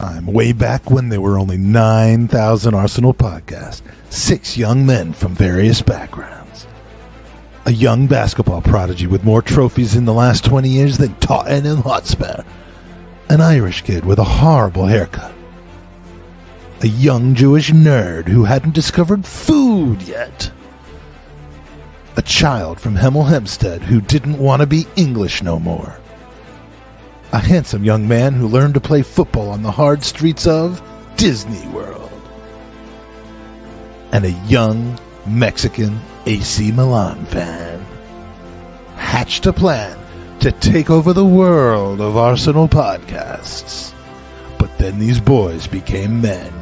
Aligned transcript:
time, 0.00 0.26
way 0.26 0.52
back 0.52 0.90
when 0.90 1.08
there 1.08 1.20
were 1.20 1.38
only 1.38 1.56
9,000 1.56 2.74
Arsenal 2.74 3.14
podcasts, 3.14 3.80
six 4.10 4.56
young 4.56 4.84
men 4.84 5.12
from 5.12 5.34
various 5.34 5.82
backgrounds. 5.82 6.66
A 7.66 7.72
young 7.72 8.06
basketball 8.06 8.60
prodigy 8.60 9.06
with 9.06 9.24
more 9.24 9.40
trophies 9.40 9.94
in 9.94 10.04
the 10.04 10.12
last 10.12 10.44
20 10.44 10.68
years 10.68 10.98
than 10.98 11.14
Tottenham 11.16 11.78
Hotspur. 11.78 12.42
An 13.28 13.40
Irish 13.40 13.82
kid 13.82 14.04
with 14.04 14.18
a 14.18 14.24
horrible 14.24 14.86
haircut. 14.86 15.32
A 16.82 16.88
young 16.88 17.34
Jewish 17.34 17.70
nerd 17.70 18.26
who 18.26 18.44
hadn't 18.44 18.74
discovered 18.74 19.24
food 19.24 20.02
yet. 20.02 20.50
A 22.16 22.22
child 22.22 22.80
from 22.80 22.96
Hemel 22.96 23.28
Hempstead 23.28 23.82
who 23.82 24.00
didn't 24.00 24.38
want 24.38 24.60
to 24.60 24.66
be 24.66 24.86
English 24.96 25.42
no 25.42 25.58
more 25.58 25.98
a 27.34 27.38
handsome 27.38 27.82
young 27.82 28.06
man 28.06 28.32
who 28.32 28.46
learned 28.46 28.74
to 28.74 28.80
play 28.80 29.02
football 29.02 29.50
on 29.50 29.60
the 29.60 29.70
hard 29.72 30.04
streets 30.04 30.46
of 30.46 30.80
Disney 31.16 31.66
World, 31.70 32.12
and 34.12 34.24
a 34.24 34.30
young 34.46 34.96
Mexican 35.26 36.00
AC 36.26 36.70
Milan 36.70 37.24
fan 37.26 37.84
hatched 38.94 39.46
a 39.46 39.52
plan 39.52 39.98
to 40.38 40.52
take 40.52 40.90
over 40.90 41.12
the 41.12 41.24
world 41.24 42.00
of 42.00 42.16
Arsenal 42.16 42.68
podcasts. 42.68 43.92
But 44.56 44.78
then 44.78 45.00
these 45.00 45.18
boys 45.18 45.66
became 45.66 46.20
men. 46.20 46.52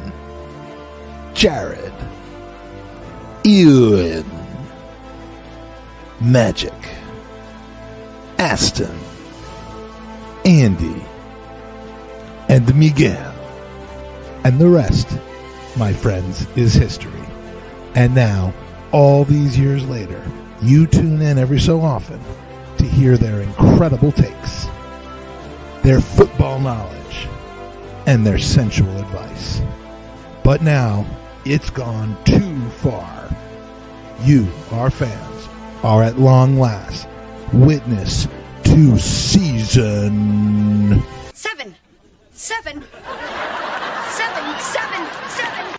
Jared, 1.35 1.93
Ewan, 3.43 4.25
Magic, 6.19 6.73
Aston, 8.39 9.02
Andy, 10.45 11.01
and 12.49 12.75
Miguel. 12.75 13.33
And 14.43 14.59
the 14.59 14.67
rest, 14.67 15.07
my 15.77 15.93
friends, 15.93 16.45
is 16.57 16.73
history. 16.73 17.11
And 17.95 18.13
now, 18.13 18.53
all 18.91 19.23
these 19.23 19.57
years 19.57 19.87
later, 19.87 20.21
you 20.61 20.85
tune 20.85 21.21
in 21.21 21.37
every 21.37 21.59
so 21.59 21.79
often 21.79 22.19
to 22.77 22.83
hear 22.83 23.17
their 23.17 23.41
incredible 23.41 24.11
takes, 24.11 24.67
their 25.81 26.01
football 26.01 26.59
knowledge, 26.59 27.27
and 28.05 28.25
their 28.25 28.39
sensual 28.39 28.97
advice. 28.97 29.61
But 30.43 30.61
now, 30.61 31.05
it's 31.45 31.69
gone 31.69 32.17
too 32.25 32.69
far. 32.81 33.29
You, 34.23 34.49
our 34.71 34.89
fans, 34.89 35.47
are 35.83 36.03
at 36.03 36.19
long 36.19 36.59
last 36.59 37.07
witness 37.53 38.27
to 38.73 38.97
season 38.97 40.09
seven, 41.31 41.75
seven, 42.31 42.83
seven, 44.07 44.59
seven, 44.59 45.07
seven. 45.29 45.75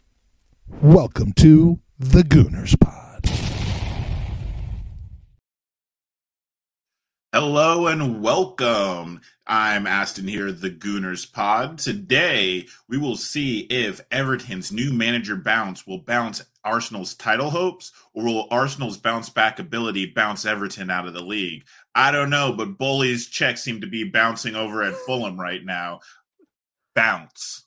Welcome 0.80 1.32
to 1.32 1.80
the 1.98 2.22
Gooners 2.22 2.76
Pod. 2.76 3.28
Hello 7.32 7.88
and 7.88 8.22
welcome. 8.22 9.20
I'm 9.44 9.88
Aston 9.88 10.28
here, 10.28 10.52
the 10.52 10.70
Gooners 10.70 11.26
Pod. 11.26 11.78
Today, 11.78 12.68
we 12.88 12.96
will 12.96 13.16
see 13.16 13.62
if 13.62 14.00
Everton's 14.12 14.70
new 14.70 14.92
manager 14.92 15.34
bounce 15.34 15.84
will 15.84 15.98
bounce 15.98 16.44
Arsenal's 16.64 17.14
title 17.14 17.50
hopes, 17.50 17.90
or 18.14 18.24
will 18.24 18.46
Arsenal's 18.50 18.96
bounce 18.96 19.28
back 19.28 19.58
ability 19.58 20.06
bounce 20.06 20.46
Everton 20.46 20.90
out 20.90 21.08
of 21.08 21.12
the 21.12 21.24
league? 21.24 21.64
I 21.94 22.10
don't 22.10 22.30
know, 22.30 22.52
but 22.56 22.76
Boehly's 22.76 23.28
check 23.28 23.56
seem 23.56 23.80
to 23.80 23.86
be 23.86 24.04
bouncing 24.04 24.56
over 24.56 24.82
at 24.82 24.94
Fulham 24.94 25.38
right 25.38 25.64
now. 25.64 26.00
Bounce. 26.94 27.66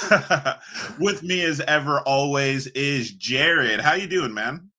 With 0.98 1.22
me 1.22 1.42
as 1.42 1.60
ever 1.60 2.00
always 2.00 2.66
is 2.68 3.10
Jared. 3.12 3.80
How 3.80 3.94
you 3.94 4.06
doing, 4.06 4.34
man? 4.34 4.70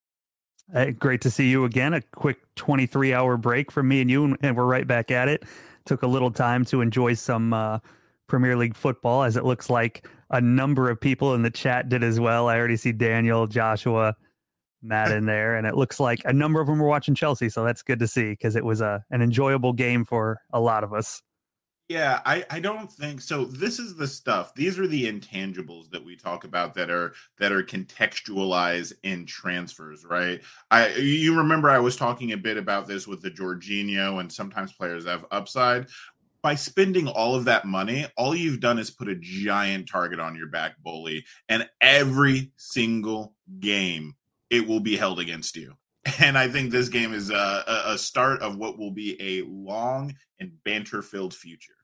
Great 0.99 1.21
to 1.21 1.31
see 1.31 1.49
you 1.49 1.65
again. 1.65 1.93
A 1.93 2.01
quick 2.01 2.37
23 2.55 3.13
hour 3.13 3.37
break 3.37 3.71
from 3.71 3.87
me 3.87 4.01
and 4.01 4.09
you, 4.09 4.35
and 4.41 4.55
we're 4.55 4.65
right 4.65 4.87
back 4.87 5.11
at 5.11 5.27
it. 5.27 5.43
Took 5.85 6.03
a 6.03 6.07
little 6.07 6.31
time 6.31 6.63
to 6.65 6.81
enjoy 6.81 7.15
some 7.15 7.53
uh, 7.53 7.79
Premier 8.27 8.55
League 8.55 8.75
football, 8.75 9.23
as 9.23 9.35
it 9.35 9.43
looks 9.43 9.69
like 9.69 10.07
a 10.29 10.39
number 10.39 10.89
of 10.89 10.99
people 10.99 11.35
in 11.35 11.41
the 11.41 11.51
chat 11.51 11.89
did 11.89 12.03
as 12.03 12.19
well. 12.19 12.47
I 12.47 12.57
already 12.57 12.77
see 12.77 12.91
Daniel, 12.91 13.45
Joshua, 13.47 14.15
Matt 14.83 15.11
in 15.11 15.25
there, 15.25 15.55
and 15.55 15.65
it 15.65 15.75
looks 15.75 15.99
like 15.99 16.21
a 16.25 16.33
number 16.33 16.59
of 16.61 16.67
them 16.67 16.79
were 16.79 16.87
watching 16.87 17.15
Chelsea, 17.15 17.49
so 17.49 17.63
that's 17.63 17.81
good 17.81 17.99
to 17.99 18.07
see 18.07 18.31
because 18.31 18.55
it 18.55 18.65
was 18.65 18.81
a 18.81 19.03
an 19.11 19.21
enjoyable 19.21 19.73
game 19.73 20.05
for 20.05 20.41
a 20.51 20.59
lot 20.59 20.83
of 20.83 20.93
us. 20.93 21.21
Yeah, 21.89 22.21
I, 22.25 22.45
I 22.49 22.59
don't 22.59 22.91
think 22.91 23.19
so. 23.19 23.43
This 23.43 23.77
is 23.77 23.95
the 23.95 24.07
stuff. 24.07 24.55
These 24.55 24.79
are 24.79 24.87
the 24.87 25.05
intangibles 25.05 25.89
that 25.91 26.03
we 26.03 26.15
talk 26.15 26.45
about 26.45 26.73
that 26.75 26.89
are 26.89 27.13
that 27.39 27.51
are 27.51 27.61
contextualized 27.61 28.93
in 29.03 29.25
transfers, 29.25 30.05
right? 30.05 30.41
I 30.71 30.93
you 30.95 31.37
remember 31.37 31.69
I 31.69 31.79
was 31.79 31.97
talking 31.97 32.31
a 32.31 32.37
bit 32.37 32.57
about 32.57 32.87
this 32.87 33.05
with 33.05 33.21
the 33.21 33.31
Jorginho 33.31 34.21
and 34.21 34.31
sometimes 34.31 34.71
players 34.71 35.05
have 35.05 35.25
upside. 35.29 35.87
By 36.41 36.55
spending 36.55 37.07
all 37.07 37.35
of 37.35 37.45
that 37.45 37.65
money, 37.65 38.05
all 38.17 38.35
you've 38.35 38.59
done 38.59 38.79
is 38.79 38.91
put 38.91 39.07
a 39.07 39.15
giant 39.15 39.87
target 39.87 40.19
on 40.19 40.35
your 40.35 40.47
back, 40.47 40.81
Boehly, 40.81 41.23
and 41.47 41.69
every 41.79 42.51
single 42.57 43.35
game 43.59 44.15
it 44.53 44.67
will 44.67 44.79
be 44.79 44.95
held 44.95 45.19
against 45.19 45.55
you. 45.57 45.73
And 46.19 46.37
I 46.37 46.49
think 46.49 46.71
this 46.71 46.89
game 46.89 47.13
is 47.13 47.29
a, 47.29 47.63
a 47.87 47.97
start 47.97 48.41
of 48.41 48.57
what 48.57 48.77
will 48.77 48.91
be 48.91 49.15
a 49.21 49.41
long 49.47 50.13
and 50.37 50.51
banter 50.65 51.01
filled 51.01 51.33
future. 51.33 51.75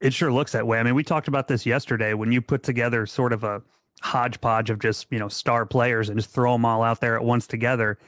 It 0.00 0.14
sure 0.14 0.32
looks 0.32 0.52
that 0.52 0.68
way. 0.68 0.78
I 0.78 0.84
mean, 0.84 0.94
we 0.94 1.02
talked 1.02 1.26
about 1.26 1.48
this 1.48 1.66
yesterday 1.66 2.14
when 2.14 2.30
you 2.30 2.40
put 2.40 2.62
together 2.62 3.06
sort 3.06 3.32
of 3.32 3.42
a 3.42 3.60
hodgepodge 4.02 4.70
of 4.70 4.78
just, 4.78 5.08
you 5.10 5.18
know, 5.18 5.26
star 5.26 5.66
players 5.66 6.08
and 6.08 6.16
just 6.16 6.30
throw 6.30 6.52
them 6.52 6.64
all 6.64 6.84
out 6.84 7.00
there 7.00 7.16
at 7.16 7.24
once 7.24 7.48
together. 7.48 7.98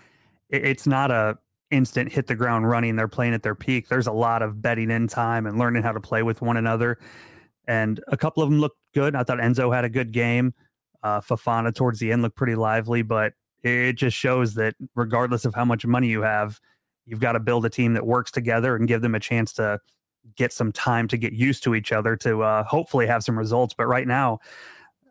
It's 0.48 0.86
not 0.86 1.10
a 1.10 1.36
instant 1.72 2.12
hit 2.12 2.28
the 2.28 2.36
ground 2.36 2.68
running. 2.70 2.94
They're 2.94 3.08
playing 3.08 3.34
at 3.34 3.42
their 3.42 3.56
peak. 3.56 3.88
There's 3.88 4.06
a 4.06 4.12
lot 4.12 4.42
of 4.42 4.62
betting 4.62 4.92
in 4.92 5.08
time 5.08 5.46
and 5.46 5.58
learning 5.58 5.82
how 5.82 5.92
to 5.92 6.00
play 6.00 6.22
with 6.22 6.40
one 6.40 6.56
another. 6.56 6.98
And 7.66 8.00
a 8.06 8.16
couple 8.16 8.44
of 8.44 8.48
them 8.48 8.60
looked 8.60 8.78
good. 8.94 9.16
I 9.16 9.24
thought 9.24 9.38
Enzo 9.38 9.74
had 9.74 9.84
a 9.84 9.90
good 9.90 10.12
game. 10.12 10.54
Uh, 11.02 11.20
Fofana 11.20 11.74
towards 11.74 11.98
the 11.98 12.12
end 12.12 12.22
looked 12.22 12.36
pretty 12.36 12.54
lively, 12.54 13.02
but 13.02 13.32
it 13.62 13.94
just 13.94 14.16
shows 14.16 14.54
that 14.54 14.74
regardless 14.94 15.44
of 15.44 15.54
how 15.54 15.64
much 15.64 15.84
money 15.84 16.08
you 16.08 16.22
have, 16.22 16.60
you've 17.06 17.20
got 17.20 17.32
to 17.32 17.40
build 17.40 17.64
a 17.64 17.70
team 17.70 17.94
that 17.94 18.06
works 18.06 18.30
together 18.30 18.76
and 18.76 18.88
give 18.88 19.02
them 19.02 19.14
a 19.14 19.20
chance 19.20 19.52
to 19.54 19.78
get 20.36 20.52
some 20.52 20.72
time 20.72 21.08
to 21.08 21.16
get 21.16 21.32
used 21.32 21.62
to 21.64 21.74
each 21.74 21.92
other 21.92 22.16
to 22.16 22.42
uh, 22.42 22.64
hopefully 22.64 23.06
have 23.06 23.22
some 23.22 23.38
results. 23.38 23.74
But 23.76 23.86
right 23.86 24.06
now, 24.06 24.38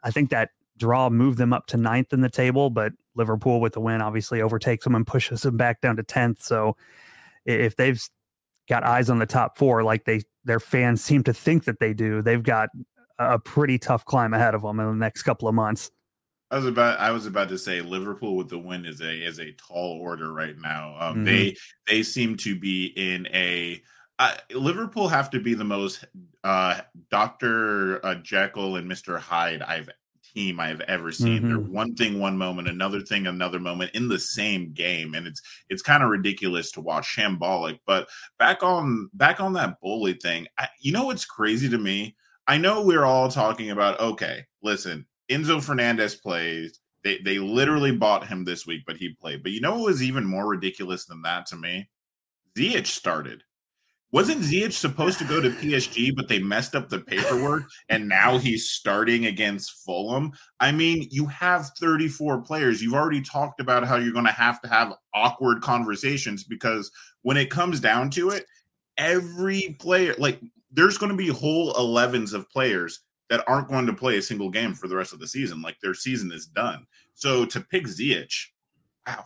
I 0.03 0.11
think 0.11 0.29
that 0.29 0.49
draw 0.77 1.09
moved 1.09 1.37
them 1.37 1.53
up 1.53 1.67
to 1.67 1.77
ninth 1.77 2.13
in 2.13 2.21
the 2.21 2.29
table, 2.29 2.69
but 2.69 2.93
Liverpool 3.15 3.59
with 3.59 3.73
the 3.73 3.81
win 3.81 4.01
obviously 4.01 4.41
overtakes 4.41 4.85
them 4.85 4.95
and 4.95 5.05
pushes 5.05 5.41
them 5.41 5.57
back 5.57 5.81
down 5.81 5.97
to 5.97 6.03
10th. 6.03 6.41
So 6.41 6.77
if 7.45 7.75
they've 7.75 8.01
got 8.69 8.83
eyes 8.83 9.09
on 9.09 9.19
the 9.19 9.25
top 9.25 9.57
four, 9.57 9.83
like 9.83 10.05
they 10.05 10.21
their 10.45 10.59
fans 10.59 11.03
seem 11.03 11.23
to 11.23 11.33
think 11.33 11.65
that 11.65 11.79
they 11.79 11.93
do, 11.93 12.21
they've 12.21 12.41
got 12.41 12.69
a 13.19 13.37
pretty 13.37 13.77
tough 13.77 14.05
climb 14.05 14.33
ahead 14.33 14.55
of 14.55 14.61
them 14.61 14.79
in 14.79 14.87
the 14.87 14.93
next 14.93 15.23
couple 15.23 15.47
of 15.47 15.53
months. 15.53 15.91
I 16.51 16.55
was 16.55 16.65
about 16.65 16.99
I 16.99 17.11
was 17.11 17.25
about 17.25 17.49
to 17.49 17.57
say 17.57 17.81
Liverpool 17.81 18.35
with 18.35 18.49
the 18.49 18.57
win 18.59 18.85
is 18.85 19.01
a 19.01 19.11
is 19.25 19.39
a 19.39 19.51
tall 19.53 19.99
order 20.01 20.33
right 20.33 20.57
now. 20.57 20.95
Um, 20.99 21.21
Mhm. 21.21 21.23
They 21.23 21.55
they 21.87 22.03
seem 22.03 22.37
to 22.37 22.59
be 22.59 22.87
in 22.95 23.27
a 23.27 23.81
uh, 24.17 24.35
Liverpool 24.53 25.07
have 25.07 25.29
to 25.29 25.39
be 25.39 25.53
the 25.53 25.63
most 25.63 26.03
uh, 26.43 26.81
Doctor 27.09 28.03
uh, 28.05 28.15
Jekyll 28.15 28.75
and 28.77 28.87
Mister 28.87 29.17
Hyde 29.17 29.61
I've 29.61 29.89
team 30.23 30.59
I've 30.59 30.81
ever 30.81 31.11
seen. 31.11 31.45
They're 31.47 31.59
Mhm. 31.59 31.69
one 31.71 31.95
thing 31.95 32.19
one 32.19 32.37
moment, 32.37 32.67
another 32.67 33.01
thing 33.01 33.25
another 33.27 33.59
moment 33.59 33.91
in 33.95 34.07
the 34.09 34.19
same 34.19 34.73
game, 34.73 35.13
and 35.15 35.27
it's 35.27 35.41
it's 35.69 35.81
kind 35.83 36.03
of 36.03 36.09
ridiculous 36.09 36.71
to 36.73 36.81
watch, 36.81 37.15
shambolic. 37.15 37.79
But 37.85 38.09
back 38.39 38.63
on 38.63 39.09
back 39.13 39.39
on 39.39 39.53
that 39.53 39.79
Boehly 39.81 40.13
thing, 40.15 40.47
I, 40.57 40.67
you 40.81 40.91
know 40.91 41.05
what's 41.05 41.25
crazy 41.25 41.69
to 41.69 41.77
me? 41.77 42.15
I 42.47 42.57
know 42.57 42.81
we're 42.83 43.05
all 43.05 43.29
talking 43.29 43.69
about 43.71 43.99
okay, 43.99 44.45
listen, 44.63 45.05
Enzo 45.29 45.63
Fernandez 45.63 46.15
plays. 46.15 46.79
They 47.03 47.19
they 47.19 47.39
literally 47.39 47.91
bought 47.91 48.27
him 48.27 48.43
this 48.43 48.65
week, 48.65 48.83
but 48.85 48.97
he 48.97 49.15
played. 49.21 49.43
But 49.43 49.51
you 49.51 49.61
know 49.61 49.75
what 49.75 49.85
was 49.85 50.03
even 50.03 50.25
more 50.25 50.47
ridiculous 50.47 51.05
than 51.05 51.21
that 51.21 51.45
to 51.47 51.55
me? 51.55 51.89
Ziyech 52.57 52.87
started. 52.87 53.43
Wasn't 54.11 54.41
Ziyech 54.41 54.73
supposed 54.73 55.19
to 55.19 55.23
go 55.23 55.39
to 55.39 55.51
PSG, 55.51 56.15
but 56.15 56.27
they 56.27 56.39
messed 56.39 56.75
up 56.75 56.89
the 56.89 56.99
paperwork, 56.99 57.65
and 57.89 58.09
now 58.09 58.39
he's 58.39 58.71
starting 58.71 59.27
against 59.27 59.85
Fulham? 59.85 60.31
I 60.59 60.71
mean, 60.71 61.07
you 61.11 61.27
have 61.27 61.69
34 61.79 62.41
players. 62.41 62.81
You've 62.81 62.95
already 62.95 63.21
talked 63.21 63.61
about 63.61 63.85
how 63.85 63.97
you're 63.97 64.11
going 64.11 64.25
to 64.25 64.31
have 64.31 64.59
to 64.61 64.67
have 64.67 64.95
awkward 65.13 65.61
conversations 65.61 66.43
because 66.43 66.89
when 67.21 67.37
it 67.37 67.51
comes 67.51 67.79
down 67.79 68.09
to 68.11 68.31
it, 68.31 68.45
every 68.97 69.77
player, 69.79 70.15
like, 70.17 70.41
there's 70.71 70.97
going 70.97 71.11
to 71.11 71.17
be 71.17 71.27
whole 71.27 71.73
11s 71.75 72.33
of 72.33 72.49
players 72.49 73.01
that 73.29 73.43
aren't 73.47 73.69
going 73.69 73.85
to 73.85 73.93
play 73.93 74.17
a 74.17 74.21
single 74.21 74.49
game 74.49 74.73
for 74.73 74.87
the 74.87 74.95
rest 74.95 75.13
of 75.13 75.19
the 75.19 75.27
season. 75.27 75.61
Like, 75.61 75.79
their 75.81 75.93
season 75.93 76.31
is 76.31 76.45
done. 76.45 76.85
So 77.13 77.45
to 77.45 77.61
pick 77.61 77.85
Ziyech, 77.85 78.47
wow. 79.07 79.25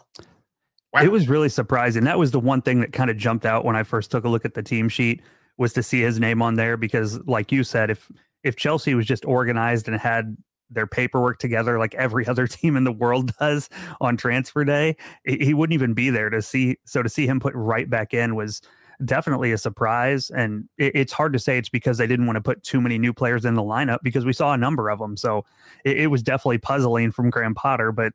Wow. 0.93 1.01
It 1.01 1.11
was 1.11 1.27
really 1.27 1.49
surprising. 1.49 2.03
That 2.03 2.19
was 2.19 2.31
the 2.31 2.39
one 2.39 2.61
thing 2.61 2.79
that 2.81 2.93
kind 2.93 3.09
of 3.09 3.17
jumped 3.17 3.45
out 3.47 3.65
when 3.65 3.75
I 3.75 3.81
first 3.81 4.11
took 4.11 4.25
a 4.25 4.29
look 4.29 4.45
at 4.45 4.53
the 4.53 4.61
team 4.61 4.89
sheet 4.89 5.23
was 5.57 5.73
to 5.73 5.81
see 5.81 6.01
his 6.01 6.19
name 6.19 6.41
on 6.41 6.53
there 6.53 6.77
because, 6.77 7.19
like 7.25 7.51
you 7.51 7.63
said, 7.63 7.89
if 7.89 8.11
if 8.43 8.55
Chelsea 8.55 8.93
was 8.93 9.05
just 9.05 9.25
organized 9.25 9.87
and 9.87 9.97
had 9.97 10.37
their 10.69 10.87
paperwork 10.87 11.39
together 11.39 11.79
like 11.79 11.95
every 11.95 12.27
other 12.27 12.45
team 12.45 12.75
in 12.75 12.83
the 12.83 12.91
world 12.91 13.31
does 13.39 13.69
on 14.01 14.17
transfer 14.17 14.63
day, 14.63 14.95
he 15.25 15.53
wouldn't 15.53 15.73
even 15.73 15.93
be 15.95 16.11
there 16.11 16.29
to 16.29 16.41
see. 16.43 16.77
So 16.85 17.01
to 17.01 17.09
see 17.09 17.25
him 17.25 17.39
put 17.39 17.55
right 17.55 17.89
back 17.89 18.13
in 18.13 18.35
was 18.35 18.61
definitely 19.05 19.51
a 19.51 19.57
surprise. 19.57 20.29
And 20.29 20.67
it's 20.77 21.13
hard 21.13 21.33
to 21.33 21.39
say 21.39 21.57
it's 21.57 21.69
because 21.69 21.97
they 21.97 22.07
didn't 22.07 22.25
want 22.25 22.37
to 22.37 22.41
put 22.41 22.63
too 22.63 22.81
many 22.81 22.97
new 22.97 23.13
players 23.13 23.45
in 23.45 23.53
the 23.53 23.61
lineup 23.61 23.99
because 24.03 24.25
we 24.25 24.33
saw 24.33 24.53
a 24.53 24.57
number 24.57 24.89
of 24.89 24.99
them. 24.99 25.17
So 25.17 25.45
it, 25.83 26.09
was 26.09 26.21
definitely 26.21 26.59
puzzling 26.59 27.11
from 27.11 27.29
Graham 27.29 27.55
Potter, 27.55 27.91
but 27.91 28.13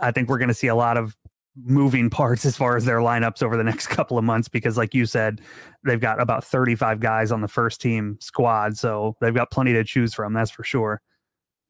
I 0.00 0.10
think 0.10 0.28
we're 0.28 0.38
going 0.38 0.48
to 0.48 0.54
see 0.54 0.68
a 0.68 0.74
lot 0.74 0.96
of 0.96 1.16
moving 1.56 2.10
parts 2.10 2.44
as 2.44 2.56
far 2.56 2.76
as 2.76 2.84
their 2.84 2.98
lineups 2.98 3.42
over 3.42 3.56
the 3.56 3.64
next 3.64 3.86
couple 3.88 4.18
of 4.18 4.24
months 4.24 4.48
because 4.48 4.76
like 4.76 4.92
you 4.92 5.06
said 5.06 5.40
they've 5.84 6.00
got 6.00 6.20
about 6.20 6.44
35 6.44 6.98
guys 6.98 7.30
on 7.30 7.42
the 7.42 7.48
first 7.48 7.80
team 7.80 8.18
squad 8.20 8.76
so 8.76 9.16
they've 9.20 9.34
got 9.34 9.52
plenty 9.52 9.72
to 9.72 9.84
choose 9.84 10.12
from 10.12 10.32
that's 10.32 10.50
for 10.50 10.64
sure 10.64 11.00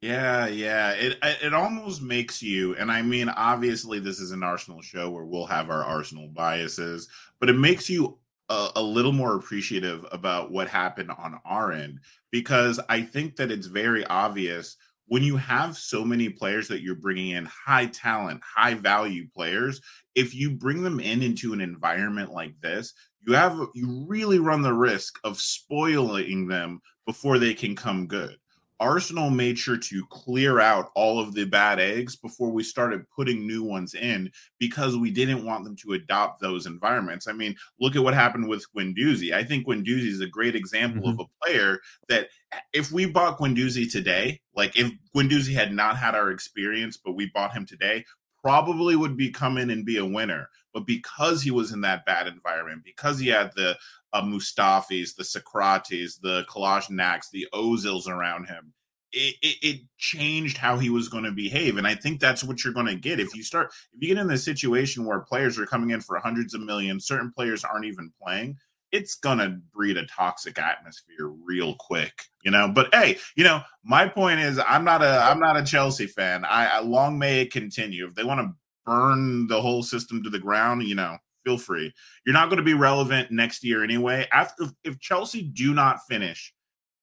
yeah 0.05 0.47
yeah 0.47 0.91
it 0.91 1.19
it 1.23 1.55
almost 1.55 2.03
makes 2.03 2.43
you 2.43 2.77
and 2.77 2.93
i 2.93 3.01
mean 3.01 3.31
obviously 3.31 3.99
this 3.99 4.21
is 4.21 4.33
an 4.33 4.43
arsenal 4.43 4.83
show 4.83 5.11
where 5.11 5.25
we'll 5.25 5.47
have 5.47 5.71
our 5.71 5.83
arsenal 5.83 6.29
biases 6.29 7.09
but 7.41 7.49
it 7.49 7.55
makes 7.55 7.89
you 7.89 8.19
a, 8.51 8.69
a 8.77 8.83
little 8.83 9.12
more 9.12 9.35
appreciative 9.35 10.05
about 10.12 10.51
what 10.53 10.69
happened 10.69 11.11
on 11.11 11.41
our 11.47 11.73
end 11.73 11.99
because 12.31 12.79
i 12.91 13.01
think 13.01 13.37
that 13.37 13.51
it's 13.51 13.67
very 13.67 14.05
obvious 14.06 14.77
when 15.06 15.23
you 15.23 15.37
have 15.39 15.77
so 15.77 16.05
many 16.05 16.29
players 16.29 16.69
that 16.69 16.83
you're 16.83 16.95
bringing 16.95 17.33
in 17.33 17.45
high 17.45 17.85
talent, 17.85 18.41
high 18.43 18.73
value 18.73 19.29
players, 19.35 19.83
if 20.15 20.35
you 20.35 20.51
bring 20.51 20.83
them 20.83 20.99
in 20.99 21.23
into 21.23 21.53
an 21.53 21.61
environment 21.61 22.33
like 22.33 22.59
this, 22.62 22.95
you 23.27 23.35
have 23.35 23.59
you 23.75 24.06
really 24.09 24.39
run 24.39 24.62
the 24.62 24.73
risk 24.73 25.19
of 25.23 25.39
spoiling 25.39 26.49
them 26.49 26.81
before 27.06 27.39
they 27.39 27.53
can 27.53 27.77
come 27.77 28.06
good. 28.06 28.39
Arsenal 28.81 29.31
made 29.31 29.59
sure 29.59 29.76
to 29.76 30.05
clear 30.06 30.61
out 30.61 30.91
all 30.94 31.21
of 31.21 31.32
the 31.35 31.44
bad 31.44 31.79
eggs 31.79 32.17
before 32.17 32.50
we 32.50 32.62
started 32.62 33.09
putting 33.15 33.47
new 33.47 33.62
ones 33.62 33.94
in 33.94 34.31
because 34.59 34.97
we 34.97 35.11
didn't 35.11 35.44
want 35.44 35.65
them 35.65 35.76
to 35.76 35.93
adopt 35.93 36.41
those 36.41 36.67
environments. 36.67 37.29
I 37.29 37.32
mean, 37.32 37.55
look 37.79 37.94
at 37.94 38.03
what 38.03 38.15
happened 38.15 38.49
with 38.49 38.67
Guendouzi. 38.76 39.32
I 39.32 39.44
think 39.44 39.67
Guendouzi 39.67 40.09
is 40.09 40.21
a 40.21 40.26
great 40.26 40.56
example 40.56 41.03
mm-hmm. 41.03 41.21
of 41.21 41.26
a 41.26 41.44
player 41.47 41.81
that 42.09 42.29
if 42.73 42.91
we 42.91 43.06
bought 43.06 43.38
Guendouzi 43.38 43.91
today, 43.91 44.41
like 44.55 44.77
if 44.79 44.91
Guendouzi 45.15 45.55
had 45.55 45.73
not 45.73 45.97
had 45.97 46.15
our 46.15 46.31
experience, 46.31 46.97
but 46.97 47.12
we 47.12 47.31
bought 47.32 47.53
him 47.53 47.67
today, 47.67 48.05
probably 48.44 48.94
would 48.94 49.17
be 49.17 49.31
come 49.31 49.56
in 49.56 49.70
and 49.70 49.87
be 49.87 49.97
a 49.97 50.05
winner. 50.05 50.50
But 50.75 50.87
because 50.87 51.43
he 51.43 51.50
was 51.50 51.73
in 51.73 51.81
that 51.82 52.05
bad 52.05 52.27
environment, 52.27 52.82
because 52.85 53.19
he 53.19 53.29
had 53.29 53.53
the 53.55 53.79
uh, 54.15 54.23
Mustafis, 54.23 55.15
the 55.17 55.25
Sokratis, 55.25 56.21
the 56.21 56.45
Kolasinac's, 56.49 57.31
the 57.31 57.47
Ozils 57.53 58.07
around 58.09 58.47
him, 58.47 58.73
it, 59.13 59.35
it, 59.43 59.57
it, 59.63 59.81
changed 59.99 60.57
how 60.57 60.77
he 60.77 60.91
was 60.91 61.09
going 61.09 61.25
to 61.25 61.33
behave. 61.33 61.77
And 61.77 61.87
I 61.87 61.95
think 61.95 62.21
that's 62.21 62.43
what 62.43 62.63
you're 62.63 62.73
going 62.73 62.87
to 62.87 62.95
get. 62.95 63.21
If 63.21 63.35
you 63.35 63.43
start, 63.43 63.73
if 63.93 64.01
you 64.01 64.09
get 64.09 64.19
in 64.19 64.27
this 64.27 64.45
situation 64.45 65.05
where 65.05 65.21
players 65.21 65.59
are 65.59 65.67
coming 65.67 65.91
in 65.91 66.01
for 66.01 66.19
hundreds 66.19 66.55
of 66.55 66.63
millions, 66.63 67.07
certain 67.07 67.33
players 67.33 67.65
aren't 67.65 67.85
even 67.85 68.13
playing, 68.23 68.57
it's 68.93 69.17
going 69.17 69.39
to 69.39 69.61
breed 69.73 69.97
a 69.97 70.07
toxic 70.07 70.59
atmosphere 70.59 71.29
real 71.29 71.75
quick, 71.75 72.25
you 72.45 72.51
know. 72.51 72.69
But 72.69 72.95
hey, 72.95 73.19
you 73.35 73.45
know, 73.45 73.63
my 73.83 74.07
point 74.07 74.41
is, 74.41 74.61
I'm 74.67 74.85
not 74.85 75.03
a, 75.03 75.21
I'm 75.23 75.41
not 75.41 75.57
a 75.57 75.65
Chelsea 75.65 76.07
fan. 76.07 76.45
I, 76.45 76.67
I 76.67 76.81
long 76.81 77.19
may 77.19 77.41
it 77.41 77.53
continue. 77.53 78.07
If 78.07 78.15
they 78.15 78.25
want 78.25 78.41
to 78.41 78.55
burn 78.87 79.47
the 79.49 79.61
whole 79.61 79.83
system 79.83 80.23
to 80.23 80.31
the 80.31 80.39
ground, 80.39 80.85
you 80.85 80.95
know, 80.95 81.19
feel 81.44 81.58
free. 81.58 81.93
You're 82.25 82.32
not 82.32 82.49
going 82.49 82.58
to 82.58 82.64
be 82.64 82.75
relevant 82.75 83.31
next 83.31 83.64
year 83.64 83.85
anyway. 83.85 84.26
After 84.32 84.64
if 84.82 84.99
Chelsea 85.00 85.43
do 85.43 85.75
not 85.75 86.00
finish 86.08 86.52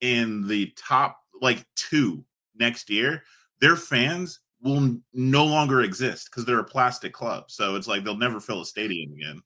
in 0.01 0.47
the 0.47 0.73
top 0.77 1.17
like 1.41 1.65
two 1.75 2.23
next 2.57 2.89
year, 2.89 3.23
their 3.59 3.75
fans 3.75 4.39
will 4.61 4.97
no 5.13 5.45
longer 5.45 5.81
exist 5.81 6.29
because 6.29 6.45
they're 6.45 6.59
a 6.59 6.63
plastic 6.63 7.13
club. 7.13 7.45
So 7.49 7.75
it's 7.75 7.87
like 7.87 8.03
they'll 8.03 8.17
never 8.17 8.39
fill 8.39 8.61
a 8.61 8.65
stadium 8.65 9.13
again. 9.13 9.41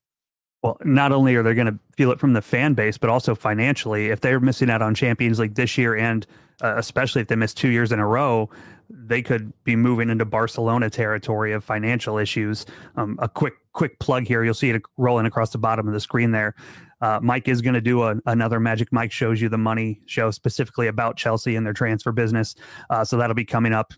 Well, 0.61 0.77
not 0.83 1.11
only 1.11 1.35
are 1.35 1.43
they 1.43 1.53
going 1.53 1.67
to 1.67 1.79
feel 1.95 2.11
it 2.11 2.19
from 2.19 2.33
the 2.33 2.41
fan 2.41 2.73
base, 2.73 2.97
but 2.97 3.09
also 3.09 3.35
financially. 3.35 4.07
If 4.07 4.21
they're 4.21 4.39
missing 4.39 4.69
out 4.69 4.81
on 4.81 4.95
Champions 4.95 5.39
League 5.39 5.55
this 5.55 5.77
year, 5.77 5.95
and 5.95 6.25
uh, 6.61 6.75
especially 6.77 7.21
if 7.21 7.27
they 7.27 7.35
miss 7.35 7.53
two 7.53 7.69
years 7.69 7.91
in 7.91 7.99
a 7.99 8.07
row, 8.07 8.49
they 8.89 9.21
could 9.21 9.51
be 9.63 9.75
moving 9.75 10.09
into 10.09 10.25
Barcelona 10.25 10.89
territory 10.89 11.53
of 11.53 11.63
financial 11.63 12.17
issues. 12.17 12.65
Um, 12.95 13.17
a 13.21 13.27
quick 13.27 13.53
quick 13.73 13.99
plug 13.99 14.25
here. 14.25 14.43
You'll 14.43 14.53
see 14.53 14.69
it 14.69 14.81
rolling 14.97 15.25
across 15.25 15.51
the 15.51 15.57
bottom 15.57 15.87
of 15.87 15.93
the 15.93 15.99
screen 15.99 16.31
there. 16.31 16.55
Uh, 17.01 17.19
Mike 17.21 17.47
is 17.47 17.61
going 17.61 17.73
to 17.73 17.81
do 17.81 18.03
a, 18.03 18.15
another 18.25 18.59
Magic 18.59 18.91
Mike 18.91 19.11
shows 19.11 19.41
you 19.41 19.49
the 19.49 19.57
money 19.57 20.01
show 20.05 20.31
specifically 20.31 20.87
about 20.87 21.17
Chelsea 21.17 21.55
and 21.55 21.65
their 21.65 21.73
transfer 21.73 22.11
business. 22.11 22.55
Uh, 22.89 23.03
so 23.03 23.17
that'll 23.17 23.35
be 23.35 23.45
coming 23.45 23.73
up 23.73 23.93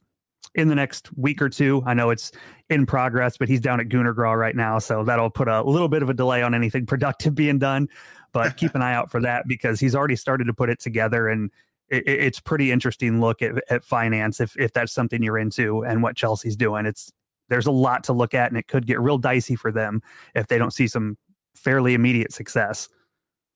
in 0.56 0.68
the 0.68 0.75
next 0.75 1.15
week 1.15 1.42
or 1.42 1.50
two. 1.50 1.83
I 1.86 1.94
know 1.94 2.09
it's 2.09 2.31
in 2.69 2.86
progress, 2.86 3.38
but 3.38 3.48
he's 3.48 3.62
down 3.62 3.80
at 3.80 3.89
Gunnar 3.89 4.13
Graw 4.13 4.33
right 4.33 4.56
now, 4.56 4.80
so 4.80 5.04
that'll 5.04 5.30
put 5.30 5.48
a 5.48 5.62
little 5.62 5.88
bit 5.88 6.01
of 6.01 6.09
a 6.09 6.13
delay 6.13 6.42
on 6.42 6.56
anything 6.56 6.86
productive 6.88 7.36
being 7.36 7.59
done. 7.59 7.88
But 8.33 8.57
keep 8.57 8.75
an 8.75 8.81
eye 8.81 8.94
out 8.94 9.09
for 9.09 9.21
that 9.21 9.48
because 9.48 9.80
he's 9.80 9.95
already 9.95 10.15
started 10.15 10.45
to 10.45 10.54
put 10.54 10.69
it 10.69 10.80
together, 10.80 11.30
and 11.30 11.50
it, 11.89 12.04
it's 12.07 12.39
pretty 12.39 12.72
interesting 12.72 13.22
look 13.22 13.42
at, 13.42 13.63
at 13.69 13.84
finance 13.84 14.39
if 14.39 14.57
if 14.57 14.74
that's 14.74 14.92
something 14.94 15.24
you're 15.24 15.38
into 15.38 15.84
and 15.84 16.04
what 16.04 16.16
Chelsea's 16.16 16.56
doing. 16.56 16.86
It's 16.86 17.12
there's 17.50 17.66
a 17.66 17.72
lot 17.72 18.04
to 18.06 18.13
look 18.13 18.34
at, 18.34 18.50
and 18.51 18.57
it 18.57 18.68
could 18.68 18.86
get 18.86 19.00
real 19.00 19.18
dicey 19.18 19.56
for 19.56 19.72
them 19.72 20.01
if 20.36 20.48
they 20.48 20.57
don't 20.57 20.74
see 20.74 20.88
some 20.88 21.18
fairly 21.56 21.94
immediate 21.94 22.34
success. 22.34 22.89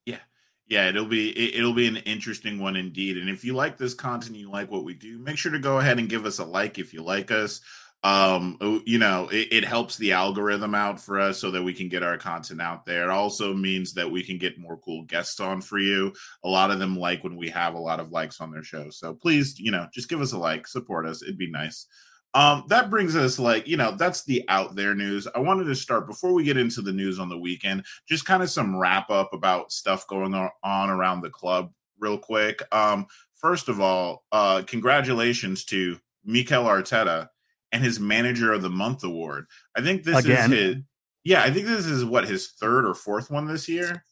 Yeah, 0.05 0.19
yeah, 0.67 0.87
it'll 0.89 1.05
be 1.05 1.29
it, 1.29 1.61
will 1.61 1.73
be 1.73 1.87
an 1.87 1.97
interesting 1.97 2.59
one 2.59 2.75
indeed. 2.75 3.17
And 3.17 3.29
if 3.29 3.43
you 3.43 3.53
like 3.53 3.77
this 3.77 3.93
content, 3.93 4.37
you 4.37 4.49
like 4.49 4.71
what 4.71 4.83
we 4.83 4.93
do, 4.93 5.19
make 5.19 5.37
sure 5.37 5.51
to 5.51 5.59
go 5.59 5.79
ahead 5.79 5.99
and 5.99 6.09
give 6.09 6.25
us 6.25 6.39
a 6.39 6.45
like 6.45 6.79
if 6.79 6.93
you 6.93 7.03
like 7.03 7.31
us. 7.31 7.61
Um, 8.03 8.57
oh, 8.61 8.81
you 8.85 8.97
know, 8.97 9.29
it, 9.29 9.49
it 9.51 9.65
helps 9.65 9.97
the 9.97 10.13
algorithm 10.13 10.73
out 10.73 10.99
for 10.99 11.19
us 11.19 11.37
so 11.37 11.51
that 11.51 11.61
we 11.61 11.73
can 11.73 11.87
get 11.87 12.01
our 12.01 12.17
content 12.17 12.59
out 12.59 12.85
there. 12.85 13.03
It 13.03 13.11
also 13.11 13.53
means 13.53 13.93
that 13.93 14.09
we 14.09 14.23
can 14.23 14.39
get 14.39 14.59
more 14.59 14.77
cool 14.77 15.03
guests 15.03 15.39
on 15.39 15.61
for 15.61 15.77
you. 15.77 16.11
A 16.43 16.49
lot 16.49 16.71
of 16.71 16.79
them 16.79 16.97
like 16.97 17.23
when 17.23 17.35
we 17.35 17.49
have 17.49 17.75
a 17.75 17.79
lot 17.79 17.99
of 17.99 18.11
likes 18.11 18.41
on 18.41 18.51
their 18.51 18.63
show. 18.63 18.89
So 18.89 19.13
please, 19.13 19.59
you 19.59 19.71
know, 19.71 19.87
just 19.93 20.09
give 20.09 20.19
us 20.19 20.31
a 20.31 20.37
like, 20.37 20.67
support 20.67 21.05
us. 21.05 21.21
It'd 21.21 21.37
be 21.37 21.51
nice. 21.51 21.85
Um, 22.33 22.63
that 22.69 22.89
brings 22.89 23.15
us 23.15 23.37
like, 23.37 23.67
you 23.67 23.77
know, 23.77 23.91
that's 23.91 24.23
the 24.23 24.43
out 24.47 24.75
there 24.75 24.95
news. 24.95 25.27
I 25.35 25.39
wanted 25.39 25.65
to 25.65 25.75
start 25.75 26.07
before 26.07 26.33
we 26.33 26.43
get 26.43 26.57
into 26.57 26.81
the 26.81 26.93
news 26.93 27.19
on 27.19 27.29
the 27.29 27.37
weekend, 27.37 27.85
just 28.07 28.25
kind 28.25 28.41
of 28.41 28.49
some 28.49 28.77
wrap 28.77 29.09
up 29.09 29.33
about 29.33 29.71
stuff 29.71 30.07
going 30.07 30.33
on 30.33 30.89
around 30.89 31.21
the 31.21 31.29
club 31.29 31.71
real 31.99 32.17
quick. 32.17 32.63
Um, 32.71 33.05
first 33.35 33.67
of 33.69 33.81
all, 33.81 34.23
uh, 34.31 34.63
congratulations 34.65 35.65
to 35.65 35.99
Mikel 36.23 36.63
Arteta 36.63 37.27
and 37.71 37.83
his 37.83 37.99
manager 37.99 38.53
of 38.53 38.61
the 38.61 38.69
month 38.69 39.03
award. 39.03 39.45
I 39.75 39.81
think 39.81 40.03
this 40.03 40.25
Again. 40.25 40.53
is 40.53 40.59
his 40.59 40.75
yeah, 41.23 41.43
I 41.43 41.51
think 41.51 41.67
this 41.67 41.85
is 41.85 42.03
what 42.03 42.27
his 42.27 42.49
third 42.49 42.85
or 42.85 42.93
fourth 42.93 43.29
one 43.29 43.47
this 43.47 43.69
year. 43.69 44.03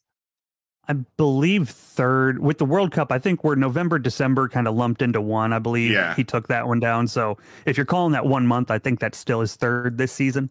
I 0.87 0.93
believe 0.93 1.69
third 1.69 2.39
with 2.39 2.57
the 2.57 2.65
World 2.65 2.91
Cup. 2.91 3.11
I 3.11 3.19
think 3.19 3.43
we're 3.43 3.55
November, 3.55 3.99
December 3.99 4.49
kind 4.49 4.67
of 4.67 4.75
lumped 4.75 5.01
into 5.01 5.21
one. 5.21 5.53
I 5.53 5.59
believe 5.59 5.91
yeah. 5.91 6.15
he 6.15 6.23
took 6.23 6.47
that 6.47 6.67
one 6.67 6.79
down. 6.79 7.07
So 7.07 7.37
if 7.65 7.77
you're 7.77 7.85
calling 7.85 8.13
that 8.13 8.25
one 8.25 8.47
month, 8.47 8.71
I 8.71 8.79
think 8.79 8.99
that's 8.99 9.17
still 9.17 9.41
his 9.41 9.55
third 9.55 9.97
this 9.97 10.11
season. 10.11 10.49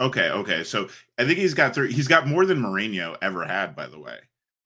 Okay, 0.00 0.30
okay. 0.30 0.64
So 0.64 0.88
I 1.18 1.26
think 1.26 1.38
he's 1.38 1.52
got 1.52 1.74
three. 1.74 1.92
He's 1.92 2.08
got 2.08 2.26
more 2.26 2.46
than 2.46 2.58
Mourinho 2.58 3.16
ever 3.20 3.44
had, 3.44 3.76
by 3.76 3.86
the 3.86 3.98
way. 3.98 4.16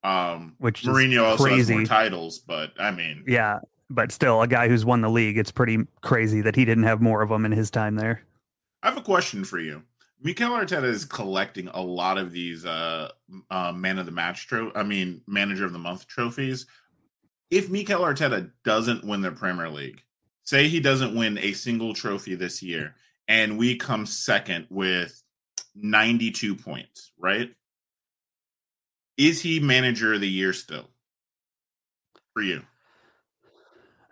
Um, 0.05 0.55
Which 0.59 0.83
Mourinho 0.85 1.25
also 1.25 1.47
has 1.47 1.69
more 1.71 1.85
titles, 1.85 2.39
but 2.39 2.73
I 2.79 2.93
mean, 2.93 3.25
yeah, 3.27 3.61
but 3.91 4.13
still, 4.13 4.43
a 4.43 4.49
guy 4.49 4.69
who's 4.69 4.85
won 4.85 5.01
the 5.01 5.11
league. 5.11 5.39
It's 5.39 5.53
pretty 5.53 5.79
crazy 6.01 6.41
that 6.41 6.57
he 6.57 6.65
didn't 6.65 6.85
have 6.85 7.01
more 7.01 7.23
of 7.23 7.29
them 7.29 7.45
in 7.45 7.53
his 7.53 7.71
time 7.71 7.97
there. 7.97 8.23
I 8.83 8.89
have 8.89 8.99
a 8.99 9.03
question 9.03 9.45
for 9.45 9.59
you. 9.59 9.83
Mikel 10.21 10.51
Arteta 10.51 10.85
is 10.85 11.05
collecting 11.05 11.69
a 11.69 11.81
lot 11.81 12.17
of 12.17 12.33
these 12.33 12.65
uh, 12.65 13.11
uh 13.51 13.73
man 13.73 13.99
of 13.99 14.07
the 14.07 14.13
match 14.13 14.47
tro- 14.47 14.73
I 14.75 14.83
mean 14.83 15.21
manager 15.27 15.65
of 15.65 15.73
the 15.73 15.79
month 15.79 16.07
trophies. 16.07 16.67
If 17.51 17.69
Mikel 17.69 18.01
Arteta 18.01 18.51
doesn't 18.65 19.05
win 19.05 19.21
the 19.21 19.31
Premier 19.31 19.69
League, 19.69 20.03
say 20.45 20.69
he 20.69 20.81
doesn't 20.81 21.15
win 21.15 21.39
a 21.39 21.53
single 21.53 21.95
trophy 21.95 22.35
this 22.35 22.63
year 22.63 22.95
and 23.29 23.59
we 23.59 23.77
come 23.77 24.07
second 24.07 24.67
with 24.71 25.23
92 25.75 26.57
points, 26.57 27.13
right? 27.19 27.51
Is 29.17 29.41
he 29.41 29.61
manager 29.61 30.15
of 30.15 30.21
the 30.21 30.29
year 30.29 30.53
still? 30.53 30.89
For 32.33 32.43
you. 32.43 32.63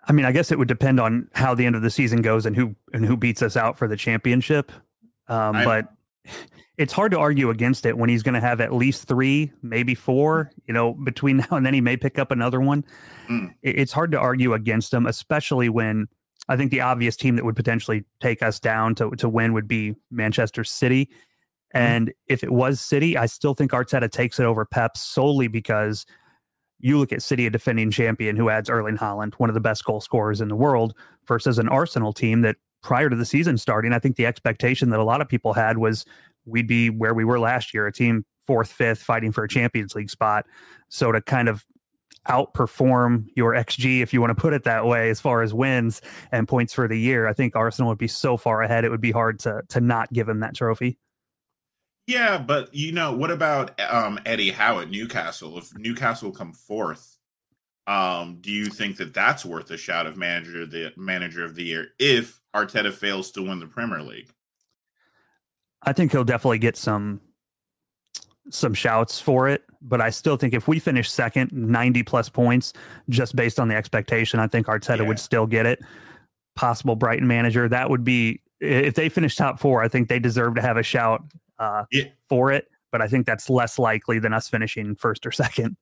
I 0.05 0.11
mean, 0.11 0.25
I 0.25 0.31
guess 0.31 0.51
it 0.51 0.59
would 0.59 0.67
depend 0.67 0.99
on 0.99 1.29
how 1.33 1.55
the 1.55 1.65
end 1.65 1.75
of 1.75 1.81
the 1.81 1.89
season 1.89 2.21
goes 2.21 2.45
and 2.45 2.55
who 2.55 2.75
and 2.93 3.05
who 3.05 3.15
beats 3.15 3.41
us 3.41 3.55
out 3.55 3.77
for 3.77 3.87
the 3.87 3.95
championship. 3.95 4.71
Um, 5.27 5.53
but 5.63 5.87
it's 6.77 6.91
hard 6.91 7.11
to 7.11 7.19
argue 7.19 7.49
against 7.49 7.85
it 7.85 7.97
when 7.97 8.09
he's 8.09 8.23
going 8.23 8.33
to 8.33 8.41
have 8.41 8.59
at 8.59 8.73
least 8.73 9.07
three, 9.07 9.51
maybe 9.61 9.95
four. 9.95 10.51
You 10.67 10.73
know, 10.73 10.93
between 10.93 11.37
now 11.49 11.51
and 11.51 11.65
then 11.65 11.73
he 11.73 11.81
may 11.81 11.97
pick 11.97 12.19
up 12.19 12.31
another 12.31 12.59
one. 12.59 12.83
Mm. 13.29 13.53
It's 13.61 13.91
hard 13.91 14.11
to 14.11 14.19
argue 14.19 14.53
against 14.53 14.93
him, 14.93 15.05
especially 15.05 15.69
when 15.69 16.07
I 16.49 16.57
think 16.57 16.71
the 16.71 16.81
obvious 16.81 17.15
team 17.15 17.37
that 17.37 17.45
would 17.45 17.55
potentially 17.55 18.03
take 18.19 18.43
us 18.43 18.59
down 18.59 18.95
to 18.95 19.11
to 19.11 19.29
win 19.29 19.53
would 19.53 19.67
be 19.67 19.95
Manchester 20.11 20.63
City. 20.63 21.05
Mm. 21.73 21.79
And 21.79 22.13
if 22.27 22.43
it 22.43 22.51
was 22.51 22.81
City, 22.81 23.17
I 23.17 23.27
still 23.27 23.53
think 23.53 23.71
Arteta 23.71 24.11
takes 24.11 24.39
it 24.39 24.43
over 24.43 24.65
Pep 24.65 24.97
solely 24.97 25.47
because 25.47 26.05
you 26.83 26.99
look 26.99 27.13
at 27.13 27.21
City, 27.21 27.47
a 27.47 27.49
defending 27.49 27.89
champion 27.89 28.35
who 28.35 28.49
adds 28.49 28.69
Erling 28.69 28.97
Haaland, 28.97 29.35
one 29.35 29.49
of 29.49 29.53
the 29.53 29.61
best 29.61 29.85
goal 29.85 30.01
scorers 30.01 30.41
in 30.41 30.49
the 30.49 30.55
world, 30.55 30.93
versus 31.25 31.57
an 31.57 31.69
Arsenal 31.69 32.11
team 32.11 32.41
that 32.41 32.57
prior 32.81 33.09
to 33.09 33.15
the 33.15 33.25
season 33.25 33.57
starting, 33.57 33.93
I 33.93 33.99
think 33.99 34.17
the 34.17 34.25
expectation 34.25 34.89
that 34.89 34.99
a 34.99 35.03
lot 35.05 35.21
of 35.21 35.29
people 35.29 35.53
had 35.53 35.77
was 35.77 36.03
we'd 36.45 36.67
be 36.67 36.89
where 36.89 37.13
we 37.13 37.23
were 37.23 37.39
last 37.39 37.73
year, 37.73 37.87
a 37.87 37.93
team 37.93 38.25
fourth, 38.45 38.69
fifth, 38.69 39.01
fighting 39.01 39.31
for 39.31 39.45
a 39.45 39.47
Champions 39.47 39.95
League 39.95 40.09
spot. 40.09 40.45
So 40.89 41.13
to 41.13 41.21
kind 41.21 41.47
of 41.47 41.65
outperform 42.27 43.27
your 43.33 43.53
XG, 43.53 44.01
if 44.01 44.13
you 44.13 44.19
want 44.19 44.31
to 44.31 44.41
put 44.41 44.51
it 44.51 44.65
that 44.65 44.85
way, 44.85 45.09
as 45.09 45.21
far 45.21 45.41
as 45.41 45.53
wins 45.53 46.01
and 46.33 46.49
points 46.49 46.73
for 46.73 46.89
the 46.89 46.99
year, 46.99 47.29
I 47.29 47.33
think 47.33 47.55
Arsenal 47.55 47.87
would 47.89 47.97
be 47.97 48.09
so 48.09 48.35
far 48.35 48.61
ahead, 48.61 48.83
it 48.83 48.91
would 48.91 48.99
be 48.99 49.11
hard 49.11 49.39
to 49.39 49.61
to 49.69 49.79
not 49.79 50.11
give 50.11 50.27
him 50.27 50.41
that 50.41 50.53
trophy. 50.53 50.97
Yeah, 52.05 52.37
but 52.37 52.73
you 52.73 52.91
know, 52.91 53.13
what 53.13 53.31
about 53.31 53.79
um, 53.79 54.19
Eddie 54.25 54.51
Howe 54.51 54.79
at 54.79 54.89
Newcastle? 54.89 55.57
If 55.57 55.75
Newcastle 55.77 56.31
come 56.31 56.53
fourth, 56.53 57.17
um, 57.87 58.37
do 58.41 58.51
you 58.51 58.65
think 58.65 58.97
that 58.97 59.13
that's 59.13 59.45
worth 59.45 59.71
a 59.71 59.77
shout 59.77 60.05
of 60.05 60.17
manager 60.17 60.65
the 60.65 60.93
manager 60.97 61.43
of 61.43 61.55
the 61.55 61.63
year 61.63 61.87
if 61.99 62.41
Arteta 62.55 62.93
fails 62.93 63.31
to 63.31 63.41
win 63.41 63.59
the 63.59 63.67
Premier 63.67 64.01
League? 64.01 64.29
I 65.81 65.93
think 65.93 66.11
he'll 66.11 66.23
definitely 66.23 66.59
get 66.59 66.77
some 66.77 67.21
some 68.49 68.73
shouts 68.73 69.21
for 69.21 69.47
it, 69.47 69.63
but 69.81 70.01
I 70.01 70.09
still 70.09 70.35
think 70.35 70.53
if 70.53 70.67
we 70.67 70.77
finish 70.79 71.09
second, 71.09 71.53
90 71.53 72.03
plus 72.03 72.27
points, 72.27 72.73
just 73.07 73.37
based 73.37 73.57
on 73.57 73.69
the 73.69 73.75
expectation, 73.75 74.41
I 74.41 74.47
think 74.47 74.67
Arteta 74.67 74.99
yeah. 74.99 75.07
would 75.07 75.19
still 75.19 75.47
get 75.47 75.65
it. 75.65 75.79
Possible 76.55 76.97
Brighton 76.97 77.27
manager. 77.27 77.69
That 77.69 77.89
would 77.89 78.03
be 78.03 78.41
if 78.59 78.95
they 78.95 79.07
finish 79.07 79.37
top 79.37 79.59
four, 79.59 79.81
I 79.81 79.87
think 79.87 80.09
they 80.09 80.19
deserve 80.19 80.55
to 80.55 80.61
have 80.61 80.77
a 80.77 80.83
shout 80.83 81.23
uh, 81.59 81.85
yeah. 81.91 82.05
for 82.29 82.51
it. 82.51 82.67
But 82.91 83.01
I 83.01 83.07
think 83.07 83.25
that's 83.25 83.49
less 83.49 83.79
likely 83.79 84.19
than 84.19 84.33
us 84.33 84.47
finishing 84.47 84.95
first 84.95 85.25
or 85.25 85.31
second. 85.31 85.77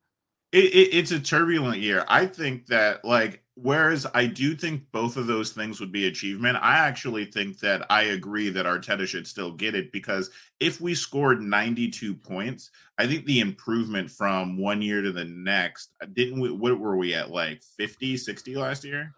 It, 0.52 0.66
it, 0.66 0.94
it's 0.94 1.12
a 1.12 1.20
turbulent 1.20 1.80
year. 1.80 2.06
I 2.10 2.26
think 2.26 2.68
that 2.68 3.06
like 3.06 3.44
whereas 3.56 4.06
I 4.14 4.26
do 4.26 4.56
think 4.56 4.84
both 4.92 5.18
of 5.18 5.28
those 5.28 5.52
things 5.52 5.80
would 5.80 5.92
be 5.92 6.08
achievement, 6.08 6.58
I 6.62 6.78
actually 6.78 7.26
think 7.26 7.60
that 7.60 7.86
I 7.90 8.04
agree 8.04 8.50
that 8.50 8.66
Arteta 8.66 9.08
should 9.08 9.28
still 9.28 9.52
get 9.52 9.76
it 9.76 9.92
because 9.92 10.30
if 10.60 10.82
we 10.82 10.96
scored 10.96 11.42
92 11.42 12.14
points, 12.16 12.72
I 12.98 13.08
think 13.08 13.26
the 13.26 13.40
improvement 13.40 14.10
from 14.10 14.58
one 14.58 14.82
year 14.82 15.02
to 15.02 15.12
the 15.12 15.26
next, 15.26 15.92
didn't 16.14 16.40
we 16.40 16.52
what 16.52 16.80
were 16.80 16.98
we 16.98 17.14
at 17.14 17.32
like 17.32 17.62
50, 17.62 18.18
60 18.18 18.56
last 18.56 18.84
year? 18.84 19.14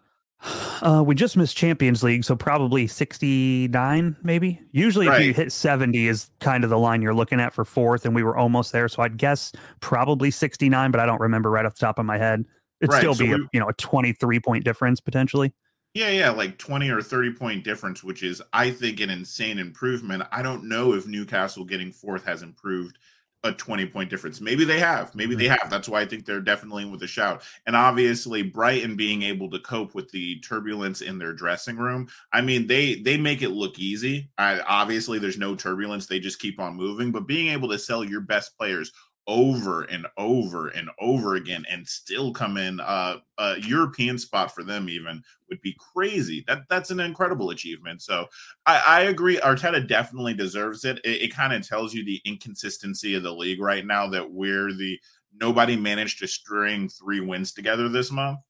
Uh, 0.82 1.02
we 1.04 1.14
just 1.14 1.36
missed 1.36 1.56
Champions 1.56 2.02
League, 2.02 2.24
so 2.24 2.36
probably 2.36 2.86
69, 2.86 4.16
maybe. 4.22 4.60
Usually, 4.72 5.08
right. 5.08 5.20
if 5.20 5.26
you 5.26 5.32
hit 5.32 5.52
70, 5.52 6.08
is 6.08 6.30
kind 6.40 6.64
of 6.64 6.70
the 6.70 6.78
line 6.78 7.00
you're 7.00 7.14
looking 7.14 7.40
at 7.40 7.54
for 7.54 7.64
fourth, 7.64 8.04
and 8.04 8.14
we 8.14 8.22
were 8.22 8.36
almost 8.36 8.72
there. 8.72 8.88
So 8.88 9.02
I'd 9.02 9.16
guess 9.16 9.52
probably 9.80 10.30
69, 10.30 10.90
but 10.90 11.00
I 11.00 11.06
don't 11.06 11.20
remember 11.20 11.50
right 11.50 11.64
off 11.64 11.74
the 11.74 11.86
top 11.86 11.98
of 11.98 12.04
my 12.04 12.18
head. 12.18 12.44
It'd 12.80 12.92
right. 12.92 13.00
still 13.00 13.14
so 13.14 13.24
be 13.24 13.30
we, 13.30 13.34
a, 13.36 13.48
you 13.52 13.60
know 13.60 13.68
a 13.68 13.72
23 13.74 14.40
point 14.40 14.64
difference 14.64 15.00
potentially. 15.00 15.54
Yeah, 15.94 16.10
yeah, 16.10 16.30
like 16.30 16.58
20 16.58 16.90
or 16.90 17.00
30 17.00 17.34
point 17.34 17.64
difference, 17.64 18.02
which 18.02 18.22
is 18.22 18.42
I 18.52 18.70
think 18.70 19.00
an 19.00 19.10
insane 19.10 19.58
improvement. 19.58 20.24
I 20.32 20.42
don't 20.42 20.68
know 20.68 20.92
if 20.92 21.06
Newcastle 21.06 21.64
getting 21.64 21.92
fourth 21.92 22.24
has 22.26 22.42
improved 22.42 22.98
a 23.44 23.52
20 23.52 23.86
point 23.86 24.10
difference. 24.10 24.40
Maybe 24.40 24.64
they 24.64 24.80
have. 24.80 25.14
Maybe 25.14 25.34
they 25.34 25.44
mm-hmm. 25.44 25.60
have. 25.60 25.70
That's 25.70 25.88
why 25.88 26.00
I 26.00 26.06
think 26.06 26.24
they're 26.24 26.40
definitely 26.40 26.82
in 26.82 26.90
with 26.90 27.02
a 27.02 27.06
shout. 27.06 27.42
And 27.66 27.76
obviously 27.76 28.42
Brighton 28.42 28.96
being 28.96 29.22
able 29.22 29.50
to 29.50 29.60
cope 29.60 29.94
with 29.94 30.10
the 30.10 30.40
turbulence 30.40 31.02
in 31.02 31.18
their 31.18 31.34
dressing 31.34 31.76
room. 31.76 32.08
I 32.32 32.40
mean, 32.40 32.66
they 32.66 32.96
they 32.96 33.16
make 33.18 33.42
it 33.42 33.50
look 33.50 33.78
easy. 33.78 34.30
I, 34.38 34.60
obviously 34.60 35.18
there's 35.18 35.38
no 35.38 35.54
turbulence. 35.54 36.06
They 36.06 36.18
just 36.18 36.40
keep 36.40 36.58
on 36.58 36.74
moving, 36.74 37.12
but 37.12 37.26
being 37.26 37.48
able 37.48 37.68
to 37.68 37.78
sell 37.78 38.02
your 38.02 38.22
best 38.22 38.56
players 38.56 38.90
over 39.26 39.82
and 39.82 40.06
over 40.18 40.68
and 40.68 40.90
over 41.00 41.34
again 41.36 41.64
and 41.70 41.88
still 41.88 42.32
come 42.32 42.56
in 42.56 42.78
uh, 42.80 43.16
a 43.38 43.58
European 43.60 44.18
spot 44.18 44.54
for 44.54 44.62
them 44.62 44.88
even 44.88 45.22
would 45.48 45.60
be 45.62 45.74
crazy. 45.78 46.44
That 46.46 46.68
that's 46.68 46.90
an 46.90 47.00
incredible 47.00 47.50
achievement. 47.50 48.02
So 48.02 48.26
I, 48.66 48.82
I 48.86 49.00
agree. 49.02 49.38
Arteta 49.38 49.86
definitely 49.86 50.34
deserves 50.34 50.84
it. 50.84 50.98
It, 51.04 51.22
it 51.22 51.34
kind 51.34 51.52
of 51.52 51.66
tells 51.66 51.94
you 51.94 52.04
the 52.04 52.20
inconsistency 52.24 53.14
of 53.14 53.22
the 53.22 53.32
league 53.32 53.60
right 53.60 53.86
now 53.86 54.06
that 54.08 54.30
we're 54.30 54.72
the 54.72 54.98
nobody 55.40 55.76
managed 55.76 56.18
to 56.20 56.28
string 56.28 56.88
three 56.88 57.20
wins 57.20 57.52
together 57.52 57.88
this 57.88 58.10
month. 58.10 58.40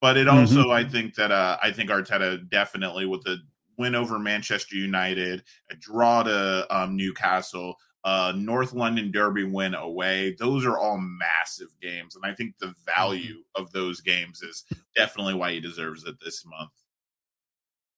But 0.00 0.16
it 0.16 0.26
also, 0.26 0.62
mm-hmm. 0.62 0.70
I 0.72 0.84
think 0.84 1.14
that 1.14 1.30
uh, 1.30 1.58
I 1.62 1.70
think 1.70 1.90
Arteta 1.90 2.48
definitely 2.48 3.06
with 3.06 3.22
the 3.22 3.38
win 3.78 3.94
over 3.94 4.18
Manchester 4.18 4.76
United, 4.76 5.44
a 5.70 5.76
draw 5.76 6.24
to 6.24 6.66
um, 6.70 6.96
Newcastle, 6.96 7.76
uh, 8.04 8.32
North 8.36 8.72
London 8.72 9.10
Derby 9.12 9.44
win 9.44 9.74
away. 9.74 10.34
Those 10.38 10.64
are 10.64 10.78
all 10.78 10.98
massive 10.98 11.68
games. 11.80 12.16
And 12.16 12.24
I 12.24 12.34
think 12.34 12.54
the 12.58 12.74
value 12.84 13.36
mm-hmm. 13.36 13.62
of 13.62 13.72
those 13.72 14.00
games 14.00 14.42
is 14.42 14.64
definitely 14.96 15.34
why 15.34 15.52
he 15.52 15.60
deserves 15.60 16.04
it 16.04 16.16
this 16.24 16.44
month. 16.44 16.70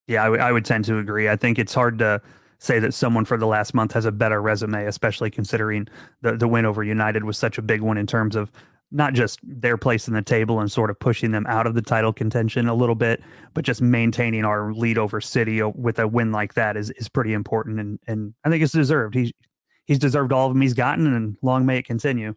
Yeah, 0.07 0.23
I, 0.23 0.27
w- 0.27 0.43
I 0.43 0.53
would 0.53 0.67
tend 0.67 0.85
to 0.87 0.99
agree. 0.99 1.29
I 1.29 1.37
think 1.37 1.59
it's 1.59 1.73
hard 1.73 1.99
to 2.01 2.21
say 2.59 2.79
that 2.79 2.93
someone 2.93 3.25
for 3.25 3.39
the 3.39 3.47
last 3.47 3.75
month 3.75 3.93
has 3.93 4.05
a 4.05 4.13
better 4.13 4.41
resume, 4.41 4.85
especially 4.87 5.31
considering 5.31 5.89
the, 6.21 6.37
the 6.37 6.49
win 6.49 6.67
over 6.67 6.85
United 6.85 7.25
was 7.25 7.39
such 7.39 7.57
a 7.57 7.63
big 7.63 7.81
one 7.81 7.97
in 7.97 8.07
terms 8.07 8.37
of 8.37 8.53
not 8.91 9.15
just 9.15 9.41
their 9.43 9.77
place 9.77 10.07
in 10.07 10.15
the 10.15 10.23
table 10.23 10.61
and 10.61 10.71
sort 10.71 10.91
of 10.91 10.99
pushing 10.99 11.33
them 11.33 11.47
out 11.49 11.67
of 11.67 11.75
the 11.75 11.83
title 11.83 12.13
contention 12.13 12.69
a 12.69 12.75
little 12.75 12.95
bit, 12.95 13.23
but 13.55 13.65
just 13.65 13.83
maintaining 13.83 14.45
our 14.45 14.73
lead 14.73 14.99
over 14.99 15.21
City 15.21 15.63
with 15.63 15.99
a 15.99 16.07
win 16.07 16.33
like 16.33 16.55
that 16.55 16.77
is 16.77 16.91
is 16.91 17.09
pretty 17.09 17.33
important 17.33 17.81
and 17.81 17.99
and 18.07 18.35
I 18.45 18.51
think 18.51 18.63
it's 18.63 18.73
deserved. 18.73 19.15
He 19.15 19.35
he's 19.87 19.99
deserved 19.99 20.33
all 20.33 20.47
of 20.47 20.55
them 20.55 20.63
he's 20.63 20.75
gotten, 20.75 21.13
and 21.13 21.37
long 21.43 21.67
may 21.67 21.79
it 21.79 21.85
continue. 21.85 22.35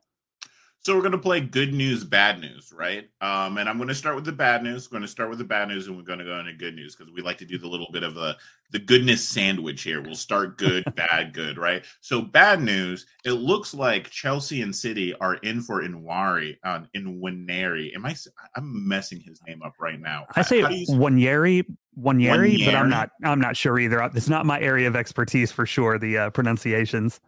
So 0.88 0.96
we're 0.96 1.02
going 1.02 1.12
to 1.12 1.18
play 1.18 1.42
good 1.42 1.74
news, 1.74 2.06
bad 2.06 2.40
news, 2.40 2.72
right? 2.74 3.10
Um, 3.20 3.58
and 3.58 3.68
I'm 3.68 3.76
going 3.76 3.90
to 3.90 3.94
start 3.94 4.16
with 4.16 4.24
the 4.24 4.32
bad 4.32 4.64
news. 4.64 4.90
We're 4.90 4.96
going 4.96 5.02
to 5.02 5.12
start 5.12 5.30
with 5.30 5.38
the 5.38 5.44
bad 5.44 5.68
news, 5.68 5.88
and 5.88 5.98
we're 5.98 6.04
going 6.04 6.20
to 6.20 6.24
go 6.24 6.40
into 6.40 6.54
good 6.54 6.76
news 6.76 6.96
because 6.96 7.12
we 7.12 7.22
like 7.22 7.38
to 7.40 7.46
do 7.46 7.58
the 7.58 7.68
little 7.68 7.90
bit 7.92 8.04
of 8.04 8.16
a 8.16 8.38
the 8.72 8.80
goodness 8.80 9.28
sandwich 9.28 9.84
here. 9.84 10.02
We'll 10.02 10.16
start 10.16 10.58
good, 10.58 10.86
bad, 10.96 11.34
good, 11.34 11.58
right? 11.58 11.84
So 12.00 12.22
bad 12.22 12.62
news. 12.62 13.06
It 13.26 13.34
looks 13.34 13.74
like 13.74 14.10
Chelsea 14.12 14.62
and 14.62 14.74
City 14.74 15.14
are 15.16 15.34
in 15.36 15.62
for 15.62 15.84
Inwari 15.84 16.56
on 16.64 16.84
uh, 16.84 16.88
in. 16.94 17.50
Am 17.94 18.06
I? 18.06 18.16
I'm 18.56 18.88
messing 18.88 19.20
his 19.20 19.42
name 19.46 19.62
up 19.64 19.74
right 19.82 20.00
now. 20.00 20.26
I 20.38 20.42
say 20.42 20.62
Wanyeri, 20.62 21.66
Wanyeri, 22.00 22.64
but 22.64 22.76
I'm 22.76 22.90
not. 22.90 23.10
I'm 23.26 23.42
not 23.42 23.58
sure 23.58 23.78
either. 23.78 24.10
It's 24.16 24.30
not 24.30 24.46
my 24.46 24.62
area 24.62 24.88
of 24.88 24.96
expertise 24.96 25.52
for 25.52 25.66
sure. 25.66 26.00
The 26.00 26.18
uh, 26.18 26.30
pronunciations. 26.30 27.20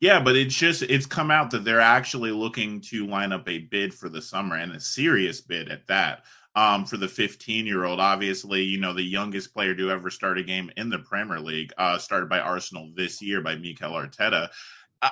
Yeah, 0.00 0.20
but 0.20 0.36
it's 0.36 0.54
just 0.54 0.82
it's 0.82 1.06
come 1.06 1.30
out 1.30 1.50
that 1.50 1.64
they're 1.64 1.80
actually 1.80 2.30
looking 2.30 2.80
to 2.82 3.06
line 3.06 3.32
up 3.32 3.48
a 3.48 3.58
bid 3.58 3.92
for 3.92 4.08
the 4.08 4.22
summer 4.22 4.56
and 4.56 4.72
a 4.72 4.80
serious 4.80 5.40
bid 5.40 5.68
at 5.68 5.86
that. 5.88 6.24
Um, 6.54 6.84
for 6.86 6.96
the 6.96 7.08
15 7.08 7.66
year 7.66 7.84
old, 7.84 8.00
obviously, 8.00 8.62
you 8.62 8.80
know, 8.80 8.92
the 8.92 9.02
youngest 9.02 9.52
player 9.52 9.74
to 9.76 9.90
ever 9.90 10.10
start 10.10 10.38
a 10.38 10.42
game 10.42 10.70
in 10.76 10.88
the 10.88 10.98
Premier 10.98 11.38
League, 11.38 11.72
uh, 11.78 11.98
started 11.98 12.28
by 12.28 12.40
Arsenal 12.40 12.90
this 12.96 13.22
year 13.22 13.40
by 13.40 13.54
Mikel 13.54 13.92
Arteta. 13.92 14.48
I, 15.00 15.10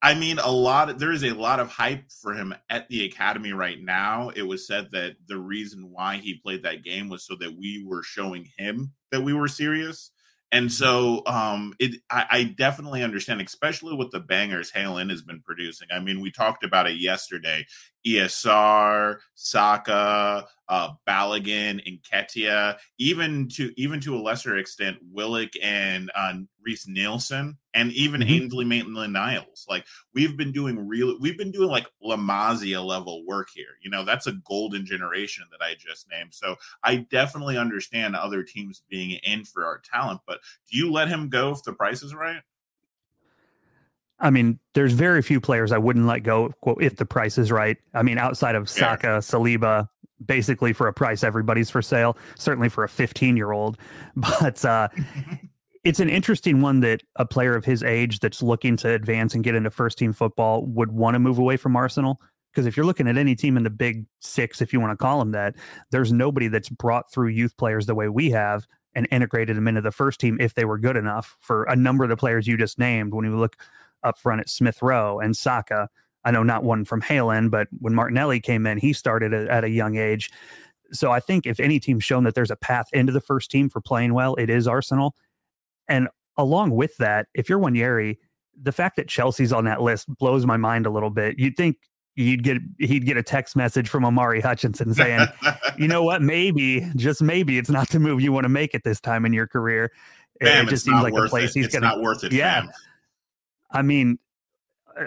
I, 0.00 0.14
mean, 0.14 0.38
a 0.38 0.50
lot. 0.50 0.90
Of, 0.90 0.98
there 1.00 1.10
is 1.10 1.24
a 1.24 1.32
lot 1.32 1.58
of 1.58 1.68
hype 1.68 2.04
for 2.22 2.34
him 2.34 2.54
at 2.68 2.88
the 2.88 3.04
academy 3.04 3.52
right 3.52 3.82
now. 3.82 4.30
It 4.36 4.42
was 4.42 4.66
said 4.66 4.90
that 4.92 5.16
the 5.26 5.38
reason 5.38 5.90
why 5.90 6.18
he 6.18 6.34
played 6.34 6.62
that 6.62 6.84
game 6.84 7.08
was 7.08 7.24
so 7.24 7.34
that 7.40 7.56
we 7.58 7.84
were 7.84 8.04
showing 8.04 8.46
him 8.56 8.92
that 9.10 9.22
we 9.22 9.32
were 9.32 9.48
serious. 9.48 10.12
And 10.52 10.72
so 10.72 11.22
um, 11.26 11.74
it 11.78 12.00
I, 12.10 12.26
I, 12.30 12.42
definitely 12.44 13.04
understand, 13.04 13.40
especially 13.40 13.94
with 13.94 14.10
the 14.10 14.18
bangers 14.18 14.72
Hale 14.72 14.98
End 14.98 15.10
has 15.10 15.22
been 15.22 15.40
producing. 15.40 15.88
I 15.92 16.00
mean, 16.00 16.20
we 16.20 16.32
talked 16.32 16.64
about 16.64 16.88
it 16.88 16.96
yesterday. 16.96 17.66
ESR, 18.06 19.18
Saka, 19.34 20.46
uh, 20.68 20.90
Balogun, 21.06 21.80
Nketiah, 21.84 22.76
even 22.98 23.48
to 23.48 23.72
even 23.76 24.00
to 24.00 24.16
a 24.16 24.20
lesser 24.20 24.56
extent, 24.56 24.98
Willock 25.12 25.50
and 25.60 26.10
uh, 26.14 26.34
Reiss 26.64 26.86
Nelson, 26.86 27.58
and 27.74 27.92
even 27.92 28.20
mm-hmm. 28.20 28.44
Ainsley 28.44 28.64
Maitland-Niles. 28.64 29.66
Like 29.68 29.84
we've 30.14 30.36
been 30.36 30.52
doing 30.52 30.86
real, 30.86 31.18
we've 31.20 31.38
been 31.38 31.50
doing 31.50 31.68
like 31.68 31.86
La 32.02 32.16
Masia 32.16 32.84
level 32.84 33.26
work 33.26 33.48
here. 33.52 33.76
You 33.82 33.90
know, 33.90 34.04
that's 34.04 34.26
a 34.26 34.32
golden 34.44 34.86
generation 34.86 35.44
that 35.50 35.64
I 35.64 35.74
just 35.74 36.08
named. 36.10 36.32
So 36.34 36.56
I 36.84 37.06
definitely 37.10 37.58
understand 37.58 38.14
other 38.14 38.42
teams 38.42 38.82
being 38.88 39.18
in 39.24 39.44
for 39.44 39.66
our 39.66 39.80
talent, 39.80 40.20
but 40.26 40.38
do 40.70 40.78
you 40.78 40.92
let 40.92 41.08
him 41.08 41.28
go 41.28 41.50
if 41.50 41.62
the 41.64 41.72
price 41.72 42.02
is 42.02 42.14
right? 42.14 42.42
I 44.20 44.30
mean, 44.30 44.58
there's 44.74 44.92
very 44.92 45.22
few 45.22 45.40
players 45.40 45.72
I 45.72 45.78
wouldn't 45.78 46.06
let 46.06 46.22
go 46.22 46.52
if 46.80 46.96
the 46.96 47.06
price 47.06 47.38
is 47.38 47.50
right. 47.50 47.78
I 47.94 48.02
mean, 48.02 48.18
outside 48.18 48.54
of 48.54 48.68
Saka, 48.68 49.06
yeah. 49.06 49.18
Saliba, 49.18 49.88
basically 50.24 50.72
for 50.72 50.88
a 50.88 50.92
price, 50.92 51.24
everybody's 51.24 51.70
for 51.70 51.82
sale. 51.82 52.16
Certainly 52.36 52.68
for 52.68 52.84
a 52.84 52.88
15 52.88 53.36
year 53.36 53.52
old, 53.52 53.78
but 54.16 54.64
uh, 54.64 54.88
it's 55.84 56.00
an 56.00 56.10
interesting 56.10 56.60
one 56.60 56.80
that 56.80 57.02
a 57.16 57.24
player 57.24 57.54
of 57.54 57.64
his 57.64 57.82
age 57.82 58.20
that's 58.20 58.42
looking 58.42 58.76
to 58.78 58.90
advance 58.90 59.34
and 59.34 59.42
get 59.42 59.54
into 59.54 59.70
first 59.70 59.98
team 59.98 60.12
football 60.12 60.66
would 60.66 60.92
want 60.92 61.14
to 61.14 61.18
move 61.18 61.38
away 61.38 61.56
from 61.56 61.76
Arsenal. 61.76 62.20
Because 62.52 62.66
if 62.66 62.76
you're 62.76 62.86
looking 62.86 63.06
at 63.06 63.16
any 63.16 63.36
team 63.36 63.56
in 63.56 63.62
the 63.62 63.70
big 63.70 64.06
six, 64.18 64.60
if 64.60 64.72
you 64.72 64.80
want 64.80 64.90
to 64.90 64.96
call 64.96 65.20
them 65.20 65.30
that, 65.30 65.54
there's 65.92 66.12
nobody 66.12 66.48
that's 66.48 66.68
brought 66.68 67.10
through 67.12 67.28
youth 67.28 67.56
players 67.56 67.86
the 67.86 67.94
way 67.94 68.08
we 68.08 68.30
have 68.30 68.66
and 68.94 69.06
integrated 69.12 69.56
them 69.56 69.68
into 69.68 69.80
the 69.80 69.92
first 69.92 70.18
team 70.18 70.36
if 70.40 70.54
they 70.54 70.64
were 70.64 70.76
good 70.76 70.96
enough 70.96 71.36
for 71.38 71.62
a 71.64 71.76
number 71.76 72.02
of 72.02 72.10
the 72.10 72.16
players 72.16 72.48
you 72.48 72.56
just 72.56 72.76
named. 72.76 73.14
When 73.14 73.24
you 73.24 73.36
look 73.36 73.56
up 74.02 74.18
front 74.18 74.40
at 74.40 74.48
Smith 74.48 74.82
Rowe 74.82 75.18
and 75.18 75.36
Saka. 75.36 75.88
I 76.24 76.30
know 76.30 76.42
not 76.42 76.64
one 76.64 76.84
from 76.84 77.00
Hale 77.00 77.30
End, 77.30 77.50
but 77.50 77.68
when 77.78 77.94
Martinelli 77.94 78.40
came 78.40 78.66
in, 78.66 78.78
he 78.78 78.92
started 78.92 79.32
at 79.32 79.64
a 79.64 79.70
young 79.70 79.96
age. 79.96 80.30
So 80.92 81.10
I 81.10 81.20
think 81.20 81.46
if 81.46 81.60
any 81.60 81.80
team's 81.80 82.04
shown 82.04 82.24
that 82.24 82.34
there's 82.34 82.50
a 82.50 82.56
path 82.56 82.88
into 82.92 83.12
the 83.12 83.20
first 83.20 83.50
team 83.50 83.68
for 83.68 83.80
playing 83.80 84.12
well, 84.12 84.34
it 84.34 84.50
is 84.50 84.66
Arsenal. 84.66 85.14
And 85.88 86.08
along 86.36 86.72
with 86.72 86.96
that, 86.98 87.28
if 87.34 87.48
you're 87.48 87.58
Nwaneri, 87.58 88.18
the 88.60 88.72
fact 88.72 88.96
that 88.96 89.08
Chelsea's 89.08 89.52
on 89.52 89.64
that 89.64 89.80
list 89.80 90.08
blows 90.18 90.44
my 90.46 90.56
mind 90.56 90.86
a 90.86 90.90
little 90.90 91.10
bit. 91.10 91.38
You'd 91.38 91.56
think 91.56 91.76
you'd 92.16 92.42
get 92.42 92.58
he'd 92.78 93.06
get 93.06 93.16
a 93.16 93.22
text 93.22 93.56
message 93.56 93.88
from 93.88 94.04
Omari 94.04 94.40
Hutchinson 94.40 94.94
saying, 94.94 95.26
"You 95.78 95.88
know 95.88 96.02
what? 96.02 96.22
Maybe, 96.22 96.86
just 96.96 97.22
maybe, 97.22 97.58
it's 97.58 97.70
not 97.70 97.88
the 97.88 98.00
move 98.00 98.20
you 98.20 98.32
want 98.32 98.44
to 98.44 98.48
make 98.48 98.74
at 98.74 98.84
this 98.84 99.00
time 99.00 99.24
in 99.24 99.32
your 99.32 99.46
career." 99.46 99.90
Fam, 100.40 100.66
it 100.66 100.70
just 100.70 100.84
seems 100.84 101.02
like 101.02 101.14
the 101.14 101.28
place 101.28 101.54
it. 101.54 101.60
he's 101.60 101.68
going 101.68 101.82
to. 101.82 101.88
Not 101.88 102.00
worth 102.00 102.24
it. 102.24 102.32
Yeah, 102.32 102.62
fam. 102.62 102.70
I 103.72 103.82
mean, 103.82 104.18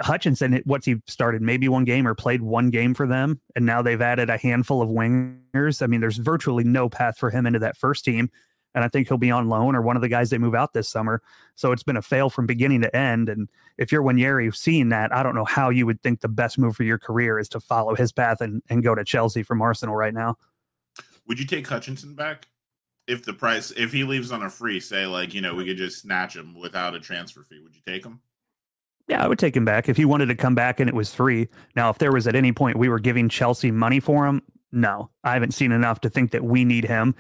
Hutchinson, 0.02 0.62
what's 0.66 0.86
he 0.86 1.02
started 1.08 1.42
maybe 1.42 1.68
one 1.68 1.84
game 1.84 2.08
or 2.08 2.16
played 2.16 2.42
one 2.42 2.70
game 2.70 2.94
for 2.94 3.06
them, 3.06 3.42
and 3.56 3.66
now 3.66 3.82
they've 3.82 4.02
added 4.02 4.30
a 4.30 4.38
handful 4.38 4.82
of 4.82 4.90
wingers. 4.90 5.82
I 5.82 5.88
mean, 5.88 6.02
there's 6.02 6.18
virtually 6.18 6.64
no 6.64 6.90
path 6.90 7.18
for 7.18 7.30
him 7.30 7.46
into 7.46 7.60
that 7.60 7.78
first 7.78 8.06
team, 8.06 8.30
and 8.74 8.84
I 8.84 8.88
think 8.88 9.08
he'll 9.08 9.18
be 9.18 9.32
on 9.32 9.50
loan 9.50 9.76
or 9.76 9.82
one 9.82 9.96
of 9.96 10.02
the 10.02 10.10
guys 10.10 10.30
they 10.30 10.38
move 10.38 10.56
out 10.56 10.74
this 10.74 10.90
summer. 10.90 11.22
So 11.56 11.72
it's 11.72 11.84
been 11.84 11.98
a 11.98 12.02
fail 12.02 12.30
from 12.30 12.48
beginning 12.48 12.82
to 12.82 12.96
end. 12.96 13.30
And 13.30 13.50
if 13.78 13.92
you're 13.92 14.02
Nwaneri 14.02 14.56
seeing 14.56 14.90
that, 14.90 15.14
I 15.14 15.22
don't 15.22 15.36
know 15.36 15.46
how 15.46 15.70
you 15.70 15.86
would 15.86 16.02
think 16.02 16.22
the 16.22 16.28
best 16.28 16.58
move 16.58 16.76
for 16.76 16.84
your 16.84 16.98
career 16.98 17.38
is 17.38 17.50
to 17.50 17.60
follow 17.60 17.96
his 17.96 18.12
path 18.12 18.42
and, 18.42 18.62
and 18.70 18.84
go 18.84 18.96
to 18.96 19.04
Chelsea 19.04 19.44
from 19.44 19.62
Arsenal 19.62 19.96
right 19.96 20.14
now. 20.14 20.38
Would 21.28 21.40
you 21.40 21.46
take 21.46 21.68
Hutchinson 21.68 22.16
back? 22.16 22.48
If 23.06 23.26
the 23.26 23.34
price, 23.34 23.72
if 23.76 23.92
he 23.92 24.06
leaves 24.06 24.32
on 24.32 24.44
a 24.44 24.50
free, 24.50 24.80
say 24.80 25.06
like 25.06 25.34
you 25.34 25.42
know 25.42 25.56
we 25.56 25.66
could 25.66 25.76
just 25.76 26.02
snatch 26.02 26.38
him 26.38 26.58
without 26.58 26.96
a 26.96 27.02
transfer 27.02 27.44
fee, 27.44 27.60
would 27.62 27.76
you 27.76 27.82
take 27.86 28.06
him? 28.06 28.22
Yeah, 29.08 29.24
I 29.24 29.28
would 29.28 29.40
take 29.40 29.56
him 29.56 29.66
back 29.66 29.90
if 29.90 29.98
he 29.98 30.06
wanted 30.06 30.28
to 30.28 30.36
come 30.36 30.56
back 30.56 30.80
and 30.80 30.88
it 30.88 30.96
was 30.96 31.14
free. 31.14 31.50
Now, 31.76 31.90
if 31.90 31.98
there 31.98 32.12
was 32.12 32.26
at 32.26 32.36
any 32.36 32.54
point 32.54 32.78
we 32.78 32.90
were 32.90 33.00
giving 33.00 33.28
Chelsea 33.28 33.70
money 33.70 34.00
for 34.00 34.26
him, 34.26 34.42
no, 34.72 35.10
I 35.24 35.34
haven't 35.34 35.54
seen 35.54 35.72
enough 35.72 36.02
to 36.02 36.10
think 36.10 36.32
that 36.32 36.44
we 36.44 36.64
need 36.64 36.86
him. 36.86 37.16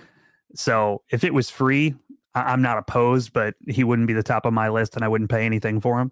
So 0.55 1.01
if 1.11 1.23
it 1.23 1.33
was 1.33 1.49
free, 1.49 1.95
I- 2.33 2.53
am 2.53 2.61
not 2.61 2.77
opposed, 2.77 3.33
but 3.33 3.55
he 3.67 3.83
wouldn't 3.83 4.07
be 4.07 4.13
the 4.13 4.23
top 4.23 4.45
of 4.45 4.53
my 4.53 4.69
list 4.69 4.95
and 4.95 5.03
I 5.03 5.07
wouldn't 5.07 5.29
pay 5.29 5.45
anything 5.45 5.81
for 5.81 5.99
him. 5.99 6.11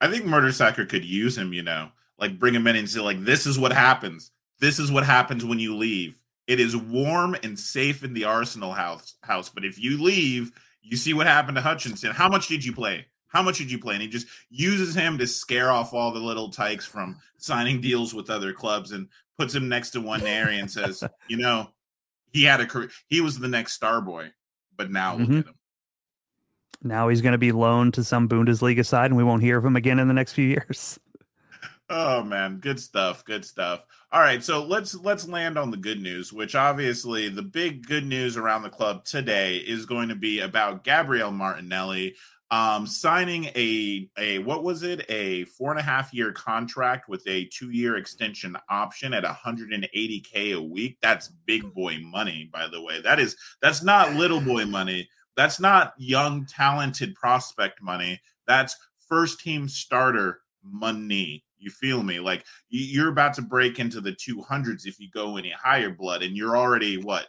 I 0.00 0.08
think 0.08 0.24
Mertesacker 0.24 0.88
could 0.88 1.04
use 1.04 1.38
him, 1.38 1.52
you 1.52 1.62
know, 1.62 1.90
like 2.18 2.38
bring 2.38 2.54
him 2.54 2.66
in 2.66 2.76
and 2.76 2.88
say, 2.88 3.00
like, 3.00 3.22
this 3.24 3.46
is 3.46 3.58
what 3.58 3.72
happens. 3.72 4.32
This 4.60 4.78
is 4.78 4.90
what 4.90 5.04
happens 5.04 5.44
when 5.44 5.58
you 5.58 5.76
leave. 5.76 6.16
It 6.48 6.58
is 6.58 6.76
warm 6.76 7.36
and 7.42 7.58
safe 7.58 8.02
in 8.02 8.14
the 8.14 8.24
Arsenal 8.24 8.72
house, 8.72 9.14
house. 9.22 9.48
But 9.48 9.64
if 9.64 9.78
you 9.78 10.02
leave, 10.02 10.50
you 10.82 10.96
see 10.96 11.14
what 11.14 11.26
happened 11.28 11.56
to 11.56 11.62
Hutchinson. 11.62 12.10
How 12.10 12.28
much 12.28 12.48
did 12.48 12.64
you 12.64 12.72
play? 12.72 13.06
How 13.32 13.42
much 13.42 13.58
did 13.58 13.70
you 13.70 13.78
play? 13.78 13.94
And 13.94 14.02
he 14.02 14.08
just 14.08 14.26
uses 14.50 14.94
him 14.94 15.18
to 15.18 15.26
scare 15.26 15.70
off 15.70 15.94
all 15.94 16.12
the 16.12 16.20
little 16.20 16.50
tykes 16.50 16.84
from 16.84 17.18
signing 17.38 17.80
deals 17.80 18.14
with 18.14 18.28
other 18.28 18.52
clubs 18.52 18.92
and 18.92 19.08
puts 19.38 19.54
him 19.54 19.68
next 19.68 19.90
to 19.90 20.00
Nwaneri 20.00 20.60
and 20.60 20.70
says, 20.70 21.02
you 21.28 21.38
know, 21.38 21.70
he 22.32 22.44
had 22.44 22.60
a 22.60 22.66
career. 22.66 22.90
He 23.08 23.20
was 23.20 23.38
the 23.38 23.48
next 23.48 23.72
star 23.72 24.00
boy, 24.00 24.30
but 24.76 24.90
now 24.90 25.14
mm-hmm. 25.16 25.32
look 25.32 25.46
at 25.46 25.50
him. 25.50 25.58
Now 26.84 27.08
he's 27.08 27.22
going 27.22 27.32
to 27.32 27.38
be 27.38 27.52
loaned 27.52 27.94
to 27.94 28.04
some 28.04 28.28
Bundesliga 28.28 28.84
side, 28.84 29.06
and 29.06 29.16
we 29.16 29.24
won't 29.24 29.42
hear 29.42 29.56
of 29.56 29.64
him 29.64 29.76
again 29.76 29.98
in 29.98 30.08
the 30.08 30.14
next 30.14 30.32
few 30.32 30.46
years. 30.46 30.98
Oh 31.94 32.22
man, 32.24 32.56
good 32.56 32.80
stuff, 32.80 33.22
good 33.22 33.44
stuff. 33.44 33.84
All 34.10 34.20
right, 34.20 34.42
so 34.42 34.64
let's 34.64 34.94
let's 34.94 35.28
land 35.28 35.58
on 35.58 35.70
the 35.70 35.76
good 35.76 36.00
news, 36.00 36.32
which 36.32 36.54
obviously 36.54 37.28
the 37.28 37.42
big 37.42 37.86
good 37.86 38.06
news 38.06 38.38
around 38.38 38.62
the 38.62 38.70
club 38.70 39.04
today 39.04 39.56
is 39.58 39.84
going 39.84 40.08
to 40.08 40.14
be 40.14 40.40
about 40.40 40.84
Gabriel 40.84 41.30
Martinelli 41.30 42.14
um, 42.52 42.86
signing 42.86 43.46
a 43.56 44.10
a 44.18 44.38
what 44.40 44.62
was 44.62 44.82
it 44.82 45.06
a 45.08 45.44
four 45.46 45.70
and 45.70 45.80
a 45.80 45.82
half 45.82 46.12
year 46.12 46.32
contract 46.32 47.08
with 47.08 47.26
a 47.26 47.46
two 47.46 47.70
year 47.70 47.96
extension 47.96 48.54
option 48.68 49.14
at 49.14 49.24
180k 49.24 50.54
a 50.54 50.62
week. 50.62 50.98
That's 51.00 51.28
big 51.46 51.72
boy 51.72 51.98
money, 52.02 52.50
by 52.52 52.68
the 52.68 52.82
way. 52.82 53.00
That 53.00 53.18
is 53.18 53.36
that's 53.62 53.82
not 53.82 54.14
little 54.14 54.40
boy 54.40 54.66
money. 54.66 55.08
That's 55.34 55.60
not 55.60 55.94
young 55.96 56.44
talented 56.44 57.14
prospect 57.14 57.82
money. 57.82 58.20
That's 58.46 58.76
first 59.08 59.40
team 59.40 59.66
starter 59.66 60.40
money. 60.62 61.44
You 61.58 61.70
feel 61.70 62.02
me? 62.02 62.20
Like 62.20 62.44
you're 62.68 63.08
about 63.08 63.32
to 63.34 63.42
break 63.42 63.78
into 63.78 64.02
the 64.02 64.12
200s 64.12 64.84
if 64.84 65.00
you 65.00 65.08
go 65.10 65.38
any 65.38 65.52
higher 65.52 65.90
blood, 65.90 66.22
and 66.22 66.36
you're 66.36 66.58
already 66.58 66.98
what? 66.98 67.28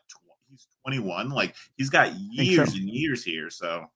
He's 0.50 0.68
21. 0.82 1.30
Like 1.30 1.56
he's 1.78 1.90
got 1.90 2.14
years 2.14 2.72
so. 2.72 2.78
and 2.78 2.90
years 2.90 3.24
here. 3.24 3.50
So 3.50 3.88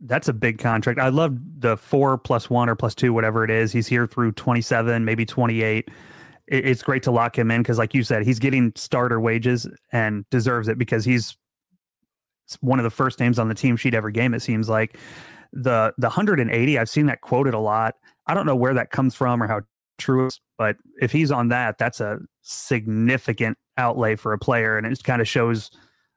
that's 0.00 0.28
a 0.28 0.32
big 0.32 0.58
contract. 0.58 0.98
I 0.98 1.08
love 1.08 1.38
the 1.58 1.76
four 1.76 2.18
plus 2.18 2.50
one 2.50 2.68
or 2.68 2.74
plus 2.74 2.94
two, 2.94 3.12
whatever 3.12 3.44
it 3.44 3.50
is. 3.50 3.72
He's 3.72 3.86
here 3.86 4.06
through 4.06 4.32
27, 4.32 5.04
maybe 5.04 5.24
28. 5.24 5.88
It's 6.46 6.82
great 6.82 7.02
to 7.04 7.10
lock 7.10 7.38
him 7.38 7.50
in 7.50 7.62
because, 7.62 7.78
like 7.78 7.94
you 7.94 8.02
said, 8.02 8.22
he's 8.22 8.38
getting 8.38 8.72
starter 8.76 9.18
wages 9.18 9.66
and 9.92 10.28
deserves 10.28 10.68
it 10.68 10.76
because 10.76 11.04
he's 11.04 11.36
one 12.60 12.78
of 12.78 12.84
the 12.84 12.90
first 12.90 13.18
names 13.18 13.38
on 13.38 13.48
the 13.48 13.54
team 13.54 13.76
sheet 13.76 13.94
every 13.94 14.12
game. 14.12 14.34
It 14.34 14.40
seems 14.40 14.68
like 14.68 14.98
the 15.52 15.94
the 15.96 16.08
180. 16.08 16.78
I've 16.78 16.90
seen 16.90 17.06
that 17.06 17.22
quoted 17.22 17.54
a 17.54 17.58
lot. 17.58 17.94
I 18.26 18.34
don't 18.34 18.44
know 18.44 18.56
where 18.56 18.74
that 18.74 18.90
comes 18.90 19.14
from 19.14 19.42
or 19.42 19.46
how 19.46 19.62
true 19.96 20.24
it 20.24 20.28
is, 20.28 20.40
but 20.58 20.76
if 21.00 21.12
he's 21.12 21.30
on 21.30 21.48
that, 21.48 21.78
that's 21.78 22.00
a 22.00 22.18
significant 22.42 23.56
outlay 23.78 24.14
for 24.14 24.34
a 24.34 24.38
player, 24.38 24.76
and 24.76 24.86
it 24.86 24.90
just 24.90 25.04
kind 25.04 25.22
of 25.22 25.28
shows 25.28 25.70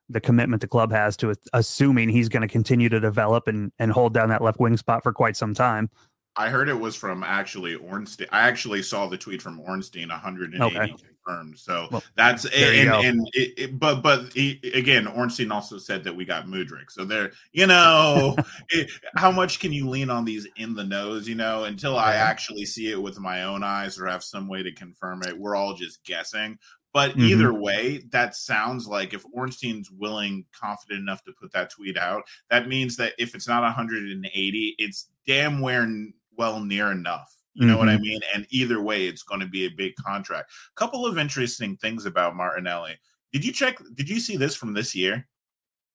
the 0.09 0.21
commitment 0.21 0.61
the 0.61 0.67
club 0.67 0.91
has 0.91 1.17
to 1.17 1.35
assuming 1.53 2.09
he's 2.09 2.29
going 2.29 2.41
to 2.41 2.47
continue 2.47 2.89
to 2.89 2.99
develop 2.99 3.47
and, 3.47 3.71
and 3.79 3.91
hold 3.91 4.13
down 4.13 4.29
that 4.29 4.41
left 4.41 4.59
wing 4.59 4.77
spot 4.77 5.03
for 5.03 5.11
quite 5.11 5.35
some 5.35 5.53
time. 5.53 5.89
I 6.37 6.49
heard 6.49 6.69
it 6.69 6.79
was 6.79 6.95
from 6.95 7.23
actually 7.23 7.75
Ornstein. 7.75 8.27
I 8.31 8.47
actually 8.47 8.83
saw 8.83 9.07
the 9.07 9.17
tweet 9.17 9.41
from 9.41 9.59
Ornstein, 9.59 10.09
180 10.09 10.63
okay. 10.63 10.93
confirmed. 11.25 11.57
So 11.57 11.87
well, 11.91 12.03
that's 12.15 12.45
and, 12.45 12.89
and 12.89 13.27
it, 13.33 13.53
it, 13.57 13.79
but 13.79 14.03
but 14.03 14.31
he, 14.33 14.59
again, 14.75 15.07
Ornstein 15.07 15.51
also 15.51 15.79
said 15.79 16.03
that 16.03 16.15
we 16.15 16.25
got 16.25 16.45
Mudryk. 16.45 16.91
So 16.91 17.05
there, 17.05 17.31
you 17.53 17.65
know, 17.65 18.35
it, 18.69 18.91
how 19.15 19.31
much 19.31 19.59
can 19.59 19.73
you 19.73 19.89
lean 19.89 20.11
on 20.11 20.25
these 20.25 20.47
in 20.57 20.75
the 20.75 20.83
nose? 20.83 21.27
You 21.27 21.35
know, 21.35 21.63
until 21.63 21.97
I 21.97 22.13
actually 22.13 22.65
see 22.65 22.91
it 22.91 23.01
with 23.01 23.19
my 23.19 23.43
own 23.43 23.63
eyes 23.63 23.99
or 23.99 24.05
have 24.05 24.23
some 24.23 24.47
way 24.47 24.61
to 24.61 24.71
confirm 24.71 25.23
it, 25.23 25.37
we're 25.37 25.55
all 25.55 25.73
just 25.73 26.03
guessing. 26.05 26.59
But 26.97 27.11
mm-hmm. 27.11 27.25
either 27.25 27.53
way, 27.53 28.03
that 28.09 28.33
sounds 28.33 28.87
like 28.87 29.13
if 29.13 29.23
Ornstein's 29.31 29.91
willing, 29.91 30.45
confident 30.51 30.99
enough 30.99 31.23
to 31.25 31.31
put 31.39 31.51
that 31.51 31.69
tweet 31.69 31.95
out, 31.95 32.23
that 32.49 32.67
means 32.67 32.95
that 32.95 33.13
if 33.19 33.35
it's 33.35 33.47
not 33.47 33.61
180, 33.61 34.75
it's 34.79 35.11
damn 35.27 35.61
well 35.61 36.59
near 36.59 36.91
enough. 36.91 37.31
You 37.53 37.67
know 37.67 37.73
mm-hmm. 37.73 37.79
what 37.79 37.89
I 37.89 37.93
mm-hmm. 37.93 38.01
mean? 38.01 38.21
And 38.33 38.47
either 38.49 38.81
way, 38.81 39.05
it's 39.05 39.21
going 39.21 39.41
to 39.41 39.47
be 39.47 39.67
a 39.67 39.69
big 39.69 39.93
contract. 39.97 40.49
A 40.75 40.79
Couple 40.79 41.05
of 41.05 41.19
interesting 41.19 41.77
things 41.77 42.07
about 42.07 42.35
Martinelli. 42.35 42.97
Did 43.31 43.45
you 43.45 43.51
check? 43.51 43.77
Did 43.93 44.09
you 44.09 44.19
see 44.19 44.35
this 44.35 44.55
from 44.55 44.73
this 44.73 44.95
year? 44.95 45.27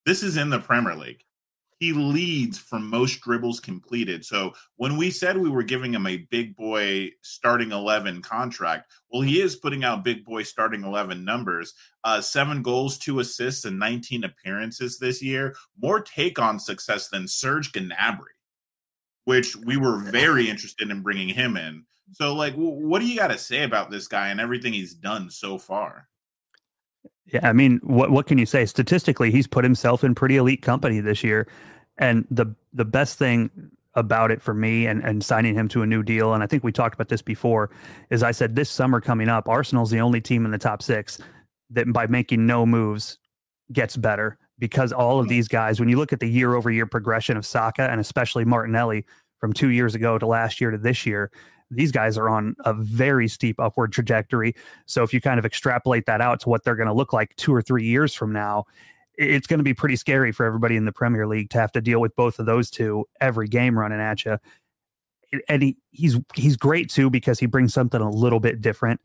This 0.07 0.23
is 0.23 0.37
in 0.37 0.51
the 0.51 0.61
Premier 0.61 0.95
League 0.95 1.25
he 1.83 1.93
leads 1.93 2.59
for 2.59 2.79
most 2.79 3.23
dribbles 3.23 3.59
completed. 3.59 4.25
So 4.25 4.53
when 4.77 4.97
we 4.97 5.11
said 5.11 5.37
we 5.37 5.51
were 5.51 5.65
giving 5.65 5.93
him 5.93 6.07
a 6.07 6.19
big 6.31 6.55
boy 6.55 7.11
starting 7.23 7.73
11 7.73 8.23
contract, 8.23 8.93
well, 9.11 9.23
he 9.23 9.41
is 9.41 9.57
putting 9.57 9.83
out 9.83 10.05
big 10.05 10.25
boy 10.25 10.45
starting 10.45 10.85
11 10.85 11.25
numbers 11.25 11.75
uh, 12.05 12.21
seven 12.21 12.63
goals, 12.63 12.99
two 12.99 13.19
assists, 13.19 13.65
and 13.65 13.81
19 13.81 14.23
appearances 14.23 15.01
this 15.01 15.21
year. 15.21 15.57
More 15.81 16.01
take 16.01 16.39
on 16.39 16.61
success 16.61 17.09
than 17.09 17.27
Serge 17.27 17.73
Gnabry, 17.73 18.37
which 19.25 19.57
we 19.57 19.77
were 19.77 19.99
very 19.99 20.49
interested 20.49 20.89
in 20.89 21.03
bringing 21.03 21.31
him 21.31 21.57
in. 21.57 21.85
So, 22.13 22.33
like, 22.37 22.55
what 22.55 23.01
do 23.01 23.09
you 23.09 23.19
got 23.19 23.33
to 23.33 23.39
say 23.39 23.65
about 23.65 23.91
this 23.91 24.07
guy 24.07 24.29
and 24.29 24.41
everything 24.41 24.73
he's 24.73 24.95
done 24.95 25.31
so 25.31 25.59
far? 25.59 26.07
Yeah, 27.27 27.49
I 27.49 27.53
mean, 27.53 27.81
what 27.83 28.11
what 28.11 28.27
can 28.27 28.39
you 28.39 28.47
say? 28.47 28.67
Statistically, 28.67 29.31
he's 29.31 29.47
put 29.47 29.65
himself 29.65 30.03
in 30.05 30.15
pretty 30.15 30.37
elite 30.37 30.63
company 30.63 31.01
this 31.01 31.23
year. 31.23 31.47
And 31.99 32.27
the 32.31 32.55
the 32.73 32.85
best 32.85 33.19
thing 33.19 33.51
about 33.95 34.31
it 34.31 34.41
for 34.41 34.55
me 34.55 34.87
and, 34.87 35.05
and 35.05 35.23
signing 35.23 35.55
him 35.55 35.69
to 35.69 35.83
a 35.83 35.87
new 35.87 36.03
deal, 36.03 36.33
and 36.35 36.43
I 36.43 36.47
think 36.47 36.65
we 36.65 36.73
talked 36.73 36.95
about 36.95 37.09
this 37.09 37.23
before, 37.23 37.71
is 38.11 38.23
I 38.23 38.31
said 38.31 38.57
this 38.57 38.71
summer 38.71 39.01
coming 39.01 39.29
up, 39.29 39.49
Arsenal's 39.49 39.91
the 39.91 40.01
only 40.01 40.21
team 40.21 40.45
in 40.45 40.51
the 40.51 40.59
top 40.59 40.83
six 40.83 41.19
that 41.71 41.93
by 41.93 42.07
making 42.07 42.47
no 42.47 42.65
moves 42.67 43.19
gets 43.73 43.97
better 43.97 44.39
because 44.59 44.93
all 44.93 45.19
of 45.19 45.25
mm-hmm. 45.25 45.31
these 45.31 45.49
guys, 45.49 45.79
when 45.81 45.89
you 45.89 45.97
look 45.97 46.13
at 46.13 46.21
the 46.21 46.29
year 46.29 46.55
over 46.55 46.71
year 46.71 46.87
progression 46.87 47.37
of 47.37 47.45
Saka 47.45 47.91
and 47.91 48.01
especially 48.01 48.45
Martinelli 48.45 49.05
from 49.39 49.53
two 49.53 49.69
years 49.69 49.95
ago 49.95 50.19
to 50.19 50.27
last 50.27 50.61
year 50.61 50.71
to 50.71 50.79
this 50.79 51.05
year, 51.05 51.31
these 51.75 51.93
guys 51.93 52.19
are 52.19 52.29
on 52.29 52.55
a 52.65 52.75
very 52.75 53.29
steep 53.29 53.59
upward 53.59 53.93
trajectory. 53.93 54.55
So 54.87 55.03
if 55.03 55.13
you 55.13 55.21
kind 55.21 55.39
of 55.39 55.47
extrapolate 55.47 56.07
that 56.07 56.21
out 56.21 56.41
to 56.41 56.49
what 56.49 56.65
they're 56.65 56.77
going 56.77 56.89
to 56.89 56.95
look 56.95 57.13
like 57.13 57.35
two 57.37 57.55
or 57.55 57.63
three 57.63 57.85
years 57.85 58.15
from 58.15 58.33
now, 58.33 58.65
it's 59.15 59.47
going 59.47 59.59
to 59.59 59.65
be 59.65 59.75
pretty 59.75 59.97
scary 59.97 60.33
for 60.33 60.47
everybody 60.47 60.77
in 60.77 60.85
the 60.85 60.93
Premier 60.93 61.27
League 61.27 61.51
to 61.51 61.59
have 61.59 61.73
to 61.73 61.81
deal 61.81 62.01
with 62.01 62.15
both 62.17 62.39
of 62.39 62.47
those 62.47 62.71
two 62.71 63.07
every 63.21 63.49
game 63.49 63.79
running 63.79 64.01
at 64.01 64.25
you. 64.25 64.39
And 65.49 65.63
he, 65.63 65.77
he's 65.91 66.19
he's 66.35 66.57
great 66.57 66.91
too 66.91 67.09
because 67.09 67.39
he 67.39 67.47
brings 67.47 67.73
something 67.73 68.01
a 68.01 68.11
little 68.11 68.41
bit 68.41 68.61
different. 68.61 69.01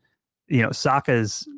You 0.48 0.62
know, 0.62 0.72
Saka 0.72 1.12
is 1.12 1.48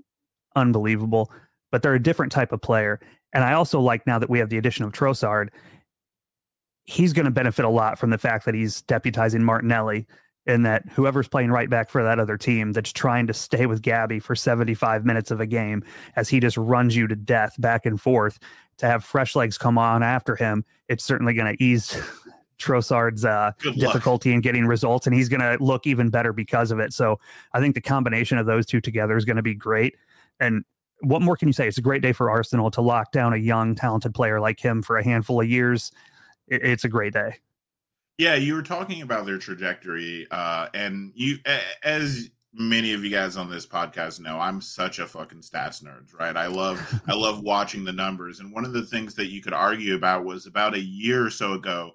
unbelievable, 0.55 1.31
but 1.73 1.83
they're 1.83 1.95
a 1.95 2.03
different 2.03 2.33
type 2.33 2.53
of 2.53 2.61
player. 2.61 3.01
And 3.33 3.45
I 3.45 3.53
also 3.53 3.81
like 3.81 4.07
now 4.07 4.19
that 4.19 4.31
we 4.31 4.39
have 4.39 4.49
the 4.49 4.59
addition 4.59 4.85
of 4.85 4.93
Trossard, 4.93 5.49
he's 6.85 7.13
going 7.13 7.25
to 7.25 7.31
benefit 7.31 7.65
a 7.65 7.69
lot 7.69 7.99
from 7.99 8.11
the 8.11 8.19
fact 8.19 8.45
that 8.45 8.55
he's 8.55 8.83
deputizing 8.83 9.41
Martinelli 9.41 10.07
in 10.51 10.63
that 10.63 10.85
whoever's 10.91 11.29
playing 11.29 11.51
right 11.51 11.71
back 11.71 11.89
for 11.89 12.03
that 12.03 12.19
other 12.19 12.37
team 12.37 12.73
that's 12.73 12.93
trying 12.93 13.27
to 13.29 13.33
stay 13.33 13.67
with 13.67 13.81
Gabby 13.81 14.19
for 14.19 14.35
75 14.35 15.05
minutes 15.07 15.31
of 15.31 15.41
a 15.41 15.47
game 15.47 15.83
as 16.17 16.29
he 16.29 16.41
just 16.41 16.57
runs 16.57 16.95
you 16.97 17.07
to 17.07 17.17
death 17.17 17.55
back 17.59 17.87
and 17.87 18.01
forth 18.01 18.39
to 18.79 18.87
have 18.87 19.05
fresh 19.05 19.37
legs 19.37 19.57
come 19.57 19.79
on 19.79 20.03
after 20.03 20.37
him, 20.37 20.65
it's 20.89 21.05
certainly 21.05 21.35
going 21.35 21.57
to 21.57 21.63
ease 21.63 21.97
Trossard's 22.59 23.25
uh, 23.25 23.53
difficulty 23.63 24.33
in 24.33 24.41
getting 24.41 24.67
results, 24.67 25.07
and 25.07 25.15
he's 25.15 25.29
going 25.29 25.41
to 25.41 25.63
look 25.65 25.87
even 25.87 26.11
better 26.11 26.33
because 26.33 26.71
of 26.71 26.79
it. 26.79 26.93
So 26.93 27.19
I 27.55 27.61
think 27.61 27.75
the 27.75 27.81
combination 27.81 28.37
of 28.37 28.47
those 28.47 28.67
two 28.67 28.81
together 28.81 29.17
is 29.17 29.25
going 29.25 29.37
to 29.37 29.43
be 29.43 29.55
great. 29.55 29.97
And 30.41 30.65
what 31.01 31.23
more 31.23 31.37
can 31.37 31.49
you 31.49 31.55
say? 31.55 31.69
It's 31.69 31.79
a 31.79 31.83
great 31.83 32.03
day 32.03 32.13
for 32.13 32.31
Arsenal 32.31 32.71
to 32.73 32.83
lock 32.83 33.13
down 33.13 33.33
a 33.33 33.39
young, 33.39 33.75
talented 33.75 34.15
player 34.15 34.41
like 34.41 34.61
him 34.61 34.83
for 34.83 34.99
a 34.99 35.05
handful 35.05 35.41
of 35.41 35.49
years. 35.49 35.91
It, 36.49 36.63
it's 36.63 36.85
a 36.85 36.89
great 36.89 37.15
day. 37.15 37.37
Yeah, 38.21 38.35
you 38.35 38.53
were 38.53 38.63
talking 38.63 39.01
about 39.01 39.25
their 39.25 39.39
trajectory, 39.39 40.27
uh, 40.31 40.69
and 40.75 41.11
you, 41.15 41.39
as 41.83 42.29
many 42.53 42.93
of 42.93 43.03
you 43.03 43.09
guys 43.09 43.39
on 43.39 43.49
this 43.49 43.65
podcast 43.65 44.21
know, 44.21 44.39
I'm 44.39 44.61
such 44.61 44.99
a 44.99 45.07
fucking 45.07 45.41
stats 45.41 45.83
nerd, 45.83 46.13
right? 46.19 46.37
I 46.37 46.49
love, 46.49 47.03
I 47.09 47.15
love 47.15 47.41
watching 47.41 47.83
the 47.83 47.95
numbers, 47.95 48.41
and 48.41 48.53
one 48.53 48.67
of 48.67 48.75
the 48.75 48.83
things 48.83 49.15
that 49.15 49.31
you 49.31 49.41
could 49.41 49.55
argue 49.55 49.95
about 49.95 50.27
was 50.27 50.45
about 50.45 50.75
a 50.75 50.81
year 50.81 51.25
or 51.25 51.31
so 51.31 51.55
ago 51.55 51.93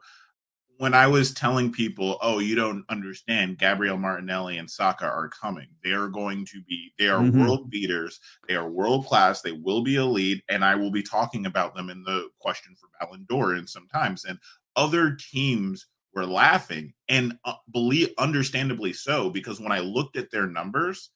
when 0.78 0.96
I 0.96 1.06
was 1.06 1.32
telling 1.32 1.72
people, 1.72 2.18
"Oh, 2.24 2.40
you 2.40 2.56
don't 2.56 2.84
understand, 2.90 3.60
Gabriel 3.60 4.00
Martinelli 4.00 4.58
and 4.58 4.68
Saka 4.70 5.06
are 5.06 5.30
coming. 5.30 5.68
They 5.84 5.92
are 5.92 6.08
going 6.08 6.44
to 6.46 6.64
be 6.64 6.92
they 6.98 7.08
are 7.08 7.22
mm-hmm. 7.22 7.40
world 7.40 7.70
beaters. 7.70 8.20
They 8.48 8.56
are 8.56 8.68
world 8.68 9.06
class. 9.06 9.44
They 9.44 9.52
will 9.52 9.84
be 9.84 9.98
elite 9.98 10.44
and 10.50 10.66
I 10.66 10.74
will 10.74 10.92
be 10.92 11.04
talking 11.04 11.46
about 11.46 11.76
them 11.76 11.92
in 11.92 12.02
the 12.02 12.30
question 12.40 12.76
for 12.76 12.90
Ballon 13.00 13.28
d'Or 13.30 13.54
in 13.54 13.68
some 13.68 13.88
times." 13.94 14.26
And 14.26 14.40
other 14.76 15.16
teams 15.16 15.86
were 16.16 16.26
laughing 16.26 16.94
and 17.10 17.38
uh, 17.44 17.54
believe 17.72 18.10
understandably 18.18 18.94
so 18.94 19.30
because 19.30 19.60
when 19.60 19.72
I 19.72 19.80
looked 19.80 20.16
at 20.18 20.32
their 20.32 20.48
numbers, 20.48 21.12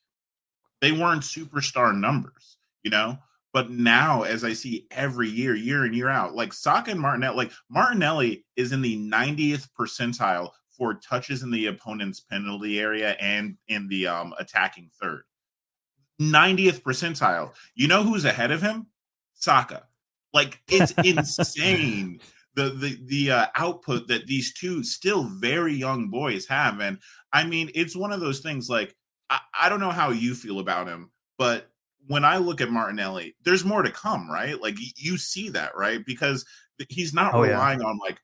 they 0.81 0.91
weren't 0.91 1.23
superstar 1.23 1.97
numbers, 1.97 2.57
you 2.83 2.91
know? 2.91 3.17
But 3.51 3.71
now, 3.71 4.23
as 4.23 4.43
I 4.43 4.53
see 4.53 4.85
every 4.91 5.27
year, 5.27 5.55
year 5.55 5.85
in, 5.85 5.93
year 5.93 6.09
out, 6.09 6.35
like 6.35 6.53
Saka 6.53 6.91
and 6.91 6.99
Martinelli, 6.99 7.35
like 7.35 7.51
Martinelli 7.69 8.45
is 8.55 8.71
in 8.71 8.81
the 8.81 8.97
90th 8.97 9.69
percentile 9.77 10.51
for 10.69 10.93
touches 10.93 11.41
in 11.41 11.49
the 11.49 11.65
opponent's 11.65 12.19
penalty 12.19 12.79
area 12.79 13.11
and 13.19 13.57
in 13.67 13.87
the 13.87 14.05
um, 14.05 14.33
attacking 14.37 14.89
third. 15.01 15.23
90th 16.21 16.81
percentile. 16.81 17.53
You 17.73 17.87
know 17.87 18.03
who's 18.03 18.25
ahead 18.25 18.51
of 18.51 18.61
him? 18.61 18.87
Saka. 19.33 19.87
Like 20.31 20.61
it's 20.67 20.91
insane 21.03 22.19
the 22.59 22.69
the 22.69 22.99
the 23.05 23.31
uh, 23.31 23.45
output 23.55 24.07
that 24.09 24.27
these 24.27 24.53
two 24.53 24.83
still 24.83 25.23
very 25.23 25.73
young 25.73 26.09
boys 26.09 26.45
have, 26.47 26.79
and 26.79 26.99
I 27.31 27.45
mean 27.45 27.71
it's 27.73 27.95
one 27.95 28.11
of 28.11 28.19
those 28.19 28.39
things. 28.39 28.69
Like 28.69 28.95
I, 29.29 29.39
I 29.61 29.69
don't 29.69 29.79
know 29.79 29.91
how 29.91 30.09
you 30.09 30.35
feel 30.35 30.59
about 30.59 30.87
him, 30.87 31.11
but 31.37 31.69
when 32.07 32.25
I 32.25 32.37
look 32.37 32.59
at 32.59 32.71
Martinelli, 32.71 33.35
there's 33.43 33.63
more 33.63 33.83
to 33.83 33.91
come, 33.91 34.29
right? 34.29 34.59
Like 34.59 34.75
you 34.95 35.17
see 35.17 35.49
that, 35.49 35.77
right? 35.77 36.05
Because 36.05 36.45
he's 36.89 37.13
not 37.13 37.33
oh, 37.33 37.41
relying 37.41 37.79
yeah. 37.79 37.87
on 37.87 37.99
like 37.99 38.19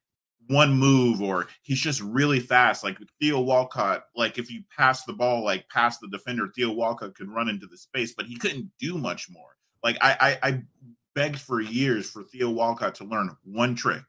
one 0.47 0.73
move 0.73 1.21
or 1.21 1.47
he's 1.61 1.79
just 1.79 2.01
really 2.01 2.39
fast. 2.39 2.83
Like 2.83 2.97
Theo 3.21 3.39
Walcott, 3.39 4.03
like 4.15 4.37
if 4.37 4.51
you 4.51 4.63
pass 4.75 5.03
the 5.05 5.13
ball, 5.13 5.43
like 5.43 5.69
past 5.69 6.01
the 6.01 6.07
defender, 6.07 6.49
Theo 6.55 6.71
Walcott 6.71 7.15
could 7.15 7.29
run 7.29 7.47
into 7.47 7.67
the 7.67 7.77
space, 7.77 8.13
but 8.15 8.25
he 8.25 8.37
couldn't 8.37 8.71
do 8.79 8.97
much 8.97 9.29
more. 9.29 9.55
Like 9.83 9.97
I, 10.01 10.37
I, 10.43 10.49
I 10.49 10.61
begged 11.15 11.39
for 11.39 11.61
years 11.61 12.09
for 12.09 12.23
Theo 12.23 12.51
Walcott 12.51 12.95
to 12.95 13.05
learn 13.05 13.35
one 13.43 13.75
trick, 13.75 14.03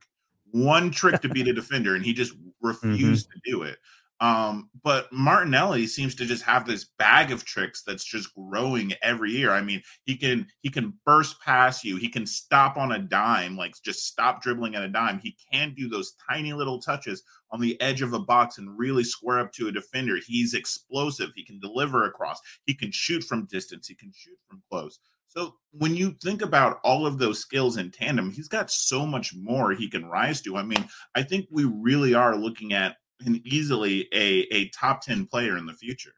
one 0.51 0.91
trick 0.91 1.21
to 1.23 1.29
beat 1.29 1.49
a 1.49 1.53
defender, 1.53 1.95
and 1.95 2.05
he 2.05 2.13
just 2.13 2.35
mm-hmm. 2.35 2.67
refused 2.67 3.29
mm-hmm. 3.29 3.39
to 3.45 3.51
do 3.51 3.63
it. 3.63 3.79
Um, 4.21 4.71
but 4.83 5.13
Martinelli 5.13 5.87
seems 5.87 6.15
to 6.15 6.25
just 6.25 6.43
have 6.45 6.67
this 6.67 6.87
bag 6.99 7.31
of 7.33 7.45
tricks 7.45 7.83
that's 7.83 8.05
just 8.05 8.35
growing 8.35 8.95
every 9.03 9.31
year. 9.31 9.51
I 9.51 9.61
mean, 9.61 9.83
he 10.05 10.17
can 10.17 10.47
he 10.63 10.71
can 10.71 10.95
burst 11.05 11.41
past 11.43 11.85
you, 11.85 11.97
he 11.97 12.09
can 12.09 12.25
stop 12.25 12.79
on 12.79 12.93
a 12.93 12.99
dime, 12.99 13.57
like 13.57 13.75
just 13.85 14.07
stop 14.07 14.43
dribbling 14.43 14.75
at 14.75 14.83
a 14.83 14.89
dime. 14.89 15.19
He 15.19 15.37
can 15.53 15.75
do 15.75 15.89
those 15.89 16.15
tiny 16.31 16.55
little 16.55 16.81
touches 16.81 17.23
on 17.51 17.61
the 17.61 17.79
edge 17.81 18.01
of 18.01 18.15
a 18.15 18.19
box 18.19 18.57
and 18.57 18.79
really 18.79 19.05
square 19.05 19.39
up 19.39 19.53
to 19.53 19.69
a 19.69 19.73
defender. 19.73 20.19
He's 20.27 20.55
explosive, 20.55 21.33
he 21.35 21.45
can 21.45 21.61
deliver 21.61 22.05
across, 22.05 22.41
he 22.65 22.73
can 22.73 22.91
shoot 22.91 23.23
from 23.23 23.47
distance, 23.47 23.87
he 23.87 23.95
can 23.95 24.13
shoot 24.15 24.39
from 24.49 24.63
close. 24.71 24.99
So 25.37 25.55
when 25.73 25.95
you 25.95 26.17
think 26.23 26.41
about 26.41 26.81
all 26.83 27.07
of 27.07 27.19
those 27.19 27.41
skills 27.41 27.77
in 27.77 27.91
tandem, 27.91 28.31
he's 28.31 28.49
got 28.49 28.71
so 28.71 29.05
much 29.05 29.35
more 29.35 29.73
he 29.73 29.89
can 29.89 30.07
rise 30.07 30.41
to. 30.43 30.57
I 30.57 30.63
mean, 30.63 30.89
I 31.15 31.23
think 31.23 31.47
we 31.51 31.65
really 31.65 32.15
are 32.15 32.37
looking 32.37 32.73
at 32.73 32.97
and 33.25 33.47
easily 33.47 34.09
a 34.13 34.47
a 34.53 34.69
top 34.71 35.03
10 35.03 35.27
player 35.27 35.57
in 35.57 35.67
the 35.67 35.75
future. 35.75 36.13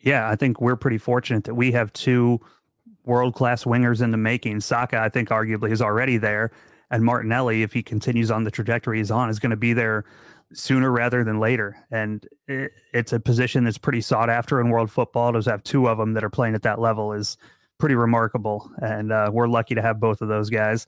Yeah, 0.00 0.28
I 0.28 0.36
think 0.36 0.60
we're 0.60 0.76
pretty 0.76 0.98
fortunate 0.98 1.44
that 1.44 1.54
we 1.54 1.72
have 1.72 1.92
two 1.92 2.40
world 3.04 3.34
class 3.34 3.64
wingers 3.64 4.02
in 4.02 4.10
the 4.10 4.16
making. 4.16 4.60
Saka, 4.60 4.98
I 4.98 5.08
think, 5.08 5.28
arguably 5.30 5.70
is 5.70 5.82
already 5.82 6.16
there, 6.16 6.52
and 6.90 7.04
Martinelli, 7.04 7.62
if 7.62 7.72
he 7.72 7.82
continues 7.82 8.30
on 8.30 8.44
the 8.44 8.50
trajectory 8.50 8.98
he's 8.98 9.10
on, 9.10 9.30
is 9.30 9.38
going 9.38 9.50
to 9.50 9.56
be 9.56 9.72
there 9.72 10.04
sooner 10.52 10.90
rather 10.92 11.24
than 11.24 11.40
later. 11.40 11.76
And 11.90 12.26
it, 12.46 12.72
it's 12.92 13.12
a 13.12 13.20
position 13.20 13.64
that's 13.64 13.78
pretty 13.78 14.00
sought 14.00 14.30
after 14.30 14.60
in 14.60 14.70
world 14.70 14.90
football. 14.90 15.32
To 15.32 15.50
have 15.50 15.62
two 15.62 15.88
of 15.88 15.98
them 15.98 16.12
that 16.14 16.24
are 16.24 16.30
playing 16.30 16.54
at 16.54 16.62
that 16.62 16.78
level 16.78 17.12
is 17.12 17.36
pretty 17.78 17.94
remarkable, 17.94 18.70
and 18.82 19.12
uh, 19.12 19.30
we're 19.32 19.48
lucky 19.48 19.74
to 19.74 19.82
have 19.82 20.00
both 20.00 20.20
of 20.20 20.28
those 20.28 20.50
guys. 20.50 20.86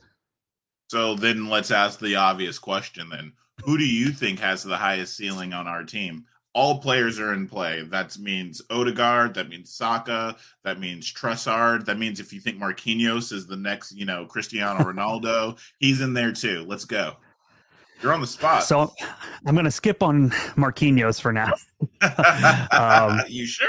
So 0.89 1.15
then, 1.15 1.49
let's 1.49 1.71
ask 1.71 2.01
the 2.01 2.17
obvious 2.17 2.59
question: 2.59 3.09
Then, 3.09 3.33
who 3.65 3.79
do 3.79 3.87
you 3.87 4.11
think 4.11 4.41
has 4.41 4.63
the 4.63 4.77
highest 4.77 5.17
ceiling 5.17 5.53
on 5.53 5.67
our 5.67 5.85
team? 5.85 6.25
All 6.55 6.81
players 6.81 7.21
are 7.21 7.35
in 7.35 7.47
play. 7.47 7.83
That 7.83 8.19
means 8.19 8.63
Odegaard. 8.71 9.35
That 9.35 9.49
means 9.49 9.71
Saka. 9.71 10.37
That 10.65 10.81
means 10.81 11.13
Trossard. 11.13 11.85
That 11.85 11.99
means 11.99 12.21
if 12.21 12.33
you 12.33 12.41
think 12.41 12.59
Marquinhos 12.59 13.33
is 13.33 13.47
the 13.47 13.57
next, 13.57 13.93
you 13.93 14.07
know, 14.07 14.25
Cristiano 14.25 14.83
Ronaldo, 14.93 15.59
he's 15.79 16.01
in 16.01 16.15
there 16.15 16.33
too. 16.33 16.65
Let's 16.67 16.85
go. 16.85 17.17
You're 18.03 18.13
on 18.13 18.21
the 18.21 18.27
spot. 18.27 18.65
So 18.65 18.93
I'm 19.45 19.55
going 19.55 19.65
to 19.65 19.71
skip 19.71 20.03
on 20.03 20.31
Marquinhos 20.57 21.21
for 21.21 21.33
now. 21.33 21.53
um, 22.73 23.21
you 23.29 23.47
sure? 23.47 23.69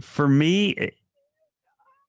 For 0.00 0.28
me, 0.28 0.92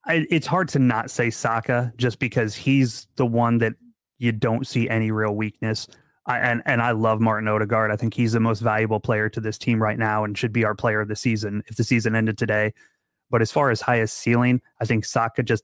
I, 0.05 0.25
it's 0.29 0.47
hard 0.47 0.69
to 0.69 0.79
not 0.79 1.09
say 1.09 1.29
Saka 1.29 1.91
just 1.97 2.19
because 2.19 2.55
he's 2.55 3.07
the 3.15 3.25
one 3.25 3.57
that 3.59 3.73
you 4.17 4.31
don't 4.31 4.67
see 4.67 4.89
any 4.89 5.11
real 5.11 5.35
weakness. 5.35 5.87
I, 6.27 6.39
and 6.39 6.61
and 6.65 6.81
I 6.81 6.91
love 6.91 7.19
Martin 7.19 7.47
Odegaard. 7.47 7.91
I 7.91 7.95
think 7.95 8.13
he's 8.13 8.33
the 8.33 8.39
most 8.39 8.59
valuable 8.59 8.99
player 8.99 9.29
to 9.29 9.39
this 9.39 9.57
team 9.57 9.81
right 9.81 9.97
now, 9.97 10.23
and 10.23 10.37
should 10.37 10.53
be 10.53 10.65
our 10.65 10.75
player 10.75 11.01
of 11.01 11.07
the 11.07 11.15
season 11.15 11.63
if 11.67 11.75
the 11.75 11.83
season 11.83 12.15
ended 12.15 12.37
today. 12.37 12.73
But 13.29 13.41
as 13.41 13.51
far 13.51 13.71
as 13.71 13.81
highest 13.81 14.17
ceiling, 14.17 14.61
I 14.79 14.85
think 14.85 15.05
Saka 15.05 15.43
just 15.43 15.63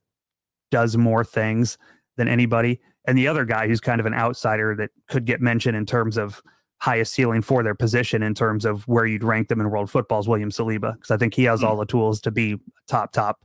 does 0.71 0.97
more 0.97 1.23
things 1.23 1.77
than 2.17 2.27
anybody. 2.27 2.80
And 3.06 3.17
the 3.17 3.27
other 3.27 3.45
guy 3.45 3.67
who's 3.67 3.80
kind 3.80 3.99
of 3.99 4.06
an 4.06 4.13
outsider 4.13 4.75
that 4.75 4.91
could 5.08 5.25
get 5.25 5.41
mentioned 5.41 5.75
in 5.75 5.86
terms 5.86 6.17
of 6.17 6.41
highest 6.80 7.13
ceiling 7.13 7.41
for 7.41 7.62
their 7.62 7.75
position 7.75 8.23
in 8.23 8.34
terms 8.34 8.65
of 8.65 8.88
where 8.88 9.06
you'd 9.06 9.23
rank 9.23 9.47
them 9.47 9.62
in 9.62 9.69
world 9.69 9.89
football 9.89 10.19
is 10.19 10.27
William 10.27 10.49
Saliba 10.49 10.93
because 10.93 11.12
I 11.12 11.17
think 11.17 11.36
he 11.36 11.43
has 11.43 11.62
mm. 11.62 11.67
all 11.67 11.77
the 11.77 11.86
tools 11.86 12.19
to 12.21 12.32
be 12.32 12.58
top 12.88 13.12
top 13.12 13.39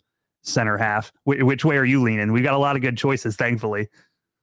center 0.46 0.76
half. 0.76 1.12
Wh- 1.24 1.44
which 1.44 1.64
way 1.64 1.76
are 1.76 1.84
you 1.84 2.02
leaning? 2.02 2.32
We've 2.32 2.44
got 2.44 2.54
a 2.54 2.58
lot 2.58 2.76
of 2.76 2.82
good 2.82 2.96
choices, 2.96 3.36
thankfully. 3.36 3.88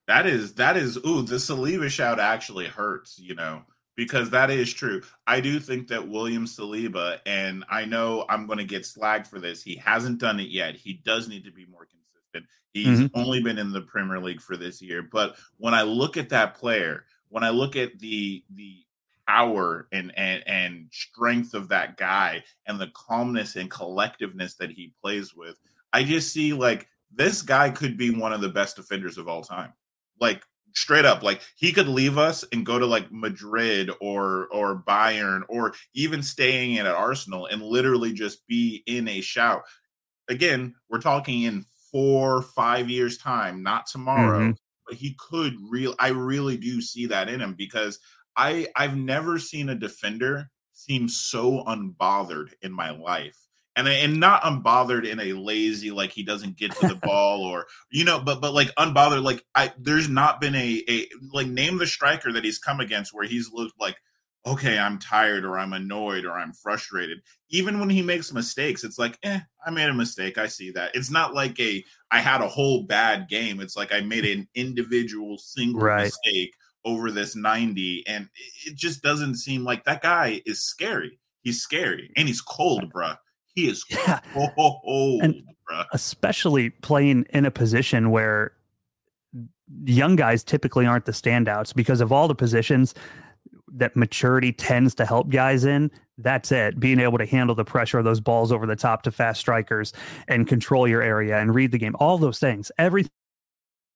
That 0.07 0.25
is 0.25 0.55
that 0.55 0.75
is 0.75 0.97
ooh, 0.97 1.21
the 1.21 1.37
Saliba 1.37 1.89
shout 1.89 2.19
actually 2.19 2.65
hurts, 2.65 3.17
you 3.19 3.35
know, 3.35 3.63
because 3.95 4.31
that 4.31 4.49
is 4.49 4.73
true. 4.73 5.01
I 5.25 5.39
do 5.39 5.59
think 5.59 5.87
that 5.87 6.09
William 6.09 6.45
Saliba, 6.45 7.19
and 7.25 7.63
I 7.69 7.85
know 7.85 8.25
I'm 8.27 8.45
going 8.45 8.59
to 8.59 8.65
get 8.65 8.83
slagged 8.83 9.27
for 9.27 9.39
this. 9.39 9.63
He 9.63 9.77
hasn't 9.77 10.19
done 10.19 10.39
it 10.39 10.49
yet. 10.49 10.75
He 10.75 10.93
does 10.93 11.29
need 11.29 11.45
to 11.45 11.51
be 11.51 11.65
more 11.65 11.85
consistent. 11.85 12.49
He's 12.73 12.99
mm-hmm. 12.99 13.17
only 13.19 13.41
been 13.41 13.57
in 13.57 13.71
the 13.71 13.81
Premier 13.81 14.19
League 14.19 14.41
for 14.41 14.57
this 14.57 14.81
year, 14.81 15.03
but 15.03 15.35
when 15.57 15.73
I 15.73 15.83
look 15.83 16.17
at 16.17 16.29
that 16.29 16.55
player, 16.55 17.05
when 17.29 17.43
I 17.43 17.49
look 17.49 17.75
at 17.75 17.99
the 17.99 18.43
the 18.53 18.83
power 19.27 19.87
and 19.91 20.11
and 20.17 20.43
and 20.47 20.87
strength 20.91 21.53
of 21.53 21.69
that 21.69 21.97
guy 21.97 22.43
and 22.65 22.79
the 22.79 22.91
calmness 22.93 23.55
and 23.55 23.71
collectiveness 23.71 24.57
that 24.57 24.71
he 24.71 24.93
plays 25.01 25.33
with, 25.35 25.57
I 25.93 26.03
just 26.03 26.33
see 26.33 26.53
like 26.53 26.87
this 27.15 27.41
guy 27.41 27.69
could 27.69 27.97
be 27.97 28.09
one 28.09 28.33
of 28.33 28.41
the 28.41 28.49
best 28.49 28.75
defenders 28.75 29.17
of 29.17 29.27
all 29.27 29.43
time 29.43 29.73
like 30.19 30.43
straight 30.75 31.05
up 31.05 31.21
like 31.21 31.41
he 31.55 31.71
could 31.71 31.87
leave 31.87 32.17
us 32.17 32.43
and 32.51 32.65
go 32.65 32.79
to 32.79 32.85
like 32.85 33.11
madrid 33.11 33.91
or 34.01 34.47
or 34.47 34.83
bayern 34.87 35.41
or 35.47 35.73
even 35.93 36.23
staying 36.23 36.75
in 36.75 36.85
at 36.85 36.95
arsenal 36.95 37.45
and 37.45 37.61
literally 37.61 38.11
just 38.11 38.45
be 38.47 38.83
in 38.87 39.07
a 39.07 39.21
shout 39.21 39.61
again 40.29 40.73
we're 40.89 40.99
talking 40.99 41.43
in 41.43 41.63
four 41.91 42.41
five 42.41 42.89
years 42.89 43.17
time 43.19 43.61
not 43.61 43.85
tomorrow 43.85 44.39
mm-hmm. 44.39 44.51
but 44.87 44.95
he 44.95 45.15
could 45.19 45.53
real 45.69 45.93
i 45.99 46.07
really 46.07 46.57
do 46.57 46.81
see 46.81 47.05
that 47.05 47.29
in 47.29 47.39
him 47.39 47.53
because 47.53 47.99
i 48.35 48.67
i've 48.75 48.97
never 48.97 49.37
seen 49.37 49.69
a 49.69 49.75
defender 49.75 50.49
seem 50.71 51.07
so 51.07 51.63
unbothered 51.65 52.51
in 52.63 52.71
my 52.71 52.89
life 52.89 53.42
and 53.75 53.87
and 53.87 54.19
not 54.19 54.43
unbothered 54.43 55.07
in 55.07 55.19
a 55.19 55.33
lazy 55.33 55.91
like 55.91 56.11
he 56.11 56.23
doesn't 56.23 56.57
get 56.57 56.71
to 56.71 56.87
the 56.87 56.95
ball 57.03 57.43
or 57.43 57.65
you 57.91 58.03
know 58.03 58.19
but 58.19 58.41
but 58.41 58.53
like 58.53 58.73
unbothered 58.75 59.23
like 59.23 59.43
i 59.55 59.71
there's 59.79 60.09
not 60.09 60.39
been 60.39 60.55
a 60.55 60.83
a 60.89 61.07
like 61.31 61.47
name 61.47 61.77
the 61.77 61.87
striker 61.87 62.31
that 62.31 62.43
he's 62.43 62.59
come 62.59 62.79
against 62.79 63.13
where 63.13 63.25
he's 63.25 63.51
looked 63.51 63.79
like 63.79 63.97
okay, 64.45 64.77
I'm 64.77 64.99
tired 64.99 65.45
or 65.45 65.57
I'm 65.57 65.73
annoyed 65.73 66.25
or 66.25 66.31
I'm 66.31 66.51
frustrated. 66.51 67.19
Even 67.49 67.79
when 67.79 67.89
he 67.89 68.01
makes 68.01 68.33
mistakes, 68.33 68.83
it's 68.83 68.99
like, 68.99 69.17
eh, 69.23 69.39
I 69.65 69.71
made 69.71 69.89
a 69.89 69.93
mistake. 69.93 70.37
I 70.37 70.47
see 70.47 70.71
that. 70.71 70.91
It's 70.95 71.09
not 71.09 71.33
like 71.33 71.59
a 71.59 71.83
I 72.11 72.19
had 72.19 72.41
a 72.41 72.47
whole 72.47 72.83
bad 72.83 73.29
game. 73.29 73.61
It's 73.61 73.77
like 73.77 73.93
I 73.93 74.01
made 74.01 74.25
an 74.25 74.47
individual 74.55 75.37
single 75.37 75.81
right. 75.81 76.03
mistake 76.03 76.53
over 76.85 77.11
this 77.11 77.35
90 77.35 78.03
and 78.07 78.27
it 78.65 78.75
just 78.75 79.01
doesn't 79.01 79.35
seem 79.35 79.63
like 79.63 79.85
that 79.85 80.01
guy 80.01 80.41
is 80.45 80.65
scary. 80.65 81.19
He's 81.41 81.61
scary 81.61 82.11
and 82.17 82.27
he's 82.27 82.41
cold, 82.41 82.91
bruh. 82.93 83.17
He 83.55 83.67
is 83.67 83.85
yeah. 83.89 84.19
cold, 84.33 85.21
and 85.21 85.35
bruh. 85.69 85.85
Especially 85.93 86.69
playing 86.69 87.25
in 87.29 87.45
a 87.45 87.51
position 87.51 88.11
where 88.11 88.53
young 89.85 90.15
guys 90.15 90.43
typically 90.43 90.85
aren't 90.85 91.05
the 91.05 91.11
standouts 91.11 91.73
because 91.73 92.01
of 92.01 92.11
all 92.11 92.27
the 92.27 92.35
positions 92.35 92.93
that 93.75 93.95
maturity 93.95 94.51
tends 94.51 94.93
to 94.95 95.05
help 95.05 95.29
guys 95.29 95.65
in. 95.65 95.89
That's 96.17 96.51
it. 96.51 96.79
Being 96.79 96.99
able 96.99 97.17
to 97.17 97.25
handle 97.25 97.55
the 97.55 97.65
pressure 97.65 97.97
of 97.97 98.05
those 98.05 98.19
balls 98.19 98.51
over 98.51 98.67
the 98.67 98.75
top 98.75 99.01
to 99.03 99.11
fast 99.11 99.39
strikers 99.39 99.93
and 100.27 100.47
control 100.47 100.87
your 100.87 101.01
area 101.01 101.39
and 101.39 101.55
read 101.55 101.71
the 101.71 101.79
game. 101.79 101.95
All 101.99 102.17
those 102.19 102.37
things. 102.39 102.71
Everything 102.77 103.09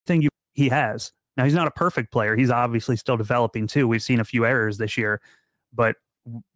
you 0.09 0.29
he 0.53 0.69
has. 0.69 1.11
Now 1.35 1.43
he's 1.43 1.53
not 1.53 1.67
a 1.67 1.71
perfect 1.71 2.11
player. 2.11 2.35
He's 2.35 2.49
obviously 2.49 2.97
still 2.97 3.17
developing 3.17 3.67
too. 3.67 3.87
We've 3.87 4.01
seen 4.01 4.19
a 4.19 4.25
few 4.25 4.45
errors 4.45 4.79
this 4.79 4.97
year, 4.97 5.21
but 5.71 5.95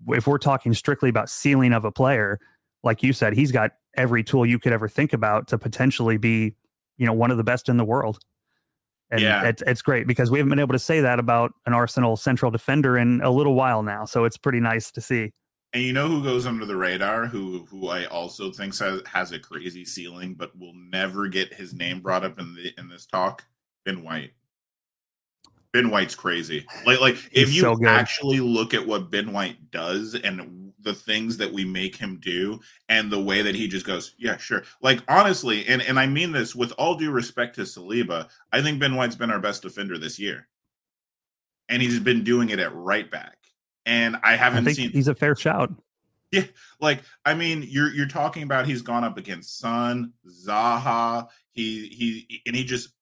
if 0.08 0.26
we're 0.26 0.40
talking 0.40 0.74
strictly 0.74 1.10
about 1.10 1.30
ceiling 1.30 1.74
of 1.74 1.86
a 1.86 1.92
player, 1.92 2.40
like 2.84 3.04
you 3.04 3.14
said, 3.14 3.34
he's 3.34 3.52
got 3.52 3.72
every 3.96 4.24
tool 4.24 4.46
you 4.46 4.60
could 4.60 4.74
ever 4.74 4.88
think 4.88 5.14
about 5.14 5.48
to 5.50 5.58
potentially 5.58 6.18
be, 6.18 6.56
you 6.98 7.06
know, 7.06 7.14
one 7.14 7.32
of 7.32 7.38
the 7.38 7.44
best 7.44 7.70
in 7.70 7.78
the 7.78 7.86
world. 7.86 8.20
And 9.10 9.22
yeah. 9.22 9.44
it's, 9.44 9.62
it's 9.68 9.82
great 9.82 10.08
because 10.08 10.32
we 10.32 10.40
haven't 10.40 10.50
been 10.50 10.60
able 10.60 10.74
to 10.74 10.80
say 10.80 11.02
that 11.02 11.20
about 11.20 11.54
an 11.66 11.74
Arsenal 11.74 12.16
central 12.16 12.50
defender 12.50 12.98
in 12.98 13.22
a 13.22 13.30
little 13.30 13.56
while 13.56 13.84
now. 13.84 14.06
So 14.06 14.24
it's 14.24 14.38
pretty 14.38 14.62
nice 14.62 14.90
to 14.92 15.02
see. 15.02 15.34
And 15.74 15.84
you 15.84 15.94
know 15.94 16.08
who 16.08 16.24
goes 16.24 16.46
under 16.46 16.66
the 16.66 16.76
radar, 16.76 17.28
who 17.28 17.66
who 17.70 17.88
I 17.88 18.06
also 18.06 18.52
think 18.52 18.78
has, 18.80 19.02
has 19.06 19.32
a 19.32 19.40
crazy 19.40 19.86
ceiling, 19.86 20.34
but 20.34 20.58
will 20.58 20.74
never 20.76 21.28
get 21.28 21.54
his 21.54 21.74
name 21.74 22.02
brought 22.02 22.26
up 22.26 22.40
in 22.40 22.56
the 22.56 22.74
in 22.78 22.90
this 22.90 23.06
talk? 23.06 23.46
Ben 23.86 24.04
White. 24.04 24.32
Ben 25.72 25.90
White's 25.90 26.16
crazy. 26.16 26.66
Like 26.86 27.00
like 27.00 27.16
if 27.32 27.54
you 27.54 27.62
so 27.62 27.78
actually 27.86 28.42
look 28.42 28.74
at 28.74 28.86
what 28.86 29.12
Ben 29.12 29.32
White 29.32 29.72
does 29.72 30.14
and 30.16 30.71
the 30.84 30.94
things 30.94 31.38
that 31.38 31.52
we 31.52 31.66
make 31.66 31.96
him 31.96 32.20
do 32.22 32.60
and 32.90 33.12
the 33.12 33.22
way 33.22 33.42
that 33.42 33.56
he 33.56 33.68
just 33.68 33.86
goes, 33.86 34.14
yeah, 34.18 34.38
sure. 34.38 34.64
Like 34.82 35.02
honestly, 35.08 35.68
and 35.68 35.82
and 35.82 36.00
I 36.00 36.08
mean 36.08 36.32
this 36.32 36.56
with 36.56 36.72
all 36.74 36.96
due 36.96 37.12
respect 37.12 37.56
to 37.56 37.62
Saliba, 37.62 38.30
I 38.52 38.62
think 38.62 38.80
Ben 38.80 38.96
White's 38.96 39.16
been 39.16 39.32
our 39.32 39.40
best 39.40 39.62
defender 39.62 39.98
this 39.98 40.20
year, 40.20 40.48
and 41.70 41.82
he's 41.82 42.00
been 42.00 42.24
doing 42.24 42.50
it 42.50 42.60
at 42.60 42.74
right 42.76 43.10
back. 43.10 43.38
And 43.86 44.18
I 44.24 44.36
haven't 44.36 44.68
I 44.68 44.74
seen 44.74 44.92
he's 44.92 45.08
a 45.08 45.16
fair 45.16 45.36
shout. 45.36 45.72
Yeah, 46.34 46.46
like 46.80 47.02
I 47.26 47.34
mean, 47.34 47.66
you're 47.68 47.92
you're 47.92 48.08
talking 48.08 48.44
about 48.44 48.66
he's 48.66 48.82
gone 48.82 49.04
up 49.04 49.18
against 49.18 49.60
Son, 49.60 50.14
Zaha. 50.26 51.28
He 51.52 51.88
he 51.88 52.42
and 52.46 52.56
he 52.56 52.64
just 52.64 52.94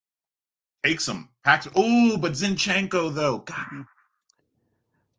takes 0.83 1.07
him. 1.07 1.29
Packs. 1.43 1.67
Oh, 1.75 2.17
but 2.17 2.31
Zinchenko 2.31 3.13
though, 3.13 3.37
God. 3.37 3.85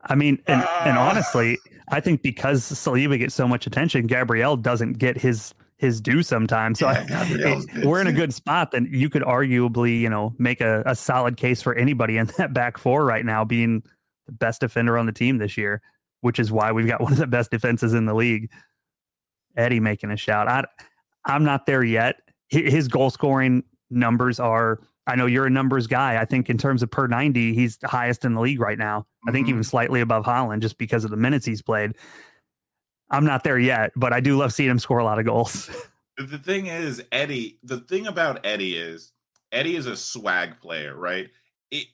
I 0.04 0.14
mean, 0.14 0.42
and, 0.46 0.62
uh, 0.62 0.82
and 0.84 0.98
ah. 0.98 1.10
honestly, 1.10 1.58
I 1.90 2.00
think 2.00 2.22
because 2.22 2.62
Saliba 2.62 3.18
gets 3.18 3.34
so 3.34 3.46
much 3.46 3.66
attention, 3.66 4.06
Gabriel 4.06 4.56
doesn't 4.56 4.94
get 4.94 5.18
his 5.18 5.54
his 5.80 5.98
due 6.00 6.22
sometimes. 6.22 6.78
So 6.78 6.90
yeah, 6.90 7.06
I, 7.10 7.64
we're 7.86 8.02
in 8.02 8.06
a 8.06 8.12
good 8.12 8.34
spot. 8.34 8.72
Then 8.72 8.86
you 8.92 9.08
could 9.08 9.22
arguably, 9.22 9.98
you 9.98 10.10
know, 10.10 10.34
make 10.38 10.60
a, 10.60 10.82
a 10.84 10.94
solid 10.94 11.38
case 11.38 11.62
for 11.62 11.74
anybody 11.74 12.18
in 12.18 12.26
that 12.36 12.52
back 12.52 12.76
four 12.76 13.04
right 13.04 13.24
now 13.24 13.44
being 13.44 13.82
the 14.26 14.32
best 14.32 14.60
defender 14.60 14.98
on 14.98 15.06
the 15.06 15.12
team 15.12 15.38
this 15.38 15.56
year, 15.56 15.80
which 16.20 16.38
is 16.38 16.52
why 16.52 16.70
we've 16.70 16.86
got 16.86 17.00
one 17.00 17.12
of 17.12 17.18
the 17.18 17.26
best 17.26 17.50
defenses 17.50 17.94
in 17.94 18.04
the 18.04 18.14
league. 18.14 18.50
Eddie 19.56 19.80
making 19.80 20.10
a 20.10 20.16
shout. 20.16 20.48
I, 20.48 20.64
I'm 21.24 21.44
not 21.44 21.66
there 21.66 21.82
yet. 21.82 22.16
His 22.48 22.88
goal 22.88 23.10
scoring 23.10 23.64
numbers 23.90 24.38
are 24.38 24.80
I 25.10 25.16
know 25.16 25.26
you're 25.26 25.46
a 25.46 25.50
numbers 25.50 25.88
guy. 25.88 26.20
I 26.20 26.24
think 26.24 26.48
in 26.48 26.56
terms 26.56 26.82
of 26.82 26.90
per 26.90 27.08
90, 27.08 27.52
he's 27.52 27.78
the 27.78 27.88
highest 27.88 28.24
in 28.24 28.34
the 28.34 28.40
league 28.40 28.60
right 28.60 28.78
now. 28.78 29.06
I 29.26 29.32
think 29.32 29.46
mm-hmm. 29.46 29.54
even 29.54 29.64
slightly 29.64 30.00
above 30.00 30.24
Haaland 30.24 30.60
just 30.60 30.78
because 30.78 31.04
of 31.04 31.10
the 31.10 31.16
minutes 31.16 31.44
he's 31.44 31.62
played. 31.62 31.96
I'm 33.10 33.24
not 33.24 33.42
there 33.42 33.58
yet, 33.58 33.90
but 33.96 34.12
I 34.12 34.20
do 34.20 34.36
love 34.36 34.52
seeing 34.52 34.70
him 34.70 34.78
score 34.78 34.98
a 34.98 35.04
lot 35.04 35.18
of 35.18 35.24
goals. 35.24 35.68
the 36.16 36.38
thing 36.38 36.66
is, 36.66 37.02
Eddie, 37.10 37.58
the 37.64 37.80
thing 37.80 38.06
about 38.06 38.46
Eddie 38.46 38.76
is 38.76 39.12
Eddie 39.50 39.74
is 39.74 39.86
a 39.86 39.96
swag 39.96 40.60
player, 40.60 40.96
right? 40.96 41.28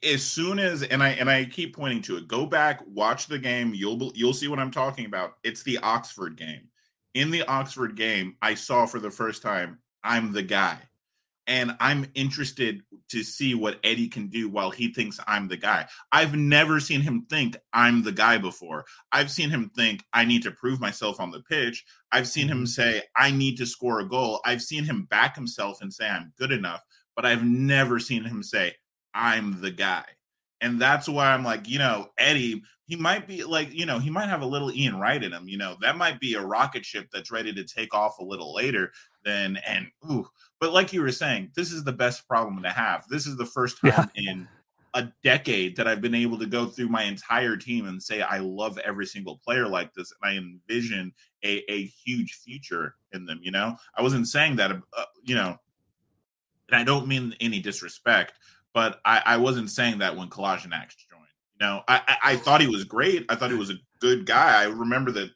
as 0.03 0.23
soon 0.23 0.57
as 0.57 0.81
and 0.81 1.03
I 1.03 1.09
and 1.09 1.29
I 1.29 1.45
keep 1.45 1.75
pointing 1.75 2.01
to 2.03 2.17
it, 2.17 2.27
go 2.27 2.45
back, 2.45 2.81
watch 2.87 3.27
the 3.27 3.37
game, 3.37 3.73
you'll 3.75 4.11
you'll 4.15 4.33
see 4.33 4.47
what 4.47 4.59
I'm 4.59 4.71
talking 4.71 5.05
about. 5.05 5.35
It's 5.43 5.63
the 5.63 5.77
Oxford 5.79 6.35
game. 6.35 6.69
In 7.13 7.29
the 7.29 7.43
Oxford 7.43 7.95
game, 7.95 8.35
I 8.41 8.55
saw 8.55 8.85
for 8.85 8.99
the 8.99 9.11
first 9.11 9.41
time, 9.41 9.79
I'm 10.03 10.33
the 10.33 10.43
guy 10.43 10.79
and 11.47 11.75
I'm 11.79 12.05
interested 12.13 12.83
to 13.09 13.23
see 13.23 13.55
what 13.55 13.79
Eddie 13.83 14.09
can 14.09 14.27
do 14.27 14.49
while 14.49 14.69
he 14.69 14.93
thinks 14.93 15.19
I'm 15.25 15.47
the 15.47 15.55
guy. 15.57 15.87
I've 16.11 16.35
never 16.35 16.81
seen 16.81 16.99
him 16.99 17.25
think 17.29 17.55
I'm 17.71 18.03
the 18.03 18.11
guy 18.11 18.37
before. 18.37 18.85
I've 19.13 19.31
seen 19.31 19.49
him 19.49 19.71
think 19.75 20.03
I 20.11 20.25
need 20.25 20.43
to 20.43 20.51
prove 20.51 20.81
myself 20.81 21.21
on 21.21 21.31
the 21.31 21.41
pitch. 21.41 21.85
I've 22.11 22.27
seen 22.27 22.49
him 22.49 22.59
mm-hmm. 22.59 22.65
say 22.65 23.03
I 23.15 23.31
need 23.31 23.57
to 23.57 23.65
score 23.65 24.01
a 24.01 24.07
goal. 24.07 24.41
I've 24.45 24.61
seen 24.61 24.83
him 24.83 25.05
back 25.05 25.35
himself 25.35 25.81
and 25.81 25.91
say 25.91 26.07
I'm 26.07 26.33
good 26.37 26.51
enough, 26.51 26.83
but 27.15 27.25
I've 27.25 27.45
never 27.45 27.99
seen 27.99 28.23
him 28.23 28.43
say 28.43 28.75
I'm 29.13 29.61
the 29.61 29.71
guy. 29.71 30.03
And 30.59 30.81
that's 30.81 31.07
why 31.07 31.31
I'm 31.31 31.43
like, 31.43 31.67
you 31.69 31.77
know, 31.79 32.09
Eddie, 32.17 32.63
he 32.85 32.95
might 32.95 33.27
be 33.27 33.43
like, 33.43 33.71
you 33.73 33.85
know, 33.85 33.99
he 33.99 34.09
might 34.09 34.29
have 34.29 34.41
a 34.41 34.45
little 34.45 34.71
Ian 34.71 34.99
Wright 34.99 35.21
in 35.21 35.31
him. 35.31 35.47
You 35.47 35.57
know, 35.57 35.77
that 35.81 35.97
might 35.97 36.19
be 36.19 36.33
a 36.33 36.41
rocket 36.41 36.83
ship 36.85 37.07
that's 37.13 37.31
ready 37.31 37.53
to 37.53 37.63
take 37.63 37.93
off 37.93 38.17
a 38.19 38.23
little 38.23 38.53
later 38.53 38.91
and 39.27 39.87
ooh, 40.09 40.27
but 40.59 40.73
like 40.73 40.93
you 40.93 41.01
were 41.01 41.11
saying, 41.11 41.51
this 41.55 41.71
is 41.71 41.83
the 41.83 41.91
best 41.91 42.27
problem 42.27 42.63
to 42.63 42.69
have. 42.69 43.05
This 43.09 43.27
is 43.27 43.37
the 43.37 43.45
first 43.45 43.79
time 43.81 44.09
yeah. 44.15 44.31
in 44.31 44.47
a 44.93 45.11
decade 45.23 45.75
that 45.75 45.87
I've 45.87 46.01
been 46.01 46.15
able 46.15 46.39
to 46.39 46.45
go 46.45 46.65
through 46.65 46.89
my 46.89 47.03
entire 47.03 47.55
team 47.55 47.87
and 47.87 48.01
say 48.01 48.21
I 48.21 48.39
love 48.39 48.77
every 48.79 49.05
single 49.05 49.39
player 49.43 49.67
like 49.67 49.93
this, 49.93 50.11
and 50.21 50.31
I 50.31 50.37
envision 50.37 51.13
a, 51.43 51.63
a 51.71 51.85
huge 51.85 52.33
future 52.43 52.95
in 53.11 53.25
them. 53.25 53.39
You 53.41 53.51
know, 53.51 53.75
I 53.95 54.01
wasn't 54.01 54.27
saying 54.27 54.55
that, 54.55 54.71
uh, 54.71 55.05
you 55.23 55.35
know, 55.35 55.57
and 56.69 56.79
I 56.79 56.83
don't 56.83 57.07
mean 57.07 57.35
any 57.39 57.59
disrespect, 57.59 58.33
but 58.73 58.99
I, 59.05 59.21
I 59.25 59.37
wasn't 59.37 59.69
saying 59.69 59.99
that 59.99 60.15
when 60.15 60.29
Kolasinac 60.29 60.95
joined. 61.09 61.23
You 61.59 61.65
know, 61.65 61.81
I, 61.87 62.01
I, 62.07 62.17
I 62.31 62.35
thought 62.35 62.61
he 62.61 62.67
was 62.67 62.83
great. 62.83 63.25
I 63.29 63.35
thought 63.35 63.51
he 63.51 63.57
was 63.57 63.71
a 63.71 63.79
good 63.99 64.25
guy. 64.25 64.61
I 64.61 64.65
remember 64.65 65.11
the 65.11 65.29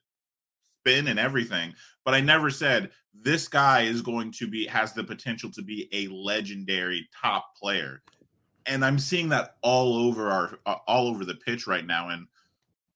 spin 0.81 1.07
and 1.07 1.19
everything, 1.19 1.73
but 2.05 2.13
I 2.13 2.21
never 2.21 2.49
said 2.49 2.91
this 3.13 3.47
guy 3.47 3.81
is 3.81 4.01
going 4.01 4.31
to 4.31 4.47
be 4.47 4.65
has 4.67 4.93
the 4.93 5.03
potential 5.03 5.51
to 5.51 5.61
be 5.61 5.89
a 5.91 6.07
legendary 6.07 7.07
top 7.19 7.55
player. 7.55 8.01
And 8.65 8.85
I'm 8.85 8.99
seeing 8.99 9.29
that 9.29 9.55
all 9.61 9.95
over 9.95 10.29
our 10.29 10.59
uh, 10.65 10.75
all 10.87 11.07
over 11.07 11.25
the 11.25 11.35
pitch 11.35 11.67
right 11.67 11.85
now 11.85 12.09
and 12.09 12.27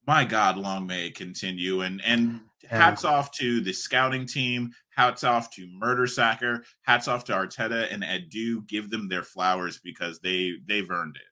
my 0.06 0.24
god, 0.24 0.56
long 0.56 0.86
may 0.86 1.06
it 1.06 1.14
continue 1.14 1.80
and 1.80 2.00
and 2.04 2.40
hats 2.68 3.04
off 3.04 3.30
to 3.32 3.60
the 3.60 3.72
scouting 3.72 4.26
team, 4.26 4.72
hats 4.90 5.24
off 5.24 5.50
to 5.54 5.66
Mertesacker, 5.66 6.62
hats 6.82 7.08
off 7.08 7.24
to 7.24 7.32
Arteta 7.32 7.92
and 7.92 8.02
Edu. 8.02 8.66
Give 8.66 8.90
them 8.90 9.08
their 9.08 9.22
flowers 9.22 9.78
because 9.82 10.20
they 10.20 10.54
they've 10.66 10.90
earned 10.90 11.16
it. 11.16 11.22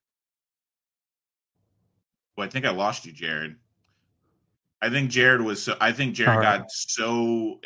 Well, 2.37 2.47
I 2.47 2.51
think 2.51 2.67
I 2.67 2.71
lost 2.71 3.07
you, 3.07 3.13
Jared. 3.13 3.57
I 4.83 4.91
think 4.91 5.11
Jared 5.11 5.41
was 5.41 5.63
so. 5.63 5.77
I 5.81 5.93
think 5.93 6.15
Jared 6.15 6.39
right. 6.39 6.59
got 6.59 6.71
so 6.71 7.61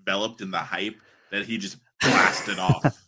enveloped 0.00 0.40
in 0.40 0.50
the 0.50 0.58
hype 0.58 0.96
that 1.30 1.46
he 1.46 1.58
just 1.58 1.78
blasted 2.00 2.58
off. 2.58 3.02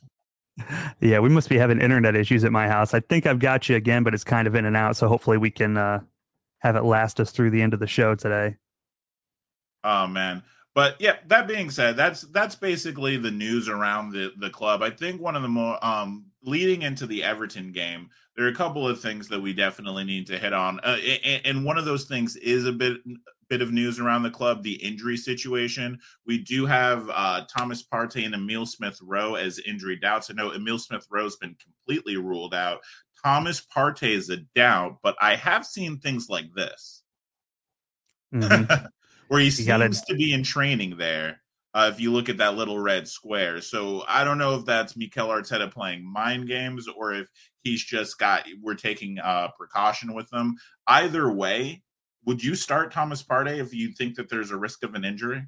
Yeah, 1.00 1.18
we 1.18 1.30
must 1.30 1.48
be 1.48 1.56
having 1.56 1.80
internet 1.80 2.14
issues 2.14 2.44
at 2.44 2.52
my 2.52 2.68
house. 2.68 2.92
I 2.92 3.00
think 3.00 3.26
I've 3.26 3.38
got 3.38 3.68
you 3.68 3.74
again, 3.74 4.04
but 4.04 4.14
it's 4.14 4.22
kind 4.22 4.46
of 4.46 4.54
in 4.54 4.66
and 4.66 4.76
out. 4.76 4.96
So 4.96 5.08
hopefully 5.08 5.38
we 5.38 5.50
can 5.50 5.76
uh, 5.76 6.00
have 6.58 6.76
it 6.76 6.84
last 6.84 7.18
us 7.18 7.32
through 7.32 7.50
the 7.50 7.62
end 7.62 7.74
of 7.74 7.80
the 7.80 7.86
show 7.86 8.14
today. 8.14 8.56
Oh 9.82 10.06
man. 10.06 10.42
But 10.74 10.96
yeah, 11.00 11.16
that 11.26 11.48
being 11.48 11.70
said, 11.70 11.96
that's 11.96 12.22
that's 12.22 12.54
basically 12.54 13.16
the 13.16 13.30
news 13.30 13.68
around 13.68 14.12
the 14.12 14.32
the 14.38 14.50
club. 14.50 14.82
I 14.82 14.90
think 14.90 15.20
one 15.20 15.36
of 15.36 15.42
the 15.42 15.48
more 15.48 15.84
um 15.84 16.26
leading 16.42 16.82
into 16.82 17.06
the 17.06 17.24
Everton 17.24 17.72
game, 17.72 18.10
there 18.36 18.46
are 18.46 18.50
a 18.50 18.54
couple 18.54 18.86
of 18.86 19.00
things 19.00 19.28
that 19.28 19.40
we 19.40 19.52
definitely 19.52 20.04
need 20.04 20.26
to 20.28 20.38
hit 20.38 20.52
on, 20.52 20.80
uh, 20.80 20.98
and, 21.24 21.42
and, 21.44 21.64
one 21.64 21.78
of 21.78 21.84
those 21.84 22.04
things 22.04 22.36
is 22.36 22.64
a 22.64 22.72
bit 22.72 22.98
bit 23.52 23.60
of 23.60 23.70
news 23.70 24.00
around 24.00 24.22
the 24.22 24.30
club: 24.30 24.62
the 24.62 24.82
injury 24.82 25.18
situation. 25.18 25.98
We 26.26 26.38
do 26.38 26.64
have 26.64 27.10
uh, 27.12 27.44
Thomas 27.54 27.82
Partey 27.82 28.24
and 28.24 28.34
Emil 28.34 28.64
Smith 28.64 28.98
Rowe 29.02 29.34
as 29.34 29.58
injury 29.58 29.96
doubts. 29.96 30.30
I 30.30 30.34
know 30.34 30.52
Emil 30.52 30.78
Smith 30.78 31.06
Rowe's 31.10 31.36
been 31.36 31.54
completely 31.62 32.16
ruled 32.16 32.54
out. 32.54 32.80
Thomas 33.22 33.60
Partey 33.60 34.14
is 34.14 34.30
a 34.30 34.38
doubt, 34.38 35.00
but 35.02 35.16
I 35.20 35.36
have 35.36 35.66
seen 35.66 35.98
things 35.98 36.30
like 36.30 36.46
this. 36.56 37.02
Mm-hmm. 38.34 38.86
where 39.28 39.40
he 39.40 39.50
seems 39.50 39.66
gotta... 39.66 39.90
to 39.90 40.14
be 40.14 40.32
in 40.32 40.42
training 40.42 40.96
there. 40.96 41.42
Uh, 41.74 41.90
if 41.92 42.00
you 42.00 42.10
look 42.10 42.30
at 42.30 42.38
that 42.38 42.54
little 42.54 42.78
red 42.78 43.06
square, 43.06 43.60
so 43.60 44.02
I 44.08 44.24
don't 44.24 44.38
know 44.38 44.54
if 44.56 44.64
that's 44.64 44.96
Mikel 44.96 45.28
Arteta 45.28 45.70
playing 45.70 46.10
mind 46.10 46.48
games 46.48 46.88
or 46.88 47.12
if 47.12 47.28
he's 47.62 47.84
just 47.84 48.18
got 48.18 48.46
we're 48.62 48.74
taking 48.74 49.18
uh, 49.18 49.48
precaution 49.58 50.14
with 50.14 50.28
them. 50.30 50.56
Either 50.86 51.30
way, 51.30 51.82
would 52.24 52.42
you 52.42 52.54
start 52.54 52.92
Thomas 52.92 53.22
Partey 53.22 53.58
if 53.58 53.74
you 53.74 53.92
think 53.92 54.16
that 54.16 54.28
there's 54.28 54.50
a 54.50 54.56
risk 54.56 54.82
of 54.84 54.94
an 54.94 55.04
injury? 55.04 55.46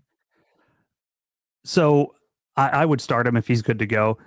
So 1.64 2.14
I, 2.56 2.68
I 2.68 2.84
would 2.84 3.00
start 3.00 3.26
him 3.26 3.36
if 3.36 3.46
he's 3.46 3.62
good 3.62 3.78
to 3.78 3.86
go. 3.86 4.18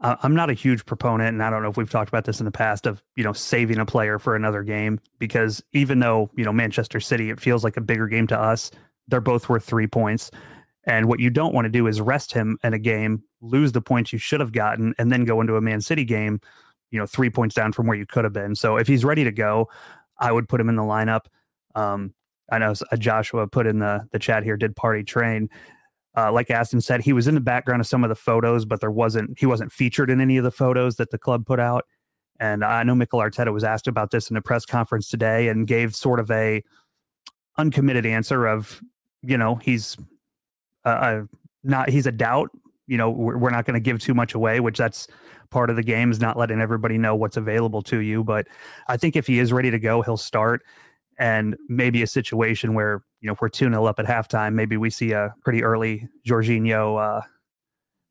Uh, 0.00 0.16
I'm 0.22 0.34
not 0.34 0.50
a 0.50 0.54
huge 0.54 0.84
proponent, 0.84 1.28
and 1.28 1.42
I 1.42 1.50
don't 1.50 1.62
know 1.62 1.70
if 1.70 1.76
we've 1.76 1.90
talked 1.90 2.08
about 2.08 2.24
this 2.24 2.40
in 2.40 2.44
the 2.44 2.50
past 2.50 2.86
of 2.86 3.04
you 3.16 3.22
know 3.22 3.32
saving 3.32 3.78
a 3.78 3.86
player 3.86 4.18
for 4.18 4.34
another 4.34 4.62
game 4.62 5.00
because 5.18 5.62
even 5.72 6.00
though 6.00 6.28
you 6.36 6.44
know 6.44 6.52
Manchester 6.52 6.98
City, 6.98 7.30
it 7.30 7.40
feels 7.40 7.62
like 7.62 7.76
a 7.76 7.80
bigger 7.80 8.08
game 8.08 8.26
to 8.28 8.38
us. 8.38 8.70
They're 9.08 9.20
both 9.20 9.48
worth 9.48 9.64
three 9.64 9.86
points, 9.86 10.30
and 10.84 11.06
what 11.06 11.20
you 11.20 11.30
don't 11.30 11.54
want 11.54 11.66
to 11.66 11.70
do 11.70 11.86
is 11.86 12.00
rest 12.00 12.32
him 12.32 12.58
in 12.64 12.74
a 12.74 12.78
game, 12.78 13.22
lose 13.40 13.72
the 13.72 13.80
points 13.80 14.12
you 14.12 14.18
should 14.18 14.40
have 14.40 14.52
gotten, 14.52 14.94
and 14.98 15.12
then 15.12 15.24
go 15.24 15.40
into 15.40 15.56
a 15.56 15.60
Man 15.60 15.80
City 15.80 16.04
game, 16.04 16.40
you 16.90 16.98
know, 16.98 17.06
three 17.06 17.30
points 17.30 17.54
down 17.54 17.72
from 17.72 17.86
where 17.86 17.96
you 17.96 18.06
could 18.06 18.24
have 18.24 18.32
been. 18.32 18.56
So 18.56 18.76
if 18.76 18.88
he's 18.88 19.04
ready 19.04 19.22
to 19.22 19.32
go, 19.32 19.68
I 20.18 20.32
would 20.32 20.48
put 20.48 20.60
him 20.60 20.68
in 20.68 20.76
the 20.76 20.82
lineup. 20.82 21.26
Um, 21.74 22.14
I 22.50 22.58
know 22.58 22.74
uh, 22.90 22.96
Joshua 22.96 23.46
put 23.46 23.66
in 23.66 23.78
the 23.78 24.06
the 24.12 24.18
chat 24.18 24.42
here. 24.42 24.56
Did 24.56 24.76
Partey 24.76 25.06
train? 25.06 25.48
Uh, 26.14 26.30
like 26.30 26.50
Aston 26.50 26.80
said, 26.80 27.00
he 27.00 27.14
was 27.14 27.26
in 27.26 27.34
the 27.34 27.40
background 27.40 27.80
of 27.80 27.86
some 27.86 28.04
of 28.04 28.10
the 28.10 28.14
photos, 28.14 28.64
but 28.64 28.80
there 28.80 28.90
wasn't 28.90 29.38
he 29.38 29.46
wasn't 29.46 29.72
featured 29.72 30.10
in 30.10 30.20
any 30.20 30.36
of 30.36 30.44
the 30.44 30.50
photos 30.50 30.96
that 30.96 31.10
the 31.10 31.18
club 31.18 31.46
put 31.46 31.58
out. 31.58 31.84
And 32.38 32.64
I 32.64 32.82
know 32.82 32.94
Mikel 32.94 33.20
Arteta 33.20 33.52
was 33.52 33.64
asked 33.64 33.86
about 33.86 34.10
this 34.10 34.30
in 34.30 34.36
a 34.36 34.42
press 34.42 34.66
conference 34.66 35.08
today 35.08 35.48
and 35.48 35.66
gave 35.66 35.94
sort 35.94 36.20
of 36.20 36.30
a 36.30 36.62
uncommitted 37.56 38.04
answer 38.04 38.46
of, 38.46 38.82
you 39.22 39.38
know, 39.38 39.54
he's 39.56 39.96
uh, 40.84 40.88
uh 40.88 41.22
not 41.64 41.88
he's 41.88 42.06
a 42.06 42.12
doubt. 42.12 42.50
You 42.86 42.98
know, 42.98 43.10
we're, 43.10 43.38
we're 43.38 43.50
not 43.50 43.64
going 43.64 43.74
to 43.74 43.80
give 43.80 44.00
too 44.00 44.12
much 44.12 44.34
away, 44.34 44.60
which 44.60 44.76
that's 44.76 45.06
part 45.50 45.70
of 45.70 45.76
the 45.76 45.82
game 45.82 46.10
is 46.10 46.20
not 46.20 46.36
letting 46.36 46.60
everybody 46.60 46.98
know 46.98 47.14
what's 47.14 47.36
available 47.36 47.80
to 47.82 48.00
you. 48.00 48.24
But 48.24 48.48
I 48.88 48.96
think 48.96 49.16
if 49.16 49.26
he 49.26 49.38
is 49.38 49.52
ready 49.52 49.70
to 49.70 49.78
go, 49.78 50.02
he'll 50.02 50.16
start 50.16 50.62
and 51.18 51.56
maybe 51.68 52.02
a 52.02 52.06
situation 52.06 52.74
where 52.74 53.02
you 53.20 53.26
know 53.26 53.32
if 53.34 53.40
we're 53.40 53.48
2 53.48 53.68
0 53.68 53.84
up 53.84 53.98
at 53.98 54.06
halftime, 54.06 54.54
maybe 54.54 54.76
we 54.76 54.90
see 54.90 55.12
a 55.12 55.34
pretty 55.42 55.62
early 55.62 56.08
Jorginho 56.26 57.20
uh, 57.20 57.22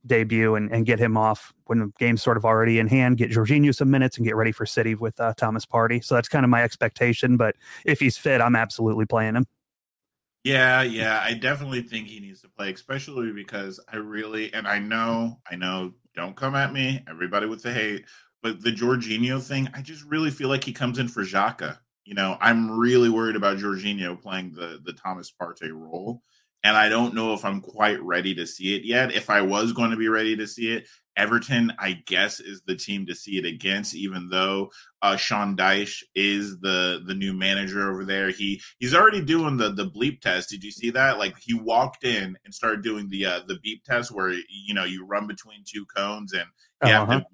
debut 0.06 0.56
and, 0.56 0.72
and 0.72 0.86
get 0.86 1.00
him 1.00 1.18
off 1.18 1.54
when 1.66 1.80
the 1.80 1.92
game's 2.00 2.22
sort 2.22 2.38
of 2.38 2.46
already 2.46 2.80
in 2.80 2.88
hand, 2.88 3.18
get 3.18 3.32
Jorginho 3.32 3.74
some 3.74 3.92
minutes 3.92 4.18
and 4.18 4.26
get 4.26 4.36
ready 4.36 4.52
for 4.52 4.66
City 4.66 4.96
with 4.96 5.20
uh, 5.20 5.34
Thomas 5.36 5.66
Partey 5.66 6.04
So 6.04 6.16
that's 6.16 6.28
kind 6.28 6.44
of 6.44 6.50
my 6.50 6.64
expectation. 6.64 7.38
But 7.38 7.56
if 7.86 8.00
he's 8.00 8.18
fit, 8.18 8.42
I'm 8.42 8.56
absolutely 8.56 9.06
playing 9.06 9.36
him. 9.36 9.46
Yeah, 10.44 10.82
yeah, 10.82 11.22
I 11.24 11.36
definitely 11.36 11.84
think 11.84 12.08
he 12.08 12.20
needs 12.20 12.42
to 12.42 12.50
play, 12.50 12.72
especially 12.74 13.32
because 13.32 13.80
I 13.92 13.98
really 13.98 14.52
and 14.54 14.68
I 14.68 14.80
know, 14.80 15.40
I 15.50 15.56
know, 15.56 15.94
don't 16.16 16.36
come 16.36 16.56
at 16.56 16.74
me, 16.74 17.04
everybody 17.08 17.46
with 17.46 17.62
the 17.62 17.72
hate, 17.72 18.06
but 18.42 18.62
the 18.62 18.72
Jorginho 18.72 19.40
thing, 19.40 19.70
I 19.76 19.84
just 19.84 20.04
really 20.06 20.32
feel 20.32 20.50
like 20.50 20.64
he 20.64 20.74
comes 20.74 20.98
in 20.98 21.08
for 21.08 21.22
Xhaka. 21.22 21.78
You 22.06 22.16
know, 22.16 22.38
I'm 22.42 22.72
really 22.72 23.10
worried 23.10 23.36
about 23.36 23.58
Jorginho 23.58 24.20
playing 24.22 24.54
the 24.54 24.80
the 24.84 24.94
Thomas 24.94 25.32
Partey 25.32 25.72
role, 25.72 26.22
and 26.64 26.76
I 26.76 26.90
don't 26.90 27.14
know 27.14 27.34
if 27.34 27.46
I'm 27.46 27.62
quite 27.62 28.02
ready 28.02 28.36
to 28.36 28.46
see 28.46 28.76
it 28.76 28.84
yet. 28.84 29.14
If 29.14 29.30
I 29.30 29.42
was 29.42 29.74
going 29.74 29.92
to 29.92 29.98
be 29.98 30.08
ready 30.08 30.36
to 30.36 30.48
see 30.48 30.72
it, 30.72 30.88
Everton, 31.18 31.74
I 31.78 32.02
guess, 32.06 32.40
is 32.40 32.62
the 32.66 32.76
team 32.76 33.06
to 33.08 33.16
see 33.16 33.38
it 33.38 33.46
against. 33.46 33.96
Even 33.96 34.30
though 34.30 34.72
uh, 35.02 35.16
Sean 35.16 35.58
Dyche 35.58 36.04
is 36.16 36.60
the 36.60 37.02
the 37.06 37.16
new 37.16 37.34
manager 37.34 37.90
over 37.90 38.06
there, 38.06 38.30
he 38.30 38.62
he's 38.80 38.96
already 38.96 39.22
doing 39.22 39.58
the 39.58 39.72
the 39.72 39.90
bleep 39.90 40.22
test. 40.22 40.50
Did 40.50 40.64
you 40.64 40.72
see 40.72 40.90
that? 40.92 41.20
Like 41.20 41.38
he 41.40 41.54
walked 41.54 42.04
in 42.04 42.38
and 42.46 42.54
started 42.54 42.84
doing 42.84 43.10
the 43.10 43.26
uh, 43.26 43.40
the 43.48 43.60
beep 43.62 43.84
test, 43.84 44.12
where 44.12 44.30
you 44.32 44.74
know 44.74 44.86
you 44.86 45.06
run 45.06 45.28
between 45.28 45.64
two 45.66 45.86
cones 45.86 46.34
and 46.34 46.46
you 46.84 46.90
uh-huh. 46.90 47.00
have 47.00 47.10
to 47.10 47.16
uh-huh. 47.16 47.26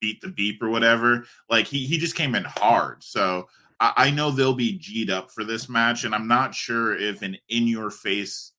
beat 0.00 0.20
the 0.20 0.28
beep 0.28 0.62
or 0.62 0.68
whatever. 0.68 1.24
Like 1.48 1.66
he 1.66 1.86
he 1.86 1.98
just 1.98 2.16
came 2.16 2.34
in 2.34 2.44
hard. 2.44 3.02
So 3.02 3.46
I, 3.82 4.10
know 4.10 4.30
they'll 4.30 4.54
be 4.54 4.78
G'd 4.78 5.10
up 5.10 5.30
for 5.30 5.42
this 5.42 5.68
match, 5.68 6.04
and 6.04 6.14
I'm 6.14 6.28
not 6.28 6.54
sure 6.54 6.96
if 6.96 7.22
an 7.22 7.36
in 7.48 7.66
your 7.66 7.90
face 7.90 8.52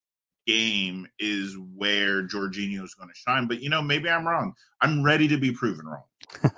game 0.46 1.08
is 1.20 1.58
where 1.76 2.24
Jorginho 2.28 2.84
is 2.84 2.94
going 2.94 3.10
to 3.10 3.16
shine. 3.16 3.48
But 3.48 3.62
you 3.62 3.70
know, 3.70 3.82
maybe 3.82 4.10
I'm 4.10 4.28
wrong. 4.28 4.54
I'm 4.82 5.02
ready 5.04 5.28
to 5.30 5.38
be 5.38 5.52
proven 5.52 5.86
wrong. 5.86 6.04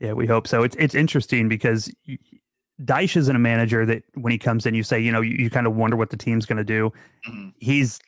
yeah, 0.00 0.12
we 0.12 0.26
hope 0.26 0.48
so. 0.48 0.64
It's 0.64 0.74
it's 0.76 0.94
interesting 0.94 1.48
because 1.48 1.92
Dyche 2.82 3.16
isn't 3.16 3.36
a 3.36 3.38
manager 3.38 3.86
that 3.86 4.02
when 4.14 4.32
he 4.32 4.38
comes 4.38 4.66
in, 4.66 4.74
you 4.74 4.82
say, 4.82 4.98
you 4.98 5.12
know, 5.12 5.20
you, 5.20 5.36
you 5.36 5.50
kind 5.50 5.66
of 5.66 5.76
wonder 5.76 5.96
what 5.96 6.10
the 6.10 6.16
team's 6.16 6.46
going 6.46 6.58
to 6.58 6.64
do. 6.64 6.92
Mm-hmm. 7.28 7.50
He's 7.58 8.00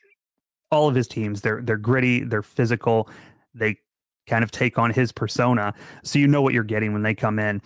all 0.72 0.88
of 0.88 0.96
his 0.96 1.06
teams. 1.06 1.42
They're 1.42 1.62
they're 1.62 1.76
gritty. 1.76 2.24
They're 2.24 2.42
physical. 2.42 3.08
They 3.54 3.78
kind 4.26 4.42
of 4.42 4.50
take 4.50 4.78
on 4.78 4.90
his 4.90 5.12
persona, 5.12 5.74
so 6.02 6.18
you 6.18 6.26
know 6.26 6.42
what 6.42 6.54
you're 6.54 6.64
getting 6.64 6.92
when 6.92 7.02
they 7.02 7.14
come 7.14 7.38
in 7.38 7.62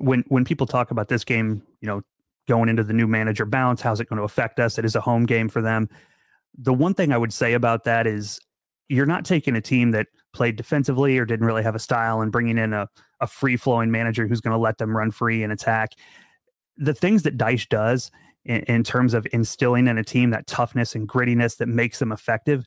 when 0.00 0.24
when 0.28 0.44
people 0.44 0.66
talk 0.66 0.90
about 0.90 1.08
this 1.08 1.24
game, 1.24 1.62
you 1.80 1.86
know, 1.86 2.02
going 2.48 2.68
into 2.68 2.82
the 2.82 2.92
new 2.92 3.06
manager 3.06 3.44
bounce, 3.44 3.80
how's 3.80 4.00
it 4.00 4.08
going 4.08 4.16
to 4.16 4.24
affect 4.24 4.58
us? 4.58 4.78
It 4.78 4.84
is 4.84 4.96
a 4.96 5.00
home 5.00 5.26
game 5.26 5.48
for 5.48 5.62
them. 5.62 5.88
The 6.58 6.72
one 6.72 6.94
thing 6.94 7.12
I 7.12 7.18
would 7.18 7.32
say 7.32 7.52
about 7.52 7.84
that 7.84 8.06
is 8.06 8.40
you're 8.88 9.06
not 9.06 9.24
taking 9.24 9.54
a 9.54 9.60
team 9.60 9.92
that 9.92 10.08
played 10.32 10.56
defensively 10.56 11.16
or 11.18 11.24
didn't 11.24 11.46
really 11.46 11.62
have 11.62 11.74
a 11.74 11.78
style 11.78 12.20
and 12.20 12.32
bringing 12.32 12.58
in 12.58 12.72
a, 12.72 12.88
a 13.20 13.26
free 13.26 13.56
flowing 13.56 13.90
manager 13.90 14.26
who's 14.26 14.40
going 14.40 14.52
to 14.52 14.58
let 14.58 14.78
them 14.78 14.96
run 14.96 15.10
free 15.10 15.44
and 15.44 15.52
attack. 15.52 15.92
The 16.76 16.94
things 16.94 17.22
that 17.22 17.36
Dyche 17.36 17.68
does 17.68 18.10
in, 18.44 18.62
in, 18.62 18.82
terms 18.82 19.14
of 19.14 19.28
instilling 19.32 19.86
in 19.86 19.96
a 19.98 20.02
team 20.02 20.30
that 20.30 20.46
toughness 20.46 20.94
and 20.94 21.08
grittiness 21.08 21.58
that 21.58 21.68
makes 21.68 22.00
them 22.00 22.10
effective, 22.10 22.64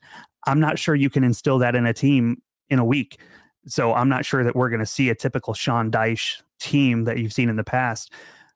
I'm 0.47 0.59
not 0.59 0.79
sure 0.79 0.95
you 0.95 1.09
can 1.09 1.23
instill 1.25 1.57
that 1.59 1.75
in 1.75 1.85
a 1.85 1.93
team 1.93 2.41
in 2.69 2.79
a 2.79 2.85
week. 2.85 3.19
So 3.65 3.93
I'm 3.93 4.09
not 4.09 4.25
sure 4.25 4.43
that 4.43 4.55
we're 4.55 4.69
going 4.69 4.79
to 4.79 4.85
see 4.85 5.09
a 5.09 5.15
typical 5.15 5.53
Sean 5.53 5.91
Dyche 5.91 6.41
team 6.63 7.03
that 7.03 7.17
you've 7.17 7.33
seen 7.33 7.49
in 7.49 7.57
the 7.57 7.63
past. 7.63 8.11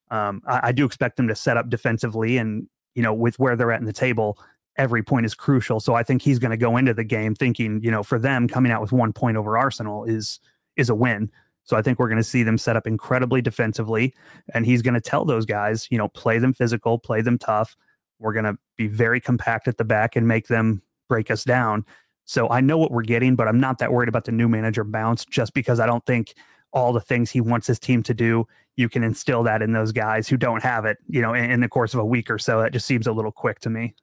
Um, 0.09 0.41
I, 0.47 0.59
I, 0.63 0.71
do 0.71 0.85
expect 0.85 1.17
them 1.17 1.27
to 1.27 1.35
set 1.35 1.57
up 1.57 1.69
defensively, 1.69 2.37
and 2.37 2.67
you 2.95 3.03
know, 3.03 3.13
with 3.13 3.37
where 3.37 3.55
they're 3.57 3.73
at 3.73 3.81
in 3.81 3.85
the 3.85 3.93
table, 3.93 4.39
every 4.77 5.03
point 5.03 5.25
is 5.25 5.35
crucial. 5.35 5.81
So 5.81 5.95
I 5.95 6.03
think 6.03 6.21
he's 6.21 6.39
going 6.39 6.51
to 6.51 6.57
go 6.57 6.77
into 6.77 6.93
the 6.93 7.03
game 7.03 7.35
thinking, 7.35 7.81
you 7.83 7.91
know, 7.91 8.03
for 8.03 8.17
them 8.17 8.47
coming 8.47 8.71
out 8.71 8.81
with 8.81 8.93
one 8.93 9.11
point 9.11 9.35
over 9.35 9.57
Arsenal 9.57 10.05
is 10.05 10.39
is 10.77 10.89
a 10.89 10.95
win. 10.95 11.29
So 11.63 11.75
I 11.75 11.81
think 11.81 11.99
we're 11.99 12.07
going 12.07 12.17
to 12.17 12.23
see 12.23 12.43
them 12.43 12.57
set 12.57 12.77
up 12.77 12.87
incredibly 12.87 13.41
defensively, 13.41 14.13
and 14.53 14.65
he's 14.65 14.81
going 14.81 14.93
to 14.93 15.01
tell 15.01 15.25
those 15.25 15.45
guys, 15.45 15.87
you 15.91 15.97
know, 15.97 16.07
play 16.07 16.39
them 16.39 16.53
physical, 16.53 16.97
play 16.97 17.21
them 17.21 17.37
tough. 17.37 17.75
We're 18.19 18.33
going 18.33 18.45
to 18.45 18.57
be 18.77 18.87
very 18.87 19.19
compact 19.19 19.67
at 19.67 19.77
the 19.77 19.83
back 19.83 20.15
and 20.15 20.25
make 20.25 20.47
them 20.47 20.81
break 21.09 21.29
us 21.29 21.43
down. 21.43 21.85
So 22.23 22.49
I 22.49 22.61
know 22.61 22.77
what 22.77 22.91
we're 22.91 23.03
getting, 23.03 23.35
but 23.35 23.47
I'm 23.47 23.59
not 23.59 23.79
that 23.79 23.91
worried 23.91 24.09
about 24.09 24.25
the 24.25 24.31
new 24.31 24.47
manager 24.47 24.83
bounce 24.83 25.25
just 25.25 25.53
because 25.53 25.79
I 25.79 25.85
don't 25.85 26.05
think 26.05 26.33
all 26.73 26.93
the 26.93 27.01
things 27.01 27.31
he 27.31 27.41
wants 27.41 27.67
his 27.67 27.79
team 27.79 28.03
to 28.03 28.13
do, 28.13 28.47
you 28.75 28.89
can 28.89 29.03
instill 29.03 29.43
that 29.43 29.61
in 29.61 29.73
those 29.73 29.91
guys 29.91 30.27
who 30.27 30.37
don't 30.37 30.63
have 30.63 30.85
it, 30.85 30.97
you 31.07 31.21
know, 31.21 31.33
in, 31.33 31.49
in 31.49 31.59
the 31.61 31.67
course 31.67 31.93
of 31.93 31.99
a 31.99 32.05
week 32.05 32.29
or 32.29 32.37
so. 32.37 32.61
That 32.61 32.73
just 32.73 32.85
seems 32.85 33.07
a 33.07 33.11
little 33.11 33.31
quick 33.31 33.59
to 33.61 33.69
me. 33.69 33.95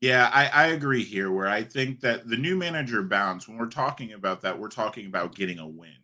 Yeah, 0.00 0.30
I, 0.32 0.48
I, 0.48 0.66
agree 0.66 1.04
here. 1.04 1.30
Where 1.30 1.48
I 1.48 1.62
think 1.62 2.00
that 2.00 2.28
the 2.28 2.36
new 2.36 2.56
manager 2.56 3.02
bounce, 3.02 3.48
when 3.48 3.56
we're 3.56 3.66
talking 3.66 4.12
about 4.12 4.42
that, 4.42 4.58
we're 4.58 4.68
talking 4.68 5.06
about 5.06 5.34
getting 5.34 5.58
a 5.58 5.66
win. 5.66 5.96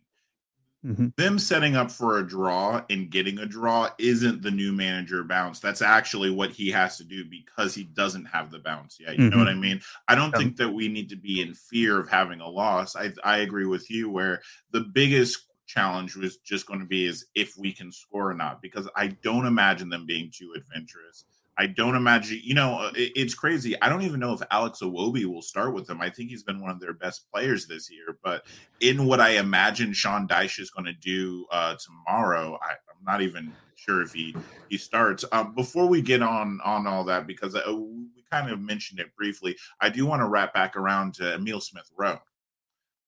Mm-hmm. 0.83 1.09
Them 1.15 1.37
setting 1.37 1.75
up 1.75 1.91
for 1.91 2.17
a 2.17 2.27
draw 2.27 2.81
and 2.89 3.11
getting 3.11 3.37
a 3.37 3.45
draw 3.45 3.89
isn't 3.99 4.41
the 4.41 4.49
new 4.49 4.71
manager 4.71 5.23
bounce. 5.23 5.59
That's 5.59 5.83
actually 5.83 6.31
what 6.31 6.49
he 6.49 6.71
has 6.71 6.97
to 6.97 7.03
do 7.03 7.23
because 7.23 7.75
he 7.75 7.83
doesn't 7.83 8.25
have 8.25 8.49
the 8.49 8.57
bounce 8.57 8.99
yet. 8.99 9.11
You 9.11 9.25
mm-hmm. 9.25 9.29
know 9.29 9.37
what 9.37 9.51
I 9.51 9.53
mean? 9.53 9.81
I 10.07 10.15
don't 10.15 10.31
yeah. 10.33 10.39
think 10.39 10.57
that 10.57 10.71
we 10.71 10.87
need 10.87 11.09
to 11.09 11.15
be 11.15 11.41
in 11.41 11.53
fear 11.53 11.99
of 11.99 12.09
having 12.09 12.41
a 12.41 12.49
loss. 12.49 12.95
I, 12.95 13.11
I 13.23 13.39
agree 13.39 13.67
with 13.67 13.91
you 13.91 14.09
where 14.09 14.41
the 14.71 14.81
biggest 14.81 15.45
challenge 15.71 16.15
was 16.15 16.37
just 16.37 16.65
going 16.65 16.79
to 16.79 16.85
be 16.85 17.05
is 17.05 17.25
if 17.35 17.57
we 17.57 17.71
can 17.71 17.91
score 17.91 18.31
or 18.31 18.33
not 18.33 18.61
because 18.61 18.89
I 18.95 19.07
don't 19.07 19.45
imagine 19.45 19.89
them 19.89 20.05
being 20.05 20.31
too 20.31 20.53
adventurous. 20.55 21.25
I 21.57 21.67
don't 21.67 21.95
imagine, 21.95 22.39
you 22.43 22.55
know, 22.55 22.79
uh, 22.79 22.91
it, 22.95 23.11
it's 23.15 23.33
crazy. 23.33 23.79
I 23.81 23.89
don't 23.89 24.01
even 24.01 24.19
know 24.19 24.33
if 24.33 24.41
Alex 24.51 24.79
Iwobi 24.81 25.25
will 25.25 25.41
start 25.41 25.73
with 25.73 25.85
them. 25.85 26.01
I 26.01 26.09
think 26.09 26.29
he's 26.29 26.43
been 26.43 26.61
one 26.61 26.71
of 26.71 26.79
their 26.79 26.93
best 26.93 27.29
players 27.31 27.67
this 27.67 27.91
year. 27.91 28.17
But 28.23 28.45
in 28.79 29.05
what 29.05 29.19
I 29.19 29.31
imagine 29.31 29.93
Sean 29.93 30.27
Dyche 30.27 30.59
is 30.59 30.71
going 30.71 30.85
to 30.85 30.93
do 30.93 31.45
uh, 31.51 31.75
tomorrow, 31.75 32.57
I, 32.61 32.71
am 32.71 33.05
not 33.05 33.21
even 33.21 33.53
sure 33.75 34.01
if 34.01 34.13
he 34.13 34.35
he 34.69 34.77
starts. 34.77 35.25
Um, 35.31 35.53
before 35.53 35.87
we 35.87 36.01
get 36.01 36.21
on 36.21 36.59
on 36.63 36.87
all 36.87 37.03
that, 37.05 37.27
because 37.27 37.55
uh, 37.55 37.61
we 37.75 38.23
kind 38.31 38.49
of 38.49 38.59
mentioned 38.59 38.99
it 38.99 39.15
briefly, 39.15 39.55
I 39.79 39.89
do 39.89 40.05
want 40.05 40.21
to 40.21 40.27
wrap 40.27 40.53
back 40.53 40.75
around 40.75 41.13
to 41.15 41.35
Emil 41.35 41.61
Smith 41.61 41.89
Rowe. 41.95 42.19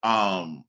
Um, 0.03 0.65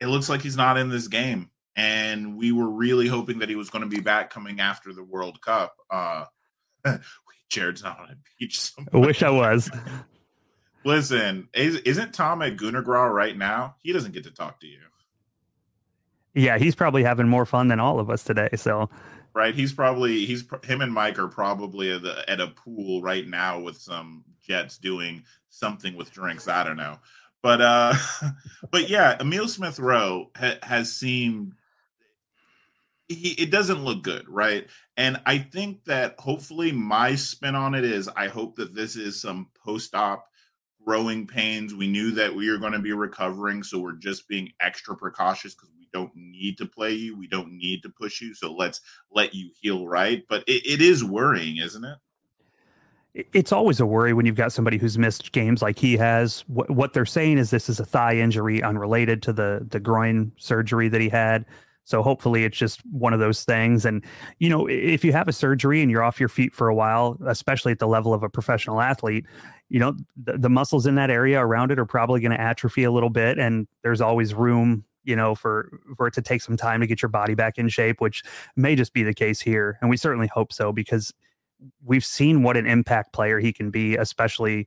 it 0.00 0.06
looks 0.06 0.28
like 0.28 0.42
he's 0.42 0.56
not 0.56 0.78
in 0.78 0.88
this 0.88 1.08
game. 1.08 1.50
And 1.76 2.36
we 2.38 2.52
were 2.52 2.70
really 2.70 3.06
hoping 3.06 3.40
that 3.40 3.50
he 3.50 3.56
was 3.56 3.68
going 3.68 3.82
to 3.82 3.88
be 3.88 4.00
back 4.00 4.30
coming 4.30 4.60
after 4.60 4.92
the 4.92 5.04
World 5.04 5.40
Cup. 5.42 5.76
Uh, 5.90 6.24
Jared's 7.50 7.82
not 7.82 8.00
on 8.00 8.10
a 8.10 8.16
beach. 8.38 8.72
I 8.92 8.96
wish 8.96 9.22
I 9.22 9.30
was. 9.30 9.70
Listen, 10.84 11.48
is, 11.52 11.98
not 11.98 12.14
Tom 12.14 12.42
at 12.42 12.56
Gunner 12.56 12.82
Gras 12.82 13.06
right 13.06 13.36
now? 13.36 13.76
He 13.82 13.92
doesn't 13.92 14.12
get 14.12 14.24
to 14.24 14.30
talk 14.30 14.60
to 14.60 14.66
you. 14.66 14.78
Yeah, 16.34 16.58
he's 16.58 16.74
probably 16.74 17.02
having 17.02 17.28
more 17.28 17.46
fun 17.46 17.68
than 17.68 17.80
all 17.80 17.98
of 17.98 18.10
us 18.10 18.22
today. 18.22 18.50
So, 18.56 18.90
right, 19.34 19.54
he's 19.54 19.72
probably 19.72 20.26
he's 20.26 20.44
him 20.64 20.82
and 20.82 20.92
Mike 20.92 21.18
are 21.18 21.28
probably 21.28 21.90
at, 21.92 22.02
the, 22.02 22.30
at 22.30 22.40
a 22.40 22.48
pool 22.48 23.00
right 23.00 23.26
now 23.26 23.58
with 23.58 23.78
some 23.78 24.22
Jets 24.42 24.76
doing 24.76 25.24
something 25.48 25.96
with 25.96 26.12
drinks. 26.12 26.46
I 26.46 26.62
don't 26.62 26.76
know. 26.76 26.98
But 27.42 27.60
uh, 27.60 27.94
but 28.70 28.88
yeah, 28.88 29.16
Emil 29.20 29.48
Smith 29.48 29.78
Rowe 29.78 30.30
ha- 30.36 30.58
has 30.62 30.92
seemed 30.92 31.52
he 33.08 33.30
it 33.32 33.50
doesn't 33.50 33.84
look 33.84 34.02
good, 34.02 34.28
right? 34.28 34.66
And 34.96 35.20
I 35.26 35.38
think 35.38 35.84
that 35.84 36.18
hopefully 36.18 36.72
my 36.72 37.14
spin 37.14 37.54
on 37.54 37.74
it 37.74 37.84
is 37.84 38.08
I 38.08 38.28
hope 38.28 38.56
that 38.56 38.74
this 38.74 38.96
is 38.96 39.20
some 39.20 39.48
post-op 39.54 40.26
growing 40.84 41.26
pains. 41.26 41.74
We 41.74 41.88
knew 41.88 42.12
that 42.12 42.34
we 42.34 42.48
are 42.48 42.58
going 42.58 42.72
to 42.72 42.78
be 42.78 42.92
recovering, 42.92 43.62
so 43.62 43.78
we're 43.78 43.92
just 43.92 44.28
being 44.28 44.52
extra 44.60 44.96
precautious 44.96 45.54
because 45.54 45.70
we 45.78 45.88
don't 45.92 46.12
need 46.14 46.58
to 46.58 46.66
play 46.66 46.92
you, 46.92 47.16
we 47.16 47.26
don't 47.26 47.52
need 47.52 47.82
to 47.82 47.88
push 47.88 48.20
you, 48.20 48.34
so 48.34 48.52
let's 48.54 48.80
let 49.10 49.34
you 49.34 49.50
heal 49.60 49.86
right. 49.86 50.24
But 50.28 50.44
it, 50.46 50.66
it 50.66 50.82
is 50.82 51.04
worrying, 51.04 51.58
isn't 51.58 51.84
it? 51.84 51.98
It's 53.32 53.52
always 53.52 53.80
a 53.80 53.86
worry 53.86 54.12
when 54.12 54.26
you've 54.26 54.36
got 54.36 54.52
somebody 54.52 54.76
who's 54.76 54.98
missed 54.98 55.32
games 55.32 55.62
like 55.62 55.78
he 55.78 55.96
has. 55.96 56.44
What, 56.48 56.70
what 56.70 56.92
they're 56.92 57.06
saying 57.06 57.38
is 57.38 57.50
this 57.50 57.68
is 57.68 57.80
a 57.80 57.84
thigh 57.84 58.16
injury 58.16 58.62
unrelated 58.62 59.22
to 59.22 59.32
the 59.32 59.66
the 59.68 59.80
groin 59.80 60.32
surgery 60.36 60.88
that 60.88 61.00
he 61.00 61.08
had. 61.08 61.46
So 61.84 62.02
hopefully 62.02 62.44
it's 62.44 62.58
just 62.58 62.80
one 62.90 63.12
of 63.12 63.20
those 63.20 63.44
things. 63.44 63.84
And 63.84 64.04
you 64.38 64.50
know, 64.50 64.66
if 64.66 65.04
you 65.04 65.12
have 65.12 65.28
a 65.28 65.32
surgery 65.32 65.80
and 65.80 65.90
you're 65.90 66.02
off 66.02 66.20
your 66.20 66.28
feet 66.28 66.52
for 66.54 66.68
a 66.68 66.74
while, 66.74 67.16
especially 67.26 67.72
at 67.72 67.78
the 67.78 67.86
level 67.86 68.12
of 68.12 68.22
a 68.22 68.28
professional 68.28 68.80
athlete, 68.80 69.24
you 69.68 69.80
know 69.80 69.96
the, 70.22 70.36
the 70.36 70.50
muscles 70.50 70.86
in 70.86 70.94
that 70.96 71.10
area 71.10 71.40
around 71.40 71.70
it 71.70 71.78
are 71.78 71.86
probably 71.86 72.20
going 72.20 72.32
to 72.32 72.40
atrophy 72.40 72.84
a 72.84 72.92
little 72.92 73.10
bit, 73.10 73.38
and 73.38 73.66
there's 73.82 74.00
always 74.00 74.34
room 74.34 74.84
you 75.04 75.16
know 75.16 75.34
for 75.34 75.80
for 75.96 76.08
it 76.08 76.14
to 76.14 76.22
take 76.22 76.42
some 76.42 76.56
time 76.56 76.80
to 76.80 76.86
get 76.86 77.00
your 77.00 77.08
body 77.08 77.34
back 77.34 77.58
in 77.58 77.68
shape 77.68 78.00
which 78.00 78.24
may 78.56 78.74
just 78.74 78.92
be 78.92 79.04
the 79.04 79.14
case 79.14 79.40
here 79.40 79.78
and 79.80 79.88
we 79.88 79.96
certainly 79.96 80.26
hope 80.26 80.52
so 80.52 80.72
because 80.72 81.14
we've 81.84 82.04
seen 82.04 82.42
what 82.42 82.56
an 82.56 82.66
impact 82.66 83.12
player 83.12 83.38
he 83.38 83.52
can 83.52 83.70
be, 83.70 83.96
especially 83.96 84.66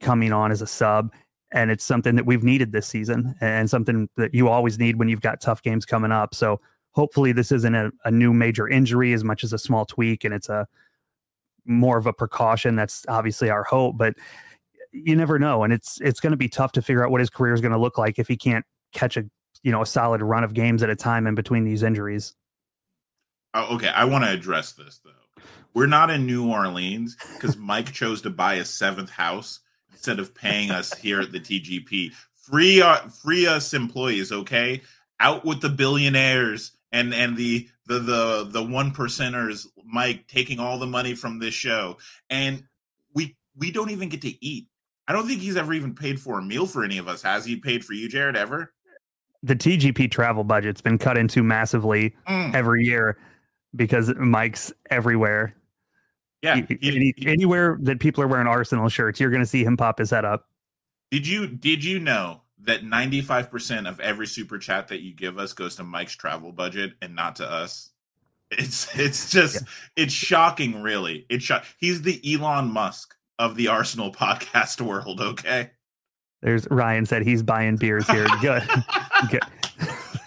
coming 0.00 0.32
on 0.32 0.50
as 0.50 0.62
a 0.62 0.66
sub. 0.66 1.12
And 1.52 1.70
it's 1.70 1.84
something 1.84 2.16
that 2.16 2.26
we've 2.26 2.42
needed 2.42 2.72
this 2.72 2.86
season 2.86 3.34
and 3.40 3.70
something 3.70 4.08
that 4.16 4.34
you 4.34 4.48
always 4.48 4.78
need 4.78 4.98
when 4.98 5.08
you've 5.08 5.20
got 5.20 5.40
tough 5.40 5.62
games 5.62 5.86
coming 5.86 6.12
up. 6.12 6.34
So 6.34 6.60
hopefully 6.90 7.32
this 7.32 7.52
isn't 7.52 7.74
a, 7.74 7.92
a 8.04 8.10
new 8.10 8.32
major 8.32 8.68
injury 8.68 9.12
as 9.12 9.22
much 9.22 9.44
as 9.44 9.52
a 9.52 9.58
small 9.58 9.84
tweak 9.84 10.24
and 10.24 10.34
it's 10.34 10.48
a 10.48 10.66
more 11.64 11.98
of 11.98 12.06
a 12.06 12.12
precaution. 12.12 12.76
That's 12.76 13.04
obviously 13.08 13.50
our 13.50 13.64
hope, 13.64 13.96
but 13.96 14.14
you 14.92 15.14
never 15.14 15.38
know. 15.38 15.62
And 15.62 15.72
it's 15.72 16.00
it's 16.00 16.20
going 16.20 16.32
to 16.32 16.36
be 16.36 16.48
tough 16.48 16.72
to 16.72 16.82
figure 16.82 17.04
out 17.04 17.10
what 17.10 17.20
his 17.20 17.30
career 17.30 17.54
is 17.54 17.60
going 17.60 17.72
to 17.72 17.78
look 17.78 17.98
like 17.98 18.18
if 18.18 18.28
he 18.28 18.36
can't 18.36 18.64
catch 18.92 19.16
a 19.16 19.24
you 19.62 19.72
know 19.72 19.82
a 19.82 19.86
solid 19.86 20.22
run 20.22 20.44
of 20.44 20.54
games 20.54 20.82
at 20.82 20.90
a 20.90 20.96
time 20.96 21.26
in 21.26 21.34
between 21.34 21.64
these 21.64 21.82
injuries. 21.82 22.34
Oh, 23.54 23.76
okay, 23.76 23.88
I 23.88 24.04
want 24.04 24.24
to 24.24 24.30
address 24.30 24.72
this 24.72 25.00
though. 25.04 25.10
We're 25.76 25.84
not 25.84 26.08
in 26.08 26.24
New 26.24 26.50
Orleans 26.50 27.18
because 27.34 27.58
Mike 27.58 27.92
chose 27.92 28.22
to 28.22 28.30
buy 28.30 28.54
a 28.54 28.64
seventh 28.64 29.10
house 29.10 29.60
instead 29.92 30.18
of 30.18 30.34
paying 30.34 30.70
us 30.70 30.94
here 30.94 31.20
at 31.20 31.32
the 31.32 31.38
TGP. 31.38 32.12
Free, 32.34 32.80
uh, 32.80 32.96
free 33.22 33.46
us 33.46 33.74
employees, 33.74 34.32
okay? 34.32 34.80
Out 35.20 35.44
with 35.44 35.60
the 35.60 35.68
billionaires 35.68 36.72
and 36.92 37.12
and 37.12 37.36
the 37.36 37.68
the 37.86 37.98
the 37.98 38.48
the 38.50 38.62
one 38.62 38.92
percenters. 38.92 39.66
Mike 39.84 40.26
taking 40.28 40.58
all 40.60 40.78
the 40.78 40.86
money 40.86 41.14
from 41.14 41.40
this 41.40 41.52
show, 41.52 41.98
and 42.30 42.64
we 43.12 43.36
we 43.54 43.70
don't 43.70 43.90
even 43.90 44.08
get 44.08 44.22
to 44.22 44.42
eat. 44.42 44.68
I 45.06 45.12
don't 45.12 45.28
think 45.28 45.42
he's 45.42 45.58
ever 45.58 45.74
even 45.74 45.94
paid 45.94 46.18
for 46.18 46.38
a 46.38 46.42
meal 46.42 46.64
for 46.64 46.84
any 46.84 46.96
of 46.96 47.06
us. 47.06 47.20
Has 47.20 47.44
he 47.44 47.56
paid 47.56 47.84
for 47.84 47.92
you, 47.92 48.08
Jared? 48.08 48.34
Ever? 48.34 48.72
The 49.42 49.54
TGP 49.54 50.10
travel 50.10 50.42
budget's 50.42 50.80
been 50.80 50.96
cut 50.96 51.18
into 51.18 51.42
massively 51.42 52.16
mm. 52.26 52.54
every 52.54 52.86
year 52.86 53.18
because 53.74 54.14
Mike's 54.16 54.72
everywhere. 54.88 55.52
Yeah, 56.46 56.62
he, 56.68 56.78
Any, 56.82 57.14
anywhere 57.26 57.76
that 57.82 58.00
people 58.00 58.22
are 58.22 58.28
wearing 58.28 58.46
Arsenal 58.46 58.88
shirts, 58.88 59.18
you're 59.18 59.30
going 59.30 59.42
to 59.42 59.46
see 59.46 59.64
him 59.64 59.76
pop 59.76 59.98
his 59.98 60.10
head 60.10 60.24
up. 60.24 60.48
Did 61.10 61.26
you 61.26 61.46
did 61.46 61.84
you 61.84 61.98
know 61.98 62.42
that 62.62 62.82
95% 62.82 63.88
of 63.88 64.00
every 64.00 64.26
super 64.26 64.58
chat 64.58 64.88
that 64.88 65.00
you 65.00 65.14
give 65.14 65.38
us 65.38 65.52
goes 65.52 65.76
to 65.76 65.84
Mike's 65.84 66.14
travel 66.14 66.52
budget 66.52 66.94
and 67.02 67.14
not 67.14 67.36
to 67.36 67.50
us? 67.50 67.90
It's 68.50 68.96
it's 68.96 69.30
just 69.30 69.56
yeah. 69.56 70.04
it's 70.04 70.12
shocking, 70.12 70.80
really. 70.82 71.26
It's 71.28 71.44
shock. 71.44 71.64
He's 71.78 72.02
the 72.02 72.20
Elon 72.24 72.70
Musk 72.70 73.16
of 73.38 73.56
the 73.56 73.68
Arsenal 73.68 74.12
podcast 74.12 74.80
world. 74.80 75.20
Okay. 75.20 75.70
There's 76.42 76.66
Ryan 76.70 77.06
said 77.06 77.22
he's 77.22 77.42
buying 77.42 77.76
beers 77.76 78.08
here. 78.08 78.26
Good. 78.40 78.62
Good. 79.30 79.42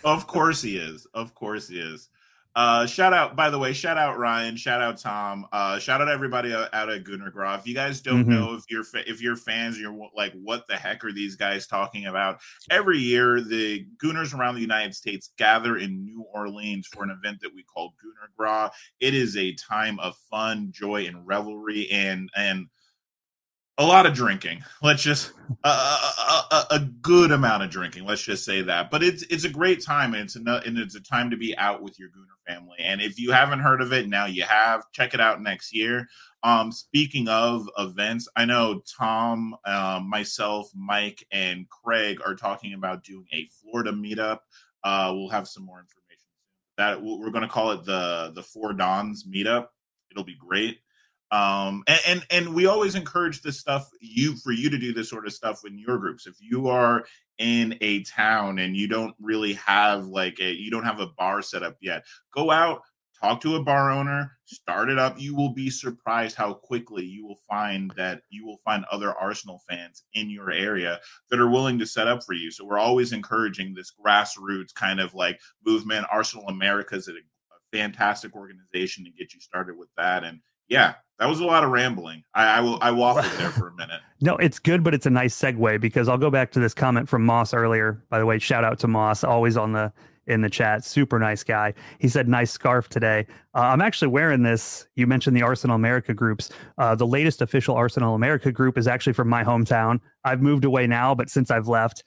of 0.04 0.28
course 0.28 0.62
he 0.62 0.76
is. 0.76 1.08
Of 1.14 1.34
course 1.34 1.70
he 1.70 1.80
is. 1.80 2.10
Uh, 2.56 2.86
shout 2.86 3.14
out, 3.14 3.36
by 3.36 3.50
the 3.50 3.60
way, 3.60 3.72
shout 3.72 3.98
out 3.98 4.18
Ryan, 4.18 4.58
shout 4.58 4.82
out 4.82 4.98
Tom, 4.98 5.46
uh, 5.54 5.78
shout 5.78 6.02
out 6.02 6.10
everybody 6.10 6.52
out 6.54 6.90
at 6.90 7.04
Gunner 7.04 7.30
Gras. 7.30 7.60
If 7.60 7.68
you 7.68 7.76
guys 7.76 8.02
don't 8.02 8.22
mm-hmm. 8.22 8.32
know 8.32 8.54
if 8.56 8.64
you're 8.70 8.84
if 9.08 9.22
you're 9.22 9.36
fans, 9.36 9.80
you're 9.80 9.96
like, 10.16 10.34
what 10.34 10.66
the 10.68 10.76
heck 10.76 11.06
are 11.06 11.12
these 11.12 11.36
guys 11.36 11.68
talking 11.68 12.08
about? 12.08 12.40
Every 12.72 12.98
year, 12.98 13.40
the 13.40 13.86
Gooners 14.04 14.34
around 14.34 14.56
the 14.56 14.62
United 14.62 14.96
States 14.96 15.30
gather 15.38 15.78
in 15.78 16.04
New 16.04 16.26
Orleans 16.34 16.88
for 16.88 17.04
an 17.04 17.12
event 17.12 17.40
that 17.42 17.54
we 17.54 17.64
call 17.64 17.94
Gunner 18.02 18.32
Gras. 18.36 18.72
It 19.00 19.14
is 19.14 19.38
a 19.38 19.54
time 19.54 20.00
of 20.00 20.18
fun, 20.30 20.72
joy, 20.72 21.06
and 21.06 21.26
revelry, 21.28 21.90
and 21.92 22.30
and 22.36 22.68
a 23.80 23.86
lot 23.86 24.06
of 24.06 24.14
drinking. 24.14 24.62
Let's 24.84 25.02
just 25.02 25.32
a, 25.64 25.70
a, 25.70 26.66
a, 26.72 26.80
good 27.02 27.32
amount 27.32 27.64
of 27.64 27.70
drinking. 27.70 28.06
Let's 28.06 28.22
just 28.22 28.44
say 28.44 28.62
that. 28.64 28.92
But 28.92 29.02
it's 29.02 29.24
it's 29.24 29.46
a 29.46 29.50
great 29.50 29.84
time, 29.84 30.14
and 30.14 30.24
it's 30.24 30.36
a 30.36 30.62
and 30.66 30.78
it's 30.78 30.96
a 30.96 31.02
time 31.02 31.32
to 31.32 31.38
be 31.38 31.58
out 31.58 31.82
with 31.82 31.98
your 31.98 32.10
Gooner 32.10 32.38
family. 32.46 32.78
And 32.80 33.02
if 33.02 33.18
you 33.18 33.32
haven't 33.32 33.60
heard 33.60 33.82
of 33.82 33.94
it, 33.94 34.08
now 34.10 34.26
you 34.26 34.44
have. 34.44 34.84
Check 34.92 35.14
it 35.14 35.22
out 35.22 35.42
next 35.42 35.74
year. 35.74 36.10
Um, 36.44 36.72
speaking 36.72 37.30
of 37.30 37.70
events, 37.78 38.28
I 38.36 38.46
know 38.46 38.82
Tom, 38.98 39.56
uh, 39.66 40.02
myself, 40.06 40.70
Mike, 40.76 41.26
and 41.32 41.68
Craig 41.70 42.20
are 42.26 42.36
talking 42.36 42.74
about 42.74 43.04
doing 43.04 43.26
a 43.32 43.48
Florida 43.62 43.92
meetup. 43.92 44.40
Uh, 44.84 45.14
we'll 45.16 45.30
have 45.30 45.48
some 45.48 45.64
more 45.66 45.80
information. 45.80 45.96
That 46.78 47.02
we're 47.02 47.32
going 47.32 47.44
to 47.44 47.50
call 47.50 47.72
it 47.72 47.86
the 47.86 48.34
the 48.36 48.44
Four 48.44 48.74
Dons 48.74 49.24
meetup. 49.24 49.68
It'll 50.12 50.26
be 50.26 50.36
great 50.36 50.80
um 51.32 51.84
and, 51.88 52.00
and, 52.08 52.26
and 52.30 52.56
we 52.56 52.66
always 52.66 52.96
encourage 52.96 53.42
this 53.42 53.60
stuff 53.60 53.88
you 54.02 54.36
for 54.38 54.52
you 54.52 54.70
to 54.70 54.78
do 54.78 54.94
this 54.94 55.10
sort 55.10 55.28
of 55.28 55.34
stuff 55.34 55.62
in 55.66 55.78
your 55.78 55.98
groups. 55.98 56.28
If 56.28 56.36
you 56.40 56.68
are 56.70 57.06
in 57.38 57.78
a 57.82 58.04
town 58.04 58.60
and 58.60 58.76
you 58.76 58.88
don't 58.88 59.16
really 59.22 59.54
have 59.54 60.06
like 60.08 60.40
a 60.40 60.52
you 60.52 60.72
don't 60.72 60.84
have 60.84 61.00
a 61.00 61.08
bar 61.08 61.42
set 61.42 61.64
up 61.64 61.78
yet 61.82 62.04
go 62.36 62.52
out 62.52 62.82
talk 63.22 63.42
to 63.42 63.56
a 63.56 63.64
bar 63.64 63.92
owner 63.92 64.38
start 64.46 64.90
it 64.90 64.98
up. 64.98 65.20
You 65.20 65.36
will 65.36 65.54
be 65.54 65.70
surprised 65.70 66.36
how 66.36 66.54
quickly 66.54 67.06
you 67.06 67.26
will 67.26 67.40
find 67.48 67.92
that 67.96 68.22
you 68.30 68.46
will 68.46 68.58
find 68.66 68.84
other 68.92 69.14
arsenal 69.14 69.62
fans 69.70 70.04
in 70.14 70.30
your 70.30 70.52
area 70.52 71.00
that 71.30 71.40
are 71.40 71.50
willing 71.50 71.78
to 71.80 71.86
set 71.86 72.08
up 72.08 72.24
for 72.24 72.34
you. 72.34 72.52
So 72.52 72.66
we're 72.66 72.80
always 72.80 73.14
encouraging 73.14 73.74
this 73.74 73.94
grassroots 73.94 74.74
kind 74.74 75.00
of 75.00 75.14
like 75.14 75.40
movement. 75.66 76.08
Arsenal 76.12 76.48
america 76.48 76.96
is 76.96 77.08
a, 77.08 77.12
a 77.12 77.78
fantastic 77.78 78.36
organization 78.36 79.06
to 79.06 79.12
get 79.12 79.34
you 79.34 79.40
started 79.40 79.78
with 79.78 79.90
that. 79.98 80.24
And 80.24 80.40
yeah, 80.70 80.96
that 81.20 81.28
was 81.28 81.40
a 81.40 81.46
lot 81.46 81.64
of 81.64 81.72
rambling. 81.72 82.24
I, 82.34 82.58
I 82.58 82.62
will 82.62 82.78
I 82.82 82.92
waffled 82.92 83.38
there 83.38 83.50
for 83.50 83.68
a 83.68 83.74
minute. 83.76 84.02
no, 84.22 84.38
it's 84.38 84.60
good, 84.60 84.84
but 84.84 84.94
it's 84.94 85.06
a 85.06 85.10
nice 85.10 85.38
segue 85.38 85.82
because 85.82 86.08
I'll 86.08 86.18
go 86.18 86.30
back 86.30 86.52
to 86.52 86.60
this 86.60 86.74
comment 86.74 87.10
from 87.10 87.26
Moss 87.26 87.54
earlier. 87.54 88.04
By 88.10 88.20
the 88.20 88.26
way, 88.26 88.40
shout 88.40 88.64
out 88.64 88.80
to 88.80 88.88
Moss, 88.88 89.24
always 89.24 89.58
on 89.58 89.74
the 89.74 89.92
in 90.28 90.42
the 90.42 90.50
chat. 90.50 90.86
Super 90.86 91.18
nice 91.20 91.44
guy. 91.44 91.74
He 92.00 92.08
said, 92.08 92.30
"Nice 92.30 92.52
scarf 92.52 92.88
today." 92.88 93.26
Uh, 93.56 93.62
I'm 93.62 93.82
actually 93.82 94.10
wearing 94.10 94.44
this. 94.44 94.88
You 94.96 95.08
mentioned 95.08 95.36
the 95.36 95.42
Arsenal 95.42 95.76
America 95.76 96.14
groups. 96.14 96.52
Uh, 96.78 96.96
the 96.96 97.08
latest 97.08 97.42
official 97.42 97.76
Arsenal 97.76 98.16
America 98.16 98.52
group 98.52 98.78
is 98.78 98.88
actually 98.88 99.14
from 99.14 99.28
my 99.28 99.44
hometown. 99.44 100.00
I've 100.24 100.42
moved 100.42 100.64
away 100.66 100.88
now, 100.88 101.16
but 101.16 101.30
since 101.30 101.50
I've 101.52 101.68
left, 101.68 102.04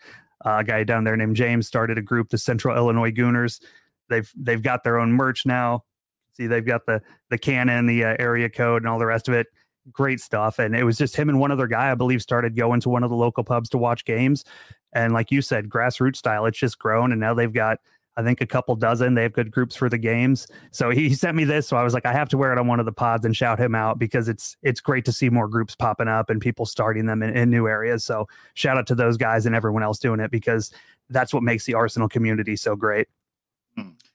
uh, 0.46 0.58
a 0.60 0.64
guy 0.64 0.84
down 0.84 1.04
there 1.04 1.16
named 1.16 1.36
James 1.36 1.66
started 1.66 1.98
a 1.98 2.02
group, 2.02 2.30
the 2.30 2.38
Central 2.38 2.76
Illinois 2.76 3.10
Gooners. 3.10 3.60
They've 4.08 4.30
they've 4.36 4.62
got 4.62 4.84
their 4.84 4.98
own 4.98 5.12
merch 5.12 5.44
now. 5.44 5.84
See, 6.32 6.46
they've 6.46 6.64
got 6.64 6.86
the 6.86 7.00
the 7.30 7.38
cannon, 7.38 7.86
the 7.86 8.04
uh, 8.04 8.16
area 8.18 8.48
code, 8.48 8.82
and 8.82 8.88
all 8.88 8.98
the 8.98 9.06
rest 9.06 9.28
of 9.28 9.34
it. 9.34 9.46
Great 9.90 10.20
stuff. 10.20 10.58
And 10.58 10.76
it 10.76 10.84
was 10.84 10.96
just 10.96 11.16
him 11.16 11.28
and 11.28 11.40
one 11.40 11.50
other 11.50 11.66
guy, 11.66 11.90
I 11.90 11.94
believe, 11.94 12.22
started 12.22 12.56
going 12.56 12.80
to 12.82 12.88
one 12.88 13.02
of 13.02 13.10
the 13.10 13.16
local 13.16 13.42
pubs 13.42 13.68
to 13.70 13.78
watch 13.78 14.04
games. 14.04 14.44
And 14.92 15.12
like 15.12 15.30
you 15.30 15.42
said, 15.42 15.68
grassroots 15.68 16.16
style, 16.16 16.46
it's 16.46 16.58
just 16.58 16.78
grown. 16.78 17.10
And 17.12 17.20
now 17.20 17.34
they've 17.34 17.52
got, 17.52 17.78
I 18.16 18.22
think, 18.22 18.40
a 18.40 18.46
couple 18.46 18.76
dozen. 18.76 19.14
They 19.14 19.22
have 19.22 19.32
good 19.32 19.50
groups 19.50 19.74
for 19.74 19.88
the 19.88 19.98
games. 19.98 20.46
So 20.70 20.90
he 20.90 21.14
sent 21.14 21.36
me 21.36 21.44
this. 21.44 21.66
So 21.66 21.76
I 21.76 21.82
was 21.82 21.94
like, 21.94 22.06
I 22.06 22.12
have 22.12 22.28
to 22.28 22.38
wear 22.38 22.52
it 22.52 22.58
on 22.58 22.68
one 22.68 22.78
of 22.78 22.86
the 22.86 22.92
pods 22.92 23.24
and 23.24 23.36
shout 23.36 23.58
him 23.58 23.74
out 23.74 23.98
because 23.98 24.28
it's 24.28 24.56
it's 24.62 24.80
great 24.80 25.04
to 25.06 25.12
see 25.12 25.30
more 25.30 25.48
groups 25.48 25.74
popping 25.74 26.08
up 26.08 26.30
and 26.30 26.40
people 26.40 26.64
starting 26.64 27.06
them 27.06 27.22
in, 27.22 27.36
in 27.36 27.50
new 27.50 27.66
areas. 27.66 28.04
So 28.04 28.28
shout 28.54 28.76
out 28.76 28.86
to 28.88 28.94
those 28.94 29.16
guys 29.16 29.46
and 29.46 29.56
everyone 29.56 29.82
else 29.82 29.98
doing 29.98 30.20
it 30.20 30.30
because 30.30 30.70
that's 31.08 31.34
what 31.34 31.42
makes 31.42 31.64
the 31.64 31.74
Arsenal 31.74 32.08
community 32.08 32.54
so 32.54 32.76
great. 32.76 33.08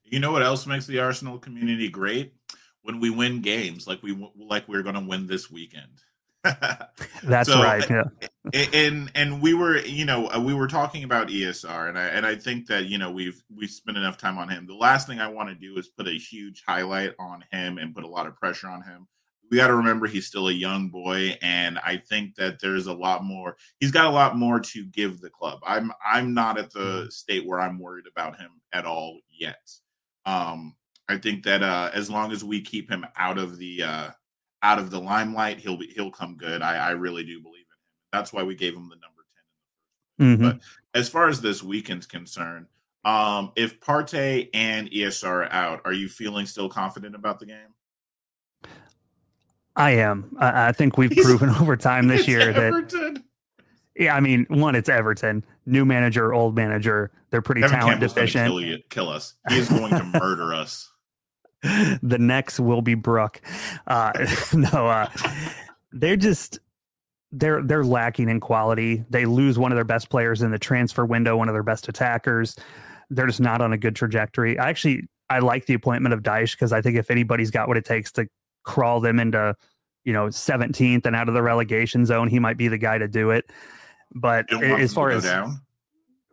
You 0.09 0.19
know 0.19 0.31
what 0.31 0.43
else 0.43 0.65
makes 0.65 0.87
the 0.87 0.99
Arsenal 0.99 1.37
community 1.37 1.89
great? 1.89 2.33
When 2.81 3.01
we 3.01 3.09
win 3.09 3.41
games 3.41 3.85
like 3.85 4.01
we 4.01 4.17
like 4.37 4.67
we're 4.67 4.83
going 4.83 4.95
to 4.95 5.01
win 5.01 5.27
this 5.27 5.51
weekend. 5.51 6.01
That's 7.23 7.49
so, 7.49 7.61
right. 7.61 7.87
Yeah. 7.89 8.03
And 8.73 9.11
and 9.15 9.41
we 9.41 9.53
were, 9.53 9.77
you 9.79 10.05
know, 10.05 10.29
uh, 10.29 10.39
we 10.39 10.53
were 10.53 10.67
talking 10.67 11.03
about 11.03 11.27
ESR, 11.27 11.89
and 11.89 11.97
I 11.97 12.05
and 12.07 12.25
I 12.25 12.35
think 12.35 12.67
that 12.67 12.85
you 12.85 12.97
know 12.97 13.11
we've 13.11 13.43
we've 13.53 13.69
spent 13.69 13.97
enough 13.97 14.17
time 14.17 14.37
on 14.37 14.49
him. 14.49 14.65
The 14.67 14.75
last 14.75 15.07
thing 15.07 15.19
I 15.19 15.27
want 15.27 15.49
to 15.49 15.55
do 15.55 15.77
is 15.77 15.87
put 15.87 16.07
a 16.07 16.17
huge 16.17 16.63
highlight 16.65 17.13
on 17.19 17.43
him 17.51 17.77
and 17.77 17.93
put 17.93 18.03
a 18.03 18.07
lot 18.09 18.27
of 18.27 18.35
pressure 18.35 18.69
on 18.69 18.83
him. 18.83 19.07
We 19.49 19.57
got 19.57 19.67
to 19.67 19.75
remember 19.75 20.07
he's 20.07 20.27
still 20.27 20.47
a 20.47 20.53
young 20.53 20.89
boy, 20.89 21.37
and 21.41 21.79
I 21.79 21.97
think 21.97 22.35
that 22.35 22.59
there's 22.61 22.87
a 22.87 22.93
lot 22.93 23.23
more. 23.23 23.57
He's 23.79 23.91
got 23.91 24.05
a 24.05 24.11
lot 24.11 24.37
more 24.37 24.59
to 24.59 24.85
give 24.85 25.19
the 25.19 25.29
club. 25.29 25.59
I'm 25.65 25.91
I'm 26.05 26.33
not 26.33 26.57
at 26.57 26.71
the 26.71 26.79
mm-hmm. 26.79 27.09
state 27.09 27.45
where 27.45 27.59
I'm 27.59 27.79
worried 27.79 28.05
about 28.09 28.37
him 28.37 28.51
at 28.71 28.85
all 28.85 29.19
yet. 29.37 29.69
Um, 30.27 30.75
I 31.09 31.17
think 31.17 31.43
that 31.45 31.63
uh, 31.63 31.89
as 31.93 32.09
long 32.09 32.31
as 32.31 32.43
we 32.43 32.61
keep 32.61 32.91
him 32.91 33.05
out 33.15 33.37
of 33.37 33.57
the 33.57 33.81
uh, 33.83 34.09
out 34.61 34.77
of 34.77 34.91
the 34.91 34.99
limelight, 34.99 35.59
he'll 35.59 35.77
be 35.77 35.87
he'll 35.87 36.11
come 36.11 36.35
good. 36.35 36.61
I, 36.61 36.75
I 36.75 36.89
really 36.91 37.23
do 37.23 37.41
believe 37.41 37.55
in 37.55 37.61
him. 37.61 38.11
That's 38.11 38.33
why 38.33 38.43
we 38.43 38.53
gave 38.53 38.75
him 38.75 38.89
the 38.89 38.95
number 38.95 39.07
10 40.19 40.37
Mhm. 40.37 40.41
But 40.41 40.59
as 40.99 41.07
far 41.07 41.29
as 41.29 41.39
this 41.41 41.63
weekend's 41.63 42.05
concerned, 42.05 42.67
um, 43.05 43.53
if 43.55 43.79
Partey 43.79 44.49
and 44.53 44.91
ESR 44.91 45.27
are 45.27 45.51
out, 45.51 45.81
are 45.85 45.93
you 45.93 46.09
feeling 46.09 46.45
still 46.45 46.67
confident 46.67 47.15
about 47.15 47.39
the 47.39 47.45
game? 47.45 47.73
I 49.77 49.91
am. 49.91 50.35
I, 50.39 50.69
I 50.69 50.71
think 50.73 50.97
we've 50.97 51.11
proven 51.11 51.49
over 51.61 51.77
time 51.77 52.07
this 52.07 52.27
year 52.27 52.51
that 52.51 52.57
Everton. 52.57 53.23
Yeah. 53.97 54.15
I 54.15 54.19
mean, 54.19 54.45
one, 54.49 54.75
it's 54.75 54.89
Everton, 54.89 55.43
new 55.65 55.85
manager, 55.85 56.33
old 56.33 56.55
manager. 56.55 57.11
They're 57.29 57.41
pretty 57.41 57.63
Evan 57.63 57.79
talent 57.79 57.91
Campbell's 57.99 58.13
going 58.13 58.27
to 58.27 58.33
deficient. 58.33 58.47
kill 58.47 58.61
you, 58.61 58.77
kill 58.89 59.09
us. 59.09 59.35
He 59.49 59.57
is 59.57 59.69
going 59.69 59.91
to 59.91 60.03
murder 60.19 60.53
us. 60.53 60.89
the 62.01 62.17
next 62.19 62.59
will 62.59 62.81
be 62.81 62.93
Brooke. 62.93 63.41
Uh, 63.87 64.11
no, 64.53 64.87
uh, 64.87 65.09
they're 65.91 66.15
just 66.15 66.59
they're 67.31 67.61
they're 67.61 67.83
lacking 67.83 68.29
in 68.29 68.39
quality. 68.39 69.03
They 69.09 69.25
lose 69.25 69.57
one 69.59 69.71
of 69.71 69.75
their 69.75 69.83
best 69.83 70.09
players 70.09 70.41
in 70.41 70.51
the 70.51 70.59
transfer 70.59 71.05
window, 71.05 71.35
one 71.35 71.49
of 71.49 71.55
their 71.55 71.63
best 71.63 71.89
attackers. 71.89 72.55
They're 73.09 73.27
just 73.27 73.41
not 73.41 73.61
on 73.61 73.73
a 73.73 73.77
good 73.77 73.95
trajectory. 73.95 74.57
I 74.57 74.69
actually 74.69 75.07
I 75.29 75.39
like 75.39 75.65
the 75.65 75.73
appointment 75.73 76.13
of 76.13 76.21
Dyche 76.23 76.51
because 76.53 76.71
I 76.71 76.81
think 76.81 76.97
if 76.97 77.11
anybody's 77.11 77.51
got 77.51 77.67
what 77.67 77.77
it 77.77 77.85
takes 77.85 78.11
to 78.13 78.27
crawl 78.63 78.99
them 79.01 79.19
into 79.19 79.55
you 80.05 80.13
know 80.13 80.27
17th 80.27 81.05
and 81.05 81.15
out 81.15 81.27
of 81.27 81.33
the 81.33 81.41
relegation 81.41 82.05
zone, 82.05 82.27
he 82.29 82.39
might 82.39 82.57
be 82.57 82.67
the 82.67 82.77
guy 82.77 82.97
to 82.97 83.07
do 83.07 83.31
it. 83.31 83.49
But 84.15 84.45
You 84.49 84.59
don't 84.59 84.69
want 84.71 84.81
as 84.81 84.93
far 84.93 85.11
as 85.11 85.23
down. 85.23 85.61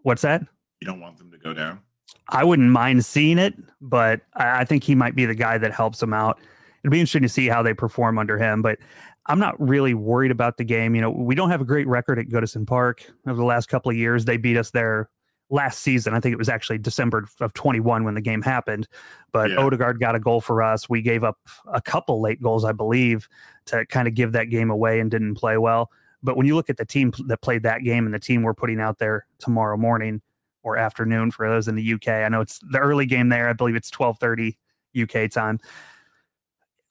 what's 0.03 0.23
that? 0.23 0.43
You 0.81 0.87
don't 0.87 1.01
want 1.01 1.19
them 1.19 1.31
to 1.31 1.39
go 1.39 1.53
down. 1.53 1.81
I 2.29 2.45
wouldn't 2.45 2.71
mind 2.71 3.05
seeing 3.05 3.39
it, 3.39 3.55
but 3.81 4.21
I, 4.35 4.61
I 4.61 4.65
think 4.65 4.85
he 4.85 4.95
might 4.95 5.15
be 5.15 5.27
the 5.27 5.35
guy 5.35 5.59
that 5.59 5.73
helps 5.73 6.01
them 6.01 6.15
out. 6.15 6.39
It'd 6.83 6.91
be 6.93 7.01
interesting 7.01 7.23
to 7.23 7.29
see 7.29 7.49
how 7.49 7.63
they 7.63 7.75
perform 7.75 8.19
under 8.19 8.39
him, 8.39 8.63
but 8.63 8.79
I'm 9.27 9.39
not 9.39 9.59
really 9.61 9.95
worried 9.95 10.31
about 10.31 10.57
the 10.59 10.65
game. 10.65 10.95
You 10.95 11.01
know, 11.01 11.11
we 11.11 11.35
don't 11.35 11.51
have 11.51 11.61
a 11.61 11.65
great 11.65 11.87
record 11.87 12.19
at 12.19 12.29
Goodison 12.29 12.67
Park 12.67 13.11
over 13.27 13.37
the 13.37 13.45
last 13.45 13.69
couple 13.69 13.91
of 13.91 13.97
years. 13.97 14.25
They 14.27 14.37
beat 14.37 14.57
us 14.57 14.71
there 14.71 15.09
last 15.51 15.81
season. 15.81 16.15
I 16.15 16.21
think 16.21 16.33
it 16.35 16.39
was 16.39 16.49
actually 16.49 16.79
December 16.79 17.27
of 17.41 17.55
21 17.55 18.05
when 18.05 18.15
the 18.15 18.21
game 18.21 18.43
happened. 18.43 18.87
But 19.33 19.51
Yeah. 19.51 19.59
Odegaard 19.59 19.99
got 19.99 20.15
a 20.15 20.21
goal 20.21 20.41
for 20.43 20.63
us. 20.63 20.89
We 20.89 21.01
gave 21.01 21.25
up 21.25 21.39
a 21.73 21.81
couple 21.81 22.21
late 22.21 22.43
goals, 22.43 22.65
I 22.65 22.73
believe, 22.73 23.29
to 23.67 23.87
kind 23.87 24.07
of 24.09 24.15
give 24.15 24.33
that 24.33 24.45
game 24.51 24.71
away 24.71 25.01
and 25.01 25.11
didn't 25.11 25.37
play 25.37 25.57
well. 25.57 25.91
But 26.25 26.37
when 26.37 26.47
you 26.47 26.57
look 26.57 26.71
at 26.71 26.79
the 26.79 26.87
team 26.87 27.13
that 27.27 27.43
played 27.43 27.63
that 27.63 27.85
game 27.85 28.07
and 28.07 28.15
the 28.15 28.19
team 28.19 28.43
we're 28.43 28.55
putting 28.55 28.81
out 28.81 28.99
there 28.99 29.27
tomorrow 29.39 29.77
morning 29.77 30.23
or 30.63 30.79
afternoon 30.79 31.31
for 31.31 31.49
those 31.49 31.69
in 31.69 31.77
the 31.77 31.93
UK, 31.93 32.09
I 32.09 32.29
know 32.31 32.41
it's 32.41 32.59
the 32.71 32.79
early 32.79 33.07
game 33.07 33.29
there. 33.29 33.49
I 33.49 33.53
believe 33.53 33.77
it's 33.77 33.91
12:30 33.91 34.57
UK 35.01 35.31
time. 35.31 35.61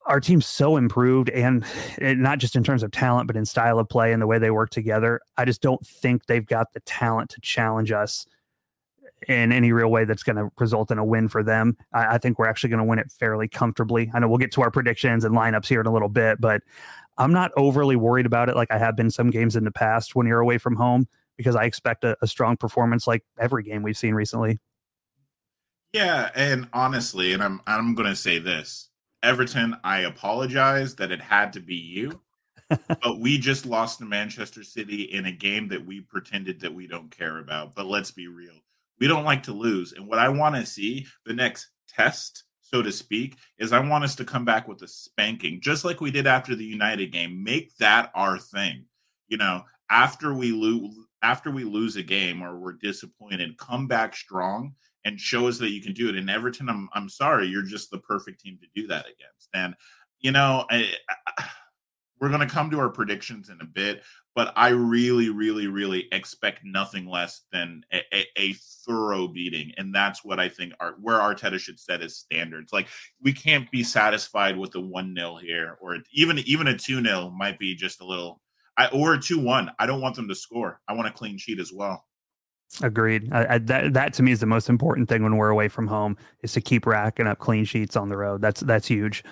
Our 0.05 0.19
team's 0.19 0.45
so 0.45 0.75
improved, 0.75 1.29
and, 1.29 1.63
and 1.97 2.21
not 2.21 2.37
just 2.37 2.57
in 2.57 2.63
terms 2.63 2.83
of 2.83 2.91
talent, 2.91 3.25
but 3.25 3.37
in 3.37 3.45
style 3.45 3.79
of 3.79 3.87
play 3.87 4.11
and 4.11 4.21
the 4.21 4.27
way 4.27 4.37
they 4.37 4.51
work 4.51 4.69
together. 4.69 5.21
I 5.37 5.45
just 5.45 5.61
don't 5.61 5.85
think 5.85 6.25
they've 6.25 6.45
got 6.45 6.73
the 6.73 6.81
talent 6.81 7.29
to 7.31 7.41
challenge 7.41 7.91
us 7.91 8.27
in 9.27 9.51
any 9.51 9.71
real 9.71 9.89
way 9.89 10.05
that's 10.05 10.23
going 10.23 10.35
to 10.35 10.49
result 10.59 10.91
in 10.91 10.97
a 10.97 11.05
win 11.05 11.27
for 11.27 11.43
them. 11.43 11.77
I, 11.93 12.15
I 12.15 12.17
think 12.17 12.37
we're 12.37 12.47
actually 12.47 12.71
going 12.71 12.79
to 12.79 12.83
win 12.83 12.99
it 12.99 13.11
fairly 13.11 13.47
comfortably. 13.47 14.11
I 14.13 14.19
know 14.19 14.27
we'll 14.27 14.37
get 14.37 14.51
to 14.53 14.61
our 14.61 14.71
predictions 14.71 15.23
and 15.23 15.35
lineups 15.35 15.67
here 15.67 15.81
in 15.81 15.87
a 15.87 15.93
little 15.93 16.09
bit, 16.09 16.39
but 16.41 16.61
I'm 17.17 17.33
not 17.33 17.51
overly 17.55 17.95
worried 17.95 18.25
about 18.25 18.49
it 18.49 18.55
like 18.55 18.71
I 18.71 18.77
have 18.77 18.95
been 18.95 19.11
some 19.11 19.29
games 19.29 19.55
in 19.55 19.63
the 19.63 19.71
past 19.71 20.15
when 20.15 20.27
you're 20.27 20.39
away 20.39 20.57
from 20.57 20.75
home 20.75 21.07
because 21.37 21.55
I 21.55 21.65
expect 21.65 22.03
a, 22.03 22.17
a 22.21 22.27
strong 22.27 22.57
performance 22.57 23.07
like 23.07 23.23
every 23.39 23.63
game 23.63 23.83
we've 23.83 23.97
seen 23.97 24.13
recently. 24.13 24.59
Yeah, 25.93 26.31
and 26.33 26.67
honestly, 26.73 27.33
and 27.33 27.43
I'm 27.43 27.61
I'm 27.67 27.93
going 27.93 28.09
to 28.09 28.15
say 28.15 28.39
this. 28.39 28.89
Everton, 29.21 29.77
I 29.83 29.99
apologize 29.99 30.95
that 30.95 31.11
it 31.11 31.21
had 31.21 31.53
to 31.53 31.59
be 31.59 31.75
you. 31.75 32.19
but 32.87 33.19
we 33.19 33.37
just 33.37 33.65
lost 33.65 33.99
to 33.99 34.05
Manchester 34.05 34.63
City 34.63 35.03
in 35.03 35.25
a 35.25 35.31
game 35.31 35.67
that 35.67 35.85
we 35.85 36.01
pretended 36.01 36.59
that 36.61 36.73
we 36.73 36.87
don't 36.87 37.15
care 37.15 37.37
about. 37.37 37.75
But 37.75 37.85
let's 37.85 38.11
be 38.11 38.27
real. 38.27 38.55
We 38.99 39.07
don't 39.07 39.25
like 39.25 39.43
to 39.43 39.53
lose. 39.53 39.93
And 39.93 40.07
what 40.07 40.19
I 40.19 40.29
want 40.29 40.55
to 40.55 40.65
see, 40.65 41.05
the 41.25 41.33
next 41.33 41.69
test, 41.87 42.43
so 42.73 42.81
to 42.81 42.91
speak, 42.91 43.37
is 43.59 43.71
I 43.71 43.79
want 43.79 44.03
us 44.03 44.15
to 44.15 44.25
come 44.25 44.45
back 44.45 44.67
with 44.67 44.81
a 44.81 44.87
spanking, 44.87 45.61
just 45.61 45.85
like 45.85 46.01
we 46.01 46.09
did 46.09 46.25
after 46.25 46.55
the 46.55 46.65
United 46.65 47.11
game. 47.11 47.43
Make 47.43 47.75
that 47.77 48.11
our 48.15 48.39
thing. 48.39 48.85
You 49.27 49.37
know, 49.37 49.63
after 49.91 50.33
we 50.33 50.51
lose 50.51 50.95
after 51.21 51.51
we 51.51 51.63
lose 51.63 51.95
a 51.95 52.03
game 52.03 52.41
or 52.41 52.57
we're 52.57 52.73
disappointed, 52.73 53.57
come 53.57 53.87
back 53.87 54.15
strong 54.15 54.73
and 55.05 55.19
show 55.19 55.47
us 55.47 55.59
that 55.59 55.69
you 55.69 55.81
can 55.81 55.93
do 55.93 56.09
it. 56.09 56.15
And 56.15 56.29
Everton, 56.29 56.67
I'm 56.67 56.89
I'm 56.93 57.09
sorry, 57.09 57.47
you're 57.47 57.61
just 57.61 57.91
the 57.91 57.99
perfect 57.99 58.41
team 58.41 58.57
to 58.61 58.81
do 58.81 58.87
that 58.87 59.05
against. 59.05 59.49
And 59.53 59.75
you 60.19 60.31
know, 60.31 60.65
I, 60.71 60.91
I, 61.37 61.45
we're 62.23 62.29
going 62.29 62.39
to 62.39 62.47
come 62.47 62.71
to 62.71 62.79
our 62.79 62.89
predictions 62.89 63.49
in 63.49 63.59
a 63.59 63.65
bit, 63.65 64.01
but 64.33 64.53
I 64.55 64.69
really, 64.69 65.29
really, 65.29 65.67
really 65.67 66.07
expect 66.13 66.61
nothing 66.63 67.05
less 67.05 67.41
than 67.51 67.83
a, 67.91 67.97
a, 68.13 68.25
a 68.37 68.53
thorough 68.87 69.27
beating, 69.27 69.73
and 69.75 69.93
that's 69.93 70.23
what 70.23 70.39
I 70.39 70.47
think 70.47 70.71
our 70.79 70.93
where 71.01 71.17
Arteta 71.17 71.59
should 71.59 71.77
set 71.77 71.99
his 71.99 72.15
standards. 72.15 72.71
Like 72.71 72.87
we 73.21 73.33
can't 73.33 73.69
be 73.71 73.83
satisfied 73.83 74.57
with 74.57 74.71
the 74.71 74.79
one 74.79 75.13
0 75.13 75.35
here, 75.35 75.77
or 75.81 75.97
even 76.13 76.39
even 76.45 76.69
a 76.69 76.77
two 76.77 77.03
0 77.03 77.33
might 77.37 77.59
be 77.59 77.75
just 77.75 77.99
a 77.99 78.05
little. 78.05 78.39
I, 78.77 78.87
or 78.87 79.15
a 79.15 79.19
two 79.19 79.39
one. 79.39 79.71
I 79.77 79.85
don't 79.85 79.99
want 79.99 80.15
them 80.15 80.29
to 80.29 80.35
score. 80.35 80.79
I 80.87 80.93
want 80.93 81.09
a 81.09 81.11
clean 81.11 81.37
sheet 81.37 81.59
as 81.59 81.73
well. 81.73 82.05
Agreed. 82.81 83.31
That 83.31 83.93
that 83.93 84.13
to 84.13 84.23
me 84.23 84.31
is 84.31 84.39
the 84.39 84.45
most 84.45 84.69
important 84.69 85.09
thing 85.09 85.23
when 85.23 85.35
we're 85.35 85.49
away 85.49 85.67
from 85.67 85.87
home 85.87 86.15
is 86.41 86.53
to 86.53 86.61
keep 86.61 86.85
racking 86.85 87.27
up 87.27 87.39
clean 87.39 87.65
sheets 87.65 87.97
on 87.97 88.07
the 88.07 88.15
road. 88.15 88.41
That's 88.41 88.61
that's 88.61 88.87
huge. 88.87 89.25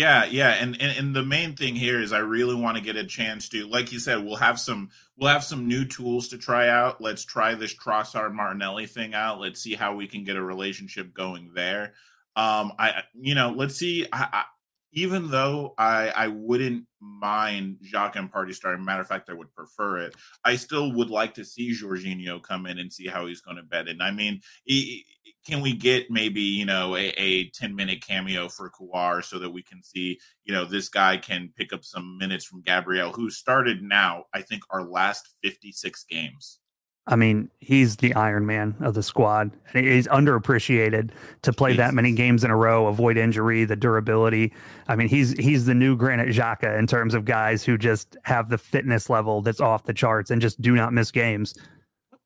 Yeah, 0.00 0.24
yeah, 0.24 0.52
and, 0.52 0.80
and 0.80 0.96
and 0.96 1.14
the 1.14 1.22
main 1.22 1.56
thing 1.56 1.76
here 1.76 2.00
is 2.00 2.10
I 2.10 2.20
really 2.20 2.54
want 2.54 2.78
to 2.78 2.82
get 2.82 2.96
a 2.96 3.04
chance 3.04 3.50
to, 3.50 3.66
like 3.66 3.92
you 3.92 3.98
said, 3.98 4.24
we'll 4.24 4.36
have 4.36 4.58
some 4.58 4.88
we'll 5.18 5.28
have 5.28 5.44
some 5.44 5.68
new 5.68 5.84
tools 5.84 6.28
to 6.28 6.38
try 6.38 6.70
out. 6.70 7.02
Let's 7.02 7.22
try 7.22 7.54
this 7.54 7.74
Trossard 7.74 8.32
Martinelli 8.32 8.86
thing 8.86 9.12
out. 9.12 9.40
Let's 9.40 9.60
see 9.60 9.74
how 9.74 9.94
we 9.94 10.06
can 10.06 10.24
get 10.24 10.36
a 10.36 10.42
relationship 10.42 11.12
going 11.12 11.50
there. 11.54 11.92
Um, 12.34 12.72
I 12.78 13.02
you 13.12 13.34
know, 13.34 13.52
let's 13.54 13.74
see. 13.76 14.06
I, 14.10 14.28
I, 14.32 14.44
even 14.92 15.30
though 15.30 15.74
I 15.76 16.08
I 16.08 16.28
wouldn't 16.28 16.86
mind 16.98 17.80
Xhaka 17.92 18.16
and 18.16 18.32
Partey 18.32 18.54
starting, 18.54 18.86
matter 18.86 19.02
of 19.02 19.06
fact, 19.06 19.28
I 19.28 19.34
would 19.34 19.54
prefer 19.54 19.98
it. 19.98 20.14
I 20.42 20.56
still 20.56 20.90
would 20.94 21.10
like 21.10 21.34
to 21.34 21.44
see 21.44 21.74
Jorginho 21.74 22.42
come 22.42 22.64
in 22.64 22.78
and 22.78 22.90
see 22.90 23.06
how 23.06 23.26
he's 23.26 23.42
going 23.42 23.58
to 23.58 23.62
bet 23.62 23.86
in. 23.86 24.00
I 24.00 24.12
mean, 24.12 24.40
he, 24.64 25.04
can 25.50 25.60
we 25.60 25.74
get 25.74 26.10
maybe 26.10 26.40
you 26.40 26.64
know 26.64 26.96
a, 26.96 27.08
a 27.16 27.50
10 27.50 27.74
minute 27.74 28.04
cameo 28.06 28.48
for 28.48 28.70
Kiwior 28.70 29.24
so 29.24 29.38
that 29.38 29.50
we 29.50 29.62
can 29.62 29.82
see 29.82 30.18
you 30.44 30.54
know 30.54 30.64
this 30.64 30.88
guy 30.88 31.16
can 31.16 31.52
pick 31.56 31.72
up 31.72 31.84
some 31.84 32.18
minutes 32.18 32.44
from 32.44 32.62
Gabriel 32.62 33.12
who 33.12 33.30
started 33.30 33.82
now 33.82 34.24
I 34.32 34.42
think 34.42 34.62
our 34.70 34.82
last 34.82 35.28
56 35.42 36.04
games. 36.04 36.60
I 37.06 37.16
mean, 37.16 37.50
he's 37.58 37.96
the 37.96 38.14
Iron 38.14 38.46
Man 38.46 38.76
of 38.80 38.94
the 38.94 39.02
squad. 39.02 39.50
He's 39.72 40.06
underappreciated 40.06 41.10
to 41.42 41.52
play 41.52 41.74
that 41.74 41.92
many 41.92 42.12
games 42.12 42.44
in 42.44 42.50
a 42.50 42.56
row, 42.56 42.86
avoid 42.86 43.16
injury, 43.16 43.64
the 43.64 43.74
durability. 43.74 44.52
I 44.86 44.94
mean, 44.94 45.08
he's 45.08 45.32
he's 45.32 45.66
the 45.66 45.74
new 45.74 45.96
Granit 45.96 46.28
Xhaka 46.28 46.78
in 46.78 46.86
terms 46.86 47.14
of 47.14 47.24
guys 47.24 47.64
who 47.64 47.76
just 47.76 48.16
have 48.22 48.48
the 48.48 48.58
fitness 48.58 49.10
level 49.10 49.42
that's 49.42 49.60
off 49.60 49.84
the 49.84 49.94
charts 49.94 50.30
and 50.30 50.40
just 50.40 50.60
do 50.60 50.76
not 50.76 50.92
miss 50.92 51.10
games. 51.10 51.54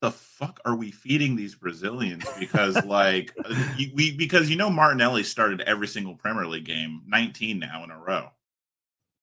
The 0.04 0.10
fuck 0.10 0.60
are 0.66 0.76
we 0.76 0.90
feeding 0.90 1.34
these 1.34 1.54
Brazilians? 1.54 2.26
Because 2.38 2.84
like 2.84 3.34
we 3.94 4.14
because 4.14 4.50
you 4.50 4.56
know 4.56 4.68
Martinelli 4.68 5.22
started 5.22 5.62
every 5.62 5.88
single 5.88 6.14
Premier 6.14 6.46
League 6.46 6.66
game, 6.66 7.00
19 7.06 7.58
now 7.58 7.82
in 7.84 7.90
a 7.90 7.98
row. 7.98 8.28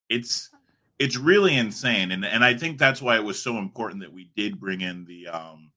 It's 0.10 0.50
it's 0.98 1.18
really 1.18 1.56
insane 1.56 2.12
and 2.12 2.26
and 2.26 2.44
i 2.44 2.54
think 2.54 2.78
that's 2.78 3.02
why 3.02 3.16
it 3.16 3.24
was 3.24 3.42
so 3.42 3.58
important 3.58 4.02
that 4.02 4.14
we 4.14 4.30
did 4.36 4.60
bring 4.60 4.82
in 4.82 5.04
the 5.06 5.28
um 5.28 5.71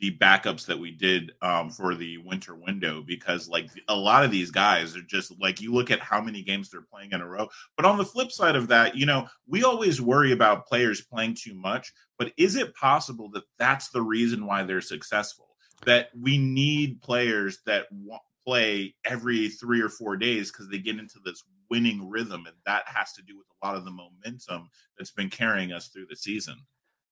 the 0.00 0.16
backups 0.18 0.66
that 0.66 0.78
we 0.78 0.90
did 0.90 1.32
um 1.42 1.70
for 1.70 1.94
the 1.94 2.18
winter 2.18 2.54
window 2.54 3.02
because 3.06 3.48
like 3.48 3.68
a 3.88 3.94
lot 3.94 4.24
of 4.24 4.30
these 4.30 4.50
guys 4.50 4.96
are 4.96 5.02
just 5.02 5.32
like 5.40 5.60
you 5.60 5.72
look 5.72 5.90
at 5.90 6.00
how 6.00 6.20
many 6.20 6.42
games 6.42 6.70
they're 6.70 6.82
playing 6.82 7.10
in 7.12 7.20
a 7.20 7.26
row 7.26 7.48
but 7.76 7.86
on 7.86 7.98
the 7.98 8.04
flip 8.04 8.30
side 8.30 8.56
of 8.56 8.68
that 8.68 8.96
you 8.96 9.06
know 9.06 9.26
we 9.46 9.64
always 9.64 10.00
worry 10.00 10.32
about 10.32 10.66
players 10.66 11.00
playing 11.00 11.34
too 11.34 11.54
much 11.54 11.92
but 12.18 12.32
is 12.36 12.56
it 12.56 12.74
possible 12.74 13.28
that 13.30 13.44
that's 13.58 13.88
the 13.90 14.02
reason 14.02 14.46
why 14.46 14.62
they're 14.62 14.80
successful 14.80 15.48
that 15.84 16.08
we 16.18 16.38
need 16.38 17.00
players 17.02 17.58
that 17.66 17.86
want 17.92 18.22
play 18.48 18.94
every 19.04 19.50
three 19.50 19.82
or 19.82 19.90
four 19.90 20.16
days 20.16 20.50
because 20.50 20.70
they 20.70 20.78
get 20.78 20.98
into 20.98 21.18
this 21.22 21.44
winning 21.68 22.08
rhythm, 22.08 22.46
and 22.46 22.56
that 22.64 22.82
has 22.86 23.12
to 23.12 23.22
do 23.22 23.36
with 23.36 23.46
a 23.50 23.66
lot 23.66 23.76
of 23.76 23.84
the 23.84 23.90
momentum 23.90 24.70
that's 24.96 25.10
been 25.10 25.28
carrying 25.28 25.70
us 25.70 25.88
through 25.88 26.06
the 26.08 26.16
season. 26.16 26.56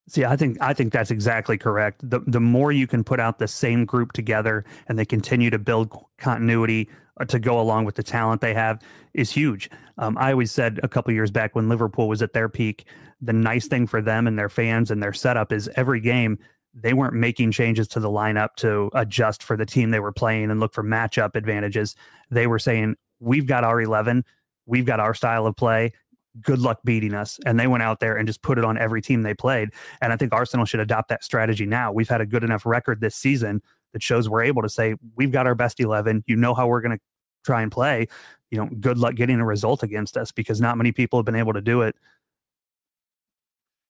See, 0.08 0.24
I 0.24 0.36
think 0.36 0.58
I 0.60 0.72
think 0.72 0.92
that's 0.92 1.10
exactly 1.10 1.58
correct. 1.58 2.08
The 2.08 2.20
the 2.26 2.40
more 2.40 2.70
you 2.70 2.86
can 2.86 3.02
put 3.02 3.18
out 3.18 3.38
the 3.38 3.48
same 3.48 3.84
group 3.84 4.12
together 4.12 4.64
and 4.88 4.98
they 4.98 5.04
continue 5.04 5.50
to 5.50 5.58
build 5.58 5.92
continuity 6.18 6.88
uh, 7.20 7.24
to 7.24 7.38
go 7.38 7.60
along 7.60 7.86
with 7.86 7.96
the 7.96 8.02
talent 8.02 8.40
they 8.40 8.54
have 8.54 8.80
is 9.14 9.32
huge. 9.32 9.68
Um, 9.98 10.16
I 10.18 10.32
always 10.32 10.52
said 10.52 10.78
a 10.82 10.88
couple 10.88 11.12
years 11.12 11.30
back 11.30 11.54
when 11.54 11.68
Liverpool 11.68 12.08
was 12.08 12.22
at 12.22 12.34
their 12.34 12.48
peak, 12.48 12.86
the 13.20 13.32
nice 13.32 13.66
thing 13.66 13.86
for 13.86 14.00
them 14.00 14.26
and 14.26 14.38
their 14.38 14.48
fans 14.48 14.90
and 14.90 15.02
their 15.02 15.12
setup 15.12 15.52
is 15.52 15.68
every 15.76 16.00
game 16.00 16.38
they 16.74 16.92
weren't 16.92 17.14
making 17.14 17.50
changes 17.50 17.88
to 17.88 18.00
the 18.00 18.10
lineup 18.10 18.54
to 18.56 18.90
adjust 18.94 19.42
for 19.42 19.56
the 19.56 19.64
team 19.64 19.90
they 19.90 20.00
were 20.00 20.12
playing 20.12 20.50
and 20.50 20.60
look 20.60 20.74
for 20.74 20.84
matchup 20.84 21.34
advantages. 21.34 21.96
They 22.30 22.46
were 22.46 22.58
saying, 22.58 22.96
We've 23.18 23.46
got 23.46 23.64
our 23.64 23.80
11, 23.80 24.24
we've 24.66 24.84
got 24.84 25.00
our 25.00 25.14
style 25.14 25.46
of 25.46 25.56
play. 25.56 25.92
Good 26.40 26.58
luck 26.58 26.80
beating 26.84 27.14
us. 27.14 27.38
And 27.46 27.58
they 27.58 27.66
went 27.66 27.82
out 27.82 28.00
there 28.00 28.16
and 28.16 28.26
just 28.26 28.42
put 28.42 28.58
it 28.58 28.64
on 28.64 28.78
every 28.78 29.02
team 29.02 29.22
they 29.22 29.34
played. 29.34 29.70
And 30.00 30.12
I 30.12 30.16
think 30.16 30.32
Arsenal 30.32 30.66
should 30.66 30.80
adopt 30.80 31.08
that 31.08 31.24
strategy 31.24 31.66
now. 31.66 31.92
We've 31.92 32.08
had 32.08 32.20
a 32.20 32.26
good 32.26 32.44
enough 32.44 32.66
record 32.66 33.00
this 33.00 33.16
season 33.16 33.62
that 33.92 34.02
shows 34.02 34.28
we're 34.28 34.42
able 34.42 34.62
to 34.62 34.68
say, 34.68 34.94
We've 35.16 35.32
got 35.32 35.46
our 35.46 35.54
best 35.54 35.80
11. 35.80 36.24
You 36.26 36.36
know 36.36 36.54
how 36.54 36.66
we're 36.66 36.80
going 36.82 36.96
to 36.96 37.02
try 37.44 37.62
and 37.62 37.70
play. 37.70 38.08
You 38.50 38.58
know, 38.58 38.68
good 38.80 38.98
luck 38.98 39.14
getting 39.14 39.40
a 39.40 39.44
result 39.44 39.82
against 39.82 40.16
us 40.16 40.32
because 40.32 40.60
not 40.60 40.76
many 40.76 40.92
people 40.92 41.18
have 41.18 41.26
been 41.26 41.36
able 41.36 41.52
to 41.54 41.60
do 41.60 41.82
it 41.82 41.96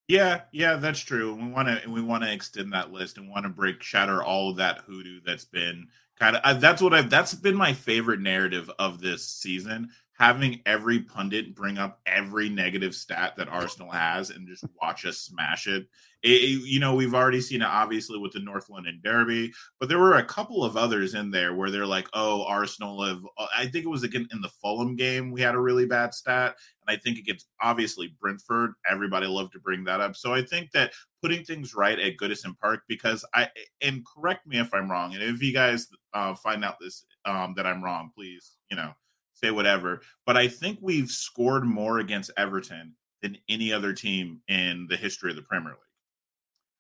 yeah, 0.09 0.43
yeah, 0.53 0.77
that's 0.77 1.01
true. 1.01 1.35
And 1.35 1.49
We 1.49 1.53
want 1.53 1.69
to 1.69 1.91
we 1.91 2.01
want 2.01 2.23
to 2.23 2.33
extend 2.33 2.73
that 2.73 2.93
list 2.93 3.19
and 3.19 3.29
want 3.29 3.45
to 3.45 3.51
break 3.51 3.83
shatter 3.83 4.23
all 4.23 4.51
of 4.51 4.57
that 4.57 4.79
hoodoo 4.79 5.21
that's 5.25 5.45
been 5.45 5.89
kind 6.19 6.37
of 6.37 6.43
uh, 6.45 6.55
that's 6.55 6.81
what 6.81 6.95
I've 6.95 7.11
that's 7.11 7.35
been 7.35 7.57
my 7.57 7.73
favorite 7.73 8.21
narrative 8.21 8.71
of 8.79 9.01
this 9.01 9.27
season 9.27 9.91
having 10.19 10.63
every 10.65 11.01
pundit 11.01 11.55
bring 11.55 11.77
up 11.77 12.01
every 12.07 12.49
negative 12.49 12.95
stat 12.95 13.35
that 13.37 13.49
Arsenal 13.49 13.91
has 13.91 14.31
and 14.31 14.49
just 14.49 14.65
watch 14.81 15.05
us 15.05 15.19
smash 15.19 15.67
it. 15.67 15.87
it, 16.23 16.29
it 16.29 16.67
you 16.67 16.81
know, 16.81 16.95
we've 16.95 17.15
already 17.15 17.41
seen 17.41 17.61
it 17.61 17.67
obviously 17.67 18.19
with 18.19 18.33
the 18.33 18.41
North 18.41 18.71
London 18.71 18.99
Derby, 19.05 19.53
but 19.79 19.91
there 19.91 19.99
were 19.99 20.17
a 20.17 20.25
couple 20.25 20.65
of 20.65 20.77
others 20.77 21.15
in 21.15 21.31
there 21.31 21.55
where 21.55 21.71
they're 21.71 21.87
like, 21.87 22.09
"Oh, 22.15 22.45
Arsenal 22.45 23.05
have." 23.05 23.23
Uh, 23.37 23.47
I 23.57 23.67
think 23.67 23.85
it 23.85 23.91
was 23.91 24.05
again 24.05 24.27
in 24.33 24.41
the 24.41 24.49
Fulham 24.49 24.97
game 24.97 25.31
we 25.31 25.43
had 25.43 25.55
a 25.55 25.61
really 25.61 25.85
bad 25.85 26.15
stat, 26.15 26.57
and 26.87 26.97
I 26.97 26.99
think 26.99 27.19
against 27.19 27.47
obviously 27.61 28.17
Brentford, 28.19 28.73
everybody 28.91 29.27
loved 29.27 29.53
to 29.53 29.61
bring 29.61 29.85
that 29.85 30.01
up. 30.01 30.17
So 30.17 30.33
I 30.33 30.43
think 30.43 30.71
that 30.73 30.93
putting 31.21 31.45
things 31.45 31.75
right 31.75 31.99
at 31.99 32.17
Goodison 32.17 32.59
Park 32.59 32.81
because 32.89 33.23
I 33.35 33.51
and 33.83 34.03
correct 34.07 34.47
me 34.47 34.59
if 34.59 34.73
I'm 34.73 34.91
wrong, 34.91 35.13
and 35.13 35.23
if 35.23 35.43
you 35.43 35.53
guys 35.53 35.89
uh, 36.15 36.35
find 36.35 36.65
out 36.65 36.77
this 36.81 37.05
um, 37.27 37.53
that 37.57 37.67
I'm 37.67 37.85
wrong, 37.85 38.11
please, 38.17 38.57
you 38.71 38.79
know 38.79 38.95
say 39.37 39.51
whatever. 39.51 40.01
But 40.25 40.37
I 40.37 40.49
think 40.49 40.79
we've 40.81 41.11
scored 41.11 41.65
more 41.65 41.99
against 41.99 42.31
Everton 42.37 42.95
than 43.23 43.39
any 43.49 43.73
other 43.73 43.93
team 43.93 44.41
in 44.49 44.87
the 44.89 44.97
history 44.97 45.31
of 45.31 45.37
the 45.37 45.43
Premier 45.43 45.71
League. 45.71 45.81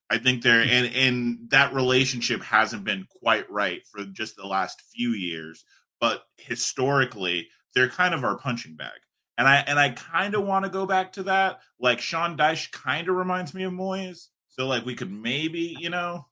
I 0.09 0.19
think 0.19 0.43
there 0.43 0.63
hmm. 0.63 0.71
and 0.71 0.95
and 0.95 1.51
that 1.51 1.75
relationship 1.75 2.43
hasn't 2.43 2.85
been 2.85 3.07
quite 3.21 3.51
right 3.51 3.83
for 3.87 4.05
just 4.05 4.37
the 4.37 4.47
last 4.47 4.83
few 4.95 5.11
years, 5.11 5.65
but 6.01 6.23
historically 6.37 7.49
they're 7.75 7.89
kind 7.89 8.15
of 8.15 8.25
our 8.25 8.39
punching 8.39 8.77
bag. 8.77 8.99
And 9.39 9.47
I 9.47 9.57
and 9.67 9.79
I 9.79 9.91
kind 9.91 10.35
of 10.35 10.45
want 10.45 10.65
to 10.65 10.71
go 10.71 10.87
back 10.87 11.13
to 11.15 11.25
that. 11.25 11.61
Like 11.79 12.01
Sean 12.01 12.37
Dyche 12.37 12.71
kind 12.73 13.09
of 13.09 13.17
reminds 13.17 13.53
me 13.53 13.65
of 13.65 13.73
Moyes. 13.73 14.29
So 14.49 14.67
like 14.67 14.87
we 14.87 14.95
could 14.95 15.13
maybe, 15.13 15.77
you 15.79 15.91
know, 15.91 16.27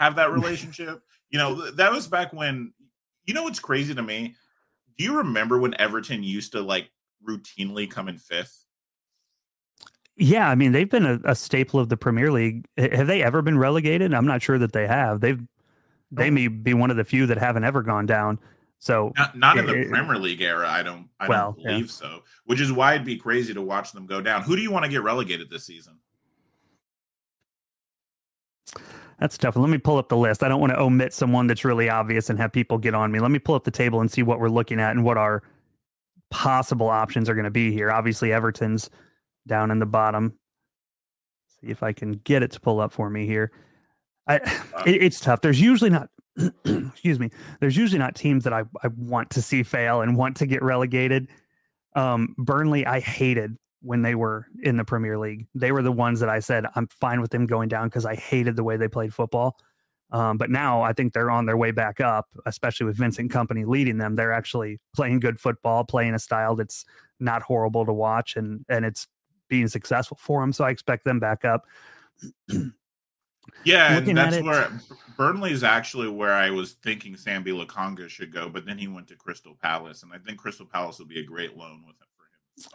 have 0.00 0.16
that 0.16 0.32
relationship. 0.32 1.02
you 1.28 1.38
know, 1.38 1.70
that 1.72 1.92
was 1.92 2.06
back 2.06 2.32
when 2.32 2.72
you 3.24 3.34
know 3.34 3.42
what's 3.42 3.58
crazy 3.58 3.94
to 3.94 4.02
me? 4.02 4.36
Do 4.98 5.04
you 5.04 5.18
remember 5.18 5.58
when 5.58 5.78
Everton 5.78 6.22
used 6.22 6.52
to 6.52 6.60
like 6.60 6.90
routinely 7.26 7.90
come 7.90 8.08
in 8.08 8.18
fifth? 8.18 8.64
Yeah, 10.16 10.48
I 10.48 10.54
mean 10.54 10.72
they've 10.72 10.88
been 10.88 11.04
a, 11.04 11.20
a, 11.24 11.34
staple 11.34 11.78
of 11.78 11.90
the 11.90 11.96
Premier 11.96 12.32
League. 12.32 12.66
Have 12.78 13.06
they 13.06 13.22
ever 13.22 13.42
been 13.42 13.58
relegated? 13.58 14.14
I'm 14.14 14.26
not 14.26 14.40
sure 14.40 14.58
that 14.58 14.72
they 14.72 14.86
have. 14.86 15.20
They've 15.20 15.40
they 16.10 16.30
may 16.30 16.48
be 16.48 16.72
one 16.72 16.90
of 16.90 16.96
the 16.96 17.04
few 17.04 17.26
that 17.26 17.36
haven't 17.36 17.64
ever 17.64 17.82
gone 17.82 18.06
down. 18.06 18.38
So 18.78 19.12
not, 19.16 19.36
not 19.36 19.58
in 19.58 19.66
the 19.66 19.82
it, 19.82 19.88
Premier 19.88 20.16
League 20.16 20.40
era, 20.40 20.68
I 20.68 20.82
don't 20.82 21.08
I 21.20 21.28
well, 21.28 21.52
don't 21.52 21.64
believe 21.64 21.86
yeah. 21.86 21.92
so. 21.92 22.22
Which 22.44 22.60
is 22.60 22.72
why 22.72 22.94
it'd 22.94 23.06
be 23.06 23.16
crazy 23.16 23.52
to 23.52 23.62
watch 23.62 23.92
them 23.92 24.06
go 24.06 24.20
down. 24.20 24.42
Who 24.42 24.56
do 24.56 24.62
you 24.62 24.70
want 24.70 24.84
to 24.84 24.90
get 24.90 25.02
relegated 25.02 25.50
this 25.50 25.66
season? 25.66 25.98
That's 29.18 29.38
tough. 29.38 29.56
Let 29.56 29.70
me 29.70 29.78
pull 29.78 29.96
up 29.96 30.08
the 30.08 30.16
list. 30.16 30.42
I 30.42 30.48
don't 30.48 30.60
want 30.60 30.72
to 30.72 30.80
omit 30.80 31.12
someone 31.12 31.46
that's 31.46 31.64
really 31.64 31.88
obvious 31.88 32.28
and 32.28 32.38
have 32.38 32.52
people 32.52 32.76
get 32.76 32.94
on 32.94 33.10
me. 33.10 33.18
Let 33.18 33.30
me 33.30 33.38
pull 33.38 33.54
up 33.54 33.64
the 33.64 33.70
table 33.70 34.00
and 34.00 34.10
see 34.10 34.22
what 34.22 34.40
we're 34.40 34.50
looking 34.50 34.78
at 34.78 34.90
and 34.90 35.04
what 35.04 35.16
our 35.16 35.42
possible 36.30 36.88
options 36.88 37.28
are 37.28 37.34
going 37.34 37.44
to 37.44 37.50
be 37.50 37.72
here. 37.72 37.90
Obviously, 37.90 38.32
Everton's 38.32 38.90
down 39.46 39.70
in 39.70 39.78
the 39.78 39.86
bottom. 39.86 40.38
See 41.60 41.68
if 41.68 41.82
I 41.82 41.92
can 41.92 42.12
get 42.12 42.42
it 42.42 42.50
to 42.52 42.60
pull 42.60 42.78
up 42.78 42.92
for 42.92 43.08
me 43.08 43.26
here. 43.26 43.52
I, 44.26 44.36
it, 44.86 45.02
it's 45.02 45.20
tough. 45.20 45.40
There's 45.40 45.60
usually 45.60 45.90
not, 45.90 46.10
excuse 46.64 47.18
me. 47.18 47.30
There's 47.60 47.76
usually 47.76 47.98
not 47.98 48.16
teams 48.16 48.44
that 48.44 48.52
I, 48.52 48.64
I 48.82 48.88
want 48.98 49.30
to 49.30 49.42
see 49.42 49.62
fail 49.62 50.02
and 50.02 50.16
want 50.16 50.36
to 50.38 50.46
get 50.46 50.62
relegated. 50.62 51.28
Um, 51.94 52.34
Burnley, 52.36 52.84
I 52.84 53.00
hated 53.00 53.56
when 53.82 54.02
they 54.02 54.14
were 54.14 54.46
in 54.62 54.76
the 54.76 54.84
Premier 54.84 55.18
League. 55.18 55.46
They 55.54 55.72
were 55.72 55.82
the 55.82 55.92
ones 55.92 56.20
that 56.20 56.28
I 56.28 56.40
said 56.40 56.66
I'm 56.74 56.88
fine 56.88 57.20
with 57.20 57.30
them 57.30 57.46
going 57.46 57.68
down 57.68 57.88
because 57.88 58.06
I 58.06 58.14
hated 58.14 58.56
the 58.56 58.64
way 58.64 58.76
they 58.76 58.88
played 58.88 59.14
football. 59.14 59.58
Um, 60.12 60.38
but 60.38 60.50
now 60.50 60.82
I 60.82 60.92
think 60.92 61.12
they're 61.12 61.30
on 61.30 61.46
their 61.46 61.56
way 61.56 61.72
back 61.72 62.00
up, 62.00 62.28
especially 62.46 62.86
with 62.86 62.96
Vincent 62.96 63.30
Kompany 63.30 63.66
leading 63.66 63.98
them. 63.98 64.14
They're 64.14 64.32
actually 64.32 64.78
playing 64.94 65.20
good 65.20 65.40
football, 65.40 65.84
playing 65.84 66.14
a 66.14 66.18
style 66.18 66.54
that's 66.54 66.84
not 67.18 67.42
horrible 67.42 67.84
to 67.86 67.92
watch, 67.92 68.36
and 68.36 68.64
and 68.68 68.84
it's 68.84 69.08
being 69.48 69.68
successful 69.68 70.16
for 70.20 70.40
them. 70.40 70.52
So 70.52 70.64
I 70.64 70.70
expect 70.70 71.04
them 71.04 71.18
back 71.18 71.44
up. 71.44 71.64
yeah, 73.64 73.98
and 73.98 74.16
that's 74.16 74.40
where 74.42 74.70
Burnley 75.16 75.52
is 75.52 75.64
actually 75.64 76.08
where 76.08 76.32
I 76.32 76.50
was 76.50 76.74
thinking 76.74 77.14
Sambi 77.14 77.48
Lokonga 77.48 78.08
should 78.08 78.32
go, 78.32 78.48
but 78.48 78.64
then 78.64 78.78
he 78.78 78.88
went 78.88 79.08
to 79.08 79.16
Crystal 79.16 79.56
Palace, 79.60 80.02
and 80.02 80.12
I 80.12 80.18
think 80.18 80.38
Crystal 80.38 80.66
Palace 80.66 80.98
will 80.98 81.06
be 81.06 81.20
a 81.20 81.24
great 81.24 81.56
loan 81.56 81.82
with 81.86 81.96
him. 81.96 82.05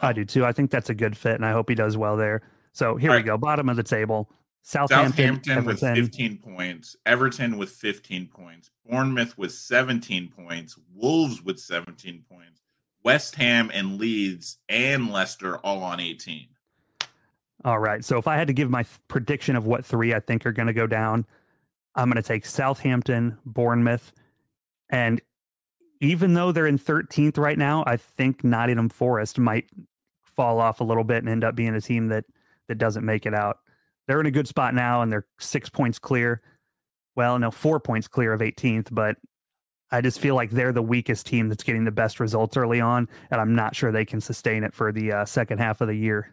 I 0.00 0.12
do 0.12 0.24
too. 0.24 0.44
I 0.44 0.52
think 0.52 0.70
that's 0.70 0.90
a 0.90 0.94
good 0.94 1.16
fit, 1.16 1.34
and 1.34 1.44
I 1.44 1.52
hope 1.52 1.68
he 1.68 1.74
does 1.74 1.96
well 1.96 2.16
there. 2.16 2.42
So 2.72 2.96
here 2.96 3.10
All 3.10 3.16
we 3.16 3.18
right. 3.18 3.26
go. 3.26 3.36
Bottom 3.36 3.68
of 3.68 3.76
the 3.76 3.82
table. 3.82 4.30
Southampton, 4.62 5.42
Southampton 5.42 5.64
with 5.64 5.80
15 5.80 6.38
points, 6.38 6.96
Everton 7.04 7.58
with 7.58 7.70
15 7.70 8.28
points, 8.28 8.70
Bournemouth 8.88 9.36
with 9.36 9.52
17 9.52 10.28
points, 10.28 10.78
Wolves 10.94 11.42
with 11.42 11.58
17 11.58 12.24
points, 12.30 12.62
West 13.02 13.34
Ham 13.34 13.72
and 13.74 13.98
Leeds 13.98 14.58
and 14.68 15.10
Leicester 15.10 15.58
all 15.58 15.82
on 15.82 15.98
18. 15.98 16.46
All 17.64 17.80
right. 17.80 18.04
So 18.04 18.18
if 18.18 18.28
I 18.28 18.36
had 18.36 18.46
to 18.46 18.52
give 18.52 18.70
my 18.70 18.84
prediction 19.08 19.56
of 19.56 19.66
what 19.66 19.84
three 19.84 20.14
I 20.14 20.20
think 20.20 20.46
are 20.46 20.52
going 20.52 20.68
to 20.68 20.72
go 20.72 20.86
down, 20.86 21.26
I'm 21.94 22.08
going 22.08 22.22
to 22.22 22.26
take 22.26 22.46
Southampton, 22.46 23.38
Bournemouth, 23.44 24.12
and 24.90 25.20
even 26.02 26.34
though 26.34 26.50
they're 26.50 26.66
in 26.66 26.78
13th 26.78 27.38
right 27.38 27.56
now, 27.56 27.84
I 27.86 27.96
think 27.96 28.42
Nottingham 28.42 28.88
Forest 28.88 29.38
might 29.38 29.70
fall 30.24 30.60
off 30.60 30.80
a 30.80 30.84
little 30.84 31.04
bit 31.04 31.18
and 31.18 31.28
end 31.28 31.44
up 31.44 31.54
being 31.54 31.74
a 31.74 31.80
team 31.80 32.08
that 32.08 32.24
that 32.68 32.76
doesn't 32.76 33.04
make 33.04 33.24
it 33.24 33.34
out. 33.34 33.58
They're 34.06 34.20
in 34.20 34.26
a 34.26 34.32
good 34.32 34.48
spot 34.48 34.74
now 34.74 35.02
and 35.02 35.12
they're 35.12 35.26
6 35.38 35.68
points 35.70 35.98
clear. 35.98 36.42
Well, 37.14 37.38
no, 37.38 37.50
4 37.52 37.78
points 37.78 38.08
clear 38.08 38.32
of 38.32 38.40
18th, 38.40 38.88
but 38.90 39.16
I 39.92 40.00
just 40.00 40.18
feel 40.18 40.34
like 40.34 40.50
they're 40.50 40.72
the 40.72 40.82
weakest 40.82 41.26
team 41.26 41.48
that's 41.48 41.62
getting 41.62 41.84
the 41.84 41.92
best 41.92 42.18
results 42.18 42.56
early 42.56 42.80
on 42.80 43.08
and 43.30 43.40
I'm 43.40 43.54
not 43.54 43.76
sure 43.76 43.92
they 43.92 44.04
can 44.04 44.20
sustain 44.20 44.64
it 44.64 44.74
for 44.74 44.90
the 44.90 45.12
uh, 45.12 45.24
second 45.24 45.58
half 45.58 45.80
of 45.80 45.88
the 45.88 45.94
year 45.94 46.32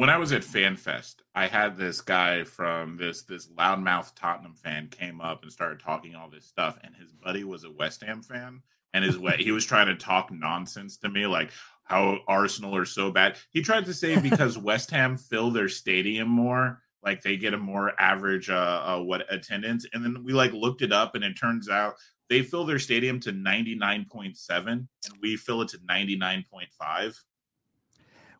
when 0.00 0.08
I 0.08 0.16
was 0.16 0.32
at 0.32 0.40
FanFest, 0.40 1.16
I 1.34 1.46
had 1.46 1.76
this 1.76 2.00
guy 2.00 2.44
from 2.44 2.96
this 2.96 3.20
this 3.24 3.48
loudmouth 3.48 4.14
Tottenham 4.16 4.54
fan 4.54 4.88
came 4.88 5.20
up 5.20 5.42
and 5.42 5.52
started 5.52 5.78
talking 5.78 6.14
all 6.14 6.30
this 6.30 6.46
stuff, 6.46 6.78
and 6.82 6.96
his 6.96 7.12
buddy 7.12 7.44
was 7.44 7.64
a 7.64 7.70
West 7.70 8.02
Ham 8.02 8.22
fan, 8.22 8.62
and 8.94 9.04
his 9.04 9.18
way 9.18 9.36
he 9.38 9.52
was 9.52 9.66
trying 9.66 9.88
to 9.88 9.96
talk 9.96 10.32
nonsense 10.32 10.96
to 10.96 11.10
me 11.10 11.26
like 11.26 11.50
how 11.84 12.16
Arsenal 12.26 12.74
are 12.74 12.86
so 12.86 13.10
bad. 13.10 13.36
He 13.50 13.60
tried 13.60 13.84
to 13.84 13.92
say 13.92 14.18
because 14.18 14.56
West 14.70 14.90
Ham 14.90 15.18
fill 15.18 15.50
their 15.50 15.68
stadium 15.68 16.30
more, 16.30 16.80
like 17.02 17.22
they 17.22 17.36
get 17.36 17.52
a 17.52 17.58
more 17.58 17.92
average 18.00 18.48
uh, 18.48 18.82
uh 18.82 19.00
what 19.02 19.30
attendance, 19.30 19.84
and 19.92 20.02
then 20.02 20.24
we 20.24 20.32
like 20.32 20.54
looked 20.54 20.80
it 20.80 20.92
up, 20.92 21.14
and 21.14 21.22
it 21.22 21.34
turns 21.34 21.68
out 21.68 21.96
they 22.30 22.40
fill 22.40 22.64
their 22.64 22.78
stadium 22.78 23.20
to 23.20 23.32
ninety 23.32 23.74
nine 23.74 24.06
point 24.10 24.38
seven, 24.38 24.88
and 25.04 25.14
we 25.20 25.36
fill 25.36 25.60
it 25.60 25.68
to 25.68 25.78
ninety 25.86 26.16
nine 26.16 26.42
point 26.50 26.70
five 26.72 27.22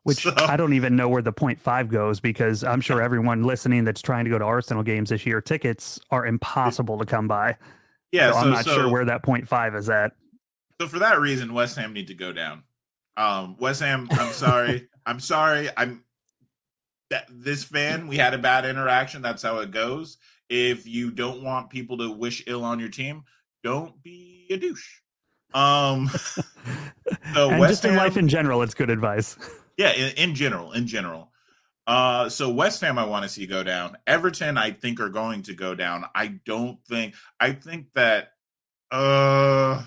which 0.03 0.23
so. 0.23 0.33
I 0.35 0.57
don't 0.57 0.73
even 0.73 0.95
know 0.95 1.07
where 1.07 1.21
the 1.21 1.33
0.5 1.33 1.89
goes 1.89 2.19
because 2.19 2.63
I'm 2.63 2.81
sure 2.81 3.01
everyone 3.01 3.43
listening 3.43 3.83
that's 3.83 4.01
trying 4.01 4.25
to 4.25 4.31
go 4.31 4.39
to 4.39 4.45
Arsenal 4.45 4.83
games 4.83 5.09
this 5.09 5.25
year, 5.25 5.41
tickets 5.41 5.99
are 6.09 6.25
impossible 6.25 6.97
to 6.99 7.05
come 7.05 7.27
by. 7.27 7.57
Yeah, 8.11 8.31
so, 8.31 8.33
so 8.33 8.39
I'm 8.39 8.49
not 8.51 8.65
so, 8.65 8.73
sure 8.73 8.89
where 8.89 9.05
that 9.05 9.23
0.5 9.23 9.77
is 9.77 9.89
at. 9.89 10.13
So 10.79 10.87
for 10.87 10.99
that 10.99 11.19
reason, 11.19 11.53
West 11.53 11.77
Ham 11.77 11.93
need 11.93 12.07
to 12.07 12.15
go 12.15 12.33
down. 12.33 12.63
Um, 13.15 13.55
West 13.59 13.81
Ham, 13.81 14.07
I'm 14.11 14.33
sorry. 14.33 14.87
I'm 15.05 15.19
sorry. 15.19 15.69
I'm 15.77 16.03
that 17.09 17.27
this 17.29 17.63
fan, 17.63 18.07
we 18.07 18.17
had 18.17 18.33
a 18.33 18.37
bad 18.37 18.65
interaction. 18.65 19.21
That's 19.21 19.43
how 19.43 19.59
it 19.59 19.71
goes. 19.71 20.17
If 20.49 20.87
you 20.87 21.11
don't 21.11 21.43
want 21.43 21.69
people 21.69 21.97
to 21.99 22.11
wish 22.11 22.43
ill 22.47 22.63
on 22.63 22.79
your 22.79 22.89
team, 22.89 23.23
don't 23.63 24.01
be 24.01 24.47
a 24.49 24.57
douche. 24.57 25.01
Um, 25.53 26.07
so 27.33 27.49
and 27.49 27.59
West 27.59 27.71
just 27.71 27.85
in 27.85 27.91
Ham, 27.91 27.99
life 27.99 28.17
in 28.17 28.27
general, 28.27 28.61
it's 28.61 28.73
good 28.73 28.89
advice. 28.89 29.37
Yeah, 29.81 29.93
in, 29.93 30.15
in 30.17 30.35
general, 30.35 30.73
in 30.73 30.85
general. 30.85 31.31
Uh, 31.87 32.29
so 32.29 32.51
West 32.51 32.81
Ham, 32.81 32.99
I 32.99 33.05
want 33.05 33.23
to 33.23 33.29
see 33.29 33.47
go 33.47 33.63
down. 33.63 33.97
Everton, 34.05 34.55
I 34.55 34.69
think 34.69 34.99
are 34.99 35.09
going 35.09 35.41
to 35.43 35.55
go 35.55 35.73
down. 35.73 36.05
I 36.13 36.39
don't 36.45 36.77
think. 36.85 37.15
I 37.39 37.53
think 37.53 37.87
that. 37.95 38.33
Uh, 38.91 39.83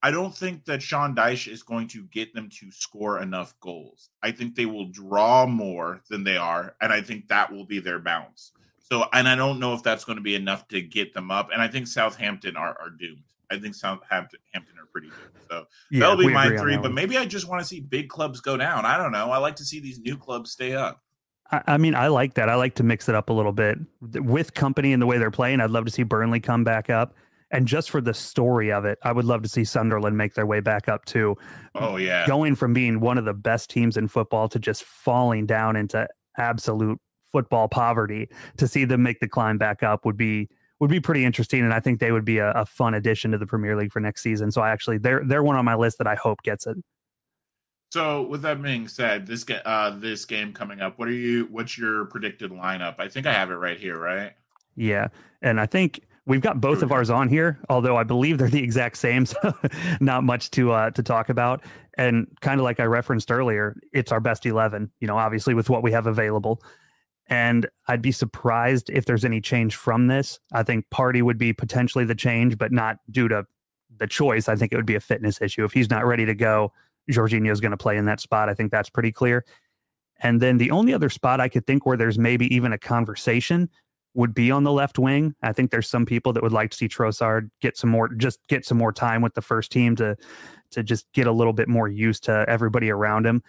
I 0.00 0.10
don't 0.12 0.36
think 0.36 0.66
that 0.66 0.82
Sean 0.82 1.16
Dyche 1.16 1.50
is 1.50 1.64
going 1.64 1.88
to 1.88 2.04
get 2.04 2.32
them 2.34 2.48
to 2.60 2.70
score 2.70 3.20
enough 3.20 3.58
goals. 3.58 4.10
I 4.22 4.30
think 4.30 4.54
they 4.54 4.66
will 4.66 4.86
draw 4.86 5.46
more 5.46 6.02
than 6.08 6.22
they 6.22 6.36
are, 6.36 6.76
and 6.80 6.92
I 6.92 7.00
think 7.00 7.26
that 7.26 7.50
will 7.50 7.64
be 7.64 7.80
their 7.80 7.98
bounce. 7.98 8.52
So, 8.78 9.06
and 9.12 9.26
I 9.26 9.34
don't 9.34 9.58
know 9.58 9.74
if 9.74 9.82
that's 9.82 10.04
going 10.04 10.18
to 10.18 10.22
be 10.22 10.36
enough 10.36 10.68
to 10.68 10.80
get 10.80 11.12
them 11.12 11.32
up. 11.32 11.50
And 11.52 11.60
I 11.60 11.66
think 11.66 11.88
Southampton 11.88 12.56
are, 12.56 12.78
are 12.80 12.90
doomed. 12.90 13.24
I 13.50 13.58
think 13.58 13.74
Southampton 13.74 14.40
Hampton 14.52 14.76
are 14.78 14.86
pretty 14.86 15.08
good. 15.08 15.40
So 15.50 15.66
Yeah, 15.90 16.00
that'll 16.00 16.16
be 16.16 16.28
my 16.28 16.56
three. 16.56 16.76
But 16.76 16.92
maybe 16.92 17.16
I 17.16 17.24
just 17.26 17.48
want 17.48 17.60
to 17.60 17.66
see 17.66 17.80
big 17.80 18.08
clubs 18.08 18.40
go 18.40 18.56
down. 18.56 18.84
I 18.84 18.98
don't 18.98 19.12
know. 19.12 19.30
I 19.30 19.38
like 19.38 19.56
to 19.56 19.64
see 19.64 19.80
these 19.80 19.98
new 19.98 20.16
clubs 20.16 20.50
stay 20.50 20.74
up. 20.74 21.02
I, 21.50 21.62
I 21.66 21.78
mean, 21.78 21.94
I 21.94 22.08
like 22.08 22.34
that. 22.34 22.48
I 22.48 22.54
like 22.56 22.74
to 22.76 22.82
mix 22.82 23.08
it 23.08 23.14
up 23.14 23.30
a 23.30 23.32
little 23.32 23.52
bit 23.52 23.78
with 24.00 24.54
Kompany 24.54 24.92
and 24.92 25.00
the 25.00 25.06
way 25.06 25.18
they're 25.18 25.30
playing. 25.30 25.60
I'd 25.60 25.70
love 25.70 25.84
to 25.84 25.90
see 25.90 26.02
Burnley 26.02 26.40
come 26.40 26.64
back 26.64 26.90
up. 26.90 27.14
And 27.52 27.68
just 27.68 27.90
for 27.90 28.00
the 28.00 28.12
story 28.12 28.72
of 28.72 28.84
it, 28.84 28.98
I 29.04 29.12
would 29.12 29.24
love 29.24 29.42
to 29.42 29.48
see 29.48 29.64
Sunderland 29.64 30.16
make 30.16 30.34
their 30.34 30.46
way 30.46 30.58
back 30.58 30.88
up 30.88 31.04
too. 31.04 31.36
Oh 31.76 31.96
yeah. 31.96 32.26
Going 32.26 32.56
from 32.56 32.72
being 32.72 32.98
one 32.98 33.18
of 33.18 33.24
the 33.24 33.34
best 33.34 33.70
teams 33.70 33.96
in 33.96 34.08
football 34.08 34.48
to 34.48 34.58
just 34.58 34.82
falling 34.82 35.46
down 35.46 35.76
into 35.76 36.08
absolute 36.36 36.98
football 37.30 37.68
poverty 37.68 38.28
to 38.56 38.66
see 38.66 38.84
them 38.84 39.02
make 39.02 39.20
the 39.20 39.28
climb 39.28 39.58
back 39.58 39.82
up 39.82 40.04
would 40.04 40.16
be 40.16 40.48
would 40.80 40.90
be 40.90 41.00
pretty 41.00 41.24
interesting 41.24 41.62
and 41.62 41.72
I 41.72 41.80
think 41.80 42.00
they 42.00 42.12
would 42.12 42.24
be 42.24 42.38
a, 42.38 42.50
a 42.52 42.66
fun 42.66 42.94
addition 42.94 43.30
to 43.32 43.38
the 43.38 43.46
Premier 43.46 43.76
League 43.76 43.92
for 43.92 44.00
next 44.00 44.22
season. 44.22 44.50
So 44.50 44.60
I 44.60 44.70
actually 44.70 44.98
they're 44.98 45.22
they're 45.24 45.42
one 45.42 45.56
on 45.56 45.64
my 45.64 45.74
list 45.74 45.98
that 45.98 46.06
I 46.06 46.14
hope 46.14 46.42
gets 46.42 46.66
it. 46.66 46.76
So 47.92 48.22
with 48.22 48.42
that 48.42 48.60
being 48.60 48.88
said, 48.88 49.26
this 49.26 49.44
uh 49.64 49.90
this 49.90 50.24
game 50.24 50.52
coming 50.52 50.80
up, 50.80 50.98
what 50.98 51.08
are 51.08 51.12
you 51.12 51.48
what's 51.50 51.78
your 51.78 52.06
predicted 52.06 52.50
lineup? 52.50 52.96
I 52.98 53.08
think 53.08 53.26
I 53.26 53.32
have 53.32 53.50
it 53.50 53.54
right 53.54 53.78
here, 53.78 53.98
right? 53.98 54.32
Yeah. 54.74 55.08
And 55.40 55.60
I 55.60 55.66
think 55.66 56.00
we've 56.26 56.40
got 56.40 56.60
both 56.60 56.82
of 56.82 56.92
ours 56.92 57.08
on 57.08 57.28
here, 57.28 57.58
although 57.70 57.96
I 57.96 58.02
believe 58.02 58.36
they're 58.36 58.48
the 58.48 58.62
exact 58.62 58.98
same. 58.98 59.24
So 59.42 59.54
not 60.00 60.24
much 60.24 60.50
to 60.52 60.72
uh 60.72 60.90
to 60.90 61.02
talk 61.02 61.30
about. 61.30 61.62
And 61.96 62.26
kind 62.42 62.60
of 62.60 62.64
like 62.64 62.80
I 62.80 62.84
referenced 62.84 63.30
earlier, 63.30 63.80
it's 63.94 64.12
our 64.12 64.20
best 64.20 64.44
eleven, 64.44 64.90
you 65.00 65.06
know, 65.06 65.16
obviously 65.16 65.54
with 65.54 65.70
what 65.70 65.82
we 65.82 65.92
have 65.92 66.06
available. 66.06 66.60
And 67.28 67.68
I'd 67.88 68.02
be 68.02 68.12
surprised 68.12 68.88
if 68.90 69.04
there's 69.04 69.24
any 69.24 69.40
change 69.40 69.74
from 69.74 70.06
this. 70.06 70.38
I 70.52 70.62
think 70.62 70.86
Partey 70.94 71.22
would 71.22 71.38
be 71.38 71.52
potentially 71.52 72.04
the 72.04 72.14
change, 72.14 72.56
but 72.56 72.70
not 72.70 72.98
due 73.10 73.28
to 73.28 73.46
the 73.98 74.06
choice. 74.06 74.48
I 74.48 74.56
think 74.56 74.72
it 74.72 74.76
would 74.76 74.86
be 74.86 74.94
a 74.94 75.00
fitness 75.00 75.40
issue. 75.40 75.64
If 75.64 75.72
he's 75.72 75.90
not 75.90 76.06
ready 76.06 76.24
to 76.26 76.34
go, 76.34 76.72
Jorginho's 77.10 77.60
going 77.60 77.72
to 77.72 77.76
play 77.76 77.96
in 77.96 78.04
that 78.06 78.20
spot. 78.20 78.48
I 78.48 78.54
think 78.54 78.70
that's 78.70 78.90
pretty 78.90 79.12
clear. 79.12 79.44
And 80.20 80.40
then 80.40 80.58
the 80.58 80.70
only 80.70 80.94
other 80.94 81.10
spot 81.10 81.40
I 81.40 81.48
could 81.48 81.66
think 81.66 81.84
where 81.84 81.96
there's 81.96 82.18
maybe 82.18 82.52
even 82.54 82.72
a 82.72 82.78
conversation 82.78 83.68
would 84.14 84.34
be 84.34 84.50
on 84.50 84.64
the 84.64 84.72
left 84.72 84.98
wing. 84.98 85.34
I 85.42 85.52
think 85.52 85.70
there's 85.70 85.88
some 85.88 86.06
people 86.06 86.32
that 86.32 86.42
would 86.42 86.52
like 86.52 86.70
to 86.70 86.76
see 86.76 86.88
Trossard 86.88 87.50
get 87.60 87.76
some 87.76 87.90
more, 87.90 88.08
just 88.08 88.38
get 88.48 88.64
some 88.64 88.78
more 88.78 88.92
time 88.92 89.20
with 89.20 89.34
the 89.34 89.42
first 89.42 89.70
team 89.70 89.94
to, 89.96 90.16
to 90.70 90.82
just 90.82 91.06
get 91.12 91.26
a 91.26 91.32
little 91.32 91.52
bit 91.52 91.68
more 91.68 91.86
used 91.86 92.24
to 92.24 92.46
everybody 92.48 92.90
around 92.90 93.26
him. 93.26 93.42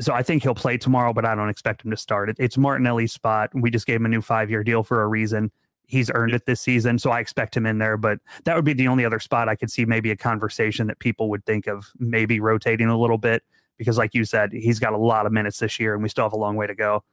So 0.00 0.12
I 0.12 0.22
think 0.22 0.42
he'll 0.42 0.54
play 0.54 0.76
tomorrow, 0.76 1.12
but 1.12 1.24
I 1.24 1.34
don't 1.34 1.48
expect 1.48 1.84
him 1.84 1.90
to 1.90 1.96
start. 1.96 2.30
It, 2.30 2.36
it's 2.38 2.58
Martinelli's 2.58 3.12
spot. 3.12 3.50
We 3.54 3.70
just 3.70 3.86
gave 3.86 3.96
him 3.96 4.06
a 4.06 4.08
new 4.08 4.22
five 4.22 4.50
year 4.50 4.64
deal 4.64 4.82
for 4.82 5.02
a 5.02 5.06
reason. 5.06 5.52
He's 5.86 6.10
earned 6.12 6.32
it 6.32 6.46
this 6.46 6.60
season, 6.60 6.98
so 6.98 7.10
I 7.10 7.20
expect 7.20 7.56
him 7.56 7.66
in 7.66 7.78
there. 7.78 7.96
But 7.96 8.18
that 8.44 8.56
would 8.56 8.64
be 8.64 8.72
the 8.72 8.88
only 8.88 9.04
other 9.04 9.20
spot 9.20 9.48
I 9.48 9.54
could 9.54 9.70
see 9.70 9.84
maybe 9.84 10.10
a 10.10 10.16
conversation 10.16 10.86
that 10.86 10.98
people 10.98 11.28
would 11.30 11.44
think 11.44 11.66
of 11.66 11.90
maybe 11.98 12.40
rotating 12.40 12.88
a 12.88 12.98
little 12.98 13.18
bit 13.18 13.44
because, 13.76 13.98
like 13.98 14.14
you 14.14 14.24
said, 14.24 14.52
he's 14.52 14.78
got 14.78 14.94
a 14.94 14.98
lot 14.98 15.26
of 15.26 15.32
minutes 15.32 15.58
this 15.58 15.78
year, 15.78 15.94
and 15.94 16.02
we 16.02 16.08
still 16.08 16.24
have 16.24 16.32
a 16.32 16.38
long 16.38 16.56
way 16.56 16.66
to 16.66 16.74
go. 16.74 17.04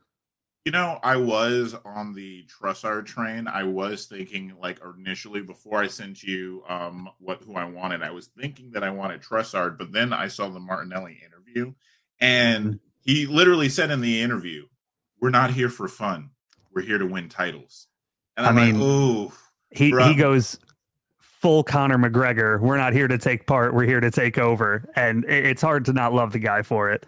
You 0.66 0.72
know, 0.72 1.00
I 1.02 1.16
was 1.16 1.76
on 1.86 2.14
the 2.14 2.46
Trossard 2.46 3.08
train. 3.08 3.48
I 3.48 3.64
was 3.64 4.06
thinking, 4.06 4.54
like 4.62 4.80
initially 4.98 5.42
before 5.42 5.82
I 5.82 5.88
sent 5.88 6.22
you 6.22 6.64
um 6.70 7.10
what 7.20 7.42
who 7.44 7.56
I 7.56 7.66
wanted, 7.66 8.04
I 8.04 8.12
was 8.12 8.28
thinking 8.28 8.72
that 8.72 8.84
I 8.84 8.92
wanted 8.92 9.22
Trossard, 9.22 9.78
but 9.78 9.92
then 9.92 10.14
I 10.14 10.28
saw 10.28 10.50
the 10.50 10.60
Martinelli 10.60 11.20
interview, 11.26 11.74
and 12.22 12.80
he 13.04 13.26
literally 13.26 13.68
said 13.68 13.92
in 13.92 14.00
the 14.02 14.22
interview, 14.22 14.68
"We're 15.20 15.32
not 15.32 15.52
here 15.52 15.70
for 15.70 15.88
fun. 15.88 16.30
We're 16.74 16.84
here 16.84 16.98
to 17.00 17.06
win 17.06 17.28
titles." 17.30 17.88
And 18.38 18.46
I 18.46 18.50
I'm 18.50 18.56
mean, 18.56 18.80
like, 18.80 18.84
"Ooh, 18.88 19.32
He 19.72 19.86
he 19.92 20.16
goes 20.16 20.58
full 21.20 21.64
Conor 21.64 21.98
McGregor. 21.98 22.60
We're 22.62 22.78
not 22.78 22.94
here 22.94 23.08
to 23.08 23.18
take 23.18 23.48
part. 23.48 23.74
We're 23.74 23.86
here 23.86 24.00
to 24.00 24.12
take 24.12 24.38
over, 24.38 24.90
and 24.96 25.26
it's 25.26 25.62
hard 25.62 25.86
to 25.86 25.94
not 25.94 26.14
love 26.14 26.32
the 26.34 26.40
guy 26.40 26.62
for 26.62 26.92
it. 26.92 27.06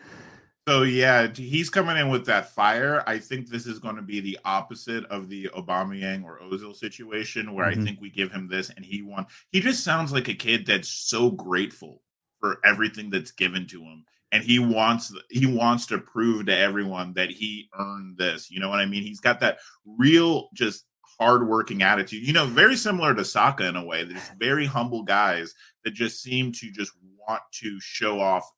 So 0.68 0.84
yeah, 0.84 1.28
he's 1.28 1.70
coming 1.70 1.98
in 1.98 2.10
with 2.10 2.26
that 2.28 2.50
fire. 2.56 3.04
I 3.06 3.20
think 3.20 3.50
this 3.50 3.66
is 3.68 3.80
going 3.80 3.98
to 3.98 4.02
be 4.02 4.22
the 4.22 4.40
opposite 4.46 5.04
of 5.06 5.28
the 5.28 5.50
Aubameyang 5.56 6.24
or 6.24 6.40
Ozil 6.40 6.74
situation, 6.74 7.54
where 7.54 7.66
Mhm. 7.70 7.82
I 7.82 7.84
think 7.84 8.00
we 8.00 8.10
give 8.10 8.32
him 8.32 8.48
this 8.48 8.70
and 8.70 8.86
he 8.86 9.02
won. 9.02 9.26
He 9.50 9.60
just 9.60 9.84
sounds 9.84 10.14
like 10.14 10.30
a 10.30 10.34
kid 10.34 10.66
that's 10.66 10.88
so 10.88 11.32
grateful 11.32 12.02
for 12.40 12.60
everything 12.64 13.10
that's 13.10 13.32
given 13.32 13.68
to 13.68 13.82
him, 13.84 14.06
and 14.34 14.44
he 14.44 14.58
wants 14.58 15.14
he 15.30 15.46
wants 15.46 15.86
to 15.86 16.00
prove 16.00 16.48
to 16.48 16.58
everyone 16.58 17.14
that 17.14 17.30
he 17.30 17.70
earned 17.80 18.18
this. 18.18 18.50
You 18.50 18.60
know 18.60 18.68
what 18.68 18.80
I 18.80 18.86
mean? 18.86 19.04
He's 19.04 19.20
got 19.20 19.40
that 19.42 19.60
real 19.86 20.50
just 20.56 20.86
hardworking 21.20 21.84
attitude. 21.84 22.26
You 22.28 22.34
know, 22.34 22.48
very 22.48 22.76
similar 22.76 23.14
to 23.14 23.24
Saka 23.24 23.68
in 23.68 23.76
a 23.76 23.86
way. 23.86 24.04
There's 24.04 24.32
very 24.40 24.66
humble 24.66 25.04
guys 25.04 25.54
that 25.86 25.94
just 25.94 26.22
seem 26.22 26.52
to 26.54 26.72
just 26.72 26.92
want 27.28 27.44
to 27.62 27.80
show 27.80 28.20
off 28.20 28.52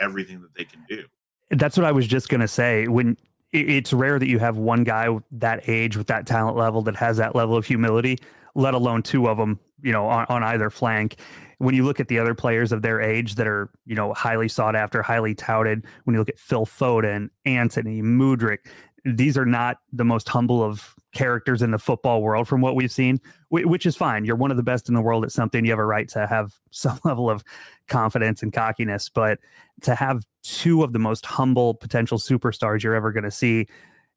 everything 0.00 0.42
that 0.42 0.54
they 0.54 0.64
can 0.64 0.84
do. 0.88 1.04
That's 1.50 1.76
what 1.76 1.86
I 1.86 1.92
was 1.92 2.08
just 2.08 2.28
gonna 2.28 2.48
say. 2.48 2.88
When 2.88 3.16
it's 3.52 3.92
rare 3.92 4.18
that 4.18 4.28
you 4.28 4.40
have 4.40 4.56
one 4.56 4.82
guy 4.82 5.08
that 5.30 5.68
age 5.68 5.96
with 5.96 6.08
that 6.08 6.26
talent 6.26 6.56
level 6.56 6.82
that 6.82 6.96
has 6.96 7.18
that 7.18 7.36
level 7.36 7.56
of 7.56 7.64
humility, 7.64 8.18
let 8.56 8.74
alone 8.74 9.02
two 9.02 9.28
of 9.28 9.38
them, 9.38 9.60
you 9.82 9.92
know, 9.92 10.06
on, 10.06 10.26
on 10.28 10.42
either 10.42 10.68
flank. 10.68 11.16
When 11.62 11.76
you 11.76 11.84
look 11.84 12.00
at 12.00 12.08
the 12.08 12.18
other 12.18 12.34
players 12.34 12.72
of 12.72 12.82
their 12.82 13.00
age 13.00 13.36
that 13.36 13.46
are, 13.46 13.70
you 13.86 13.94
know, 13.94 14.12
highly 14.14 14.48
sought 14.48 14.74
after, 14.74 15.00
highly 15.00 15.32
touted, 15.34 15.84
when 16.04 16.14
you 16.14 16.20
look 16.20 16.28
at 16.28 16.38
Phil 16.38 16.66
Foden, 16.66 17.30
Antony, 17.44 18.02
Mudryk, 18.02 18.66
these 19.04 19.38
are 19.38 19.46
not 19.46 19.78
the 19.92 20.04
most 20.04 20.28
humble 20.28 20.62
of 20.62 20.94
characters 21.12 21.62
in 21.62 21.70
the 21.70 21.78
football 21.78 22.20
world 22.22 22.48
from 22.48 22.60
what 22.60 22.74
we've 22.74 22.90
seen, 22.90 23.20
which 23.50 23.86
is 23.86 23.96
fine. 23.96 24.24
You're 24.24 24.36
one 24.36 24.50
of 24.50 24.56
the 24.56 24.62
best 24.62 24.88
in 24.88 24.94
the 24.94 25.00
world 25.00 25.24
at 25.24 25.30
something. 25.30 25.64
You 25.64 25.70
have 25.70 25.78
a 25.78 25.84
right 25.84 26.08
to 26.08 26.26
have 26.26 26.54
some 26.70 26.98
level 27.04 27.30
of 27.30 27.44
confidence 27.86 28.42
and 28.42 28.52
cockiness, 28.52 29.08
but 29.08 29.38
to 29.82 29.94
have 29.94 30.24
two 30.42 30.82
of 30.82 30.92
the 30.92 30.98
most 30.98 31.26
humble 31.26 31.74
potential 31.74 32.18
superstars 32.18 32.82
you're 32.82 32.94
ever 32.94 33.12
going 33.12 33.24
to 33.24 33.30
see 33.30 33.68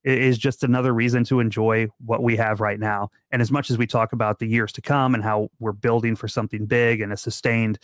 is 0.06 0.38
just 0.38 0.64
another 0.64 0.94
reason 0.94 1.24
to 1.26 1.40
enjoy 1.40 1.88
what 2.06 2.22
we 2.22 2.36
have 2.38 2.62
right 2.62 2.80
now. 2.80 3.10
And 3.32 3.42
as 3.42 3.52
much 3.52 3.72
as 3.72 3.78
we 3.78 3.88
talk 3.88 4.14
about 4.14 4.40
the 4.40 4.48
years 4.48 4.72
to 4.74 4.82
come 4.82 5.16
and 5.16 5.24
how 5.24 5.50
we're 5.60 5.72
building 5.72 6.16
for 6.16 6.28
something 6.28 6.66
big 6.68 7.02
and 7.02 7.12
a 7.12 7.18
sustained, 7.18 7.80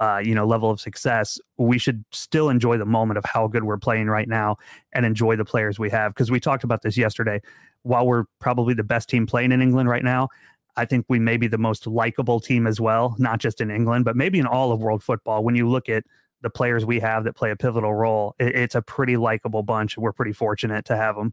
uh, 0.00 0.20
you 0.22 0.34
know, 0.34 0.44
level 0.44 0.70
of 0.70 0.80
success, 0.80 1.38
we 1.56 1.78
should 1.78 2.04
still 2.10 2.48
enjoy 2.48 2.76
the 2.76 2.84
moment 2.84 3.18
of 3.18 3.24
how 3.24 3.46
good 3.46 3.62
we're 3.62 3.78
playing 3.78 4.08
right 4.08 4.28
now 4.28 4.56
and 4.92 5.06
enjoy 5.06 5.36
the 5.36 5.44
players 5.44 5.78
we 5.78 5.88
have. 5.90 6.12
Because 6.12 6.30
we 6.30 6.40
talked 6.40 6.64
about 6.64 6.82
this 6.82 6.96
yesterday. 6.96 7.40
While 7.82 8.06
we're 8.06 8.24
probably 8.40 8.74
the 8.74 8.82
best 8.82 9.08
team 9.08 9.26
playing 9.26 9.52
in 9.52 9.62
England 9.62 9.88
right 9.88 10.02
now, 10.02 10.30
I 10.76 10.86
think 10.86 11.06
we 11.08 11.20
may 11.20 11.36
be 11.36 11.46
the 11.46 11.58
most 11.58 11.86
likable 11.86 12.40
team 12.40 12.66
as 12.66 12.80
well, 12.80 13.14
not 13.18 13.38
just 13.38 13.60
in 13.60 13.70
England, 13.70 14.04
but 14.04 14.16
maybe 14.16 14.40
in 14.40 14.46
all 14.46 14.72
of 14.72 14.80
world 14.80 15.04
football. 15.04 15.44
When 15.44 15.54
you 15.54 15.68
look 15.68 15.88
at 15.88 16.02
the 16.40 16.50
players 16.50 16.84
we 16.84 16.98
have 17.00 17.24
that 17.24 17.34
play 17.34 17.50
a 17.50 17.56
pivotal 17.56 17.94
role, 17.94 18.34
it's 18.40 18.74
a 18.74 18.82
pretty 18.82 19.16
likable 19.16 19.62
bunch. 19.62 19.96
We're 19.96 20.12
pretty 20.12 20.32
fortunate 20.32 20.84
to 20.86 20.96
have 20.96 21.14
them. 21.14 21.32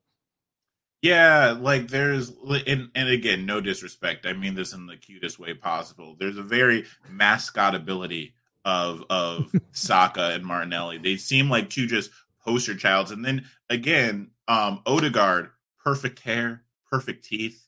Yeah, 1.02 1.56
like 1.60 1.88
there's 1.88 2.32
and 2.68 2.90
and 2.94 3.10
again, 3.10 3.46
no 3.46 3.60
disrespect. 3.60 4.26
I 4.26 4.34
mean 4.34 4.54
this 4.56 4.74
in 4.74 4.86
the 4.86 4.98
cutest 4.98 5.40
way 5.40 5.54
possible. 5.54 6.16
There's 6.20 6.38
a 6.38 6.44
very 6.44 6.86
mascot 7.10 7.74
ability 7.74 8.36
of 8.66 9.04
of 9.10 9.52
Saka 9.72 10.32
and 10.34 10.46
Martinelli. 10.46 11.00
They 11.00 11.18
seem 11.18 11.50
like 11.50 11.70
two 11.72 11.88
just 11.88 12.12
poster 12.46 12.76
childs. 12.76 13.10
And 13.12 13.26
then 13.26 13.46
again, 13.70 14.30
um 14.48 14.82
Odegaard, 14.86 15.50
perfect 15.84 16.20
hair, 16.20 16.64
perfect 16.90 17.26
teeth, 17.26 17.66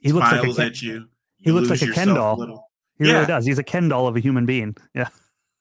He 0.00 0.12
looks 0.12 0.30
like 0.30 0.44
a 0.58 0.62
at 0.62 0.82
you. 0.82 1.08
he 1.38 1.50
looks 1.52 1.70
like 1.70 1.80
a 1.80 1.92
Ken 1.92 2.08
doll. 2.08 2.36
little. 2.36 2.68
He 2.98 3.06
Yeah. 3.06 3.12
really 3.14 3.26
does. 3.26 3.46
He's 3.46 3.58
a 3.58 3.64
Ken 3.64 3.88
doll 3.88 4.08
of 4.08 4.16
a 4.16 4.20
human 4.20 4.44
being. 4.44 4.76
Yeah. 4.94 5.08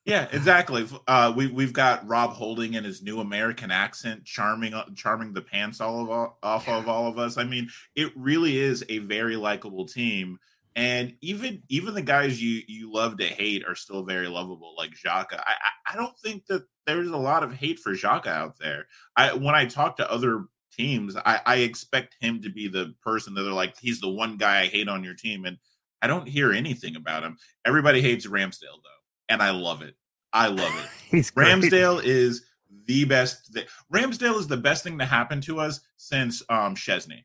Yeah, 0.08 0.30
exactly. 0.32 0.88
Uh, 1.06 1.34
we 1.36 1.48
we've 1.48 1.74
got 1.74 2.08
Rob 2.08 2.32
Holding 2.32 2.76
in 2.76 2.86
his 2.86 3.02
new 3.02 3.20
American 3.20 3.72
accent, 3.72 4.24
charming 4.24 4.74
uh, 4.74 4.86
charming 4.96 5.34
the 5.34 5.42
pants 5.42 5.82
all 5.82 6.02
of 6.02 6.10
all, 6.10 6.40
off 6.42 6.70
of 6.70 6.88
all 6.88 7.08
of 7.08 7.20
us. 7.20 7.38
I 7.38 7.44
mean, 7.44 7.70
it 7.96 8.14
really 8.16 8.58
is 8.58 8.86
a 8.88 9.00
very 9.00 9.36
likable 9.36 9.86
team, 9.86 10.40
and 10.78 11.14
even 11.20 11.62
even 11.68 11.94
the 11.94 12.02
guys 12.02 12.42
you 12.42 12.62
you 12.70 12.90
love 12.92 13.18
to 13.18 13.26
hate 13.26 13.66
are 13.68 13.76
still 13.76 14.04
very 14.06 14.30
lovable, 14.30 14.76
like 14.78 14.92
Xhaka. 14.92 15.40
I 15.46 15.56
I, 15.62 15.94
I 15.94 15.96
don't 15.98 16.18
think 16.20 16.46
that 16.46 16.64
there's 16.86 17.10
a 17.10 17.18
lot 17.18 17.44
of 17.44 17.54
hate 17.54 17.80
for 17.80 17.92
Xhaka 17.92 18.28
out 18.28 18.58
there. 18.60 18.88
I 19.18 19.34
when 19.34 19.56
I 19.56 19.66
talk 19.66 19.98
to 19.98 20.10
other 20.10 20.46
teams, 20.72 21.18
I, 21.18 21.42
I 21.46 21.56
expect 21.58 22.16
him 22.22 22.42
to 22.44 22.50
be 22.50 22.70
the 22.70 22.96
person 23.04 23.34
that 23.34 23.44
they're 23.44 23.52
like, 23.52 23.78
he's 23.78 24.00
the 24.00 24.10
one 24.10 24.38
guy 24.38 24.62
I 24.62 24.68
hate 24.68 24.88
on 24.88 25.04
your 25.04 25.16
team, 25.16 25.44
and 25.44 25.58
I 26.02 26.08
don't 26.08 26.30
hear 26.30 26.54
anything 26.54 26.96
about 26.96 27.24
him. 27.24 27.38
Everybody 27.66 28.02
hates 28.02 28.26
Ramsdale 28.26 28.80
though 28.84 28.97
and 29.30 29.42
I 29.42 29.52
love 29.52 29.82
it. 29.82 29.96
I 30.34 30.48
love 30.48 30.74
it. 30.84 30.90
He's 31.10 31.30
great. 31.30 31.48
Ramsdale 31.48 32.02
is 32.04 32.46
the 32.86 33.06
best. 33.06 33.54
Th- 33.54 33.68
Ramsdale 33.94 34.40
is 34.40 34.48
the 34.48 34.58
best 34.58 34.84
thing 34.84 35.00
to 35.00 35.06
happen 35.06 35.42
to 35.42 35.60
us 35.60 35.80
since 35.98 36.42
um 36.50 36.76
Szczesny. 36.76 37.24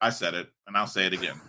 I 0.00 0.10
said 0.10 0.34
it, 0.34 0.48
and 0.66 0.76
I'll 0.76 0.86
say 0.86 1.06
it 1.06 1.12
again. 1.12 1.40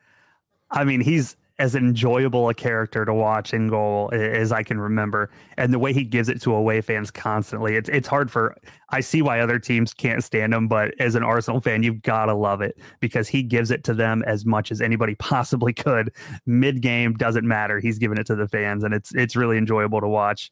I 0.70 0.84
mean, 0.84 1.00
he's 1.00 1.36
as 1.60 1.74
enjoyable 1.74 2.48
a 2.48 2.54
character 2.54 3.04
to 3.04 3.12
watch 3.12 3.52
in 3.52 3.68
goal 3.68 4.08
as 4.14 4.50
I 4.50 4.62
can 4.62 4.80
remember. 4.80 5.30
And 5.58 5.74
the 5.74 5.78
way 5.78 5.92
he 5.92 6.04
gives 6.04 6.30
it 6.30 6.40
to 6.42 6.54
away 6.54 6.80
fans 6.80 7.10
constantly, 7.10 7.76
it's 7.76 7.88
it's 7.90 8.08
hard 8.08 8.32
for. 8.32 8.56
I 8.88 9.00
see 9.00 9.22
why 9.22 9.40
other 9.40 9.58
teams 9.60 9.94
can't 9.94 10.24
stand 10.24 10.52
him, 10.54 10.66
but 10.66 10.94
as 10.98 11.14
an 11.14 11.22
Arsenal 11.22 11.60
fan, 11.60 11.84
you've 11.84 12.02
got 12.02 12.26
to 12.26 12.34
love 12.34 12.62
it 12.62 12.80
because 12.98 13.28
he 13.28 13.42
gives 13.42 13.70
it 13.70 13.84
to 13.84 13.94
them 13.94 14.24
as 14.26 14.44
much 14.44 14.72
as 14.72 14.80
anybody 14.80 15.14
possibly 15.18 15.72
could. 15.72 16.12
Mid 16.46 16.80
game 16.80 17.12
doesn't 17.12 17.46
matter; 17.46 17.78
he's 17.78 17.98
giving 17.98 18.18
it 18.18 18.26
to 18.26 18.34
the 18.34 18.48
fans, 18.48 18.82
and 18.82 18.94
it's 18.94 19.14
it's 19.14 19.36
really 19.36 19.58
enjoyable 19.58 20.00
to 20.00 20.08
watch. 20.08 20.50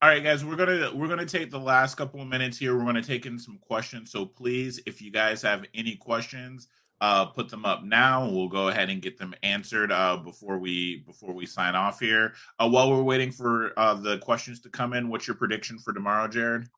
All 0.00 0.08
right, 0.08 0.22
guys, 0.22 0.44
we're 0.44 0.56
gonna 0.56 0.94
we're 0.94 1.08
gonna 1.08 1.26
take 1.26 1.50
the 1.50 1.58
last 1.58 1.96
couple 1.96 2.20
of 2.20 2.28
minutes 2.28 2.56
here. 2.56 2.76
We're 2.76 2.84
gonna 2.84 3.02
take 3.02 3.26
in 3.26 3.36
some 3.38 3.58
questions. 3.58 4.12
So 4.12 4.26
please, 4.26 4.80
if 4.86 5.02
you 5.02 5.10
guys 5.10 5.42
have 5.42 5.64
any 5.74 5.96
questions, 5.96 6.68
uh, 7.00 7.26
put 7.26 7.48
them 7.48 7.64
up 7.64 7.84
now. 7.84 8.28
We'll 8.28 8.48
go 8.48 8.68
ahead 8.68 8.90
and 8.90 9.02
get 9.02 9.18
them 9.18 9.34
answered 9.42 9.92
uh, 9.92 10.16
before 10.16 10.58
we 10.58 11.02
before 11.06 11.34
we 11.34 11.46
sign 11.46 11.74
off 11.74 12.00
here. 12.00 12.34
Uh, 12.58 12.68
while 12.68 12.90
we're 12.90 13.02
waiting 13.02 13.30
for 13.30 13.72
uh, 13.78 13.94
the 13.94 14.18
questions 14.18 14.60
to 14.60 14.68
come 14.68 14.92
in, 14.92 15.08
what's 15.08 15.26
your 15.26 15.36
prediction 15.36 15.78
for 15.78 15.92
tomorrow, 15.92 16.28
Jared? 16.28 16.68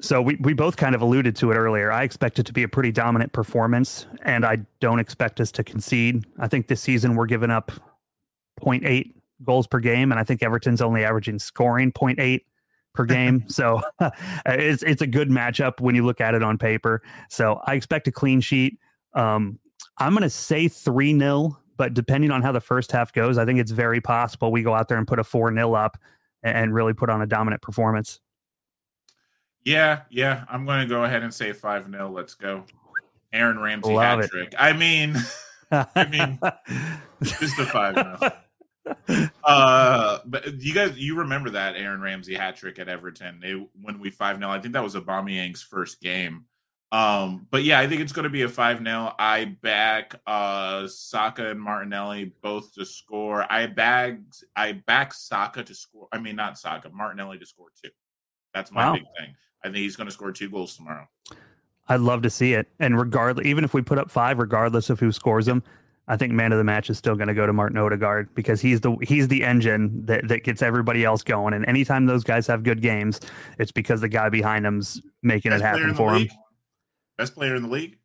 So 0.00 0.20
we, 0.20 0.36
we 0.40 0.52
both 0.52 0.76
kind 0.76 0.96
of 0.96 1.02
alluded 1.02 1.36
to 1.36 1.52
it 1.52 1.54
earlier. 1.54 1.92
I 1.92 2.02
expect 2.02 2.40
it 2.40 2.46
to 2.46 2.52
be 2.52 2.64
a 2.64 2.68
pretty 2.68 2.90
dominant 2.90 3.32
performance, 3.32 4.06
and 4.22 4.44
I 4.44 4.58
don't 4.80 4.98
expect 4.98 5.40
us 5.40 5.52
to 5.52 5.64
concede. 5.64 6.26
I 6.40 6.48
think 6.48 6.66
this 6.66 6.80
season 6.80 7.14
we're 7.14 7.26
giving 7.26 7.50
up 7.50 7.70
0.8 8.60 9.12
goals 9.44 9.68
per 9.68 9.78
game, 9.78 10.10
and 10.10 10.18
I 10.18 10.24
think 10.24 10.42
Everton's 10.42 10.82
only 10.82 11.04
averaging 11.04 11.38
scoring 11.38 11.92
0.8 11.92 12.40
per 12.94 13.04
game. 13.04 13.44
so 13.48 13.80
it's 14.46 14.82
it's 14.82 15.02
a 15.02 15.06
good 15.06 15.28
matchup 15.28 15.80
when 15.80 15.94
you 15.94 16.04
look 16.04 16.20
at 16.20 16.34
it 16.34 16.42
on 16.42 16.58
paper. 16.58 17.02
So 17.28 17.60
I 17.66 17.74
expect 17.74 18.08
a 18.08 18.12
clean 18.12 18.40
sheet. 18.40 18.78
Um, 19.14 19.58
I'm 19.98 20.12
going 20.12 20.22
to 20.22 20.30
say 20.30 20.68
3 20.68 21.18
0, 21.18 21.58
but 21.76 21.94
depending 21.94 22.30
on 22.30 22.42
how 22.42 22.52
the 22.52 22.60
first 22.60 22.92
half 22.92 23.12
goes, 23.12 23.38
I 23.38 23.44
think 23.44 23.58
it's 23.60 23.70
very 23.70 24.00
possible 24.00 24.50
we 24.52 24.62
go 24.62 24.74
out 24.74 24.88
there 24.88 24.98
and 24.98 25.06
put 25.06 25.18
a 25.18 25.24
4 25.24 25.54
0 25.54 25.74
up 25.74 25.98
and 26.42 26.74
really 26.74 26.92
put 26.92 27.10
on 27.10 27.22
a 27.22 27.26
dominant 27.26 27.62
performance. 27.62 28.20
Yeah, 29.64 30.02
yeah. 30.10 30.44
I'm 30.48 30.66
going 30.66 30.80
to 30.80 30.86
go 30.86 31.04
ahead 31.04 31.22
and 31.22 31.32
say 31.32 31.52
5 31.52 31.90
0. 31.90 32.10
Let's 32.10 32.34
go. 32.34 32.64
Aaron 33.32 33.58
Ramsey 33.58 33.94
hat 33.94 34.28
trick. 34.28 34.54
I 34.58 34.72
mean, 34.72 35.16
I 35.70 36.06
mean, 36.06 36.38
just 37.22 37.58
a 37.58 37.66
5 37.66 37.94
0 37.94 38.18
uh, 39.44 40.18
but 40.24 40.60
you 40.60 40.74
guys, 40.74 40.98
you 40.98 41.16
remember 41.16 41.50
that 41.50 41.76
Aaron 41.76 42.00
Ramsey 42.00 42.34
hat 42.34 42.56
trick 42.56 42.78
at 42.78 42.88
Everton? 42.88 43.38
They 43.40 43.52
when 43.80 43.98
we 44.00 44.10
five 44.10 44.38
0 44.38 44.50
I 44.50 44.58
think 44.58 44.74
that 44.74 44.82
was 44.82 44.94
Aubameyang's 44.94 45.62
first 45.62 46.00
game. 46.00 46.46
Um, 46.92 47.46
but 47.50 47.64
yeah, 47.64 47.80
I 47.80 47.88
think 47.88 48.02
it's 48.02 48.12
going 48.12 48.24
to 48.24 48.30
be 48.30 48.42
a 48.42 48.48
five 48.48 48.84
0 48.84 49.14
I 49.18 49.56
back 49.62 50.14
uh 50.26 50.86
Saka 50.86 51.50
and 51.50 51.60
Martinelli 51.60 52.34
both 52.42 52.74
to 52.74 52.84
score. 52.84 53.50
I 53.50 53.66
bagged 53.66 54.44
I 54.54 54.72
back 54.72 55.14
Saka 55.14 55.64
to 55.64 55.74
score. 55.74 56.06
I 56.12 56.18
mean, 56.18 56.36
not 56.36 56.58
Saka, 56.58 56.90
Martinelli 56.90 57.38
to 57.38 57.46
score 57.46 57.68
two. 57.82 57.90
That's 58.52 58.70
my 58.70 58.86
wow. 58.86 58.92
big 58.92 59.04
thing. 59.18 59.34
I 59.64 59.68
think 59.68 59.78
he's 59.78 59.96
going 59.96 60.06
to 60.06 60.12
score 60.12 60.32
two 60.32 60.50
goals 60.50 60.76
tomorrow. 60.76 61.08
I'd 61.88 62.00
love 62.00 62.22
to 62.22 62.30
see 62.30 62.52
it. 62.52 62.68
And 62.78 62.98
regardless, 62.98 63.46
even 63.46 63.64
if 63.64 63.72
we 63.72 63.80
put 63.80 63.98
up 63.98 64.10
five, 64.10 64.38
regardless 64.38 64.90
of 64.90 65.00
who 65.00 65.12
scores 65.12 65.46
them, 65.46 65.62
I 66.08 66.16
think 66.16 66.32
man 66.32 66.52
of 66.52 66.58
the 66.58 66.64
match 66.64 66.90
is 66.90 66.98
still 66.98 67.14
going 67.14 67.28
to 67.28 67.34
go 67.34 67.46
to 67.46 67.52
Martin 67.52 67.78
Odegaard 67.78 68.34
because 68.34 68.60
he's 68.60 68.80
the 68.80 68.96
he's 69.02 69.28
the 69.28 69.44
engine 69.44 70.04
that, 70.06 70.28
that 70.28 70.44
gets 70.44 70.60
everybody 70.60 71.04
else 71.04 71.22
going. 71.22 71.54
And 71.54 71.64
anytime 71.66 72.04
those 72.04 72.24
guys 72.24 72.46
have 72.48 72.64
good 72.64 72.82
games, 72.82 73.20
it's 73.58 73.72
because 73.72 74.02
the 74.02 74.08
guy 74.08 74.28
behind 74.28 74.64
them's 74.66 75.00
making 75.22 75.52
Best 75.52 75.62
it 75.62 75.66
happen 75.66 75.94
for 75.94 76.14
him. 76.14 76.28
Best 77.22 77.36
player 77.36 77.54
in 77.54 77.62
the 77.62 77.68
league 77.68 77.98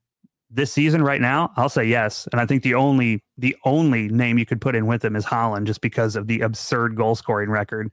this 0.52 0.72
season 0.72 1.04
right 1.04 1.20
now, 1.20 1.52
I'll 1.58 1.70
say 1.70 1.86
yes. 1.86 2.28
And 2.32 2.40
I 2.40 2.46
think 2.46 2.62
the 2.62 2.76
only 2.76 3.24
the 3.36 3.56
only 3.66 4.10
name 4.10 4.38
you 4.38 4.46
could 4.46 4.62
put 4.62 4.76
in 4.76 4.86
with 4.86 5.04
him 5.04 5.16
is 5.16 5.26
Haaland 5.26 5.66
just 5.66 5.82
because 5.82 6.16
of 6.16 6.28
the 6.28 6.42
absurd 6.42 6.96
goal 6.96 7.16
scoring 7.16 7.50
record. 7.50 7.92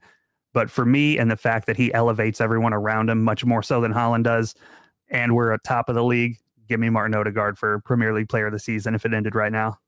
But 0.53 0.69
for 0.69 0.85
me, 0.85 1.17
and 1.17 1.31
the 1.31 1.35
fact 1.35 1.65
that 1.65 1.77
he 1.77 1.91
elevates 1.95 2.39
everyone 2.39 2.75
around 2.75 3.09
him 3.09 3.23
much 3.23 3.43
more 3.43 3.63
so 3.63 3.81
than 3.81 3.91
Haaland 3.91 4.23
does, 4.23 4.53
and 5.09 5.35
we're 5.35 5.51
at 5.51 5.63
top 5.63 5.89
of 5.89 5.95
the 5.95 6.03
league, 6.03 6.37
give 6.69 6.79
me 6.79 6.91
Martin 6.91 7.15
Odegaard 7.15 7.57
for 7.57 7.79
Premier 7.79 8.13
League 8.13 8.29
Player 8.29 8.45
of 8.45 8.53
the 8.53 8.59
Season 8.59 8.93
if 8.93 9.03
it 9.03 9.15
ended 9.15 9.33
right 9.33 9.51
now. 9.51 9.79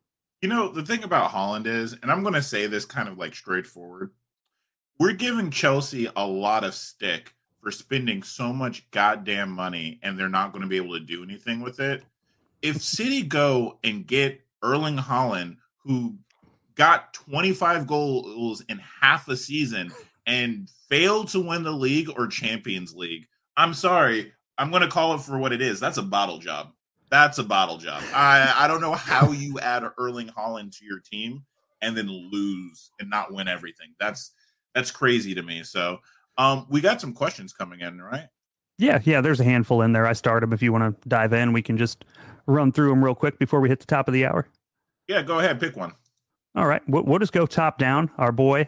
You 0.42 0.50
know, 0.50 0.70
the 0.70 0.84
thing 0.84 1.04
about 1.04 1.30
Haaland 1.30 1.68
is, 1.68 1.96
and 2.02 2.12
I'm 2.12 2.24
going 2.24 2.34
to 2.34 2.42
say 2.42 2.66
this 2.66 2.84
kind 2.84 3.08
of 3.08 3.20
like 3.20 3.36
straightforward, 3.36 4.10
we're 5.00 5.14
giving 5.14 5.52
Chelsea 5.52 6.10
a 6.16 6.26
lot 6.26 6.64
of 6.64 6.74
stick 6.74 7.37
for 7.68 7.72
spending 7.72 8.24
so 8.24 8.53
much 8.53 8.89
goddamn 8.91 9.51
money 9.51 9.99
and 10.01 10.18
they're 10.18 10.30
not 10.30 10.53
going 10.53 10.61
to 10.61 10.70
be 10.70 10.78
able 10.78 10.97
to 10.97 11.03
do 11.03 11.22
anything 11.22 11.59
with 11.59 11.82
it. 11.82 12.01
If 12.61 12.82
City 12.82 13.24
go 13.24 13.78
and 13.84 14.07
get 14.07 14.39
Erling 14.63 14.95
Haaland, 14.95 15.57
who 15.84 16.15
got 16.76 17.13
25 17.13 17.86
goals 17.86 18.61
in 18.70 18.80
half 19.01 19.28
a 19.28 19.36
season 19.36 19.91
and 20.26 20.70
failed 20.88 21.28
to 21.28 21.41
win 21.41 21.63
the 21.63 21.74
league 21.74 22.09
or 22.18 22.28
Champions 22.28 22.95
League, 22.95 23.28
I'm 23.57 23.74
sorry. 23.74 24.32
I'm 24.57 24.72
going 24.72 24.84
to 24.84 24.88
call 24.88 25.15
it 25.15 25.20
for 25.20 25.38
what 25.38 25.51
it 25.51 25.61
is. 25.61 25.82
That's 25.82 25.97
a 25.97 26.03
bottle 26.03 26.38
job. 26.38 26.72
That's 27.11 27.38
a 27.38 27.43
bottle 27.43 27.80
job. 27.80 28.01
I 28.13 28.53
I 28.59 28.70
don't 28.70 28.80
know 28.80 28.93
how 28.93 29.34
you 29.34 29.59
add 29.59 29.84
Erling 29.97 30.30
Haaland 30.30 30.72
to 30.78 30.86
your 30.86 31.01
team 31.01 31.43
and 31.82 31.97
then 31.97 32.07
lose 32.07 32.91
and 33.01 33.09
not 33.09 33.34
win 33.34 33.49
everything. 33.49 33.93
That's 33.99 34.32
that's 34.74 34.91
crazy 34.91 35.34
to 35.34 35.41
me. 35.41 35.63
So, 35.63 35.97
um, 36.38 36.66
we 36.70 36.82
got 36.82 37.02
some 37.02 37.14
questions 37.14 37.54
coming 37.54 37.82
in, 37.82 38.02
right? 38.02 38.28
Yeah, 38.78 39.00
yeah. 39.04 39.22
There's 39.22 39.40
a 39.40 39.44
handful 39.44 39.82
in 39.82 39.94
there. 39.94 40.06
I 40.06 40.14
start 40.14 40.42
them. 40.42 40.54
If 40.54 40.62
you 40.62 40.72
want 40.72 41.02
to 41.02 41.10
dive 41.10 41.34
in, 41.34 41.52
we 41.52 41.62
can 41.62 41.78
just 41.78 42.06
run 42.46 42.72
through 42.72 42.90
them 42.90 43.04
real 43.04 43.16
quick 43.16 43.40
before 43.40 43.60
we 43.60 43.70
hit 43.70 43.80
the 43.80 43.86
top 43.86 44.08
of 44.08 44.14
the 44.14 44.26
hour. 44.26 44.48
Yeah, 45.08 45.22
go 45.24 45.40
ahead. 45.40 45.60
Pick 45.60 45.76
one. 45.76 45.94
All 46.56 46.68
right. 46.68 46.82
We'll, 46.88 47.04
we'll 47.04 47.20
just 47.20 47.34
go 47.34 47.46
top 47.46 47.78
down. 47.78 48.12
Our 48.18 48.32
boy, 48.32 48.68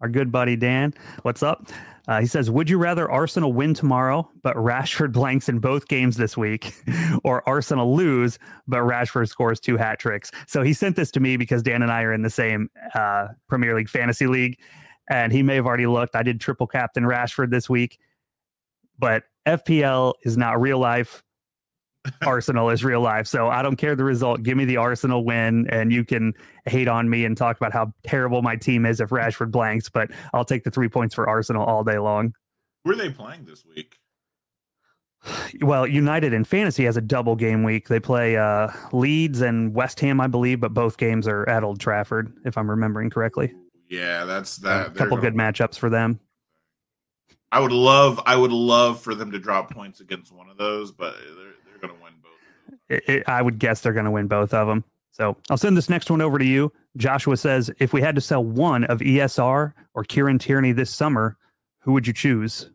our 0.00 0.08
good 0.08 0.30
buddy 0.30 0.56
Dan. 0.56 0.94
What's 1.22 1.42
up? 1.42 1.66
Uh, 2.08 2.20
he 2.20 2.26
says, 2.26 2.50
Would 2.50 2.70
you 2.70 2.78
rather 2.78 3.10
Arsenal 3.10 3.52
win 3.52 3.74
tomorrow, 3.74 4.28
but 4.42 4.54
Rashford 4.56 5.12
blanks 5.12 5.48
in 5.48 5.58
both 5.58 5.88
games 5.88 6.16
this 6.16 6.36
week, 6.36 6.72
or 7.24 7.46
Arsenal 7.48 7.96
lose, 7.96 8.38
but 8.68 8.78
Rashford 8.78 9.28
scores 9.28 9.58
two 9.58 9.76
hat 9.76 9.98
tricks? 9.98 10.30
So 10.46 10.62
he 10.62 10.72
sent 10.72 10.96
this 10.96 11.10
to 11.12 11.20
me 11.20 11.36
because 11.36 11.62
Dan 11.62 11.82
and 11.82 11.90
I 11.90 12.02
are 12.02 12.12
in 12.12 12.22
the 12.22 12.30
same 12.30 12.70
uh, 12.94 13.28
Premier 13.48 13.74
League 13.74 13.88
fantasy 13.88 14.26
league, 14.26 14.58
and 15.08 15.32
he 15.32 15.42
may 15.42 15.54
have 15.56 15.66
already 15.66 15.86
looked. 15.86 16.16
I 16.16 16.22
did 16.22 16.40
triple 16.40 16.66
captain 16.66 17.04
Rashford 17.04 17.50
this 17.50 17.68
week, 17.68 17.98
but 18.98 19.24
FPL 19.46 20.14
is 20.24 20.36
not 20.36 20.60
real 20.60 20.78
life. 20.78 21.22
Arsenal 22.26 22.70
is 22.70 22.84
real 22.84 23.00
life. 23.00 23.26
So 23.26 23.48
I 23.48 23.62
don't 23.62 23.76
care 23.76 23.96
the 23.96 24.04
result. 24.04 24.42
Give 24.42 24.56
me 24.56 24.64
the 24.64 24.76
Arsenal 24.76 25.24
win, 25.24 25.66
and 25.70 25.92
you 25.92 26.04
can 26.04 26.34
hate 26.66 26.88
on 26.88 27.08
me 27.08 27.24
and 27.24 27.36
talk 27.36 27.56
about 27.56 27.72
how 27.72 27.92
terrible 28.04 28.42
my 28.42 28.56
team 28.56 28.86
is 28.86 29.00
if 29.00 29.10
Rashford 29.10 29.50
blanks, 29.50 29.88
but 29.88 30.10
I'll 30.32 30.44
take 30.44 30.64
the 30.64 30.70
three 30.70 30.88
points 30.88 31.14
for 31.14 31.28
Arsenal 31.28 31.64
all 31.64 31.84
day 31.84 31.98
long. 31.98 32.32
Who 32.84 32.92
are 32.92 32.94
they 32.94 33.10
playing 33.10 33.44
this 33.44 33.64
week? 33.64 33.98
Well, 35.60 35.86
United 35.86 36.32
in 36.32 36.44
fantasy 36.44 36.84
has 36.84 36.96
a 36.96 37.00
double 37.00 37.34
game 37.34 37.64
week. 37.64 37.88
They 37.88 37.98
play 37.98 38.36
uh, 38.36 38.68
Leeds 38.92 39.40
and 39.40 39.74
West 39.74 39.98
Ham, 40.00 40.20
I 40.20 40.28
believe, 40.28 40.60
but 40.60 40.72
both 40.72 40.96
games 40.96 41.26
are 41.26 41.48
at 41.48 41.64
Old 41.64 41.80
Trafford, 41.80 42.32
if 42.44 42.56
I'm 42.56 42.70
remembering 42.70 43.10
correctly. 43.10 43.52
Yeah, 43.88 44.24
that's 44.24 44.56
that. 44.58 44.88
A 44.88 44.90
couple 44.90 45.16
good 45.18 45.34
matchups 45.34 45.78
for 45.78 45.90
them. 45.90 46.20
I 47.52 47.60
would 47.60 47.72
love, 47.72 48.20
I 48.26 48.36
would 48.36 48.52
love 48.52 49.00
for 49.00 49.14
them 49.14 49.30
to 49.30 49.38
drop 49.38 49.70
points 49.72 50.00
against 50.00 50.32
one 50.32 50.50
of 50.50 50.56
those, 50.56 50.92
but 50.92 51.14
they're 51.14 51.52
they're 51.64 51.88
going 51.88 51.94
to 51.98 52.02
win 52.02 52.12
both. 52.22 52.78
It, 52.88 53.08
it, 53.08 53.28
I 53.28 53.40
would 53.40 53.58
guess 53.58 53.80
they're 53.80 53.92
going 53.92 54.04
to 54.04 54.10
win 54.10 54.26
both 54.26 54.52
of 54.52 54.66
them. 54.66 54.84
So 55.12 55.36
I'll 55.48 55.56
send 55.56 55.76
this 55.76 55.88
next 55.88 56.10
one 56.10 56.20
over 56.20 56.38
to 56.38 56.44
you. 56.44 56.72
Joshua 56.96 57.36
says, 57.36 57.70
if 57.78 57.92
we 57.92 58.02
had 58.02 58.14
to 58.16 58.20
sell 58.20 58.44
one 58.44 58.84
of 58.84 59.00
ESR 59.00 59.72
or 59.94 60.04
Kieran 60.04 60.38
Tierney 60.38 60.72
this 60.72 60.90
summer, 60.90 61.36
who 61.80 61.92
would 61.92 62.06
you 62.06 62.12
choose? 62.12 62.70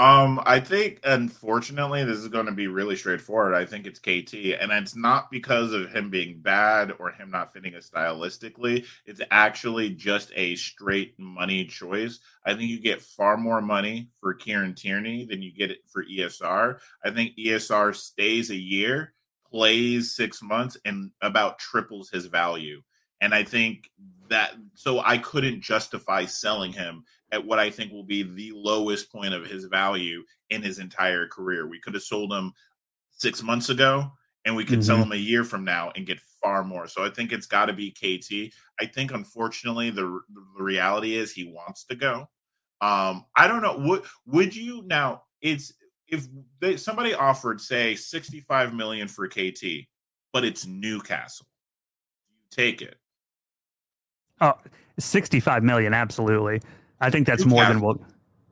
Um, 0.00 0.40
I 0.46 0.60
think 0.60 1.00
unfortunately 1.04 2.04
this 2.04 2.16
is 2.16 2.28
going 2.28 2.46
to 2.46 2.52
be 2.52 2.68
really 2.68 2.96
straightforward. 2.96 3.52
I 3.52 3.66
think 3.66 3.86
it's 3.86 3.98
KT, 3.98 4.58
and 4.58 4.72
it's 4.72 4.96
not 4.96 5.30
because 5.30 5.74
of 5.74 5.92
him 5.92 6.08
being 6.08 6.40
bad 6.40 6.94
or 6.98 7.10
him 7.10 7.30
not 7.30 7.52
fitting 7.52 7.74
us 7.74 7.90
stylistically. 7.90 8.86
It's 9.04 9.20
actually 9.30 9.90
just 9.90 10.32
a 10.34 10.56
straight 10.56 11.18
money 11.18 11.66
choice. 11.66 12.18
I 12.46 12.54
think 12.54 12.70
you 12.70 12.80
get 12.80 13.02
far 13.02 13.36
more 13.36 13.60
money 13.60 14.08
for 14.22 14.32
Kieran 14.32 14.74
Tierney 14.74 15.26
than 15.26 15.42
you 15.42 15.52
get 15.52 15.70
it 15.70 15.80
for 15.92 16.02
ESR. 16.06 16.78
I 17.04 17.10
think 17.10 17.36
ESR 17.38 17.94
stays 17.94 18.48
a 18.48 18.56
year, 18.56 19.12
plays 19.50 20.14
six 20.14 20.40
months, 20.40 20.78
and 20.86 21.10
about 21.20 21.58
triples 21.58 22.08
his 22.08 22.24
value. 22.24 22.80
And 23.20 23.34
I 23.34 23.44
think 23.44 23.90
that 24.30 24.52
so 24.72 25.00
I 25.00 25.18
couldn't 25.18 25.60
justify 25.60 26.24
selling 26.24 26.72
him 26.72 27.04
at 27.32 27.44
what 27.44 27.58
I 27.58 27.70
think 27.70 27.92
will 27.92 28.04
be 28.04 28.22
the 28.22 28.52
lowest 28.54 29.12
point 29.12 29.34
of 29.34 29.46
his 29.46 29.64
value 29.64 30.22
in 30.50 30.62
his 30.62 30.78
entire 30.78 31.26
career. 31.26 31.66
We 31.66 31.80
could 31.80 31.94
have 31.94 32.02
sold 32.02 32.32
him 32.32 32.52
six 33.10 33.42
months 33.42 33.68
ago 33.68 34.10
and 34.44 34.56
we 34.56 34.64
could 34.64 34.80
mm-hmm. 34.80 34.86
sell 34.86 34.96
him 34.96 35.12
a 35.12 35.16
year 35.16 35.44
from 35.44 35.64
now 35.64 35.92
and 35.94 36.06
get 36.06 36.20
far 36.42 36.64
more. 36.64 36.86
So 36.86 37.04
I 37.04 37.10
think 37.10 37.32
it's 37.32 37.46
got 37.46 37.66
to 37.66 37.72
be 37.72 37.90
KT. 37.90 38.52
I 38.80 38.86
think 38.86 39.12
unfortunately 39.12 39.90
the 39.90 40.20
the 40.56 40.62
reality 40.62 41.14
is 41.14 41.32
he 41.32 41.44
wants 41.44 41.84
to 41.86 41.94
go. 41.94 42.28
Um 42.80 43.26
I 43.36 43.46
don't 43.46 43.62
know 43.62 43.76
would 43.78 44.04
would 44.26 44.56
you 44.56 44.82
now 44.86 45.22
it's 45.42 45.72
if 46.08 46.26
they, 46.60 46.76
somebody 46.76 47.14
offered 47.14 47.60
say 47.60 47.94
65 47.94 48.74
million 48.74 49.06
for 49.06 49.28
KT 49.28 49.86
but 50.32 50.44
it's 50.44 50.66
Newcastle. 50.66 51.46
You 52.30 52.38
take 52.50 52.82
it 52.82 52.96
Oh, 54.40 54.54
65 54.98 55.62
million, 55.62 55.92
absolutely. 55.92 56.60
I 57.00 57.10
think 57.10 57.26
that's 57.26 57.44
more 57.44 57.64
than 57.64 57.80
we'll 57.80 58.04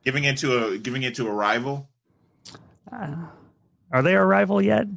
giving 0.03 0.23
it 0.23 0.37
to 0.37 0.65
a 0.65 0.77
giving 0.77 1.03
it 1.03 1.15
to 1.15 1.27
a 1.27 1.31
rival. 1.31 1.89
Uh, 2.91 3.27
are 3.91 4.01
they 4.01 4.15
a 4.15 4.23
rival 4.23 4.61
yet? 4.61 4.87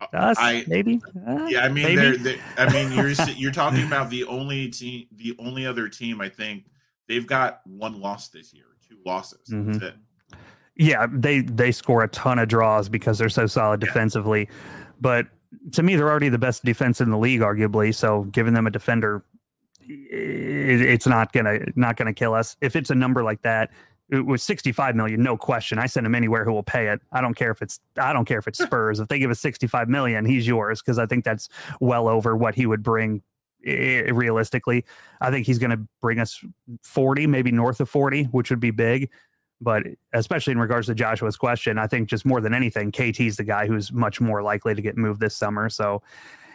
Uh, 0.00 0.16
Us, 0.16 0.36
I, 0.38 0.64
maybe. 0.66 1.00
Uh, 1.26 1.46
yeah, 1.46 1.64
I 1.64 1.68
mean? 1.68 1.96
They're, 1.96 2.16
they're, 2.16 2.38
I 2.58 2.70
mean, 2.72 2.92
you're 2.92 3.10
you're 3.36 3.52
talking 3.52 3.86
about 3.86 4.10
the 4.10 4.24
only 4.24 4.68
team, 4.68 5.06
the 5.12 5.34
only 5.38 5.66
other 5.66 5.88
team. 5.88 6.20
I 6.20 6.28
think 6.28 6.64
they've 7.08 7.26
got 7.26 7.60
one 7.66 8.00
loss 8.00 8.28
this 8.28 8.52
year, 8.52 8.66
two 8.86 8.98
losses. 9.06 9.48
Mm-hmm. 9.50 9.72
That's 9.72 9.84
it. 9.84 9.94
Yeah, 10.76 11.06
they 11.10 11.40
they 11.40 11.72
score 11.72 12.02
a 12.02 12.08
ton 12.08 12.38
of 12.38 12.48
draws 12.48 12.88
because 12.88 13.18
they're 13.18 13.28
so 13.28 13.46
solid 13.46 13.80
yeah. 13.82 13.86
defensively, 13.86 14.48
but 15.00 15.26
to 15.72 15.82
me, 15.82 15.96
they're 15.96 16.10
already 16.10 16.30
the 16.30 16.38
best 16.38 16.64
defense 16.64 17.00
in 17.00 17.10
the 17.10 17.18
league, 17.18 17.40
arguably. 17.40 17.94
So 17.94 18.24
giving 18.24 18.54
them 18.54 18.66
a 18.66 18.70
defender, 18.70 19.24
it's 19.88 21.06
not 21.06 21.32
gonna 21.32 21.60
not 21.76 21.96
gonna 21.96 22.14
kill 22.14 22.34
us. 22.34 22.56
If 22.60 22.76
it's 22.76 22.90
a 22.90 22.94
number 22.94 23.22
like 23.22 23.42
that, 23.42 23.70
it 24.10 24.26
was 24.26 24.42
65 24.42 24.94
million, 24.94 25.22
no 25.22 25.36
question. 25.36 25.78
I 25.78 25.86
send 25.86 26.06
him 26.06 26.14
anywhere 26.14 26.44
who 26.44 26.52
will 26.52 26.62
pay 26.62 26.88
it. 26.88 27.00
I 27.12 27.20
don't 27.20 27.34
care 27.34 27.50
if 27.50 27.62
it's 27.62 27.80
I 27.98 28.12
don't 28.12 28.24
care 28.26 28.38
if 28.38 28.46
it's 28.46 28.58
Spurs. 28.62 29.00
if 29.00 29.08
they 29.08 29.18
give 29.18 29.30
us 29.30 29.40
65 29.40 29.88
million, 29.88 30.24
he's 30.24 30.46
yours 30.46 30.82
because 30.82 30.98
I 30.98 31.06
think 31.06 31.24
that's 31.24 31.48
well 31.80 32.08
over 32.08 32.36
what 32.36 32.54
he 32.54 32.66
would 32.66 32.82
bring 32.82 33.22
realistically. 33.64 34.84
I 35.20 35.30
think 35.30 35.46
he's 35.46 35.58
going 35.58 35.70
to 35.70 35.80
bring 36.00 36.18
us 36.18 36.44
40, 36.82 37.26
maybe 37.26 37.52
north 37.52 37.80
of 37.80 37.88
40, 37.88 38.24
which 38.24 38.50
would 38.50 38.60
be 38.60 38.70
big. 38.70 39.08
But 39.60 39.84
especially 40.12 40.50
in 40.50 40.58
regards 40.58 40.88
to 40.88 40.94
Joshua's 40.94 41.36
question, 41.36 41.78
I 41.78 41.86
think 41.86 42.08
just 42.08 42.26
more 42.26 42.40
than 42.40 42.52
anything, 42.52 42.90
KT's 42.90 43.36
the 43.36 43.44
guy 43.44 43.68
who's 43.68 43.92
much 43.92 44.20
more 44.20 44.42
likely 44.42 44.74
to 44.74 44.82
get 44.82 44.96
moved 44.96 45.20
this 45.20 45.36
summer. 45.36 45.68
So, 45.68 46.02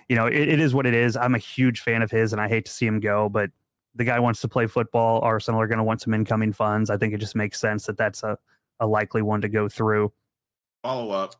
you 0.10 0.16
know, 0.16 0.28
it, 0.28 0.36
it 0.36 0.60
is 0.60 0.74
what 0.74 0.86
it 0.86 0.94
is. 0.94 1.16
I'm 1.16 1.36
a 1.36 1.40
huge 1.40 1.82
fan 1.82 2.02
of 2.02 2.12
his 2.12 2.32
and 2.32 2.42
I 2.42 2.48
hate 2.48 2.66
to 2.66 2.72
see 2.72 2.86
him 2.86 3.00
go, 3.00 3.30
but 3.30 3.52
the 3.96 4.04
guy 4.04 4.20
wants 4.20 4.42
to 4.42 4.48
play 4.48 4.68
football. 4.68 5.22
Arsenal 5.22 5.60
are 5.60 5.68
going 5.68 5.80
to 5.80 5.84
want 5.84 6.02
some 6.02 6.14
incoming 6.14 6.54
funds. 6.54 6.90
I 6.90 6.98
think 6.98 7.14
it 7.14 7.18
just 7.18 7.36
makes 7.36 7.60
sense 7.60 7.86
that 7.88 7.98
that's 7.98 8.24
a, 8.24 8.38
a 8.80 8.88
likely 8.88 9.22
one 9.22 9.42
to 9.42 9.50
go 9.50 9.68
through. 9.68 10.14
Follow 10.84 11.12
up 11.12 11.36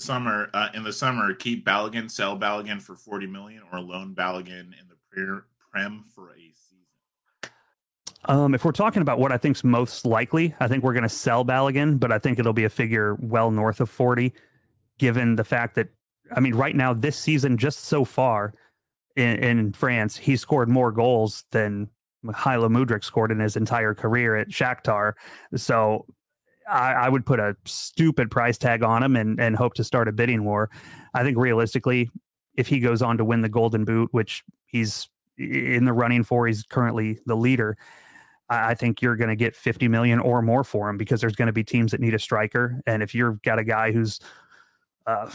summer 0.00 0.48
uh, 0.54 0.68
in 0.74 0.84
the 0.84 0.92
summer 0.92 1.34
keep 1.34 1.64
Balogun, 1.66 2.10
sell 2.10 2.38
Balogun 2.38 2.80
for 2.80 2.94
40 2.94 3.26
million 3.26 3.62
or 3.72 3.80
loan 3.80 4.14
Balogun 4.14 4.72
in 4.72 4.88
the 4.88 5.42
prem 5.72 6.04
for 6.14 6.30
a 6.30 6.36
season. 6.36 7.52
Um, 8.24 8.54
if 8.54 8.64
we're 8.64 8.72
talking 8.72 9.02
about 9.02 9.18
what 9.18 9.32
I 9.32 9.36
think's 9.36 9.64
most 9.64 10.04
likely, 10.04 10.54
I 10.60 10.68
think 10.68 10.84
we're 10.84 10.92
going 10.92 11.02
to 11.02 11.08
sell 11.08 11.44
Balogun, 11.44 11.98
but 11.98 12.12
I 12.12 12.18
think 12.18 12.38
it'll 12.38 12.52
be 12.52 12.64
a 12.64 12.70
figure 12.70 13.16
well 13.20 13.50
north 13.50 13.80
of 13.80 13.90
40 13.90 14.32
given 14.98 15.36
the 15.36 15.44
fact 15.44 15.74
that 15.76 15.88
I 16.34 16.40
mean 16.40 16.54
right 16.54 16.76
now 16.76 16.92
this 16.92 17.16
season 17.16 17.56
just 17.56 17.84
so 17.84 18.04
far 18.04 18.52
in, 19.16 19.42
in 19.42 19.72
France, 19.72 20.16
he 20.16 20.36
scored 20.36 20.68
more 20.68 20.92
goals 20.92 21.44
than 21.50 21.88
Mykhailo 22.24 22.68
Mudryk 22.70 23.04
scored 23.04 23.32
in 23.32 23.40
his 23.40 23.56
entire 23.56 23.94
career 23.94 24.36
at 24.36 24.48
Shakhtar. 24.48 25.14
So 25.56 26.06
I, 26.68 26.92
I, 26.92 27.08
would 27.08 27.26
put 27.26 27.40
a 27.40 27.56
stupid 27.64 28.30
price 28.30 28.58
tag 28.58 28.82
on 28.82 29.02
him 29.02 29.16
and, 29.16 29.40
and 29.40 29.56
hope 29.56 29.74
to 29.74 29.84
start 29.84 30.08
a 30.08 30.12
bidding 30.12 30.44
war. 30.44 30.70
I 31.14 31.22
think 31.24 31.36
realistically, 31.36 32.10
if 32.56 32.66
he 32.66 32.80
goes 32.80 33.02
on 33.02 33.18
to 33.18 33.24
win 33.24 33.40
the 33.40 33.48
Golden 33.48 33.84
Boot, 33.84 34.08
which 34.12 34.44
he's 34.66 35.08
in 35.36 35.84
the 35.84 35.92
running 35.92 36.24
for, 36.24 36.46
he's 36.46 36.62
currently 36.62 37.18
the 37.26 37.36
leader. 37.36 37.76
I 38.50 38.74
think 38.74 39.02
you're 39.02 39.16
going 39.16 39.28
to 39.28 39.36
get 39.36 39.54
50 39.54 39.88
million 39.88 40.20
or 40.20 40.42
more 40.42 40.64
for 40.64 40.88
him 40.88 40.96
because 40.96 41.20
there's 41.20 41.36
going 41.36 41.46
to 41.46 41.52
be 41.52 41.64
teams 41.64 41.92
that 41.92 42.00
need 42.00 42.14
a 42.14 42.18
striker. 42.18 42.80
And 42.86 43.02
if 43.02 43.14
you've 43.14 43.42
got 43.42 43.58
a 43.58 43.64
guy 43.64 43.92
who's, 43.92 44.20
uh, 45.06 45.30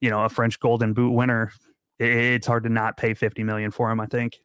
you 0.00 0.10
know, 0.10 0.24
a 0.24 0.28
French 0.28 0.60
Golden 0.60 0.92
Boot 0.92 1.12
winner, 1.12 1.52
it's 1.98 2.46
hard 2.46 2.64
to 2.64 2.68
not 2.68 2.96
pay 2.96 3.14
50 3.14 3.42
million 3.44 3.70
for 3.70 3.90
him. 3.90 4.00
I 4.00 4.06
think. 4.06 4.38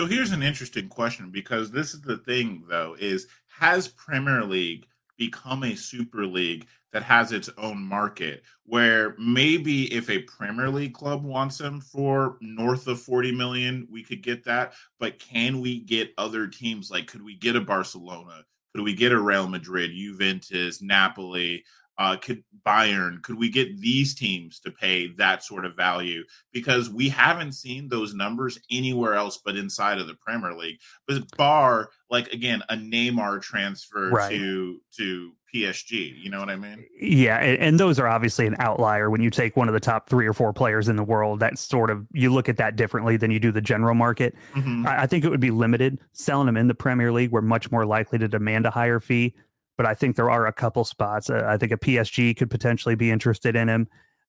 So 0.00 0.06
here's 0.06 0.32
an 0.32 0.42
interesting 0.42 0.88
question 0.88 1.30
because 1.30 1.70
this 1.70 1.94
is 1.94 2.00
the 2.00 2.18
thing, 2.18 2.64
though: 2.68 2.96
is 2.98 3.26
has 3.48 3.88
Premier 3.88 4.44
League 4.44 4.86
become 5.20 5.62
a 5.64 5.76
super 5.76 6.24
league 6.26 6.66
that 6.92 7.02
has 7.02 7.30
its 7.30 7.50
own 7.58 7.78
market 7.78 8.42
where 8.64 9.14
maybe 9.18 9.84
if 9.94 10.08
a 10.08 10.22
premier 10.22 10.70
league 10.70 10.94
club 10.94 11.22
wants 11.22 11.60
him 11.60 11.78
for 11.78 12.38
north 12.40 12.86
of 12.88 13.00
40 13.00 13.32
million 13.32 13.86
we 13.90 14.02
could 14.02 14.22
get 14.22 14.42
that 14.44 14.72
but 14.98 15.18
can 15.18 15.60
we 15.60 15.80
get 15.80 16.14
other 16.16 16.46
teams 16.46 16.90
like 16.90 17.06
could 17.06 17.22
we 17.22 17.36
get 17.36 17.54
a 17.54 17.60
barcelona 17.60 18.44
could 18.74 18.82
we 18.82 18.94
get 18.94 19.12
a 19.12 19.20
real 19.20 19.46
madrid 19.46 19.90
juventus 19.92 20.80
napoli 20.80 21.62
uh, 22.00 22.16
could 22.16 22.42
Bayern, 22.66 23.22
could 23.22 23.38
we 23.38 23.50
get 23.50 23.78
these 23.78 24.14
teams 24.14 24.58
to 24.60 24.70
pay 24.70 25.08
that 25.18 25.44
sort 25.44 25.66
of 25.66 25.76
value? 25.76 26.24
Because 26.50 26.88
we 26.88 27.10
haven't 27.10 27.52
seen 27.52 27.88
those 27.88 28.14
numbers 28.14 28.58
anywhere 28.70 29.14
else 29.14 29.38
but 29.44 29.56
inside 29.56 29.98
of 29.98 30.06
the 30.06 30.14
Premier 30.14 30.54
League. 30.54 30.78
But 31.06 31.24
bar 31.36 31.90
like 32.08 32.32
again 32.32 32.62
a 32.70 32.74
Neymar 32.74 33.42
transfer 33.42 34.10
right. 34.10 34.30
to 34.30 34.80
to 34.96 35.32
PSG. 35.54 36.14
You 36.18 36.30
know 36.30 36.40
what 36.40 36.48
I 36.48 36.56
mean? 36.56 36.86
Yeah, 36.98 37.36
and, 37.38 37.58
and, 37.60 37.80
those 37.80 37.98
are 37.98 38.06
obviously 38.06 38.46
an 38.46 38.56
outlier. 38.60 39.10
When 39.10 39.20
you 39.20 39.30
take 39.30 39.56
one 39.56 39.68
of 39.68 39.74
the 39.74 39.80
top 39.80 40.08
three 40.08 40.26
or 40.26 40.32
four 40.32 40.52
players 40.52 40.88
in 40.88 40.96
the 40.96 41.04
world, 41.04 41.40
that's 41.40 41.60
sort 41.60 41.90
of 41.90 42.06
you 42.12 42.32
look 42.32 42.48
at 42.48 42.56
that 42.58 42.76
differently 42.76 43.16
than 43.16 43.30
you 43.30 43.40
do 43.40 43.50
the 43.52 43.60
general 43.60 43.94
market. 43.94 44.34
Mm-hmm. 44.54 44.86
I, 44.86 45.02
I 45.02 45.06
think 45.06 45.24
it 45.24 45.28
would 45.28 45.40
be 45.40 45.50
limited. 45.50 45.98
Selling 46.12 46.46
them 46.46 46.56
in 46.56 46.68
the 46.68 46.74
Premier 46.74 47.12
League, 47.12 47.30
we're 47.30 47.42
much 47.42 47.70
more 47.70 47.84
likely 47.84 48.18
to 48.18 48.28
demand 48.28 48.64
a 48.64 48.70
higher 48.70 49.00
fee 49.00 49.34
but 49.80 49.86
I 49.86 49.94
think 49.94 50.16
there 50.16 50.28
are 50.28 50.46
a 50.46 50.52
couple 50.52 50.84
spots. 50.84 51.30
Uh, 51.30 51.42
I 51.48 51.56
think 51.56 51.72
a 51.72 51.78
PSG 51.78 52.36
could 52.36 52.50
potentially 52.50 52.96
be 52.96 53.10
interested 53.10 53.56
in 53.56 53.66
him. 53.66 53.88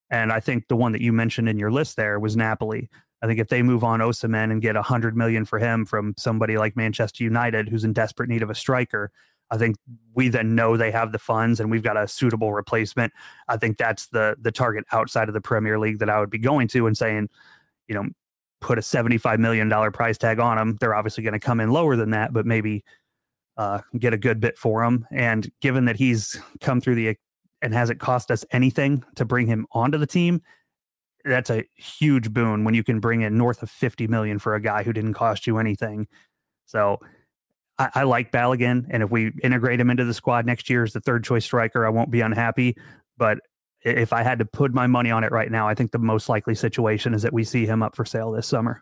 And 0.10 0.32
I 0.32 0.40
think 0.40 0.70
the 0.70 0.78
one 0.78 0.94
that 0.94 1.02
you 1.02 1.12
mentioned 1.12 1.50
in 1.50 1.60
your 1.60 1.70
list 1.70 1.98
there 1.98 2.22
was 2.22 2.38
Napoli. 2.38 2.90
I 3.22 3.28
think 3.28 3.38
if 3.38 3.50
they 3.50 3.62
move 3.62 3.84
on 3.84 4.00
Osimhen 4.00 4.50
and 4.50 4.62
get 4.62 4.78
a 4.78 4.82
hundred 4.82 5.18
million 5.18 5.44
for 5.44 5.60
him 5.60 5.86
from 5.86 6.14
somebody 6.18 6.58
like 6.58 6.78
Manchester 6.78 7.26
United, 7.26 7.68
who's 7.68 7.84
in 7.84 7.92
desperate 7.92 8.30
need 8.30 8.44
of 8.44 8.50
a 8.50 8.56
striker, 8.56 9.12
I 9.50 9.58
think 9.58 9.76
we 10.14 10.30
then 10.30 10.56
know 10.56 10.78
they 10.78 10.90
have 10.90 11.12
the 11.12 11.20
funds 11.20 11.60
and 11.60 11.70
we've 11.70 11.84
got 11.84 11.98
a 11.98 12.08
suitable 12.08 12.54
replacement. 12.54 13.12
I 13.50 13.58
think 13.58 13.78
that's 13.78 14.08
the 14.08 14.38
the 14.40 14.54
target 14.54 14.86
outside 14.94 15.28
of 15.28 15.34
the 15.34 15.42
Premier 15.42 15.78
League 15.78 16.00
that 16.00 16.10
I 16.10 16.22
would 16.22 16.30
be 16.30 16.40
going 16.40 16.70
to 16.70 16.88
and 16.88 16.98
saying, 16.98 17.28
you 17.90 17.96
know, 17.96 18.08
put 18.62 18.78
a 18.78 18.82
seventy 18.82 19.18
five 19.18 19.42
million 19.42 19.68
dollar 19.68 19.92
price 19.92 20.18
tag 20.18 20.40
on 20.40 20.56
them. 20.56 20.78
They're 20.80 20.96
obviously 20.96 21.26
going 21.26 21.34
to 21.34 21.42
come 21.42 21.60
in 21.60 21.72
lower 21.72 21.98
than 21.98 22.12
that, 22.12 22.32
but 22.32 22.46
maybe 22.46 22.86
uh, 23.62 23.80
get 24.00 24.12
a 24.12 24.18
good 24.18 24.40
bit 24.40 24.58
for 24.58 24.84
him. 24.84 25.06
And 25.12 25.52
given 25.62 25.86
that 25.86 25.96
he's 25.96 26.40
come 26.62 26.82
through 26.82 26.96
the 26.96 27.16
and 27.62 27.76
hasn't 27.76 28.00
cost 28.00 28.32
us 28.32 28.44
anything 28.52 29.04
to 29.16 29.24
bring 29.24 29.46
him 29.46 29.68
onto 29.72 30.00
the 30.00 30.08
team, 30.08 30.42
that's 31.24 31.52
a 31.52 31.64
huge 31.76 32.34
boon 32.34 32.64
when 32.64 32.74
you 32.74 32.84
can 32.84 33.00
bring 33.00 33.22
in 33.22 33.38
north 33.38 33.62
of 33.62 33.70
50 33.70 34.08
million 34.08 34.40
for 34.40 34.56
a 34.56 34.62
guy 34.62 34.82
who 34.82 34.92
didn't 34.92 35.14
cost 35.14 35.46
you 35.46 35.60
anything. 35.60 36.08
So 36.66 36.98
I, 37.78 37.90
I 37.94 38.04
like 38.04 38.32
Balogun. 38.32 38.88
And 38.90 39.04
if 39.04 39.12
we 39.12 39.32
integrate 39.44 39.80
him 39.80 39.92
into 39.92 40.06
the 40.06 40.14
squad 40.16 40.48
next 40.48 40.68
year 40.68 40.82
as 40.82 40.94
the 40.94 41.00
third 41.00 41.24
choice 41.24 41.46
striker, 41.46 41.86
I 41.86 41.90
won't 41.90 42.10
be 42.10 42.22
unhappy. 42.22 42.76
But 43.16 43.42
if 43.84 44.12
I 44.12 44.24
had 44.24 44.40
to 44.40 44.46
put 44.46 44.74
my 44.74 44.88
money 44.88 45.12
on 45.12 45.24
it 45.24 45.32
right 45.32 45.52
now, 45.52 45.68
I 45.68 45.76
think 45.76 45.92
the 45.92 46.00
most 46.00 46.30
likely 46.30 46.56
situation 46.56 47.14
is 47.14 47.22
that 47.22 47.34
we 47.34 47.44
see 47.44 47.68
him 47.68 47.84
up 47.84 47.96
for 47.96 48.06
sale 48.06 48.32
this 48.32 48.48
summer. 48.48 48.82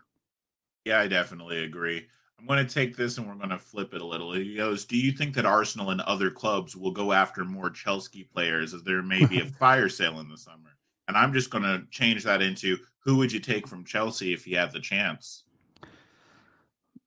Yeah, 0.86 1.00
I 1.00 1.08
definitely 1.08 1.64
agree. 1.64 2.06
I'm 2.40 2.46
going 2.46 2.66
to 2.66 2.74
take 2.74 2.96
this 2.96 3.18
and 3.18 3.28
we're 3.28 3.34
going 3.34 3.50
to 3.50 3.58
flip 3.58 3.92
it 3.92 4.00
a 4.00 4.06
little. 4.06 4.32
He 4.32 4.56
goes, 4.56 4.86
Do 4.86 4.96
you 4.96 5.12
think 5.12 5.34
that 5.34 5.44
Arsenal 5.44 5.90
and 5.90 6.00
other 6.00 6.30
clubs 6.30 6.74
will 6.74 6.90
go 6.90 7.12
after 7.12 7.44
more 7.44 7.68
Chelsea 7.68 8.24
players 8.24 8.72
as 8.72 8.82
there 8.82 9.02
may 9.02 9.26
be 9.26 9.40
a 9.40 9.44
fire 9.58 9.90
sale 9.90 10.20
in 10.20 10.28
the 10.28 10.38
summer? 10.38 10.76
And 11.06 11.18
I'm 11.18 11.34
just 11.34 11.50
going 11.50 11.64
to 11.64 11.84
change 11.90 12.24
that 12.24 12.40
into 12.40 12.78
who 13.04 13.16
would 13.18 13.30
you 13.30 13.40
take 13.40 13.66
from 13.66 13.84
Chelsea 13.84 14.32
if 14.32 14.46
you 14.46 14.56
had 14.56 14.72
the 14.72 14.80
chance? 14.80 15.44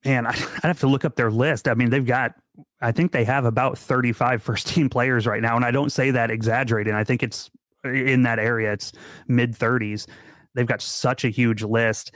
Man, 0.05 0.27
I'd 0.27 0.35
have 0.61 0.79
to 0.81 0.87
look 0.87 1.03
up 1.03 1.15
their 1.15 1.31
list. 1.31 1.67
I 1.67 1.73
mean, 1.73 1.89
they've 1.89 2.05
got, 2.05 2.35
I 2.79 2.91
think 2.91 3.11
they 3.11 3.23
have 3.23 3.45
about 3.45 3.77
35 3.77 4.43
first 4.43 4.67
team 4.67 4.87
players 4.87 5.25
right 5.25 5.41
now. 5.41 5.55
And 5.55 5.65
I 5.65 5.71
don't 5.71 5.91
say 5.91 6.11
that 6.11 6.29
exaggerating. 6.29 6.93
I 6.93 7.03
think 7.03 7.23
it's 7.23 7.49
in 7.83 8.21
that 8.23 8.37
area, 8.37 8.71
it's 8.71 8.91
mid 9.27 9.57
30s. 9.57 10.07
They've 10.53 10.67
got 10.67 10.81
such 10.83 11.25
a 11.25 11.29
huge 11.29 11.63
list 11.63 12.11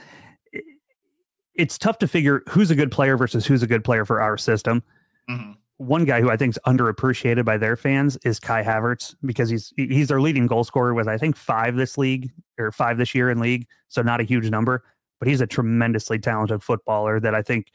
it's 1.58 1.76
tough 1.76 1.98
to 1.98 2.08
figure 2.08 2.42
who's 2.48 2.70
a 2.70 2.74
good 2.74 2.90
player 2.90 3.16
versus 3.16 3.44
who's 3.44 3.62
a 3.62 3.66
good 3.66 3.84
player 3.84 4.04
for 4.04 4.20
our 4.20 4.38
system. 4.38 4.82
Mm-hmm. 5.28 5.52
One 5.78 6.04
guy 6.04 6.20
who 6.20 6.30
I 6.30 6.36
think 6.36 6.54
is 6.54 6.58
underappreciated 6.66 7.44
by 7.44 7.58
their 7.58 7.76
fans 7.76 8.16
is 8.24 8.40
Kai 8.40 8.64
Havertz 8.64 9.14
because 9.24 9.50
he's 9.50 9.72
he's 9.76 10.08
their 10.08 10.20
leading 10.20 10.46
goal 10.46 10.64
scorer 10.64 10.94
with 10.94 11.06
I 11.06 11.18
think 11.18 11.36
five 11.36 11.76
this 11.76 11.98
league 11.98 12.30
or 12.58 12.72
five 12.72 12.96
this 12.96 13.14
year 13.14 13.30
in 13.30 13.38
league, 13.38 13.66
so 13.88 14.02
not 14.02 14.20
a 14.20 14.24
huge 14.24 14.48
number, 14.50 14.84
but 15.18 15.28
he's 15.28 15.40
a 15.40 15.46
tremendously 15.46 16.18
talented 16.18 16.62
footballer 16.62 17.20
that 17.20 17.34
I 17.34 17.42
think 17.42 17.70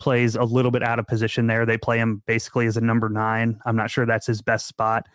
plays 0.00 0.34
a 0.34 0.42
little 0.42 0.70
bit 0.70 0.82
out 0.82 0.98
of 0.98 1.06
position 1.06 1.46
there. 1.46 1.64
They 1.64 1.78
play 1.78 1.98
him 1.98 2.22
basically 2.26 2.66
as 2.66 2.76
a 2.76 2.80
number 2.80 3.08
nine. 3.08 3.60
I'm 3.66 3.76
not 3.76 3.90
sure 3.90 4.06
that's 4.06 4.26
his 4.26 4.42
best 4.42 4.66
spot. 4.66 5.06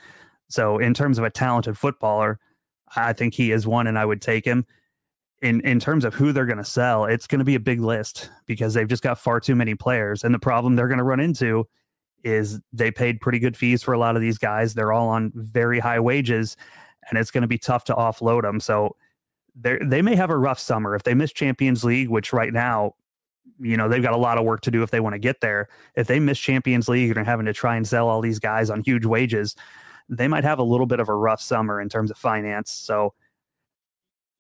So 0.50 0.78
in 0.78 0.94
terms 0.94 1.18
of 1.18 1.26
a 1.26 1.30
talented 1.30 1.78
footballer, 1.78 2.40
I 2.96 3.14
think 3.14 3.34
he 3.34 3.52
is 3.52 3.68
one, 3.68 3.88
and 3.88 4.00
I 4.00 4.06
would 4.06 4.22
take 4.22 4.46
him 4.46 4.66
in 5.42 5.62
in 5.62 5.80
terms 5.80 6.06
of 6.06 6.14
who 6.14 6.32
they're 6.32 6.46
going 6.46 6.58
to 6.58 6.66
sell, 6.66 7.06
it's 7.06 7.28
going 7.28 7.40
to 7.40 7.46
be 7.46 7.56
a 7.56 7.60
big 7.60 7.80
list 7.80 8.30
because 8.46 8.74
they've 8.74 8.88
just 8.88 9.04
got 9.04 9.18
far 9.20 9.40
too 9.40 9.56
many 9.56 9.76
players. 9.76 10.24
And 10.24 10.34
the 10.34 10.40
problem 10.40 10.76
they're 10.76 10.88
going 10.88 10.98
to 10.98 11.04
run 11.04 11.20
into 11.20 11.68
is 12.24 12.60
they 12.74 12.92
paid 12.92 13.22
pretty 13.22 13.40
good 13.40 13.56
fees 13.56 13.82
for 13.82 13.94
a 13.94 14.00
lot 14.00 14.16
of 14.16 14.22
these 14.22 14.38
guys. 14.38 14.74
They're 14.74 14.92
all 14.92 15.08
on 15.08 15.32
very 15.36 15.80
high 15.80 16.00
wages, 16.00 16.58
and 17.10 17.18
it's 17.18 17.32
going 17.32 17.44
to 17.44 17.48
be 17.48 17.58
tough 17.58 17.86
to 17.86 17.94
offload 17.94 18.42
them. 18.42 18.60
So 18.60 18.96
they 19.56 19.78
they 19.82 20.02
may 20.02 20.16
have 20.16 20.30
a 20.30 20.38
rough 20.38 20.60
summer 20.60 20.96
if 20.96 21.04
they 21.04 21.14
miss 21.14 21.32
Champions 21.32 21.84
League, 21.84 22.10
which 22.10 22.34
right 22.34 22.52
now 22.52 22.96
you 23.60 23.78
know 23.78 23.88
they've 23.88 24.04
got 24.04 24.14
a 24.14 24.18
lot 24.18 24.38
of 24.38 24.44
work 24.46 24.62
to 24.62 24.72
do 24.72 24.84
if 24.84 24.92
they 24.92 25.00
want 25.00 25.14
to 25.14 25.20
get 25.20 25.42
there. 25.42 25.70
If 25.96 26.08
they 26.08 26.20
miss 26.20 26.38
Champions 26.38 26.90
League 26.90 27.10
and 27.10 27.18
are 27.18 27.24
having 27.24 27.46
to 27.46 27.54
try 27.54 27.78
and 27.78 27.88
sell 27.88 28.10
all 28.10 28.22
these 28.22 28.40
guys 28.40 28.70
on 28.70 28.84
huge 28.84 29.06
wages, 29.06 29.56
they 30.10 30.28
might 30.28 30.44
have 30.44 30.60
a 30.60 30.64
little 30.64 30.86
bit 30.86 31.00
of 31.00 31.08
a 31.08 31.16
rough 31.16 31.42
summer 31.42 31.80
in 31.80 31.88
terms 31.88 32.12
of 32.12 32.18
finance. 32.18 32.72
So 32.72 33.14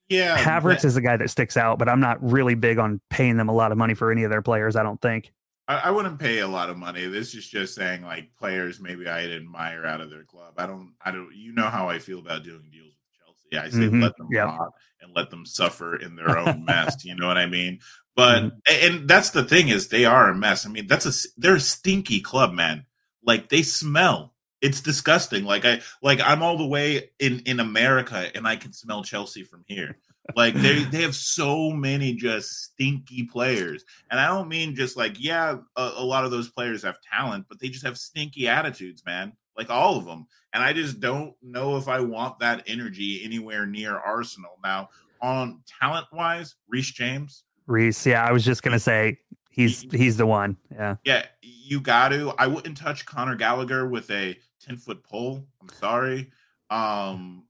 Yeah, 0.10 0.38
Havertz 0.38 0.82
that- 0.82 0.86
is 0.86 0.96
the 0.96 1.02
guy 1.02 1.18
that 1.18 1.30
sticks 1.30 1.56
out, 1.56 1.78
but 1.80 1.88
I'm 1.88 2.00
not 2.00 2.18
really 2.22 2.56
big 2.56 2.78
on 2.80 3.00
paying 3.10 3.38
them 3.38 3.48
a 3.50 3.54
lot 3.54 3.72
of 3.72 3.78
money 3.78 3.94
for 3.94 4.12
any 4.12 4.24
of 4.24 4.32
their 4.32 4.42
players. 4.42 4.76
I 4.76 4.84
don't 4.84 5.00
think. 5.02 5.32
I, 5.68 5.76
I 5.86 5.92
wouldn't 5.92 6.20
pay 6.20 6.40
a 6.40 6.48
lot 6.48 6.70
of 6.72 6.78
money. 6.78 7.06
This 7.06 7.36
is 7.36 7.48
just 7.48 7.76
saying 7.76 8.02
like 8.02 8.32
players 8.40 8.80
maybe 8.80 9.08
I'd 9.08 9.30
admire 9.32 9.86
out 9.86 10.02
of 10.02 10.10
their 10.10 10.24
club. 10.24 10.54
I 10.58 10.66
don't 10.66 10.94
I 11.04 11.12
don't 11.12 11.30
you 11.36 11.54
know 11.54 11.68
how 11.68 11.88
I 11.90 12.00
feel 12.00 12.18
about 12.20 12.44
doing 12.44 12.70
deals 12.72 12.96
with 12.96 13.52
Chelsea. 13.52 13.68
I 13.68 13.70
say 13.70 13.92
Mhm, 13.92 14.02
let 14.02 14.18
them 14.18 14.28
yep. 14.32 14.48
rot 14.48 14.72
and 15.02 15.12
let 15.16 15.30
them 15.30 15.46
suffer 15.46 15.96
in 15.96 16.16
their 16.16 16.38
own 16.40 16.66
mess. 16.66 17.06
You 17.06 17.16
know 17.16 17.28
what 17.28 17.38
I 17.38 17.46
mean? 17.46 17.80
But 18.16 18.42
Mhm. 18.46 18.52
and 18.68 19.08
that's 19.08 19.30
the 19.30 19.44
thing 19.44 19.68
is 19.70 19.90
they 19.90 20.06
are 20.06 20.30
a 20.32 20.36
mess. 20.36 20.66
I 20.66 20.70
mean 20.70 20.88
that's 20.88 21.06
a 21.06 21.12
they're 21.38 21.56
a 21.56 21.60
stinky 21.60 22.20
club, 22.20 22.52
man. 22.52 22.88
Like 23.24 23.50
they 23.50 23.62
smell. 23.62 24.34
It's 24.62 24.82
disgusting. 24.82 25.46
Like 25.46 25.66
I 25.66 25.82
like 26.02 26.20
I'm 26.22 26.44
all 26.44 26.58
the 26.58 26.66
way 26.66 27.12
in 27.20 27.42
in 27.46 27.60
America 27.60 28.30
and 28.36 28.48
I 28.48 28.56
can 28.56 28.74
smell 28.74 29.04
Chelsea 29.04 29.44
from 29.44 29.64
here. 29.68 29.98
Like 30.36 30.54
they 30.54 30.84
they 30.92 31.02
have 31.02 31.16
so 31.16 31.72
many 31.72 32.14
just 32.14 32.50
stinky 32.64 33.24
players. 33.24 33.86
And 34.12 34.20
I 34.20 34.28
don't 34.28 34.50
mean 34.50 34.76
just 34.76 34.98
like, 34.98 35.16
yeah, 35.18 35.58
a, 35.76 35.92
a 35.98 36.04
lot 36.04 36.26
of 36.26 36.32
those 36.32 36.50
players 36.50 36.84
have 36.84 36.98
talent, 37.02 37.46
but 37.50 37.60
they 37.60 37.70
just 37.70 37.86
have 37.86 37.98
stinky 37.98 38.48
attitudes, 38.48 39.04
man. 39.06 39.34
Like 39.58 39.70
all 39.70 39.98
of 39.98 40.06
them. 40.06 40.28
And 40.54 40.64
I 40.64 40.74
just 40.74 41.00
don't 41.00 41.36
know 41.42 41.78
if 41.78 41.88
I 41.88 42.00
want 42.00 42.40
that 42.40 42.64
energy 42.68 43.22
anywhere 43.24 43.66
near 43.66 43.98
Arsenal. 43.98 44.58
Now, 44.64 44.90
on 45.22 45.62
talent 45.80 46.08
wise, 46.12 46.56
Reece 46.68 46.92
James, 46.92 47.44
Reese, 47.68 48.06
yeah, 48.06 48.26
I 48.26 48.32
was 48.32 48.44
just 48.44 48.64
gonna 48.64 48.80
say 48.80 49.20
he's 49.50 49.82
he's 49.92 50.18
the 50.18 50.26
one. 50.26 50.58
Yeah, 50.72 50.96
yeah, 51.04 51.26
you 51.42 51.82
got 51.82 52.10
to. 52.10 52.34
I 52.38 52.48
wouldn't 52.48 52.78
touch 52.78 53.06
Conor 53.06 53.36
Gallagher 53.36 53.88
with 53.88 54.10
a 54.10 54.38
10 54.66 54.78
foot 54.78 55.04
pole. 55.04 55.46
I'm 55.62 55.70
sorry. 55.70 56.32
Um, 56.70 57.46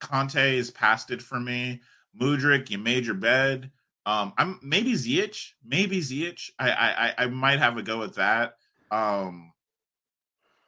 Kante 0.00 0.54
is 0.54 0.70
past 0.70 1.10
it 1.10 1.22
for 1.22 1.38
me. 1.40 1.80
Mudryk, 2.20 2.70
you 2.70 2.78
made 2.78 3.06
your 3.06 3.14
bed. 3.14 3.70
Um, 4.06 4.32
I'm 4.36 4.58
maybe 4.62 4.92
Ziyech, 4.92 5.52
maybe 5.64 6.00
Ziyech. 6.00 6.50
I, 6.58 6.70
I 6.70 7.06
I- 7.08 7.14
I 7.18 7.26
might 7.28 7.58
have 7.58 7.78
a 7.78 7.82
go 7.82 8.02
at 8.02 8.14
that. 8.14 8.56
Um, 8.90 9.52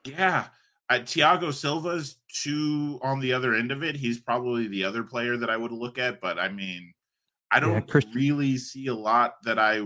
yeah, 0.05 0.47
uh, 0.89 0.95
Thiago 1.01 1.53
Silva's 1.53 2.17
two 2.33 2.99
on 3.03 3.21
the 3.21 3.33
other 3.35 3.55
end 3.55 3.73
of 3.73 3.83
it. 3.83 3.97
He's 3.97 4.19
probably 4.19 4.69
the 4.69 4.85
other 4.85 5.03
player 5.03 5.37
that 5.37 5.51
I 5.51 5.57
would 5.57 5.73
look 5.73 5.99
at, 5.99 6.21
but 6.21 6.39
I 6.39 6.49
mean, 6.49 6.95
I 7.51 7.61
don't 7.61 7.87
Christian- 7.87 8.15
really 8.15 8.57
see 8.57 8.87
a 8.87 8.95
lot 8.95 9.35
that 9.45 9.59
I 9.59 9.81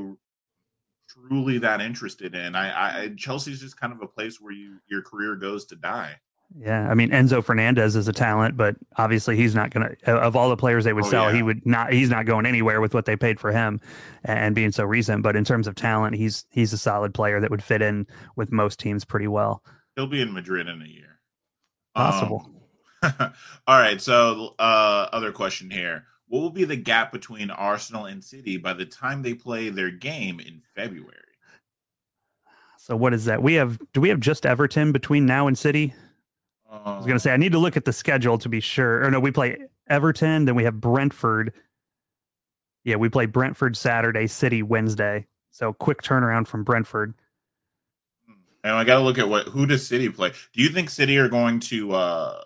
truly 1.29 1.59
that 1.59 1.81
interested 1.81 2.35
in. 2.35 2.55
I, 2.55 3.05
I 3.05 3.09
Chelsea's 3.17 3.61
just 3.61 3.79
kind 3.81 3.93
of 3.93 4.01
a 4.03 4.07
place 4.07 4.41
where 4.41 4.53
you 4.53 4.79
your 4.89 5.03
career 5.03 5.37
goes 5.37 5.65
to 5.67 5.77
die. 5.77 6.17
yeah. 6.59 6.89
I 6.91 6.95
mean, 6.95 7.11
Enzo 7.11 7.45
Fernandez 7.45 7.95
is 7.97 8.09
a 8.09 8.13
talent, 8.13 8.57
but 8.57 8.77
obviously 8.97 9.37
he's 9.37 9.55
not 9.55 9.71
gonna. 9.71 9.95
Of 10.07 10.37
all 10.37 10.49
the 10.49 10.57
players 10.57 10.85
they 10.85 10.93
would 10.93 11.05
Oh, 11.05 11.11
sell, 11.11 11.31
yeah. 11.31 11.37
he 11.37 11.43
would 11.43 11.65
not. 11.67 11.93
He's 11.93 12.11
not 12.11 12.27
going 12.27 12.47
anywhere 12.47 12.81
with 12.81 12.93
what 12.95 13.05
they 13.07 13.17
paid 13.17 13.39
for 13.41 13.53
him, 13.53 13.81
and 14.25 14.55
being 14.55 14.73
so 14.73 14.85
recent. 14.85 15.23
But 15.23 15.37
in 15.37 15.45
terms 15.45 15.67
of 15.67 15.75
talent, 15.75 16.17
he's 16.17 16.45
he's 16.51 16.73
a 16.73 16.79
solid 16.79 17.15
player 17.15 17.41
that 17.41 17.51
would 17.51 17.63
fit 17.63 17.83
in 17.83 18.07
with 18.37 18.53
most 18.53 18.79
teams 18.81 19.05
pretty 19.05 19.29
well. 19.29 19.63
He'll 19.97 20.07
be 20.07 20.21
in 20.21 20.33
Madrid 20.33 20.69
in 20.69 20.81
a 20.83 20.87
year. 20.87 21.21
Possible. 21.95 22.47
Um, 22.47 22.57
all 23.67 23.79
right. 23.81 24.01
So, 24.01 24.55
uh, 24.59 25.09
other 25.13 25.33
question 25.33 25.71
here: 25.71 26.05
What 26.31 26.43
will 26.43 26.51
be 26.51 26.62
the 26.62 26.76
gap 26.76 27.11
between 27.11 27.51
Arsenal 27.51 28.05
and 28.05 28.22
City 28.22 28.57
by 28.57 28.72
the 28.72 28.87
time 28.87 29.22
they 29.22 29.35
play 29.35 29.68
their 29.68 29.91
game 29.91 30.39
in 30.39 30.61
February? 30.76 31.16
So 32.78 32.95
what 32.95 33.12
is 33.12 33.24
that? 33.24 33.43
We 33.43 33.55
have. 33.55 33.81
Do 33.93 34.01
we 34.01 34.11
have 34.11 34.20
just 34.20 34.47
Everton 34.47 34.93
between 34.93 35.26
now 35.26 35.49
and 35.49 35.59
City? 35.59 35.93
I 36.70 36.97
was 36.97 37.05
gonna 37.05 37.18
say 37.18 37.33
I 37.33 37.37
need 37.37 37.51
to 37.51 37.59
look 37.59 37.76
at 37.76 37.85
the 37.85 37.93
schedule 37.93 38.39
to 38.39 38.49
be 38.49 38.61
sure. 38.61 39.05
Or 39.05 39.11
no, 39.11 39.18
we 39.18 39.33
play 39.33 39.59
Everton, 39.89 40.45
then 40.45 40.55
we 40.55 40.62
have 40.62 40.81
Brentford. 40.81 41.53
Yeah, 42.85 42.95
we 42.95 43.09
play 43.09 43.26
Brentford 43.26 43.76
Saturday, 43.76 44.28
City 44.28 44.62
Wednesday. 44.62 45.26
So 45.51 45.72
quick 45.72 46.01
turnaround 46.01 46.47
from 46.47 46.62
Brentford. 46.62 47.12
And 48.62 48.74
I 48.74 48.85
got 48.85 48.99
to 48.99 49.05
look 49.05 49.18
at 49.18 49.28
what 49.28 49.49
who 49.49 49.66
does 49.66 49.85
City 49.85 50.09
play. 50.09 50.31
Do 50.53 50.62
you 50.62 50.68
think 50.68 50.91
City 50.91 51.18
are 51.18 51.28
going 51.28 51.59
to 51.61 51.93
uh, 51.93 52.45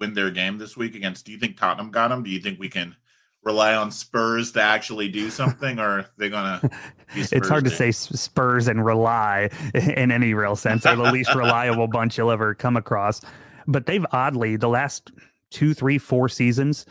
win 0.00 0.14
their 0.14 0.32
game 0.32 0.58
this 0.58 0.76
week 0.76 0.96
against? 0.96 1.26
Do 1.26 1.30
you 1.32 1.38
think 1.38 1.56
Tottenham 1.56 1.92
got 1.92 2.08
them? 2.08 2.24
Do 2.24 2.30
you 2.30 2.40
think 2.40 2.58
we 2.58 2.68
can 2.68 2.96
rely 3.42 3.74
on 3.74 3.90
Spurs 3.90 4.52
to 4.52 4.62
actually 4.62 5.08
do 5.08 5.30
something, 5.30 5.78
or 5.78 6.00
are 6.00 6.06
they 6.18 6.28
gonna? 6.28 6.60
be 7.14 7.20
It's 7.20 7.48
hard 7.48 7.64
to 7.64 7.70
say 7.70 7.90
Spurs 7.90 8.68
and 8.68 8.84
rely 8.84 9.50
in 9.74 10.10
any 10.10 10.34
real 10.34 10.56
sense. 10.56 10.84
They're 10.84 10.96
the 10.96 11.10
least 11.10 11.34
reliable 11.34 11.88
bunch 11.88 12.18
you'll 12.18 12.30
ever 12.30 12.54
come 12.54 12.76
across. 12.76 13.20
But 13.66 13.86
they've 13.86 14.06
oddly 14.12 14.56
the 14.56 14.68
last 14.68 15.10
two, 15.50 15.74
three, 15.74 15.98
four 15.98 16.28
seasons 16.28 16.86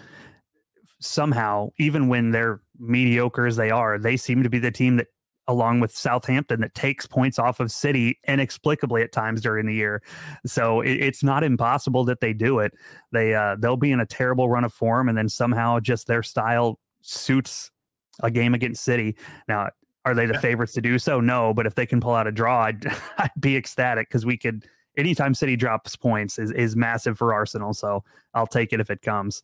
somehow, 0.99 1.69
even 1.77 2.07
when 2.07 2.31
they're 2.31 2.61
mediocre 2.77 3.45
as 3.45 3.55
they 3.55 3.71
are, 3.71 3.97
they 3.97 4.17
seem 4.17 4.43
to 4.43 4.49
be 4.49 4.59
the 4.59 4.71
team 4.71 4.97
that, 4.97 5.07
along 5.49 5.81
with 5.81 5.91
Southampton, 5.93 6.61
that 6.61 6.73
takes 6.75 7.05
points 7.07 7.37
off 7.39 7.59
of 7.59 7.71
City 7.71 8.17
inexplicably 8.27 9.01
at 9.01 9.11
times 9.11 9.41
during 9.41 9.65
the 9.65 9.73
year. 9.73 10.01
So 10.45 10.79
it, 10.81 10.93
it's 10.93 11.23
not 11.23 11.43
impossible 11.43 12.05
that 12.05 12.21
they 12.21 12.31
do 12.31 12.59
it. 12.59 12.71
They 13.11 13.33
uh, 13.35 13.57
they'll 13.59 13.75
be 13.75 13.91
in 13.91 13.99
a 13.99 14.05
terrible 14.05 14.47
run 14.47 14.63
of 14.63 14.71
form, 14.71 15.09
and 15.09 15.17
then 15.17 15.27
somehow 15.27 15.79
just 15.81 16.07
their 16.07 16.23
style 16.23 16.79
suits 17.01 17.71
a 18.21 18.31
game 18.31 18.53
against 18.53 18.83
City. 18.83 19.17
Now, 19.47 19.69
are 20.05 20.13
they 20.13 20.25
the 20.27 20.33
Yeah. 20.33 20.39
favorites 20.39 20.73
to 20.73 20.81
do 20.81 20.99
so? 20.99 21.19
No, 21.19 21.53
but 21.53 21.65
if 21.65 21.75
they 21.75 21.85
can 21.85 21.99
pull 21.99 22.13
out 22.15 22.27
a 22.27 22.31
draw, 22.31 22.63
I'd, 22.65 22.85
I'd 23.17 23.31
be 23.39 23.57
ecstatic 23.57 24.07
because 24.07 24.25
we 24.25 24.37
could. 24.37 24.65
Anytime 24.97 25.33
City 25.33 25.55
drops 25.55 25.95
points 25.95 26.37
is 26.37 26.51
is 26.51 26.75
massive 26.75 27.17
for 27.17 27.33
Arsenal, 27.33 27.73
so 27.73 28.03
I'll 28.33 28.47
take 28.47 28.71
it 28.71 28.79
if 28.79 28.89
it 28.89 29.01
comes. 29.01 29.41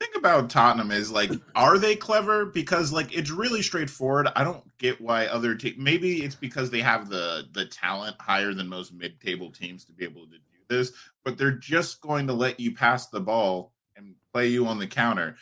Thing 0.00 0.10
about 0.16 0.50
Tottenham 0.50 0.90
is 0.90 1.10
like, 1.10 1.30
are 1.54 1.78
they 1.78 1.96
clever? 1.96 2.46
Because 2.46 2.92
like 2.92 3.14
it's 3.16 3.30
really 3.30 3.62
straightforward. 3.62 4.28
I 4.36 4.44
don't 4.44 4.64
get 4.78 5.00
why 5.00 5.26
other 5.26 5.54
teams. 5.54 5.76
Maybe 5.78 6.22
it's 6.22 6.34
because 6.34 6.70
they 6.70 6.80
have 6.80 7.08
the 7.08 7.46
the 7.52 7.66
talent 7.66 8.16
higher 8.20 8.52
than 8.54 8.68
most 8.68 8.92
mid 8.92 9.20
table 9.20 9.50
teams 9.50 9.84
to 9.86 9.92
be 9.92 10.04
able 10.04 10.26
to 10.26 10.32
do 10.32 10.38
this, 10.68 10.92
but 11.24 11.38
they're 11.38 11.52
just 11.52 12.00
going 12.00 12.26
to 12.26 12.32
let 12.32 12.58
you 12.60 12.74
pass 12.74 13.08
the 13.08 13.20
ball 13.20 13.72
and 13.96 14.14
play 14.32 14.48
you 14.48 14.66
on 14.66 14.78
the 14.78 14.86
counter. 14.86 15.36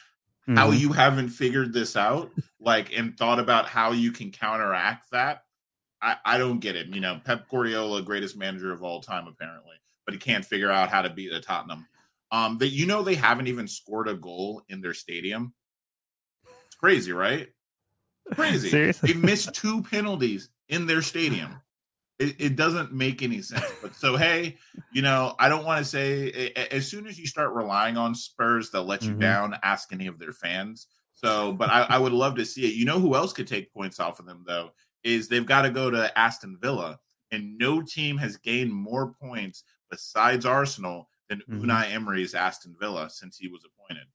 How 0.47 0.71
Mhm. 0.71 0.79
you 0.79 0.93
haven't 0.93 1.31
figured 1.31 1.73
this 1.73 1.97
out, 1.97 2.31
like, 2.61 2.93
and 2.95 3.17
thought 3.17 3.39
about 3.39 3.67
how 3.67 3.93
you 3.93 4.13
can 4.13 4.31
counteract 4.31 5.11
that. 5.13 5.45
I, 6.03 6.17
I 6.23 6.37
don't 6.37 6.59
get 6.61 6.77
it. 6.77 6.89
You 6.89 7.01
know, 7.01 7.19
Pep 7.25 7.49
Guardiola, 7.49 8.03
greatest 8.03 8.37
manager 8.37 8.71
of 8.71 8.83
all 8.83 9.01
time, 9.01 9.27
apparently, 9.27 9.77
but 10.05 10.13
he 10.13 10.21
can't 10.21 10.45
figure 10.45 10.71
out 10.71 10.91
how 10.91 11.01
to 11.01 11.09
beat 11.09 11.33
a 11.33 11.41
Tottenham. 11.41 11.87
Um, 12.35 12.59
that 12.59 12.71
you 12.71 12.87
know 12.87 13.05
they 13.05 13.15
haven't 13.15 13.47
even 13.47 13.69
scored 13.69 14.09
a 14.09 14.15
goal 14.15 14.63
in 14.69 14.81
their 14.81 14.93
stadium. 14.93 15.55
It's 16.67 16.75
crazy, 16.75 17.13
right? 17.13 17.47
Crazy. 18.35 18.71
Seriously? 18.71 19.13
They 19.13 19.19
missed 19.21 19.55
two 19.55 19.85
penalties 19.85 20.49
in 20.69 20.89
their 20.89 21.01
stadium. 21.01 21.61
It, 22.19 22.35
it 22.41 22.57
doesn't 22.57 22.93
make 22.93 23.23
any 23.23 23.41
sense. 23.41 23.65
But 23.81 23.95
so 23.95 24.17
hey, 24.17 24.57
you 24.91 25.01
know, 25.01 25.37
I 25.39 25.49
don't 25.49 25.65
want 25.65 25.85
to 25.85 25.89
say 25.89 26.53
as 26.73 26.89
soon 26.89 27.07
as 27.07 27.21
you 27.21 27.27
start 27.29 27.53
relying 27.53 27.97
on 27.97 28.17
Spurs, 28.17 28.71
they'll 28.71 28.85
let 28.85 29.03
you 29.03 29.15
Mhm. 29.15 29.21
down. 29.21 29.57
Ask 29.63 29.93
any 29.93 30.09
of 30.09 30.19
their 30.19 30.33
fans. 30.33 30.89
So, 31.15 31.53
but 31.53 31.71
I, 31.71 31.83
I 31.83 31.99
would 31.99 32.13
love 32.13 32.35
to 32.37 32.45
see 32.45 32.67
it. 32.67 32.75
You 32.75 32.85
know 32.85 32.99
who 32.99 33.15
else 33.15 33.33
could 33.33 33.47
take 33.47 33.73
points 33.73 34.01
off 34.01 34.19
of 34.19 34.27
them 34.27 34.43
though? 34.45 34.71
Is 35.05 35.29
they've 35.29 35.47
got 35.47 35.63
to 35.63 35.71
go 35.71 35.89
to 35.89 36.19
Aston 36.19 36.59
Villa, 36.61 36.99
and 37.31 37.57
no 37.59 37.81
team 37.81 38.17
has 38.17 38.39
gained 38.39 38.73
more 38.73 39.15
points 39.23 39.63
besides 39.89 40.45
Arsenal 40.45 41.09
than 41.47 41.61
Mhm. 41.61 41.65
Unai 41.67 41.93
Emery's 41.93 42.35
Aston 42.35 42.75
Villa 42.79 43.09
since 43.11 43.39
he 43.39 43.49
was 43.49 43.63
appointed. 43.65 44.07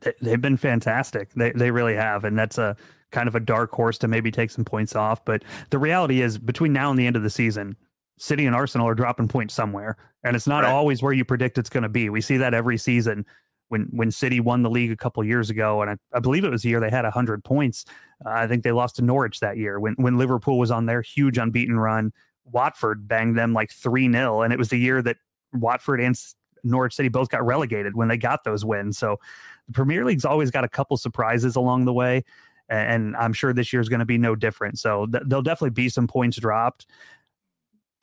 They- 0.00 0.14
They've 0.20 0.40
been 0.40 0.56
fantastic. 0.56 1.32
They 1.34 1.52
they 1.52 1.70
really 1.70 1.94
have, 1.94 2.24
and 2.24 2.38
that's 2.38 2.58
a 2.58 2.76
kind 3.12 3.28
of 3.28 3.34
a 3.34 3.40
dark 3.40 3.70
horse 3.72 3.98
to 3.98 4.08
maybe 4.08 4.30
take 4.30 4.50
some 4.50 4.64
points 4.64 4.94
off. 4.94 5.24
But 5.24 5.44
the 5.70 5.78
reality 5.78 6.20
is, 6.20 6.38
between 6.38 6.72
now 6.72 6.90
and 6.90 6.98
the 6.98 7.06
end 7.06 7.16
of 7.16 7.22
the 7.22 7.30
season, 7.30 7.76
City 8.18 8.46
and 8.46 8.54
Arsenal 8.54 8.88
are 8.88 8.94
dropping 8.94 9.28
points 9.28 9.54
somewhere, 9.54 9.96
and 10.24 10.36
it's 10.36 10.46
not 10.46 10.64
Right. 10.64 10.72
always 10.72 11.02
where 11.02 11.12
you 11.12 11.24
predict 11.24 11.56
it's 11.58 11.70
going 11.70 11.82
to 11.84 11.88
be. 11.88 12.10
We 12.10 12.20
see 12.20 12.36
that 12.38 12.54
every 12.54 12.76
season. 12.78 13.24
When 13.68 13.88
when 13.90 14.12
City 14.12 14.38
won 14.38 14.62
the 14.62 14.70
league 14.70 14.92
a 14.92 14.96
couple 14.96 15.24
years 15.24 15.50
ago, 15.50 15.82
and 15.82 15.90
I, 15.90 15.96
I 16.14 16.20
believe 16.20 16.44
it 16.44 16.50
was 16.50 16.62
the 16.62 16.68
year 16.68 16.78
they 16.78 16.90
had 16.90 17.04
hundred 17.06 17.42
points. 17.42 17.84
Uh, 18.24 18.30
I 18.30 18.46
think 18.46 18.62
they 18.62 18.70
lost 18.72 18.94
to 18.96 19.02
Norwich 19.02 19.40
that 19.40 19.56
year. 19.56 19.80
When 19.80 19.94
when 19.94 20.16
Liverpool 20.18 20.58
was 20.58 20.70
on 20.70 20.86
their 20.86 21.02
huge 21.02 21.36
unbeaten 21.36 21.76
run, 21.76 22.12
Watford 22.44 23.08
banged 23.08 23.36
them 23.36 23.52
like 23.54 23.72
three 23.72 24.08
0 24.10 24.42
and 24.42 24.52
it 24.52 24.58
was 24.58 24.68
the 24.68 24.78
year 24.78 25.02
that 25.02 25.16
Watford 25.60 26.00
and 26.00 26.18
Norwich 26.64 26.94
City 26.94 27.08
both 27.08 27.28
got 27.28 27.44
relegated 27.44 27.94
when 27.96 28.08
they 28.08 28.16
got 28.16 28.44
those 28.44 28.64
wins. 28.64 28.98
So 28.98 29.18
the 29.66 29.72
Premier 29.72 30.04
League's 30.04 30.24
always 30.24 30.50
got 30.50 30.64
a 30.64 30.68
couple 30.68 30.96
surprises 30.96 31.56
along 31.56 31.84
the 31.84 31.92
way, 31.92 32.24
and 32.68 33.16
I'm 33.16 33.32
sure 33.32 33.52
this 33.52 33.72
year's 33.72 33.88
going 33.88 34.00
to 34.00 34.06
be 34.06 34.18
no 34.18 34.34
different. 34.34 34.78
So 34.78 35.06
th- 35.06 35.24
there'll 35.26 35.42
definitely 35.42 35.70
be 35.70 35.88
some 35.88 36.06
points 36.06 36.36
dropped. 36.38 36.86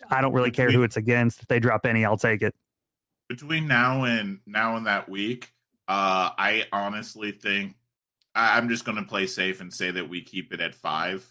I 0.10 0.22
don't 0.22 0.34
really 0.34 0.52
care 0.52 0.70
who 0.72 0.84
it's 0.84 0.98
against. 0.98 1.42
If 1.42 1.48
they 1.48 1.60
drop 1.60 1.86
any, 1.86 2.04
I'll 2.06 2.18
take 2.18 2.42
it. 2.42 2.54
between 3.30 3.68
now 3.68 4.04
and 4.04 4.40
now 4.46 4.76
and 4.76 4.86
that 4.88 5.08
week, 5.10 5.54
uh, 5.88 6.32
I 6.38 6.66
honestly 6.72 7.32
think 7.32 7.76
I, 8.36 8.58
I'm 8.58 8.68
just 8.70 8.84
going 8.86 8.98
to 8.98 9.04
play 9.04 9.28
safe 9.28 9.62
and 9.62 9.74
say 9.74 9.92
that 9.92 10.10
we 10.10 10.22
keep 10.22 10.54
it 10.54 10.60
at 10.62 10.76
five. 10.76 11.26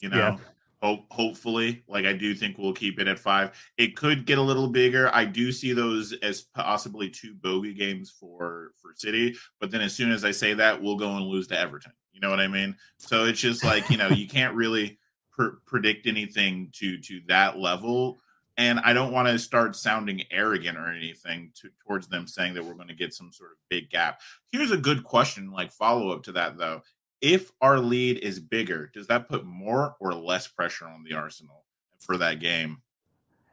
You 0.00 0.08
know, 0.10 0.16
Yeah. 0.18 0.36
Hope 0.82 1.04
hopefully, 1.10 1.82
like 1.88 2.04
I 2.04 2.12
do 2.12 2.34
think 2.34 2.58
we'll 2.58 2.72
keep 2.72 2.98
it 3.00 3.08
at 3.08 3.18
five. 3.18 3.50
It 3.76 3.96
could 3.96 4.26
get 4.26 4.38
a 4.38 4.42
little 4.42 4.68
bigger. 4.68 5.10
I 5.14 5.24
do 5.24 5.52
see 5.52 5.72
those 5.72 6.12
as 6.22 6.42
possibly 6.42 7.10
two 7.10 7.34
bogey 7.34 7.74
games 7.74 8.10
for 8.10 8.72
for 8.80 8.92
City, 8.94 9.36
but 9.60 9.70
then 9.70 9.80
as 9.80 9.94
soon 9.94 10.12
as 10.12 10.24
I 10.24 10.30
say 10.30 10.54
that, 10.54 10.80
we'll 10.80 10.96
go 10.96 11.16
and 11.16 11.26
lose 11.26 11.46
to 11.48 11.58
Everton. 11.58 11.92
You 12.12 12.20
know 12.20 12.30
what 12.30 12.40
I 12.40 12.48
mean? 12.48 12.76
So 12.98 13.24
it's 13.24 13.40
just 13.40 13.64
like 13.64 13.90
you 13.90 13.96
know 13.96 14.08
you 14.08 14.28
can't 14.28 14.54
really 14.54 14.98
pr- 15.32 15.58
predict 15.66 16.06
anything 16.06 16.70
to 16.74 16.98
to 16.98 17.20
that 17.28 17.58
level. 17.58 18.18
And 18.56 18.80
I 18.80 18.92
don't 18.92 19.12
want 19.12 19.28
to 19.28 19.38
start 19.38 19.76
sounding 19.76 20.24
arrogant 20.32 20.76
or 20.76 20.88
anything 20.88 21.52
to, 21.60 21.70
towards 21.86 22.08
them 22.08 22.26
saying 22.26 22.54
that 22.54 22.64
we're 22.64 22.74
going 22.74 22.88
to 22.88 22.94
get 22.94 23.14
some 23.14 23.30
sort 23.30 23.52
of 23.52 23.58
big 23.68 23.88
gap. 23.88 24.20
Here's 24.50 24.72
a 24.72 24.76
good 24.76 25.04
question, 25.04 25.52
like 25.52 25.70
follow 25.70 26.10
up 26.10 26.24
to 26.24 26.32
that 26.32 26.58
though. 26.58 26.82
If 27.20 27.50
our 27.60 27.78
lead 27.78 28.18
is 28.18 28.40
bigger, 28.40 28.90
does 28.94 29.08
that 29.08 29.28
put 29.28 29.44
more 29.44 29.96
or 30.00 30.14
less 30.14 30.46
pressure 30.46 30.86
on 30.86 31.04
the 31.04 31.14
Arsenal 31.16 31.64
for 31.98 32.16
that 32.18 32.40
game? 32.40 32.82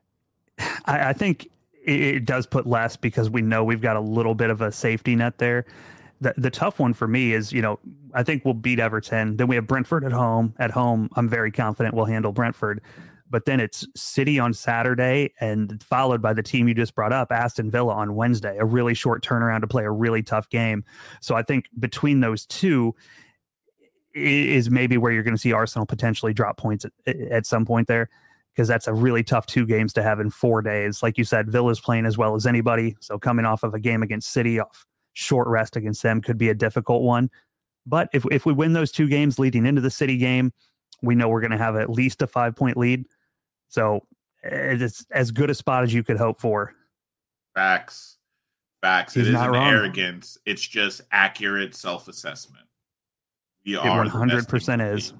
I, 0.59 1.09
I 1.09 1.13
think 1.13 1.49
it, 1.83 2.25
does 2.25 2.45
put 2.45 2.65
less 2.65 2.95
because 2.95 3.29
we 3.29 3.41
know 3.41 3.63
we've 3.63 3.81
got 3.81 3.95
a 3.95 4.01
little 4.01 4.35
bit 4.35 4.49
of 4.49 4.61
a 4.61 4.71
safety 4.71 5.15
net 5.15 5.37
there. 5.37 5.65
The 6.21 6.33
the 6.37 6.49
tough 6.49 6.79
one 6.79 6.93
for 6.93 7.07
me 7.07 7.33
is, 7.33 7.51
you 7.51 7.61
know, 7.61 7.79
I 8.13 8.23
think 8.23 8.45
we'll 8.45 8.53
beat 8.53 8.79
Everton. 8.79 9.37
Then 9.37 9.47
we 9.47 9.55
have 9.55 9.67
Brentford 9.67 10.03
at 10.05 10.13
home. 10.13 10.53
At 10.57 10.71
home, 10.71 11.09
I'm 11.15 11.27
very 11.27 11.51
confident 11.51 11.93
we'll 11.93 12.05
handle 12.05 12.31
Brentford. 12.31 12.81
But 13.29 13.45
then 13.45 13.59
it's 13.59 13.85
City 13.95 14.39
on 14.39 14.53
Saturday 14.53 15.33
and 15.39 15.83
followed 15.83 16.21
by 16.21 16.33
the 16.33 16.43
team 16.43 16.67
you 16.67 16.73
just 16.73 16.95
brought 16.95 17.11
up, 17.11 17.31
Aston 17.31 17.69
Villa 17.69 17.93
on 17.93 18.15
Wednesday, 18.15 18.55
a 18.57 18.65
really 18.65 18.93
short 18.93 19.23
turnaround 19.23 19.61
to 19.61 19.67
play 19.67 19.83
a 19.83 19.91
really 19.91 20.23
tough 20.23 20.49
game. 20.49 20.85
So 21.21 21.35
I 21.35 21.41
think 21.41 21.67
between 21.77 22.21
those 22.21 22.45
two 22.45 22.95
is 24.15 24.71
maybe 24.71 24.97
where 24.97 25.11
you're 25.11 25.23
going 25.23 25.35
to 25.35 25.39
see 25.39 25.51
Arsenal 25.53 25.85
potentially 25.85 26.33
drop 26.33 26.57
points 26.57 26.85
at, 27.05 27.15
at 27.19 27.45
some 27.45 27.65
point 27.65 27.87
there 27.87 28.09
because 28.53 28.67
that's 28.67 28.87
a 28.87 28.93
really 28.93 29.23
tough 29.23 29.45
two 29.45 29.65
games 29.65 29.91
to 29.93 30.01
have 30.01 30.19
in 30.19 30.29
four 30.29 30.61
days. 30.61 31.03
Like 31.03 31.17
you 31.17 31.25
said, 31.25 31.49
Villa's 31.49 31.81
playing 31.81 32.05
as 32.05 32.17
well 32.17 32.35
as 32.35 32.45
anybody. 32.45 32.95
So 33.01 33.19
coming 33.19 33.45
off 33.45 33.63
of 33.63 33.73
a 33.73 33.79
game 33.79 34.01
against 34.01 34.31
City 34.31 34.59
off 34.59 34.85
short 35.13 35.47
rest 35.47 35.75
against 35.75 36.01
them 36.01 36.21
could 36.21 36.37
be 36.37 36.49
a 36.49 36.53
difficult 36.53 37.03
one. 37.03 37.29
But 37.85 38.09
if 38.13 38.25
if 38.31 38.45
we 38.45 38.53
win 38.53 38.73
those 38.73 38.91
two 38.91 39.07
games 39.07 39.37
leading 39.37 39.65
into 39.65 39.81
the 39.81 39.91
City 39.91 40.17
game, 40.17 40.53
we 41.01 41.15
know 41.15 41.27
we're 41.27 41.41
going 41.41 41.51
to 41.51 41.57
have 41.57 41.75
at 41.75 41.89
least 41.89 42.21
a 42.21 42.27
five 42.27 42.55
point 42.55 42.77
lead. 42.77 43.05
So 43.67 44.07
it's 44.43 45.05
as 45.11 45.31
good 45.31 45.49
a 45.49 45.55
spot 45.55 45.83
as 45.83 45.93
you 45.93 46.03
could 46.03 46.17
hope 46.17 46.39
for. 46.39 46.73
Facts. 47.53 48.17
Facts. 48.81 49.13
He's 49.13 49.27
it 49.27 49.33
isn't 49.33 49.51
wrong. 49.51 49.67
arrogance. 49.67 50.37
It's 50.45 50.65
just 50.65 51.01
accurate 51.11 51.75
self 51.75 52.07
assessment. 52.07 52.64
We 53.65 53.75
It 53.75 53.79
are 53.79 54.05
100% 54.05 54.49
team 54.49 54.73
in 54.73 54.79
the 54.79 54.93
is. 54.93 55.13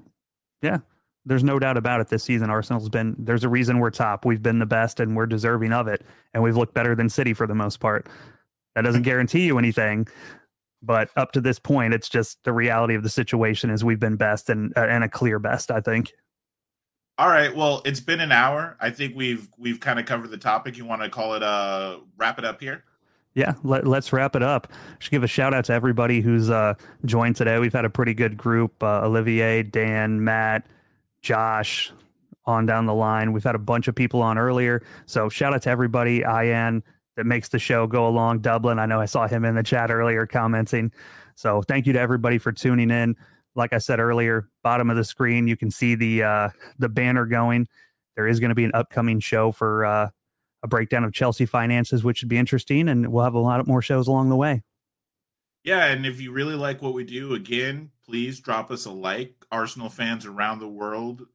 Yeah. 0.62 0.78
There's 1.24 1.42
no 1.42 1.58
doubt 1.58 1.76
about 1.76 2.00
it 2.00 2.08
this 2.08 2.22
season. 2.22 2.50
Arsenal's 2.50 2.88
been, 2.88 3.16
there's 3.18 3.42
a 3.42 3.48
reason 3.48 3.80
we're 3.80 3.90
top. 3.90 4.24
We've 4.24 4.42
been 4.42 4.60
the 4.60 4.66
best 4.66 5.00
and 5.00 5.16
we're 5.16 5.26
deserving 5.26 5.72
of 5.72 5.88
it. 5.88 6.04
And 6.32 6.42
we've 6.42 6.56
looked 6.56 6.74
better 6.74 6.94
than 6.94 7.08
City 7.08 7.34
for 7.34 7.46
the 7.46 7.54
most 7.54 7.80
part. 7.80 8.08
That 8.74 8.82
doesn't 8.82 9.02
guarantee 9.04 9.46
you 9.46 9.58
anything. 9.58 10.06
But 10.82 11.10
up 11.16 11.32
to 11.32 11.40
this 11.40 11.58
point, 11.58 11.94
it's 11.94 12.08
just 12.08 12.38
the 12.44 12.52
reality 12.52 12.94
of 12.94 13.02
the 13.02 13.08
situation 13.08 13.70
is 13.70 13.82
we've 13.82 13.98
been 13.98 14.16
best 14.16 14.48
and, 14.50 14.72
uh, 14.76 14.82
and 14.82 15.02
a 15.02 15.08
clear 15.08 15.40
best, 15.40 15.70
I 15.70 15.80
think. 15.80 16.12
All 17.18 17.28
right. 17.28 17.54
Well, 17.54 17.82
it's 17.84 18.00
been 18.00 18.20
an 18.20 18.30
hour. 18.30 18.76
I 18.78 18.90
think 18.90 19.16
we've 19.16 19.48
we've 19.56 19.80
kind 19.80 19.98
of 19.98 20.04
covered 20.04 20.30
the 20.30 20.36
topic. 20.36 20.76
You 20.76 20.84
want 20.84 21.00
to 21.00 21.08
call 21.08 21.32
it 21.32 21.42
uh 21.42 22.00
wrap 22.18 22.38
it 22.38 22.44
up 22.44 22.60
here? 22.60 22.84
Yeah, 23.36 23.52
let, 23.62 23.86
let's 23.86 24.14
wrap 24.14 24.34
it 24.34 24.42
up. 24.42 24.72
Should 24.98 25.10
give 25.10 25.22
a 25.22 25.28
shout 25.28 25.52
out 25.52 25.66
to 25.66 25.74
everybody 25.74 26.22
who's 26.22 26.48
uh, 26.48 26.72
joined 27.04 27.36
today. 27.36 27.58
We've 27.58 27.72
had 27.72 27.84
a 27.84 27.90
pretty 27.90 28.14
good 28.14 28.36
group: 28.38 28.82
uh, 28.82 29.04
Olivier, 29.04 29.62
Dan, 29.62 30.24
Matt, 30.24 30.66
Josh, 31.20 31.92
on 32.46 32.64
down 32.64 32.86
the 32.86 32.94
line. 32.94 33.32
We've 33.32 33.44
had 33.44 33.54
a 33.54 33.58
bunch 33.58 33.88
of 33.88 33.94
people 33.94 34.22
on 34.22 34.38
earlier, 34.38 34.82
so 35.04 35.28
shout 35.28 35.52
out 35.52 35.62
to 35.62 35.70
everybody. 35.70 36.24
Ian 36.26 36.82
that 37.16 37.26
makes 37.26 37.48
the 37.48 37.58
show 37.58 37.86
go 37.86 38.06
along. 38.06 38.40
Dublin, 38.40 38.78
I 38.78 38.86
know 38.86 39.00
I 39.00 39.06
saw 39.06 39.26
him 39.26 39.44
in 39.44 39.54
the 39.54 39.62
chat 39.62 39.90
earlier 39.90 40.26
commenting. 40.26 40.92
So 41.34 41.62
thank 41.62 41.86
you 41.86 41.92
to 41.92 42.00
everybody 42.00 42.38
for 42.38 42.52
tuning 42.52 42.90
in. 42.90 43.16
Like 43.54 43.72
I 43.72 43.78
said 43.78 44.00
earlier, 44.00 44.48
bottom 44.62 44.90
of 44.90 44.96
the 44.96 45.04
screen 45.04 45.46
you 45.46 45.56
can 45.56 45.70
see 45.70 45.94
the 45.94 46.22
uh, 46.22 46.48
the 46.78 46.88
banner 46.88 47.26
going. 47.26 47.68
There 48.14 48.26
is 48.26 48.40
going 48.40 48.50
to 48.50 48.54
be 48.54 48.64
an 48.64 48.72
upcoming 48.72 49.20
show 49.20 49.52
for 49.52 49.84
uh, 49.84 50.08
a 50.62 50.68
breakdown 50.68 51.04
of 51.04 51.12
Chelsea 51.12 51.46
finances, 51.46 52.02
which 52.02 52.18
should 52.18 52.28
be 52.28 52.38
interesting, 52.38 52.88
and 52.88 53.12
we'll 53.12 53.24
have 53.24 53.34
a 53.34 53.38
lot 53.38 53.66
more 53.66 53.82
shows 53.82 54.08
along 54.08 54.28
the 54.28 54.36
way. 54.36 54.62
Yeah, 55.64 55.86
and 55.86 56.06
if 56.06 56.20
you 56.20 56.32
really 56.32 56.54
like 56.54 56.80
what 56.80 56.94
we 56.94 57.04
do, 57.04 57.34
again, 57.34 57.90
please 58.04 58.38
drop 58.38 58.70
us 58.70 58.84
a 58.84 58.92
like. 58.92 59.34
Arsenal 59.50 59.88
fans 59.88 60.24
around 60.24 60.60
the 60.60 60.68
world 60.68 61.26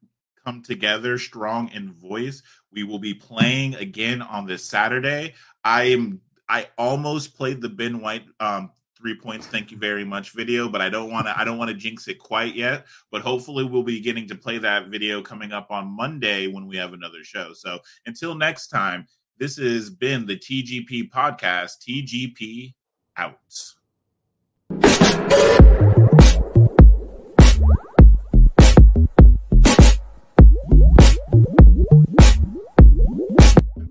come 0.44 0.62
together 0.62 1.18
strong 1.18 1.70
in 1.72 1.92
voice. 1.92 2.42
We 2.72 2.82
will 2.82 2.98
be 2.98 3.14
playing 3.14 3.74
again 3.74 4.22
on 4.22 4.46
this 4.46 4.64
Saturday. 4.64 5.34
I 5.64 5.84
am 5.84 6.20
I 6.48 6.68
almost 6.76 7.36
played 7.36 7.60
the 7.60 7.68
Ben 7.68 8.00
White 8.00 8.24
um 8.40 8.70
three 9.02 9.18
points 9.18 9.46
thank 9.48 9.70
you 9.70 9.76
very 9.76 10.04
much 10.04 10.30
video 10.30 10.68
but 10.68 10.80
i 10.80 10.88
don't 10.88 11.10
want 11.10 11.26
to 11.26 11.38
i 11.38 11.44
don't 11.44 11.58
want 11.58 11.68
to 11.68 11.76
jinx 11.76 12.06
it 12.06 12.18
quite 12.18 12.54
yet 12.54 12.86
but 13.10 13.20
hopefully 13.20 13.64
we'll 13.64 13.82
be 13.82 14.00
getting 14.00 14.28
to 14.28 14.36
play 14.36 14.58
that 14.58 14.86
video 14.86 15.20
coming 15.20 15.52
up 15.52 15.70
on 15.70 15.86
monday 15.88 16.46
when 16.46 16.66
we 16.66 16.76
have 16.76 16.92
another 16.92 17.24
show. 17.24 17.52
So 17.52 17.78
until 18.06 18.34
next 18.34 18.68
time 18.68 19.06
this 19.38 19.56
has 19.56 19.90
been 19.90 20.26
the 20.26 20.36
tgp 20.36 21.10
podcast 21.10 21.78
tgp 21.86 22.74
out. 23.16 23.36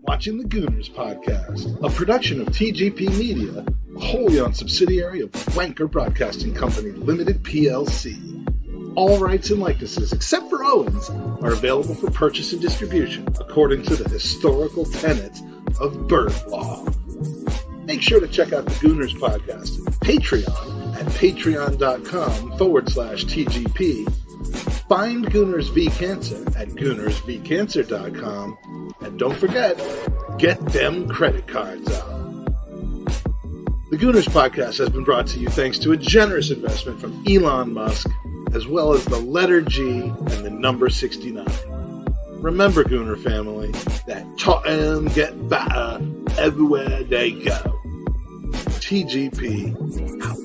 Watching 0.04 0.38
the 0.38 0.44
Gooners 0.44 0.92
podcast, 0.92 1.84
a 1.84 1.90
production 1.90 2.42
of 2.42 2.48
TGP 2.50 3.18
Media, 3.18 3.66
wholly 3.97 4.39
owned 4.39 4.55
subsidiary 4.55 5.22
of 5.22 5.31
Wanker 5.31 5.89
Broadcasting 5.89 6.53
Company 6.53 6.91
Limited 6.91 7.43
PLC. 7.43 8.38
All 8.95 9.19
rights 9.19 9.51
and 9.51 9.59
likenesses, 9.59 10.11
except 10.11 10.49
for 10.49 10.63
Owens, 10.63 11.09
are 11.41 11.53
available 11.53 11.95
for 11.95 12.11
purchase 12.11 12.51
and 12.51 12.61
distribution 12.61 13.27
according 13.39 13.84
to 13.84 13.95
the 13.95 14.09
historical 14.09 14.85
tenets 14.85 15.41
of 15.80 16.07
bird 16.07 16.34
law. 16.47 16.85
Make 17.85 18.01
sure 18.01 18.19
to 18.19 18.27
check 18.27 18.53
out 18.53 18.65
the 18.65 18.72
Gooners 18.72 19.13
podcast 19.13 19.80
Patreon 19.99 20.95
at 20.95 21.05
patreon.com 21.05 22.57
forward 22.57 22.89
slash 22.89 23.26
TGP. 23.26 24.11
Find 24.88 25.26
Gooners 25.26 25.73
v 25.73 25.88
Cancer 25.88 26.41
at 26.57 26.68
goonersvcancer.com. 26.69 28.93
And 29.01 29.19
don't 29.19 29.38
forget, 29.38 29.77
get 30.38 30.63
them 30.68 31.07
credit 31.07 31.47
cards 31.47 31.89
out. 31.91 32.31
The 33.91 33.97
Gooners 33.97 34.30
podcast 34.30 34.77
has 34.77 34.88
been 34.88 35.03
brought 35.03 35.27
to 35.27 35.38
you 35.38 35.49
thanks 35.49 35.77
to 35.80 35.91
a 35.91 35.97
generous 35.97 36.49
investment 36.49 37.01
from 37.01 37.26
Elon 37.27 37.73
Musk, 37.73 38.09
as 38.53 38.65
well 38.65 38.93
as 38.93 39.03
the 39.03 39.19
letter 39.19 39.59
G 39.59 40.03
and 40.03 40.45
the 40.45 40.49
number 40.49 40.89
69. 40.89 41.45
Remember, 42.35 42.85
Gooner 42.85 43.22
family, 43.22 43.72
that 44.07 44.26
Tottenham 44.39 45.09
get 45.09 45.49
better 45.49 45.99
everywhere 46.38 47.03
they 47.03 47.31
go. 47.31 47.57
TGP 48.80 49.76
out. 50.23 50.38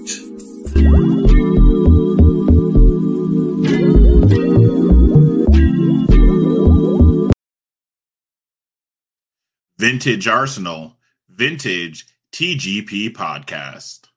Vintage 9.78 10.26
Arsenal, 10.26 10.96
Vintage 11.28 12.08
TGP 12.38 13.14
Podcast. 13.14 14.08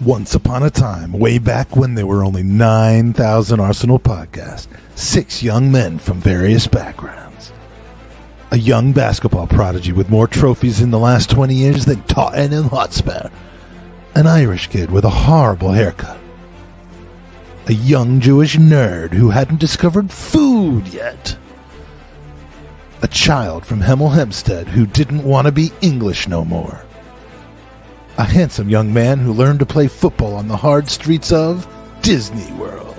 Once 0.00 0.36
upon 0.36 0.62
a 0.62 0.70
time, 0.70 1.10
way 1.10 1.38
back 1.38 1.74
when 1.74 1.96
there 1.96 2.06
were 2.06 2.24
only 2.24 2.44
9,000 2.44 3.58
Arsenal 3.58 3.98
podcasts, 3.98 4.68
six 4.94 5.42
young 5.42 5.72
men 5.72 5.98
from 5.98 6.20
various 6.20 6.68
backgrounds. 6.68 7.52
A 8.52 8.56
young 8.56 8.92
basketball 8.92 9.48
prodigy 9.48 9.90
with 9.90 10.08
more 10.08 10.28
trophies 10.28 10.80
in 10.80 10.92
the 10.92 11.00
last 11.00 11.30
20 11.30 11.52
years 11.52 11.84
than 11.84 12.00
Tottenham 12.04 12.68
Hotspur. 12.68 13.28
An 14.14 14.28
Irish 14.28 14.68
kid 14.68 14.92
with 14.92 15.04
a 15.04 15.10
horrible 15.10 15.72
haircut. 15.72 16.20
A 17.66 17.72
young 17.72 18.20
Jewish 18.20 18.56
nerd 18.56 19.12
who 19.12 19.30
hadn't 19.30 19.58
discovered 19.58 20.12
food 20.12 20.86
yet. 20.86 21.36
A 23.04 23.08
child 23.08 23.64
from 23.64 23.80
Hemel 23.80 24.12
Hempstead 24.12 24.66
who 24.66 24.84
didn't 24.84 25.22
want 25.22 25.46
to 25.46 25.52
be 25.52 25.70
English 25.80 26.26
no 26.26 26.44
more 26.44 26.84
a 28.16 28.24
handsome 28.24 28.68
young 28.68 28.92
man 28.92 29.18
who 29.18 29.32
learned 29.32 29.58
to 29.58 29.66
play 29.66 29.88
football 29.88 30.34
on 30.34 30.46
the 30.46 30.56
hard 30.56 30.88
streets 30.88 31.32
of 31.32 31.66
Disney 32.00 32.52
World, 32.52 32.96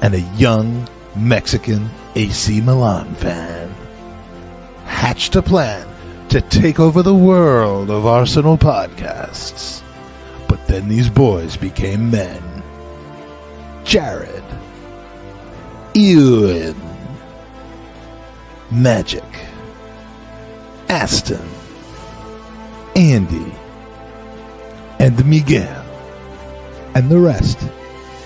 and 0.00 0.14
a 0.14 0.20
young 0.36 0.88
Mexican 1.16 1.90
AC 2.14 2.60
Milan 2.60 3.14
fan. 3.16 3.74
Hatched 4.84 5.34
a 5.34 5.42
plan 5.42 5.86
to 6.28 6.40
take 6.40 6.78
over 6.78 7.02
the 7.02 7.14
world 7.14 7.90
of 7.90 8.06
Arsenal 8.06 8.56
podcasts. 8.56 9.82
But 10.46 10.66
then 10.66 10.88
these 10.88 11.08
boys 11.08 11.56
became 11.56 12.10
men. 12.10 12.42
Jared, 13.84 14.44
Ewan, 15.94 16.76
Magic, 18.70 19.24
Aston, 20.90 21.48
Andy, 22.94 23.50
and 24.98 25.24
Miguel. 25.24 25.86
And 26.94 27.08
the 27.08 27.18
rest, 27.18 27.58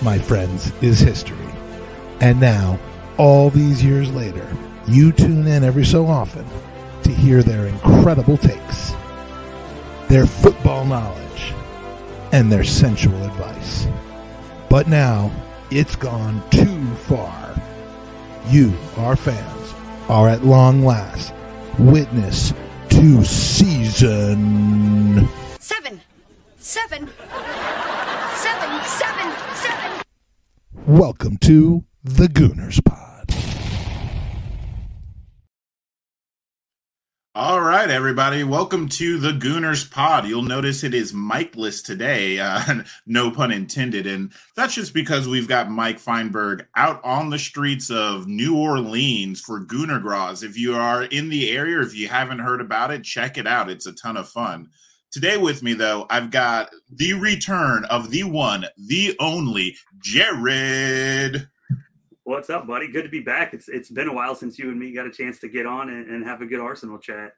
my 0.01 0.19
friends, 0.19 0.73
is 0.81 0.99
history. 0.99 1.37
And 2.19 2.41
now, 2.41 2.77
all 3.17 3.51
these 3.51 3.81
years 3.81 4.11
later, 4.11 4.45
you 4.85 5.13
tune 5.13 5.47
in 5.47 5.63
every 5.63 5.85
so 5.85 6.07
often 6.07 6.45
to 7.03 7.11
hear 7.13 7.41
their 7.41 7.67
incredible 7.67 8.35
takes, 8.35 8.93
their 10.09 10.25
football 10.25 10.83
knowledge, 10.83 11.53
and 12.33 12.51
their 12.51 12.65
sensual 12.65 13.23
advice. 13.23 13.87
But 14.69 14.89
now, 14.89 15.31
it's 15.71 15.95
gone 15.95 16.43
too 16.49 16.85
far. 17.07 17.55
You, 18.49 18.73
our 18.97 19.15
fans, 19.15 19.62
are 20.09 20.27
at 20.27 20.43
long 20.43 20.83
last 20.83 21.33
witness 21.79 22.53
to 22.89 23.23
season. 23.23 25.27
Seven. 25.59 26.01
Seven. 26.57 27.09
Seven, 28.35 28.85
seven, 28.85 29.33
seven. 29.55 30.01
Welcome 30.85 31.37
to 31.39 31.85
the 32.03 32.27
Gooners 32.27 32.83
Pod. 32.83 33.12
All 37.35 37.61
right, 37.61 37.89
everybody. 37.89 38.43
Welcome 38.43 38.87
to 38.89 39.17
the 39.17 39.31
Gooners 39.31 39.89
Pod. 39.89 40.27
You'll 40.27 40.43
notice 40.43 40.83
it 40.83 40.93
is 40.93 41.15
Mikeless 41.15 41.81
today, 41.81 42.39
uh, 42.39 42.83
no 43.07 43.31
pun 43.31 43.51
intended. 43.51 44.05
And 44.05 44.31
that's 44.55 44.75
just 44.75 44.93
because 44.93 45.27
we've 45.27 45.47
got 45.47 45.71
Mike 45.71 45.97
Feinberg 45.97 46.67
out 46.75 47.03
on 47.03 47.31
the 47.31 47.39
streets 47.39 47.89
of 47.89 48.27
New 48.27 48.55
Orleans 48.55 49.41
for 49.41 49.65
Gooner 49.65 49.99
Gras. 49.99 50.43
If 50.43 50.59
you 50.59 50.75
are 50.75 51.05
in 51.05 51.29
the 51.29 51.49
area, 51.49 51.81
if 51.81 51.95
you 51.95 52.07
haven't 52.07 52.37
heard 52.37 52.61
about 52.61 52.91
it, 52.91 53.03
check 53.03 53.39
it 53.39 53.47
out. 53.47 53.67
It's 53.67 53.87
a 53.87 53.93
ton 53.93 54.15
of 54.15 54.29
fun. 54.29 54.69
Today 55.09 55.37
with 55.37 55.63
me, 55.63 55.73
though, 55.73 56.05
I've 56.11 56.29
got 56.29 56.69
the 56.91 57.13
return 57.13 57.85
of 57.85 58.11
the 58.11 58.25
one, 58.25 58.67
the 58.77 59.15
only 59.19 59.75
Jared. 59.97 61.47
What's 62.25 62.49
up, 62.49 62.67
buddy? 62.67 62.87
Good 62.87 63.03
to 63.03 63.09
be 63.09 63.19
back. 63.19 63.53
It's 63.53 63.67
it's 63.67 63.89
been 63.89 64.07
a 64.07 64.13
while 64.13 64.33
since 64.33 64.57
you 64.57 64.69
and 64.69 64.79
me 64.79 64.93
got 64.93 65.05
a 65.05 65.11
chance 65.11 65.39
to 65.39 65.49
get 65.49 65.65
on 65.65 65.89
and, 65.89 66.09
and 66.09 66.25
have 66.25 66.41
a 66.41 66.45
good 66.45 66.61
Arsenal 66.61 66.97
chat. 66.97 67.33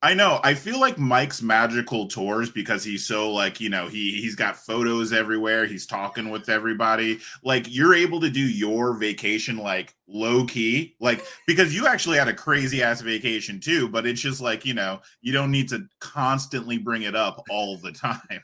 I 0.00 0.14
know. 0.14 0.40
I 0.44 0.54
feel 0.54 0.80
like 0.80 0.96
Mike's 0.96 1.42
magical 1.42 2.06
tours 2.06 2.50
because 2.50 2.84
he's 2.84 3.04
so 3.04 3.32
like, 3.32 3.60
you 3.60 3.68
know, 3.68 3.88
he 3.88 4.20
he's 4.20 4.34
got 4.34 4.56
photos 4.56 5.12
everywhere, 5.12 5.66
he's 5.66 5.86
talking 5.86 6.30
with 6.30 6.48
everybody. 6.48 7.20
Like 7.44 7.66
you're 7.68 7.94
able 7.94 8.20
to 8.20 8.30
do 8.30 8.40
your 8.40 8.94
vacation 8.94 9.56
like 9.56 9.94
low 10.08 10.44
key, 10.46 10.96
like 10.98 11.24
because 11.46 11.72
you 11.72 11.86
actually 11.86 12.18
had 12.18 12.28
a 12.28 12.34
crazy 12.34 12.82
ass 12.82 13.00
vacation 13.00 13.60
too, 13.60 13.88
but 13.88 14.04
it's 14.04 14.20
just 14.20 14.40
like, 14.40 14.64
you 14.64 14.74
know, 14.74 15.00
you 15.20 15.32
don't 15.32 15.52
need 15.52 15.68
to 15.68 15.86
constantly 16.00 16.78
bring 16.78 17.02
it 17.02 17.14
up 17.14 17.44
all 17.50 17.76
the 17.76 17.92
time. 17.92 18.42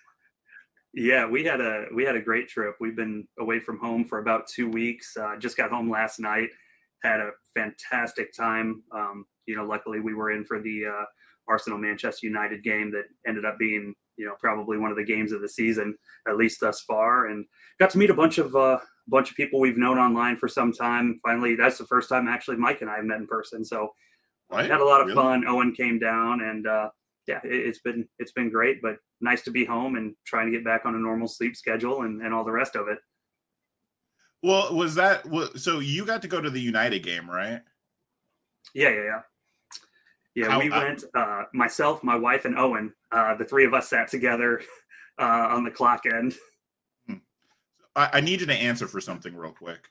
Yeah, 0.95 1.27
we 1.27 1.45
had 1.45 1.61
a 1.61 1.87
we 1.93 2.05
had 2.05 2.15
a 2.17 2.21
great 2.21 2.49
trip. 2.49 2.77
We've 2.81 2.95
been 2.97 3.27
away 3.39 3.59
from 3.59 3.79
home 3.79 4.05
for 4.05 4.19
about 4.21 4.47
two 4.47 4.69
weeks. 4.69 5.17
Uh, 5.17 5.37
just 5.39 5.57
got 5.57 5.71
home 5.71 5.91
last 5.91 6.21
night. 6.21 6.51
Had 7.03 7.21
a 7.21 7.31
fantastic 7.55 8.33
time. 8.33 8.83
Um, 8.93 9.25
you 9.47 9.57
know, 9.57 9.65
luckily 9.65 10.01
we 10.01 10.15
were 10.15 10.31
in 10.31 10.45
for 10.45 10.61
the 10.63 10.87
uh, 10.87 11.05
Arsenal 11.49 11.79
Manchester 11.79 12.27
United 12.27 12.63
game 12.63 12.93
that 12.93 13.05
ended 13.27 13.45
up 13.45 13.59
being 13.59 13.95
you 14.17 14.25
know 14.25 14.35
probably 14.41 14.79
one 14.79 14.93
of 14.93 14.97
the 14.97 15.05
games 15.05 15.33
of 15.33 15.41
the 15.41 15.49
season 15.49 15.97
at 16.29 16.37
least 16.37 16.61
thus 16.61 16.83
far, 16.83 17.27
and 17.27 17.45
got 17.81 17.91
to 17.91 17.99
meet 17.99 18.11
a 18.11 18.15
bunch 18.15 18.39
of 18.39 18.55
uh, 18.55 18.79
bunch 19.09 19.31
of 19.31 19.37
people 19.37 19.59
we've 19.59 19.77
known 19.77 19.99
online 19.99 20.37
for 20.37 20.47
some 20.49 20.73
time. 20.73 21.19
Finally, 21.25 21.57
that's 21.57 21.77
the 21.79 21.87
first 21.87 22.09
time 22.09 22.29
actually 22.29 22.57
Mike 22.57 22.83
and 22.83 22.91
I 22.91 22.97
have 22.97 23.05
met 23.05 23.19
in 23.19 23.27
person. 23.27 23.65
So 23.65 23.93
Right? 24.51 24.71
had 24.71 24.81
a 24.81 24.85
lot 24.85 25.01
of 25.01 25.09
Really? 25.09 25.17
fun. 25.17 25.45
Owen 25.49 25.73
came 25.75 25.99
down 25.99 26.43
and 26.43 26.67
uh, 26.67 26.91
yeah, 27.27 27.41
it, 27.45 27.53
it's 27.69 27.79
been 27.81 28.09
it's 28.19 28.33
been 28.33 28.51
great, 28.51 28.81
but 28.83 28.97
nice 29.21 29.43
to 29.43 29.51
be 29.51 29.65
home 29.65 29.97
and 29.97 30.15
trying 30.27 30.47
to 30.47 30.53
get 30.53 30.65
back 30.65 30.83
on 30.85 30.95
a 30.95 30.99
normal 30.99 31.29
sleep 31.29 31.57
schedule 31.57 32.03
and, 32.03 32.21
and 32.23 32.35
all 32.35 32.45
the 32.45 32.53
rest 32.53 32.77
of 32.77 32.89
it. 32.89 32.99
Well, 34.43 34.75
was 34.75 34.95
that 34.97 35.25
wa- 35.27 35.49
so 35.57 35.79
you 35.79 36.05
got 36.05 36.23
to 36.23 36.29
go 36.29 36.41
to 36.41 36.51
the 36.51 36.61
United 36.61 37.03
game, 37.03 37.29
right? 37.31 37.63
Yeah, 38.75 38.91
yeah, 38.91 39.03
yeah. 39.05 39.21
Yeah, 40.35 40.51
How- 40.51 40.59
we 40.61 40.69
went. 40.69 41.05
Uh, 41.15 41.45
myself, 41.55 42.03
my 42.03 42.17
wife, 42.17 42.45
and 42.45 42.59
Owen. 42.59 42.93
Uh, 43.13 43.35
the 43.37 43.45
three 43.45 43.65
of 43.65 43.73
us 43.73 43.89
sat 43.89 44.09
together 44.09 44.61
uh, 45.19 45.23
on 45.51 45.65
the 45.65 45.71
clock 45.71 46.03
end. 46.07 46.35
I, 47.97 48.11
I 48.15 48.21
need 48.21 48.41
you 48.41 48.47
to 48.49 48.53
answer 48.55 48.89
for 48.89 49.01
something 49.01 49.37
real 49.37 49.53
quick. 49.53 49.89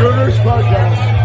Gooners 0.00 0.36
Podcast. 0.42 1.17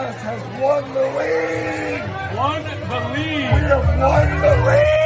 Podcast 0.00 0.20
has 0.20 0.40
won 0.62 0.82
the 0.94 1.02
league. 1.18 2.08
Won 2.34 2.62
the 2.62 3.00
league. 3.12 3.52
We 3.52 3.60
have 3.68 3.84
won 4.00 4.28
the 4.40 4.54
league. 4.66 4.96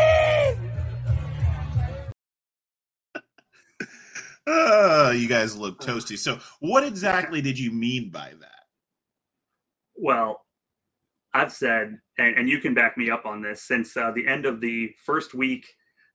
Uh, 4.46 5.12
you 5.16 5.26
guys 5.26 5.56
look 5.56 5.80
toasty. 5.80 6.16
So, 6.16 6.38
what 6.60 6.84
exactly 6.84 7.40
did 7.40 7.58
you 7.58 7.72
mean 7.72 8.10
by 8.10 8.34
that? 8.38 8.66
Well, 9.96 10.42
I've 11.32 11.52
said, 11.52 11.98
and, 12.18 12.36
and 12.36 12.48
you 12.48 12.60
can 12.60 12.74
back 12.74 12.96
me 12.96 13.10
up 13.10 13.26
on 13.26 13.42
this, 13.42 13.62
since 13.62 13.96
uh, 13.96 14.12
the 14.14 14.28
end 14.28 14.46
of 14.46 14.60
the 14.60 14.94
first 15.04 15.34
week 15.34 15.66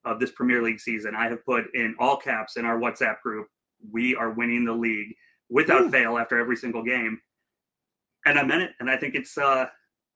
of 0.06 0.22
this 0.22 0.31
Premier 0.31 0.61
League 0.61 0.80
season, 0.80 1.15
I 1.18 1.27
have 1.27 1.43
put 1.43 1.65
in 1.73 1.95
all 1.99 2.15
caps 2.15 2.56
in 2.56 2.64
our 2.64 2.80
WhatsApp 2.80 3.19
group, 3.23 3.47
we 3.91 4.15
are 4.15 4.31
winning 4.31 4.64
the 4.64 4.72
league 4.72 5.15
without 5.49 5.81
Ooh. 5.81 5.89
fail 5.89 6.18
after 6.18 6.38
every 6.38 6.56
single 6.56 6.84
game. 6.84 7.19
And 8.30 8.38
I 8.38 8.43
meant 8.43 8.61
it. 8.61 8.72
And 8.80 8.91
I 8.91 8.95
think 8.95 9.15
it's 9.15 9.38
uh, 9.39 9.65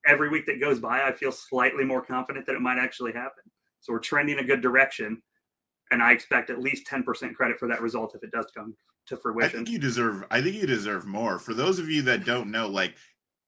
every 0.05 0.29
week 0.29 0.45
that 0.45 0.61
goes 0.61 0.79
by, 0.79 1.01
I 1.01 1.11
feel 1.11 1.31
slightly 1.31 1.83
more 1.83 2.03
confident 2.03 2.45
that 2.45 2.55
it 2.55 2.61
might 2.61 2.77
actually 2.77 3.11
happen. 3.11 3.43
So 3.79 3.91
we're 3.91 3.99
trending 3.99 4.37
a 4.37 4.43
good 4.43 4.61
direction. 4.61 5.19
And 5.89 6.01
I 6.01 6.11
expect 6.11 6.51
at 6.51 6.59
least 6.59 6.87
10% 6.87 7.33
credit 7.33 7.57
for 7.57 7.67
that 7.67 7.81
result 7.81 8.13
if 8.13 8.23
it 8.23 8.31
does 8.31 8.45
come 8.55 8.75
to 9.07 9.17
fruition. 9.17 9.49
I 9.49 9.51
think 9.51 9.69
you 9.69 9.79
deserve. 9.79 10.25
I 10.29 10.41
think 10.41 10.55
you 10.55 10.67
deserve 10.67 11.07
more. 11.07 11.39
For 11.39 11.55
those 11.55 11.79
of 11.79 11.89
you 11.89 12.03
that 12.03 12.23
don't 12.23 12.51
know, 12.51 12.67
like 12.67 12.93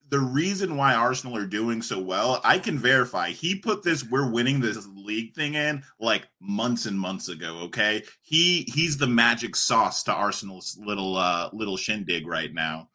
the 0.10 0.20
reason 0.20 0.78
why 0.78 0.96
Arsenal 0.96 1.38
are 1.38 1.46
doing 1.46 1.84
so 1.84 2.00
well, 2.00 2.42
I 2.44 2.58
can 2.58 2.78
verify. 2.78 3.30
He 3.30 3.56
put 3.56 3.84
this 3.84 4.04
"we're 4.04 4.30
winning 4.30 4.60
this 4.60 4.86
league" 4.96 5.34
thing 5.34 5.56
in 5.56 5.84
like 6.00 6.28
months 6.42 6.86
and 6.86 7.00
months 7.00 7.30
ago. 7.30 7.60
Okay, 7.66 8.04
he 8.22 8.64
he's 8.68 8.98
the 8.98 9.08
magic 9.08 9.56
sauce 9.56 10.04
to 10.04 10.14
Arsenal's 10.14 10.78
little 10.80 11.18
uh 11.18 11.50
little 11.54 11.78
shindig 11.78 12.28
right 12.28 12.54
now. 12.54 12.90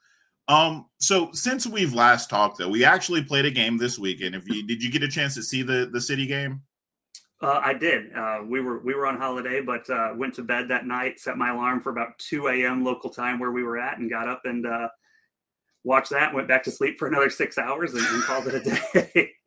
Um, 0.50 0.86
so 0.98 1.30
since 1.32 1.64
we've 1.64 1.94
last 1.94 2.28
talked, 2.28 2.58
though, 2.58 2.68
we 2.68 2.84
actually 2.84 3.22
played 3.22 3.44
a 3.44 3.52
game 3.52 3.78
this 3.78 4.00
weekend. 4.00 4.34
If 4.34 4.48
you 4.48 4.66
did, 4.66 4.82
you 4.82 4.90
get 4.90 5.04
a 5.04 5.08
chance 5.08 5.34
to 5.34 5.44
see 5.44 5.62
the 5.62 5.88
the 5.92 6.00
City 6.00 6.26
game? 6.26 6.62
Uh, 7.40 7.60
I 7.64 7.72
did. 7.72 8.12
Uh, 8.12 8.40
we 8.44 8.60
were 8.60 8.80
we 8.80 8.92
were 8.94 9.06
on 9.06 9.16
holiday, 9.16 9.60
but 9.60 9.88
uh, 9.88 10.12
went 10.16 10.34
to 10.34 10.42
bed 10.42 10.66
that 10.68 10.86
night. 10.86 11.20
Set 11.20 11.38
my 11.38 11.50
alarm 11.50 11.80
for 11.80 11.90
about 11.90 12.18
two 12.18 12.48
a.m. 12.48 12.84
local 12.84 13.10
time 13.10 13.38
where 13.38 13.52
we 13.52 13.62
were 13.62 13.78
at, 13.78 13.98
and 13.98 14.10
got 14.10 14.28
up 14.28 14.42
and 14.44 14.66
uh, 14.66 14.88
watched 15.84 16.10
that. 16.10 16.34
Went 16.34 16.48
back 16.48 16.64
to 16.64 16.72
sleep 16.72 16.98
for 16.98 17.06
another 17.06 17.30
six 17.30 17.56
hours 17.56 17.94
and, 17.94 18.04
and 18.04 18.22
called 18.24 18.48
it 18.48 18.54
a 18.54 19.04
day. 19.04 19.30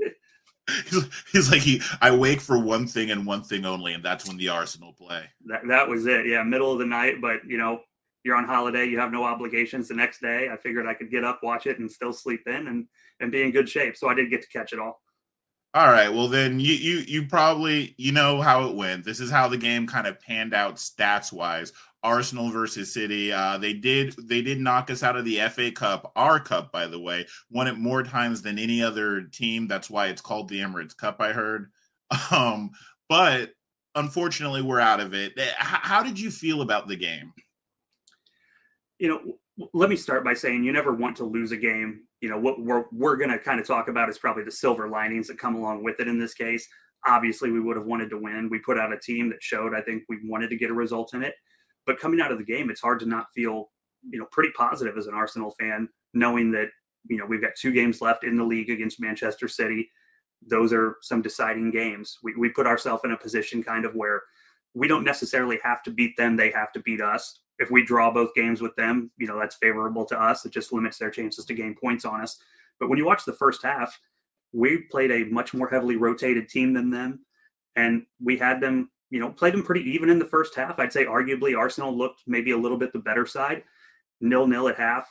He's, 0.90 1.06
he's 1.34 1.52
like 1.52 1.62
he. 1.62 1.82
I 2.00 2.16
wake 2.16 2.40
for 2.40 2.58
one 2.58 2.88
thing 2.88 3.12
and 3.12 3.26
one 3.26 3.44
thing 3.44 3.66
only, 3.66 3.92
and 3.92 4.02
that's 4.02 4.26
when 4.26 4.38
the 4.38 4.48
Arsenal 4.48 4.94
play. 4.94 5.26
that 5.48 5.68
that 5.68 5.90
was 5.90 6.06
it. 6.08 6.26
Yeah, 6.26 6.42
middle 6.44 6.72
of 6.72 6.80
the 6.80 6.86
night, 6.86 7.20
but 7.20 7.42
you 7.46 7.58
know 7.58 7.82
you're 8.24 8.36
on 8.36 8.46
holiday, 8.46 8.86
you 8.86 9.00
have 9.00 9.12
no 9.12 9.24
obligations. 9.24 9.88
The 9.88 9.96
next 9.96 10.22
day, 10.22 10.50
I 10.52 10.58
figured 10.58 10.88
I 10.88 10.94
could 10.94 11.12
get 11.12 11.24
up, 11.24 11.42
watch 11.44 11.68
it, 11.68 11.80
and 11.80 11.92
still 11.92 12.14
sleep 12.14 12.42
in 12.48 12.68
and 12.68 12.88
and 13.20 13.32
be 13.32 13.44
in 13.44 13.52
good 13.52 13.70
shape. 13.70 13.98
So 13.98 14.10
I 14.10 14.14
did 14.14 14.30
get 14.30 14.42
to 14.42 14.48
catch 14.48 14.74
it 14.74 14.80
all. 14.80 15.02
All 15.76 15.88
right. 15.88 16.10
Well, 16.10 16.28
then 16.28 16.60
you 16.60 16.74
you 16.74 17.00
you 17.08 17.28
probably 17.28 17.96
you 17.98 18.12
know 18.12 18.42
how 18.42 18.68
it 18.68 18.76
went. 18.76 19.04
This 19.06 19.20
is 19.20 19.32
how 19.32 19.48
the 19.48 19.58
game 19.58 19.88
kind 19.88 20.08
of 20.08 20.20
panned 20.20 20.54
out 20.54 20.76
stats 20.76 21.34
wise. 21.34 21.74
Arsenal 22.04 22.50
versus 22.50 22.94
City. 22.94 23.32
Uh, 23.32 23.58
they 23.58 23.74
did 23.74 24.14
they 24.28 24.42
did 24.42 24.60
knock 24.60 24.92
us 24.92 25.04
out 25.04 25.16
of 25.16 25.26
the 25.26 25.40
FA 25.50 25.72
Cup. 25.72 26.12
Our 26.16 26.40
cup, 26.40 26.72
by 26.72 26.88
the 26.88 27.00
way, 27.00 27.26
won 27.50 27.68
it 27.68 27.78
more 27.78 28.04
times 28.04 28.42
than 28.42 28.60
any 28.60 28.84
other 28.84 29.24
team. 29.24 29.68
That's 29.68 29.90
why 29.90 30.08
it's 30.08 30.22
called 30.22 30.50
the 30.50 30.60
Emirates 30.60 30.96
Cup. 30.96 31.18
I 31.20 31.34
heard. 31.34 31.72
Um, 32.32 32.70
but 33.10 33.52
unfortunately, 33.96 34.62
we're 34.62 34.80
out 34.80 35.00
of 35.00 35.16
it. 35.16 35.34
Eh, 35.36 35.52
how 35.58 36.04
did 36.04 36.20
you 36.20 36.30
feel 36.30 36.62
about 36.62 36.88
the 36.88 36.96
game? 36.96 37.34
You 39.00 39.10
know, 39.10 39.68
let 39.74 39.90
me 39.90 39.96
start 39.96 40.24
by 40.24 40.34
saying 40.34 40.64
you 40.64 40.72
never 40.72 40.94
want 40.94 41.16
to 41.18 41.26
lose 41.26 41.52
a 41.52 41.58
game. 41.58 42.04
You 42.22 42.30
know, 42.30 42.40
what 42.40 42.62
we're 42.62 42.86
we're 42.92 43.18
going 43.18 43.30
to 43.30 43.40
kind 43.40 43.60
of 43.60 43.68
talk 43.68 43.88
about 43.88 44.10
is 44.10 44.18
probably 44.18 44.44
the 44.44 44.52
silver 44.52 44.90
linings 44.90 45.28
that 45.28 45.38
come 45.38 45.56
along 45.56 45.84
with 45.84 46.00
it 46.00 46.08
in 46.08 46.20
this 46.20 46.34
case. 46.34 46.68
Obviously, 47.06 47.52
we 47.52 47.60
would 47.60 47.76
have 47.76 47.86
wanted 47.86 48.10
to 48.12 48.18
win. 48.18 48.50
We 48.50 48.60
put 48.60 48.80
out 48.80 48.94
a 48.94 49.00
team 49.00 49.30
that 49.30 49.44
showed 49.44 49.74
I 49.76 49.82
think 49.82 50.04
we 50.08 50.20
wanted 50.24 50.50
to 50.50 50.58
get 50.58 50.72
a 50.72 50.74
result 50.74 51.14
in 51.14 51.24
it. 51.24 51.36
But 51.86 52.00
coming 52.00 52.22
out 52.22 52.32
of 52.32 52.38
the 52.38 52.46
game, 52.46 52.70
it's 52.70 52.82
hard 52.82 53.00
to 53.02 53.06
not 53.06 53.28
feel 53.36 53.72
you 54.10 54.20
know 54.20 54.26
pretty 54.32 54.52
positive 54.56 54.98
as 54.98 55.08
an 55.08 55.14
Arsenal 55.14 55.52
fan, 55.60 55.90
knowing 56.14 56.52
that 56.52 56.70
you 57.08 57.18
know 57.18 57.26
we've 57.26 57.42
got 57.42 57.56
two 57.60 57.72
games 57.72 58.02
left 58.02 58.24
in 58.24 58.38
the 58.38 58.44
league 58.44 58.70
against 58.70 59.02
Manchester 59.02 59.48
City. 59.48 59.90
Those 60.46 60.74
are 60.74 60.98
some 61.02 61.22
deciding 61.22 61.72
games. 61.72 62.18
We 62.24 62.36
we 62.36 62.50
put 62.50 62.68
ourselves 62.68 63.04
in 63.06 63.12
a 63.12 63.18
position 63.18 63.64
kind 63.64 63.86
of 63.86 63.96
where 63.96 64.24
we 64.74 64.88
don't 64.88 65.04
necessarily 65.04 65.60
have 65.64 65.84
to 65.84 65.92
beat 65.92 66.16
them; 66.18 66.36
they 66.36 66.52
have 66.52 66.72
to 66.74 66.80
beat 66.80 67.02
us. 67.02 67.43
If 67.64 67.72
we 67.72 67.84
draw 67.84 68.12
both 68.12 68.36
games 68.36 68.62
with 68.62 68.76
them, 68.76 69.10
you 69.18 69.28
know 69.28 69.40
that's 69.40 69.56
favorable 69.56 70.06
to 70.06 70.22
us. 70.22 70.46
It 70.46 70.52
just 70.52 70.74
limits 70.74 70.98
their 70.98 71.12
chances 71.12 71.46
to 71.46 71.54
gain 71.54 71.76
points 71.76 72.06
on 72.06 72.22
us. 72.22 72.40
But 72.80 72.90
when 72.90 72.98
you 72.98 73.06
watch 73.06 73.26
the 73.26 73.34
first 73.34 73.64
half, 73.64 74.00
we 74.52 74.78
played 74.92 75.12
a 75.12 75.26
much 75.26 75.54
more 75.54 75.68
heavily 75.68 75.96
rotated 75.96 76.50
team 76.50 76.74
than 76.74 76.90
them, 76.90 77.26
and 77.76 78.06
we 78.22 78.38
had 78.38 78.62
them 78.62 78.90
you 79.14 79.20
know, 79.20 79.30
played 79.30 79.54
them 79.54 79.62
pretty 79.62 79.82
even 79.92 80.10
in 80.10 80.18
the 80.18 80.26
first 80.26 80.56
half. 80.56 80.80
I'd 80.80 80.92
say 80.92 81.06
arguably 81.06 81.56
Arsenal 81.56 81.96
looked 81.96 82.24
maybe 82.26 82.50
a 82.50 82.58
little 82.58 82.80
bit 82.80 82.92
the 82.92 83.00
better 83.00 83.28
side. 83.28 83.64
Nil 84.22 84.48
nil 84.48 84.68
at 84.68 84.76
half. 84.76 85.08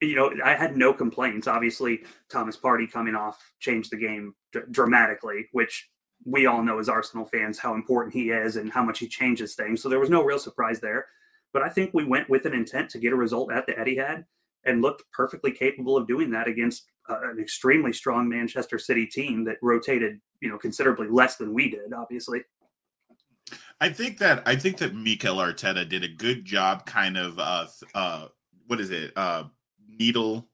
You 0.00 0.16
know, 0.16 0.32
I 0.42 0.54
had 0.54 0.74
no 0.74 0.94
complaints. 0.94 1.46
Obviously, 1.46 2.02
Thomas 2.30 2.56
Partey 2.56 2.90
coming 2.90 3.14
off 3.14 3.52
changed 3.60 3.92
the 3.92 3.98
game 3.98 4.34
d- 4.52 4.60
dramatically, 4.70 5.48
which 5.52 5.90
we 6.24 6.46
all 6.46 6.62
know 6.62 6.78
as 6.78 6.88
Arsenal 6.88 7.26
fans 7.26 7.58
how 7.58 7.74
important 7.74 8.14
he 8.14 8.30
is 8.30 8.56
and 8.56 8.72
how 8.72 8.82
much 8.82 9.00
he 9.00 9.06
changes 9.06 9.54
things. 9.54 9.82
So 9.82 9.90
there 9.90 10.00
was 10.00 10.08
no 10.08 10.24
real 10.24 10.38
surprise 10.38 10.80
there. 10.80 11.04
But 11.52 11.62
I 11.62 11.68
think 11.68 11.90
we 11.92 12.04
went 12.04 12.30
with 12.30 12.46
an 12.46 12.54
intent 12.54 12.90
to 12.90 12.98
get 12.98 13.12
a 13.12 13.16
result 13.16 13.52
at 13.52 13.66
the 13.66 13.72
Etihad 13.72 14.24
and 14.64 14.80
looked 14.80 15.04
perfectly 15.12 15.52
capable 15.52 15.96
of 15.96 16.06
doing 16.06 16.30
that 16.30 16.48
against 16.48 16.86
uh, 17.08 17.18
an 17.30 17.38
extremely 17.40 17.92
strong 17.92 18.28
Manchester 18.28 18.78
City 18.78 19.06
team 19.06 19.44
that 19.44 19.56
rotated, 19.60 20.20
you 20.40 20.48
know, 20.48 20.58
considerably 20.58 21.08
less 21.08 21.36
than 21.36 21.52
we 21.52 21.68
did, 21.68 21.92
obviously. 21.92 22.42
I 23.80 23.88
think 23.88 24.18
that 24.18 24.42
I 24.46 24.54
think 24.54 24.78
that 24.78 24.94
Mikel 24.94 25.36
Arteta 25.36 25.88
did 25.88 26.04
a 26.04 26.08
good 26.08 26.44
job, 26.44 26.86
kind 26.86 27.16
of 27.16 27.38
uh, 27.38 27.66
uh, 27.94 28.26
what 28.68 28.80
is 28.80 28.90
it, 28.90 29.12
uh, 29.16 29.44
needle 29.88 30.48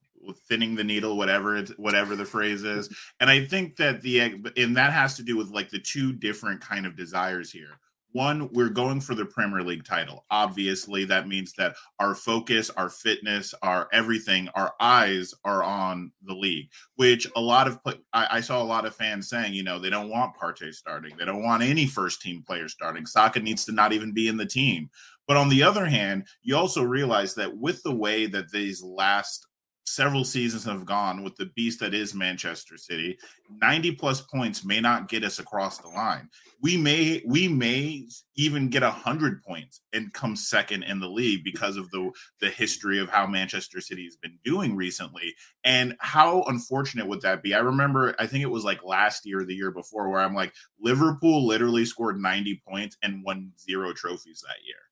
thinning 0.48 0.74
the 0.74 0.84
needle, 0.84 1.16
whatever 1.16 1.56
it's 1.56 1.70
whatever 1.72 2.16
the 2.16 2.24
phrase 2.24 2.64
is, 2.64 2.88
and 3.20 3.30
I 3.30 3.44
think 3.44 3.76
that 3.76 4.00
the 4.02 4.20
and 4.20 4.76
that 4.76 4.92
has 4.92 5.16
to 5.16 5.22
do 5.22 5.36
with 5.36 5.50
like 5.50 5.68
the 5.70 5.78
two 5.78 6.12
different 6.12 6.60
kind 6.60 6.86
of 6.86 6.96
desires 6.96 7.52
here 7.52 7.78
one, 8.12 8.48
we're 8.52 8.68
going 8.68 9.00
for 9.00 9.14
the 9.14 9.26
Premier 9.26 9.62
League 9.62 9.84
title. 9.84 10.24
Obviously, 10.30 11.04
that 11.04 11.28
means 11.28 11.52
that 11.54 11.74
our 11.98 12.14
focus, 12.14 12.70
our 12.70 12.88
fitness, 12.88 13.54
our 13.62 13.88
everything, 13.92 14.48
our 14.54 14.72
eyes 14.80 15.34
are 15.44 15.62
on 15.62 16.12
the 16.24 16.34
league. 16.34 16.70
Which 16.96 17.26
a 17.36 17.40
lot 17.40 17.68
of 17.68 17.78
I, 18.12 18.26
I 18.30 18.40
saw 18.40 18.62
a 18.62 18.64
lot 18.64 18.86
of 18.86 18.94
fans 18.94 19.28
saying, 19.28 19.52
you 19.52 19.62
know, 19.62 19.78
they 19.78 19.90
don't 19.90 20.10
want 20.10 20.36
Partey 20.36 20.72
starting, 20.72 21.16
they 21.16 21.24
don't 21.24 21.42
want 21.42 21.62
any 21.62 21.86
first 21.86 22.22
team 22.22 22.42
player 22.46 22.68
starting. 22.68 23.06
Saka 23.06 23.40
needs 23.40 23.64
to 23.66 23.72
not 23.72 23.92
even 23.92 24.12
be 24.12 24.28
in 24.28 24.36
the 24.36 24.46
team. 24.46 24.88
But 25.26 25.36
on 25.36 25.50
the 25.50 25.62
other 25.62 25.84
hand, 25.84 26.26
you 26.42 26.56
also 26.56 26.82
realize 26.82 27.34
that 27.34 27.54
with 27.58 27.82
the 27.82 27.94
way 27.94 28.26
that 28.26 28.50
these 28.50 28.82
last 28.82 29.46
several 29.88 30.24
seasons 30.24 30.64
have 30.64 30.84
gone 30.84 31.22
with 31.22 31.36
the 31.36 31.46
beast 31.56 31.80
that 31.80 31.94
is 31.94 32.14
Manchester 32.14 32.76
City, 32.76 33.18
90 33.60 33.92
plus 33.92 34.20
points 34.20 34.64
may 34.64 34.80
not 34.80 35.08
get 35.08 35.24
us 35.24 35.38
across 35.38 35.78
the 35.78 35.88
line. 35.88 36.28
We 36.60 36.76
may 36.76 37.22
we 37.26 37.48
may 37.48 38.06
even 38.36 38.68
get 38.68 38.82
100 38.82 39.42
points 39.42 39.80
and 39.92 40.12
come 40.12 40.36
second 40.36 40.82
in 40.82 41.00
the 41.00 41.08
league 41.08 41.44
because 41.44 41.76
of 41.76 41.90
the 41.90 42.10
the 42.40 42.50
history 42.50 42.98
of 42.98 43.08
how 43.08 43.26
Manchester 43.26 43.80
City 43.80 44.04
has 44.04 44.16
been 44.16 44.38
doing 44.44 44.76
recently 44.76 45.34
and 45.64 45.96
how 46.00 46.42
unfortunate 46.44 47.06
would 47.06 47.22
that 47.22 47.42
be? 47.42 47.54
I 47.54 47.60
remember 47.60 48.14
I 48.18 48.26
think 48.26 48.42
it 48.42 48.50
was 48.50 48.64
like 48.64 48.84
last 48.84 49.24
year 49.24 49.40
or 49.40 49.44
the 49.44 49.54
year 49.54 49.70
before 49.70 50.08
where 50.08 50.20
I'm 50.20 50.34
like 50.34 50.52
Liverpool 50.80 51.46
literally 51.46 51.84
scored 51.84 52.20
90 52.20 52.62
points 52.68 52.96
and 53.02 53.24
won 53.24 53.52
zero 53.58 53.92
trophies 53.92 54.44
that 54.46 54.64
year. 54.66 54.87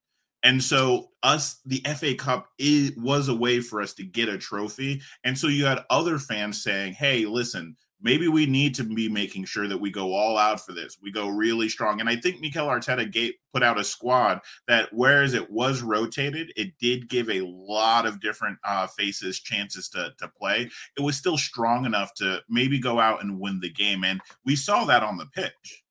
And 0.46 0.62
so 0.62 1.08
us 1.24 1.60
the 1.66 1.82
FA 1.96 2.14
Cup 2.14 2.50
it 2.56 2.96
was 2.96 3.28
a 3.28 3.34
way 3.34 3.58
for 3.58 3.82
us 3.82 3.92
to 3.94 4.04
get 4.04 4.28
a 4.28 4.38
trophy. 4.38 5.02
And 5.24 5.36
so 5.36 5.48
you 5.48 5.66
had 5.66 5.84
other 5.90 6.20
fans 6.20 6.62
saying, 6.62 6.92
"Hey, 6.92 7.26
listen, 7.26 7.76
maybe 8.00 8.28
we 8.28 8.46
need 8.46 8.72
to 8.76 8.84
be 8.84 9.08
making 9.08 9.46
sure 9.46 9.66
that 9.66 9.80
we 9.80 9.90
go 9.90 10.14
all 10.14 10.38
out 10.38 10.64
for 10.64 10.72
this. 10.72 10.98
We 11.02 11.10
go 11.10 11.26
really 11.26 11.68
strong." 11.68 11.98
And 11.98 12.08
I 12.08 12.14
think 12.14 12.40
Mikel 12.40 12.68
Arteta 12.68 13.32
put 13.52 13.64
out 13.64 13.80
a 13.80 13.82
squad 13.82 14.40
that 14.68 14.88
whereas 14.92 15.34
it 15.34 15.50
was 15.50 15.82
rotated, 15.82 16.52
it 16.54 16.78
did 16.78 17.08
give 17.08 17.28
a 17.28 17.40
lot 17.40 18.06
of 18.06 18.20
different 18.20 18.58
uh, 18.62 18.86
faces 18.86 19.40
chances 19.40 19.88
to 19.88 20.14
to 20.18 20.28
play. 20.28 20.70
It 20.96 21.02
was 21.02 21.16
still 21.16 21.38
strong 21.38 21.86
enough 21.86 22.14
to 22.18 22.40
maybe 22.48 22.78
go 22.78 23.00
out 23.00 23.20
and 23.20 23.40
win 23.40 23.58
the 23.58 23.72
game, 23.72 24.04
and 24.04 24.20
we 24.44 24.54
saw 24.54 24.84
that 24.84 25.02
on 25.02 25.16
the 25.16 25.26
pitch. 25.26 25.82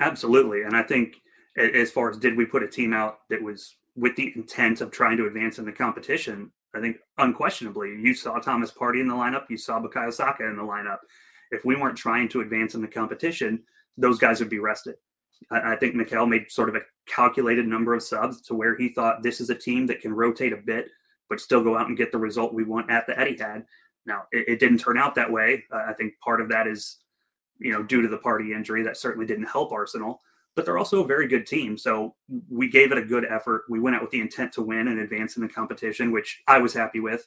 Absolutely, 0.00 0.62
and 0.62 0.74
I 0.76 0.82
think 0.82 1.21
as 1.56 1.90
far 1.90 2.10
as 2.10 2.18
did 2.18 2.36
we 2.36 2.46
put 2.46 2.62
a 2.62 2.68
team 2.68 2.92
out 2.92 3.20
that 3.28 3.42
was 3.42 3.76
with 3.96 4.16
the 4.16 4.32
intent 4.36 4.80
of 4.80 4.90
trying 4.90 5.16
to 5.18 5.26
advance 5.26 5.58
in 5.58 5.64
the 5.64 5.72
competition, 5.72 6.50
I 6.74 6.80
think 6.80 6.96
unquestionably 7.18 7.90
you 8.00 8.14
saw 8.14 8.38
Thomas 8.38 8.70
Partey 8.70 9.00
in 9.00 9.08
the 9.08 9.14
lineup, 9.14 9.44
you 9.50 9.58
saw 9.58 9.80
Bukayo 9.80 10.12
Saka 10.12 10.46
in 10.46 10.56
the 10.56 10.62
lineup. 10.62 10.98
If 11.50 11.64
we 11.64 11.76
weren't 11.76 11.98
trying 11.98 12.28
to 12.30 12.40
advance 12.40 12.74
in 12.74 12.80
the 12.80 12.88
competition, 12.88 13.62
those 13.98 14.18
guys 14.18 14.40
would 14.40 14.48
be 14.48 14.58
rested. 14.58 14.94
I, 15.50 15.72
I 15.74 15.76
think 15.76 15.94
Mikel 15.94 16.26
made 16.26 16.50
sort 16.50 16.70
of 16.70 16.76
a 16.76 16.82
calculated 17.06 17.66
number 17.66 17.94
of 17.94 18.02
subs 18.02 18.40
to 18.42 18.54
where 18.54 18.76
he 18.76 18.88
thought 18.88 19.22
this 19.22 19.40
is 19.40 19.50
a 19.50 19.54
team 19.54 19.86
that 19.88 20.00
can 20.00 20.14
rotate 20.14 20.54
a 20.54 20.56
bit, 20.56 20.88
but 21.28 21.40
still 21.40 21.62
go 21.62 21.76
out 21.76 21.88
and 21.88 21.98
get 21.98 22.12
the 22.12 22.18
result 22.18 22.54
we 22.54 22.64
want 22.64 22.90
at 22.90 23.06
the 23.06 23.12
Etihad. 23.12 23.64
Now, 24.06 24.22
it, 24.32 24.48
it 24.48 24.60
didn't 24.60 24.78
turn 24.78 24.96
out 24.96 25.14
that 25.16 25.30
way. 25.30 25.64
Uh, 25.70 25.84
I 25.88 25.92
think 25.92 26.14
part 26.24 26.40
of 26.40 26.48
that 26.48 26.66
is, 26.66 27.00
you 27.58 27.72
know, 27.72 27.82
due 27.82 28.00
to 28.00 28.08
the 28.08 28.18
Partey 28.18 28.56
injury. 28.56 28.82
That 28.82 28.96
certainly 28.96 29.26
didn't 29.26 29.44
help 29.44 29.72
Arsenal 29.72 30.20
but 30.54 30.64
they're 30.64 30.78
also 30.78 31.02
a 31.02 31.06
very 31.06 31.26
good 31.26 31.46
team. 31.46 31.78
So 31.78 32.14
we 32.50 32.68
gave 32.68 32.92
it 32.92 32.98
a 32.98 33.04
good 33.04 33.24
effort. 33.28 33.64
We 33.68 33.80
went 33.80 33.96
out 33.96 34.02
with 34.02 34.10
the 34.10 34.20
intent 34.20 34.52
to 34.54 34.62
win 34.62 34.88
and 34.88 35.00
advance 35.00 35.36
in 35.36 35.42
the 35.42 35.48
competition, 35.48 36.12
which 36.12 36.42
I 36.46 36.58
was 36.58 36.74
happy 36.74 37.00
with. 37.00 37.26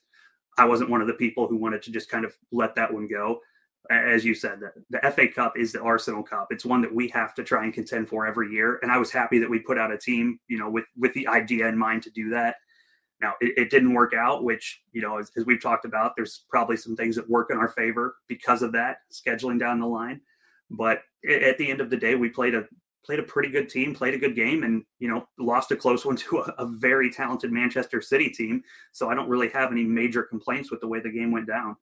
I 0.57 0.65
wasn't 0.65 0.89
one 0.89 1.01
of 1.01 1.07
the 1.07 1.13
people 1.13 1.47
who 1.47 1.57
wanted 1.57 1.81
to 1.83 1.91
just 1.91 2.09
kind 2.09 2.23
of 2.23 2.35
let 2.51 2.75
that 2.75 2.93
one 2.93 3.07
go. 3.07 3.39
As 3.91 4.25
you 4.25 4.33
said, 4.33 4.59
the, 4.59 4.71
the 4.89 5.11
FA 5.11 5.27
Cup 5.27 5.57
is 5.57 5.71
the 5.71 5.81
Arsenal 5.81 6.23
Cup. 6.23 6.47
It's 6.49 6.65
one 6.65 6.81
that 6.81 6.93
we 6.93 7.07
have 7.09 7.35
to 7.35 7.43
try 7.43 7.63
and 7.63 7.73
contend 7.73 8.09
for 8.09 8.25
every 8.25 8.51
year. 8.51 8.79
And 8.81 8.91
I 8.91 8.97
was 8.97 9.11
happy 9.11 9.37
that 9.39 9.49
we 9.49 9.59
put 9.59 9.77
out 9.77 9.91
a 9.91 9.97
team, 9.97 10.39
you 10.47 10.57
know, 10.57 10.69
with 10.69 10.85
with 10.97 11.13
the 11.13 11.27
idea 11.27 11.67
in 11.67 11.77
mind 11.77 12.03
to 12.03 12.09
do 12.09 12.29
that. 12.29 12.55
Now 13.21 13.33
it, 13.41 13.57
it 13.57 13.69
didn't 13.69 13.93
work 13.93 14.13
out, 14.13 14.43
which 14.43 14.81
you 14.91 15.01
know, 15.01 15.17
as, 15.17 15.31
as 15.37 15.45
we've 15.45 15.61
talked 15.61 15.85
about, 15.85 16.13
there's 16.15 16.45
probably 16.49 16.77
some 16.77 16.95
things 16.95 17.15
that 17.15 17.29
work 17.29 17.51
in 17.51 17.57
our 17.57 17.69
favor 17.69 18.15
because 18.27 18.63
of 18.63 18.71
that 18.71 18.99
scheduling 19.11 19.59
down 19.59 19.79
the 19.79 19.87
line. 19.87 20.21
But 20.71 21.01
at 21.29 21.59
the 21.59 21.69
end 21.69 21.79
of 21.79 21.91
the 21.91 21.97
day, 21.97 22.15
we 22.15 22.29
played 22.29 22.55
a 22.55 22.65
played 23.05 23.19
a 23.19 23.23
pretty 23.23 23.49
good 23.49 23.69
team, 23.69 23.93
played 23.93 24.13
a 24.13 24.17
good 24.17 24.35
game, 24.35 24.63
and 24.63 24.83
you 24.99 25.07
know 25.07 25.27
lost 25.37 25.71
a 25.71 25.75
close 25.75 26.05
one 26.05 26.15
to 26.17 26.39
a, 26.39 26.55
a, 26.57 26.65
very 26.65 27.11
talented 27.11 27.51
Manchester 27.51 28.01
City 28.01 28.29
team. 28.29 28.63
So 28.91 29.09
I 29.09 29.15
don't 29.15 29.29
really 29.29 29.49
have 29.49 29.71
any 29.71 29.83
major 29.83 30.23
complaints 30.23 30.71
with 30.71 30.81
the 30.81 30.87
way 30.87 30.99
the 30.99 31.11
game 31.11 31.31
went 31.31 31.47
down. 31.47 31.75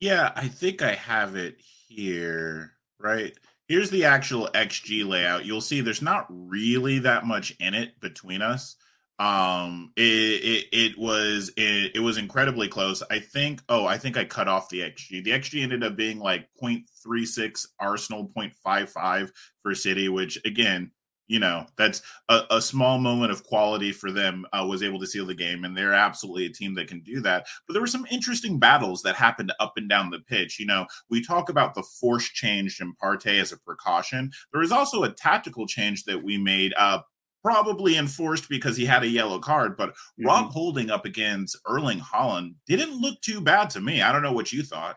Yeah, 0.00 0.32
I 0.36 0.48
think 0.48 0.82
I 0.82 0.94
have 0.94 1.36
it 1.36 1.56
here. 1.88 2.72
Right 2.98 3.36
here's 3.68 3.90
the 3.90 4.04
actual 4.04 4.48
XG 4.54 5.06
layout. 5.06 5.44
You'll 5.44 5.60
see 5.60 5.80
there's 5.80 6.02
not 6.02 6.26
really 6.30 7.00
that 7.00 7.26
much 7.26 7.54
in 7.60 7.74
it 7.74 8.00
between 8.00 8.42
us 8.42 8.76
um 9.18 9.92
it 9.96 10.02
it, 10.02 10.66
it 10.72 10.98
was 10.98 11.50
it, 11.56 11.92
it, 11.94 12.00
was 12.00 12.18
incredibly 12.18 12.68
close. 12.68 13.02
I 13.10 13.18
think 13.18 13.62
oh 13.70 13.86
i 13.86 13.96
think 13.96 14.18
i 14.18 14.24
cut 14.24 14.46
off 14.46 14.68
the 14.68 14.80
xg 14.80 15.24
the 15.24 15.30
xg 15.30 15.62
ended 15.62 15.82
up 15.82 15.96
being 15.96 16.18
like 16.18 16.48
0.36 16.62 17.66
arsenal 17.80 18.30
0.55 18.36 19.30
for 19.62 19.74
city 19.74 20.10
which 20.10 20.38
again 20.44 20.90
you 21.28 21.38
know 21.38 21.66
that's 21.76 22.02
a, 22.28 22.42
a 22.50 22.60
small 22.60 22.98
moment 22.98 23.32
of 23.32 23.44
quality 23.44 23.92
for 23.92 24.10
them 24.10 24.46
uh, 24.52 24.64
was 24.68 24.82
able 24.82 24.98
to 25.00 25.06
seal 25.06 25.26
the 25.26 25.34
game 25.34 25.64
and 25.64 25.76
they're 25.76 25.92
absolutely 25.92 26.46
a 26.46 26.52
team 26.52 26.74
that 26.74 26.88
can 26.88 27.00
do 27.00 27.20
that. 27.20 27.46
But 27.66 27.72
there 27.72 27.82
were 27.82 27.86
some 27.86 28.06
interesting 28.10 28.58
battles 28.58 29.02
that 29.02 29.16
happened 29.16 29.52
up 29.58 29.72
and 29.76 29.88
down 29.88 30.10
the 30.10 30.20
pitch. 30.20 30.58
You 30.58 30.66
know 30.66 30.86
we 31.10 31.24
talk 31.24 31.48
about 31.48 31.74
the 31.74 31.82
force 31.82 32.28
change 32.28 32.80
in 32.80 32.94
Partey 33.02 33.40
as 33.40 33.52
a 33.52 33.58
precaution. 33.58 34.30
There 34.52 34.60
was 34.60 34.72
also 34.72 35.02
a 35.02 35.12
tactical 35.12 35.66
change 35.66 36.04
that 36.04 36.22
we 36.22 36.38
made 36.38 36.74
uh 36.76 37.00
probably 37.46 37.96
enforced 37.96 38.48
because 38.48 38.76
he 38.76 38.84
had 38.84 39.04
a 39.04 39.08
yellow 39.08 39.38
card. 39.38 39.76
But 39.76 39.90
mm-hmm. 39.90 40.26
Rob 40.26 40.50
Holding 40.50 40.90
up 40.90 41.04
against 41.04 41.56
Erling 41.64 42.00
Haaland 42.00 42.54
didn't 42.66 43.00
look 43.00 43.20
too 43.20 43.40
bad 43.40 43.70
to 43.70 43.80
me. 43.80 44.02
I 44.02 44.10
don't 44.10 44.22
know 44.22 44.32
what 44.32 44.52
you 44.52 44.64
thought. 44.64 44.96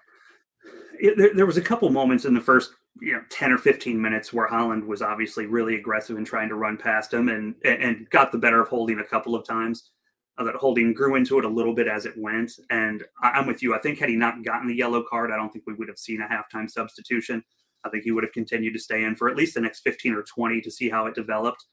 It, 0.99 1.15
there, 1.15 1.31
there, 1.35 1.45
was 1.45 1.57
a 1.57 1.61
couple 1.61 1.87
moments 1.91 2.25
in 2.25 2.33
the 2.33 2.41
first 2.41 2.71
you 3.01 3.13
know 3.13 3.21
10 3.29 3.51
or 3.51 3.59
15 3.59 4.01
minutes 4.01 4.33
where 4.33 4.49
Haaland 4.49 4.87
was 4.87 5.03
obviously 5.03 5.45
really 5.45 5.75
aggressive 5.75 6.17
in 6.17 6.25
trying 6.25 6.49
to 6.49 6.55
run 6.55 6.75
past 6.75 7.13
him 7.13 7.29
and 7.29 7.53
and 7.63 8.09
got 8.09 8.31
the 8.31 8.39
better 8.39 8.61
of 8.61 8.67
Holding 8.67 8.99
a 8.99 9.05
couple 9.05 9.35
of 9.35 9.45
times. 9.45 9.91
Uh, 10.39 10.43
that 10.45 10.55
Holding 10.55 10.93
grew 10.93 11.15
into 11.15 11.37
it 11.37 11.45
a 11.45 11.49
little 11.49 11.75
bit 11.75 11.87
as 11.87 12.05
it 12.05 12.13
went. 12.17 12.51
And 12.71 13.03
I, 13.21 13.29
I'm 13.31 13.45
with 13.45 13.61
you. 13.61 13.75
I 13.75 13.79
think 13.79 13.99
had 13.99 14.09
he 14.09 14.15
not 14.15 14.43
gotten 14.43 14.67
the 14.67 14.75
yellow 14.75 15.03
card, 15.07 15.29
I 15.31 15.35
don't 15.35 15.51
think 15.51 15.65
we 15.67 15.75
would 15.75 15.89
have 15.89 15.99
seen 15.99 16.21
a 16.21 16.27
halftime 16.27 16.67
substitution. 16.67 17.43
I 17.85 17.89
think 17.89 18.05
he 18.05 18.11
would 18.11 18.23
have 18.23 18.33
continued 18.33 18.73
to 18.73 18.79
stay 18.79 19.03
in 19.03 19.15
for 19.15 19.29
at 19.29 19.35
least 19.35 19.53
the 19.53 19.61
next 19.61 19.81
15 19.81 20.15
or 20.15 20.23
20 20.23 20.61
to 20.61 20.71
see 20.71 20.89
how 20.89 21.05
it 21.05 21.13
developed. 21.13 21.63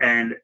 And 0.00 0.36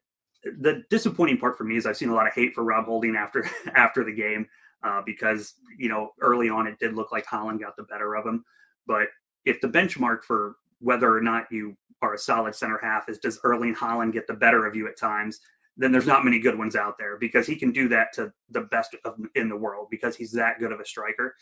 the 0.43 0.83
disappointing 0.89 1.37
part 1.37 1.57
for 1.57 1.63
me 1.63 1.77
is 1.77 1.85
I've 1.85 1.97
seen 1.97 2.09
a 2.09 2.13
lot 2.15 2.27
of 2.27 2.33
hate 2.33 2.53
for 2.53 2.63
Rob 2.63 2.85
Holding 2.85 3.15
after 3.15 3.49
after 3.75 4.03
the 4.03 4.13
game 4.13 4.47
uh, 4.83 5.01
because 5.05 5.55
you 5.77 5.89
know 5.89 6.11
early 6.21 6.49
on 6.49 6.67
it 6.67 6.79
did 6.79 6.93
look 6.93 7.11
like 7.11 7.25
Haaland 7.25 7.59
got 7.59 7.75
the 7.75 7.83
better 7.83 8.15
of 8.15 8.25
him. 8.25 8.43
But 8.87 9.07
if 9.45 9.61
the 9.61 9.67
benchmark 9.67 10.23
for 10.23 10.55
whether 10.79 11.15
or 11.15 11.21
not 11.21 11.51
you 11.51 11.75
are 12.01 12.13
a 12.13 12.17
solid 12.17 12.53
center 12.53 12.79
half 12.81 13.09
is 13.09 13.17
does 13.17 13.39
Erling 13.43 13.75
Haaland 13.75 14.13
get 14.13 14.27
the 14.27 14.33
better 14.33 14.65
of 14.65 14.75
you 14.75 14.87
at 14.87 14.97
times, 14.97 15.39
then 15.77 15.91
there's 15.91 16.07
not 16.07 16.25
many 16.25 16.39
good 16.39 16.57
ones 16.57 16.75
out 16.75 16.97
there 16.97 17.17
because 17.17 17.47
he 17.47 17.55
can 17.55 17.71
do 17.71 17.87
that 17.89 18.13
to 18.13 18.31
the 18.49 18.61
best 18.61 18.95
of, 19.05 19.15
in 19.35 19.49
the 19.49 19.55
world 19.55 19.87
because 19.89 20.15
he's 20.15 20.31
that 20.33 20.59
good 20.59 20.71
of 20.71 20.79
a 20.79 20.85
striker. 20.85 21.35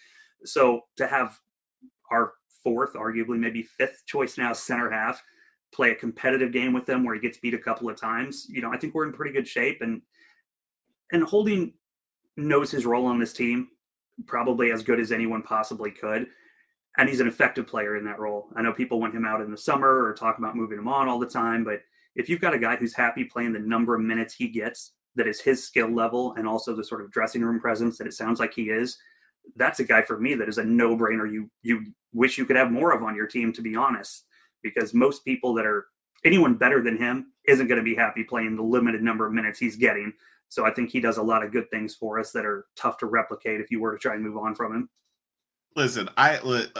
So 0.45 0.81
to 0.97 1.07
have 1.07 1.37
our 2.11 2.33
fourth, 2.63 2.93
arguably 2.93 3.37
maybe 3.37 3.63
fifth 3.63 4.03
choice 4.05 4.37
now 4.37 4.53
center 4.53 4.89
half 4.89 5.21
play 5.73 5.91
a 5.91 5.95
competitive 5.95 6.51
game 6.51 6.73
with 6.73 6.85
them 6.85 7.03
where 7.03 7.15
he 7.15 7.21
gets 7.21 7.37
beat 7.37 7.53
a 7.53 7.59
couple 7.59 7.89
of 7.89 7.97
times, 7.97 8.45
you 8.49 8.61
know, 8.61 8.71
I 8.71 8.77
think 8.77 8.93
we're 8.93 9.05
in 9.05 9.13
pretty 9.13 9.33
good 9.33 9.47
shape 9.47 9.81
and 9.81 10.01
and 11.11 11.23
Holding 11.23 11.73
knows 12.37 12.71
his 12.71 12.85
role 12.85 13.05
on 13.05 13.19
this 13.19 13.33
team 13.33 13.69
probably 14.25 14.71
as 14.71 14.83
good 14.83 14.99
as 14.99 15.11
anyone 15.11 15.41
possibly 15.41 15.91
could. 15.91 16.27
And 16.97 17.09
he's 17.09 17.19
an 17.19 17.27
effective 17.27 17.65
player 17.65 17.97
in 17.97 18.05
that 18.05 18.19
role. 18.19 18.49
I 18.55 18.61
know 18.61 18.71
people 18.71 18.99
want 18.99 19.15
him 19.15 19.25
out 19.25 19.41
in 19.41 19.49
the 19.49 19.57
summer 19.57 20.03
or 20.03 20.13
talk 20.13 20.37
about 20.37 20.55
moving 20.55 20.77
him 20.77 20.87
on 20.87 21.07
all 21.07 21.19
the 21.19 21.25
time, 21.25 21.63
but 21.63 21.81
if 22.15 22.29
you've 22.29 22.41
got 22.41 22.53
a 22.53 22.59
guy 22.59 22.75
who's 22.75 22.93
happy 22.93 23.23
playing 23.23 23.53
the 23.53 23.59
number 23.59 23.95
of 23.95 24.01
minutes 24.01 24.35
he 24.35 24.47
gets, 24.47 24.91
that 25.15 25.27
is 25.27 25.41
his 25.41 25.63
skill 25.63 25.89
level 25.89 26.33
and 26.37 26.47
also 26.47 26.75
the 26.75 26.83
sort 26.83 27.01
of 27.01 27.11
dressing 27.11 27.41
room 27.41 27.59
presence 27.59 27.97
that 27.97 28.07
it 28.07 28.13
sounds 28.13 28.39
like 28.39 28.53
he 28.53 28.69
is, 28.69 28.97
that's 29.55 29.79
a 29.79 29.83
guy 29.83 30.01
for 30.01 30.19
me 30.19 30.35
that 30.35 30.49
is 30.49 30.57
a 30.57 30.63
no-brainer. 30.63 31.31
You 31.31 31.49
you 31.61 31.85
wish 32.13 32.37
you 32.37 32.45
could 32.45 32.55
have 32.55 32.71
more 32.71 32.93
of 32.93 33.03
on 33.03 33.15
your 33.15 33.27
team, 33.27 33.51
to 33.53 33.61
be 33.61 33.75
honest, 33.75 34.25
because 34.63 34.93
most 34.93 35.25
people 35.25 35.53
that 35.55 35.65
are 35.65 35.87
anyone 36.25 36.55
better 36.55 36.81
than 36.81 36.97
him 36.97 37.33
isn't 37.47 37.67
going 37.67 37.77
to 37.77 37.83
be 37.83 37.95
happy 37.95 38.23
playing 38.23 38.55
the 38.55 38.63
limited 38.63 39.01
number 39.01 39.25
of 39.25 39.33
minutes 39.33 39.59
he's 39.59 39.75
getting. 39.75 40.13
So 40.49 40.65
I 40.65 40.71
think 40.71 40.91
he 40.91 40.99
does 40.99 41.17
a 41.17 41.23
lot 41.23 41.43
of 41.43 41.51
good 41.51 41.69
things 41.71 41.95
for 41.95 42.19
us 42.19 42.31
that 42.31 42.45
are 42.45 42.65
tough 42.75 42.97
to 42.99 43.07
replicate 43.07 43.59
if 43.59 43.71
you 43.71 43.81
were 43.81 43.93
to 43.93 43.97
try 43.97 44.15
and 44.15 44.23
move 44.23 44.37
on 44.37 44.55
from 44.55 44.73
him. 44.73 44.89
Listen, 45.75 46.09
I, 46.15 46.39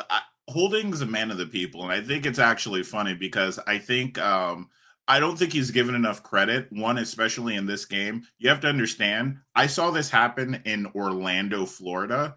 I 0.10 0.22
Holding's 0.50 1.02
a 1.02 1.06
man 1.06 1.32
of 1.32 1.38
the 1.38 1.46
people, 1.46 1.84
and 1.84 1.92
I 1.92 2.02
think 2.02 2.26
it's 2.26 2.40
actually 2.40 2.84
funny 2.84 3.14
because 3.14 3.60
I 3.66 3.78
think 3.78 4.20
um, 4.20 4.70
I 5.08 5.20
don't 5.20 5.38
think 5.38 5.54
he's 5.54 5.72
given 5.72 5.96
enough 5.96 6.22
credit. 6.22 6.68
One, 6.72 6.98
especially 6.98 7.56
in 7.56 7.66
this 7.66 7.86
game, 7.86 8.24
you 8.38 8.50
have 8.50 8.60
to 8.62 8.68
understand. 8.68 9.38
I 9.56 9.68
saw 9.68 9.90
this 9.90 10.10
happen 10.10 10.62
in 10.66 10.88
Orlando, 10.94 11.66
Florida 11.66 12.36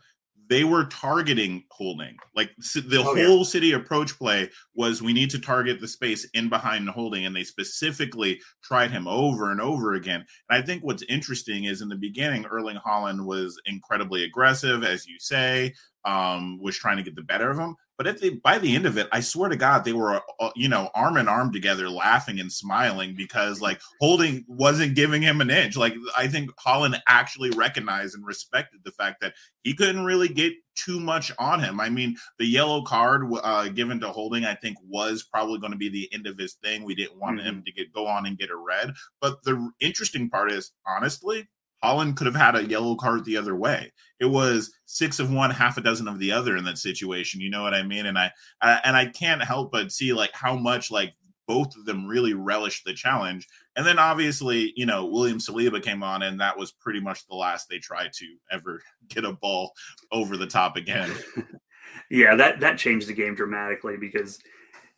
they 0.48 0.64
were 0.64 0.84
targeting 0.86 1.64
holding. 1.70 2.16
Like 2.34 2.50
the 2.56 2.98
oh, 2.98 3.14
whole 3.14 3.38
yeah. 3.38 3.44
city 3.44 3.72
approach 3.72 4.16
play 4.18 4.50
was 4.74 5.02
we 5.02 5.12
need 5.12 5.30
to 5.30 5.38
target 5.38 5.80
the 5.80 5.88
space 5.88 6.24
in 6.34 6.48
behind 6.48 6.86
the 6.86 6.92
holding, 6.92 7.26
and 7.26 7.34
they 7.34 7.44
specifically 7.44 8.40
tried 8.62 8.90
him 8.90 9.06
over 9.08 9.50
and 9.50 9.60
over 9.60 9.94
again. 9.94 10.24
And 10.48 10.62
I 10.62 10.64
think 10.64 10.82
what's 10.82 11.02
interesting 11.08 11.64
is 11.64 11.82
in 11.82 11.88
the 11.88 11.96
beginning, 11.96 12.46
Erling 12.46 12.78
Haaland 12.84 13.24
was 13.24 13.60
incredibly 13.66 14.24
aggressive, 14.24 14.84
as 14.84 15.06
you 15.06 15.18
say, 15.18 15.74
um, 16.06 16.58
was 16.62 16.76
trying 16.78 16.96
to 16.96 17.02
get 17.02 17.16
the 17.16 17.22
better 17.22 17.50
of 17.50 17.58
him. 17.58 17.76
But 17.98 18.06
at 18.06 18.20
the 18.20 18.38
by 18.44 18.58
the 18.58 18.74
end 18.74 18.84
of 18.84 18.98
it, 18.98 19.08
I 19.10 19.20
swear 19.20 19.48
to 19.48 19.56
God, 19.56 19.84
they 19.84 19.94
were 19.94 20.20
uh, 20.38 20.50
you 20.54 20.68
know 20.68 20.90
arm 20.94 21.16
in 21.16 21.28
arm 21.28 21.50
together, 21.52 21.88
laughing 21.88 22.38
and 22.38 22.52
smiling 22.52 23.14
because 23.16 23.60
like 23.60 23.80
Holding 24.00 24.44
wasn't 24.48 24.94
giving 24.94 25.22
him 25.22 25.40
an 25.40 25.50
inch. 25.50 25.76
Like 25.76 25.94
I 26.16 26.28
think 26.28 26.50
Haaland 26.56 27.00
actually 27.08 27.50
recognized 27.50 28.14
and 28.14 28.26
respected 28.26 28.80
the 28.84 28.92
fact 28.92 29.22
that 29.22 29.32
he 29.62 29.74
couldn't 29.74 30.04
really 30.04 30.28
get 30.28 30.52
too 30.74 31.00
much 31.00 31.32
on 31.38 31.60
him. 31.60 31.80
I 31.80 31.88
mean, 31.88 32.16
the 32.38 32.44
yellow 32.44 32.82
card 32.82 33.22
uh, 33.42 33.68
given 33.68 33.98
to 34.00 34.08
Holding, 34.08 34.44
I 34.44 34.54
think, 34.54 34.76
was 34.86 35.22
probably 35.24 35.58
going 35.58 35.72
to 35.72 35.78
be 35.78 35.88
the 35.88 36.10
end 36.12 36.26
of 36.26 36.38
his 36.38 36.54
thing. 36.62 36.84
We 36.84 36.94
didn't 36.94 37.18
want 37.18 37.38
mm-hmm. 37.38 37.48
him 37.48 37.62
to 37.64 37.72
get 37.72 37.94
go 37.94 38.06
on 38.06 38.26
and 38.26 38.38
get 38.38 38.50
a 38.50 38.56
red. 38.56 38.92
But 39.22 39.42
the 39.42 39.70
interesting 39.80 40.28
part 40.28 40.52
is, 40.52 40.70
honestly, 40.86 41.48
Haaland 41.84 42.16
could 42.16 42.26
have 42.26 42.36
had 42.36 42.56
a 42.56 42.64
yellow 42.64 42.96
card 42.96 43.24
the 43.24 43.36
other 43.36 43.54
way. 43.54 43.92
It 44.18 44.26
was 44.26 44.72
six 44.86 45.18
of 45.18 45.32
one, 45.32 45.50
half 45.50 45.76
a 45.76 45.82
dozen 45.82 46.08
of 46.08 46.18
the 46.18 46.32
other 46.32 46.56
in 46.56 46.64
that 46.64 46.78
situation. 46.78 47.40
You 47.40 47.50
know 47.50 47.62
what 47.62 47.74
I 47.74 47.82
mean? 47.82 48.06
And 48.06 48.18
I, 48.18 48.30
I 48.62 48.80
and 48.84 48.96
I 48.96 49.06
can't 49.06 49.42
help 49.42 49.72
but 49.72 49.92
see 49.92 50.12
like 50.12 50.32
how 50.32 50.56
much 50.56 50.90
like 50.90 51.12
both 51.46 51.76
of 51.76 51.84
them 51.84 52.06
really 52.06 52.34
relished 52.34 52.84
the 52.84 52.92
challenge. 52.92 53.46
And 53.76 53.86
then 53.86 53.98
obviously, 53.98 54.72
you 54.76 54.86
know, 54.86 55.06
William 55.06 55.38
Saliba 55.38 55.82
came 55.82 56.02
on, 56.02 56.22
and 56.22 56.40
that 56.40 56.58
was 56.58 56.72
pretty 56.72 57.00
much 57.00 57.26
the 57.26 57.36
last 57.36 57.68
they 57.68 57.78
tried 57.78 58.12
to 58.14 58.26
ever 58.50 58.82
get 59.08 59.24
a 59.24 59.32
ball 59.32 59.72
over 60.12 60.36
the 60.36 60.46
top 60.46 60.76
again. 60.76 61.12
yeah, 62.10 62.34
that 62.36 62.60
that 62.60 62.78
changed 62.78 63.08
the 63.08 63.14
game 63.14 63.34
dramatically 63.34 63.96
because 63.96 64.38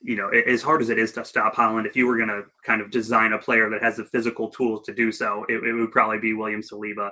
you 0.01 0.17
know, 0.17 0.29
as 0.29 0.63
hard 0.63 0.81
as 0.81 0.91
it 0.91 0.99
is 0.99 1.13
to 1.13 1.25
stop 1.25 1.55
Haaland, 1.55 1.87
if 1.87 1.97
you 1.97 2.07
were 2.07 2.17
going 2.17 2.29
to 2.29 2.45
kind 2.65 2.81
of 2.81 2.91
design 2.91 3.33
a 3.33 3.39
player 3.39 3.69
that 3.71 3.83
has 3.83 3.97
the 3.97 4.05
physical 4.05 4.49
tools 4.49 4.83
to 4.87 4.95
do 4.95 5.11
so, 5.11 5.45
it, 5.49 5.57
it 5.65 5.73
would 5.73 5.91
probably 5.91 6.19
be 6.19 6.35
William 6.35 6.63
Saliba. 6.63 7.11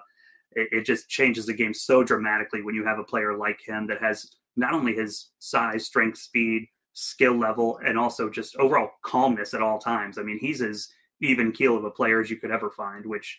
It, 0.52 0.68
it, 0.70 0.86
just 0.86 1.08
changes 1.08 1.46
the 1.46 1.52
game 1.52 1.74
so 1.74 2.04
dramatically 2.04 2.62
when 2.62 2.74
you 2.74 2.84
have 2.84 2.98
a 2.98 3.04
player 3.04 3.36
like 3.36 3.60
him 3.64 3.86
that 3.88 4.00
has 4.00 4.36
not 4.56 4.72
only 4.72 4.94
his 4.94 5.30
size, 5.40 5.84
strength, 5.84 6.18
speed, 6.18 6.68
skill 6.92 7.36
level, 7.36 7.78
and 7.84 7.98
also 7.98 8.30
just 8.30 8.56
overall 8.56 8.90
calmness 9.04 9.52
at 9.52 9.62
all 9.62 9.78
times. 9.78 10.16
I 10.16 10.22
mean, 10.22 10.38
he's 10.38 10.62
as 10.62 10.88
even 11.20 11.52
keel 11.52 11.76
of 11.76 11.84
a 11.84 11.90
player 11.90 12.20
as 12.20 12.30
you 12.30 12.36
could 12.36 12.50
ever 12.50 12.70
find, 12.70 13.04
which 13.04 13.38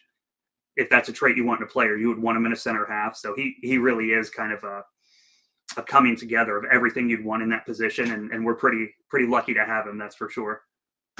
if 0.76 0.90
that's 0.90 1.10
a 1.10 1.14
trait 1.14 1.38
you 1.38 1.46
want 1.46 1.62
in 1.62 1.68
a 1.68 1.70
player, 1.70 1.98
you 1.98 2.10
would 2.10 2.22
want 2.22 2.38
him 2.38 2.46
in 2.46 2.54
a 2.54 2.58
center 2.58 2.86
half. 2.86 3.16
So 3.16 3.34
he 3.36 3.56
he 3.62 3.78
really 3.78 4.12
is 4.12 4.30
kind 4.30 4.52
of 4.52 4.64
a 4.64 4.84
a 5.76 5.84
coming 5.84 6.16
together 6.16 6.58
of 6.58 6.66
everything 6.72 7.10
you'd 7.10 7.26
want 7.26 7.44
in 7.44 7.50
that 7.50 7.66
position, 7.66 8.12
and, 8.12 8.32
and 8.32 8.46
we're 8.46 8.56
pretty 8.56 8.90
pretty 9.10 9.28
lucky 9.28 9.54
to 9.54 9.66
have 9.66 9.86
him. 9.86 9.98
That's 9.98 10.16
for 10.16 10.30
sure. 10.30 10.62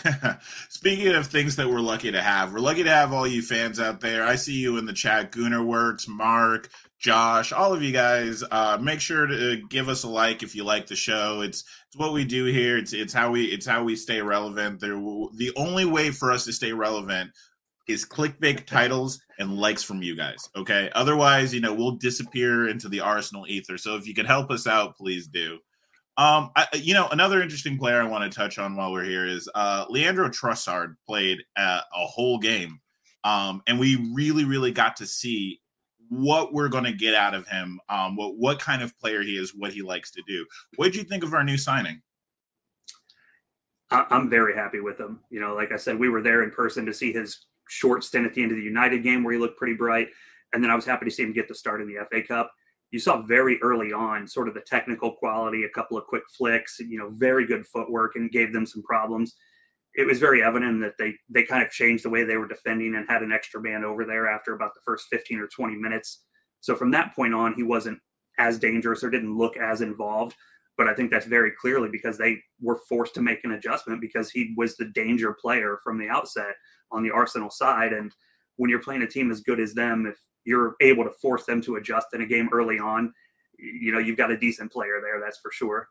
Speaking 0.70 1.08
of 1.16 1.28
things 1.28 1.56
that 1.56 1.68
we're 1.68 1.80
lucky 1.80 2.12
to 2.12 2.22
have, 2.22 2.54
we're 2.54 2.60
lucky 2.60 2.84
to 2.84 2.90
have 2.90 3.14
all 3.14 3.28
you 3.28 3.42
fans 3.42 3.80
out 3.80 4.00
there. 4.00 4.24
I 4.24 4.36
see 4.36 4.54
you 4.54 4.78
in 4.78 4.86
the 4.86 4.94
chat, 4.94 5.32
Gooner 5.32 5.66
Works, 5.66 6.08
Mark, 6.08 6.70
Josh, 7.00 7.52
all 7.52 7.74
of 7.74 7.82
you 7.82 7.92
guys. 7.92 8.44
Uh, 8.50 8.78
make 8.80 9.00
sure 9.00 9.26
to 9.26 9.62
give 9.70 9.90
us 9.90 10.04
a 10.04 10.10
like 10.10 10.44
if 10.44 10.56
you 10.56 10.64
like 10.64 10.88
the 10.88 10.96
show. 10.96 11.42
It's 11.42 11.64
it's 11.88 11.98
what 11.98 12.14
we 12.14 12.26
do 12.26 12.46
here. 12.46 12.78
It's 12.78 12.94
it's 12.94 13.14
how 13.14 13.32
we 13.32 13.46
it's 13.46 13.66
how 13.66 13.84
we 13.84 13.96
stay 13.96 14.22
relevant. 14.22 14.80
There, 14.80 14.96
the 14.96 15.52
only 15.56 15.86
way 15.86 16.12
for 16.12 16.32
us 16.32 16.46
to 16.46 16.54
stay 16.54 16.74
relevant 16.74 17.32
is 17.88 18.06
clickbait 18.06 18.66
titles 18.66 19.22
and 19.40 19.58
likes 19.58 19.84
from 19.84 20.02
you 20.02 20.16
guys. 20.16 20.50
Okay. 20.56 20.90
Otherwise, 20.94 21.54
you 21.54 21.62
know, 21.62 21.74
we'll 21.74 21.92
disappear 21.92 22.68
into 22.68 22.90
the 22.90 23.00
Arsenal 23.00 23.48
ether. 23.48 23.78
So 23.78 23.96
if 23.96 24.08
you 24.08 24.14
can 24.14 24.26
help 24.26 24.52
us 24.52 24.68
out, 24.68 24.98
please 24.98 25.28
do. 25.28 25.60
Um, 26.18 26.50
I, 26.56 26.66
you 26.74 26.96
know, 26.96 27.08
another 27.10 27.42
interesting 27.42 27.78
player 27.78 28.02
I 28.02 28.08
want 28.08 28.30
to 28.30 28.36
touch 28.36 28.58
on 28.58 28.76
while 28.76 28.92
we're 28.92 29.04
here 29.04 29.28
is 29.28 29.48
uh, 29.54 29.86
Leandro 29.88 30.30
Trossard 30.30 30.96
played 31.06 31.44
a, 31.56 31.62
a 31.62 32.06
whole 32.08 32.40
game, 32.40 32.80
um, 33.24 33.62
and 33.68 33.80
we 33.80 34.12
really, 34.16 34.44
really 34.44 34.72
got 34.72 34.96
to 34.96 35.06
see 35.06 35.62
what 36.10 36.54
we're 36.54 36.70
going 36.70 36.86
to 36.86 36.94
get 36.94 37.14
out 37.14 37.36
of 37.36 37.48
him, 37.48 37.80
um, 37.90 38.16
what 38.16 38.36
what 38.38 38.60
kind 38.60 38.82
of 38.82 38.98
player 38.98 39.22
he 39.22 39.34
is, 39.34 39.54
what 39.54 39.72
he 39.74 39.84
likes 39.84 40.10
to 40.12 40.24
do. 40.28 40.44
What 40.78 40.86
did 40.86 40.96
you 40.96 41.04
think 41.04 41.24
of 41.24 41.36
our 41.36 41.44
new 41.44 41.58
signing? 41.58 42.02
I'm 43.92 44.30
very 44.30 44.56
happy 44.56 44.80
with 44.80 45.00
him. 45.00 45.20
You 45.30 45.40
know, 45.40 45.54
like 45.54 45.72
I 45.72 45.78
said, 45.78 46.00
we 46.00 46.10
were 46.10 46.22
there 46.22 46.44
in 46.44 46.50
person 46.50 46.86
to 46.88 46.94
see 46.94 47.14
his 47.14 47.46
short 47.70 48.04
stint 48.04 48.26
at 48.26 48.34
the 48.34 48.42
end 48.42 48.52
of 48.52 48.58
the 48.58 48.64
United 48.64 49.04
game 49.04 49.24
where 49.24 49.34
he 49.34 49.40
looked 49.40 49.58
pretty 49.58 49.76
bright. 49.76 50.10
And 50.54 50.64
then 50.64 50.72
I 50.72 50.76
was 50.76 50.86
happy 50.86 51.06
to 51.06 51.12
see 51.12 51.24
him 51.24 51.34
get 51.34 51.48
the 51.48 51.56
start 51.56 51.82
in 51.82 51.88
the 51.88 52.06
FA 52.10 52.22
Cup. 52.26 52.52
You 52.92 53.00
saw 53.00 53.22
very 53.22 53.62
early 53.62 53.92
on 53.92 54.28
sort 54.28 54.48
of 54.48 54.54
the 54.54 54.62
technical 54.62 55.12
quality, 55.12 55.64
a 55.64 55.70
couple 55.70 55.98
of 55.98 56.06
quick 56.06 56.24
flicks, 56.38 56.80
you 56.80 56.98
know, 56.98 57.10
very 57.14 57.46
good 57.46 57.68
footwork 57.68 58.16
and 58.16 58.32
gave 58.32 58.54
them 58.54 58.66
some 58.66 58.82
problems. 58.84 59.36
It 59.96 60.08
was 60.08 60.20
very 60.20 60.44
evident 60.44 60.80
that 60.82 60.94
they 60.98 61.16
they 61.30 61.44
kind 61.44 61.64
of 61.64 61.72
changed 61.72 62.06
the 62.06 62.10
way 62.10 62.24
they 62.24 62.38
were 62.38 62.48
defending 62.48 62.96
and 62.96 63.10
had 63.10 63.24
an 63.24 63.32
extra 63.32 63.62
man 63.62 63.84
over 63.84 64.06
there 64.06 64.28
after 64.28 64.54
about 64.54 64.74
the 64.74 64.82
first 64.86 65.08
15 65.12 65.40
or 65.40 65.48
20 65.48 65.76
minutes. 65.76 66.24
So 66.62 66.76
from 66.76 66.92
that 66.92 67.16
point 67.16 67.34
on, 67.34 67.56
he 67.56 67.64
wasn't 67.64 68.00
as 68.40 68.60
dangerous 68.60 69.04
or 69.04 69.10
didn't 69.10 69.38
look 69.38 69.58
as 69.58 69.82
involved. 69.82 70.36
But 70.78 70.88
I 70.88 70.94
think 70.94 71.10
that's 71.10 71.26
very 71.26 71.52
clearly 71.60 71.90
because 71.90 72.18
they 72.18 72.38
were 72.62 72.80
forced 72.88 73.16
to 73.16 73.22
make 73.22 73.44
an 73.44 73.54
adjustment 73.54 74.00
because 74.00 74.30
he 74.30 74.54
was 74.56 74.76
the 74.76 74.86
danger 74.86 75.34
player 75.34 75.80
from 75.84 75.98
the 75.98 76.08
outset 76.08 76.56
on 76.92 77.04
the 77.04 77.12
Arsenal 77.12 77.50
side. 77.50 77.94
And 77.94 78.12
when 78.58 78.70
you're 78.70 78.80
playing 78.82 79.04
a 79.04 79.08
team 79.08 79.32
as 79.32 79.42
good 79.42 79.60
as 79.60 79.74
them, 79.74 80.06
if 80.06 80.18
you're 80.46 80.76
able 80.82 81.04
to 81.04 81.12
force 81.22 81.46
them 81.46 81.62
to 81.62 81.76
adjust 81.76 82.08
in 82.14 82.22
a 82.22 82.26
game 82.26 82.50
early 82.52 82.80
on, 82.80 83.14
you 83.58 83.92
know, 83.92 84.00
you've 84.00 84.18
got 84.18 84.32
a 84.32 84.38
decent 84.38 84.72
player 84.72 85.00
there, 85.02 85.20
that's 85.20 85.40
for 85.40 85.52
sure. 85.52 85.90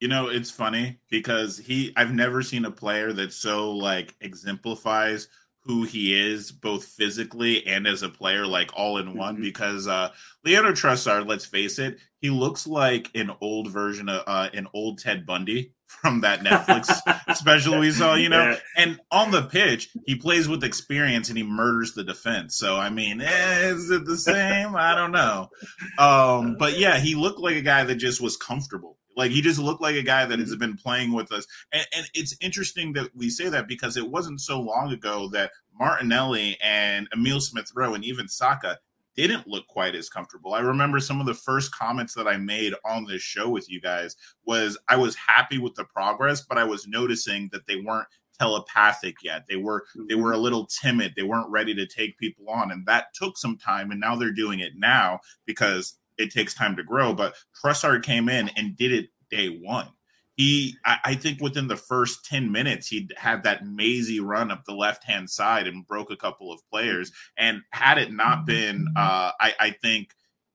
You 0.00 0.08
know, 0.08 0.28
it's 0.28 0.50
funny 0.50 0.98
because 1.10 1.58
he 1.58 1.92
I've 1.94 2.12
never 2.12 2.42
seen 2.42 2.64
a 2.64 2.70
player 2.70 3.12
that 3.12 3.32
so 3.32 3.70
like 3.70 4.16
exemplifies 4.20 5.28
who 5.64 5.84
he 5.84 6.18
is 6.18 6.50
both 6.50 6.84
physically 6.84 7.66
and 7.66 7.86
as 7.86 8.02
a 8.02 8.08
player 8.08 8.46
like 8.46 8.70
all 8.74 8.98
in 8.98 9.16
one 9.16 9.34
mm-hmm. 9.34 9.42
because 9.42 9.86
uh 9.86 10.10
Leandro 10.44 10.72
Trossard, 10.72 11.28
let's 11.28 11.46
face 11.46 11.78
it, 11.78 11.98
he 12.18 12.30
looks 12.30 12.66
like 12.66 13.10
an 13.14 13.30
old 13.40 13.70
version 13.70 14.08
of 14.08 14.22
uh, 14.26 14.48
an 14.54 14.66
old 14.72 14.98
Ted 14.98 15.24
Bundy 15.24 15.72
from 15.86 16.22
that 16.22 16.40
Netflix 16.40 16.90
special 17.36 17.78
we 17.78 17.90
saw, 17.90 18.14
you 18.14 18.28
know. 18.28 18.50
Yeah. 18.50 18.58
And 18.76 19.00
on 19.10 19.30
the 19.30 19.42
pitch, 19.42 19.90
he 20.06 20.16
plays 20.16 20.48
with 20.48 20.64
experience 20.64 21.28
and 21.28 21.36
he 21.36 21.44
murders 21.44 21.92
the 21.92 22.04
defense. 22.04 22.56
So 22.56 22.76
I 22.76 22.90
mean, 22.90 23.20
eh, 23.20 23.68
is 23.68 23.90
it 23.90 24.04
the 24.04 24.16
same? 24.16 24.74
I 24.74 24.94
don't 24.94 25.12
know. 25.12 25.48
Um, 25.98 26.56
but 26.58 26.78
yeah, 26.78 26.98
he 26.98 27.14
looked 27.14 27.38
like 27.38 27.56
a 27.56 27.62
guy 27.62 27.84
that 27.84 27.96
just 27.96 28.20
was 28.20 28.36
comfortable. 28.36 28.98
Like 29.16 29.30
he 29.30 29.40
just 29.40 29.58
looked 29.58 29.82
like 29.82 29.96
a 29.96 30.02
guy 30.02 30.24
that 30.24 30.38
has 30.38 30.50
mm-hmm. 30.50 30.58
been 30.58 30.76
playing 30.76 31.12
with 31.12 31.32
us. 31.32 31.46
And, 31.72 31.86
and 31.94 32.10
it's 32.14 32.36
interesting 32.40 32.92
that 32.94 33.10
we 33.14 33.30
say 33.30 33.48
that 33.48 33.68
because 33.68 33.96
it 33.96 34.10
wasn't 34.10 34.40
so 34.40 34.60
long 34.60 34.92
ago 34.92 35.28
that 35.32 35.52
Martinelli 35.78 36.58
and 36.62 37.08
Emile 37.12 37.40
Smith 37.40 37.70
Rowe 37.74 37.94
and 37.94 38.04
even 38.04 38.28
Saka 38.28 38.78
didn't 39.14 39.46
look 39.46 39.66
quite 39.66 39.94
as 39.94 40.08
comfortable. 40.08 40.54
I 40.54 40.60
remember 40.60 40.98
some 40.98 41.20
of 41.20 41.26
the 41.26 41.34
first 41.34 41.74
comments 41.74 42.14
that 42.14 42.26
I 42.26 42.36
made 42.38 42.72
on 42.84 43.04
this 43.04 43.22
show 43.22 43.48
with 43.48 43.70
you 43.70 43.80
guys 43.80 44.16
was 44.46 44.78
I 44.88 44.96
was 44.96 45.14
happy 45.16 45.58
with 45.58 45.74
the 45.74 45.84
progress, 45.84 46.40
but 46.40 46.58
I 46.58 46.64
was 46.64 46.86
noticing 46.86 47.50
that 47.52 47.66
they 47.66 47.76
weren't 47.76 48.08
telepathic 48.38 49.16
yet. 49.22 49.44
They 49.48 49.56
were 49.56 49.84
they 50.08 50.14
were 50.14 50.32
a 50.32 50.38
little 50.38 50.66
timid. 50.66 51.12
They 51.16 51.22
weren't 51.22 51.50
ready 51.50 51.74
to 51.74 51.86
take 51.86 52.18
people 52.18 52.48
on, 52.48 52.70
and 52.70 52.86
that 52.86 53.14
took 53.14 53.36
some 53.36 53.58
time. 53.58 53.90
And 53.90 54.00
now 54.00 54.16
they're 54.16 54.32
doing 54.32 54.60
it 54.60 54.72
now 54.76 55.20
because 55.46 55.98
it 56.18 56.32
takes 56.32 56.54
time 56.54 56.76
to 56.76 56.82
grow. 56.82 57.14
But 57.14 57.34
Trossard 57.62 58.02
came 58.02 58.28
in 58.28 58.50
and 58.56 58.76
did 58.76 58.92
it 58.92 59.10
day 59.30 59.48
one. 59.48 59.88
He, 60.36 60.76
I, 60.84 60.98
I 61.04 61.14
think, 61.14 61.40
within 61.40 61.68
the 61.68 61.76
first 61.76 62.24
ten 62.24 62.50
minutes, 62.50 62.88
he 62.88 63.08
had 63.16 63.44
that 63.44 63.66
mazy 63.66 64.20
run 64.20 64.50
up 64.50 64.64
the 64.64 64.74
left 64.74 65.04
hand 65.04 65.28
side 65.28 65.66
and 65.66 65.86
broke 65.86 66.10
a 66.10 66.16
couple 66.16 66.52
of 66.52 66.60
players. 66.70 67.12
And 67.36 67.62
had 67.72 67.98
it 67.98 68.12
not 68.12 68.46
been, 68.46 68.88
uh, 68.96 69.32
I, 69.40 69.54
I 69.58 69.70
think. 69.82 70.08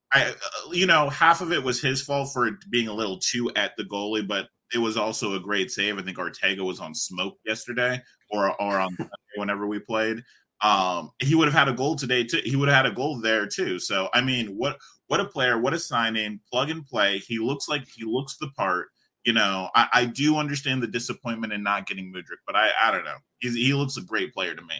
I, 0.09 0.29
uh, 0.29 0.71
you 0.71 0.85
know, 0.85 1.09
half 1.09 1.41
of 1.41 1.51
it 1.51 1.63
was 1.63 1.81
his 1.81 2.01
fault 2.01 2.31
for 2.31 2.47
it 2.47 2.55
being 2.69 2.87
a 2.87 2.93
little 2.93 3.19
too 3.19 3.51
at 3.57 3.75
the 3.75 3.83
goalie, 3.83 4.25
but 4.25 4.47
it 4.73 4.77
was 4.77 4.95
also 4.95 5.35
a 5.35 5.39
great 5.41 5.69
save. 5.69 5.97
I 5.97 6.01
think 6.01 6.17
Ortega 6.17 6.63
was 6.63 6.79
on 6.79 6.95
smoke 6.95 7.37
yesterday 7.45 8.01
or 8.31 8.49
or 8.61 8.79
on 8.79 8.95
whenever 9.35 9.67
we 9.67 9.79
played. 9.79 10.23
Um, 10.61 11.11
he 11.19 11.35
would 11.35 11.49
have 11.49 11.53
had 11.53 11.67
a 11.67 11.73
goal 11.73 11.97
today 11.97 12.23
too. 12.23 12.39
He 12.43 12.55
would 12.55 12.69
have 12.69 12.85
had 12.85 12.91
a 12.91 12.95
goal 12.95 13.19
there 13.19 13.47
too. 13.47 13.79
So 13.79 14.07
I 14.13 14.21
mean, 14.21 14.55
what 14.55 14.77
what 15.07 15.19
a 15.19 15.25
player, 15.25 15.57
what 15.57 15.73
a 15.73 15.79
signing, 15.79 16.39
plug 16.51 16.69
and 16.69 16.85
play. 16.85 17.19
He 17.19 17.39
looks 17.39 17.67
like 17.67 17.87
he 17.87 18.05
looks 18.05 18.37
the 18.37 18.49
part. 18.49 18.89
You 19.25 19.33
know, 19.33 19.69
I, 19.75 19.87
I 19.93 20.05
do 20.05 20.37
understand 20.37 20.81
the 20.81 20.87
disappointment 20.87 21.53
in 21.53 21.63
not 21.63 21.85
getting 21.85 22.13
Mudryk, 22.13 22.41
but 22.45 22.55
I 22.55 22.69
I 22.81 22.91
don't 22.91 23.05
know. 23.05 23.17
He's, 23.39 23.55
he 23.55 23.73
looks 23.73 23.97
a 23.97 24.01
great 24.01 24.33
player 24.33 24.55
to 24.55 24.61
me. 24.61 24.75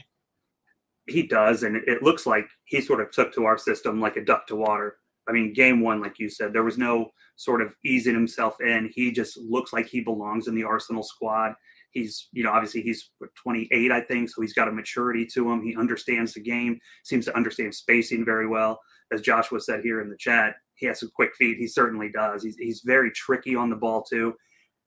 He 1.08 1.24
does, 1.24 1.64
and 1.64 1.78
it 1.88 2.04
looks 2.04 2.26
like 2.26 2.48
he 2.66 2.82
sort 2.82 3.02
of 3.02 3.12
took 3.12 3.34
to 3.34 3.46
our 3.46 3.58
system 3.58 4.02
like 4.02 4.18
a 4.18 4.26
duck 4.26 4.48
to 4.48 4.56
water. 4.56 4.98
I 5.28 5.34
mean, 5.34 5.54
game 5.54 5.82
one, 5.82 6.02
like 6.02 6.20
you 6.20 6.30
said, 6.30 6.54
there 6.54 6.64
was 6.64 6.78
no 6.78 7.12
sort 7.36 7.62
of 7.62 7.74
easing 7.86 8.14
himself 8.14 8.56
in. 8.62 8.90
He 8.94 9.12
just 9.12 9.38
looks 9.38 9.74
like 9.74 9.88
he 9.88 10.02
belongs 10.02 10.48
in 10.48 10.56
the 10.56 10.64
Arsenal 10.64 11.04
squad. 11.04 11.54
He's, 11.92 12.30
you 12.32 12.44
know, 12.44 12.52
obviously 12.52 12.82
he's 12.82 13.12
28, 13.44 13.92
I 13.92 14.02
think, 14.02 14.30
so 14.30 14.42
he's 14.42 14.54
got 14.54 14.68
a 14.68 14.72
maturity 14.72 15.26
to 15.34 15.52
him. 15.52 15.64
He 15.64 15.76
understands 15.76 16.34
the 16.34 16.42
game, 16.42 16.80
seems 17.04 17.26
to 17.26 17.36
understand 17.36 17.74
spacing 17.76 18.24
very 18.24 18.48
well. 18.48 18.80
As 19.12 19.22
Joshua 19.22 19.60
said 19.60 19.82
here 19.82 20.02
in 20.02 20.10
the 20.10 20.18
chat, 20.18 20.56
he 20.76 20.86
has 20.88 21.00
some 21.00 21.12
quick 21.16 21.36
feet. 21.36 21.58
He 21.58 21.68
certainly 21.68 22.10
does. 22.10 22.44
He's, 22.44 22.58
he's 22.58 22.82
very 22.86 23.12
tricky 23.12 23.56
on 23.56 23.70
the 23.70 23.76
ball, 23.76 24.04
too. 24.04 24.34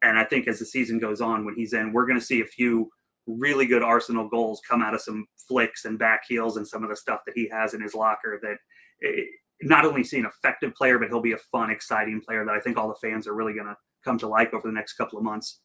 And 0.02 0.18
I 0.18 0.24
think 0.24 0.48
as 0.48 0.58
the 0.58 0.66
season 0.66 0.98
goes 0.98 1.20
on, 1.20 1.44
when 1.44 1.54
he's 1.54 1.72
in, 1.72 1.92
we're 1.92 2.06
going 2.06 2.18
to 2.18 2.24
see 2.24 2.40
a 2.40 2.46
few 2.46 2.90
really 3.26 3.66
good 3.66 3.82
Arsenal 3.82 4.28
goals 4.28 4.60
come 4.68 4.82
out 4.82 4.94
of 4.94 5.00
some 5.00 5.26
flicks 5.48 5.84
and 5.84 5.98
back 5.98 6.22
heels 6.28 6.56
and 6.56 6.66
some 6.66 6.82
of 6.82 6.90
the 6.90 6.96
stuff 6.96 7.20
that 7.26 7.36
he 7.36 7.48
has 7.48 7.74
in 7.74 7.82
his 7.82 7.94
locker 7.94 8.38
that 8.42 8.56
it, 9.00 9.28
not 9.62 9.84
only 9.84 10.02
see 10.02 10.18
an 10.18 10.26
effective 10.26 10.74
player, 10.74 10.98
but 10.98 11.08
he'll 11.08 11.20
be 11.20 11.32
a 11.32 11.38
fun, 11.52 11.70
exciting 11.70 12.20
player 12.26 12.44
that 12.44 12.54
I 12.54 12.60
think 12.60 12.78
all 12.78 12.88
the 12.88 13.06
fans 13.06 13.26
are 13.26 13.34
really 13.34 13.52
going 13.52 13.66
to 13.66 13.76
come 14.04 14.18
to 14.18 14.26
like 14.28 14.54
over 14.54 14.66
the 14.66 14.74
next 14.74 14.94
couple 14.94 15.18
of 15.18 15.24
months. 15.24 15.60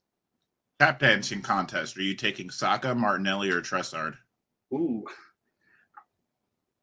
Tap 0.80 0.99
dancing 0.99 1.41
contest. 1.41 1.98
Are 1.98 2.02
you 2.02 2.15
taking 2.15 2.49
Saka, 2.49 2.94
Martinelli, 2.94 3.49
or 3.49 3.61
Trossard? 3.61 4.18
Ooh. 4.73 5.06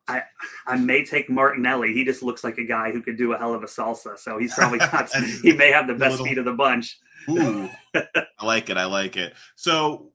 I 0.09 0.23
I 0.67 0.77
may 0.77 1.05
take 1.05 1.31
Martinelli. 1.31 1.93
He 1.93 2.05
just 2.05 2.23
looks 2.23 2.43
like 2.43 2.59
a 2.59 2.65
guy 2.65 2.91
who 2.91 3.03
could 3.03 3.17
do 3.17 3.33
a 3.33 3.39
hell 3.39 3.55
of 3.55 3.63
a 3.63 3.67
salsa. 3.67 4.19
So 4.19 4.39
he's 4.39 4.55
probably 4.55 4.79
got 4.79 5.11
he 5.15 5.53
may 5.53 5.71
have 5.71 5.87
the 5.87 5.95
best 5.95 6.13
little, 6.13 6.27
feet 6.27 6.39
of 6.39 6.45
the 6.45 6.53
bunch. 6.53 6.99
Ooh. 7.31 7.69
I 7.95 8.45
like 8.45 8.71
it. 8.71 8.77
I 8.77 8.87
like 8.87 9.17
it. 9.17 9.35
So 9.55 10.13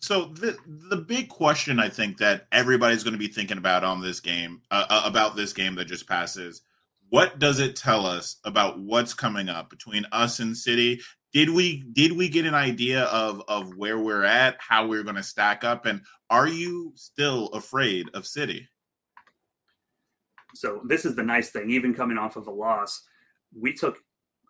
so 0.00 0.26
the 0.26 0.56
the 0.66 0.96
big 0.96 1.28
question 1.28 1.78
I 1.78 1.88
think 1.88 2.18
that 2.18 2.46
everybody's 2.52 3.04
going 3.04 3.12
to 3.12 3.18
be 3.18 3.28
thinking 3.28 3.58
about 3.58 3.84
on 3.84 4.00
this 4.00 4.20
game 4.20 4.62
uh, 4.70 4.86
uh, 4.88 5.02
about 5.04 5.36
this 5.36 5.52
game 5.52 5.74
that 5.76 5.86
just 5.86 6.08
passes. 6.08 6.62
What 7.10 7.38
does 7.38 7.58
it 7.58 7.74
tell 7.74 8.06
us 8.06 8.36
about 8.44 8.78
what's 8.78 9.14
coming 9.14 9.48
up 9.48 9.70
between 9.70 10.04
us 10.12 10.40
and 10.40 10.56
City? 10.56 11.00
Did 11.32 11.50
we 11.50 11.84
did 11.92 12.12
we 12.12 12.28
get 12.28 12.44
an 12.46 12.54
idea 12.54 13.04
of 13.04 13.42
of 13.48 13.76
where 13.76 13.98
we're 13.98 14.24
at, 14.24 14.56
how 14.58 14.86
we're 14.86 15.02
going 15.04 15.16
to 15.16 15.22
stack 15.22 15.64
up, 15.64 15.86
and 15.86 16.02
are 16.30 16.48
you 16.48 16.92
still 16.96 17.48
afraid 17.48 18.08
of 18.14 18.26
City? 18.26 18.68
So 20.58 20.82
this 20.86 21.04
is 21.04 21.14
the 21.14 21.22
nice 21.22 21.50
thing. 21.50 21.70
Even 21.70 21.94
coming 21.94 22.18
off 22.18 22.36
of 22.36 22.46
a 22.46 22.52
loss, 22.52 23.04
we 23.58 23.72
took 23.72 23.98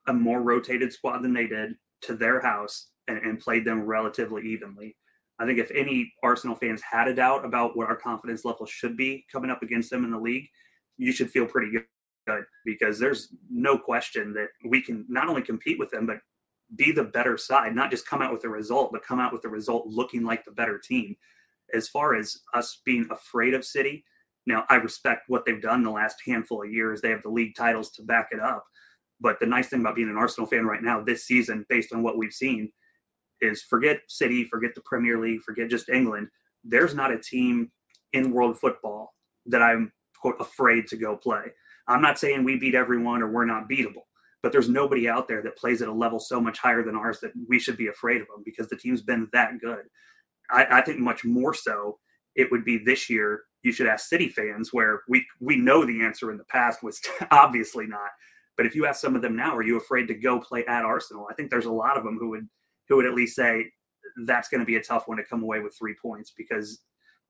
a 0.06 0.12
more 0.12 0.40
rotated 0.40 0.92
squad 0.92 1.22
than 1.22 1.32
they 1.32 1.46
did 1.46 1.74
to 2.02 2.14
their 2.14 2.40
house 2.40 2.88
and, 3.08 3.18
and 3.18 3.38
played 3.38 3.64
them 3.64 3.82
relatively 3.82 4.46
evenly 4.46 4.96
I 5.38 5.46
think 5.46 5.58
if 5.58 5.70
any 5.70 6.12
Arsenal 6.22 6.56
fans 6.56 6.82
had 6.82 7.06
a 7.06 7.14
doubt 7.14 7.44
about 7.44 7.76
what 7.76 7.88
our 7.88 7.96
confidence 7.96 8.44
level 8.44 8.66
should 8.66 8.96
be 8.96 9.24
coming 9.30 9.50
up 9.50 9.62
against 9.62 9.90
them 9.90 10.04
in 10.04 10.10
the 10.10 10.18
league, 10.18 10.48
you 10.96 11.12
should 11.12 11.30
feel 11.30 11.46
pretty 11.46 11.70
good 12.26 12.44
because 12.64 12.98
there's 12.98 13.28
no 13.48 13.78
question 13.78 14.34
that 14.34 14.48
we 14.68 14.82
can 14.82 15.06
not 15.08 15.28
only 15.28 15.42
compete 15.42 15.78
with 15.78 15.90
them, 15.90 16.06
but 16.06 16.18
be 16.76 16.92
the 16.92 17.04
better 17.04 17.38
side, 17.38 17.74
not 17.74 17.90
just 17.90 18.06
come 18.06 18.20
out 18.20 18.32
with 18.32 18.44
a 18.44 18.48
result, 18.48 18.90
but 18.92 19.04
come 19.04 19.20
out 19.20 19.32
with 19.32 19.44
a 19.44 19.48
result 19.48 19.86
looking 19.86 20.24
like 20.24 20.44
the 20.44 20.50
better 20.50 20.78
team. 20.78 21.16
As 21.72 21.88
far 21.88 22.14
as 22.16 22.38
us 22.52 22.80
being 22.84 23.06
afraid 23.10 23.54
of 23.54 23.64
City, 23.64 24.04
now 24.48 24.64
I 24.68 24.76
respect 24.76 25.24
what 25.28 25.44
they've 25.44 25.60
done 25.60 25.82
the 25.82 25.90
last 25.90 26.16
handful 26.26 26.64
of 26.64 26.72
years. 26.72 27.00
They 27.00 27.10
have 27.10 27.22
the 27.22 27.28
league 27.28 27.54
titles 27.54 27.90
to 27.92 28.02
back 28.02 28.28
it 28.32 28.40
up. 28.40 28.64
But 29.20 29.38
the 29.40 29.46
nice 29.46 29.68
thing 29.68 29.80
about 29.80 29.94
being 29.94 30.08
an 30.08 30.16
Arsenal 30.16 30.48
fan 30.48 30.64
right 30.64 30.82
now, 30.82 31.02
this 31.02 31.24
season, 31.24 31.66
based 31.68 31.92
on 31.92 32.02
what 32.02 32.16
we've 32.16 32.32
seen, 32.32 32.72
is 33.40 33.62
forget 33.62 34.00
City, 34.08 34.44
forget 34.44 34.74
the 34.74 34.82
Premier 34.84 35.20
League, 35.20 35.42
forget 35.42 35.68
just 35.68 35.88
England. 35.88 36.28
There's 36.64 36.94
not 36.94 37.12
a 37.12 37.18
team 37.18 37.70
in 38.12 38.32
world 38.32 38.58
football 38.58 39.14
that 39.46 39.62
I'm 39.62 39.92
quote 40.20 40.36
afraid 40.40 40.86
to 40.88 40.96
go 40.96 41.16
play. 41.16 41.52
I'm 41.86 42.02
not 42.02 42.18
saying 42.18 42.42
we 42.42 42.58
beat 42.58 42.74
everyone 42.74 43.22
or 43.22 43.30
we're 43.30 43.44
not 43.44 43.68
beatable, 43.68 44.06
but 44.42 44.50
there's 44.52 44.68
nobody 44.68 45.08
out 45.08 45.28
there 45.28 45.42
that 45.42 45.56
plays 45.56 45.82
at 45.82 45.88
a 45.88 45.92
level 45.92 46.20
so 46.20 46.40
much 46.40 46.58
higher 46.58 46.82
than 46.82 46.96
ours 46.96 47.20
that 47.20 47.32
we 47.48 47.58
should 47.58 47.76
be 47.76 47.88
afraid 47.88 48.20
of 48.20 48.28
them 48.28 48.42
because 48.44 48.68
the 48.68 48.76
team's 48.76 49.02
been 49.02 49.28
that 49.32 49.58
good. 49.60 49.84
I, 50.50 50.66
I 50.70 50.82
think 50.82 50.98
much 51.00 51.24
more 51.24 51.54
so 51.54 51.98
it 52.34 52.50
would 52.50 52.64
be 52.64 52.78
this 52.78 53.10
year. 53.10 53.42
You 53.62 53.72
should 53.72 53.86
ask 53.86 54.08
City 54.08 54.28
fans 54.28 54.72
where 54.72 55.02
we 55.08 55.26
we 55.40 55.56
know 55.56 55.84
the 55.84 56.02
answer 56.02 56.30
in 56.30 56.38
the 56.38 56.44
past 56.44 56.82
was 56.82 57.00
obviously 57.30 57.86
not. 57.86 58.10
But 58.56 58.66
if 58.66 58.74
you 58.74 58.86
ask 58.86 59.00
some 59.00 59.14
of 59.14 59.22
them 59.22 59.36
now, 59.36 59.56
are 59.56 59.62
you 59.62 59.76
afraid 59.76 60.08
to 60.08 60.14
go 60.14 60.40
play 60.40 60.64
at 60.66 60.84
Arsenal? 60.84 61.28
I 61.30 61.34
think 61.34 61.50
there's 61.50 61.66
a 61.66 61.72
lot 61.72 61.96
of 61.96 62.04
them 62.04 62.18
who 62.18 62.30
would 62.30 62.48
who 62.88 62.96
would 62.96 63.06
at 63.06 63.14
least 63.14 63.36
say 63.36 63.66
that's 64.24 64.48
going 64.48 64.60
to 64.60 64.66
be 64.66 64.76
a 64.76 64.82
tough 64.82 65.06
one 65.06 65.18
to 65.18 65.24
come 65.24 65.42
away 65.42 65.60
with 65.60 65.76
three 65.78 65.94
points 66.00 66.32
because 66.36 66.80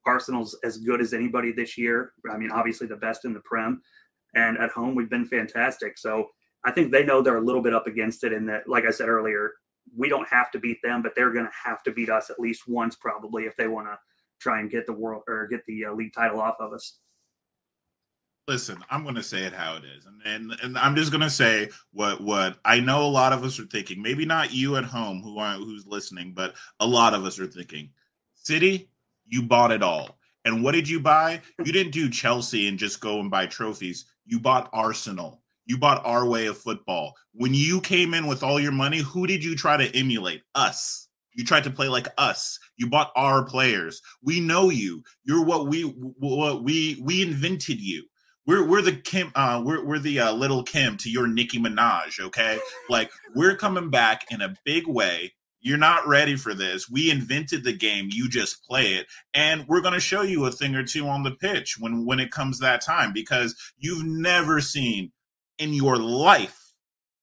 Arsenal's 0.07 0.57
as 0.65 0.79
good 0.79 1.01
as 1.01 1.13
anybody 1.13 1.53
this 1.53 1.77
year. 1.77 2.13
I 2.33 2.39
mean, 2.39 2.51
obviously 2.51 2.87
the 2.87 2.97
best 2.97 3.25
in 3.25 3.35
the 3.35 3.41
Prem, 3.41 3.83
and 4.35 4.57
at 4.59 4.71
home 4.71 4.95
we've 4.95 5.11
been 5.11 5.27
fantastic. 5.27 5.99
So 5.99 6.29
I 6.65 6.73
think 6.73 6.91
they 6.91 7.05
know 7.05 7.21
they're 7.21 7.37
a 7.37 7.45
little 7.45 7.63
bit 7.63 7.75
up 7.75 7.87
against 7.87 8.25
it, 8.25 8.33
and 8.33 8.49
that, 8.49 8.69
like 8.69 8.85
I 8.85 8.91
said 8.91 9.09
earlier, 9.09 9.53
we 9.97 10.09
don't 10.09 10.29
have 10.29 10.51
to 10.53 10.59
beat 10.59 10.79
them, 10.83 11.03
but 11.03 11.15
they're 11.15 11.33
going 11.33 11.47
to 11.47 11.53
have 11.65 11.83
to 11.85 11.93
beat 11.93 12.11
us 12.11 12.31
at 12.31 12.41
least 12.41 12.69
once 12.69 12.97
probably 12.97 13.45
if 13.45 13.57
they 13.57 13.69
want 13.69 13.87
to 13.87 13.99
try 14.39 14.61
and 14.61 14.71
get 14.71 14.87
the 14.87 14.93
world 14.93 15.23
or 15.29 15.47
get 15.47 15.65
the 15.67 15.87
uh, 15.87 15.93
league 15.93 16.13
title 16.13 16.41
off 16.41 16.57
of 16.61 16.73
us 16.73 16.99
listen, 18.49 18.83
I'm 18.91 19.03
going 19.03 19.15
to 19.15 19.23
say 19.23 19.45
it 19.45 19.53
how 19.53 19.77
it 19.77 19.85
is, 19.85 20.07
and, 20.07 20.23
and 20.25 20.61
and 20.61 20.79
I'm 20.79 20.97
just 20.97 21.13
going 21.13 21.21
to 21.21 21.31
say 21.31 21.69
what 21.93 22.21
what 22.21 22.57
I 22.65 22.81
know. 22.81 23.05
A 23.05 23.07
lot 23.07 23.33
of 23.33 23.45
us 23.45 23.61
are 23.61 23.67
thinking. 23.67 24.03
Maybe 24.03 24.25
not 24.25 24.53
you 24.53 24.77
at 24.77 24.85
home 24.85 25.21
who 25.21 25.39
are, 25.39 25.55
who's 25.55 25.87
listening, 25.87 26.33
but 26.35 26.55
a 26.81 26.87
lot 26.87 27.15
of 27.15 27.25
us 27.25 27.39
are 27.39 27.47
thinking. 27.47 27.91
City, 28.35 28.91
you 29.27 29.43
bought 29.43 29.71
it 29.71 29.83
all, 29.83 30.19
and 30.45 30.65
what 30.65 30.73
did 30.73 30.89
you 30.89 30.99
buy? 30.99 31.41
You 31.65 31.73
didn't 31.73 31.93
do 31.93 32.09
Chelsea 32.09 32.67
and 32.67 32.79
just 32.79 33.01
go 33.01 33.21
and 33.21 33.31
buy 33.31 33.47
trophies. 33.47 34.07
You 34.25 34.41
bought 34.41 34.71
Arsenal. 34.73 35.43
You 35.67 35.77
bought 35.77 36.05
our 36.07 36.27
way 36.27 36.47
of 36.47 36.57
football. 36.57 37.15
When 37.35 37.53
you 37.53 37.83
came 37.83 38.15
in 38.15 38.27
with 38.27 38.43
all 38.43 38.59
your 38.59 38.73
money, 38.73 38.99
who 38.99 39.27
did 39.27 39.45
you 39.45 39.55
try 39.55 39.77
to 39.77 39.95
emulate? 39.95 40.43
Us. 40.55 41.08
You 41.35 41.45
tried 41.45 41.65
to 41.65 41.71
play 41.71 41.89
like 41.89 42.09
us. 42.19 42.59
You 42.77 42.89
bought 42.89 43.13
our 43.15 43.45
players. 43.45 44.03
We 44.23 44.41
know 44.41 44.71
you. 44.71 45.03
You're 45.25 45.45
what 45.45 45.69
we 45.69 45.83
what 45.83 46.65
we 46.65 47.01
we 47.05 47.23
invented 47.23 47.81
you 47.81 48.05
we're 48.49 48.65
we're 48.67 48.83
the 48.83 48.97
Kim 48.97 49.31
uh 49.35 49.63
we're 49.63 49.85
we're 49.85 49.99
the 49.99 50.19
uh, 50.21 50.33
Lil' 50.33 50.63
Kim 50.65 50.97
to 50.97 51.11
your 51.11 51.29
Nicki 51.29 51.61
Minaj, 51.61 52.19
okay? 52.19 52.59
like 52.89 53.13
we're 53.35 53.55
coming 53.55 53.91
back 53.91 54.25
in 54.31 54.41
a 54.41 54.57
big 54.65 54.89
way. 54.89 55.35
You're 55.61 55.77
not 55.77 56.07
ready 56.07 56.35
for 56.35 56.55
this. 56.55 56.89
We 56.89 57.11
invented 57.11 57.63
the 57.63 57.75
game. 57.75 58.09
You 58.11 58.29
just 58.29 58.65
play 58.65 58.95
it, 58.95 59.07
and 59.35 59.67
we're 59.69 59.83
going 59.83 59.95
to 59.95 60.01
show 60.01 60.23
you 60.23 60.47
a 60.47 60.53
thing 60.53 60.75
or 60.75 60.83
two 60.83 61.07
on 61.07 61.25
the 61.25 61.33
pitch 61.33 61.77
when 61.79 62.07
when 62.07 62.21
it 62.21 62.31
comes 62.31 62.59
that 62.59 62.81
time 62.81 63.13
because 63.13 63.55
you've 63.77 64.05
never 64.05 64.63
seen 64.63 65.13
in 65.59 65.75
your 65.75 65.99
life 65.99 66.68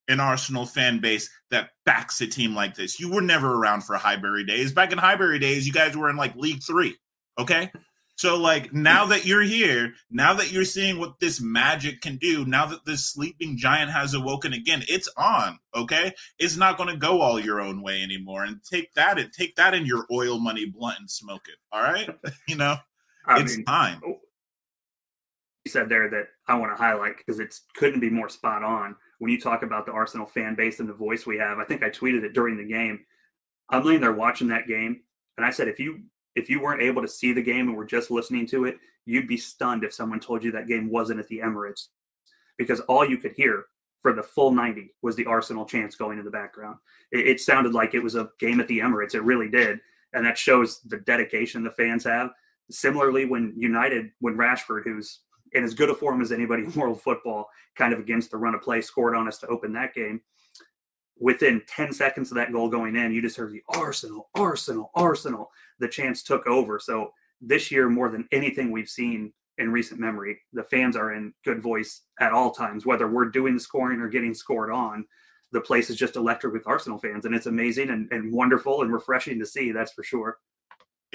an 0.07 0.19
Arsenal 0.19 0.65
fan 0.65 0.99
base 0.99 1.29
that 1.51 1.69
backs 1.85 2.21
a 2.21 2.27
team 2.27 2.55
like 2.55 2.75
this. 2.75 2.99
You 2.99 3.11
were 3.11 3.21
never 3.21 3.53
around 3.53 3.81
for 3.83 3.95
Highbury 3.95 4.45
days. 4.45 4.71
Back 4.71 4.91
in 4.91 4.97
Highbury 4.97 5.39
days, 5.39 5.65
you 5.65 5.73
guys 5.73 5.95
were 5.95 6.09
in 6.09 6.15
like 6.15 6.35
League 6.35 6.61
Three. 6.63 6.95
Okay, 7.37 7.71
so 8.17 8.37
like 8.37 8.73
now 8.73 9.05
that 9.07 9.25
you're 9.25 9.41
here, 9.41 9.93
now 10.09 10.33
that 10.35 10.51
you're 10.51 10.63
seeing 10.63 10.99
what 10.99 11.19
this 11.19 11.41
magic 11.41 12.01
can 12.01 12.17
do, 12.17 12.45
now 12.45 12.65
that 12.65 12.85
this 12.85 13.05
sleeping 13.05 13.57
giant 13.57 13.91
has 13.91 14.13
awoken 14.13 14.53
again, 14.53 14.83
it's 14.87 15.09
on. 15.17 15.59
Okay, 15.75 16.13
it's 16.39 16.55
not 16.55 16.77
going 16.77 16.89
to 16.89 16.97
go 16.97 17.21
all 17.21 17.39
your 17.39 17.59
own 17.59 17.81
way 17.81 18.01
anymore. 18.01 18.45
And 18.45 18.63
take 18.63 18.93
that 18.93 19.19
and 19.19 19.33
take 19.33 19.55
that 19.55 19.73
in 19.73 19.85
your 19.85 20.05
oil 20.11 20.39
money 20.39 20.65
blunt 20.65 20.99
and 20.99 21.11
smoke 21.11 21.47
it. 21.47 21.57
All 21.73 21.81
right, 21.81 22.09
you 22.47 22.55
know, 22.55 22.77
I 23.25 23.41
it's 23.41 23.57
mean, 23.57 23.65
time. 23.65 24.01
Said 25.67 25.89
there 25.89 26.09
that 26.09 26.27
I 26.47 26.55
want 26.57 26.71
to 26.71 26.81
highlight 26.81 27.17
because 27.17 27.39
it 27.39 27.55
couldn't 27.75 27.99
be 27.99 28.09
more 28.09 28.29
spot 28.29 28.63
on 28.63 28.95
when 29.19 29.31
you 29.31 29.39
talk 29.39 29.63
about 29.63 29.85
the 29.85 29.91
Arsenal 29.91 30.27
fan 30.27 30.55
base 30.55 30.79
and 30.79 30.87
the 30.87 30.93
voice 30.93 31.25
we 31.25 31.37
have. 31.37 31.57
I 31.57 31.65
think 31.65 31.83
I 31.83 31.89
tweeted 31.89 32.23
it 32.23 32.33
during 32.33 32.57
the 32.57 32.65
game. 32.65 32.99
I'm 33.69 33.83
laying 33.83 34.01
there 34.01 34.13
watching 34.13 34.47
that 34.49 34.67
game 34.67 35.01
And 35.37 35.45
I 35.45 35.49
said, 35.49 35.67
if 35.67 35.79
you 35.79 36.03
if 36.35 36.49
you 36.49 36.61
weren't 36.61 36.81
able 36.81 37.01
to 37.01 37.07
see 37.07 37.33
the 37.33 37.41
game 37.41 37.67
and 37.67 37.77
were 37.77 37.85
just 37.85 38.11
listening 38.11 38.45
to 38.47 38.65
it, 38.65 38.77
you'd 39.05 39.27
be 39.27 39.37
stunned 39.37 39.83
if 39.83 39.93
someone 39.93 40.19
told 40.19 40.43
you 40.43 40.51
that 40.51 40.67
game 40.67 40.89
wasn't 40.89 41.19
at 41.19 41.27
the 41.29 41.39
Emirates, 41.39 41.87
because 42.57 42.81
all 42.81 43.07
you 43.07 43.17
could 43.17 43.31
hear 43.33 43.65
for 44.01 44.13
the 44.13 44.23
full 44.23 44.51
90 44.51 44.93
was 45.01 45.15
the 45.15 45.25
Arsenal 45.25 45.65
chants 45.65 45.95
going 45.95 46.19
in 46.19 46.25
the 46.25 46.31
background. 46.31 46.77
It, 47.11 47.27
it 47.27 47.39
sounded 47.39 47.73
like 47.73 47.93
it 47.93 48.03
was 48.03 48.15
a 48.15 48.29
game 48.39 48.59
at 48.59 48.67
the 48.67 48.79
Emirates. 48.79 49.15
It 49.15 49.23
really 49.23 49.49
did, 49.49 49.79
and 50.13 50.25
that 50.25 50.37
shows 50.37 50.81
the 50.81 50.97
dedication 50.97 51.63
the 51.63 51.71
fans 51.71 52.03
have. 52.03 52.31
Similarly, 52.69 53.25
when 53.25 53.53
United, 53.55 54.11
when 54.19 54.37
Rashford, 54.37 54.83
who's 54.83 55.21
in 55.55 55.63
as 55.63 55.73
good 55.73 55.89
a 55.89 55.95
form 55.95 56.21
as 56.21 56.31
anybody 56.31 56.63
in 56.63 56.73
world 56.75 57.01
football, 57.01 57.49
kind 57.75 57.93
of 57.93 57.99
against 57.99 58.31
the 58.31 58.37
run 58.37 58.55
of 58.55 58.61
play, 58.61 58.81
scored 58.81 59.15
on 59.15 59.27
us 59.27 59.39
to 59.39 59.47
open 59.47 59.73
that 59.73 59.93
game 59.93 60.21
within 61.19 61.61
10 61.67 61.93
seconds 61.93 62.31
of 62.31 62.35
that 62.35 62.51
goal 62.51 62.69
going 62.69 62.95
in, 62.95 63.13
you 63.13 63.21
just 63.21 63.37
heard 63.37 63.51
the 63.51 63.63
Arsenal, 63.69 64.29
Arsenal, 64.35 64.91
Arsenal. 64.95 65.51
The 65.79 65.87
chance 65.87 66.23
took 66.23 66.45
over. 66.47 66.79
So 66.79 67.11
this 67.41 67.71
year, 67.71 67.89
more 67.89 68.09
than 68.09 68.27
anything 68.31 68.71
we've 68.71 68.89
seen 68.89 69.33
in 69.57 69.71
recent 69.71 69.99
memory, 69.99 70.39
the 70.51 70.63
fans 70.63 70.95
are 70.95 71.13
in 71.13 71.33
good 71.45 71.61
voice 71.61 72.01
at 72.19 72.33
all 72.33 72.51
times, 72.51 72.85
whether 72.85 73.07
we're 73.07 73.29
doing 73.29 73.53
the 73.53 73.59
scoring 73.59 74.01
or 74.01 74.09
getting 74.09 74.33
scored 74.33 74.71
on. 74.71 75.05
The 75.51 75.61
place 75.61 75.89
is 75.89 75.95
just 75.95 76.17
electric 76.17 76.53
with 76.53 76.67
Arsenal 76.67 76.97
fans, 76.97 77.23
and 77.23 77.33
it's 77.33 77.45
amazing 77.45 77.89
and, 77.89 78.11
and 78.11 78.33
wonderful 78.33 78.81
and 78.81 78.91
refreshing 78.91 79.39
to 79.39 79.45
see. 79.45 79.71
That's 79.71 79.93
for 79.93 80.03
sure 80.03 80.37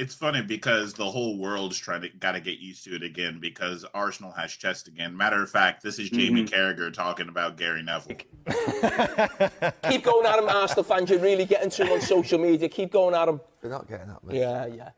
it's 0.01 0.15
funny 0.15 0.41
because 0.41 0.95
the 0.95 1.05
whole 1.05 1.37
world's 1.37 1.77
trying 1.77 2.01
to 2.01 2.09
got 2.09 2.33
to 2.33 2.41
get 2.41 2.59
used 2.59 2.85
to 2.85 2.95
it 2.97 3.03
again 3.03 3.39
because 3.39 3.85
Arsenal 3.93 4.33
has 4.33 4.51
chest 4.51 4.89
again. 4.89 5.15
Matter 5.15 5.43
of 5.43 5.51
fact, 5.51 5.83
this 5.83 5.99
is 5.99 6.09
Jamie 6.09 6.45
mm-hmm. 6.45 6.55
Carragher 6.55 6.91
talking 6.91 7.29
about 7.29 7.59
Gary 7.59 7.83
Neville. 7.83 8.17
Keep 9.91 10.05
going 10.05 10.25
at 10.27 10.39
him, 10.39 10.49
Arsenal 10.49 10.85
fans. 10.85 11.11
You're 11.11 11.19
really 11.19 11.45
getting 11.45 11.69
to 11.69 11.85
him 11.85 11.93
on 11.93 12.01
social 12.01 12.39
media. 12.39 12.67
Keep 12.71 12.93
going 12.93 13.15
at 13.15 13.29
him. 13.29 13.43
They're 13.61 13.71
not 13.71 13.89
getting 13.89 14.09
at 14.09 14.25
me. 14.25 14.41
Yeah, 14.41 14.67
yeah. 14.67 14.91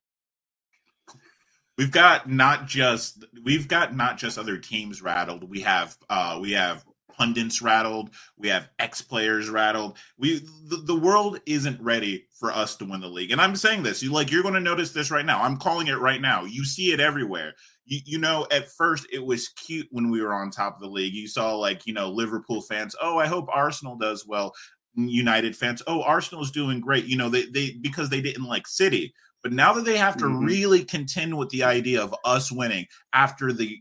We've 1.76 1.90
got 1.90 2.30
not 2.30 2.68
just 2.68 3.24
we've 3.42 3.66
got 3.66 3.96
not 3.96 4.18
just 4.18 4.38
other 4.38 4.56
teams 4.56 5.02
rattled. 5.02 5.50
We 5.50 5.62
have 5.62 5.96
uh 6.08 6.38
we 6.40 6.52
have 6.52 6.84
pundits 7.16 7.62
rattled. 7.62 8.10
We 8.36 8.48
have 8.48 8.68
ex 8.78 9.02
players 9.02 9.48
rattled. 9.48 9.98
We 10.18 10.40
the, 10.64 10.76
the, 10.84 10.98
world 10.98 11.40
isn't 11.46 11.80
ready 11.80 12.26
for 12.38 12.52
us 12.52 12.76
to 12.76 12.84
win 12.84 13.00
the 13.00 13.08
league. 13.08 13.30
And 13.30 13.40
I'm 13.40 13.56
saying 13.56 13.82
this, 13.82 14.02
you 14.02 14.12
like 14.12 14.30
you're 14.30 14.42
going 14.42 14.54
to 14.54 14.60
notice 14.60 14.92
this 14.92 15.10
right 15.10 15.26
now. 15.26 15.42
I'm 15.42 15.56
calling 15.56 15.88
it 15.88 15.98
right 15.98 16.20
now. 16.20 16.44
You 16.44 16.64
see 16.64 16.92
it 16.92 17.00
everywhere. 17.00 17.54
You, 17.86 18.00
you 18.04 18.18
know, 18.18 18.46
at 18.50 18.70
first 18.70 19.06
it 19.12 19.24
was 19.24 19.48
cute 19.48 19.88
when 19.90 20.10
we 20.10 20.22
were 20.22 20.34
on 20.34 20.50
top 20.50 20.76
of 20.76 20.80
the 20.80 20.88
league. 20.88 21.14
You 21.14 21.28
saw 21.28 21.56
like 21.56 21.86
you 21.86 21.92
know 21.92 22.10
Liverpool 22.10 22.62
fans. 22.62 22.96
Oh, 23.00 23.18
I 23.18 23.26
hope 23.26 23.48
Arsenal 23.52 23.96
does 23.96 24.26
well. 24.26 24.52
United 24.94 25.56
fans. 25.56 25.82
Oh, 25.86 26.02
Arsenal's 26.02 26.50
doing 26.50 26.80
great. 26.80 27.06
You 27.06 27.16
know, 27.16 27.28
they 27.28 27.46
they 27.46 27.72
because 27.80 28.10
they 28.10 28.20
didn't 28.20 28.44
like 28.44 28.66
City. 28.66 29.14
But 29.42 29.52
now 29.52 29.72
that 29.72 29.84
they 29.84 29.96
have 29.96 30.16
to 30.18 30.24
mm-hmm. 30.24 30.44
really 30.44 30.84
contend 30.84 31.36
with 31.36 31.48
the 31.50 31.64
idea 31.64 32.00
of 32.00 32.14
us 32.24 32.52
winning 32.52 32.86
after 33.12 33.52
the 33.52 33.80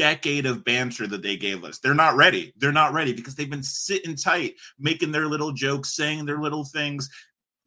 decade 0.00 0.46
of 0.46 0.64
banter 0.64 1.06
that 1.06 1.20
they 1.20 1.36
gave 1.36 1.62
us. 1.62 1.78
They're 1.78 1.92
not 1.92 2.16
ready. 2.16 2.54
They're 2.56 2.72
not 2.72 2.94
ready 2.94 3.12
because 3.12 3.34
they've 3.34 3.50
been 3.50 3.62
sitting 3.62 4.16
tight, 4.16 4.54
making 4.78 5.12
their 5.12 5.26
little 5.26 5.52
jokes, 5.52 5.94
saying 5.94 6.24
their 6.24 6.40
little 6.40 6.64
things. 6.64 7.10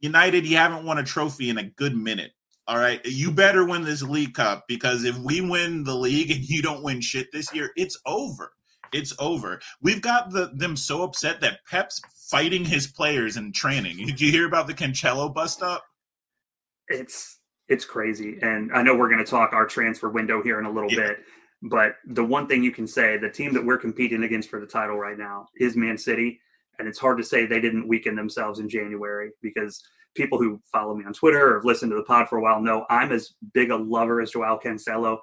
United, 0.00 0.44
you 0.44 0.56
haven't 0.56 0.84
won 0.84 0.98
a 0.98 1.04
trophy 1.04 1.48
in 1.48 1.58
a 1.58 1.70
good 1.70 1.96
minute. 1.96 2.32
All 2.66 2.76
right. 2.76 3.00
You 3.04 3.30
better 3.30 3.64
win 3.64 3.84
this 3.84 4.02
League 4.02 4.34
Cup 4.34 4.64
because 4.66 5.04
if 5.04 5.16
we 5.18 5.42
win 5.42 5.84
the 5.84 5.94
league 5.94 6.32
and 6.32 6.40
you 6.48 6.60
don't 6.60 6.82
win 6.82 7.00
shit 7.00 7.28
this 7.32 7.54
year, 7.54 7.70
it's 7.76 7.96
over. 8.04 8.52
It's 8.92 9.14
over. 9.20 9.60
We've 9.80 10.02
got 10.02 10.30
the, 10.30 10.50
them 10.56 10.74
so 10.74 11.04
upset 11.04 11.40
that 11.40 11.60
Pep's 11.70 12.00
fighting 12.30 12.64
his 12.64 12.88
players 12.88 13.36
in 13.36 13.52
training. 13.52 13.98
Did 13.98 14.20
you 14.20 14.32
hear 14.32 14.46
about 14.46 14.66
the 14.66 14.74
Cancelo 14.74 15.32
bust 15.32 15.62
up? 15.62 15.84
It's 16.88 17.38
it's 17.68 17.84
crazy. 17.84 18.38
And 18.42 18.72
I 18.72 18.82
know 18.82 18.96
we're 18.96 19.08
going 19.08 19.24
to 19.24 19.30
talk 19.30 19.52
our 19.52 19.66
transfer 19.66 20.08
window 20.08 20.42
here 20.42 20.58
in 20.58 20.66
a 20.66 20.70
little 20.70 20.90
yeah. 20.90 21.08
bit. 21.08 21.18
But 21.64 21.96
the 22.06 22.24
one 22.24 22.46
thing 22.46 22.62
you 22.62 22.70
can 22.70 22.86
say, 22.86 23.16
the 23.16 23.30
team 23.30 23.54
that 23.54 23.64
we're 23.64 23.78
competing 23.78 24.24
against 24.24 24.50
for 24.50 24.60
the 24.60 24.66
title 24.66 24.98
right 24.98 25.16
now 25.16 25.48
is 25.56 25.76
Man 25.76 25.96
City. 25.96 26.38
And 26.78 26.86
it's 26.86 26.98
hard 26.98 27.16
to 27.18 27.24
say 27.24 27.46
they 27.46 27.60
didn't 27.60 27.88
weaken 27.88 28.14
themselves 28.14 28.58
in 28.60 28.68
January 28.68 29.30
because 29.40 29.82
people 30.14 30.38
who 30.38 30.60
follow 30.70 30.94
me 30.94 31.06
on 31.06 31.14
Twitter 31.14 31.50
or 31.50 31.54
have 31.54 31.64
listened 31.64 31.90
to 31.90 31.96
the 31.96 32.02
pod 32.02 32.28
for 32.28 32.36
a 32.36 32.42
while 32.42 32.60
know 32.60 32.84
I'm 32.90 33.12
as 33.12 33.32
big 33.54 33.70
a 33.70 33.76
lover 33.76 34.20
as 34.20 34.32
Joao 34.32 34.60
Cancelo 34.62 35.18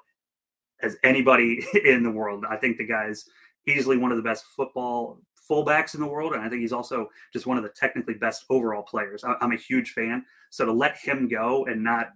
as 0.82 0.96
anybody 1.04 1.64
in 1.84 2.02
the 2.02 2.10
world. 2.10 2.44
I 2.48 2.56
think 2.56 2.76
the 2.76 2.86
guy's 2.86 3.24
easily 3.68 3.96
one 3.96 4.10
of 4.10 4.16
the 4.16 4.24
best 4.24 4.44
football 4.56 5.20
fullbacks 5.48 5.94
in 5.94 6.00
the 6.00 6.06
world. 6.06 6.32
And 6.32 6.42
I 6.42 6.48
think 6.48 6.62
he's 6.62 6.72
also 6.72 7.08
just 7.32 7.46
one 7.46 7.56
of 7.56 7.62
the 7.62 7.70
technically 7.70 8.14
best 8.14 8.46
overall 8.50 8.82
players. 8.82 9.22
I'm 9.24 9.52
a 9.52 9.56
huge 9.56 9.90
fan. 9.90 10.24
So 10.50 10.64
to 10.64 10.72
let 10.72 10.96
him 10.96 11.28
go 11.28 11.66
and 11.66 11.84
not 11.84 12.08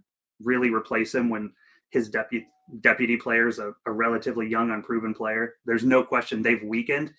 really 0.43 0.71
replace 0.71 1.15
him 1.15 1.29
when 1.29 1.53
his 1.91 2.09
deputy 2.09 2.49
deputy 2.81 3.17
players, 3.17 3.59
a, 3.59 3.73
a 3.87 3.93
relatively 3.93 4.49
young, 4.49 4.71
unproven 4.71 5.15
player. 5.15 5.55
There's 5.65 5.85
no 5.85 6.03
question 6.03 6.43
they've 6.43 6.63
weakened, 6.63 7.13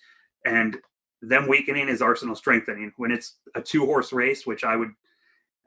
and 0.44 0.76
them 1.22 1.48
weakening 1.48 1.88
is 1.88 2.02
Arsenal 2.02 2.36
strengthening. 2.36 2.92
When 2.96 3.10
it's 3.10 3.36
a 3.54 3.60
two 3.60 3.84
horse 3.86 4.12
race, 4.12 4.46
which 4.46 4.64
I 4.64 4.76
would, 4.76 4.90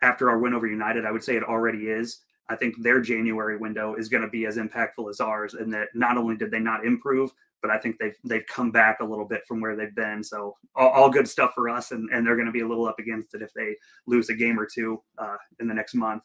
after 0.02 0.30
our 0.30 0.40
win 0.40 0.54
over 0.54 0.68
United, 0.68 1.06
I 1.06 1.12
would 1.12 1.24
say 1.24 1.36
it 1.36 1.44
already 1.44 1.90
is. 1.90 2.20
I 2.50 2.56
think 2.56 2.76
their 2.82 3.00
January 3.00 3.58
window 3.58 3.96
is 3.96 4.10
going 4.10 4.24
to 4.24 4.30
be 4.30 4.46
as 4.46 4.58
impactful 4.58 5.10
as 5.10 5.20
ours, 5.20 5.54
and 5.54 5.74
that 5.74 5.90
not 5.94 6.18
only 6.18 6.36
did 6.36 6.52
they 6.52 6.60
not 6.60 6.86
improve, 6.86 7.32
but 7.62 7.72
I 7.72 7.78
think 7.78 7.98
they've 8.00 8.18
they've 8.24 8.46
come 8.48 8.72
back 8.72 9.00
a 9.00 9.06
little 9.06 9.26
bit 9.26 9.42
from 9.48 9.62
where 9.62 9.76
they've 9.76 9.96
been. 9.96 10.24
So 10.24 10.58
all, 10.76 10.90
all 10.90 11.10
good 11.10 11.28
stuff 11.28 11.52
for 11.54 11.70
us, 11.70 11.92
and, 11.92 12.10
and 12.12 12.26
they're 12.26 12.36
going 12.36 12.48
to 12.48 12.52
be 12.52 12.62
a 12.62 12.68
little 12.68 12.88
up 12.88 13.00
against 13.00 13.34
it 13.36 13.42
if 13.42 13.54
they 13.54 13.76
lose 14.08 14.30
a 14.30 14.36
game 14.36 14.60
or 14.60 14.68
two 14.72 15.02
uh, 15.18 15.38
in 15.60 15.68
the 15.68 15.74
next 15.74 15.94
month. 15.94 16.24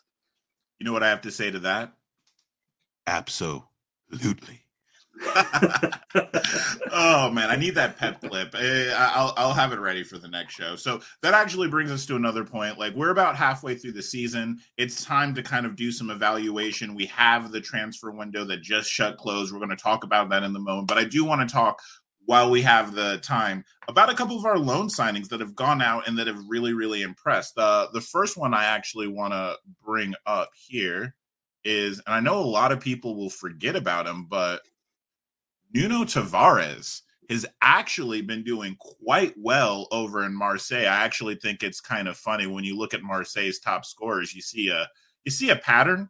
You 0.79 0.87
know 0.87 0.93
what 0.93 1.03
I 1.03 1.09
have 1.09 1.23
to 1.23 1.31
say 1.31 1.51
to 1.51 1.59
that? 1.61 1.93
Absolutely. 3.07 4.67
oh 6.93 7.31
man, 7.31 7.49
I 7.49 7.57
need 7.57 7.75
that 7.77 7.97
pep 7.97 8.21
clip. 8.21 8.55
Eh, 8.55 8.93
I'll 8.95 9.33
I'll 9.37 9.53
have 9.55 9.73
it 9.73 9.81
ready 9.81 10.05
for 10.05 10.19
the 10.19 10.29
next 10.29 10.55
show. 10.55 10.77
So 10.77 11.01
that 11.23 11.35
actually 11.35 11.69
brings 11.69 11.91
us 11.91 12.05
to 12.07 12.17
another 12.17 12.45
point. 12.45 12.79
Like 12.79 12.95
we're 12.95 13.11
about 13.11 13.37
halfway 13.37 13.77
through 13.77 13.93
the 13.93 14.03
season. 14.03 14.59
It's 14.77 15.05
time 15.05 15.35
to 15.35 15.43
kind 15.43 15.65
of 15.65 15.75
do 15.75 15.91
some 15.91 16.11
evaluation. 16.11 16.95
We 16.95 17.07
have 17.07 17.51
the 17.51 17.61
transfer 17.61 18.11
window 18.11 18.45
that 18.45 18.61
just 18.63 18.91
shut 18.91 19.17
closed. 19.17 19.53
We're 19.53 19.59
going 19.59 19.71
to 19.71 19.77
talk 19.77 20.05
about 20.05 20.29
that 20.31 20.43
in 20.43 20.53
the 20.53 20.59
moment, 20.59 20.89
but 20.89 20.99
I 20.99 21.05
do 21.05 21.25
want 21.25 21.47
to 21.49 21.53
talk 21.53 21.81
while 22.27 22.51
we 22.51 22.61
have 22.63 22.95
the 22.95 23.19
time 23.19 23.65
about 23.89 24.11
a 24.11 24.15
couple 24.15 24.37
of 24.37 24.45
our 24.45 24.59
loan 24.59 24.89
signings 24.89 25.29
that 25.29 25.41
have 25.41 25.55
gone 25.55 25.81
out 25.81 26.07
and 26.07 26.19
that 26.19 26.27
have 26.27 26.43
really 26.49 26.75
really 26.75 27.03
impressed. 27.03 27.57
Uh, 27.57 27.87
the 27.93 28.01
first 28.01 28.37
one 28.37 28.53
I 28.53 28.65
actually 28.65 29.09
want 29.09 29.33
to 29.33 29.57
bring 29.83 30.15
up 30.27 30.51
here 30.55 31.15
is, 31.67 32.01
and 32.07 32.15
I 32.15 32.21
know 32.21 32.39
a 32.39 32.41
lot 32.41 32.73
of 32.73 32.81
people 32.81 33.17
will 33.17 33.31
forget 33.31 33.77
about 33.77 34.07
him, 34.07 34.25
but 34.25 34.63
Nuno 35.73 36.05
Tavares 36.05 37.03
has 37.29 37.45
actually 37.61 38.23
been 38.23 38.45
doing 38.45 38.77
quite 38.79 39.35
well 39.37 39.89
over 39.91 40.25
in 40.25 40.35
Marseille. 40.35 40.87
I 40.87 41.05
actually 41.05 41.35
think 41.35 41.63
it's 41.63 41.81
kind 41.81 42.09
of 42.09 42.17
funny 42.17 42.47
when 42.47 42.65
you 42.65 42.79
look 42.79 42.95
at 42.95 43.03
Marseille's 43.03 43.59
top 43.59 43.85
scorers, 43.85 44.35
you 44.35 44.41
see 44.41 44.69
a 44.69 44.89
you 45.25 45.33
see 45.33 45.51
a 45.51 45.57
pattern. 45.57 46.09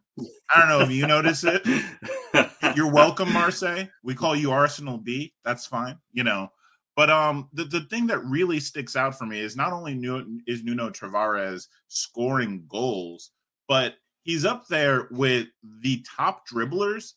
I 0.53 0.59
don't 0.59 0.69
know 0.69 0.81
if 0.81 0.91
you 0.91 1.07
notice 1.07 1.43
it. 1.43 1.65
You're 2.75 2.91
welcome, 2.91 3.33
Marseille. 3.33 3.85
We 4.03 4.13
call 4.13 4.35
you 4.35 4.51
Arsenal 4.51 4.99
B. 4.99 5.33
That's 5.43 5.65
fine, 5.65 5.97
you 6.13 6.23
know. 6.23 6.51
But 6.95 7.09
um, 7.09 7.49
the, 7.51 7.63
the 7.63 7.81
thing 7.81 8.07
that 8.07 8.23
really 8.23 8.59
sticks 8.59 8.95
out 8.95 9.17
for 9.17 9.25
me 9.25 9.39
is 9.39 9.55
not 9.55 9.73
only 9.73 9.95
Nuno, 9.95 10.25
is 10.45 10.63
Nuno 10.63 10.91
Tavares 10.91 11.67
scoring 11.87 12.65
goals, 12.67 13.31
but 13.67 13.95
he's 14.27 14.45
up 14.45 14.67
there 14.67 15.07
with 15.09 15.47
the 15.81 16.05
top 16.15 16.47
dribblers 16.47 17.13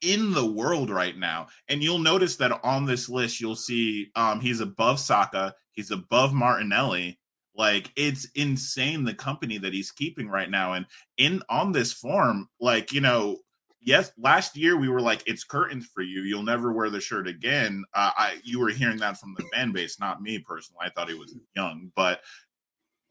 in 0.00 0.32
the 0.32 0.46
world 0.46 0.88
right 0.88 1.18
now. 1.18 1.48
And 1.68 1.82
you'll 1.82 1.98
notice 1.98 2.36
that 2.36 2.64
on 2.64 2.86
this 2.86 3.08
list, 3.08 3.40
you'll 3.40 3.56
see 3.56 4.10
um, 4.14 4.40
he's 4.40 4.60
above 4.60 5.00
Saka, 5.00 5.54
he's 5.72 5.90
above 5.90 6.32
Martinelli. 6.32 7.18
Like 7.56 7.90
it's 7.96 8.26
insane 8.36 9.04
the 9.04 9.14
company 9.14 9.58
that 9.58 9.74
he's 9.74 9.90
keeping 9.90 10.28
right 10.28 10.48
now. 10.48 10.74
And 10.74 10.86
in 11.18 11.42
on 11.48 11.72
this 11.72 11.92
form, 11.92 12.48
like, 12.60 12.92
you 12.92 13.00
know, 13.00 13.38
yes, 13.82 14.12
last 14.16 14.56
year 14.56 14.76
we 14.76 14.88
were 14.88 15.00
like, 15.00 15.24
it's 15.26 15.42
curtains 15.42 15.86
for 15.92 16.02
you. 16.02 16.22
You'll 16.22 16.42
never 16.44 16.72
wear 16.72 16.88
the 16.88 17.00
shirt 17.00 17.26
again. 17.26 17.84
Uh, 17.94 18.10
I 18.16 18.34
you 18.44 18.60
were 18.60 18.70
hearing 18.70 18.98
that 18.98 19.18
from 19.18 19.34
the 19.36 19.44
fan 19.52 19.72
base, 19.72 19.98
not 19.98 20.22
me 20.22 20.38
personally. 20.38 20.86
I 20.86 20.90
thought 20.90 21.08
he 21.08 21.18
was 21.18 21.34
young, 21.56 21.90
but 21.96 22.20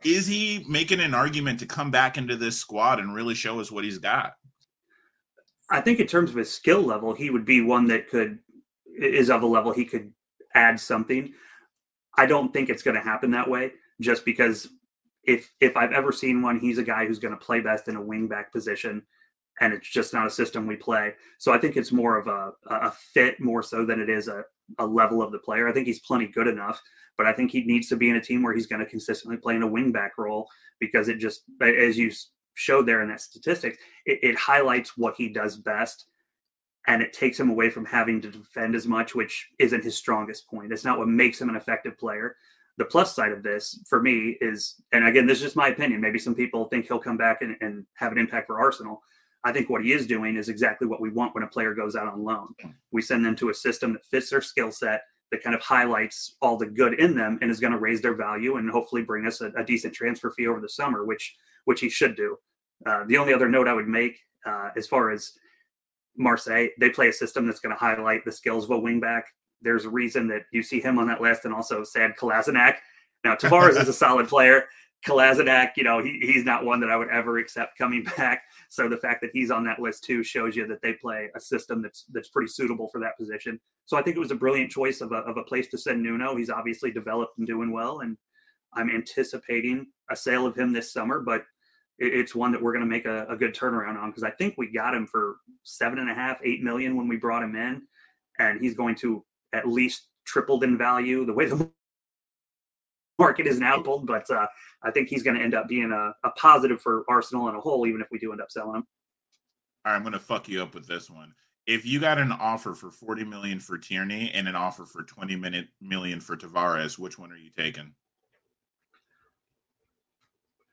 is 0.06 0.28
he 0.28 0.66
making 0.68 1.00
an 1.00 1.14
argument 1.14 1.60
to 1.60 1.66
come 1.66 1.92
back 1.92 2.18
into 2.18 2.36
this 2.36 2.58
squad 2.58 3.00
and 3.00 3.14
really 3.14 3.36
show 3.36 3.60
us 3.60 3.72
what 3.72 3.84
he's 3.84 3.98
got? 3.98 4.34
I 5.70 5.82
think 5.82 6.00
in 6.00 6.08
terms 6.08 6.30
of 6.30 6.36
his 6.36 6.52
skill 6.52 6.82
level, 6.82 7.14
he 7.14 7.30
would 7.30 7.46
be 7.46 7.62
one 7.62 7.88
that 7.88 8.10
could 8.10 8.40
is 8.98 9.30
of 9.30 9.42
a 9.42 9.48
level 9.48 9.72
he 9.72 9.86
could 9.86 10.14
add 10.54 10.80
something. 10.80 11.34
I 12.16 12.26
don't 12.26 12.54
think 12.54 12.70
it's 12.70 12.84
going 12.84 12.96
to 12.96 13.02
happen 13.02 13.32
that 13.32 13.50
way 13.50 13.72
just 14.00 14.24
because 14.26 14.68
if 15.24 15.52
if 15.60 15.76
I've 15.76 15.94
ever 15.94 16.12
seen 16.12 16.42
one, 16.42 16.60
he's 16.60 16.78
a 16.78 16.84
guy 16.84 17.06
who's 17.06 17.20
going 17.20 17.34
to 17.34 17.46
play 17.46 17.62
best 17.62 17.88
in 17.88 17.96
a 17.96 18.02
wingback 18.02 18.52
position 18.52 19.04
and 19.62 19.74
it's 19.74 19.90
just 19.90 20.14
not 20.14 20.28
a 20.28 20.32
system 20.32 20.68
we 20.68 20.76
play. 20.76 21.14
So 21.38 21.54
I 21.54 21.58
think 21.58 21.78
it's 21.78 21.92
more 21.92 22.18
of 22.18 22.28
a 22.28 22.52
a 22.68 22.92
fit 22.92 23.40
more 23.40 23.64
so 23.64 23.86
than 23.86 24.00
it 24.00 24.10
is 24.10 24.28
a 24.28 24.44
a 24.80 24.86
level 24.86 25.22
of 25.22 25.32
the 25.32 25.40
player. 25.40 25.68
I 25.68 25.74
think 25.74 25.88
he's 25.88 26.00
plenty 26.00 26.28
good 26.28 26.48
enough, 26.48 26.82
but 27.18 27.28
I 27.28 27.34
think 27.34 27.52
he 27.52 27.64
needs 27.64 27.88
to 27.90 27.96
be 27.96 28.10
in 28.10 28.16
a 28.16 28.22
team 28.22 28.44
where 28.44 28.54
he's 28.54 28.68
going 28.68 28.84
to 28.84 28.90
consistently 28.90 29.38
play 29.38 29.56
in 29.56 29.64
a 29.64 29.70
wingback 29.70 30.12
role 30.18 30.48
because 30.80 31.08
it 31.08 31.18
just, 31.18 31.44
as 31.62 31.98
you 31.98 32.12
showed 32.56 32.86
there 32.86 33.02
in 33.02 33.10
that 33.10 33.22
statistics, 33.22 33.78
it, 34.06 34.20
it 34.24 34.36
highlights 34.36 34.98
what 34.98 35.16
he 35.18 35.30
does 35.30 35.56
best 35.56 36.06
and 36.88 37.02
it 37.02 37.14
takes 37.14 37.40
him 37.40 37.50
away 37.50 37.70
from 37.70 37.86
having 37.86 38.20
to 38.22 38.30
defend 38.30 38.76
as 38.76 38.88
much, 38.88 39.16
which 39.16 39.50
isn't 39.60 39.84
his 39.84 39.96
strongest 39.96 40.48
point. 40.50 40.72
It's 40.72 40.84
not 40.84 40.98
what 40.98 41.08
makes 41.08 41.40
him 41.40 41.50
an 41.50 41.56
effective 41.56 41.98
player. 41.98 42.36
The 42.78 42.86
plus 42.86 43.16
side 43.16 43.32
of 43.32 43.44
this 43.44 43.82
for 43.88 44.02
me 44.02 44.38
is, 44.42 44.82
and 44.92 45.08
again, 45.08 45.28
this 45.28 45.38
is 45.38 45.44
just 45.44 45.56
my 45.56 45.70
opinion. 45.70 46.02
Maybe 46.02 46.20
some 46.20 46.36
people 46.36 46.66
think 46.66 46.88
he'll 46.88 47.00
come 47.00 47.18
back 47.18 47.42
and, 47.42 47.56
and 47.62 47.86
have 47.94 48.12
an 48.12 48.18
impact 48.18 48.48
for 48.48 48.60
Arsenal. 48.60 49.02
I 49.46 49.52
think 49.52 49.70
what 49.70 49.84
he 49.84 49.94
is 49.94 50.08
doing 50.08 50.36
is 50.36 50.50
exactly 50.50 50.88
what 50.88 51.02
we 51.02 51.10
want 51.10 51.36
when 51.36 51.44
a 51.44 51.48
player 51.48 51.74
goes 51.74 51.96
out 51.96 52.08
on 52.08 52.24
loan. 52.24 52.48
We 52.92 53.02
send 53.02 53.26
them 53.26 53.36
to 53.38 53.50
a 53.50 53.54
system 53.54 53.94
that 53.94 54.06
fits 54.06 54.30
their 54.30 54.42
skill 54.42 54.72
set, 54.72 55.04
that 55.34 55.44
kind 55.44 55.56
of 55.56 55.62
highlights 55.64 56.36
all 56.44 56.58
the 56.58 56.66
good 56.68 57.00
in 57.00 57.16
them, 57.16 57.40
and 57.42 57.50
is 57.50 57.60
going 57.60 57.74
to 57.74 57.80
raise 57.80 58.02
their 58.02 58.14
value 58.14 58.58
and 58.58 58.70
hopefully 58.70 59.02
bring 59.02 59.26
us 59.26 59.42
a, 59.42 59.48
a 59.58 59.64
decent 59.64 59.92
transfer 59.92 60.30
fee 60.30 60.48
over 60.48 60.62
the 60.62 60.70
summer, 60.70 61.06
which 61.06 61.36
which 61.66 61.82
he 61.82 61.90
should 61.90 62.16
do. 62.16 62.38
Uh, 62.86 63.04
the 63.08 63.18
only 63.18 63.34
other 63.34 63.50
note 63.50 63.68
I 63.68 63.74
would 63.74 63.88
make, 63.88 64.20
uh, 64.46 64.70
as 64.78 64.86
far 64.86 65.10
as 65.10 65.32
Marseille, 66.16 66.68
they 66.80 66.90
play 66.92 67.08
a 67.08 67.14
system 67.14 67.48
that's 67.48 67.60
going 67.60 67.74
to 67.74 67.80
highlight 67.80 68.24
the 68.26 68.32
skills 68.32 68.66
of 68.66 68.72
a 68.72 68.80
wingback. 68.80 69.24
There's 69.62 69.86
a 69.86 69.90
reason 69.90 70.28
that 70.28 70.44
you 70.52 70.62
see 70.62 70.80
him 70.80 71.00
on 71.00 71.08
that 71.08 71.20
list, 71.20 71.46
and 71.46 71.54
also 71.54 71.82
Sead 71.82 72.16
Kolasinac. 72.16 72.76
Now 73.24 73.34
Tavares 73.34 73.82
is 73.82 73.90
a 73.90 73.94
solid 74.06 74.28
player. 74.28 74.66
Kolasinac, 75.06 75.72
you 75.76 75.84
know, 75.84 76.02
he, 76.02 76.20
he's 76.22 76.46
not 76.46 76.64
one 76.64 76.80
that 76.80 76.90
I 76.90 76.96
would 76.96 77.10
ever 77.10 77.38
accept 77.38 77.78
coming 77.78 78.04
back. 78.18 78.44
So 78.70 78.88
the 78.88 78.98
fact 78.98 79.22
that 79.22 79.32
he's 79.34 79.52
on 79.52 79.64
that 79.66 79.80
list 79.80 80.04
too 80.04 80.24
shows 80.24 80.56
you 80.56 80.68
that 80.68 80.82
they 80.82 80.94
play 80.94 81.30
a 81.36 81.40
system 81.40 81.82
that's 81.82 82.06
that's 82.12 82.30
pretty 82.30 82.50
suitable 82.50 82.90
for 82.92 83.00
that 83.02 83.18
position. 83.18 83.60
So 83.86 83.98
I 83.98 84.02
think 84.02 84.16
it 84.16 84.22
was 84.22 84.32
a 84.32 84.36
brilliant 84.36 84.72
choice 84.72 85.02
of 85.02 85.12
a, 85.12 85.18
of 85.18 85.38
a 85.38 85.44
place 85.44 85.68
to 85.70 85.78
send 85.78 86.02
Nuno. 86.02 86.36
He's 86.36 86.50
obviously 86.50 86.92
developed 86.92 87.38
and 87.38 87.46
doing 87.46 87.72
well, 87.72 88.00
and 88.00 88.18
I'm 88.74 88.90
anticipating 88.90 89.88
a 90.10 90.16
sale 90.16 90.48
of 90.48 90.56
him 90.56 90.72
this 90.72 90.94
summer. 90.94 91.20
But 91.20 91.44
it's 92.00 92.34
one 92.34 92.52
that 92.52 92.62
we're 92.62 92.74
going 92.74 92.86
to 92.86 92.90
make 92.90 93.06
a, 93.06 93.26
a 93.30 93.36
good 93.36 93.54
turnaround 93.54 93.98
on 94.02 94.10
because 94.10 94.24
I 94.24 94.32
think 94.32 94.56
we 94.58 94.72
got 94.72 94.96
him 94.96 95.06
for 95.06 95.38
seven 95.64 96.00
and 96.00 96.10
a 96.10 96.14
half, 96.14 96.40
eight 96.44 96.64
million 96.64 96.96
when 96.96 97.08
we 97.08 97.18
brought 97.18 97.44
him 97.44 97.56
in, 97.56 97.84
and 98.40 98.60
he's 98.60 98.74
going 98.74 98.96
to 98.96 99.24
at 99.54 99.68
least 99.68 100.08
tripled 100.26 100.64
in 100.64 100.78
value 100.78 101.26
the 101.26 101.34
way 101.34 101.46
the 101.46 101.70
market 103.20 103.48
isn't 103.48 103.84
Pulled, 103.84 104.08
but 104.08 104.30
uh, 104.30 104.48
I 104.84 104.92
think 104.92 105.10
he's 105.10 105.24
going 105.24 105.38
to 105.38 105.44
end 105.44 105.54
up 105.54 105.68
being 105.68 105.92
a, 105.92 106.14
a 106.28 106.32
positive 106.32 106.82
for 106.82 107.04
Arsenal 107.10 107.50
in 107.50 107.56
a 107.56 107.60
whole, 107.60 107.86
even 107.88 108.02
if 108.02 108.08
we 108.12 108.20
do 108.20 108.32
end 108.32 108.42
up 108.42 108.52
selling 108.52 108.78
him. 108.78 108.88
All 109.86 109.92
right, 109.92 109.98
I'm 109.98 110.04
going 110.04 110.14
to 110.14 110.20
fuck 110.20 110.48
you 110.48 110.62
up 110.62 110.74
with 110.74 110.88
this 110.88 111.10
one. 111.10 111.34
If 111.66 111.86
you 111.86 112.00
got 112.00 112.18
an 112.18 112.32
offer 112.32 112.74
for 112.74 112.92
40 112.92 113.24
million 113.24 113.60
for 113.60 113.78
Tierney 113.78 114.32
and 114.34 114.48
an 114.48 114.56
offer 114.56 114.86
for 114.86 115.04
20 115.04 115.36
minute 115.36 115.68
million 115.82 116.20
for 116.20 116.36
Tavares, 116.36 116.98
which 116.98 117.18
one 117.18 117.32
are 117.32 117.38
you 117.38 117.50
taking? 117.50 117.94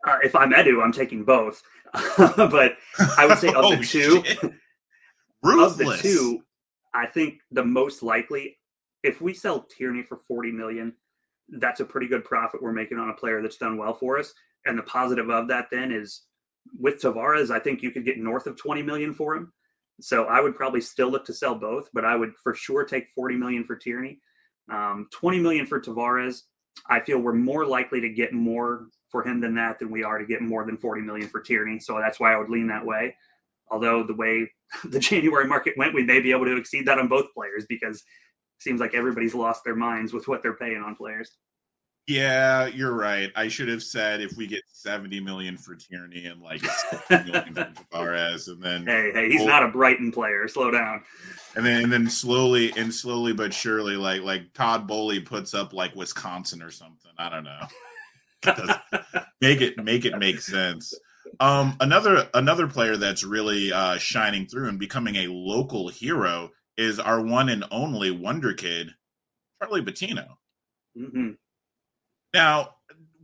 Uh, 0.06 0.16
if 0.22 0.34
I'm 0.34 0.52
Edu, 0.52 0.82
I'm 0.82 0.92
taking 0.92 1.24
both. 1.24 1.62
but 2.16 2.76
I 3.16 3.26
would 3.26 3.38
say 3.38 3.48
of 3.48 3.56
Oh, 3.58 3.76
the 3.76 3.84
two, 3.84 4.22
of 5.44 5.76
the 5.76 5.98
two, 6.00 6.42
I 6.94 7.06
think 7.06 7.40
the 7.50 7.64
most 7.64 8.02
likely, 8.02 8.58
if 9.02 9.20
we 9.20 9.34
sell 9.34 9.60
Tierney 9.60 10.02
for 10.02 10.16
40 10.16 10.52
million, 10.52 10.94
that's 11.58 11.80
a 11.80 11.84
pretty 11.84 12.06
good 12.06 12.24
profit 12.24 12.62
we're 12.62 12.72
making 12.72 12.98
on 12.98 13.10
a 13.10 13.14
player 13.14 13.42
that's 13.42 13.56
done 13.56 13.76
well 13.76 13.94
for 13.94 14.18
us. 14.18 14.32
And 14.66 14.78
the 14.78 14.82
positive 14.82 15.30
of 15.30 15.48
that 15.48 15.68
then 15.70 15.90
is 15.90 16.22
with 16.78 17.00
Tavares, 17.00 17.50
I 17.50 17.58
think 17.58 17.82
you 17.82 17.90
could 17.90 18.04
get 18.04 18.18
north 18.18 18.46
of 18.46 18.56
20 18.56 18.82
million 18.82 19.14
for 19.14 19.34
him. 19.34 19.52
So 20.00 20.24
I 20.24 20.40
would 20.40 20.54
probably 20.54 20.80
still 20.80 21.10
look 21.10 21.24
to 21.26 21.34
sell 21.34 21.54
both, 21.54 21.88
but 21.92 22.04
I 22.04 22.16
would 22.16 22.32
for 22.42 22.54
sure 22.54 22.84
take 22.84 23.10
40 23.14 23.36
million 23.36 23.64
for 23.64 23.76
Tierney. 23.76 24.20
Um, 24.70 25.08
20 25.12 25.40
million 25.40 25.66
for 25.66 25.80
Tavares. 25.80 26.42
I 26.88 27.00
feel 27.00 27.18
we're 27.18 27.32
more 27.32 27.66
likely 27.66 28.00
to 28.00 28.08
get 28.08 28.32
more 28.32 28.86
for 29.10 29.26
him 29.26 29.40
than 29.40 29.54
that 29.56 29.78
than 29.78 29.90
we 29.90 30.04
are 30.04 30.18
to 30.18 30.24
get 30.24 30.40
more 30.40 30.64
than 30.64 30.76
40 30.76 31.02
million 31.02 31.28
for 31.28 31.40
Tierney. 31.40 31.80
So 31.80 31.98
that's 31.98 32.20
why 32.20 32.32
I 32.32 32.38
would 32.38 32.48
lean 32.48 32.68
that 32.68 32.86
way. 32.86 33.16
Although 33.70 34.04
the 34.04 34.14
way 34.14 34.50
the 34.84 35.00
January 35.00 35.46
market 35.46 35.76
went, 35.76 35.94
we 35.94 36.04
may 36.04 36.20
be 36.20 36.30
able 36.30 36.46
to 36.46 36.56
exceed 36.56 36.86
that 36.86 36.98
on 36.98 37.08
both 37.08 37.34
players 37.34 37.66
because 37.68 38.02
seems 38.60 38.80
like 38.80 38.94
everybody's 38.94 39.34
lost 39.34 39.64
their 39.64 39.74
minds 39.76 40.12
with 40.12 40.28
what 40.28 40.42
they're 40.42 40.54
paying 40.54 40.82
on 40.82 40.94
players. 40.94 41.32
Yeah, 42.06 42.66
you're 42.66 42.94
right. 42.94 43.30
I 43.36 43.46
should 43.48 43.68
have 43.68 43.82
said 43.84 44.20
if 44.20 44.36
we 44.36 44.48
get 44.48 44.62
70 44.72 45.20
million 45.20 45.56
for 45.56 45.76
Tierney 45.76 46.26
and 46.26 46.42
like 46.42 46.60
60 46.64 46.96
million 47.30 47.54
for 47.54 47.72
Tavares, 47.92 48.48
and 48.48 48.60
then 48.60 48.84
Hey, 48.86 49.12
hey, 49.12 49.30
he's 49.30 49.42
Oh. 49.42 49.46
not 49.46 49.62
a 49.62 49.68
Brighton 49.68 50.10
player. 50.10 50.48
Slow 50.48 50.70
down. 50.72 51.02
and 51.54 51.64
then 51.64 51.84
and 51.84 51.92
then 51.92 52.08
slowly 52.10 52.72
and 52.76 52.92
slowly 52.92 53.32
but 53.32 53.54
surely, 53.54 53.96
like 53.96 54.22
like 54.22 54.52
Todd 54.54 54.88
Boehly 54.88 55.20
puts 55.20 55.54
up 55.54 55.72
like 55.72 55.94
Wisconsin 55.94 56.62
or 56.62 56.70
something. 56.72 57.12
I 57.16 57.28
don't 57.28 57.44
know. 57.44 57.60
Make 59.40 59.60
it 59.60 59.82
make 59.82 60.04
it 60.04 60.18
make 60.18 60.40
sense. 60.40 60.92
Um, 61.38 61.76
another 61.80 62.28
another 62.34 62.66
player 62.66 62.96
that's 62.96 63.22
really 63.24 63.72
uh, 63.72 63.96
shining 63.98 64.46
through 64.46 64.68
and 64.68 64.78
becoming 64.78 65.16
a 65.16 65.26
local 65.28 65.88
hero 65.88 66.50
is 66.76 66.98
our 66.98 67.20
one 67.20 67.48
and 67.48 67.64
only 67.70 68.10
wonder 68.10 68.52
kid, 68.52 68.94
Charlie 69.62 69.82
Patino. 69.82 70.38
hmm 70.96 71.32
Now, 72.34 72.76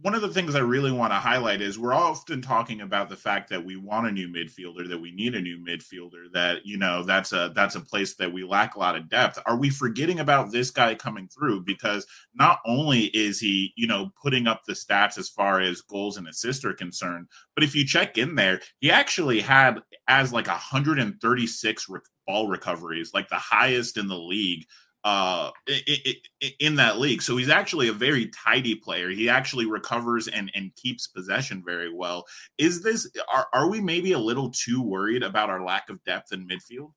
one 0.03 0.15
of 0.15 0.21
the 0.21 0.29
things 0.29 0.55
I 0.55 0.61
really 0.61 0.93
want 0.93 1.13
to 1.13 1.17
highlight 1.17 1.63
is 1.63 1.79
we're 1.79 1.95
often 1.95 2.43
talking 2.43 2.81
about 2.81 3.09
the 3.09 3.17
fact 3.17 3.49
that 3.51 3.65
we 3.65 3.77
want 3.77 4.07
a 4.07 4.13
new 4.13 4.29
midfielder, 4.29 4.89
that 4.89 5.01
we 5.01 5.11
need 5.11 5.35
a 5.35 5.41
new 5.41 5.59
midfielder, 5.59 6.33
that 6.35 6.67
you 6.67 6.77
know 6.77 7.03
that's 7.03 7.33
a 7.33 7.53
that's 7.55 7.75
a 7.75 7.81
place 7.81 8.15
that 8.17 8.33
we 8.33 8.45
lack 8.45 8.75
a 8.75 8.79
lot 8.79 8.97
of 8.97 9.09
depth. 9.09 9.39
Are 9.47 9.57
we 9.57 9.71
forgetting 9.71 10.21
about 10.21 10.53
this 10.53 10.71
guy 10.71 10.95
coming 10.95 11.29
through? 11.29 11.63
Because 11.63 12.07
not 12.35 12.61
only 12.67 13.05
is 13.07 13.41
he, 13.41 13.73
you 13.77 13.87
know, 13.87 14.13
putting 14.23 14.47
up 14.47 14.65
the 14.65 14.75
stats 14.75 15.19
as 15.19 15.29
far 15.29 15.61
as 15.61 15.81
goals 15.81 16.17
and 16.17 16.29
assists 16.29 16.65
are 16.65 16.75
concerned, 16.75 17.29
but 17.55 17.65
if 17.65 17.75
you 17.75 17.87
check 17.87 18.19
in 18.19 18.35
there, 18.35 18.61
he 18.79 18.91
actually 18.91 19.41
had 19.41 19.81
as 20.09 20.33
like 20.33 20.47
136 20.47 21.89
re- 21.89 22.01
ball 22.27 22.49
recoveries, 22.49 23.15
like 23.15 23.29
the 23.29 23.37
highest 23.37 23.97
in 23.97 24.09
the 24.09 24.19
league 24.19 24.67
uh 25.07 25.51
i- 25.69 25.83
i- 25.89 26.15
i- 26.43 26.55
in 26.59 26.75
that 26.75 26.99
league 26.99 27.23
so 27.23 27.37
he's 27.37 27.49
actually 27.49 27.87
a 27.89 27.93
very 27.93 28.27
tidy 28.29 28.75
player 28.75 29.09
he 29.09 29.29
actually 29.29 29.65
recovers 29.67 30.27
and 30.27 30.51
and 30.57 30.75
keeps 30.75 31.07
possession 31.07 31.63
very 31.65 31.93
well 31.95 32.25
is 32.59 32.83
this 32.83 33.09
are, 33.33 33.47
are 33.55 33.71
we 33.71 33.81
maybe 33.81 34.13
a 34.13 34.19
little 34.19 34.51
too 34.51 34.83
worried 34.83 35.23
about 35.23 35.49
our 35.49 35.65
lack 35.65 35.89
of 35.91 36.03
depth 36.05 36.33
in 36.33 36.47
midfield 36.49 36.91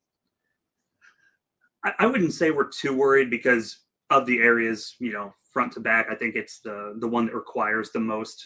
I, 1.84 1.92
I 2.00 2.06
wouldn't 2.06 2.32
say 2.34 2.50
we're 2.50 2.68
too 2.68 2.96
worried 2.96 3.30
because 3.30 3.78
of 4.10 4.26
the 4.26 4.38
areas, 4.40 4.96
you 4.98 5.12
know, 5.12 5.32
front 5.52 5.72
to 5.74 5.80
back. 5.80 6.06
I 6.10 6.14
think 6.14 6.34
it's 6.36 6.60
the 6.60 6.96
the 6.98 7.08
one 7.08 7.26
that 7.26 7.34
requires 7.34 7.90
the 7.90 8.00
most 8.00 8.44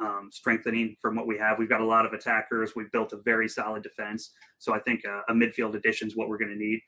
um, 0.00 0.28
strengthening 0.32 0.96
from 1.00 1.14
what 1.14 1.26
we 1.26 1.38
have. 1.38 1.58
We've 1.58 1.68
got 1.68 1.80
a 1.80 1.86
lot 1.86 2.04
of 2.04 2.12
attackers. 2.12 2.72
We've 2.74 2.90
built 2.90 3.12
a 3.12 3.18
very 3.24 3.48
solid 3.48 3.82
defense. 3.82 4.32
So 4.58 4.74
I 4.74 4.80
think 4.80 5.04
a, 5.04 5.22
a 5.30 5.34
midfield 5.34 5.76
addition 5.76 6.08
is 6.08 6.16
what 6.16 6.28
we're 6.28 6.38
going 6.38 6.50
to 6.50 6.58
need. 6.58 6.80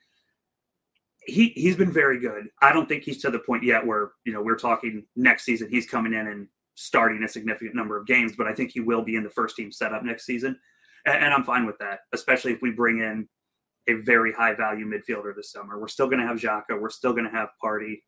He 1.27 1.49
he's 1.57 1.77
been 1.77 1.93
very 1.93 2.21
good. 2.21 2.49
I 2.63 2.73
don't 2.73 2.89
think 2.89 3.03
he's 3.03 3.21
to 3.23 3.31
the 3.31 3.39
point 3.39 3.65
yet 3.65 3.85
where 3.85 4.13
you 4.25 4.33
know 4.33 4.43
we're 4.43 4.57
talking 4.57 5.05
next 5.17 5.45
season. 5.45 5.69
He's 5.71 5.87
coming 5.87 6.15
in 6.15 6.27
and 6.27 6.49
starting 6.75 7.23
a 7.25 7.29
significant 7.29 7.75
number 7.75 7.99
of 7.99 8.07
games, 8.07 8.35
but 8.37 8.47
I 8.47 8.55
think 8.55 8.71
he 8.71 8.81
will 8.81 9.03
be 9.03 9.17
in 9.17 9.25
the 9.25 9.31
first 9.31 9.57
team 9.57 9.73
setup 9.73 10.05
next 10.05 10.25
season, 10.25 10.59
and, 11.05 11.25
and 11.25 11.35
I'm 11.35 11.43
fine 11.43 11.67
with 11.67 11.79
that. 11.79 12.01
Especially 12.13 12.53
if 12.53 12.63
we 12.63 12.71
bring 12.71 12.99
in 12.99 13.29
a 13.89 13.95
very 14.03 14.33
high 14.33 14.55
value 14.55 14.87
midfielder 14.87 15.35
this 15.35 15.53
summer. 15.53 15.79
We're 15.81 15.89
still 15.89 16.07
going 16.07 16.21
to 16.21 16.27
have 16.27 16.39
Xhaka. 16.39 16.81
We're 16.81 16.91
still 16.91 17.13
going 17.13 17.25
to 17.25 17.31
have 17.31 17.49
Partey, 17.63 18.01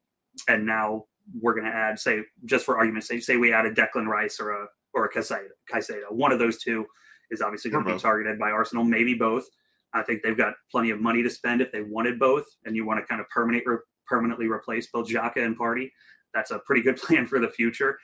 and 0.49 0.67
now 0.67 1.05
we're 1.41 1.55
going 1.55 1.67
to 1.67 1.73
add, 1.73 1.99
say, 1.99 2.23
just 2.45 2.65
for 2.65 2.79
argument's 2.79 3.09
sake, 3.09 3.23
say 3.23 3.37
we 3.37 3.53
added 3.53 3.77
Declan 3.77 4.07
Rice 4.07 4.41
or 4.41 4.51
a 4.53 4.67
or 4.95 5.05
a 5.05 5.13
Caicedo. 5.13 5.49
Caicedo. 5.73 6.11
One 6.11 6.33
of 6.33 6.39
those 6.39 6.59
two 6.59 6.87
is 7.31 7.43
obviously 7.43 7.71
going 7.71 7.85
to 7.85 7.95
be 7.95 8.01
targeted 8.01 8.39
by 8.39 8.51
Arsenal. 8.51 8.85
Maybe 8.85 9.15
both. 9.15 9.45
I 9.95 10.03
think 10.03 10.23
they've 10.23 10.37
got 10.37 10.55
plenty 10.71 10.91
of 10.91 11.01
money 11.01 11.23
to 11.23 11.31
spend 11.31 11.61
if 11.61 11.73
they 11.73 11.83
wanted 11.83 12.19
both, 12.19 12.45
and 12.65 12.77
you 12.77 12.87
want 12.87 13.01
to 13.01 13.07
kind 13.07 13.21
of 13.21 13.29
permanent 13.29 13.65
re- 13.67 13.79
permanently 14.07 14.47
replace 14.49 14.89
both 14.93 15.09
Xhaka 15.09 15.45
and 15.45 15.59
Partey. 15.59 15.91
That's 16.35 16.51
a 16.51 16.61
pretty 16.61 16.83
good 16.83 16.97
plan 17.03 17.27
for 17.27 17.39
the 17.39 17.49
future. 17.49 17.99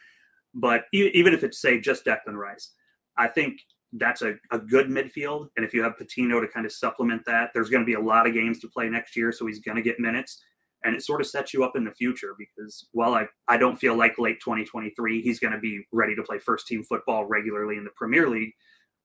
But 0.55 0.85
e- 0.95 1.11
even 1.15 1.35
if 1.35 1.45
it's 1.45 1.61
say 1.61 1.81
just 1.81 2.05
Declan 2.05 2.35
Rice, 2.35 2.73
I 3.19 3.29
think 3.29 3.61
that's 3.93 4.23
a, 4.23 4.35
a 4.51 4.59
good 4.59 4.89
midfield. 4.89 5.49
And 5.57 5.65
if 5.65 5.73
you 5.73 5.83
have 5.83 5.97
Patino 5.97 6.41
to 6.41 6.49
kind 6.49 6.67
of 6.67 6.73
supplement 6.73 7.25
that, 7.27 7.51
there's 7.55 7.71
going 7.71 7.83
to 7.83 7.87
be 7.87 7.95
a 7.95 8.01
lot 8.01 8.27
of 8.27 8.35
games 8.35 8.59
to 8.61 8.69
play 8.69 8.89
next 8.89 9.17
year. 9.17 9.31
So 9.33 9.47
he's 9.47 9.61
going 9.61 9.77
to 9.77 9.83
get 9.83 10.01
minutes. 10.01 10.43
And 10.83 10.95
it 10.95 11.03
sort 11.03 11.21
of 11.21 11.27
sets 11.27 11.55
you 11.55 11.65
up 11.65 11.77
in 11.77 11.85
the 11.85 11.93
future 11.93 12.35
because 12.39 12.89
while 12.93 13.15
I, 13.15 13.27
I 13.49 13.57
don't 13.57 13.77
feel 13.77 13.97
like 13.97 14.19
late 14.19 14.39
2023, 14.45 15.23
he's 15.23 15.41
going 15.41 15.53
to 15.53 15.59
be 15.59 15.83
ready 15.93 16.15
to 16.15 16.23
play 16.23 16.39
first 16.39 16.67
team 16.67 16.83
football 16.85 17.25
regularly 17.25 17.77
in 17.77 17.85
the 17.85 17.91
Premier 17.97 18.29
League. 18.29 18.53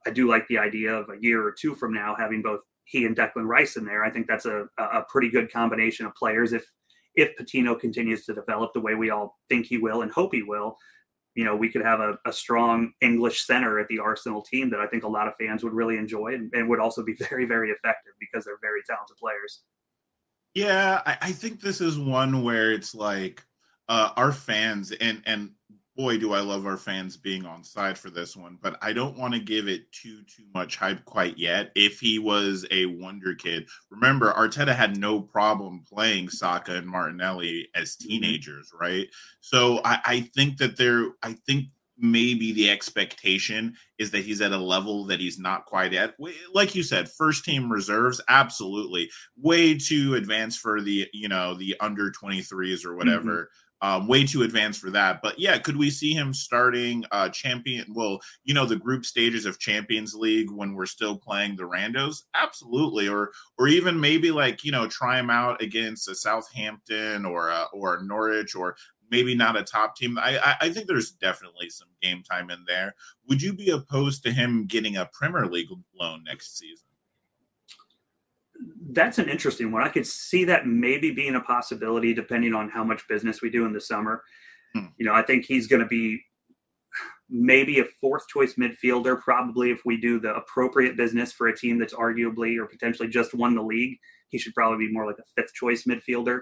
I 0.06 0.10
do 0.10 0.28
like 0.28 0.48
the 0.48 0.58
idea 0.58 0.94
of 0.94 1.10
a 1.10 1.22
year 1.22 1.46
or 1.46 1.54
two 1.58 1.76
from 1.76 1.94
now 1.94 2.16
having 2.18 2.42
both 2.42 2.62
he 2.90 3.06
and 3.06 3.16
Declan 3.16 3.46
Rice 3.46 3.78
in 3.78 3.86
there. 3.86 4.04
I 4.04 4.10
think 4.10 4.28
that's 4.28 4.46
a, 4.46 4.66
a 4.78 5.04
pretty 5.10 5.30
good 5.30 5.52
combination 5.52 6.06
of 6.06 6.16
players. 6.16 6.54
If 6.54 6.66
if 7.16 7.36
Patino 7.36 7.76
continues 7.76 8.26
to 8.26 8.34
develop 8.34 8.72
the 8.74 8.82
way 8.82 8.96
we 8.96 9.10
all 9.10 9.38
think 9.50 9.66
he 9.66 9.78
will 9.78 10.02
and 10.02 10.12
hope 10.12 10.34
he 10.34 10.44
will, 10.44 10.78
you 11.36 11.44
know, 11.44 11.56
we 11.56 11.70
could 11.70 11.84
have 11.84 12.00
a, 12.00 12.18
a 12.26 12.32
strong 12.32 12.92
English 13.02 13.46
center 13.46 13.80
at 13.80 13.88
the 13.88 14.00
Arsenal 14.00 14.42
team 14.42 14.70
that 14.70 14.80
I 14.80 14.88
think 14.88 15.04
a 15.04 15.08
lot 15.08 15.28
of 15.28 15.34
fans 15.40 15.64
would 15.64 15.74
really 15.74 15.98
enjoy 15.98 16.34
and, 16.34 16.52
and 16.54 16.70
would 16.70 16.80
also 16.80 17.04
be 17.04 17.14
very, 17.30 17.46
very 17.46 17.72
effective 17.72 18.14
because 18.20 18.46
they're 18.46 18.60
very 18.62 18.82
talented 18.88 19.18
players. 19.18 19.62
Yeah, 20.54 21.02
I, 21.06 21.18
I 21.22 21.32
think 21.32 21.62
this 21.62 21.82
is 21.82 22.00
one 22.00 22.44
where 22.44 22.72
it's 22.72 22.96
like 22.96 23.44
uh, 23.88 24.12
our 24.16 24.32
fans 24.32 24.92
and 24.92 25.22
and 25.26 25.52
boy, 26.00 26.18
do 26.18 26.32
I 26.32 26.40
love 26.40 26.66
our 26.66 26.78
fans 26.78 27.18
being 27.18 27.46
on 27.46 27.62
side 27.62 27.98
for 27.98 28.10
this 28.10 28.34
one, 28.34 28.58
but 28.62 28.78
I 28.82 28.94
don't 28.94 29.18
want 29.18 29.34
to 29.34 29.40
give 29.42 29.68
it 29.68 29.92
too 29.92 30.24
too 30.24 30.46
much 30.54 30.78
hype 30.78 31.04
quite 31.04 31.38
yet. 31.38 31.74
If 31.76 32.00
he 32.00 32.20
was 32.20 32.66
a 32.72 32.86
wonder 32.86 33.36
kid, 33.36 33.68
remember 33.92 34.32
Arteta 34.32 34.74
had 34.74 34.98
no 34.98 35.20
problem 35.20 35.84
playing 35.86 36.30
Saka 36.30 36.76
and 36.76 36.88
Martinelli 36.88 37.68
as 37.76 37.98
Mm-hmm. 37.98 38.08
teenagers, 38.08 38.72
right? 38.80 39.08
So 39.42 39.82
I, 39.84 40.00
I 40.06 40.20
think 40.22 40.58
that 40.60 40.78
there, 40.78 41.08
I 41.22 41.34
think 41.34 41.66
maybe 41.98 42.54
the 42.54 42.70
expectation 42.72 43.76
is 43.98 44.12
that 44.12 44.24
he's 44.24 44.40
at 44.40 44.54
a 44.54 44.58
level 44.58 45.04
that 45.08 45.20
he's 45.20 45.38
not 45.38 45.66
quite 45.66 45.94
at. 45.94 46.16
Like 46.54 46.76
you 46.76 46.84
said, 46.84 47.10
first 47.12 47.44
team 47.44 47.70
reserves, 47.70 48.22
absolutely, 48.30 49.10
way 49.36 49.78
too 49.78 50.16
advanced 50.16 50.60
for 50.60 50.80
the 50.80 51.10
you 51.12 51.28
know 51.28 51.56
the 51.56 51.76
under 51.82 52.10
twenty 52.10 52.42
threes 52.42 52.86
or 52.86 52.96
whatever 52.96 53.50
um, 53.82 54.08
way 54.08 54.26
too 54.26 54.44
advanced 54.44 54.80
for 54.80 54.90
that. 54.92 55.22
But 55.22 55.40
yeah, 55.40 55.58
could 55.58 55.78
we 55.78 55.90
see 55.90 56.14
him 56.14 56.34
starting 56.34 57.06
uh, 57.12 57.30
champion? 57.30 57.86
Well, 57.94 58.20
you 58.44 58.54
know, 58.54 58.66
the 58.66 58.76
group 58.76 59.06
stages 59.06 59.46
of 59.46 59.60
Champions 59.60 60.14
League 60.14 60.52
when 60.52 60.74
we're 60.74 60.86
still 60.86 61.18
playing 61.18 61.56
the 61.56 61.64
randos, 61.64 62.24
absolutely. 62.34 63.08
Or 63.08 63.32
or 63.58 63.68
even 63.68 64.00
maybe 64.00 64.32
like 64.32 64.64
you 64.64 64.72
know 64.72 64.88
try 64.88 65.20
him 65.20 65.30
out 65.30 65.62
against 65.62 66.10
a 66.10 66.16
Southampton 66.16 67.26
or 67.26 67.50
a, 67.50 67.66
or 67.74 67.96
a 67.96 68.04
Norwich 68.04 68.56
or 68.56 68.76
maybe 69.12 69.34
not 69.36 69.58
a 69.58 69.64
top 69.64 69.96
team. 69.96 70.18
I, 70.18 70.38
I 70.40 70.56
I 70.62 70.70
think 70.70 70.88
there's 70.88 71.12
definitely 71.12 71.70
some 71.70 71.90
game 72.02 72.24
time 72.24 72.50
in 72.50 72.64
there. 72.68 72.96
Would 73.28 73.42
you 73.42 73.54
be 73.54 73.70
opposed 73.70 74.24
to 74.24 74.32
him 74.32 74.66
getting 74.66 74.98
a 74.98 75.10
Premier 75.14 75.46
League 75.46 75.70
loan 76.00 76.24
next 76.26 76.58
season? 76.58 76.89
That's 78.92 79.20
an 79.20 79.30
interesting 79.30 79.72
one. 79.72 79.84
I 79.84 79.90
could 79.90 80.08
see 80.08 80.46
that 80.46 80.68
maybe 80.68 81.12
being 81.12 81.36
a 81.36 81.42
possibility 81.42 82.14
depending 82.14 82.54
on 82.54 82.70
how 82.70 82.84
much 82.84 83.08
business 83.08 83.42
we 83.42 83.50
do 83.50 83.66
in 83.66 83.74
the 83.74 83.82
summer. 83.82 84.24
Hmm. 84.74 84.88
You 84.98 85.06
know, 85.06 85.14
I 85.14 85.22
think 85.22 85.46
he's 85.46 85.68
going 85.68 85.82
to 85.82 85.88
be 85.88 86.22
maybe 87.30 87.80
a 87.80 87.86
fourth 88.02 88.28
choice 88.28 88.56
midfielder, 88.56 89.22
probably 89.22 89.72
if 89.72 89.82
we 89.86 90.00
do 90.00 90.20
the 90.20 90.34
appropriate 90.34 90.98
business 90.98 91.32
for 91.32 91.48
a 91.48 91.56
team 91.56 91.78
that's 91.78 91.94
arguably 91.94 92.60
or 92.60 92.66
potentially 92.66 93.08
just 93.08 93.34
won 93.34 93.56
the 93.56 93.62
league. 93.62 93.98
He 94.30 94.38
should 94.38 94.54
probably 94.56 94.88
be 94.88 94.94
more 94.94 95.06
like 95.06 95.20
a 95.20 95.42
fifth 95.42 95.54
choice 95.54 95.86
midfielder. 95.86 96.42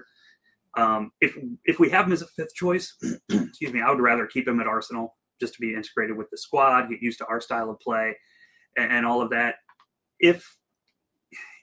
Um, 0.76 1.12
if 1.20 1.36
if 1.64 1.78
we 1.78 1.90
have 1.90 2.06
him 2.06 2.12
as 2.12 2.22
a 2.22 2.26
fifth 2.26 2.54
choice, 2.54 2.94
excuse 3.30 3.72
me, 3.72 3.80
I 3.80 3.90
would 3.90 4.00
rather 4.00 4.26
keep 4.26 4.46
him 4.46 4.60
at 4.60 4.66
Arsenal 4.66 5.16
just 5.40 5.54
to 5.54 5.60
be 5.60 5.74
integrated 5.74 6.16
with 6.16 6.28
the 6.30 6.38
squad, 6.38 6.88
get 6.88 7.02
used 7.02 7.18
to 7.18 7.26
our 7.26 7.40
style 7.40 7.70
of 7.70 7.80
play, 7.80 8.16
and, 8.76 8.92
and 8.92 9.06
all 9.06 9.22
of 9.22 9.30
that. 9.30 9.56
If 10.20 10.57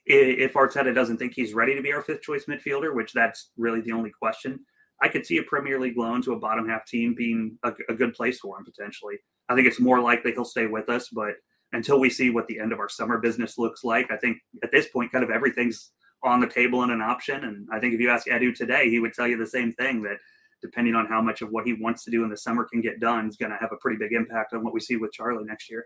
if 0.06 0.54
Arteta 0.54 0.94
doesn't 0.94 1.18
think 1.18 1.34
he's 1.34 1.54
ready 1.54 1.76
to 1.76 1.82
be 1.82 1.92
our 1.92 2.02
fifth 2.02 2.22
choice 2.22 2.46
midfielder, 2.46 2.94
which 2.94 3.14
that's 3.14 3.52
really 3.58 3.82
the 3.82 3.92
only 3.92 4.12
question, 4.12 4.60
I 5.02 5.08
could 5.08 5.26
see 5.26 5.38
a 5.38 5.44
Premier 5.44 5.80
League 5.80 5.98
loan 5.98 6.22
to 6.24 6.34
a 6.34 6.40
bottom 6.40 6.68
half 6.70 6.86
team 6.86 7.16
being 7.16 7.58
a, 7.64 7.74
a 7.90 7.94
good 7.94 8.14
place 8.14 8.40
for 8.40 8.58
him 8.58 8.66
potentially. 8.66 9.16
I 9.50 9.56
think 9.56 9.68
it's 9.68 9.80
more 9.80 10.00
likely 10.02 10.32
he'll 10.32 10.46
stay 10.46 10.68
with 10.68 10.90
us, 10.90 11.10
but 11.10 11.34
until 11.74 12.00
we 12.00 12.10
see 12.10 12.30
what 12.30 12.48
the 12.48 12.60
end 12.60 12.72
of 12.72 12.80
our 12.80 12.90
summer 12.90 13.18
business 13.18 13.58
looks 13.58 13.84
like, 13.84 14.12
I 14.12 14.18
think 14.18 14.38
at 14.64 14.72
this 14.72 14.88
point, 14.88 15.12
kind 15.12 15.24
of 15.24 15.30
everything's 15.30 15.92
on 16.24 16.40
the 16.40 16.48
table 16.48 16.84
and 16.84 16.92
an 16.92 17.02
option. 17.02 17.44
And 17.44 17.68
I 17.72 17.80
think 17.80 17.94
if 17.94 18.00
you 18.00 18.10
ask 18.10 18.28
Edu 18.28 18.56
today, 18.56 18.90
he 18.90 19.00
would 19.00 19.14
tell 19.14 19.28
you 19.28 19.38
the 19.38 19.46
same 19.46 19.72
thing 19.74 20.02
that 20.04 20.18
depending 20.62 20.96
on 20.96 21.06
how 21.06 21.22
much 21.22 21.42
of 21.42 21.50
what 21.50 21.66
he 21.66 21.74
wants 21.74 22.04
to 22.04 22.12
do 22.12 22.24
in 22.24 22.30
the 22.30 22.38
summer 22.38 22.64
can 22.64 22.82
get 22.82 23.00
done 23.00 23.28
is 23.28 23.36
going 23.36 23.52
to 23.52 23.58
have 23.58 23.72
a 23.72 23.78
pretty 23.78 23.98
big 23.98 24.14
impact 24.14 24.54
on 24.54 24.64
what 24.64 24.74
we 24.74 24.80
see 24.80 24.96
with 24.96 25.12
Charlie 25.12 25.44
next 25.44 25.70
year. 25.70 25.86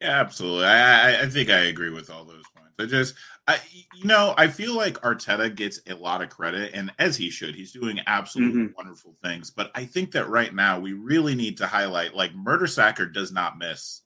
Yeah, 0.00 0.20
absolutely. 0.20 0.64
I, 0.66 1.10
I- 1.16 1.20
I 1.22 1.26
think 1.28 1.50
I 1.50 1.58
agree 1.60 1.90
with 1.90 2.10
all 2.10 2.24
those 2.24 2.44
points. 2.56 2.74
I 2.78 2.86
just, 2.86 3.14
I, 3.46 3.58
you 3.94 4.04
know, 4.06 4.34
I 4.38 4.48
feel 4.48 4.74
like 4.74 4.94
Arteta 5.02 5.54
gets 5.54 5.80
a 5.88 5.94
lot 5.94 6.22
of 6.22 6.30
credit, 6.30 6.70
and 6.72 6.90
as 6.98 7.16
he 7.16 7.28
should, 7.30 7.54
he's 7.54 7.72
doing 7.72 8.00
absolutely 8.06 8.62
Mhm. 8.62 8.74
wonderful 8.76 9.16
things. 9.22 9.50
But 9.50 9.70
I 9.74 9.84
think 9.84 10.12
that 10.12 10.28
right 10.30 10.54
now 10.54 10.78
we 10.80 10.94
really 10.94 11.34
need 11.34 11.58
to 11.58 11.66
highlight, 11.66 12.14
like, 12.14 12.32
Mertesacker 12.34 13.12
does 13.12 13.32
not 13.32 13.58
miss. 13.58 14.02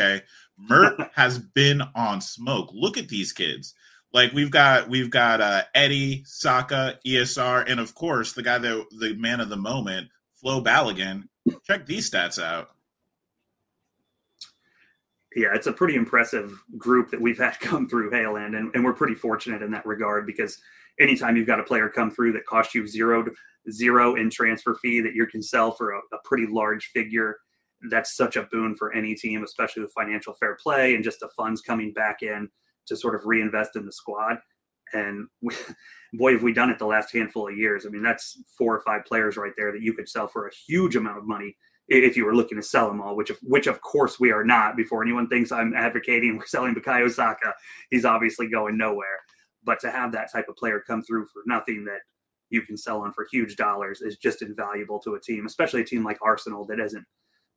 Okay, 0.00 0.22
Mert 0.56 0.98
has 1.14 1.38
been 1.38 1.82
on 1.94 2.20
smoke. 2.20 2.70
Look 2.72 2.96
at 2.98 3.08
these 3.08 3.32
kids. 3.32 3.74
Like 4.12 4.32
we've 4.32 4.50
got 4.50 4.88
we've 4.88 5.10
got 5.10 5.40
uh, 5.42 5.64
Eddie 5.74 6.22
Saka, 6.24 6.98
ESR, 7.06 7.64
and 7.68 7.78
of 7.78 7.94
course 7.94 8.32
the 8.32 8.42
guy 8.42 8.56
that 8.58 8.86
the 8.98 9.14
man 9.14 9.40
of 9.40 9.48
the 9.50 9.56
moment, 9.56 10.08
Flo 10.40 10.62
Balogun. 10.62 11.24
Check 11.64 11.84
these 11.84 12.08
stats 12.10 12.42
out. 12.42 12.68
Yeah, 15.38 15.54
it's 15.54 15.68
a 15.68 15.72
pretty 15.72 15.94
impressive 15.94 16.60
group 16.76 17.12
that 17.12 17.20
we've 17.20 17.38
had 17.38 17.52
come 17.60 17.88
through 17.88 18.10
Hale 18.10 18.36
End, 18.36 18.56
and, 18.56 18.74
and 18.74 18.84
we're 18.84 18.92
pretty 18.92 19.14
fortunate 19.14 19.62
in 19.62 19.70
that 19.70 19.86
regard 19.86 20.26
because 20.26 20.60
anytime 20.98 21.36
you've 21.36 21.46
got 21.46 21.60
a 21.60 21.64
player 21.64 21.88
come 21.88 22.10
through 22.10 22.32
that 22.32 22.44
costs 22.44 22.74
you 22.74 22.84
zero 22.88 23.24
zero 23.70 24.16
in 24.16 24.30
transfer 24.30 24.74
fee 24.82 25.00
that 25.00 25.14
you 25.14 25.26
can 25.26 25.40
sell 25.40 25.70
for 25.70 25.92
a, 25.92 25.98
a 26.12 26.18
pretty 26.24 26.46
large 26.48 26.86
figure, 26.86 27.36
that's 27.88 28.16
such 28.16 28.34
a 28.34 28.48
boon 28.50 28.74
for 28.74 28.92
any 28.92 29.14
team, 29.14 29.44
especially 29.44 29.82
with 29.82 29.92
financial 29.92 30.34
fair 30.34 30.56
play 30.60 30.96
and 30.96 31.04
just 31.04 31.20
the 31.20 31.28
funds 31.36 31.60
coming 31.60 31.92
back 31.92 32.22
in 32.22 32.48
to 32.88 32.96
sort 32.96 33.14
of 33.14 33.24
reinvest 33.24 33.76
in 33.76 33.86
the 33.86 33.92
squad. 33.92 34.38
And 34.92 35.28
we, 35.40 35.54
boy, 36.14 36.32
have 36.32 36.42
we 36.42 36.52
done 36.52 36.70
it 36.70 36.80
the 36.80 36.86
last 36.86 37.12
handful 37.12 37.48
of 37.48 37.56
years. 37.56 37.86
I 37.86 37.90
mean, 37.90 38.02
that's 38.02 38.42
four 38.56 38.74
or 38.74 38.80
five 38.80 39.04
players 39.04 39.36
right 39.36 39.52
there 39.56 39.70
that 39.70 39.82
you 39.82 39.92
could 39.92 40.08
sell 40.08 40.26
for 40.26 40.48
a 40.48 40.54
huge 40.66 40.96
amount 40.96 41.18
of 41.18 41.28
money 41.28 41.56
if 41.88 42.16
you 42.16 42.24
were 42.24 42.34
looking 42.34 42.58
to 42.58 42.62
sell 42.62 42.88
them 42.88 43.00
all, 43.00 43.16
which 43.16 43.30
of 43.30 43.38
which 43.42 43.66
of 43.66 43.80
course 43.80 44.20
we 44.20 44.30
are 44.30 44.44
not. 44.44 44.76
Before 44.76 45.02
anyone 45.02 45.28
thinks 45.28 45.50
I'm 45.50 45.74
advocating 45.74 46.36
we're 46.38 46.46
selling 46.46 46.74
Bukayo 46.74 47.10
Saka, 47.10 47.54
he's 47.90 48.04
obviously 48.04 48.48
going 48.48 48.76
nowhere. 48.76 49.20
But 49.64 49.80
to 49.80 49.90
have 49.90 50.12
that 50.12 50.32
type 50.32 50.46
of 50.48 50.56
player 50.56 50.82
come 50.86 51.02
through 51.02 51.26
for 51.26 51.42
nothing 51.46 51.84
that 51.84 52.00
you 52.50 52.62
can 52.62 52.76
sell 52.76 53.02
on 53.02 53.12
for 53.12 53.26
huge 53.30 53.56
dollars 53.56 54.00
is 54.00 54.16
just 54.16 54.40
invaluable 54.40 54.98
to 55.00 55.14
a 55.14 55.20
team, 55.20 55.44
especially 55.46 55.82
a 55.82 55.84
team 55.84 56.04
like 56.04 56.18
Arsenal 56.22 56.64
that 56.66 56.80
isn't 56.80 57.04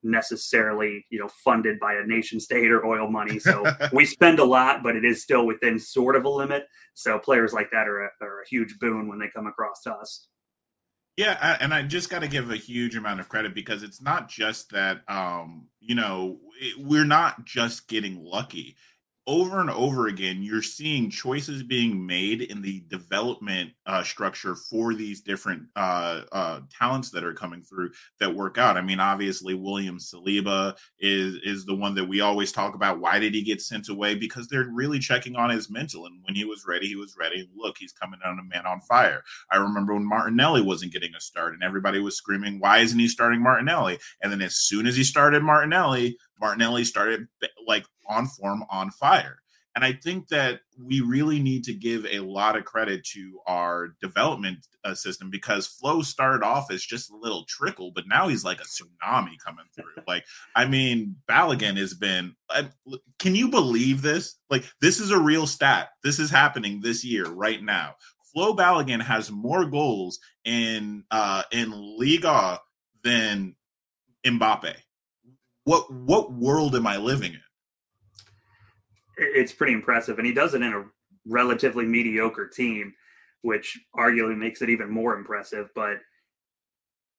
necessarily 0.04 1.06
you 1.12 1.20
know 1.20 1.28
funded 1.28 1.80
by 1.80 1.94
a 1.94 2.06
nation 2.06 2.40
state 2.40 2.72
or 2.72 2.86
oil 2.86 3.10
money. 3.10 3.40
So 3.40 3.64
we 3.94 4.06
spend 4.06 4.40
a 4.40 4.46
lot, 4.46 4.82
but 4.84 4.96
it 4.96 5.06
is 5.06 5.22
still 5.22 5.46
within 5.46 5.80
sort 5.80 6.16
of 6.16 6.26
a 6.26 6.30
limit. 6.30 6.68
So 6.94 7.20
players 7.20 7.54
like 7.54 7.70
that 7.72 7.88
are 7.88 8.06
a, 8.06 8.10
are 8.22 8.42
a 8.42 8.50
huge 8.50 8.80
boon 8.80 9.08
when 9.08 9.20
they 9.20 9.30
come 9.30 9.48
across 9.48 9.82
to 9.84 9.94
us. 9.94 10.28
Yeah, 11.22 11.38
I- 11.40 11.64
and 11.64 11.72
I 11.72 11.84
just 11.84 12.10
got 12.10 12.24
to 12.24 12.28
give 12.28 12.50
a 12.50 12.56
huge 12.56 12.96
amount 12.96 13.20
of 13.20 13.30
credit 13.30 13.54
because 13.54 13.84
it's 13.84 14.02
not 14.02 14.28
just 14.28 14.72
that, 14.72 15.08
um, 15.08 15.68
you 15.80 15.94
know, 15.94 16.40
it, 16.60 16.80
we're 16.80 17.06
not 17.06 17.46
just 17.46 17.88
getting 17.88 18.24
lucky. 18.26 18.76
Over 19.32 19.62
and 19.62 19.70
over 19.70 20.08
again, 20.08 20.44
you're 20.44 20.62
seeing 20.62 21.10
choices 21.10 21.64
being 21.64 22.06
made 22.06 22.42
in 22.42 22.62
the 22.62 22.84
development 22.90 23.72
uh, 23.86 24.04
structure 24.04 24.56
for 24.56 24.94
these 24.94 25.22
different 25.22 25.68
uh, 25.78 26.24
uh, 26.34 26.60
talents 26.78 27.12
that 27.12 27.24
are 27.24 27.34
coming 27.34 27.62
through 27.62 27.92
that 28.20 28.36
work 28.36 28.58
out. 28.58 28.76
I 28.76 28.82
mean, 28.82 29.00
obviously, 29.00 29.54
William 29.54 30.00
Saliba 30.00 30.76
is 31.00 31.36
is 31.46 31.66
the 31.66 31.74
one 31.74 31.96
that 31.96 32.10
we 32.10 32.20
always 32.20 32.52
talk 32.52 32.76
about. 32.76 33.00
Why 33.00 33.20
did 33.20 33.34
he 33.34 33.42
get 33.42 33.62
sent 33.62 33.88
away? 33.88 34.16
Because 34.16 34.50
they're 34.50 34.70
really 34.70 35.00
checking 35.00 35.38
on 35.38 35.50
his 35.50 35.72
mental, 35.72 36.06
and 36.08 36.20
when 36.24 36.36
he 36.36 36.44
was 36.44 36.66
ready, 36.68 36.90
he 36.90 36.98
was 36.98 37.16
ready. 37.18 37.50
Look, 37.56 37.78
he's 37.80 37.94
coming 37.94 38.20
on 38.26 38.38
a 38.38 38.44
man 38.44 38.66
on 38.66 38.82
fire. 38.82 39.24
I 39.50 39.56
remember 39.56 39.94
when 39.94 40.04
Martinelli 40.04 40.62
wasn't 40.62 40.92
getting 40.92 41.16
a 41.16 41.22
start 41.22 41.54
and 41.54 41.64
everybody 41.64 42.02
was 42.02 42.18
screaming, 42.18 42.60
why 42.60 42.80
isn't 42.80 43.00
he 43.00 43.08
starting 43.08 43.42
Martinelli? 43.42 43.98
And 44.22 44.30
then 44.30 44.42
as 44.42 44.58
soon 44.58 44.88
as 44.88 44.98
he 44.98 45.06
started 45.06 45.42
Martinelli, 45.42 46.18
Martinelli 46.42 46.84
started 46.84 47.28
like 47.66 47.86
on 48.12 48.28
form, 48.28 48.64
on 48.70 48.92
fire. 48.92 49.42
And 49.74 49.86
I 49.86 49.94
think 49.94 50.28
that 50.28 50.62
we 50.78 51.00
really 51.00 51.40
need 51.40 51.64
to 51.64 51.74
give 51.74 52.06
a 52.06 52.20
lot 52.20 52.58
of 52.58 52.66
credit 52.66 53.06
to 53.14 53.40
our 53.48 53.96
development 54.02 54.68
uh, 54.84 54.96
system 54.96 55.30
because 55.30 55.66
Flo 55.66 56.02
started 56.02 56.46
off 56.46 56.70
as 56.70 56.84
just 56.84 57.10
a 57.10 57.16
little 57.16 57.46
trickle, 57.48 57.92
but 57.96 58.04
now 58.06 58.28
he's 58.28 58.44
like 58.44 58.60
a 58.60 58.66
tsunami 58.66 59.38
coming 59.44 59.66
through. 59.74 60.04
like, 60.08 60.26
I 60.56 60.66
mean, 60.66 61.16
Balogun 61.30 61.78
has 61.78 61.94
been. 61.94 62.36
Uh, 62.50 62.64
can 63.18 63.34
you 63.34 63.48
believe 63.48 64.02
this? 64.02 64.36
Like, 64.50 64.66
this 64.82 65.00
is 65.00 65.10
a 65.10 65.20
real 65.20 65.48
stat. 65.48 65.90
This 66.04 66.20
is 66.20 66.30
happening 66.30 66.82
this 66.82 67.06
year, 67.06 67.26
right 67.26 67.64
now. 67.64 67.96
Flo 68.34 68.54
Balogun 68.54 69.02
has 69.02 69.32
more 69.32 69.66
goals 69.66 70.20
in 70.44 71.04
uh 71.12 71.44
in 71.52 71.72
Liga 71.72 72.60
than 73.04 73.56
Mbappe. 74.26 74.74
What 75.64 75.94
what 75.94 76.34
world 76.34 76.76
am 76.76 76.88
I 76.88 76.98
living 76.98 77.34
in? 77.34 77.42
It- 79.22 79.36
It's 79.36 79.54
pretty 79.54 79.74
impressive, 79.74 80.18
and 80.18 80.26
he 80.28 80.34
does 80.34 80.54
it 80.54 80.62
in 80.62 80.74
a 80.74 80.86
relatively 81.26 81.86
mediocre 81.86 82.48
team, 82.48 82.94
which 83.42 83.80
arguably 83.96 84.36
makes 84.38 84.62
it 84.62 84.70
even 84.70 84.90
more 84.90 85.16
impressive. 85.16 85.70
But 85.76 86.02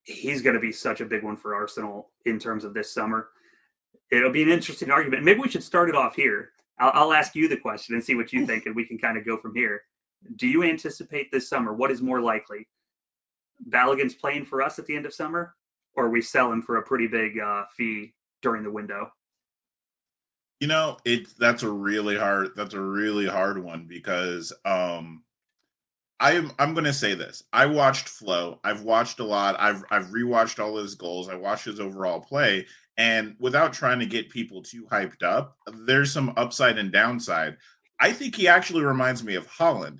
he's 0.02 0.42
going 0.42 0.54
to 0.54 0.60
be 0.60 0.72
such 0.72 1.00
a 1.00 1.06
big 1.06 1.22
one 1.22 1.36
for 1.36 1.54
Arsenal 1.54 2.10
in 2.26 2.38
terms 2.38 2.64
of 2.64 2.74
this 2.74 2.92
summer. 2.92 3.30
It'll 4.10 4.32
be 4.32 4.42
an 4.42 4.48
interesting 4.50 4.90
argument. 4.90 5.22
Maybe 5.24 5.40
we 5.40 5.48
should 5.48 5.62
start 5.62 5.88
it 5.88 5.94
off 5.94 6.16
here. 6.16 6.50
I'll, 6.78 6.90
I'll 6.94 7.12
ask 7.12 7.34
you 7.36 7.48
the 7.48 7.56
question 7.56 7.94
and 7.94 8.02
see 8.04 8.14
what 8.16 8.32
you 8.32 8.44
think, 8.46 8.66
and 8.66 8.74
we 8.74 8.84
can 8.84 8.98
kind 8.98 9.16
of 9.16 9.24
go 9.24 9.36
from 9.38 9.54
here. 9.54 9.82
Do 10.36 10.48
you 10.48 10.64
anticipate 10.64 11.30
this 11.30 11.48
summer? 11.48 11.72
What 11.72 11.90
is 11.92 12.02
more 12.02 12.20
likely? 12.20 12.68
Balogun's 13.60 14.14
playing 14.14 14.44
for 14.46 14.60
us 14.60 14.78
at 14.78 14.86
the 14.86 14.96
end 14.96 15.06
of 15.06 15.14
summer, 15.14 15.54
or 15.94 16.10
we 16.10 16.20
sell 16.20 16.50
him 16.52 16.62
for 16.62 16.78
a 16.78 16.82
pretty 16.82 17.06
big 17.06 17.38
uh, 17.38 17.64
fee 17.76 18.12
during 18.42 18.64
the 18.64 18.70
window? 18.70 19.12
You 20.62 20.68
know, 20.68 20.96
it 21.04 21.26
that's 21.40 21.64
a 21.64 21.68
really 21.68 22.16
hard 22.16 22.50
that's 22.54 22.74
a 22.74 22.80
really 22.80 23.26
hard 23.26 23.60
one 23.60 23.86
because 23.88 24.52
um 24.64 25.24
I'm 26.20 26.52
I'm 26.56 26.72
gonna 26.72 26.92
say 26.92 27.14
this. 27.14 27.42
I 27.52 27.66
watched 27.66 28.08
Flo. 28.08 28.60
I've 28.62 28.82
watched 28.82 29.18
a 29.18 29.24
lot. 29.24 29.56
I've 29.58 29.82
I've 29.90 30.06
rewatched 30.10 30.62
all 30.62 30.76
his 30.76 30.94
goals. 30.94 31.28
I 31.28 31.34
watched 31.34 31.64
his 31.64 31.80
overall 31.80 32.20
play, 32.20 32.68
and 32.96 33.34
without 33.40 33.72
trying 33.72 33.98
to 33.98 34.06
get 34.06 34.30
people 34.30 34.62
too 34.62 34.86
hyped 34.88 35.24
up, 35.24 35.56
there's 35.84 36.12
some 36.12 36.32
upside 36.36 36.78
and 36.78 36.92
downside. 36.92 37.56
I 37.98 38.12
think 38.12 38.36
he 38.36 38.46
actually 38.46 38.84
reminds 38.84 39.24
me 39.24 39.34
of 39.34 39.48
Haaland 39.48 39.98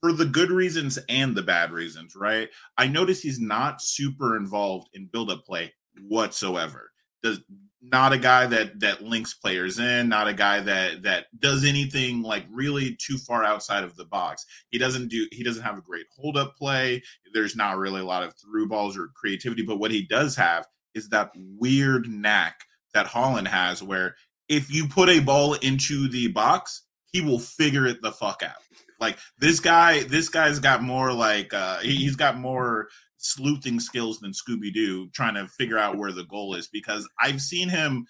for 0.00 0.14
the 0.14 0.24
good 0.24 0.50
reasons 0.50 0.98
and 1.10 1.34
the 1.34 1.42
bad 1.42 1.70
reasons, 1.70 2.16
right? 2.16 2.48
I 2.78 2.86
notice 2.86 3.20
he's 3.20 3.40
not 3.40 3.82
super 3.82 4.38
involved 4.38 4.88
in 4.94 5.10
build-up 5.12 5.44
play 5.44 5.74
whatsoever. 6.00 6.92
Does 7.22 7.40
not 7.82 8.12
a 8.12 8.18
guy 8.18 8.46
that 8.46 8.78
that 8.80 9.02
links 9.02 9.34
players 9.34 9.78
in, 9.78 10.08
not 10.08 10.28
a 10.28 10.32
guy 10.32 10.60
that 10.60 11.02
that 11.02 11.26
does 11.38 11.64
anything 11.64 12.22
like 12.22 12.46
really 12.50 12.96
too 12.96 13.18
far 13.18 13.44
outside 13.44 13.82
of 13.82 13.96
the 13.96 14.04
box. 14.04 14.46
He 14.70 14.78
doesn't 14.78 15.08
do 15.08 15.26
he 15.32 15.42
doesn't 15.42 15.64
have 15.64 15.78
a 15.78 15.82
great 15.82 16.06
hold 16.16 16.36
up 16.36 16.56
play. 16.56 17.02
There's 17.34 17.56
not 17.56 17.78
really 17.78 18.00
a 18.00 18.04
lot 18.04 18.22
of 18.22 18.34
through 18.36 18.68
balls 18.68 18.96
or 18.96 19.10
creativity, 19.14 19.62
but 19.62 19.78
what 19.78 19.90
he 19.90 20.02
does 20.06 20.36
have 20.36 20.66
is 20.94 21.08
that 21.08 21.32
weird 21.36 22.08
knack 22.08 22.60
that 22.94 23.06
Haaland 23.06 23.48
has 23.48 23.82
where 23.82 24.14
if 24.48 24.72
you 24.72 24.86
put 24.86 25.08
a 25.08 25.20
ball 25.20 25.54
into 25.54 26.08
the 26.08 26.28
box, 26.28 26.82
he 27.12 27.20
will 27.20 27.38
figure 27.38 27.86
it 27.86 28.02
the 28.02 28.12
fuck 28.12 28.42
out. 28.42 28.62
Like 29.00 29.18
this 29.38 29.58
guy, 29.58 30.04
this 30.04 30.28
guy's 30.28 30.60
got 30.60 30.82
more 30.82 31.12
like 31.12 31.52
uh 31.52 31.78
he's 31.78 32.14
got 32.14 32.38
more 32.38 32.88
sleuthing 33.22 33.80
skills 33.80 34.18
than 34.20 34.32
Scooby 34.32 34.72
Doo 34.72 35.08
trying 35.10 35.34
to 35.34 35.46
figure 35.46 35.78
out 35.78 35.96
where 35.96 36.12
the 36.12 36.24
goal 36.24 36.54
is 36.54 36.68
because 36.68 37.08
I've 37.20 37.40
seen 37.40 37.68
him 37.68 38.06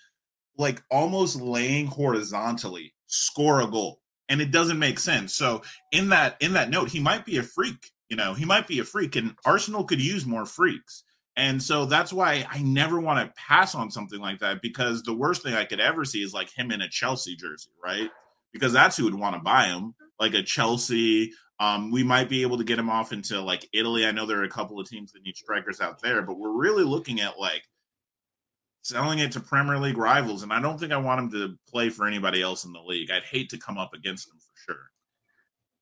like 0.56 0.82
almost 0.90 1.40
laying 1.40 1.86
horizontally 1.86 2.94
score 3.06 3.60
a 3.60 3.66
goal 3.66 4.00
and 4.28 4.40
it 4.40 4.50
doesn't 4.50 4.78
make 4.78 4.98
sense. 4.98 5.34
So 5.34 5.62
in 5.92 6.08
that 6.08 6.36
in 6.40 6.54
that 6.54 6.70
note, 6.70 6.88
he 6.88 7.00
might 7.00 7.24
be 7.24 7.36
a 7.36 7.42
freak. 7.42 7.90
You 8.08 8.16
know, 8.16 8.34
he 8.34 8.44
might 8.44 8.66
be 8.66 8.78
a 8.78 8.84
freak, 8.84 9.16
and 9.16 9.34
Arsenal 9.44 9.84
could 9.84 10.02
use 10.02 10.26
more 10.26 10.44
freaks. 10.44 11.04
And 11.36 11.62
so 11.62 11.86
that's 11.86 12.12
why 12.12 12.46
I 12.50 12.60
never 12.60 13.00
want 13.00 13.26
to 13.26 13.34
pass 13.40 13.74
on 13.74 13.90
something 13.90 14.20
like 14.20 14.40
that 14.40 14.60
because 14.60 15.02
the 15.02 15.14
worst 15.14 15.42
thing 15.42 15.54
I 15.54 15.64
could 15.64 15.80
ever 15.80 16.04
see 16.04 16.22
is 16.22 16.34
like 16.34 16.50
him 16.50 16.70
in 16.70 16.82
a 16.82 16.88
Chelsea 16.88 17.36
jersey, 17.36 17.70
right? 17.82 18.10
Because 18.52 18.72
that's 18.72 18.98
who 18.98 19.04
would 19.04 19.14
want 19.14 19.34
to 19.36 19.42
buy 19.42 19.64
him, 19.66 19.94
like 20.20 20.34
a 20.34 20.42
Chelsea, 20.42 21.32
um, 21.62 21.92
we 21.92 22.02
might 22.02 22.28
be 22.28 22.42
able 22.42 22.58
to 22.58 22.64
get 22.64 22.80
him 22.80 22.90
off 22.90 23.12
into 23.12 23.40
like 23.40 23.68
Italy. 23.72 24.04
I 24.04 24.10
know 24.10 24.26
there 24.26 24.40
are 24.40 24.44
a 24.44 24.48
couple 24.48 24.80
of 24.80 24.88
teams 24.88 25.12
that 25.12 25.22
need 25.22 25.36
strikers 25.36 25.80
out 25.80 26.02
there, 26.02 26.20
but 26.20 26.36
we're 26.36 26.50
really 26.50 26.82
looking 26.82 27.20
at 27.20 27.38
like 27.38 27.62
selling 28.82 29.20
it 29.20 29.30
to 29.32 29.40
Premier 29.40 29.78
League 29.78 29.96
rivals. 29.96 30.42
And 30.42 30.52
I 30.52 30.60
don't 30.60 30.76
think 30.76 30.90
I 30.90 30.96
want 30.96 31.20
him 31.20 31.30
to 31.30 31.56
play 31.68 31.88
for 31.88 32.08
anybody 32.08 32.42
else 32.42 32.64
in 32.64 32.72
the 32.72 32.80
league. 32.80 33.12
I'd 33.12 33.22
hate 33.22 33.48
to 33.50 33.58
come 33.58 33.78
up 33.78 33.94
against 33.94 34.26
him 34.26 34.40
for 34.40 34.72
sure. 34.72 34.90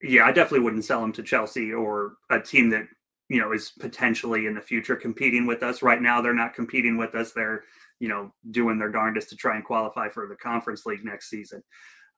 Yeah, 0.03 0.27
I 0.27 0.33
definitely 0.33 0.65
wouldn't 0.65 0.85
sell 0.85 1.03
him 1.03 1.13
to 1.15 1.23
Chelsea 1.23 1.73
or 1.73 2.13
a 2.29 2.39
team 2.39 2.69
that 2.71 2.85
you 3.31 3.41
know 3.41 3.53
is 3.53 3.73
potentially 3.81 4.45
in 4.45 4.55
the 4.55 4.61
future 4.61 4.97
competing 4.97 5.47
with 5.47 5.63
us. 5.63 5.81
Right 5.81 6.03
now, 6.03 6.21
they're 6.21 6.35
not 6.35 6.53
competing 6.53 6.99
with 6.99 7.15
us. 7.15 7.33
They're 7.33 7.65
you 8.01 8.09
know 8.09 8.35
doing 8.51 8.79
their 8.79 8.91
darndest 8.91 9.31
to 9.31 9.37
try 9.37 9.57
and 9.57 9.65
qualify 9.65 10.11
for 10.11 10.27
the 10.27 10.37
Conference 10.37 10.85
League 10.85 11.07
next 11.07 11.31
season. 11.31 11.63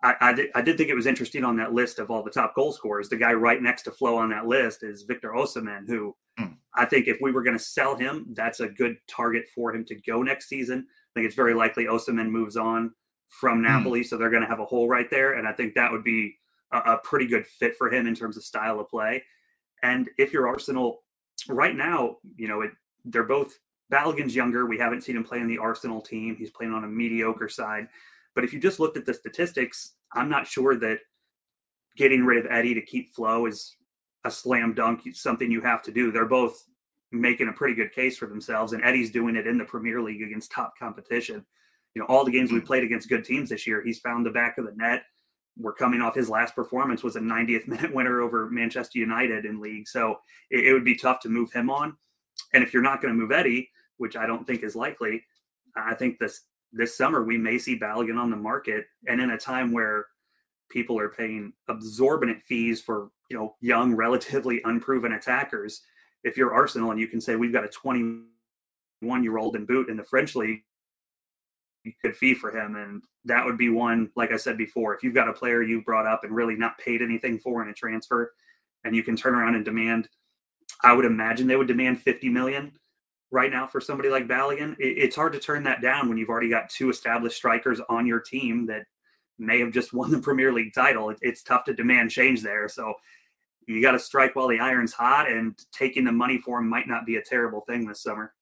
I, 0.03 0.15
I, 0.21 0.33
did, 0.33 0.51
I 0.55 0.63
did 0.63 0.77
think 0.77 0.91
it 0.91 0.95
was 0.95 1.07
interesting 1.07 1.45
on 1.45 1.57
that 1.57 1.73
list 1.73 1.99
of 1.99 2.11
all 2.11 2.23
the 2.23 2.31
top 2.31 2.55
goal 2.55 2.73
scorers. 2.73 3.09
The 3.09 3.17
guy 3.17 3.33
right 3.33 3.63
next 3.63 3.83
to 3.83 3.93
Flo 3.93 4.17
on 4.17 4.31
that 4.31 4.47
list 4.47 4.83
is 4.83 5.03
Victor 5.03 5.31
Osimhen, 5.31 5.87
who 5.87 6.17
mm. 6.39 6.57
I 6.75 6.87
think 6.87 7.07
if 7.07 7.19
we 7.21 7.31
were 7.31 7.43
going 7.43 7.57
to 7.57 7.63
sell 7.63 7.97
him, 7.97 8.27
that's 8.35 8.61
a 8.61 8.69
good 8.69 8.97
target 9.09 9.45
for 9.55 9.75
him 9.75 9.85
to 9.87 9.95
go 9.95 10.23
next 10.23 10.49
season. 10.49 10.87
I 10.89 11.11
think 11.15 11.27
it's 11.27 11.37
very 11.37 11.55
likely 11.55 11.85
Osimhen 11.85 12.31
moves 12.31 12.57
on 12.57 12.93
from 13.29 13.59
hmm. 13.59 13.65
Napoli, 13.65 14.01
mm. 14.01 14.07
so 14.07 14.17
they're 14.17 14.31
going 14.31 14.43
to 14.43 14.49
have 14.49 14.61
a 14.61 14.65
hole 14.65 14.89
right 14.89 15.09
there, 15.09 15.35
and 15.35 15.49
I 15.49 15.53
think 15.53 15.75
that 15.75 15.91
would 15.91 16.05
be 16.05 16.37
a, 16.73 16.79
a 16.79 16.99
pretty 16.99 17.27
good 17.27 17.47
fit 17.47 17.77
for 17.77 17.91
him 17.93 18.07
in 18.07 18.15
terms 18.15 18.37
of 18.37 18.45
style 18.45 18.81
of 18.81 18.89
play. 18.89 19.23
And 19.83 20.09
if 20.19 20.33
you're 20.33 20.49
Arsenal 20.49 21.03
right 21.49 21.75
now, 21.75 22.17
you 22.37 22.49
know 22.49 22.63
it, 22.63 22.73
they're 23.05 23.25
both 23.25 23.59
Balogun's 23.91 24.35
younger. 24.35 24.67
We 24.67 24.79
haven't 24.79 25.03
seen 25.03 25.17
him 25.17 25.25
play 25.25 25.41
in 25.41 25.49
the 25.49 25.59
Arsenal 25.59 26.01
team. 26.01 26.37
He's 26.37 26.51
playing 26.51 26.73
on 26.73 26.85
a 26.85 26.89
mediocre 26.89 27.49
side. 27.49 27.89
But 28.35 28.45
if 28.45 28.53
you 28.53 28.61
just 28.61 28.81
looked 28.81 28.97
at 28.97 29.07
the 29.07 29.15
statistics, 29.15 29.95
I'm 30.13 30.29
not 30.29 30.47
sure 30.47 30.77
that 30.79 30.99
getting 31.97 32.25
rid 32.25 32.45
of 32.45 32.51
Eddie 32.51 32.75
to 32.75 32.83
keep 32.83 33.15
Flo 33.15 33.47
is 33.47 33.77
a 34.25 34.31
slam 34.31 34.75
dunk, 34.75 35.03
something 35.15 35.51
you 35.51 35.61
have 35.61 35.83
to 35.83 35.93
do. 35.93 36.11
They're 36.11 36.25
both 36.25 36.65
making 37.11 37.49
a 37.49 37.53
pretty 37.53 37.75
good 37.75 37.93
case 37.93 38.17
for 38.17 38.27
themselves, 38.27 38.73
and 38.73 38.83
Eddie's 38.83 39.11
doing 39.11 39.37
it 39.37 39.47
in 39.47 39.59
the 39.59 39.65
Premier 39.65 40.01
League 40.01 40.23
against 40.23 40.51
top 40.51 40.75
competition. 40.79 41.45
You 41.95 42.01
know, 42.01 42.07
all 42.07 42.25
the 42.25 42.31
games 42.31 42.51
we 42.51 42.61
hmm. 42.61 42.67
played 42.67 42.85
against 42.85 43.09
good 43.09 43.25
teams 43.25 43.51
this 43.51 43.67
year, 43.67 43.83
he's 43.83 43.99
found 43.99 44.25
the 44.25 44.31
back 44.31 44.59
of 44.59 44.65
the 44.65 44.73
net. 44.77 45.03
We're 45.59 45.75
coming 45.75 46.01
off 46.01 46.15
his 46.15 46.31
last 46.31 46.55
performance 46.55 47.03
was 47.03 47.17
a 47.17 47.21
90th 47.21 47.69
minute 47.69 47.95
winner 47.95 48.23
over 48.23 48.49
Manchester 48.51 48.99
United 48.99 49.45
in 49.45 49.61
league, 49.61 49.87
so 49.87 50.19
it, 50.51 50.67
it 50.67 50.73
would 50.73 50.85
be 50.85 50.97
tough 50.97 51.21
to 51.21 51.29
move 51.29 51.53
him 51.53 51.69
on. 51.69 51.97
And 52.55 52.65
if 52.65 52.73
you're 52.73 52.83
not 52.83 53.03
going 53.03 53.13
to 53.13 53.21
move 53.21 53.33
Eddie, 53.33 53.71
which 53.99 54.17
I 54.17 54.27
don't 54.27 54.47
think 54.47 54.63
is 54.63 54.75
likely, 54.75 55.23
I 55.77 55.95
think 55.95 56.19
this 56.19 56.43
this 56.73 56.97
summer 56.97 57.23
we 57.23 57.37
may 57.37 57.59
see 57.59 57.79
Balogun 57.79 58.19
on 58.19 58.31
the 58.31 58.37
market, 58.37 58.87
and 59.07 59.21
in 59.21 59.31
a 59.31 59.39
time 59.39 59.73
where 59.73 60.07
people 60.71 60.99
are 60.99 61.11
paying 61.11 61.53
absorbent 61.69 62.43
fees 62.47 62.81
for 62.81 63.11
you 63.31 63.37
know 63.37 63.55
young, 63.61 63.95
relatively 63.95 64.61
unproven 64.65 65.13
attackers. 65.13 65.83
If 66.25 66.37
you're 66.37 66.55
Arsenal 66.55 66.91
and 66.91 67.01
you 67.01 67.09
can 67.09 67.21
say 67.21 67.37
we've 67.37 67.53
got 67.53 67.65
a 67.65 67.69
21 67.69 69.23
year 69.23 69.39
old 69.39 69.57
in 69.57 69.67
boot 69.67 69.89
in 69.89 69.97
the 69.97 70.05
French 70.05 70.35
league, 70.35 70.63
good 72.03 72.17
fee 72.17 72.35
for 72.35 72.57
him, 72.57 72.77
and 72.77 73.03
that 73.25 73.45
would 73.45 73.59
be 73.59 73.69
one. 73.69 74.11
Like 74.17 74.33
I 74.33 74.37
said 74.37 74.57
before, 74.57 74.95
if 74.95 75.03
you've 75.03 75.15
got 75.15 75.29
a 75.29 75.33
player 75.33 75.63
you 75.63 75.83
brought 75.83 76.07
up 76.07 76.25
and 76.25 76.35
really 76.35 76.57
not 76.57 76.79
paid 76.79 77.03
anything 77.03 77.39
for 77.39 77.63
in 77.63 77.69
a 77.69 77.75
transfer, 77.75 78.33
and 78.85 78.97
you 78.97 79.03
can 79.03 79.17
turn 79.17 79.35
around 79.35 79.55
and 79.55 79.65
demand, 79.65 80.09
I 80.83 80.93
would 80.93 81.05
imagine 81.05 81.47
they 81.47 81.57
would 81.57 81.69
demand 81.69 82.01
50 82.01 82.29
million 82.29 82.73
right 83.33 83.51
now 83.51 83.67
for 83.67 83.81
somebody 83.81 84.11
like 84.11 84.29
Balogun. 84.29 84.77
it's 84.79 85.17
hard 85.17 85.33
to 85.33 85.41
turn 85.41 85.65
that 85.65 85.81
down 85.81 86.09
when 86.09 86.19
you've 86.19 86.29
already 86.29 86.51
got 86.51 86.69
two 86.69 86.91
established 86.91 87.37
strikers 87.37 87.81
on 87.89 88.07
your 88.07 88.21
team 88.21 88.67
that 88.67 88.85
may 89.39 89.59
have 89.59 89.73
just 89.73 89.93
won 89.93 90.11
the 90.11 90.19
Premier 90.21 90.53
League 90.53 90.75
title. 90.75 91.13
it's 91.23 91.43
tough 91.43 91.65
to 91.65 91.75
demand 91.75 92.11
change 92.11 92.43
there. 92.43 92.69
So 92.69 92.95
you 93.67 93.81
got 93.81 93.93
to 93.93 93.99
strike 93.99 94.37
while 94.37 94.49
the 94.49 94.59
iron's 94.59 94.93
hot, 94.93 95.31
and 95.31 95.59
taking 95.73 96.05
the 96.05 96.13
money 96.13 96.39
for 96.39 96.59
him 96.59 96.69
might 96.69 96.89
not 96.89 97.07
be 97.07 97.17
a 97.17 97.23
terrible 97.23 97.63
thing 97.63 97.87
this 97.87 98.03
summer. 98.03 98.35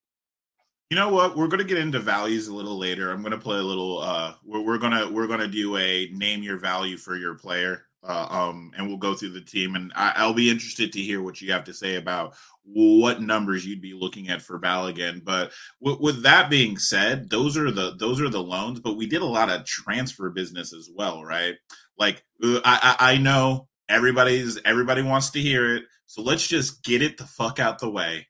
You 0.88 0.96
know 0.96 1.10
what? 1.10 1.36
We're 1.36 1.46
going 1.46 1.58
to 1.58 1.64
get 1.64 1.78
into 1.78 2.00
values 2.00 2.48
a 2.48 2.54
little 2.54 2.76
later. 2.76 3.12
I'm 3.12 3.20
going 3.20 3.32
to 3.32 3.38
play 3.38 3.58
a 3.58 3.62
little. 3.62 4.00
Uh, 4.00 4.34
we're, 4.44 4.60
we're 4.60 4.78
gonna 4.78 5.08
we're 5.08 5.28
gonna 5.28 5.46
do 5.46 5.76
a 5.76 6.08
name 6.12 6.42
your 6.42 6.58
value 6.58 6.96
for 6.96 7.16
your 7.16 7.34
player 7.34 7.84
uh, 8.02 8.26
um, 8.30 8.72
and 8.76 8.88
we'll 8.88 8.96
go 8.96 9.14
through 9.14 9.30
the 9.30 9.40
team. 9.40 9.74
And 9.74 9.92
I, 9.94 10.26
will 10.26 10.34
be 10.34 10.50
interested 10.50 10.92
to 10.92 11.00
hear 11.00 11.22
what 11.22 11.40
you 11.40 11.52
have 11.52 11.64
to 11.64 11.74
say 11.74 11.96
about 11.96 12.34
what 12.62 13.20
numbers 13.20 13.66
you'd 13.66 13.80
be 13.80 13.92
looking 13.92 14.28
at 14.28 14.42
for 14.42 14.58
Balogun. 14.58 15.24
But 15.24 15.52
w- 15.82 16.02
with 16.02 16.22
that 16.22 16.50
being 16.50 16.78
said, 16.78 17.30
those 17.30 17.56
are 17.56 17.70
the 17.70 17.94
those 17.98 18.20
are 18.20 18.30
the 18.30 18.42
loans. 18.42 18.80
But 18.80 18.96
we 18.96 19.06
did 19.06 19.22
a 19.22 19.26
lot 19.26 19.50
of 19.50 19.64
transfer 19.64 20.30
business 20.30 20.72
as 20.72 20.88
well, 20.94 21.24
right? 21.24 21.56
Like 21.98 22.24
uh, 22.42 22.60
I, 22.64 22.96
I, 22.98 23.12
I 23.12 23.16
know 23.18 23.68
everybody's 23.88 24.58
everybody 24.64 25.02
wants 25.02 25.30
to 25.30 25.40
hear 25.40 25.76
it, 25.76 25.84
so 26.06 26.22
let's 26.22 26.46
just 26.46 26.82
get 26.84 27.02
it 27.02 27.18
the 27.18 27.26
fuck 27.26 27.58
out 27.58 27.78
the 27.78 27.90
way. 27.90 28.28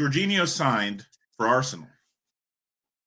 Jorginho 0.00 0.46
signed 0.46 1.06
for 1.36 1.46
Arsenal. 1.46 1.88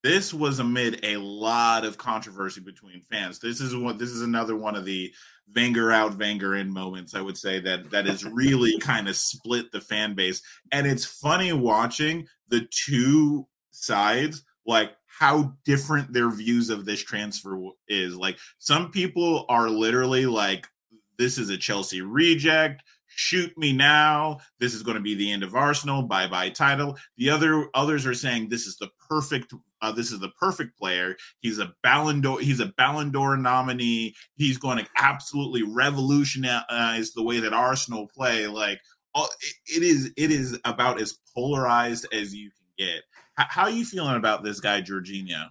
This 0.08 0.34
was 0.34 0.60
amid 0.60 1.04
a 1.04 1.18
lot 1.18 1.84
of 1.84 1.98
controversy 1.98 2.62
between 2.62 3.02
fans. 3.12 3.40
This 3.40 3.60
is 3.60 3.76
what 3.76 4.00
this 4.00 4.12
is 4.12 4.22
another 4.22 4.56
one 4.56 4.78
of 4.78 4.86
the 4.86 5.14
Wenger 5.54 5.92
out, 5.92 6.18
Wenger 6.18 6.56
in 6.56 6.72
moments. 6.72 7.14
I 7.14 7.20
would 7.20 7.38
say 7.38 7.60
that 7.60 7.92
that 7.92 8.08
is 8.08 8.24
really 8.34 8.80
kind 8.80 9.10
of 9.10 9.18
split 9.18 9.70
the 9.74 9.82
fan 9.82 10.16
base, 10.16 10.42
and 10.72 10.88
it's 10.88 11.04
funny 11.04 11.52
watching 11.52 12.26
the 12.48 12.70
two 12.72 13.48
sides 13.72 14.46
like 14.66 14.94
how 15.08 15.54
different 15.66 16.14
their 16.14 16.30
views 16.30 16.70
of 16.70 16.86
this 16.86 17.04
transfer 17.04 17.60
is. 17.90 18.16
Like 18.16 18.38
some 18.60 18.92
people 18.92 19.46
are 19.50 19.70
literally 19.70 20.26
like, 20.26 20.70
"This 21.18 21.38
is 21.38 21.50
a 21.50 21.58
Chelsea 21.58 22.00
reject." 22.00 22.82
Shoot 23.18 23.58
me 23.58 23.74
now 23.74 24.38
this 24.60 24.74
is 24.74 24.84
going 24.84 24.96
to 24.96 25.02
be 25.02 25.16
the 25.16 25.32
end 25.32 25.44
of 25.44 25.56
arsenal 25.56 26.04
bye 26.04 26.28
bye 26.28 26.50
title 26.50 26.98
the 27.18 27.30
other 27.30 27.68
others 27.74 28.06
are 28.06 28.14
saying 28.14 28.48
this 28.48 28.66
is 28.68 28.78
the 28.78 28.90
perfect 29.10 29.54
uh, 29.82 29.92
this 29.92 30.12
is 30.12 30.20
the 30.20 30.30
perfect 30.30 30.78
player. 30.78 31.16
He's 31.40 31.60
a 31.60 31.74
Ballon 31.84 32.22
d'Or. 32.22 32.40
He's 32.40 32.60
a 32.60 32.74
Ballon 32.78 33.12
d'Or 33.12 33.38
nominee. 33.38 34.16
He's 34.36 34.58
going 34.58 34.80
to 34.80 34.88
absolutely 34.98 35.64
revolutionize 35.64 37.12
the 37.14 37.24
way 37.24 37.40
that 37.40 37.54
Arsenal 37.54 38.08
play. 38.08 38.48
Like 38.48 38.80
it 39.16 39.84
is, 39.84 40.12
it 40.18 40.32
is 40.32 40.60
about 40.66 41.02
as 41.02 41.20
polarized 41.36 42.08
as 42.12 42.34
you 42.34 42.50
can 42.50 42.88
get. 42.88 43.04
How 43.36 43.64
are 43.64 43.70
you 43.70 43.86
feeling 43.86 44.16
about 44.16 44.44
this 44.44 44.60
guy, 44.60 44.82
Jorginho? 44.82 45.50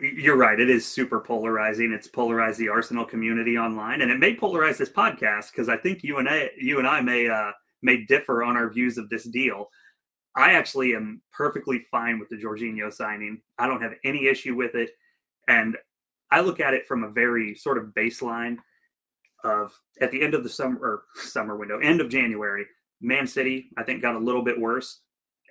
You're 0.00 0.36
right. 0.36 0.58
It 0.58 0.70
is 0.70 0.84
super 0.86 1.20
polarizing. 1.20 1.92
It's 1.92 2.08
polarized 2.08 2.58
the 2.58 2.68
Arsenal 2.68 3.04
community 3.04 3.56
online, 3.58 4.02
and 4.02 4.10
it 4.10 4.18
may 4.18 4.34
polarize 4.34 4.78
this 4.78 4.90
podcast 4.90 5.52
because 5.52 5.68
I 5.68 5.76
think 5.76 6.02
you 6.02 6.18
and 6.18 6.28
I, 6.28 6.50
you 6.58 6.78
and 6.78 6.88
I 6.88 7.00
may 7.00 7.28
uh, 7.28 7.52
may 7.82 8.04
differ 8.04 8.42
on 8.42 8.56
our 8.56 8.68
views 8.70 8.98
of 8.98 9.08
this 9.08 9.24
deal. 9.24 9.68
I 10.36 10.52
actually 10.52 10.94
am 10.94 11.22
perfectly 11.32 11.86
fine 11.90 12.18
with 12.18 12.28
the 12.28 12.36
Jorginho 12.36 12.92
signing. 12.92 13.40
I 13.58 13.66
don't 13.66 13.82
have 13.82 13.94
any 14.04 14.26
issue 14.26 14.54
with 14.56 14.74
it. 14.74 14.90
And 15.48 15.76
I 16.30 16.40
look 16.40 16.60
at 16.60 16.74
it 16.74 16.86
from 16.86 17.04
a 17.04 17.10
very 17.10 17.54
sort 17.54 17.78
of 17.78 17.94
baseline. 17.96 18.58
of 19.44 19.72
at 20.00 20.10
the 20.10 20.22
end 20.22 20.34
of 20.34 20.42
the 20.42 20.48
summer 20.50 21.04
summer 21.14 21.56
window, 21.56 21.78
end 21.78 22.00
of 22.00 22.08
January, 22.10 22.66
Man 23.00 23.26
City, 23.26 23.70
I 23.78 23.82
think, 23.82 24.02
got 24.02 24.16
a 24.16 24.18
little 24.18 24.42
bit 24.42 24.60
worse. 24.60 25.00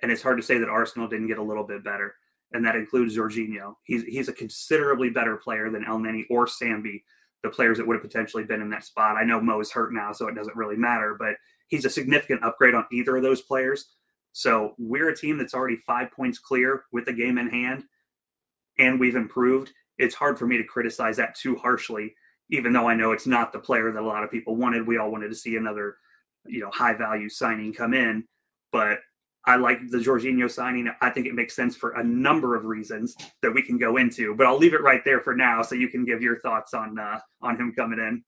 And 0.02 0.12
it's 0.12 0.22
hard 0.22 0.36
to 0.36 0.42
say 0.42 0.58
that 0.58 0.68
Arsenal 0.68 1.08
didn't 1.08 1.28
get 1.28 1.38
a 1.38 1.42
little 1.42 1.64
bit 1.64 1.82
better. 1.82 2.14
And 2.56 2.64
that 2.64 2.74
includes 2.74 3.16
Jorginho. 3.16 3.74
He's 3.84 4.02
he's 4.04 4.28
a 4.28 4.32
considerably 4.32 5.10
better 5.10 5.36
player 5.36 5.70
than 5.70 5.84
Elneny 5.84 6.24
or 6.30 6.46
Sambi, 6.46 7.02
the 7.42 7.50
players 7.50 7.76
that 7.76 7.86
would 7.86 7.94
have 7.94 8.02
potentially 8.02 8.44
been 8.44 8.62
in 8.62 8.70
that 8.70 8.84
spot. 8.84 9.16
I 9.16 9.24
know 9.24 9.40
Mo's 9.40 9.70
hurt 9.70 9.92
now, 9.92 10.12
so 10.12 10.26
it 10.26 10.34
doesn't 10.34 10.56
really 10.56 10.76
matter, 10.76 11.16
but 11.18 11.36
he's 11.68 11.84
a 11.84 11.90
significant 11.90 12.42
upgrade 12.42 12.74
on 12.74 12.86
either 12.90 13.16
of 13.16 13.22
those 13.22 13.42
players. 13.42 13.90
So 14.32 14.74
we're 14.78 15.10
a 15.10 15.16
team 15.16 15.36
that's 15.36 15.54
already 15.54 15.76
five 15.86 16.10
points 16.12 16.38
clear 16.38 16.84
with 16.92 17.04
the 17.04 17.12
game 17.12 17.36
in 17.36 17.48
hand, 17.48 17.84
and 18.78 18.98
we've 18.98 19.16
improved. 19.16 19.72
It's 19.98 20.14
hard 20.14 20.38
for 20.38 20.46
me 20.46 20.56
to 20.56 20.64
criticize 20.64 21.18
that 21.18 21.34
too 21.34 21.56
harshly, 21.56 22.14
even 22.50 22.72
though 22.72 22.88
I 22.88 22.94
know 22.94 23.12
it's 23.12 23.26
not 23.26 23.52
the 23.52 23.58
player 23.58 23.92
that 23.92 24.02
a 24.02 24.06
lot 24.06 24.24
of 24.24 24.30
people 24.30 24.56
wanted. 24.56 24.86
We 24.86 24.98
all 24.98 25.10
wanted 25.10 25.28
to 25.28 25.34
see 25.34 25.56
another, 25.56 25.96
you 26.46 26.60
know, 26.60 26.70
high 26.70 26.94
value 26.94 27.28
signing 27.28 27.74
come 27.74 27.92
in, 27.92 28.24
but 28.72 29.00
I 29.46 29.56
like 29.56 29.78
the 29.90 29.98
Jorginho 29.98 30.50
signing. 30.50 30.90
I 31.00 31.10
think 31.10 31.26
it 31.26 31.34
makes 31.34 31.54
sense 31.54 31.76
for 31.76 31.92
a 31.92 32.02
number 32.04 32.56
of 32.56 32.64
reasons 32.64 33.16
that 33.42 33.54
we 33.54 33.62
can 33.62 33.78
go 33.78 33.96
into, 33.96 34.34
but 34.34 34.46
I'll 34.46 34.58
leave 34.58 34.74
it 34.74 34.82
right 34.82 35.02
there 35.04 35.20
for 35.20 35.36
now, 35.36 35.62
so 35.62 35.74
you 35.74 35.88
can 35.88 36.04
give 36.04 36.20
your 36.20 36.40
thoughts 36.40 36.74
on 36.74 36.98
uh, 36.98 37.20
on 37.42 37.56
him 37.56 37.72
coming 37.72 37.98
in. 37.98 38.24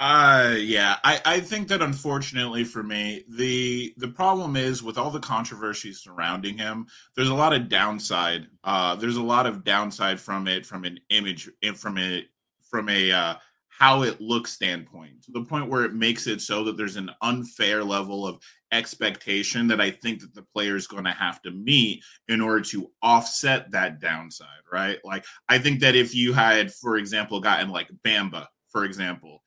Uh 0.00 0.54
yeah, 0.58 0.96
I, 1.04 1.20
I 1.26 1.40
think 1.40 1.68
that 1.68 1.82
unfortunately 1.82 2.64
for 2.64 2.82
me, 2.82 3.22
the 3.28 3.92
the 3.98 4.08
problem 4.08 4.56
is 4.56 4.82
with 4.82 4.96
all 4.96 5.10
the 5.10 5.20
controversy 5.20 5.92
surrounding 5.92 6.56
him, 6.56 6.86
there's 7.14 7.28
a 7.28 7.34
lot 7.34 7.52
of 7.52 7.68
downside. 7.68 8.46
Uh 8.64 8.94
there's 8.94 9.18
a 9.18 9.22
lot 9.22 9.46
of 9.46 9.62
downside 9.62 10.18
from 10.18 10.48
it 10.48 10.64
from 10.64 10.86
an 10.86 11.00
image 11.10 11.50
from 11.74 11.98
a 11.98 12.24
from 12.62 12.88
a 12.88 13.12
uh 13.12 13.34
how 13.80 14.02
it 14.02 14.20
looks 14.20 14.52
standpoint 14.52 15.22
to 15.22 15.32
the 15.32 15.42
point 15.42 15.70
where 15.70 15.84
it 15.84 15.94
makes 15.94 16.26
it 16.26 16.42
so 16.42 16.62
that 16.62 16.76
there's 16.76 16.96
an 16.96 17.10
unfair 17.22 17.82
level 17.82 18.26
of 18.26 18.38
expectation 18.72 19.66
that 19.66 19.80
I 19.80 19.90
think 19.90 20.20
that 20.20 20.34
the 20.34 20.44
player 20.54 20.76
is 20.76 20.86
going 20.86 21.04
to 21.04 21.12
have 21.12 21.40
to 21.42 21.50
meet 21.50 22.04
in 22.28 22.42
order 22.42 22.60
to 22.60 22.90
offset 23.02 23.70
that 23.70 23.98
downside, 23.98 24.48
right? 24.70 24.98
Like 25.02 25.24
I 25.48 25.58
think 25.58 25.80
that 25.80 25.96
if 25.96 26.14
you 26.14 26.34
had, 26.34 26.70
for 26.70 26.98
example, 26.98 27.40
gotten 27.40 27.70
like 27.70 27.88
Bamba, 28.06 28.46
for 28.68 28.84
example, 28.84 29.42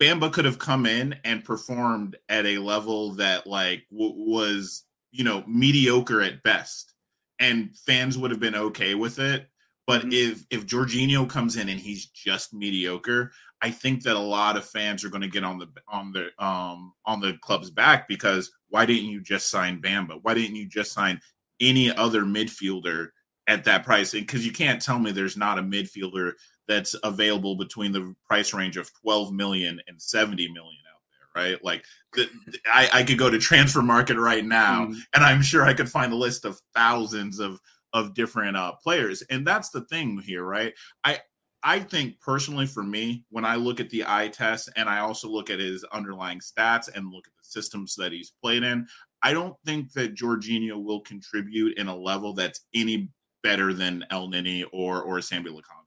Bamba 0.00 0.32
could 0.32 0.44
have 0.44 0.60
come 0.60 0.86
in 0.86 1.16
and 1.24 1.44
performed 1.44 2.16
at 2.28 2.46
a 2.46 2.58
level 2.58 3.14
that 3.14 3.44
like 3.44 3.82
w- 3.90 4.14
was 4.16 4.84
you 5.10 5.24
know 5.24 5.42
mediocre 5.48 6.22
at 6.22 6.44
best, 6.44 6.94
and 7.40 7.76
fans 7.86 8.16
would 8.16 8.30
have 8.30 8.40
been 8.40 8.54
okay 8.54 8.94
with 8.94 9.18
it. 9.18 9.49
But 9.90 10.02
mm-hmm. 10.02 10.12
if 10.12 10.44
if 10.50 10.66
Jorginho 10.68 11.28
comes 11.28 11.56
in 11.56 11.68
and 11.68 11.80
he's 11.80 12.06
just 12.06 12.54
mediocre, 12.54 13.32
I 13.60 13.72
think 13.72 14.04
that 14.04 14.14
a 14.14 14.20
lot 14.20 14.56
of 14.56 14.64
fans 14.64 15.04
are 15.04 15.08
going 15.08 15.22
to 15.22 15.26
get 15.26 15.42
on 15.42 15.58
the 15.58 15.66
on 15.88 16.12
the 16.12 16.28
um 16.38 16.92
on 17.04 17.18
the 17.18 17.36
club's 17.42 17.70
back 17.70 18.06
because 18.06 18.52
why 18.68 18.86
didn't 18.86 19.10
you 19.10 19.20
just 19.20 19.50
sign 19.50 19.82
Bamba? 19.82 20.20
Why 20.22 20.34
didn't 20.34 20.54
you 20.54 20.68
just 20.68 20.92
sign 20.92 21.20
any 21.60 21.92
other 21.92 22.22
midfielder 22.22 23.08
at 23.48 23.64
that 23.64 23.84
price? 23.84 24.12
Because 24.12 24.46
you 24.46 24.52
can't 24.52 24.80
tell 24.80 25.00
me 25.00 25.10
there's 25.10 25.36
not 25.36 25.58
a 25.58 25.62
midfielder 25.62 26.34
that's 26.68 26.94
available 27.02 27.56
between 27.56 27.90
the 27.90 28.14
price 28.28 28.54
range 28.54 28.76
of 28.76 28.92
12 29.02 29.32
million 29.32 29.80
and 29.88 30.00
70 30.00 30.52
million 30.52 30.82
out 30.88 31.02
there, 31.34 31.42
right? 31.44 31.64
Like 31.64 31.84
the, 32.12 32.28
I, 32.72 32.88
I 32.92 33.02
could 33.02 33.18
go 33.18 33.28
to 33.28 33.40
transfer 33.40 33.82
market 33.82 34.18
right 34.18 34.44
now 34.44 34.86
mm. 34.86 34.96
and 35.14 35.24
I'm 35.24 35.42
sure 35.42 35.64
I 35.64 35.74
could 35.74 35.90
find 35.90 36.12
a 36.12 36.16
list 36.16 36.44
of 36.44 36.60
thousands 36.76 37.40
of 37.40 37.58
of 37.92 38.14
different 38.14 38.56
uh, 38.56 38.72
players. 38.82 39.22
And 39.30 39.46
that's 39.46 39.70
the 39.70 39.82
thing 39.82 40.18
here, 40.18 40.44
right? 40.44 40.74
I 41.04 41.20
I 41.62 41.80
think 41.80 42.20
personally 42.20 42.66
for 42.66 42.82
me, 42.82 43.24
when 43.30 43.44
I 43.44 43.56
look 43.56 43.80
at 43.80 43.90
the 43.90 44.04
eye 44.06 44.28
test 44.28 44.70
and 44.76 44.88
I 44.88 45.00
also 45.00 45.28
look 45.28 45.50
at 45.50 45.58
his 45.58 45.84
underlying 45.92 46.40
stats 46.40 46.88
and 46.94 47.12
look 47.12 47.26
at 47.26 47.36
the 47.36 47.44
systems 47.44 47.94
that 47.96 48.12
he's 48.12 48.32
played 48.42 48.62
in, 48.62 48.86
I 49.22 49.34
don't 49.34 49.56
think 49.66 49.92
that 49.92 50.14
Jorginho 50.14 50.82
will 50.82 51.00
contribute 51.00 51.76
in 51.76 51.88
a 51.88 51.96
level 51.96 52.32
that's 52.32 52.64
any 52.74 53.10
better 53.42 53.74
than 53.74 54.06
Elneny 54.10 54.64
or 54.72 55.02
or 55.02 55.18
Sambi 55.18 55.48
Lokonga 55.48 55.80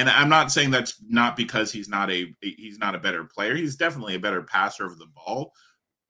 and 0.00 0.08
I'm 0.08 0.30
not 0.30 0.50
saying 0.50 0.70
that's 0.70 0.94
not 1.08 1.36
because 1.36 1.70
he's 1.70 1.88
not 1.88 2.10
a 2.10 2.34
he's 2.40 2.78
not 2.78 2.94
a 2.94 2.98
better 2.98 3.24
player. 3.24 3.54
He's 3.54 3.76
definitely 3.76 4.14
a 4.14 4.20
better 4.20 4.42
passer 4.42 4.86
of 4.86 4.98
the 4.98 5.06
ball. 5.14 5.52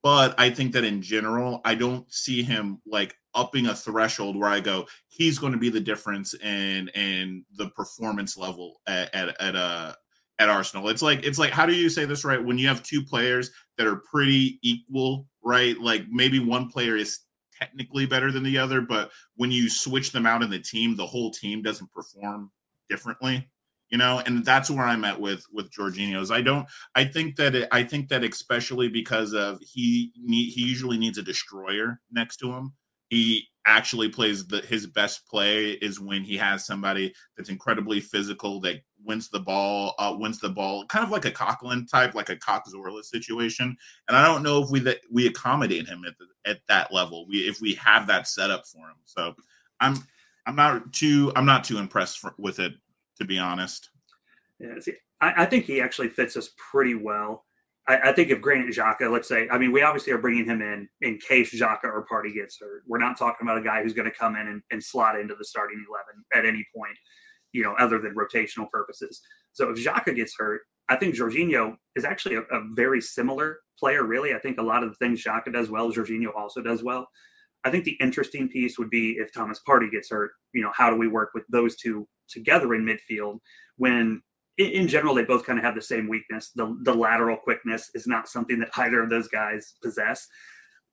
But 0.02 0.38
I 0.38 0.50
think 0.50 0.72
that 0.72 0.84
in 0.84 1.02
general, 1.02 1.60
I 1.64 1.74
don't 1.74 2.10
see 2.12 2.42
him 2.42 2.80
like 2.86 3.16
upping 3.34 3.66
a 3.66 3.74
threshold 3.74 4.36
where 4.36 4.48
I 4.48 4.60
go, 4.60 4.86
he's 5.08 5.38
going 5.38 5.52
to 5.52 5.58
be 5.58 5.70
the 5.70 5.80
difference 5.80 6.34
in 6.34 6.88
in 6.88 7.44
the 7.56 7.68
performance 7.70 8.36
level 8.36 8.80
at 8.86 9.14
at, 9.14 9.40
at 9.40 9.54
a 9.54 9.58
uh, 9.58 9.92
at 10.38 10.48
Arsenal. 10.48 10.88
It's 10.88 11.02
like 11.02 11.24
it's 11.24 11.38
like 11.38 11.52
how 11.52 11.66
do 11.66 11.74
you 11.74 11.88
say 11.88 12.04
this 12.04 12.24
right? 12.24 12.42
When 12.42 12.58
you 12.58 12.68
have 12.68 12.82
two 12.82 13.02
players 13.02 13.50
that 13.78 13.86
are 13.86 14.02
pretty 14.10 14.58
equal, 14.62 15.26
right? 15.44 15.78
Like 15.78 16.04
maybe 16.10 16.38
one 16.38 16.68
player 16.68 16.96
is 16.96 17.20
technically 17.58 18.06
better 18.06 18.32
than 18.32 18.42
the 18.42 18.58
other, 18.58 18.80
but 18.80 19.10
when 19.36 19.50
you 19.50 19.68
switch 19.68 20.12
them 20.12 20.24
out 20.24 20.42
in 20.42 20.48
the 20.48 20.58
team, 20.58 20.96
the 20.96 21.06
whole 21.06 21.30
team 21.30 21.60
doesn't 21.60 21.92
perform 21.92 22.50
differently 22.88 23.46
you 23.90 23.98
know 23.98 24.22
and 24.24 24.44
that's 24.44 24.70
where 24.70 24.86
i'm 24.86 25.04
at 25.04 25.20
with 25.20 25.44
with 25.52 25.70
Jorginho's. 25.70 26.30
i 26.30 26.40
don't 26.40 26.66
i 26.94 27.04
think 27.04 27.36
that 27.36 27.54
it, 27.54 27.68
i 27.72 27.82
think 27.82 28.08
that 28.08 28.24
especially 28.24 28.88
because 28.88 29.34
of 29.34 29.58
he 29.60 30.12
he 30.26 30.62
usually 30.64 30.96
needs 30.96 31.18
a 31.18 31.22
destroyer 31.22 32.00
next 32.10 32.38
to 32.38 32.52
him 32.52 32.72
he 33.10 33.46
actually 33.66 34.08
plays 34.08 34.46
the 34.46 34.60
his 34.62 34.86
best 34.86 35.26
play 35.28 35.72
is 35.72 36.00
when 36.00 36.22
he 36.22 36.34
has 36.36 36.64
somebody 36.64 37.12
that's 37.36 37.50
incredibly 37.50 38.00
physical 38.00 38.58
that 38.58 38.76
wins 39.04 39.28
the 39.28 39.38
ball 39.38 39.94
uh, 39.98 40.14
wins 40.18 40.40
the 40.40 40.48
ball 40.48 40.86
kind 40.86 41.04
of 41.04 41.10
like 41.10 41.26
a 41.26 41.30
Coquelin 41.30 41.86
type 41.86 42.14
like 42.14 42.30
a 42.30 42.36
Cazorla 42.36 43.04
situation 43.04 43.76
and 44.08 44.16
i 44.16 44.24
don't 44.24 44.42
know 44.42 44.62
if 44.62 44.70
we 44.70 44.80
that 44.80 45.00
we 45.10 45.26
accommodate 45.26 45.86
him 45.86 46.04
at 46.06 46.14
the, 46.18 46.50
at 46.50 46.60
that 46.68 46.90
level 46.90 47.26
we 47.28 47.40
if 47.40 47.60
we 47.60 47.74
have 47.74 48.06
that 48.06 48.26
set 48.26 48.50
up 48.50 48.66
for 48.66 48.78
him 48.78 48.96
so 49.04 49.34
i'm 49.80 49.94
i'm 50.46 50.56
not 50.56 50.90
too 50.94 51.30
i'm 51.36 51.46
not 51.46 51.62
too 51.62 51.76
impressed 51.76 52.18
for, 52.18 52.34
with 52.38 52.58
it 52.58 52.72
to 53.20 53.26
be 53.26 53.38
honest. 53.38 53.90
Yeah, 54.58 54.80
see, 54.80 54.94
I, 55.20 55.44
I 55.44 55.46
think 55.46 55.64
he 55.64 55.80
actually 55.80 56.08
fits 56.08 56.36
us 56.36 56.50
pretty 56.70 56.94
well. 56.94 57.44
I, 57.90 58.10
I, 58.10 58.12
think 58.12 58.30
if 58.30 58.40
Granit 58.40 58.72
Xhaka, 58.72 59.10
let's 59.10 59.26
say, 59.26 59.48
I 59.50 59.58
mean, 59.58 59.72
we 59.72 59.82
obviously 59.82 60.12
are 60.12 60.18
bringing 60.18 60.44
him 60.44 60.62
in 60.62 60.88
in 61.00 61.18
case 61.18 61.52
Xhaka 61.52 61.84
or 61.84 62.06
Partey 62.10 62.32
gets 62.32 62.58
hurt. 62.60 62.84
We're 62.86 62.98
not 62.98 63.18
talking 63.18 63.46
about 63.46 63.58
a 63.58 63.62
guy 63.62 63.82
who's 63.82 63.94
going 63.94 64.10
to 64.10 64.16
come 64.16 64.36
in 64.36 64.46
and, 64.46 64.62
and 64.70 64.82
slot 64.82 65.18
into 65.18 65.34
the 65.34 65.44
starting 65.44 65.84
11 65.88 66.24
at 66.34 66.46
any 66.46 66.64
point, 66.74 66.96
you 67.52 67.64
know, 67.64 67.74
other 67.80 67.98
than 67.98 68.14
rotational 68.14 68.70
purposes. 68.70 69.20
So 69.52 69.70
if 69.70 69.84
Xhaka 69.84 70.14
gets 70.14 70.34
hurt, 70.38 70.60
I 70.88 70.96
think 70.96 71.16
Jorginho 71.16 71.74
is 71.96 72.04
actually 72.04 72.36
a, 72.36 72.42
a, 72.42 72.62
very 72.74 73.00
similar 73.00 73.58
player, 73.78 74.04
really. 74.04 74.34
I 74.34 74.38
think 74.38 74.58
a 74.58 74.62
lot 74.62 74.84
of 74.84 74.90
the 74.90 74.96
things 74.96 75.24
Xhaka 75.24 75.52
does 75.52 75.68
well, 75.68 75.92
Jorginho 75.92 76.34
also 76.36 76.62
does 76.62 76.84
well. 76.84 77.08
I 77.64 77.70
think 77.70 77.84
the 77.84 77.98
interesting 78.00 78.48
piece 78.48 78.78
would 78.78 78.90
be 78.90 79.16
if 79.18 79.32
Thomas 79.32 79.60
Partey 79.68 79.90
gets 79.90 80.10
hurt, 80.10 80.30
you 80.52 80.62
know, 80.62 80.70
how 80.74 80.90
do 80.90 80.96
we 80.96 81.08
work 81.08 81.30
with 81.34 81.44
those 81.48 81.76
two 81.76 82.06
together 82.28 82.72
in 82.74 82.84
midfield 82.84 83.38
when 83.76 84.22
in, 84.58 84.88
general 84.88 85.14
they 85.14 85.24
both 85.24 85.44
kind 85.44 85.58
of 85.58 85.64
have 85.64 85.74
the 85.74 85.82
same 85.82 86.08
weakness. 86.08 86.50
The 86.54 86.76
the 86.82 86.94
lateral 86.94 87.36
quickness 87.36 87.90
is 87.94 88.06
not 88.06 88.28
something 88.28 88.58
that 88.60 88.70
either 88.76 89.02
of 89.02 89.10
those 89.10 89.28
guys 89.28 89.74
possess. 89.82 90.26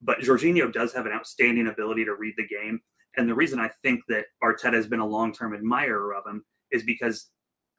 But 0.02 0.20
Jorginho 0.20 0.72
does 0.72 0.94
have 0.94 1.06
an 1.06 1.12
outstanding 1.12 1.68
ability 1.68 2.06
to 2.06 2.16
read 2.16 2.36
the 2.38 2.48
game. 2.48 2.80
And 3.18 3.28
the 3.28 3.34
reason 3.34 3.60
I 3.60 3.72
think 3.82 4.02
that 4.10 4.26
Arteta 4.44 4.74
has 4.74 4.86
been 4.86 5.00
a 5.00 5.08
long-term 5.08 5.56
admirer 5.56 6.14
of 6.14 6.24
him 6.26 6.44
is 6.72 6.84
because 6.84 7.30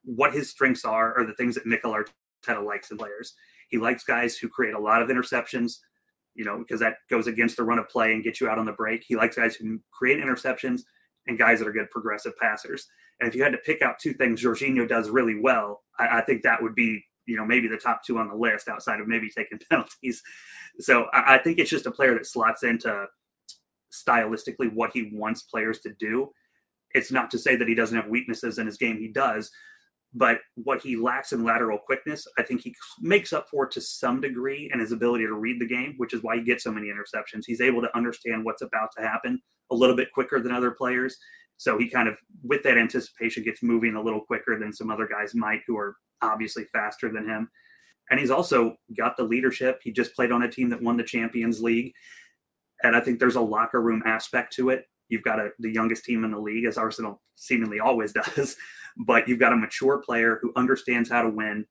what 0.02 0.32
his 0.32 0.50
strengths 0.50 0.84
are 0.84 1.16
are 1.16 1.24
the 1.24 1.34
things 1.34 1.54
that 1.54 1.66
Mikel 1.66 1.92
Arteta 1.92 2.64
likes 2.64 2.90
in 2.90 2.98
players. 2.98 3.34
He 3.68 3.78
likes 3.78 4.02
guys 4.02 4.36
who 4.36 4.48
create 4.48 4.74
a 4.74 4.80
lot 4.80 5.02
of 5.02 5.08
interceptions, 5.08 5.74
you 6.34 6.44
know, 6.44 6.58
because 6.58 6.80
that 6.80 6.96
goes 7.10 7.26
against 7.26 7.56
the 7.56 7.62
run 7.62 7.78
of 7.78 7.88
play 7.88 8.12
and 8.12 8.24
gets 8.24 8.40
you 8.40 8.48
out 8.48 8.58
on 8.58 8.66
the 8.66 8.72
break. 8.72 9.04
He 9.06 9.16
likes 9.16 9.36
guys 9.36 9.54
who 9.54 9.78
create 9.92 10.18
interceptions 10.22 10.80
and 11.26 11.38
guys 11.38 11.58
that 11.58 11.68
are 11.68 11.72
good 11.72 11.90
progressive 11.90 12.36
passers. 12.38 12.86
And 13.20 13.28
if 13.28 13.34
you 13.34 13.42
had 13.42 13.52
to 13.52 13.58
pick 13.58 13.82
out 13.82 13.98
two 13.98 14.12
things 14.12 14.42
Jorginho 14.42 14.88
does 14.88 15.10
really 15.10 15.38
well, 15.40 15.82
I, 15.98 16.18
I 16.18 16.20
think 16.22 16.42
that 16.42 16.62
would 16.62 16.74
be 16.74 17.04
you 17.26 17.36
know 17.36 17.44
maybe 17.44 17.68
the 17.68 17.76
top 17.76 18.02
two 18.04 18.18
on 18.18 18.28
the 18.28 18.34
list 18.34 18.68
outside 18.68 19.00
of 19.00 19.08
maybe 19.08 19.28
taking 19.30 19.58
penalties. 19.70 20.22
So 20.80 21.04
I, 21.12 21.34
I 21.34 21.38
think 21.38 21.58
it's 21.58 21.70
just 21.70 21.86
a 21.86 21.90
player 21.90 22.14
that 22.14 22.26
slots 22.26 22.62
into 22.62 23.06
stylistically 23.92 24.72
what 24.72 24.90
he 24.92 25.10
wants 25.12 25.42
players 25.42 25.80
to 25.80 25.92
do. 25.98 26.30
It's 26.92 27.12
not 27.12 27.30
to 27.32 27.38
say 27.38 27.56
that 27.56 27.68
he 27.68 27.74
doesn't 27.74 27.96
have 27.96 28.08
weaknesses 28.08 28.58
in 28.58 28.66
his 28.66 28.78
game; 28.78 28.98
he 28.98 29.08
does. 29.08 29.50
But 30.14 30.38
what 30.54 30.80
he 30.80 30.96
lacks 30.96 31.32
in 31.32 31.44
lateral 31.44 31.78
quickness, 31.78 32.26
I 32.38 32.42
think 32.42 32.62
he 32.62 32.74
makes 33.00 33.34
up 33.34 33.46
for 33.50 33.66
to 33.66 33.80
some 33.80 34.22
degree 34.22 34.70
in 34.72 34.80
his 34.80 34.92
ability 34.92 35.26
to 35.26 35.34
read 35.34 35.60
the 35.60 35.66
game, 35.66 35.94
which 35.98 36.14
is 36.14 36.22
why 36.22 36.36
he 36.36 36.42
gets 36.42 36.64
so 36.64 36.72
many 36.72 36.88
interceptions. 36.88 37.42
He's 37.46 37.60
able 37.60 37.82
to 37.82 37.94
understand 37.94 38.42
what's 38.42 38.62
about 38.62 38.88
to 38.96 39.06
happen 39.06 39.38
a 39.70 39.74
little 39.74 39.94
bit 39.94 40.10
quicker 40.12 40.40
than 40.40 40.50
other 40.50 40.70
players. 40.70 41.18
So 41.58 41.76
he 41.76 41.88
kind 41.88 42.08
of, 42.08 42.16
with 42.42 42.62
that 42.62 42.78
anticipation, 42.78 43.42
gets 43.42 43.62
moving 43.62 43.96
a 43.96 44.02
little 44.02 44.20
quicker 44.20 44.58
than 44.58 44.72
some 44.72 44.90
other 44.90 45.06
guys 45.06 45.34
might 45.34 45.60
who 45.66 45.76
are 45.76 45.96
obviously 46.22 46.64
faster 46.72 47.12
than 47.12 47.28
him. 47.28 47.50
And 48.10 48.18
he's 48.18 48.30
also 48.30 48.76
got 48.96 49.16
the 49.16 49.24
leadership. 49.24 49.80
He 49.82 49.92
just 49.92 50.14
played 50.14 50.32
on 50.32 50.44
a 50.44 50.50
team 50.50 50.70
that 50.70 50.80
won 50.80 50.96
the 50.96 51.02
Champions 51.02 51.60
League. 51.60 51.92
And 52.82 52.96
I 52.96 53.00
think 53.00 53.18
there's 53.18 53.36
a 53.36 53.40
locker 53.40 53.82
room 53.82 54.02
aspect 54.06 54.54
to 54.54 54.70
it. 54.70 54.84
You've 55.08 55.24
got 55.24 55.40
a, 55.40 55.50
the 55.58 55.70
youngest 55.70 56.04
team 56.04 56.24
in 56.24 56.30
the 56.30 56.38
league, 56.38 56.64
as 56.64 56.78
Arsenal 56.78 57.20
seemingly 57.34 57.80
always 57.80 58.12
does, 58.36 58.56
but 58.96 59.28
you've 59.28 59.40
got 59.40 59.52
a 59.52 59.56
mature 59.56 59.98
player 59.98 60.38
who 60.40 60.52
understands 60.54 61.10
how 61.10 61.22
to 61.22 61.28
win. 61.28 61.66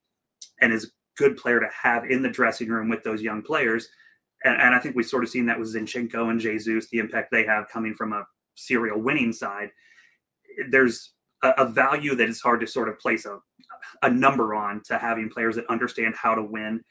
and 0.61 0.73
is 0.73 0.85
a 0.85 0.87
good 1.17 1.37
player 1.37 1.59
to 1.59 1.69
have 1.81 2.03
in 2.05 2.21
the 2.21 2.29
dressing 2.29 2.67
room 2.67 2.89
with 2.89 3.03
those 3.03 3.21
young 3.21 3.41
players. 3.41 3.87
And, 4.43 4.61
and 4.61 4.75
I 4.75 4.79
think 4.79 4.95
we've 4.95 5.05
sort 5.05 5.23
of 5.23 5.29
seen 5.29 5.45
that 5.47 5.59
with 5.59 5.73
Zinchenko 5.73 6.29
and 6.29 6.39
Jesus, 6.39 6.89
the 6.89 6.99
impact 6.99 7.29
they 7.31 7.45
have 7.45 7.69
coming 7.69 7.95
from 7.95 8.13
a 8.13 8.25
serial 8.57 8.99
winning 8.99 9.31
side. 9.31 9.69
There's 10.69 11.13
a, 11.43 11.49
a 11.57 11.65
value 11.65 12.15
that 12.15 12.29
is 12.29 12.41
hard 12.41 12.61
to 12.61 12.67
sort 12.67 12.89
of 12.89 12.99
place 12.99 13.25
a, 13.25 13.39
a 14.01 14.09
number 14.09 14.55
on 14.55 14.81
to 14.85 14.97
having 14.97 15.29
players 15.29 15.55
that 15.55 15.69
understand 15.69 16.15
how 16.15 16.35
to 16.35 16.43
win 16.43 16.83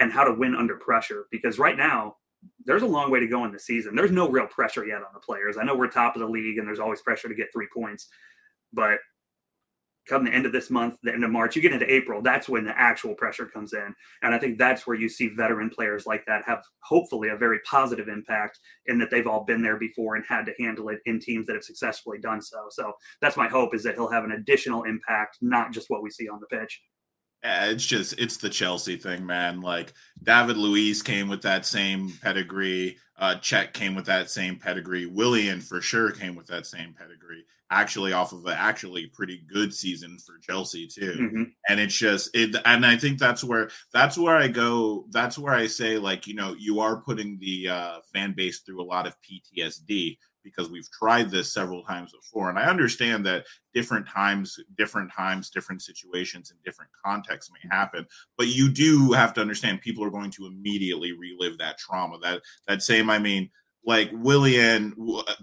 and 0.00 0.12
how 0.12 0.24
to 0.24 0.34
win 0.34 0.54
under 0.54 0.76
pressure. 0.76 1.26
Because 1.30 1.58
right 1.58 1.76
now, 1.76 2.16
there's 2.64 2.82
a 2.82 2.86
long 2.86 3.10
way 3.10 3.20
to 3.20 3.28
go 3.28 3.44
in 3.44 3.52
the 3.52 3.58
season. 3.58 3.94
There's 3.94 4.10
no 4.10 4.28
real 4.28 4.46
pressure 4.46 4.84
yet 4.84 5.02
on 5.02 5.12
the 5.14 5.20
players. 5.20 5.56
I 5.56 5.64
know 5.64 5.76
we're 5.76 5.88
top 5.88 6.16
of 6.16 6.20
the 6.20 6.28
league 6.28 6.58
and 6.58 6.66
there's 6.66 6.80
always 6.80 7.02
pressure 7.02 7.28
to 7.28 7.34
get 7.34 7.52
three 7.52 7.68
points, 7.72 8.08
but 8.72 8.98
come 10.08 10.24
the 10.24 10.32
end 10.32 10.46
of 10.46 10.52
this 10.52 10.70
month, 10.70 10.96
the 11.02 11.12
end 11.12 11.24
of 11.24 11.30
March, 11.30 11.54
you 11.54 11.62
get 11.62 11.72
into 11.72 11.92
April, 11.92 12.22
that's 12.22 12.48
when 12.48 12.64
the 12.64 12.78
actual 12.78 13.14
pressure 13.14 13.46
comes 13.46 13.72
in. 13.72 13.94
And 14.22 14.34
I 14.34 14.38
think 14.38 14.58
that's 14.58 14.86
where 14.86 14.96
you 14.96 15.08
see 15.08 15.28
veteran 15.28 15.70
players 15.70 16.06
like 16.06 16.24
that 16.26 16.44
have 16.44 16.62
hopefully 16.80 17.28
a 17.28 17.36
very 17.36 17.60
positive 17.60 18.08
impact 18.08 18.58
in 18.86 18.98
that 18.98 19.10
they've 19.10 19.26
all 19.26 19.44
been 19.44 19.62
there 19.62 19.78
before 19.78 20.16
and 20.16 20.24
had 20.26 20.46
to 20.46 20.54
handle 20.58 20.88
it 20.88 20.98
in 21.06 21.20
teams 21.20 21.46
that 21.46 21.54
have 21.54 21.64
successfully 21.64 22.18
done 22.18 22.42
so. 22.42 22.66
So 22.70 22.92
that's 23.20 23.36
my 23.36 23.48
hope 23.48 23.74
is 23.74 23.82
that 23.84 23.94
he'll 23.94 24.10
have 24.10 24.24
an 24.24 24.32
additional 24.32 24.84
impact, 24.84 25.38
not 25.40 25.72
just 25.72 25.90
what 25.90 26.02
we 26.02 26.10
see 26.10 26.28
on 26.28 26.40
the 26.40 26.46
pitch. 26.46 26.82
Yeah, 27.42 27.66
it's 27.66 27.84
just 27.84 28.18
it's 28.18 28.36
the 28.36 28.48
Chelsea 28.48 28.96
thing, 28.96 29.26
man. 29.26 29.60
Like 29.60 29.94
David 30.22 30.56
Luiz 30.56 31.02
came 31.02 31.28
with 31.28 31.42
that 31.42 31.66
same 31.66 32.12
pedigree. 32.22 32.98
Uh 33.18 33.34
Cech 33.36 33.72
came 33.72 33.94
with 33.94 34.06
that 34.06 34.30
same 34.30 34.56
pedigree. 34.56 35.06
Willian 35.06 35.60
for 35.60 35.80
sure 35.80 36.10
came 36.12 36.36
with 36.36 36.46
that 36.46 36.66
same 36.66 36.94
pedigree. 36.94 37.44
Actually, 37.70 38.12
off 38.12 38.32
of 38.32 38.44
an 38.44 38.54
actually 38.56 39.06
pretty 39.06 39.42
good 39.50 39.72
season 39.74 40.18
for 40.24 40.38
Chelsea 40.38 40.86
too. 40.86 41.16
Mm-hmm. 41.18 41.42
And 41.68 41.80
it's 41.80 41.96
just 41.96 42.30
it, 42.34 42.54
and 42.64 42.84
I 42.84 42.96
think 42.96 43.18
that's 43.18 43.42
where 43.42 43.70
that's 43.92 44.18
where 44.18 44.36
I 44.36 44.48
go. 44.48 45.06
That's 45.10 45.38
where 45.38 45.54
I 45.54 45.66
say 45.66 45.98
like 45.98 46.26
you 46.26 46.34
know 46.34 46.54
you 46.58 46.80
are 46.80 47.00
putting 47.00 47.38
the 47.40 47.68
uh, 47.68 47.98
fan 48.12 48.34
base 48.34 48.60
through 48.60 48.82
a 48.82 48.84
lot 48.84 49.06
of 49.06 49.16
PTSD 49.22 50.18
because 50.42 50.70
we've 50.70 50.90
tried 50.90 51.30
this 51.30 51.52
several 51.52 51.82
times 51.82 52.12
before 52.12 52.48
and 52.50 52.58
i 52.58 52.64
understand 52.64 53.24
that 53.24 53.44
different 53.74 54.06
times 54.08 54.58
different 54.76 55.10
times 55.12 55.50
different 55.50 55.82
situations 55.82 56.50
and 56.50 56.62
different 56.64 56.90
contexts 57.04 57.50
may 57.52 57.68
happen 57.76 58.06
but 58.36 58.48
you 58.48 58.70
do 58.70 59.12
have 59.12 59.32
to 59.34 59.40
understand 59.40 59.80
people 59.80 60.04
are 60.04 60.10
going 60.10 60.30
to 60.30 60.46
immediately 60.46 61.12
relive 61.12 61.58
that 61.58 61.78
trauma 61.78 62.18
that 62.22 62.40
that 62.66 62.82
same 62.82 63.08
i 63.10 63.18
mean 63.18 63.50
like 63.84 64.10
willian 64.12 64.94
uh, 65.26 65.34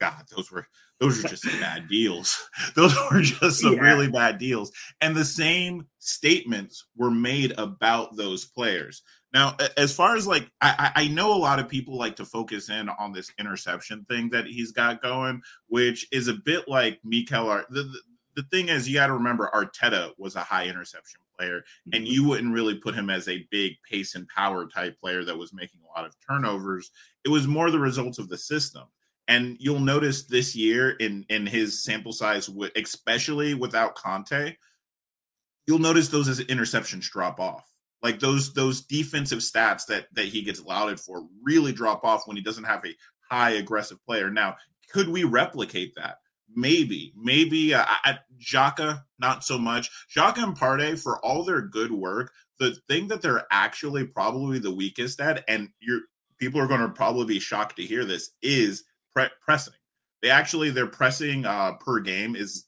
god 0.00 0.24
those 0.34 0.50
were 0.50 0.66
those 1.00 1.24
are 1.24 1.28
just 1.28 1.42
some 1.44 1.58
bad 1.60 1.88
deals. 1.88 2.46
Those 2.76 2.94
were 3.10 3.22
just 3.22 3.60
some 3.60 3.72
Yeah. 3.72 3.80
really 3.80 4.10
bad 4.10 4.36
deals. 4.36 4.70
And 5.00 5.16
the 5.16 5.24
same 5.24 5.86
statements 5.98 6.84
were 6.94 7.10
made 7.10 7.52
about 7.58 8.16
those 8.16 8.44
players 8.44 9.02
now, 9.32 9.56
as 9.76 9.94
far 9.94 10.16
as 10.16 10.26
like, 10.26 10.50
I, 10.60 10.90
I 10.96 11.08
know 11.08 11.32
a 11.32 11.38
lot 11.38 11.60
of 11.60 11.68
people 11.68 11.96
like 11.96 12.16
to 12.16 12.24
focus 12.24 12.68
in 12.68 12.88
on 12.88 13.12
this 13.12 13.30
interception 13.38 14.04
thing 14.08 14.28
that 14.30 14.46
he's 14.46 14.72
got 14.72 15.02
going, 15.02 15.42
which 15.68 16.06
is 16.10 16.26
a 16.26 16.34
bit 16.34 16.66
like 16.66 16.98
Mikel. 17.04 17.48
Ar- 17.48 17.66
the, 17.70 17.84
the, 17.84 18.00
the 18.36 18.42
thing 18.44 18.68
is, 18.68 18.88
you 18.88 18.94
got 18.94 19.06
to 19.06 19.12
remember 19.12 19.50
Arteta 19.54 20.10
was 20.18 20.34
a 20.34 20.40
high 20.40 20.66
interception 20.66 21.20
player, 21.38 21.62
and 21.92 22.04
mm-hmm. 22.04 22.12
you 22.12 22.28
wouldn't 22.28 22.52
really 22.52 22.74
put 22.74 22.94
him 22.94 23.08
as 23.08 23.28
a 23.28 23.46
big 23.50 23.74
pace 23.88 24.16
and 24.16 24.26
power 24.28 24.66
type 24.66 24.98
player 24.98 25.24
that 25.24 25.38
was 25.38 25.52
making 25.52 25.80
a 25.84 25.98
lot 25.98 26.06
of 26.06 26.14
turnovers. 26.28 26.90
It 27.24 27.28
was 27.28 27.46
more 27.46 27.70
the 27.70 27.78
results 27.78 28.18
of 28.18 28.28
the 28.28 28.38
system. 28.38 28.84
And 29.28 29.56
you'll 29.60 29.78
notice 29.78 30.24
this 30.24 30.56
year 30.56 30.90
in 30.90 31.24
in 31.28 31.46
his 31.46 31.84
sample 31.84 32.12
size, 32.12 32.50
especially 32.74 33.54
without 33.54 33.94
Kante, 33.94 34.56
you'll 35.68 35.78
notice 35.78 36.08
those 36.08 36.28
as 36.28 36.40
interceptions 36.40 37.08
drop 37.08 37.38
off 37.38 37.69
like 38.02 38.18
those 38.18 38.54
those 38.54 38.82
defensive 38.82 39.40
stats 39.40 39.86
that 39.86 40.06
that 40.12 40.26
he 40.26 40.42
gets 40.42 40.62
lauded 40.62 40.98
for 40.98 41.26
really 41.42 41.72
drop 41.72 42.04
off 42.04 42.26
when 42.26 42.36
he 42.36 42.42
doesn't 42.42 42.64
have 42.64 42.84
a 42.84 42.96
high 43.30 43.50
aggressive 43.50 44.04
player. 44.04 44.30
Now, 44.30 44.56
could 44.92 45.08
we 45.08 45.24
replicate 45.24 45.94
that? 45.96 46.16
Maybe, 46.54 47.12
maybe 47.16 47.74
uh, 47.74 47.84
at 48.04 48.20
Xhaka, 48.42 49.02
not 49.20 49.44
so 49.44 49.56
much. 49.56 49.88
Xhaka 50.14 50.42
and 50.42 50.56
Partey, 50.56 50.98
for 50.98 51.24
all 51.24 51.44
their 51.44 51.62
good 51.62 51.92
work, 51.92 52.32
the 52.58 52.76
thing 52.88 53.06
that 53.08 53.22
they're 53.22 53.46
actually 53.52 54.04
probably 54.04 54.58
the 54.58 54.74
weakest 54.74 55.20
at, 55.20 55.44
and 55.46 55.68
you're 55.80 56.00
people 56.38 56.60
are 56.60 56.66
going 56.66 56.80
to 56.80 56.88
probably 56.88 57.26
be 57.26 57.38
shocked 57.38 57.76
to 57.76 57.84
hear 57.84 58.04
this, 58.04 58.30
is 58.42 58.82
pre- 59.14 59.28
pressing. 59.40 59.74
They 60.22 60.30
actually 60.30 60.70
their 60.70 60.86
pressing 60.86 61.46
uh, 61.46 61.74
per 61.74 62.00
game 62.00 62.34
is 62.34 62.64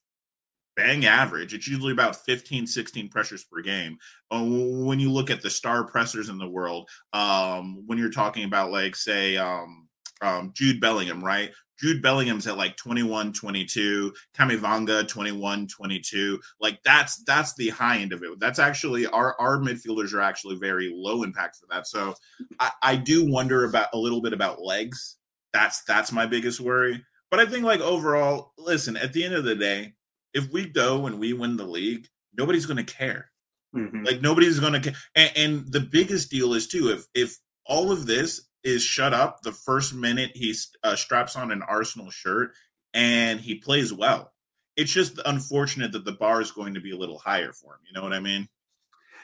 bang 0.77 1.05
average. 1.05 1.55
It's 1.55 1.69
usually 1.69 1.93
about 1.93 2.17
15, 2.17 2.67
16 2.67 3.09
pressures 3.09 3.45
per 3.45 3.61
game. 3.61 3.99
Uh, 4.31 4.45
when 4.45 5.01
you 5.01 5.11
look 5.11 5.31
at 5.31 5.43
the 5.43 5.51
star 5.51 5.85
pressers 5.85 6.29
in 6.29 6.39
the 6.39 6.49
world, 6.49 6.89
um, 7.13 7.85
when 7.87 7.99
you're 7.99 8.11
talking 8.11 8.45
about 8.45 8.71
like 8.71 8.97
say 8.97 9.37
um, 9.37 9.89
um, 10.23 10.53
Jude 10.55 10.81
Bellingham, 10.81 11.23
right? 11.23 11.51
Jude 11.83 12.01
Bellingham's 12.01 12.47
at 12.47 12.57
like 12.57 12.77
21, 12.77 13.33
22, 13.33 14.13
Camavinga 14.39 15.09
21, 15.09 15.67
22. 15.67 16.41
Like 16.61 16.79
that's 16.85 17.25
that's 17.25 17.55
the 17.55 17.71
high 17.71 17.99
end 17.99 18.13
of 18.13 18.23
it. 18.23 18.39
That's 18.39 18.61
actually 18.61 19.07
our 19.07 19.35
our 19.41 19.59
midfielders 19.59 20.15
are 20.15 20.21
actually 20.21 20.57
very 20.57 20.93
low 20.95 21.25
impact 21.25 21.57
for 21.57 21.67
that. 21.71 21.89
So 21.89 22.15
I, 22.61 22.71
I 22.83 22.97
do 22.97 23.29
wonder 23.29 23.65
about 23.65 23.89
a 23.93 23.99
little 23.99 24.23
bit 24.23 24.33
about 24.33 24.63
legs. 24.63 25.17
That's 25.53 25.83
that's 25.83 26.13
my 26.13 26.25
biggest 26.25 26.61
worry. 26.61 27.05
But 27.33 27.41
I 27.41 27.47
think 27.47 27.65
like 27.65 27.81
overall, 27.81 28.53
listen, 28.57 28.97
at 28.97 29.13
the 29.13 29.25
end 29.25 29.35
of 29.35 29.45
the 29.45 29.57
day, 29.57 29.95
if 30.35 30.51
we 30.51 30.67
go 30.69 31.07
and 31.07 31.19
we 31.19 31.33
win 31.33 31.57
the 31.57 31.65
league, 31.67 32.09
nobody's 32.37 32.67
going 32.67 32.85
to 32.85 32.95
care. 32.95 33.31
Mhm. 33.75 34.05
Like 34.07 34.21
nobody's 34.21 34.61
going 34.61 34.75
to 34.75 34.81
care. 34.81 34.95
And, 35.15 35.33
and 35.37 35.73
the 35.73 35.81
biggest 35.81 36.31
deal 36.31 36.55
is 36.55 36.69
too 36.69 36.91
if 36.91 37.07
if 37.15 37.39
all 37.67 37.91
of 37.91 38.07
this 38.07 38.49
is 38.65 38.83
shut 38.83 39.13
up 39.15 39.43
the 39.43 39.53
first 39.53 39.95
minute 39.95 40.31
he 40.35 40.55
uh, 40.85 40.95
straps 40.95 41.37
on 41.37 41.51
an 41.51 41.63
Arsenal 41.63 42.11
shirt 42.11 42.53
and 42.95 43.41
he 43.41 43.57
plays 43.57 43.93
well. 43.93 44.33
It's 44.77 44.93
just 44.93 45.21
unfortunate 45.27 45.93
that 45.93 46.05
the 46.05 46.13
bar 46.13 46.41
is 46.41 46.51
going 46.51 46.75
to 46.75 46.81
be 46.81 46.93
a 46.93 46.97
little 46.97 47.19
higher 47.19 47.53
for 47.53 47.75
him. 47.75 47.81
You 47.87 47.93
know 47.95 48.03
what 48.03 48.13
I 48.13 48.21
mean? 48.21 48.49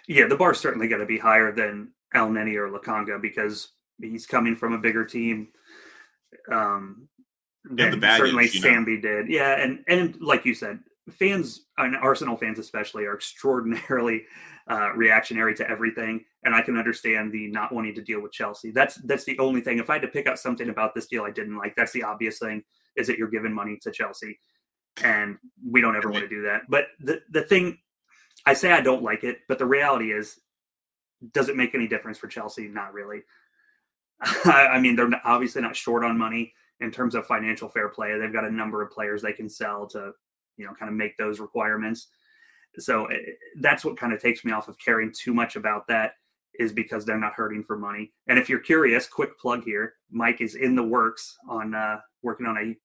Yeah, 0.07 0.27
the 0.27 0.37
bar's 0.37 0.59
certainly 0.61 0.89
going 0.89 1.01
to 1.01 1.07
be 1.07 1.19
higher 1.19 1.53
than 1.53 1.93
Elneny 2.15 2.57
or 2.57 2.69
Lokonga 2.71 3.21
because 3.21 3.69
he's 4.01 4.27
coming 4.27 4.57
from 4.57 4.73
a 4.73 4.79
bigger 4.79 5.05
team. 5.05 5.49
Um, 6.51 7.09
Yeah, 7.77 7.91
the 7.91 7.97
baggage, 7.99 8.19
certainly 8.19 8.49
you 8.51 8.61
know. 8.61 8.69
Sambi 8.69 9.03
did. 9.03 9.29
Yeah, 9.29 9.61
and 9.61 9.85
and 9.87 10.17
like 10.21 10.45
you 10.45 10.55
said, 10.55 10.81
fans 11.11 11.67
and 11.77 11.97
Arsenal 11.97 12.37
fans 12.37 12.59
especially 12.59 13.05
are 13.05 13.15
extraordinarily 13.15 14.25
uh, 14.69 14.93
reactionary 14.95 15.55
to 15.55 15.69
everything, 15.69 16.25
and 16.45 16.55
I 16.55 16.63
can 16.63 16.77
understand 16.77 17.33
the 17.33 17.49
not 17.49 17.73
wanting 17.73 17.95
to 17.95 18.03
deal 18.03 18.21
with 18.21 18.33
Chelsea. 18.33 18.71
That's 18.71 18.97
that's 18.97 19.25
the 19.25 19.39
only 19.39 19.61
thing. 19.61 19.79
If 19.79 19.91
I 19.91 19.95
had 19.95 20.03
to 20.03 20.09
pick 20.09 20.27
out 20.27 20.39
something 20.39 20.69
about 20.69 20.95
this 20.95 21.07
deal 21.07 21.25
I 21.25 21.31
didn't 21.31 21.57
like, 21.57 21.75
that's 21.77 21.93
the 21.93 22.03
obvious 22.03 22.39
thing 22.39 22.63
is 22.97 23.07
that 23.07 23.19
you're 23.19 23.29
giving 23.29 23.53
money 23.53 23.79
to 23.83 23.91
Chelsea, 23.91 24.39
and 25.03 25.39
we 25.67 25.81
don't 25.81 25.97
ever 25.97 26.11
want 26.11 26.23
to 26.23 26.29
do 26.29 26.43
that. 26.43 26.63
But 26.69 26.89
the 27.01 27.23
the 27.31 27.43
thing 27.43 27.79
I 28.47 28.55
say 28.55 28.73
I 28.73 28.81
don't 28.81 29.03
like 29.03 29.25
it, 29.25 29.39
but 29.49 29.59
the 29.59 29.67
reality 29.67 30.13
is, 30.13 30.39
does 31.33 31.49
it 31.49 31.57
make 31.57 31.75
any 31.75 31.89
difference 31.89 32.19
for 32.19 32.29
Chelsea? 32.29 32.69
Not 32.69 32.93
really. 32.93 33.23
I 34.45 34.79
mean, 34.81 34.97
they're 34.97 35.11
obviously 35.25 35.63
not 35.63 35.77
short 35.77 36.05
on 36.05 36.19
money 36.19 36.53
in 36.81 36.91
terms 36.91 37.15
of 37.15 37.27
financial 37.27 37.69
fair 37.69 37.89
play. 37.89 38.19
They've 38.19 38.33
got 38.33 38.45
a 38.45 38.51
number 38.51 38.83
of 38.83 38.91
players 38.91 39.23
they 39.23 39.33
can 39.33 39.49
sell 39.49 39.87
to, 39.89 40.13
you 40.59 40.67
know, 40.67 40.75
kind 40.79 40.91
of 40.91 40.97
make 40.97 41.17
those 41.17 41.41
requirements. 41.41 42.09
So 42.79 43.07
eh, 43.07 43.17
that's 43.61 43.85
what 43.85 43.97
kind 43.97 44.13
of 44.13 44.21
takes 44.21 44.45
me 44.45 44.53
off 44.53 44.69
of 44.69 44.79
caring 44.79 45.13
too 45.17 45.33
much 45.33 45.57
about 45.57 45.87
that 45.89 46.13
is 46.59 46.73
because 46.73 47.05
they're 47.05 47.19
not 47.19 47.35
hurting 47.35 47.65
for 47.65 47.79
money. 47.79 48.13
And 48.27 48.39
if 48.39 48.49
you're 48.49 48.59
curious, 48.59 49.07
quick 49.07 49.39
plug 49.39 49.65
here, 49.65 49.95
Mike 50.11 50.41
is 50.41 50.57
in 50.57 50.75
the 50.75 50.83
works 50.83 51.37
on 51.49 51.75
uh, 51.75 52.01
working 52.23 52.47
on 52.47 52.59
a 52.59 52.77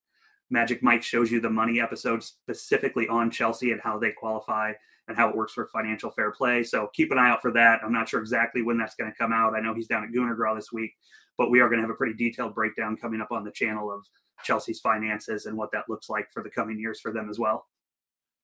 Magic 0.50 0.84
Mike 0.84 1.02
shows 1.02 1.32
you 1.32 1.41
the 1.41 1.50
money 1.50 1.82
episode 1.82 2.24
specifically 2.24 3.08
on 3.08 3.32
Chelsea 3.32 3.72
and 3.72 3.82
how 3.82 3.98
they 3.98 4.12
qualify 4.12 4.74
and 5.08 5.18
how 5.18 5.28
it 5.28 5.36
works 5.36 5.54
for 5.54 5.68
financial 5.68 6.12
fair 6.12 6.32
play. 6.32 6.64
So 6.64 6.90
keep 6.94 7.12
an 7.12 7.18
eye 7.18 7.30
out 7.30 7.41
for 7.41 7.52
that. 7.54 7.82
I'm 7.84 7.91
not 7.91 8.08
sure 8.08 8.20
exactly 8.20 8.62
when 8.62 8.78
that's 8.78 8.95
going 8.95 9.12
to 9.12 9.18
come 9.18 9.34
out. 9.34 9.56
I 9.56 9.62
know 9.62 9.74
he's 9.74 9.88
down 9.88 10.04
at 10.04 10.14
Gunner 10.14 10.36
Gras 10.36 10.56
this 10.56 10.72
week, 10.72 10.91
but 11.38 11.50
we 11.50 11.60
are 11.60 11.70
going 11.70 11.78
to 11.78 11.82
have 11.82 11.90
a 11.90 11.95
pretty 11.95 12.14
detailed 12.14 12.54
breakdown 12.54 12.95
coming 12.95 13.20
up 13.20 13.32
on 13.32 13.44
the 13.44 13.52
channel 13.52 13.91
of 13.91 14.06
Chelsea's 14.44 14.80
finances 14.80 15.46
and 15.46 15.58
what 15.58 15.72
that 15.72 15.86
looks 15.90 16.10
like 16.10 16.28
for 16.34 16.44
the 16.44 16.50
coming 16.50 16.80
years 16.80 17.00
for 17.00 17.12
them 17.12 17.30
as 17.30 17.40
well. 17.40 17.66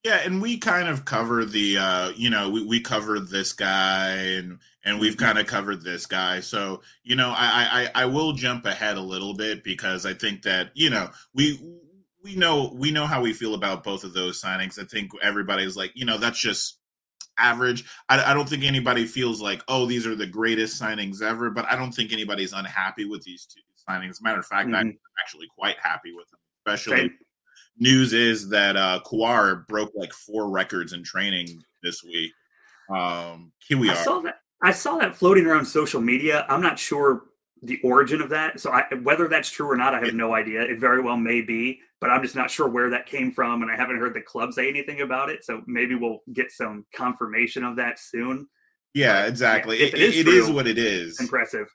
Yeah, 0.03 0.22
and 0.24 0.41
we 0.41 0.57
kind 0.57 0.88
of 0.88 1.03
cover 1.03 1.44
the 1.44 1.78
uh, 1.78 2.10
you 2.16 2.30
know, 2.30 2.49
we, 2.49 2.66
we 2.66 2.80
covered 2.80 3.28
this 3.28 3.52
guy 3.52 4.11
and 4.11 4.60
and 4.86 4.99
we've 4.99 5.18
kind 5.18 5.38
of 5.38 5.45
covered 5.45 5.84
this 5.84 6.06
guy. 6.06 6.40
So, 6.40 6.82
you 7.03 7.18
know, 7.18 7.34
I, 7.36 7.90
I 7.94 8.03
I 8.03 8.06
will 8.06 8.32
jump 8.32 8.66
ahead 8.66 8.95
a 8.95 9.02
little 9.02 9.34
bit 9.34 9.61
because 9.61 10.06
I 10.06 10.14
think 10.14 10.44
that, 10.44 10.72
you 10.74 10.90
know, 10.90 11.10
we 11.34 11.60
we 12.24 12.36
know 12.36 12.72
we 12.74 12.91
know 12.91 13.06
how 13.06 13.22
we 13.22 13.34
feel 13.34 13.56
about 13.56 13.84
both 13.84 14.06
of 14.06 14.14
those 14.14 14.41
signings. 14.41 14.80
I 14.80 14.86
think 14.86 15.11
everybody's 15.22 15.76
like, 15.76 15.91
you 15.95 16.06
know, 16.06 16.18
that's 16.18 16.40
just 16.40 16.80
average. 17.38 17.84
I, 18.07 18.32
I 18.32 18.34
don't 18.34 18.48
think 18.48 18.64
anybody 18.64 19.06
feels 19.06 19.41
like, 19.41 19.64
oh, 19.68 19.86
these 19.86 20.07
are 20.07 20.16
the 20.16 20.28
greatest 20.28 20.82
signings 20.82 21.22
ever, 21.22 21.49
but 21.49 21.66
I 21.70 21.76
don't 21.76 21.91
think 21.91 22.14
anybody's 22.14 22.53
unhappy 22.53 23.03
with 23.03 23.24
these 23.24 23.45
two 23.45 23.61
signings. 23.90 24.11
As 24.11 24.20
a 24.20 24.24
matter 24.24 24.40
of 24.40 24.45
fact, 24.45 24.68
I'm 24.74 24.90
Mhm. 24.91 24.98
actually 25.22 25.48
quite 25.57 25.78
happy 25.80 26.14
with 26.14 26.30
them, 26.30 26.40
especially 26.66 27.11
news 27.78 28.14
is 28.14 28.49
that 28.49 28.76
uh 28.76 28.99
Kiwior 29.06 29.66
broke 29.68 29.91
like 29.95 30.14
four 30.14 30.49
records 30.49 30.94
in 30.94 31.03
training 31.03 31.64
this 31.82 32.03
week. 32.03 32.34
Um, 32.90 33.52
here 33.68 33.78
we 33.78 33.90
I 33.90 33.94
are. 33.94 34.03
saw 34.03 34.20
that. 34.22 34.41
I 34.61 34.72
saw 34.72 34.98
that 34.98 35.16
floating 35.16 35.45
around 35.45 35.66
social 35.66 36.02
media. 36.02 36.45
I'm 36.49 36.61
not 36.61 36.78
sure 36.78 37.26
the 37.61 37.80
origin 37.84 38.22
of 38.22 38.30
that. 38.30 38.60
So 38.60 38.72
I, 38.72 38.86
whether 39.03 39.28
that's 39.28 39.49
true 39.49 39.70
or 39.70 39.76
not, 39.78 39.94
I 39.94 39.99
have 40.03 40.14
no 40.14 40.34
idea. 40.34 40.61
It 40.61 40.80
very 40.80 41.02
well 41.02 41.18
may 41.18 41.41
be, 41.41 41.82
but 42.02 42.10
I'm 42.10 42.22
just 42.22 42.36
not 42.36 42.49
sure 42.52 42.68
where 42.68 42.90
that 42.90 43.06
came 43.06 43.32
from, 43.32 43.61
and 43.61 43.72
I 43.72 43.76
haven't 43.76 43.98
heard 43.99 44.14
the 44.14 44.22
club 44.22 44.53
say 44.53 44.68
anything 44.70 45.02
about 45.02 45.30
it. 45.30 45.44
So 45.45 45.61
maybe 45.68 45.95
we'll 45.95 46.20
get 46.34 46.52
some 46.52 46.86
confirmation 46.94 47.64
of 47.64 47.76
that 47.78 47.99
soon. 47.99 48.48
Yeah, 48.94 49.22
But, 49.22 49.30
exactly. 49.30 49.80
yeah, 49.80 49.86
it, 49.88 49.94
it 49.94 50.02
is 50.02 50.18
it 50.20 50.28
is 50.28 50.45
true, 50.45 50.56
what 50.56 50.68
it 50.68 50.78
is. 50.78 51.20
Impressive. 51.20 51.68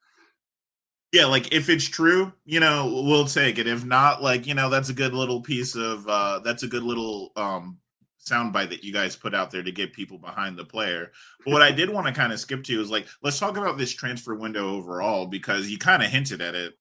Yeah, 1.15 1.27
like 1.27 1.53
if 1.53 1.69
it's 1.69 1.89
true, 1.89 2.33
you 2.45 2.59
know, 2.59 3.05
we'll 3.07 3.25
take 3.25 3.59
it. 3.59 3.69
If 3.69 3.85
not, 3.85 4.21
like, 4.21 4.49
you 4.49 4.55
know, 4.55 4.69
that's 4.69 4.89
a 4.89 4.93
good 4.93 5.15
little 5.15 5.41
piece 5.41 5.77
of 5.77 6.09
uh 6.09 6.41
that's 6.41 6.65
a 6.65 6.67
good 6.67 6.83
little 6.83 7.31
um 7.37 7.79
soundbite 8.21 8.71
that 8.71 8.83
you 8.83 8.93
guys 8.93 9.15
put 9.15 9.33
out 9.33 9.53
there 9.53 9.63
to 9.63 9.71
get 9.71 9.93
people 9.93 10.19
behind 10.19 10.59
the 10.59 10.65
player. 10.65 11.13
But 11.45 11.53
what 11.53 11.63
I 11.63 11.71
did 11.71 11.89
want 11.89 12.09
to 12.09 12.13
kind 12.13 12.33
of 12.33 12.41
skip 12.41 12.65
to 12.65 12.81
is 12.81 12.91
like 12.91 13.07
let's 13.23 13.39
talk 13.39 13.57
about 13.57 13.79
this 13.79 13.93
transfer 13.93 14.35
window 14.35 14.75
overall 14.75 15.27
because 15.27 15.71
you 15.71 15.79
kind 15.79 16.03
of 16.03 16.11
hinted 16.11 16.41
at 16.41 16.57
it. 16.57 16.75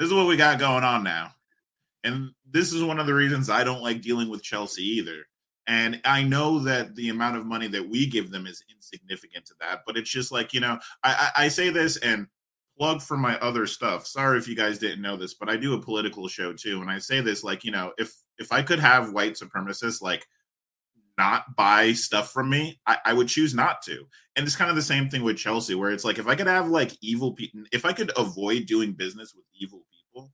This 0.00 0.08
is 0.08 0.14
what 0.14 0.26
we 0.26 0.36
got 0.36 0.58
going 0.58 0.82
on 0.82 1.04
now. 1.04 1.30
And 2.02 2.30
this 2.50 2.72
is 2.72 2.82
one 2.82 2.98
of 2.98 3.06
the 3.06 3.14
reasons 3.14 3.48
I 3.48 3.62
don't 3.62 3.82
like 3.82 4.02
dealing 4.02 4.30
with 4.30 4.42
Chelsea 4.42 4.82
either. 4.82 5.28
And 5.68 6.00
I 6.04 6.24
know 6.24 6.58
that 6.58 6.96
the 6.96 7.10
amount 7.10 7.36
of 7.36 7.46
money 7.46 7.68
that 7.68 7.88
we 7.88 8.04
give 8.04 8.32
them 8.32 8.48
is 8.48 8.64
insignificant 8.68 9.46
to 9.46 9.54
that, 9.60 9.82
but 9.86 9.96
it's 9.96 10.10
just 10.10 10.32
like, 10.32 10.52
you 10.52 10.58
know, 10.58 10.80
I, 11.04 11.30
I, 11.36 11.44
I 11.44 11.48
say 11.48 11.70
this 11.70 11.98
and 11.98 12.26
plug 12.78 13.02
for 13.02 13.16
my 13.16 13.38
other 13.38 13.66
stuff. 13.66 14.06
Sorry 14.06 14.38
if 14.38 14.48
you 14.48 14.56
guys 14.56 14.78
didn't 14.78 15.02
know 15.02 15.16
this, 15.16 15.34
but 15.34 15.48
I 15.48 15.56
do 15.56 15.74
a 15.74 15.82
political 15.82 16.28
show 16.28 16.52
too. 16.52 16.80
And 16.80 16.90
I 16.90 16.98
say 16.98 17.20
this 17.20 17.44
like, 17.44 17.64
you 17.64 17.70
know, 17.70 17.92
if 17.98 18.12
if 18.38 18.52
I 18.52 18.62
could 18.62 18.78
have 18.78 19.12
white 19.12 19.34
supremacists 19.34 20.02
like 20.02 20.26
not 21.18 21.56
buy 21.56 21.92
stuff 21.92 22.32
from 22.32 22.48
me, 22.48 22.80
I, 22.86 22.98
I 23.04 23.12
would 23.12 23.28
choose 23.28 23.54
not 23.54 23.82
to. 23.82 24.06
And 24.34 24.46
it's 24.46 24.56
kind 24.56 24.70
of 24.70 24.76
the 24.76 24.82
same 24.82 25.08
thing 25.08 25.22
with 25.22 25.36
Chelsea, 25.36 25.74
where 25.74 25.90
it's 25.90 26.04
like 26.04 26.18
if 26.18 26.26
I 26.26 26.34
could 26.34 26.46
have 26.46 26.68
like 26.68 26.96
evil 27.02 27.32
people, 27.32 27.60
if 27.72 27.84
I 27.84 27.92
could 27.92 28.10
avoid 28.16 28.66
doing 28.66 28.92
business 28.92 29.34
with 29.34 29.44
evil 29.54 29.82
people, 29.92 30.30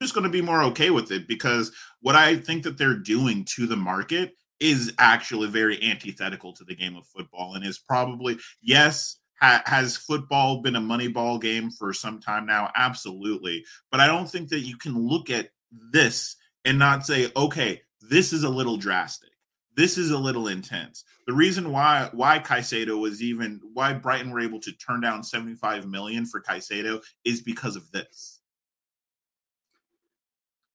I'm 0.00 0.04
just 0.04 0.14
going 0.14 0.24
to 0.24 0.30
be 0.30 0.42
more 0.42 0.62
okay 0.64 0.90
with 0.90 1.10
it 1.10 1.26
because 1.26 1.72
what 2.00 2.16
I 2.16 2.36
think 2.36 2.62
that 2.64 2.78
they're 2.78 2.98
doing 2.98 3.44
to 3.56 3.66
the 3.66 3.76
market 3.76 4.32
is 4.60 4.92
actually 4.98 5.48
very 5.48 5.82
antithetical 5.82 6.52
to 6.54 6.64
the 6.64 6.74
game 6.74 6.96
of 6.96 7.06
football 7.06 7.54
and 7.54 7.64
is 7.64 7.78
probably 7.78 8.38
yes 8.62 9.18
ha- 9.40 9.62
has 9.66 9.96
football 9.96 10.62
been 10.62 10.76
a 10.76 10.80
money 10.80 11.08
ball 11.08 11.38
game 11.38 11.70
for 11.70 11.92
some 11.92 12.20
time 12.20 12.46
now? 12.46 12.70
Absolutely. 12.76 13.64
But 13.90 14.00
i 14.00 14.06
don't 14.06 14.30
think 14.30 14.48
that 14.50 14.60
you 14.60 14.76
can 14.76 14.98
look 14.98 15.30
at 15.30 15.50
this 15.92 16.36
and 16.64 16.78
not 16.78 17.06
say 17.06 17.30
okay 17.36 17.82
this 18.08 18.32
is 18.32 18.44
a 18.44 18.48
little 18.48 18.76
drastic. 18.76 19.30
This 19.74 19.98
is 19.98 20.10
a 20.10 20.18
little 20.18 20.48
intense. 20.48 21.04
The 21.26 21.34
reason 21.34 21.70
why 21.70 22.08
why 22.12 22.38
Caicedo 22.38 22.98
was 22.98 23.22
even 23.22 23.60
why 23.74 23.92
Brighton 23.92 24.30
were 24.30 24.40
able 24.40 24.60
to 24.60 24.72
turn 24.72 25.00
down 25.00 25.22
75 25.22 25.86
million 25.86 26.24
for 26.24 26.40
Caicedo 26.40 27.02
is 27.24 27.42
because 27.42 27.76
of 27.76 27.90
this. 27.92 28.40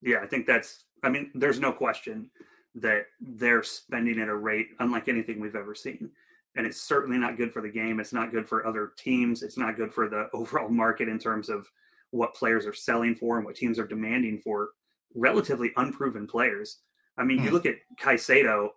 Yeah, 0.02 0.20
I 0.22 0.28
think 0.28 0.46
that's. 0.46 0.86
I 1.04 1.10
mean, 1.10 1.32
there's 1.34 1.60
no 1.60 1.72
question 1.72 2.30
that 2.76 3.06
they're 3.20 3.64
spending 3.64 4.20
at 4.20 4.30
a 4.30 4.36
rate 4.36 4.70
unlike 4.80 5.08
anything 5.08 5.40
we've 5.40 5.56
ever 5.56 5.74
seen, 5.74 6.12
and 6.56 6.66
it's 6.68 6.82
certainly 6.82 7.18
not 7.18 7.38
good 7.38 7.54
for 7.54 7.62
the 7.62 7.70
game. 7.70 8.00
It's 8.00 8.14
not 8.14 8.32
good 8.32 8.48
for 8.48 8.66
other 8.68 8.92
teams. 8.98 9.42
It's 9.44 9.58
not 9.58 9.78
good 9.78 9.94
for 9.94 10.10
the 10.10 10.30
overall 10.34 10.70
market 10.70 11.08
in 11.10 11.18
terms 11.20 11.50
of 11.50 11.68
what 12.12 12.36
players 12.36 12.66
are 12.66 12.74
selling 12.74 13.16
for 13.16 13.38
and 13.38 13.46
what 13.46 13.56
teams 13.56 13.80
are 13.80 13.88
demanding 13.88 14.40
for 14.40 14.70
relatively 15.16 15.72
unproven 15.78 16.28
players. 16.28 16.80
I 17.18 17.24
mean, 17.24 17.40
you 17.42 17.48
Hmm. 17.50 17.54
look 17.54 17.66
at 17.66 17.76
Caicedo. 18.00 18.70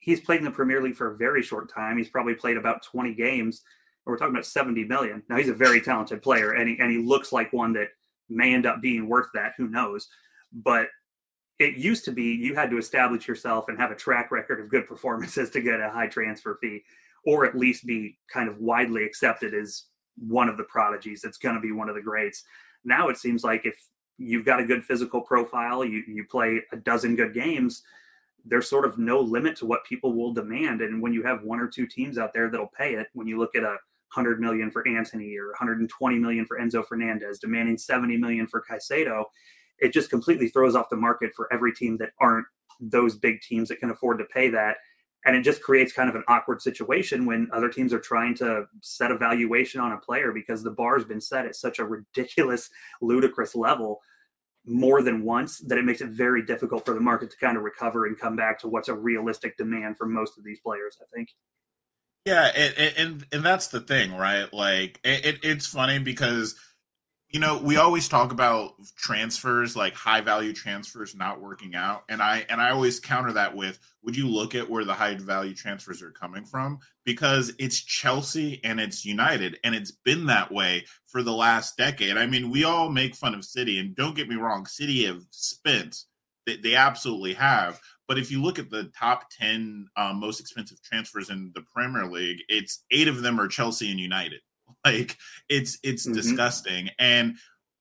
He's 0.00 0.20
played 0.20 0.38
in 0.38 0.44
the 0.44 0.50
Premier 0.50 0.80
League 0.82 0.96
for 0.96 1.12
a 1.12 1.16
very 1.16 1.42
short 1.42 1.68
time. 1.72 1.98
He's 1.98 2.08
probably 2.10 2.34
played 2.34 2.56
about 2.56 2.82
20 2.84 3.14
games. 3.14 3.62
and 4.06 4.12
We're 4.12 4.18
talking 4.18 4.34
about 4.34 4.46
70 4.46 4.84
million. 4.84 5.22
Now 5.28 5.36
he's 5.36 5.48
a 5.48 5.54
very 5.54 5.80
talented 5.80 6.22
player, 6.22 6.52
and 6.52 6.68
he 6.68 6.78
and 6.78 6.90
he 6.90 6.98
looks 6.98 7.32
like 7.32 7.52
one 7.52 7.72
that 7.74 7.88
may 8.28 8.54
end 8.54 8.66
up 8.66 8.80
being 8.80 9.08
worth 9.08 9.28
that. 9.34 9.54
Who 9.56 9.68
knows? 9.68 10.08
But 10.52 10.88
it 11.58 11.76
used 11.76 12.04
to 12.04 12.12
be 12.12 12.22
you 12.22 12.54
had 12.54 12.70
to 12.70 12.78
establish 12.78 13.26
yourself 13.26 13.68
and 13.68 13.78
have 13.78 13.90
a 13.90 13.96
track 13.96 14.30
record 14.30 14.60
of 14.60 14.68
good 14.68 14.86
performances 14.86 15.50
to 15.50 15.60
get 15.60 15.80
a 15.80 15.90
high 15.90 16.06
transfer 16.06 16.58
fee, 16.60 16.84
or 17.24 17.44
at 17.44 17.56
least 17.56 17.86
be 17.86 18.18
kind 18.32 18.48
of 18.48 18.58
widely 18.58 19.04
accepted 19.04 19.54
as 19.54 19.84
one 20.16 20.48
of 20.48 20.56
the 20.56 20.64
prodigies 20.64 21.20
that's 21.22 21.38
going 21.38 21.54
to 21.54 21.60
be 21.60 21.72
one 21.72 21.88
of 21.88 21.94
the 21.94 22.02
greats. 22.02 22.44
Now 22.84 23.08
it 23.08 23.18
seems 23.18 23.44
like 23.44 23.66
if 23.66 23.76
you've 24.18 24.44
got 24.44 24.60
a 24.60 24.66
good 24.66 24.84
physical 24.84 25.20
profile, 25.20 25.84
you 25.84 26.02
you 26.06 26.24
play 26.24 26.60
a 26.72 26.76
dozen 26.76 27.16
good 27.16 27.34
games, 27.34 27.82
there's 28.44 28.68
sort 28.68 28.84
of 28.84 28.98
no 28.98 29.20
limit 29.20 29.56
to 29.56 29.66
what 29.66 29.84
people 29.84 30.12
will 30.12 30.32
demand. 30.32 30.80
And 30.80 31.02
when 31.02 31.12
you 31.12 31.22
have 31.22 31.42
one 31.42 31.60
or 31.60 31.68
two 31.68 31.86
teams 31.86 32.18
out 32.18 32.32
there 32.32 32.50
that'll 32.50 32.70
pay 32.76 32.94
it, 32.94 33.08
when 33.14 33.26
you 33.26 33.38
look 33.38 33.54
at 33.54 33.62
a 33.62 33.76
100 34.14 34.40
million 34.40 34.70
for 34.70 34.86
Antony 34.88 35.36
or 35.36 35.48
120 35.48 36.18
million 36.18 36.46
for 36.46 36.58
Enzo 36.58 36.86
Fernandez, 36.86 37.38
demanding 37.38 37.76
70 37.76 38.16
million 38.16 38.46
for 38.46 38.64
Caicedo, 38.68 39.24
it 39.78 39.92
just 39.92 40.10
completely 40.10 40.48
throws 40.48 40.74
off 40.74 40.90
the 40.90 40.96
market 40.96 41.32
for 41.34 41.52
every 41.52 41.72
team 41.72 41.96
that 41.98 42.10
aren't 42.20 42.46
those 42.80 43.16
big 43.16 43.40
teams 43.40 43.68
that 43.68 43.80
can 43.80 43.90
afford 43.90 44.18
to 44.18 44.24
pay 44.24 44.48
that. 44.50 44.76
And 45.24 45.34
it 45.36 45.42
just 45.42 45.62
creates 45.62 45.92
kind 45.92 46.08
of 46.08 46.14
an 46.14 46.24
awkward 46.28 46.62
situation 46.62 47.26
when 47.26 47.48
other 47.52 47.68
teams 47.68 47.92
are 47.92 47.98
trying 47.98 48.34
to 48.36 48.66
set 48.82 49.10
a 49.10 49.18
valuation 49.18 49.80
on 49.80 49.92
a 49.92 49.98
player 49.98 50.32
because 50.32 50.62
the 50.62 50.70
bar's 50.70 51.04
been 51.04 51.20
set 51.20 51.44
at 51.44 51.56
such 51.56 51.80
a 51.80 51.84
ridiculous, 51.84 52.70
ludicrous 53.00 53.54
level 53.54 54.00
more 54.64 55.02
than 55.02 55.24
once 55.24 55.58
that 55.60 55.78
it 55.78 55.84
makes 55.84 56.00
it 56.00 56.10
very 56.10 56.44
difficult 56.44 56.84
for 56.84 56.94
the 56.94 57.00
market 57.00 57.30
to 57.30 57.36
kind 57.38 57.56
of 57.56 57.62
recover 57.62 58.06
and 58.06 58.18
come 58.18 58.36
back 58.36 58.58
to 58.60 58.68
what's 58.68 58.88
a 58.88 58.94
realistic 58.94 59.56
demand 59.56 59.96
for 59.96 60.06
most 60.06 60.38
of 60.38 60.44
these 60.44 60.60
players, 60.60 60.98
I 61.00 61.04
think. 61.14 61.30
Yeah, 62.24 62.52
and 62.54 62.94
and, 62.96 63.26
and 63.32 63.42
that's 63.42 63.68
the 63.68 63.80
thing, 63.80 64.14
right? 64.14 64.52
Like 64.52 65.00
it, 65.02 65.24
it, 65.24 65.38
it's 65.42 65.66
funny 65.66 65.98
because 65.98 66.54
you 67.30 67.40
know 67.40 67.58
we 67.58 67.76
always 67.76 68.08
talk 68.08 68.32
about 68.32 68.74
transfers, 68.96 69.76
like 69.76 69.94
high 69.94 70.20
value 70.20 70.52
transfers 70.52 71.14
not 71.14 71.40
working 71.40 71.74
out, 71.74 72.04
and 72.08 72.22
I 72.22 72.46
and 72.48 72.60
I 72.60 72.70
always 72.70 73.00
counter 73.00 73.32
that 73.32 73.54
with, 73.54 73.78
would 74.02 74.16
you 74.16 74.28
look 74.28 74.54
at 74.54 74.68
where 74.68 74.84
the 74.84 74.94
high 74.94 75.14
value 75.14 75.54
transfers 75.54 76.02
are 76.02 76.10
coming 76.10 76.44
from? 76.44 76.78
Because 77.04 77.52
it's 77.58 77.80
Chelsea 77.80 78.60
and 78.64 78.80
it's 78.80 79.04
United, 79.04 79.58
and 79.62 79.74
it's 79.74 79.92
been 79.92 80.26
that 80.26 80.50
way 80.50 80.84
for 81.06 81.22
the 81.22 81.34
last 81.34 81.76
decade. 81.76 82.16
I 82.16 82.26
mean, 82.26 82.50
we 82.50 82.64
all 82.64 82.90
make 82.90 83.14
fun 83.14 83.34
of 83.34 83.44
City, 83.44 83.78
and 83.78 83.94
don't 83.94 84.16
get 84.16 84.28
me 84.28 84.36
wrong, 84.36 84.66
City 84.66 85.04
have 85.04 85.22
spent, 85.30 86.04
they, 86.46 86.56
they 86.56 86.74
absolutely 86.74 87.34
have, 87.34 87.78
but 88.08 88.18
if 88.18 88.30
you 88.30 88.42
look 88.42 88.58
at 88.58 88.70
the 88.70 88.90
top 88.98 89.30
10 89.38 89.86
um, 89.96 90.18
most 90.18 90.40
expensive 90.40 90.80
transfers 90.82 91.28
in 91.28 91.52
the 91.54 91.62
Premier 91.74 92.06
League, 92.06 92.38
it's 92.48 92.84
eight 92.90 93.06
of 93.06 93.20
them 93.20 93.38
are 93.38 93.48
Chelsea 93.48 93.90
and 93.90 94.00
United. 94.00 94.40
Like 94.88 95.16
it's 95.48 95.78
it's 95.82 96.06
Mhm. 96.06 96.14
disgusting. 96.14 96.90
And 96.98 97.36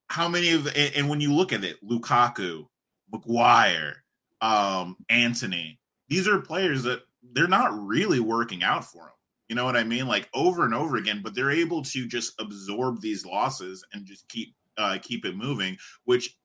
how 0.09 0.27
many 0.27 0.51
of 0.51 0.67
and, 0.67 0.95
and 0.95 1.09
when 1.09 1.21
you 1.21 1.34
look 1.34 1.53
at 1.53 1.63
it, 1.63 1.77
Lukaku, 1.84 2.67
Maguire, 3.11 4.03
um, 4.41 4.95
Antony, 5.09 5.79
these 6.09 6.27
are 6.27 6.39
players 6.41 6.84
that 6.84 7.03
they're 7.34 7.47
not 7.47 7.77
really 7.77 8.19
working 8.19 8.63
out 8.63 8.85
for 8.85 9.03
them. 9.03 9.13
You 9.49 9.55
know 9.55 9.65
what 9.65 9.77
I 9.77 9.84
mean? 9.84 10.07
Like 10.07 10.29
over 10.34 10.65
and 10.65 10.73
over 10.73 10.97
again, 10.97 11.21
but 11.23 11.34
they're 11.34 11.51
able 11.51 11.81
to 11.84 12.07
just 12.07 12.34
absorb 12.39 13.01
these 13.01 13.25
losses 13.25 13.85
and 13.93 14.05
just 14.05 14.27
keep 14.27 14.55
uh, 14.77 14.97
keep 15.01 15.25
it 15.25 15.35
moving, 15.35 15.77
which 16.03 16.38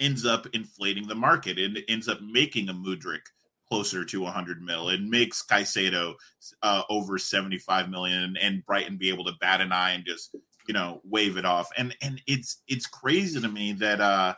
ends 0.00 0.26
up 0.26 0.46
inflating 0.52 1.06
the 1.06 1.14
market 1.14 1.58
and 1.58 1.78
ends 1.88 2.08
up 2.08 2.20
making 2.20 2.68
a 2.68 2.74
Mudryk 2.74 3.22
closer 3.70 4.04
to 4.04 4.20
100 4.20 4.62
mil. 4.62 4.88
It 4.88 5.00
makes 5.00 5.44
Caicedo 5.44 6.14
uh, 6.62 6.82
over 6.90 7.18
75 7.18 7.88
million 7.88 8.36
and 8.40 8.64
Brighton 8.66 8.96
be 8.96 9.08
able 9.10 9.24
to 9.24 9.32
bat 9.40 9.60
an 9.60 9.72
eye 9.72 9.92
and 9.92 10.04
just 10.04 10.34
you 10.66 10.74
know 10.74 11.00
wave 11.04 11.36
it 11.36 11.44
off. 11.44 11.70
And 11.76 11.96
and 12.02 12.20
it's 12.26 12.62
it's 12.68 12.86
crazy 12.86 13.40
to 13.40 13.48
me 13.48 13.72
that 13.74 14.00
uh 14.00 14.34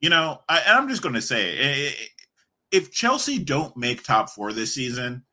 you 0.00 0.10
know 0.10 0.40
I, 0.48 0.60
and 0.60 0.78
I'm 0.78 0.88
just 0.88 1.02
going 1.02 1.14
to 1.14 1.22
say 1.22 1.94
if 2.70 2.92
Chelsea 2.92 3.38
don't 3.38 3.76
make 3.76 4.02
top 4.02 4.30
four 4.30 4.52
this 4.52 4.74
season, 4.74 5.24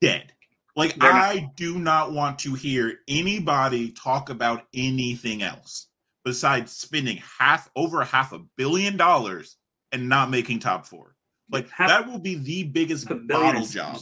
dead. 0.00 0.32
Like 0.76 0.96
They're 0.96 1.12
not- 1.12 1.22
I 1.22 1.50
do 1.56 1.78
not 1.78 2.12
want 2.12 2.38
to 2.40 2.54
hear 2.54 2.98
anybody 3.08 3.90
talk 3.92 4.30
about 4.30 4.64
anything 4.74 5.42
else 5.42 5.88
besides 6.24 6.72
spending 6.72 7.18
half 7.38 7.68
over 7.74 8.04
half 8.04 8.32
a 8.32 8.40
billion 8.56 8.96
dollars 8.96 9.56
and 9.92 10.08
not 10.08 10.30
making 10.30 10.60
top 10.60 10.86
four. 10.86 11.16
Like 11.50 11.68
Half- 11.70 11.88
that 11.88 12.06
will 12.08 12.18
be 12.18 12.36
the 12.36 12.64
biggest 12.64 13.08
bottle 13.26 13.66
job. 13.66 14.00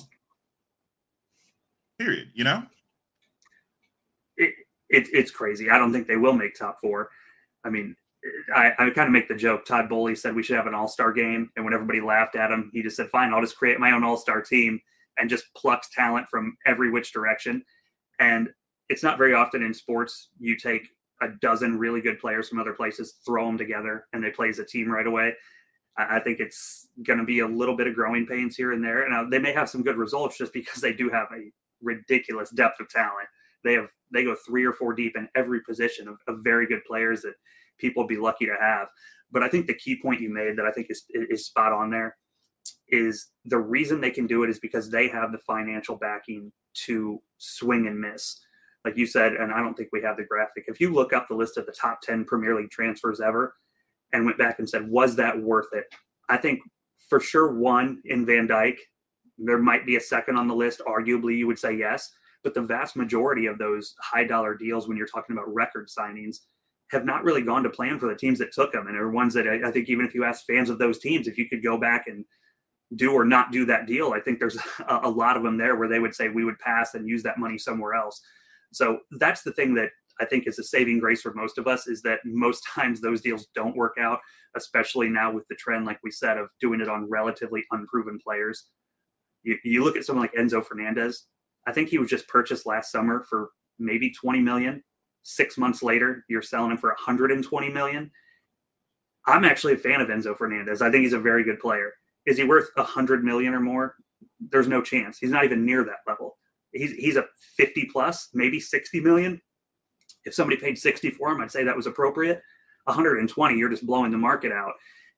Period. 1.98 2.28
You 2.34 2.44
know? 2.44 2.62
it, 4.38 4.54
it, 4.88 5.08
it's 5.12 5.30
crazy. 5.30 5.68
I 5.70 5.78
don't 5.78 5.92
think 5.92 6.06
they 6.06 6.16
will 6.16 6.32
make 6.32 6.54
top 6.54 6.80
four. 6.80 7.10
I 7.64 7.70
mean, 7.70 7.96
I, 8.54 8.72
I 8.78 8.90
kind 8.90 9.08
of 9.08 9.10
make 9.10 9.28
the 9.28 9.34
joke. 9.34 9.64
Todd 9.64 9.88
Boehly 9.88 10.14
said 10.14 10.34
we 10.34 10.42
should 10.42 10.56
have 10.56 10.66
an 10.66 10.74
all 10.74 10.88
star 10.88 11.12
game. 11.12 11.50
And 11.56 11.64
when 11.64 11.74
everybody 11.74 12.00
laughed 12.00 12.36
at 12.36 12.50
him, 12.50 12.70
he 12.72 12.82
just 12.82 12.96
said, 12.96 13.10
fine, 13.10 13.32
I'll 13.32 13.40
just 13.40 13.56
create 13.56 13.78
my 13.78 13.92
own 13.92 14.04
all 14.04 14.16
star 14.16 14.40
team 14.40 14.80
and 15.18 15.28
just 15.28 15.52
plucks 15.56 15.88
talent 15.92 16.28
from 16.28 16.56
every 16.66 16.90
which 16.90 17.12
direction. 17.12 17.62
And 18.20 18.50
it's 18.88 19.02
not 19.02 19.18
very 19.18 19.34
often 19.34 19.62
in 19.62 19.74
sports 19.74 20.28
you 20.38 20.56
take 20.56 20.88
a 21.20 21.28
dozen 21.40 21.78
really 21.78 22.00
good 22.00 22.20
players 22.20 22.48
from 22.48 22.60
other 22.60 22.72
places, 22.72 23.16
throw 23.26 23.46
them 23.46 23.58
together, 23.58 24.06
and 24.12 24.22
they 24.22 24.30
play 24.30 24.48
as 24.48 24.60
a 24.60 24.64
team 24.64 24.88
right 24.88 25.06
away. 25.06 25.34
I, 25.98 26.20
think 26.20 26.38
it's 26.38 26.88
going 27.02 27.18
to 27.18 27.24
be 27.24 27.40
a 27.40 27.46
little 27.46 27.76
bit 27.76 27.88
of 27.88 27.94
growing 27.94 28.26
pains 28.26 28.56
here 28.56 28.72
and 28.72 28.82
there. 28.82 29.02
And 29.02 29.32
they 29.32 29.38
may 29.38 29.52
have 29.52 29.68
some 29.68 29.82
good 29.82 29.96
results 29.96 30.38
just 30.38 30.52
because 30.52 30.80
they 30.80 30.92
do 30.92 31.10
have 31.10 31.28
a 31.32 31.50
ridiculous 31.82 32.50
depth 32.50 32.80
of 32.80 32.88
talent. 32.88 33.28
They 33.64 33.74
have 33.74 33.90
they 34.12 34.24
go 34.24 34.36
three 34.46 34.64
or 34.64 34.72
four 34.72 34.94
deep 34.94 35.16
in 35.16 35.28
every 35.34 35.60
position 35.60 36.06
of, 36.08 36.18
of 36.28 36.44
very 36.44 36.66
good 36.66 36.84
players 36.86 37.22
that 37.22 37.34
people 37.78 38.04
would 38.04 38.08
be 38.08 38.16
lucky 38.16 38.46
to 38.46 38.56
have. 38.60 38.88
But 39.30 39.42
I 39.42 39.48
think 39.48 39.66
the 39.66 39.74
key 39.74 40.00
point 40.00 40.20
you 40.20 40.32
made 40.32 40.56
that 40.56 40.64
I 40.64 40.70
think 40.70 40.86
is 40.90 41.04
is 41.12 41.46
spot 41.46 41.72
on 41.72 41.90
there 41.90 42.16
is 42.88 43.28
the 43.44 43.58
reason 43.58 44.00
they 44.00 44.10
can 44.10 44.26
do 44.26 44.44
it 44.44 44.50
is 44.50 44.60
because 44.60 44.90
they 44.90 45.08
have 45.08 45.32
the 45.32 45.38
financial 45.38 45.96
backing 45.96 46.52
to 46.86 47.20
swing 47.38 47.86
and 47.86 47.98
miss. 47.98 48.38
Like 48.84 48.96
you 48.96 49.06
said, 49.06 49.34
and 49.34 49.52
I 49.52 49.60
don't 49.60 49.74
think 49.74 49.90
we 49.92 50.02
have 50.02 50.16
the 50.16 50.24
graphic. 50.24 50.64
If 50.68 50.80
you 50.80 50.92
look 50.92 51.12
up 51.12 51.26
the 51.28 51.34
list 51.34 51.58
of 51.58 51.66
the 51.66 51.72
top 51.72 52.00
10 52.02 52.24
Premier 52.24 52.54
League 52.54 52.70
transfers 52.70 53.20
ever 53.20 53.54
and 54.12 54.24
went 54.24 54.38
back 54.38 54.58
and 54.58 54.68
said, 54.68 54.88
was 54.88 55.16
that 55.16 55.38
worth 55.38 55.68
it? 55.72 55.84
I 56.28 56.36
think 56.36 56.60
for 57.08 57.20
sure 57.20 57.52
one 57.52 58.00
in 58.04 58.26
Van 58.26 58.46
Dijk. 58.46 58.76
There 59.38 59.58
might 59.58 59.86
be 59.86 59.96
a 59.96 60.00
second 60.00 60.36
on 60.36 60.48
the 60.48 60.54
list. 60.54 60.82
Arguably, 60.86 61.36
you 61.36 61.46
would 61.46 61.58
say 61.58 61.76
yes. 61.76 62.10
But 62.42 62.54
the 62.54 62.62
vast 62.62 62.96
majority 62.96 63.46
of 63.46 63.58
those 63.58 63.94
high 64.00 64.24
dollar 64.24 64.54
deals, 64.54 64.88
when 64.88 64.96
you're 64.96 65.06
talking 65.06 65.36
about 65.36 65.52
record 65.52 65.88
signings, 65.88 66.38
have 66.90 67.04
not 67.04 67.24
really 67.24 67.42
gone 67.42 67.62
to 67.62 67.70
plan 67.70 67.98
for 67.98 68.08
the 68.08 68.16
teams 68.16 68.38
that 68.38 68.52
took 68.52 68.72
them. 68.72 68.86
And 68.86 68.96
are 68.96 69.10
ones 69.10 69.34
that 69.34 69.46
I, 69.46 69.68
I 69.68 69.70
think 69.70 69.88
even 69.88 70.06
if 70.06 70.14
you 70.14 70.24
ask 70.24 70.44
fans 70.46 70.70
of 70.70 70.78
those 70.78 70.98
teams, 70.98 71.28
if 71.28 71.36
you 71.36 71.48
could 71.48 71.62
go 71.62 71.78
back 71.78 72.06
and 72.06 72.24
do 72.96 73.12
or 73.12 73.24
not 73.24 73.52
do 73.52 73.66
that 73.66 73.86
deal, 73.86 74.12
I 74.12 74.20
think 74.20 74.38
there's 74.38 74.56
a, 74.88 75.00
a 75.04 75.10
lot 75.10 75.36
of 75.36 75.42
them 75.42 75.58
there 75.58 75.76
where 75.76 75.88
they 75.88 75.98
would 75.98 76.14
say 76.14 76.28
we 76.28 76.44
would 76.44 76.58
pass 76.58 76.94
and 76.94 77.08
use 77.08 77.22
that 77.24 77.38
money 77.38 77.58
somewhere 77.58 77.94
else. 77.94 78.20
So 78.72 79.00
that's 79.12 79.42
the 79.42 79.52
thing 79.52 79.74
that 79.74 79.90
I 80.20 80.24
think 80.24 80.46
is 80.46 80.58
a 80.58 80.64
saving 80.64 80.98
grace 80.98 81.22
for 81.22 81.32
most 81.32 81.58
of 81.58 81.66
us 81.66 81.86
is 81.86 82.02
that 82.02 82.20
most 82.24 82.64
times 82.74 83.00
those 83.00 83.20
deals 83.20 83.46
don't 83.54 83.76
work 83.76 83.96
out, 84.00 84.20
especially 84.56 85.08
now 85.08 85.32
with 85.32 85.46
the 85.48 85.56
trend, 85.56 85.86
like 85.86 85.98
we 86.02 86.10
said, 86.10 86.38
of 86.38 86.48
doing 86.60 86.80
it 86.80 86.88
on 86.88 87.08
relatively 87.08 87.64
unproven 87.70 88.18
players. 88.22 88.66
You, 89.42 89.56
you 89.64 89.84
look 89.84 89.96
at 89.96 90.04
someone 90.04 90.24
like 90.24 90.34
Enzo 90.34 90.64
Fernandez. 90.64 91.26
I 91.66 91.72
think 91.72 91.88
he 91.88 91.98
was 91.98 92.10
just 92.10 92.28
purchased 92.28 92.66
last 92.66 92.90
summer 92.90 93.24
for 93.28 93.50
maybe 93.78 94.10
20 94.12 94.40
million. 94.40 94.82
Six 95.22 95.58
months 95.58 95.82
later, 95.82 96.24
you're 96.28 96.42
selling 96.42 96.70
him 96.70 96.78
for 96.78 96.88
120 96.88 97.68
million. 97.70 98.10
I'm 99.26 99.44
actually 99.44 99.74
a 99.74 99.78
fan 99.78 100.00
of 100.00 100.08
Enzo 100.08 100.36
Fernandez. 100.36 100.80
I 100.80 100.90
think 100.90 101.02
he's 101.02 101.12
a 101.12 101.18
very 101.18 101.44
good 101.44 101.60
player. 101.60 101.92
Is 102.26 102.38
he 102.38 102.44
worth 102.44 102.70
100 102.74 103.22
million 103.22 103.54
or 103.54 103.60
more? 103.60 103.94
There's 104.40 104.68
no 104.68 104.80
chance. 104.80 105.18
He's 105.18 105.30
not 105.30 105.44
even 105.44 105.66
near 105.66 105.84
that 105.84 105.98
level. 106.06 106.38
He's 106.72 106.92
he's 106.92 107.16
a 107.16 107.26
50 107.56 107.88
plus, 107.92 108.28
maybe 108.34 108.60
60 108.60 109.00
million. 109.00 109.40
If 110.28 110.34
somebody 110.34 110.60
paid 110.60 110.78
60 110.78 111.10
for 111.12 111.30
him, 111.30 111.40
I'd 111.40 111.50
say 111.50 111.64
that 111.64 111.76
was 111.76 111.86
appropriate. 111.86 112.42
120, 112.84 113.56
you're 113.56 113.68
just 113.68 113.86
blowing 113.86 114.10
the 114.10 114.18
market 114.18 114.52
out. 114.52 114.74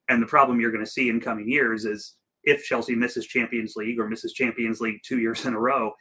And 0.08 0.22
the 0.22 0.26
problem 0.26 0.60
you're 0.60 0.72
going 0.72 0.84
to 0.84 0.90
see 0.90 1.08
in 1.08 1.20
coming 1.20 1.48
years 1.48 1.84
is 1.84 2.16
if 2.44 2.64
Chelsea 2.64 2.94
misses 2.94 3.26
Champions 3.26 3.74
League 3.76 3.98
or 3.98 4.08
misses 4.08 4.32
Champions 4.32 4.80
League 4.80 5.00
two 5.04 5.18
years 5.18 5.44
in 5.46 5.54
a 5.54 5.58
row, 5.58 5.92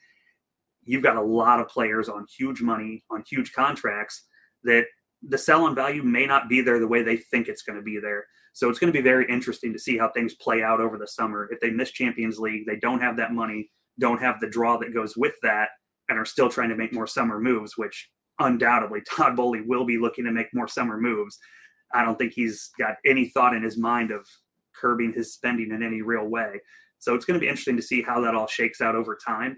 you've 0.83 1.03
got 1.03 1.17
a 1.17 1.21
lot 1.21 1.59
of 1.59 1.67
players 1.67 2.07
on 2.07 2.25
huge 2.37 2.61
money, 2.61 3.03
on 3.09 3.23
huge 3.27 3.51
contracts 3.51 4.25
that 4.63 4.85
the 5.27 5.37
sell 5.37 5.65
on 5.65 5.75
value 5.75 6.03
may 6.03 6.25
not 6.25 6.47
be 6.49 6.61
there 6.61 6.79
the 6.79 6.87
way 6.87 7.01
they 7.01 7.17
think 7.17 7.47
it's 7.47 7.63
going 7.63 7.77
to 7.77 7.83
be 7.83 7.99
there. 7.99 8.25
So 8.53 8.69
it's 8.69 8.79
going 8.79 8.91
to 8.91 8.97
be 8.97 9.03
very 9.03 9.25
interesting 9.27 9.73
to 9.73 9.79
see 9.79 9.97
how 9.97 10.09
things 10.09 10.35
play 10.35 10.61
out 10.61 10.79
over 10.79 10.97
the 10.97 11.07
summer. 11.07 11.49
If 11.51 11.59
they 11.59 11.71
miss 11.71 11.91
Champions 11.91 12.39
League, 12.39 12.65
they 12.67 12.77
don't 12.77 13.01
have 13.01 13.17
that 13.17 13.33
money, 13.33 13.71
don't 13.99 14.21
have 14.21 14.39
the 14.39 14.49
draw 14.49 14.77
that 14.77 14.93
goes 14.93 15.17
with 15.17 15.33
that, 15.43 15.69
and 16.09 16.17
are 16.17 16.25
still 16.25 16.49
trying 16.49 16.69
to 16.69 16.75
make 16.75 16.93
more 16.93 17.07
summer 17.07 17.39
moves, 17.39 17.77
which 17.77 18.09
undoubtedly 18.39 19.01
Todd 19.01 19.35
Boehly 19.35 19.61
will 19.61 19.85
be 19.85 19.97
looking 19.97 20.25
to 20.25 20.31
make 20.31 20.53
more 20.53 20.67
summer 20.67 20.97
moves. 20.97 21.37
I 21.93 22.03
don't 22.03 22.17
think 22.17 22.33
he's 22.33 22.69
got 22.77 22.95
any 23.05 23.29
thought 23.29 23.55
in 23.55 23.63
his 23.63 23.77
mind 23.77 24.11
of 24.11 24.27
curbing 24.79 25.13
his 25.13 25.33
spending 25.33 25.71
in 25.71 25.83
any 25.83 26.01
real 26.01 26.27
way. 26.27 26.59
So 26.99 27.15
it's 27.15 27.25
going 27.25 27.39
to 27.39 27.43
be 27.43 27.49
interesting 27.49 27.77
to 27.77 27.81
see 27.81 28.01
how 28.01 28.21
that 28.21 28.35
all 28.35 28.47
shakes 28.47 28.81
out 28.81 28.95
over 28.95 29.17
time. 29.25 29.57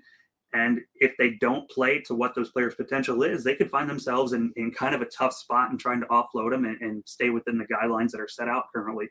And 0.54 0.82
if 0.96 1.16
they 1.18 1.32
don't 1.42 1.70
play 1.70 2.02
to 2.02 2.14
what 2.14 2.36
those 2.36 2.52
players' 2.52 2.76
potential 2.76 3.24
is, 3.24 3.44
they 3.44 3.56
could 3.56 3.72
find 3.72 3.90
themselves 3.90 4.34
in, 4.34 4.52
in 4.58 4.72
kind 4.72 4.94
of 4.94 5.02
a 5.02 5.06
tough 5.06 5.34
spot 5.34 5.72
and 5.72 5.80
trying 5.80 6.02
to 6.02 6.08
offload 6.08 6.52
them 6.52 6.66
and, 6.66 6.80
and 6.82 7.04
stay 7.06 7.30
within 7.30 7.58
the 7.58 7.66
guidelines 7.66 8.12
that 8.12 8.22
are 8.22 8.28
set 8.28 8.50
out 8.50 8.66
currently. 8.74 9.08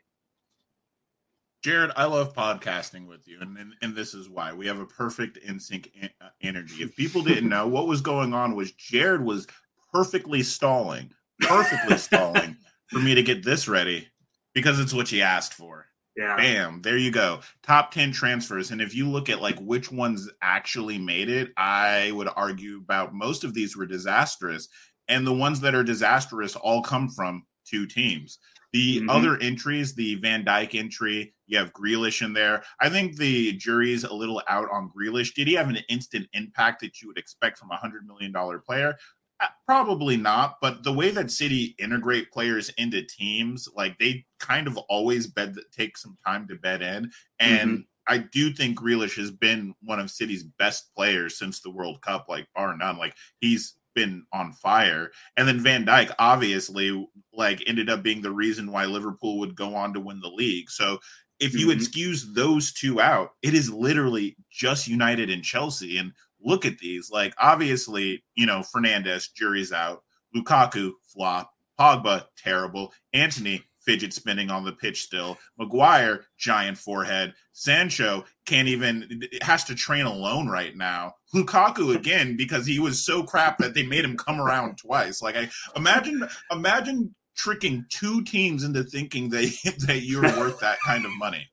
Jared, 1.63 1.91
I 1.95 2.05
love 2.05 2.33
podcasting 2.33 3.07
with 3.07 3.27
you, 3.27 3.37
and, 3.39 3.55
and, 3.55 3.73
and 3.83 3.95
this 3.95 4.15
is 4.15 4.27
why 4.27 4.51
we 4.51 4.65
have 4.65 4.79
a 4.79 4.85
perfect 4.85 5.37
in 5.37 5.59
sync 5.59 5.91
uh, 6.01 6.29
energy. 6.41 6.81
If 6.81 6.95
people 6.95 7.21
didn't 7.21 7.49
know 7.49 7.67
what 7.67 7.87
was 7.87 8.01
going 8.01 8.33
on, 8.33 8.55
was 8.55 8.71
Jared 8.71 9.23
was 9.23 9.45
perfectly 9.93 10.41
stalling, 10.41 11.11
perfectly 11.39 11.97
stalling 11.99 12.57
for 12.87 12.97
me 12.97 13.13
to 13.13 13.21
get 13.21 13.45
this 13.45 13.67
ready 13.67 14.07
because 14.55 14.79
it's 14.79 14.93
what 14.93 15.11
you 15.11 15.21
asked 15.21 15.53
for. 15.53 15.85
Yeah. 16.17 16.35
Bam, 16.35 16.81
there 16.81 16.97
you 16.97 17.11
go. 17.11 17.41
Top 17.63 17.91
10 17.91 18.11
transfers. 18.11 18.71
And 18.71 18.81
if 18.81 18.95
you 18.95 19.07
look 19.07 19.29
at 19.29 19.41
like 19.41 19.59
which 19.59 19.91
ones 19.91 20.29
actually 20.41 20.97
made 20.97 21.29
it, 21.29 21.51
I 21.55 22.11
would 22.11 22.27
argue 22.35 22.77
about 22.77 23.13
most 23.13 23.43
of 23.43 23.53
these 23.53 23.77
were 23.77 23.85
disastrous. 23.85 24.67
And 25.07 25.25
the 25.25 25.33
ones 25.33 25.61
that 25.61 25.75
are 25.75 25.83
disastrous 25.83 26.55
all 26.55 26.81
come 26.81 27.07
from 27.07 27.45
two 27.65 27.85
teams. 27.85 28.39
The 28.73 28.99
mm-hmm. 28.99 29.09
other 29.09 29.37
entries, 29.41 29.93
the 29.93 30.15
Van 30.15 30.45
Dijk 30.45 30.75
entry, 30.75 31.33
you 31.47 31.57
have 31.57 31.73
Grealish 31.73 32.23
in 32.25 32.33
there. 32.33 32.63
I 32.79 32.89
think 32.89 33.17
the 33.17 33.53
jury's 33.53 34.03
a 34.03 34.13
little 34.13 34.41
out 34.47 34.69
on 34.71 34.91
Grealish. 34.97 35.33
Did 35.33 35.47
he 35.47 35.53
have 35.55 35.69
an 35.69 35.79
instant 35.89 36.27
impact 36.33 36.81
that 36.81 37.01
you 37.01 37.07
would 37.07 37.17
expect 37.17 37.57
from 37.57 37.71
a 37.71 37.75
$100 37.75 38.05
million 38.05 38.33
player? 38.61 38.95
Uh, 39.41 39.47
probably 39.65 40.15
not, 40.15 40.57
but 40.61 40.83
the 40.83 40.93
way 40.93 41.09
that 41.09 41.31
City 41.31 41.75
integrate 41.79 42.31
players 42.31 42.69
into 42.77 43.01
teams, 43.01 43.67
like 43.75 43.97
they 43.97 44.23
kind 44.39 44.67
of 44.67 44.77
always 44.87 45.27
bed 45.27 45.55
take 45.75 45.97
some 45.97 46.15
time 46.25 46.47
to 46.47 46.55
bed 46.55 46.81
in. 46.81 47.11
And 47.39 47.71
mm-hmm. 47.71 47.81
I 48.07 48.19
do 48.19 48.53
think 48.53 48.79
Grealish 48.79 49.15
has 49.17 49.31
been 49.31 49.73
one 49.81 49.99
of 49.99 50.11
City's 50.11 50.43
best 50.43 50.93
players 50.95 51.37
since 51.37 51.59
the 51.59 51.71
World 51.71 52.01
Cup, 52.01 52.27
like 52.29 52.47
bar 52.55 52.75
none. 52.77 52.97
Like 52.97 53.15
he's 53.39 53.75
been 53.93 54.25
on 54.33 54.53
fire. 54.53 55.11
And 55.37 55.47
then 55.47 55.59
Van 55.59 55.85
Dijk 55.85 56.13
obviously 56.19 57.07
like 57.33 57.63
ended 57.67 57.89
up 57.89 58.03
being 58.03 58.21
the 58.21 58.31
reason 58.31 58.71
why 58.71 58.85
Liverpool 58.85 59.39
would 59.39 59.55
go 59.55 59.75
on 59.75 59.93
to 59.93 59.99
win 59.99 60.19
the 60.19 60.29
league. 60.29 60.69
So 60.69 60.99
if 61.39 61.53
you 61.53 61.67
mm-hmm. 61.67 61.79
excuse 61.79 62.33
those 62.33 62.71
two 62.71 63.01
out, 63.01 63.31
it 63.41 63.53
is 63.53 63.69
literally 63.69 64.37
just 64.51 64.87
United 64.87 65.29
and 65.29 65.43
Chelsea. 65.43 65.97
And 65.97 66.13
look 66.39 66.65
at 66.65 66.77
these. 66.77 67.09
Like, 67.11 67.33
obviously, 67.39 68.23
you 68.35 68.45
know, 68.45 68.63
Fernandez, 68.63 69.29
jury's 69.29 69.71
out. 69.71 70.03
Lukaku, 70.35 70.91
flop. 71.05 71.51
Pogba, 71.79 72.25
terrible. 72.37 72.93
Antony, 73.11 73.63
fidget 73.85 74.13
spinning 74.13 74.49
on 74.49 74.63
the 74.63 74.71
pitch 74.71 75.03
still. 75.03 75.37
Maguire, 75.57 76.25
giant 76.37 76.77
forehead. 76.77 77.33
Sancho 77.53 78.25
can't 78.45 78.67
even 78.67 79.23
has 79.41 79.63
to 79.65 79.75
train 79.75 80.05
alone 80.05 80.47
right 80.47 80.75
now. 80.75 81.13
Lukaku 81.33 81.95
again 81.95 82.35
because 82.37 82.65
he 82.65 82.79
was 82.79 83.05
so 83.05 83.23
crap 83.23 83.57
that 83.57 83.73
they 83.73 83.83
made 83.83 84.05
him 84.05 84.17
come 84.17 84.39
around 84.39 84.77
twice. 84.77 85.21
Like 85.21 85.35
I 85.35 85.49
imagine 85.75 86.27
imagine 86.51 87.15
tricking 87.35 87.85
two 87.89 88.23
teams 88.23 88.63
into 88.63 88.83
thinking 88.83 89.29
that 89.29 89.75
that 89.87 90.01
you're 90.03 90.23
worth 90.23 90.59
that 90.59 90.77
kind 90.85 91.05
of 91.05 91.11
money 91.17 91.47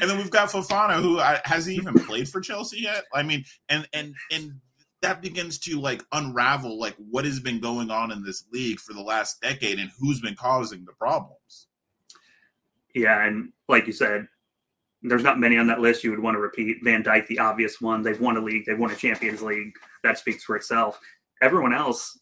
and 0.00 0.10
then 0.10 0.18
we've 0.18 0.30
got 0.30 0.48
Fofana, 0.48 1.00
who 1.00 1.18
I, 1.18 1.40
has 1.44 1.66
he 1.66 1.74
even 1.74 1.94
played 1.94 2.28
for 2.28 2.40
Chelsea 2.40 2.80
yet? 2.80 3.04
I 3.12 3.22
mean, 3.22 3.44
and 3.68 3.88
and 3.92 4.14
and 4.30 4.52
that 5.02 5.22
begins 5.22 5.58
to 5.58 5.80
like 5.80 6.02
unravel 6.12 6.78
like 6.78 6.94
what 7.10 7.24
has 7.24 7.40
been 7.40 7.60
going 7.60 7.90
on 7.90 8.12
in 8.12 8.22
this 8.22 8.44
league 8.52 8.78
for 8.78 8.92
the 8.92 9.00
last 9.00 9.40
decade 9.40 9.78
and 9.78 9.90
who's 9.98 10.20
been 10.20 10.34
causing 10.34 10.84
the 10.84 10.92
problems. 10.92 11.68
Yeah, 12.94 13.24
and 13.24 13.52
like 13.68 13.86
you 13.86 13.92
said, 13.92 14.26
there's 15.02 15.22
not 15.22 15.38
many 15.38 15.56
on 15.56 15.68
that 15.68 15.80
list 15.80 16.04
you 16.04 16.10
would 16.10 16.20
want 16.20 16.34
to 16.34 16.40
repeat. 16.40 16.78
Van 16.82 17.02
Dijk, 17.02 17.26
the 17.28 17.38
obvious 17.38 17.80
one. 17.80 18.02
They've 18.02 18.20
won 18.20 18.36
a 18.36 18.40
league. 18.40 18.64
They've 18.66 18.78
won 18.78 18.90
a 18.90 18.96
Champions 18.96 19.42
League. 19.42 19.72
That 20.02 20.18
speaks 20.18 20.44
for 20.44 20.56
itself. 20.56 21.00
Everyone 21.40 21.72
else, 21.72 22.18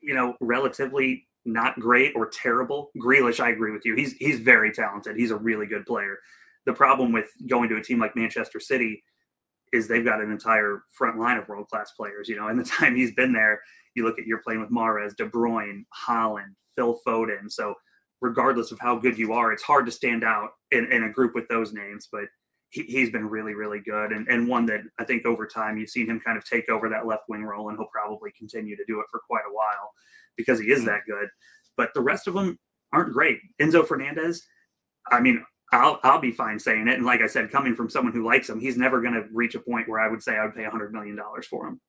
you 0.00 0.14
know, 0.14 0.34
relatively 0.40 1.26
not 1.44 1.80
great 1.80 2.12
or 2.14 2.28
terrible. 2.28 2.90
Grealish, 2.96 3.40
I 3.40 3.50
agree 3.50 3.72
with 3.72 3.84
you. 3.84 3.96
He's 3.96 4.12
he's 4.14 4.38
very 4.38 4.70
talented. 4.72 5.16
He's 5.16 5.30
a 5.30 5.36
really 5.36 5.66
good 5.66 5.86
player 5.86 6.18
the 6.66 6.72
problem 6.72 7.12
with 7.12 7.30
going 7.48 7.70
to 7.70 7.76
a 7.76 7.82
team 7.82 7.98
like 7.98 8.14
Manchester 8.14 8.60
City 8.60 9.02
is 9.72 9.88
they've 9.88 10.04
got 10.04 10.20
an 10.20 10.30
entire 10.30 10.82
front 10.90 11.18
line 11.18 11.38
of 11.38 11.48
world 11.48 11.68
class 11.68 11.92
players. 11.92 12.28
You 12.28 12.36
know, 12.36 12.48
in 12.48 12.56
the 12.56 12.64
time 12.78 12.96
he's 12.96 13.12
been 13.12 13.32
there, 13.32 13.60
you 13.94 14.04
look 14.04 14.18
at 14.18 14.26
you're 14.26 14.42
playing 14.42 14.60
with 14.60 14.70
Mahrez, 14.70 15.16
De 15.16 15.28
Bruyne, 15.28 15.84
Haaland, 16.06 16.54
Phil 16.76 16.98
Foden. 17.06 17.50
So 17.50 17.74
regardless 18.20 18.72
of 18.72 18.78
how 18.78 18.96
good 18.96 19.18
you 19.18 19.32
are, 19.32 19.52
it's 19.52 19.62
hard 19.62 19.86
to 19.86 19.92
stand 19.92 20.24
out 20.24 20.50
in, 20.70 20.90
in 20.92 21.04
a 21.04 21.12
group 21.12 21.34
with 21.34 21.48
those 21.48 21.72
names. 21.72 22.08
But 22.10 22.24
he, 22.70 23.00
has 23.00 23.10
been 23.10 23.28
really, 23.28 23.54
really 23.54 23.80
good, 23.80 24.12
and 24.12 24.26
and 24.28 24.48
one 24.48 24.66
that 24.66 24.80
I 24.98 25.04
think 25.04 25.24
over 25.24 25.46
time 25.46 25.78
you've 25.78 25.90
seen 25.90 26.06
him 26.06 26.20
kind 26.20 26.36
of 26.36 26.44
take 26.44 26.68
over 26.68 26.88
that 26.88 27.06
left 27.06 27.24
wing 27.28 27.44
role, 27.44 27.68
and 27.68 27.78
he'll 27.78 27.88
probably 27.92 28.32
continue 28.36 28.76
to 28.76 28.84
do 28.86 29.00
it 29.00 29.06
for 29.10 29.20
quite 29.28 29.44
a 29.48 29.54
while 29.54 29.92
because 30.36 30.60
he 30.60 30.66
is 30.66 30.80
mm-hmm. 30.80 30.88
that 30.88 31.00
good. 31.06 31.28
But 31.76 31.90
the 31.94 32.00
rest 32.00 32.26
of 32.26 32.34
them 32.34 32.58
aren't 32.92 33.12
great. 33.12 33.38
Enzo 33.60 33.86
Fernandez, 33.86 34.42
I 35.10 35.20
mean, 35.20 35.44
I'll 35.72 35.98
I'll 36.02 36.20
be 36.20 36.30
fine 36.32 36.58
saying 36.58 36.88
it. 36.88 36.94
And 36.94 37.06
like 37.06 37.20
I 37.20 37.26
said, 37.26 37.50
coming 37.50 37.74
from 37.74 37.90
someone 37.90 38.12
who 38.12 38.24
likes 38.24 38.48
him, 38.48 38.60
he's 38.60 38.76
never 38.76 39.00
going 39.00 39.14
to 39.14 39.24
reach 39.32 39.54
a 39.54 39.60
point 39.60 39.88
where 39.88 40.00
I 40.00 40.08
would 40.08 40.22
say 40.22 40.36
I 40.36 40.44
would 40.44 40.54
pay 40.54 40.64
hundred 40.64 40.92
million 40.92 41.16
dollars 41.16 41.46
for 41.46 41.66
him. 41.66 41.80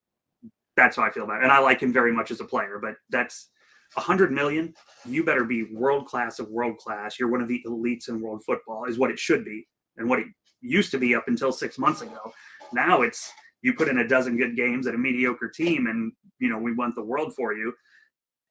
That's 0.75 0.95
how 0.95 1.03
I 1.03 1.11
feel 1.11 1.23
about 1.23 1.41
it. 1.41 1.43
And 1.43 1.51
I 1.51 1.59
like 1.59 1.81
him 1.81 1.93
very 1.93 2.11
much 2.11 2.31
as 2.31 2.39
a 2.39 2.45
player, 2.45 2.79
but 2.81 2.95
that's 3.09 3.49
a 3.95 4.01
hundred 4.01 4.31
million, 4.31 4.73
you 5.05 5.23
better 5.23 5.45
be 5.45 5.63
world 5.73 6.07
class 6.07 6.39
of 6.39 6.49
world 6.49 6.77
class. 6.77 7.19
You're 7.19 7.31
one 7.31 7.41
of 7.41 7.47
the 7.47 7.63
elites 7.65 8.09
in 8.09 8.21
world 8.21 8.43
football, 8.45 8.85
is 8.85 8.97
what 8.97 9.11
it 9.11 9.19
should 9.19 9.45
be, 9.45 9.65
and 9.97 10.09
what 10.09 10.19
it 10.19 10.27
used 10.61 10.91
to 10.91 10.97
be 10.97 11.15
up 11.15 11.25
until 11.27 11.51
six 11.51 11.77
months 11.77 12.01
ago. 12.01 12.31
Now 12.73 13.01
it's 13.01 13.31
you 13.61 13.73
put 13.73 13.87
in 13.87 13.99
a 13.99 14.07
dozen 14.07 14.37
good 14.37 14.55
games 14.55 14.87
at 14.87 14.95
a 14.95 14.97
mediocre 14.97 15.49
team, 15.49 15.87
and 15.87 16.11
you 16.39 16.49
know 16.49 16.57
we 16.57 16.73
want 16.73 16.95
the 16.95 17.03
world 17.03 17.33
for 17.35 17.53
you. 17.53 17.73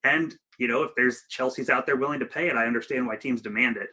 And 0.04 0.34
you 0.58 0.68
know 0.68 0.82
if 0.84 0.92
there's 0.96 1.24
Chelsea's 1.28 1.70
out 1.70 1.86
there 1.86 1.96
willing 1.96 2.20
to 2.20 2.26
pay 2.26 2.48
it, 2.48 2.56
I 2.56 2.66
understand 2.66 3.06
why 3.06 3.16
teams 3.16 3.42
demand 3.42 3.76
it. 3.76 3.88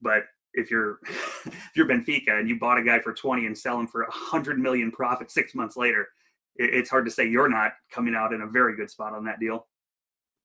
But 0.00 0.22
if 0.56 0.70
you're 0.70 0.98
if 1.46 1.70
you're 1.74 1.86
Benfica 1.86 2.38
and 2.40 2.48
you 2.48 2.58
bought 2.58 2.78
a 2.78 2.82
guy 2.82 2.98
for 2.98 3.12
20 3.12 3.46
and 3.46 3.56
sell 3.56 3.78
him 3.78 3.86
for 3.86 4.02
a 4.02 4.10
hundred 4.10 4.58
million 4.58 4.90
profit 4.90 5.30
six 5.30 5.54
months 5.54 5.76
later, 5.76 6.08
it, 6.56 6.74
it's 6.74 6.90
hard 6.90 7.04
to 7.04 7.10
say 7.10 7.28
you're 7.28 7.48
not 7.48 7.72
coming 7.90 8.14
out 8.14 8.32
in 8.32 8.42
a 8.42 8.46
very 8.46 8.74
good 8.76 8.90
spot 8.90 9.12
on 9.12 9.24
that 9.24 9.38
deal 9.38 9.66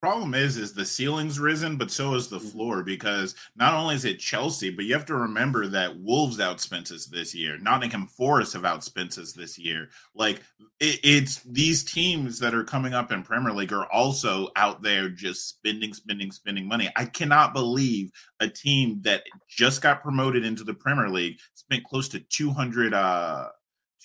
problem 0.01 0.33
is 0.33 0.57
is 0.57 0.73
the 0.73 0.83
ceiling's 0.85 1.39
risen 1.39 1.77
but 1.77 1.91
so 1.91 2.15
is 2.15 2.27
the 2.27 2.39
Mm-hmm. 2.41 2.47
floor 2.49 2.83
because 2.83 3.35
not 3.55 3.73
only 3.75 3.93
is 3.93 4.03
it 4.03 4.19
chelsea 4.19 4.71
but 4.71 4.83
you 4.85 4.93
have 4.93 5.05
to 5.05 5.15
remember 5.15 5.67
that 5.67 5.95
wolves 5.99 6.39
outspent 6.39 6.91
us 6.91 7.05
this 7.05 7.35
year. 7.35 7.57
Nottingham 7.59 8.07
forest 8.07 8.53
have 8.53 8.63
outspent 8.63 9.17
us 9.19 9.33
this 9.33 9.59
year. 9.59 9.89
Like 10.15 10.41
it, 10.79 10.99
it's 11.03 11.43
these 11.43 11.83
teams 11.83 12.39
that 12.39 12.55
are 12.55 12.63
coming 12.63 12.93
up 12.93 13.11
in 13.11 13.21
premier 13.23 13.53
league 13.53 13.73
are 13.73 13.91
also 13.91 14.49
out 14.55 14.81
there 14.81 15.09
just 15.09 15.47
spending 15.49 15.93
spending 15.93 16.31
spending 16.31 16.67
money. 16.67 16.89
I 16.95 17.05
cannot 17.05 17.53
believe 17.53 18.11
a 18.39 18.47
team 18.47 19.01
that 19.03 19.23
just 19.47 19.81
got 19.81 20.01
promoted 20.01 20.43
into 20.43 20.63
the 20.63 20.73
premier 20.73 21.09
league 21.09 21.37
spent 21.53 21.83
close 21.83 22.09
to 22.09 22.19
200 22.19 22.93
uh 22.93 23.49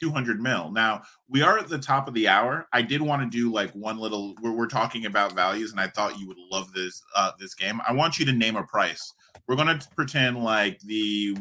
200 0.00 0.40
mil. 0.40 0.70
Now, 0.70 1.02
we 1.28 1.42
are 1.42 1.58
at 1.58 1.68
the 1.68 1.78
top 1.78 2.08
of 2.08 2.14
the 2.14 2.28
hour. 2.28 2.66
I 2.72 2.82
did 2.82 3.02
want 3.02 3.22
to 3.22 3.36
do 3.38 3.52
like 3.52 3.70
one 3.72 3.98
little 3.98 4.34
we're, 4.42 4.52
we're 4.52 4.66
talking 4.66 5.06
about 5.06 5.32
values 5.32 5.72
and 5.72 5.80
I 5.80 5.88
thought 5.88 6.18
you 6.18 6.26
would 6.28 6.38
love 6.50 6.72
this 6.72 7.02
uh 7.14 7.32
this 7.38 7.54
game. 7.54 7.80
I 7.86 7.92
want 7.92 8.18
you 8.18 8.26
to 8.26 8.32
name 8.32 8.56
a 8.56 8.64
price. 8.64 9.12
We're 9.46 9.56
going 9.56 9.78
to 9.78 9.88
pretend 9.94 10.42
like 10.42 10.80
the 10.80 11.36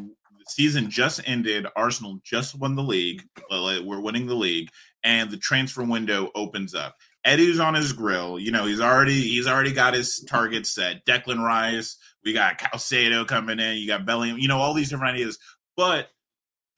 season 0.47 0.89
just 0.89 1.21
ended, 1.25 1.65
Arsenal 1.75 2.19
just 2.23 2.57
won 2.57 2.75
the 2.75 2.83
league. 2.83 3.23
We're 3.49 4.01
winning 4.01 4.27
the 4.27 4.35
league 4.35 4.69
and 5.03 5.29
the 5.29 5.37
transfer 5.37 5.83
window 5.83 6.31
opens 6.35 6.73
up. 6.75 6.95
Eddie's 7.23 7.59
on 7.59 7.73
his 7.73 7.91
grill. 7.91 8.39
You 8.39 8.51
know, 8.51 8.65
he's 8.65 8.81
already 8.81 9.19
he's 9.21 9.47
already 9.47 9.71
got 9.71 9.93
his 9.93 10.23
target 10.29 10.67
set. 10.67 11.05
Declan 11.05 11.43
Rice, 11.43 11.97
we 12.23 12.33
got 12.33 12.59
Caicedo 12.59 13.27
coming 13.27 13.59
in, 13.59 13.77
you 13.77 13.87
got 13.87 14.05
Bellingham, 14.05 14.39
you 14.39 14.47
know, 14.47 14.59
all 14.59 14.73
these 14.73 14.89
different 14.89 15.15
ideas. 15.15 15.39
But 15.75 16.09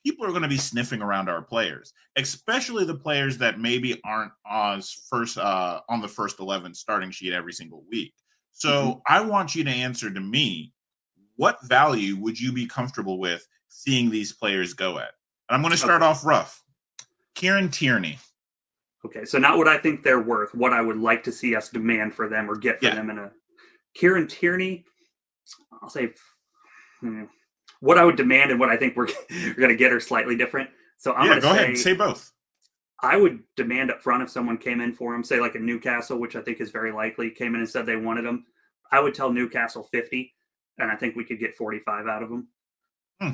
people 0.08 0.24
are 0.24 0.30
going 0.30 0.42
to 0.42 0.48
be 0.48 0.56
sniffing 0.56 1.02
around 1.02 1.28
our 1.28 1.42
players, 1.42 1.92
especially 2.16 2.84
the 2.84 2.94
players 2.94 3.36
that 3.36 3.60
maybe 3.60 4.00
aren't 4.04 4.32
on 4.46 4.82
first 5.10 5.36
uh, 5.36 5.80
on 5.90 6.00
the 6.00 6.08
first 6.08 6.40
eleven 6.40 6.72
starting 6.74 7.10
sheet 7.10 7.34
every 7.34 7.52
single 7.52 7.84
week. 7.90 8.14
So 8.52 8.70
Mhm. 8.70 9.00
I 9.06 9.20
want 9.20 9.54
you 9.54 9.64
to 9.64 9.70
answer 9.70 10.10
to 10.10 10.20
me: 10.20 10.72
what 11.36 11.58
value 11.66 12.16
would 12.16 12.40
you 12.40 12.52
be 12.52 12.66
comfortable 12.66 13.18
with 13.18 13.46
seeing 13.68 14.08
these 14.08 14.32
players 14.32 14.72
go 14.72 14.98
at? 14.98 15.10
And 15.48 15.56
I'm 15.56 15.60
going 15.62 15.72
to 15.72 15.76
start 15.78 16.02
off 16.02 16.24
rough. 16.24 16.62
Kieran 17.34 17.70
Tierney. 17.70 18.18
Okay, 19.04 19.24
so 19.26 19.38
not 19.38 19.58
what 19.58 19.68
I 19.68 19.78
think 19.78 20.02
they're 20.02 20.20
worth, 20.20 20.54
what 20.54 20.72
I 20.72 20.80
would 20.80 20.96
like 20.96 21.22
to 21.24 21.32
see 21.32 21.54
us 21.54 21.68
demand 21.68 22.14
for 22.14 22.28
them 22.28 22.50
or 22.50 22.56
get 22.56 22.80
for 22.80 22.86
Yeah. 22.86 22.94
them 22.96 23.10
in 23.10 23.18
a 23.18 23.30
Kieran 23.94 24.26
Tierney. 24.26 24.84
I'll 25.82 25.88
say 25.90 26.14
hmm, 27.00 27.24
what 27.80 27.98
I 27.98 28.04
would 28.04 28.16
demand 28.16 28.50
and 28.50 28.58
what 28.60 28.68
I 28.68 28.76
think 28.76 28.96
we're, 28.96 29.08
we're 29.30 29.54
going 29.54 29.68
to 29.68 29.76
get 29.76 29.92
are 29.92 30.00
slightly 30.00 30.36
different. 30.36 30.70
So 30.96 31.12
I'm 31.14 31.26
yeah, 31.26 31.40
going 31.40 31.42
go 31.42 31.48
to 31.52 31.54
say, 31.54 31.64
ahead. 31.64 31.78
Say 31.78 31.94
both. 31.94 32.32
I 33.00 33.16
would 33.16 33.40
demand 33.56 33.90
up 33.92 34.02
front 34.02 34.22
if 34.24 34.30
someone 34.30 34.58
came 34.58 34.80
in 34.80 34.92
for 34.92 35.14
him, 35.14 35.22
say 35.22 35.40
like 35.40 35.54
a 35.54 35.60
Newcastle, 35.60 36.18
which 36.18 36.34
I 36.34 36.40
think 36.40 36.60
is 36.60 36.70
very 36.70 36.90
likely, 36.92 37.30
came 37.30 37.54
in 37.54 37.60
and 37.60 37.70
said 37.70 37.86
they 37.86 37.96
wanted 37.96 38.24
him. 38.24 38.44
I 38.90 38.98
would 39.00 39.14
tell 39.14 39.32
Newcastle 39.32 39.84
50, 39.84 40.34
and 40.78 40.90
I 40.90 40.96
think 40.96 41.14
we 41.14 41.24
could 41.24 41.38
get 41.38 41.56
45 41.56 42.06
out 42.08 42.22
of 42.24 42.30
him. 42.30 42.48
Hmm, 43.20 43.30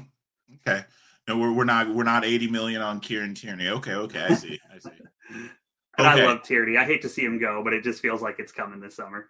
okay. 0.57 0.85
No, 1.27 1.39
we're, 1.39 1.53
we're 1.53 1.65
not 1.65 1.95
we're 1.95 2.05
not 2.05 2.25
80 2.25 2.49
million 2.51 2.83
on 2.83 3.01
Kieran 3.01 3.35
Tierney. 3.35 3.69
Okay, 3.69 3.95
okay, 3.95 4.21
I 4.21 4.35
see. 4.35 4.61
I 4.73 4.79
see. 4.79 4.91
And 5.97 6.09
Okay. 6.09 6.23
I 6.23 6.27
love 6.27 6.43
Tierney. 6.43 6.77
I 6.77 6.85
hate 6.85 7.03
to 7.03 7.09
see 7.09 7.23
him 7.25 7.39
go, 7.39 7.63
but 7.63 7.73
it 7.73 7.85
just 7.85 8.03
feels 8.03 8.21
like 8.21 8.41
it's 8.41 8.51
coming 8.51 8.81
this 8.81 8.97
summer. 8.97 9.29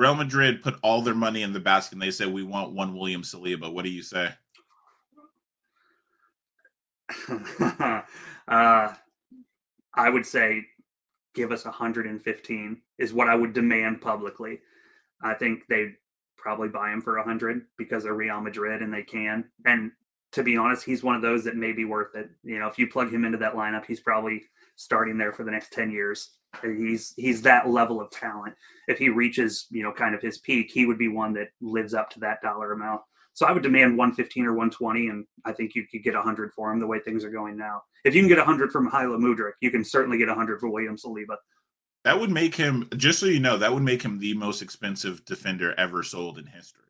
Real 0.00 0.14
Madrid 0.14 0.62
put 0.62 0.76
all 0.82 1.02
their 1.02 1.14
money 1.14 1.42
in 1.42 1.52
the 1.52 1.60
basket 1.60 1.92
and 1.92 2.00
they 2.00 2.10
said 2.10 2.32
we 2.32 2.42
want 2.42 2.72
one 2.72 2.96
William 2.96 3.20
Saliba. 3.20 3.70
What 3.70 3.84
do 3.84 3.90
you 3.90 4.02
say? 4.02 4.30
uh, 7.28 8.00
I 8.48 10.08
would 10.08 10.24
say 10.24 10.62
give 11.34 11.52
us 11.52 11.66
115 11.66 12.80
is 12.96 13.12
what 13.12 13.28
I 13.28 13.34
would 13.34 13.52
demand 13.52 14.00
publicly. 14.00 14.60
I 15.22 15.34
think 15.34 15.66
they'd 15.68 15.96
probably 16.38 16.68
buy 16.68 16.92
him 16.92 17.02
for 17.02 17.18
100 17.18 17.66
because 17.76 18.04
they're 18.04 18.14
Real 18.14 18.40
Madrid 18.40 18.80
and 18.80 18.94
they 18.94 19.02
can. 19.02 19.44
And 19.66 19.92
to 20.32 20.42
be 20.42 20.56
honest, 20.56 20.82
he's 20.82 21.02
one 21.02 21.14
of 21.14 21.20
those 21.20 21.44
that 21.44 21.56
may 21.56 21.72
be 21.72 21.84
worth 21.84 22.14
it. 22.14 22.30
You 22.42 22.58
know, 22.58 22.68
if 22.68 22.78
you 22.78 22.86
plug 22.86 23.12
him 23.12 23.26
into 23.26 23.36
that 23.36 23.54
lineup, 23.54 23.84
he's 23.84 24.00
probably 24.00 24.44
starting 24.76 25.18
there 25.18 25.34
for 25.34 25.44
the 25.44 25.50
next 25.50 25.74
10 25.74 25.90
years. 25.90 26.30
He's 26.62 27.14
he's 27.16 27.42
that 27.42 27.68
level 27.68 28.00
of 28.00 28.10
talent. 28.10 28.54
If 28.88 28.98
he 28.98 29.08
reaches, 29.08 29.66
you 29.70 29.82
know, 29.82 29.92
kind 29.92 30.14
of 30.14 30.20
his 30.20 30.38
peak, 30.38 30.70
he 30.72 30.86
would 30.86 30.98
be 30.98 31.08
one 31.08 31.32
that 31.34 31.48
lives 31.60 31.94
up 31.94 32.10
to 32.10 32.20
that 32.20 32.42
dollar 32.42 32.72
amount. 32.72 33.02
So 33.34 33.46
I 33.46 33.52
would 33.52 33.62
demand 33.62 33.96
115 33.96 34.44
or 34.46 34.52
120, 34.52 35.08
and 35.08 35.24
I 35.44 35.52
think 35.52 35.74
you 35.74 35.86
could 35.86 36.02
get 36.02 36.14
100 36.14 36.52
for 36.52 36.72
him 36.72 36.80
the 36.80 36.86
way 36.86 36.98
things 36.98 37.24
are 37.24 37.30
going 37.30 37.56
now. 37.56 37.82
If 38.04 38.14
you 38.14 38.20
can 38.20 38.28
get 38.28 38.38
100 38.38 38.72
from 38.72 38.86
Hyla 38.86 39.16
Mudryk, 39.16 39.52
you 39.60 39.70
can 39.70 39.84
certainly 39.84 40.18
get 40.18 40.28
100 40.28 40.58
for 40.58 40.68
William 40.68 40.96
Saliba. 40.96 41.36
That 42.04 42.18
would 42.18 42.30
make 42.30 42.54
him, 42.54 42.88
just 42.96 43.20
so 43.20 43.26
you 43.26 43.40
know, 43.40 43.56
that 43.58 43.72
would 43.72 43.82
make 43.82 44.02
him 44.02 44.18
the 44.18 44.34
most 44.34 44.62
expensive 44.62 45.24
defender 45.24 45.74
ever 45.78 46.02
sold 46.02 46.38
in 46.38 46.46
history. 46.46 46.82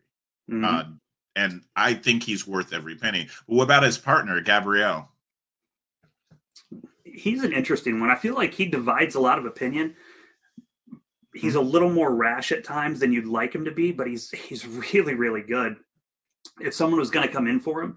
Mhm. 0.50 0.64
Uh, 0.64 0.84
and 1.36 1.62
I 1.76 1.94
think 1.94 2.22
he's 2.22 2.46
worth 2.46 2.72
every 2.72 2.96
penny. 2.96 3.28
But 3.46 3.54
what 3.54 3.64
about 3.64 3.82
his 3.82 3.98
partner, 3.98 4.40
Gabriel? 4.40 5.08
He's 7.12 7.44
an 7.44 7.52
interesting 7.52 8.00
one. 8.00 8.10
I 8.10 8.16
feel 8.16 8.34
like 8.34 8.54
he 8.54 8.66
divides 8.66 9.14
a 9.14 9.20
lot 9.20 9.38
of 9.38 9.46
opinion. 9.46 9.94
He's 11.34 11.54
a 11.54 11.60
little 11.60 11.90
more 11.90 12.14
rash 12.14 12.50
at 12.52 12.64
times 12.64 13.00
than 13.00 13.12
you'd 13.12 13.26
like 13.26 13.54
him 13.54 13.64
to 13.64 13.70
be, 13.70 13.92
but 13.92 14.06
he's 14.06 14.30
he's 14.30 14.66
really 14.66 15.14
really 15.14 15.42
good. 15.42 15.76
If 16.60 16.74
someone 16.74 16.98
was 16.98 17.10
going 17.10 17.26
to 17.26 17.32
come 17.32 17.46
in 17.46 17.60
for 17.60 17.82
him, 17.82 17.96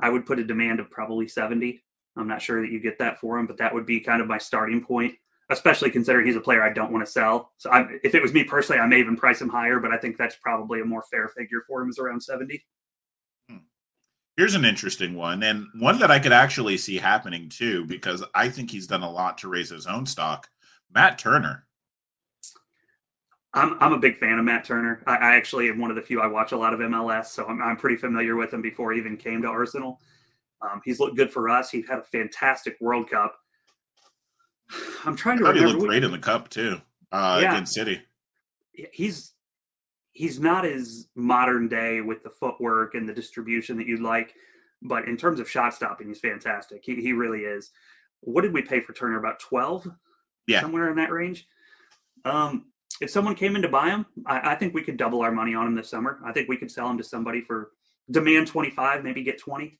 I 0.00 0.10
would 0.10 0.26
put 0.26 0.38
a 0.38 0.44
demand 0.44 0.80
of 0.80 0.90
probably 0.90 1.28
70. 1.28 1.82
I'm 2.16 2.28
not 2.28 2.42
sure 2.42 2.60
that 2.60 2.70
you 2.70 2.80
get 2.80 2.98
that 2.98 3.18
for 3.18 3.38
him, 3.38 3.46
but 3.46 3.56
that 3.58 3.74
would 3.74 3.86
be 3.86 4.00
kind 4.00 4.20
of 4.20 4.28
my 4.28 4.38
starting 4.38 4.84
point, 4.84 5.14
especially 5.50 5.90
considering 5.90 6.26
he's 6.26 6.36
a 6.36 6.40
player 6.40 6.62
I 6.62 6.72
don't 6.72 6.92
want 6.92 7.04
to 7.04 7.10
sell. 7.10 7.52
So 7.56 7.70
I, 7.70 7.86
if 8.04 8.14
it 8.14 8.22
was 8.22 8.32
me 8.32 8.44
personally, 8.44 8.80
I 8.80 8.86
may 8.86 9.00
even 9.00 9.16
price 9.16 9.40
him 9.40 9.48
higher, 9.48 9.80
but 9.80 9.92
I 9.92 9.98
think 9.98 10.16
that's 10.16 10.36
probably 10.36 10.80
a 10.80 10.84
more 10.84 11.04
fair 11.10 11.28
figure 11.28 11.64
for 11.66 11.82
him 11.82 11.88
is 11.88 11.98
around 11.98 12.22
70. 12.22 12.64
Here's 14.36 14.54
an 14.56 14.64
interesting 14.64 15.14
one, 15.14 15.42
and 15.44 15.66
one 15.78 16.00
that 16.00 16.10
I 16.10 16.18
could 16.18 16.32
actually 16.32 16.76
see 16.76 16.96
happening 16.98 17.48
too, 17.48 17.84
because 17.86 18.24
I 18.34 18.48
think 18.48 18.70
he's 18.70 18.86
done 18.88 19.02
a 19.02 19.10
lot 19.10 19.38
to 19.38 19.48
raise 19.48 19.70
his 19.70 19.86
own 19.86 20.06
stock. 20.06 20.48
Matt 20.92 21.18
Turner. 21.18 21.66
I'm 23.52 23.76
I'm 23.80 23.92
a 23.92 23.98
big 23.98 24.18
fan 24.18 24.38
of 24.40 24.44
Matt 24.44 24.64
Turner. 24.64 25.02
I, 25.06 25.14
I 25.16 25.36
actually 25.36 25.68
am 25.68 25.78
one 25.78 25.90
of 25.90 25.96
the 25.96 26.02
few 26.02 26.20
I 26.20 26.26
watch 26.26 26.50
a 26.50 26.56
lot 26.56 26.74
of 26.74 26.80
MLS, 26.80 27.26
so 27.26 27.46
I'm 27.46 27.62
I'm 27.62 27.76
pretty 27.76 27.96
familiar 27.96 28.34
with 28.34 28.52
him 28.52 28.62
before 28.62 28.92
he 28.92 28.98
even 28.98 29.16
came 29.16 29.42
to 29.42 29.48
Arsenal. 29.48 30.00
Um, 30.60 30.80
he's 30.84 30.98
looked 30.98 31.16
good 31.16 31.32
for 31.32 31.48
us. 31.48 31.70
He 31.70 31.84
had 31.88 31.98
a 32.00 32.02
fantastic 32.02 32.76
World 32.80 33.08
Cup. 33.08 33.36
I'm 35.04 35.14
trying 35.14 35.36
I 35.36 35.38
to 35.38 35.44
thought 35.44 35.56
he 35.56 35.64
looked 35.64 35.80
great 35.86 36.02
in 36.02 36.10
the 36.10 36.18
cup 36.18 36.48
too, 36.48 36.80
uh, 37.12 37.38
Yeah. 37.40 37.52
against 37.52 37.74
City. 37.74 38.02
he's 38.92 39.33
he's 40.14 40.40
not 40.40 40.64
as 40.64 41.08
modern 41.14 41.68
day 41.68 42.00
with 42.00 42.22
the 42.22 42.30
footwork 42.30 42.94
and 42.94 43.06
the 43.06 43.12
distribution 43.12 43.76
that 43.76 43.86
you'd 43.86 44.00
like, 44.00 44.34
but 44.80 45.06
in 45.06 45.16
terms 45.16 45.38
of 45.40 45.50
shot 45.50 45.74
stopping, 45.74 46.08
he's 46.08 46.20
fantastic. 46.20 46.82
He 46.84 46.94
he 47.02 47.12
really 47.12 47.40
is. 47.40 47.70
What 48.20 48.42
did 48.42 48.54
we 48.54 48.62
pay 48.62 48.80
for 48.80 48.94
Turner? 48.94 49.18
About 49.18 49.38
twelve, 49.40 49.86
Yeah. 50.46 50.62
somewhere 50.62 50.88
in 50.88 50.96
that 50.96 51.12
range. 51.12 51.46
Um, 52.24 52.66
if 53.00 53.10
someone 53.10 53.34
came 53.34 53.56
in 53.56 53.62
to 53.62 53.68
buy 53.68 53.90
him, 53.90 54.06
I, 54.24 54.52
I 54.52 54.54
think 54.54 54.72
we 54.72 54.82
could 54.82 54.96
double 54.96 55.20
our 55.20 55.32
money 55.32 55.54
on 55.54 55.66
him 55.66 55.74
this 55.74 55.90
summer. 55.90 56.20
I 56.24 56.32
think 56.32 56.48
we 56.48 56.56
could 56.56 56.70
sell 56.70 56.88
him 56.88 56.96
to 56.98 57.04
somebody 57.04 57.42
for 57.42 57.72
demand 58.10 58.46
twenty 58.46 58.70
five, 58.70 59.04
maybe 59.04 59.22
get 59.22 59.38
twenty. 59.38 59.78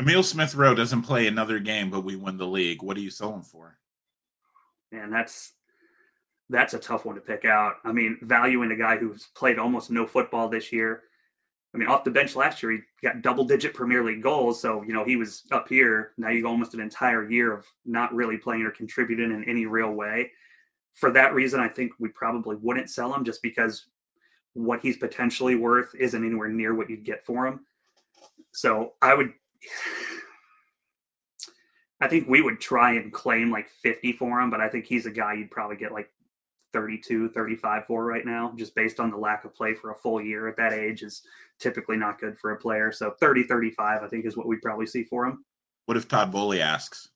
Emile 0.00 0.24
Smith 0.24 0.54
Rowe 0.56 0.74
doesn't 0.74 1.02
play 1.02 1.26
another 1.26 1.60
game, 1.60 1.90
but 1.90 2.00
we 2.00 2.16
win 2.16 2.36
the 2.36 2.46
league. 2.46 2.82
What 2.82 2.96
do 2.96 3.02
you 3.02 3.10
sell 3.10 3.32
him 3.32 3.42
for? 3.42 3.78
And 4.90 5.12
that's 5.12 5.52
that's 6.50 6.74
a 6.74 6.78
tough 6.78 7.04
one 7.04 7.14
to 7.14 7.20
pick 7.20 7.44
out. 7.44 7.76
I 7.84 7.92
mean, 7.92 8.18
valuing 8.22 8.70
a 8.70 8.76
guy 8.76 8.96
who's 8.96 9.28
played 9.34 9.58
almost 9.58 9.90
no 9.90 10.06
football 10.06 10.48
this 10.48 10.72
year. 10.72 11.02
I 11.74 11.78
mean, 11.78 11.88
off 11.88 12.04
the 12.04 12.10
bench 12.10 12.36
last 12.36 12.62
year, 12.62 12.72
he 12.72 12.78
got 13.02 13.22
double 13.22 13.44
digit 13.44 13.74
Premier 13.74 14.04
League 14.04 14.22
goals. 14.22 14.60
So, 14.60 14.82
you 14.82 14.92
know, 14.92 15.04
he 15.04 15.16
was 15.16 15.42
up 15.50 15.68
here. 15.68 16.12
Now 16.16 16.28
you 16.28 16.42
go 16.42 16.48
almost 16.48 16.74
an 16.74 16.80
entire 16.80 17.28
year 17.28 17.52
of 17.52 17.66
not 17.84 18.14
really 18.14 18.36
playing 18.36 18.62
or 18.62 18.70
contributing 18.70 19.32
in 19.32 19.48
any 19.48 19.66
real 19.66 19.90
way. 19.90 20.30
For 20.92 21.10
that 21.10 21.34
reason, 21.34 21.58
I 21.58 21.68
think 21.68 21.92
we 21.98 22.10
probably 22.10 22.56
wouldn't 22.56 22.90
sell 22.90 23.12
him 23.12 23.24
just 23.24 23.42
because 23.42 23.86
what 24.52 24.80
he's 24.80 24.96
potentially 24.96 25.56
worth 25.56 25.92
isn't 25.98 26.24
anywhere 26.24 26.48
near 26.48 26.74
what 26.74 26.88
you'd 26.88 27.04
get 27.04 27.26
for 27.26 27.46
him. 27.46 27.66
So 28.52 28.92
I 29.02 29.14
would, 29.14 29.32
I 32.00 32.06
think 32.06 32.28
we 32.28 32.40
would 32.40 32.60
try 32.60 32.92
and 32.92 33.12
claim 33.12 33.50
like 33.50 33.68
50 33.68 34.12
for 34.12 34.40
him, 34.40 34.50
but 34.50 34.60
I 34.60 34.68
think 34.68 34.84
he's 34.84 35.06
a 35.06 35.10
guy 35.10 35.34
you'd 35.34 35.50
probably 35.50 35.76
get 35.76 35.90
like 35.90 36.08
32, 36.74 37.30
35 37.30 37.86
for 37.86 38.04
right 38.04 38.26
now, 38.26 38.52
just 38.56 38.74
based 38.74 39.00
on 39.00 39.10
the 39.10 39.16
lack 39.16 39.46
of 39.46 39.54
play 39.54 39.72
for 39.72 39.92
a 39.92 39.96
full 39.96 40.20
year 40.20 40.46
at 40.48 40.56
that 40.58 40.74
age 40.74 41.02
is 41.02 41.22
typically 41.58 41.96
not 41.96 42.20
good 42.20 42.36
for 42.38 42.50
a 42.50 42.58
player. 42.58 42.92
So 42.92 43.12
30, 43.20 43.44
35, 43.44 44.02
I 44.02 44.08
think 44.08 44.26
is 44.26 44.36
what 44.36 44.46
we'd 44.46 44.60
probably 44.60 44.86
see 44.86 45.04
for 45.04 45.24
him. 45.24 45.44
What 45.86 45.96
if 45.96 46.06
Todd 46.06 46.30
Boehly 46.30 46.60
asks? 46.60 47.08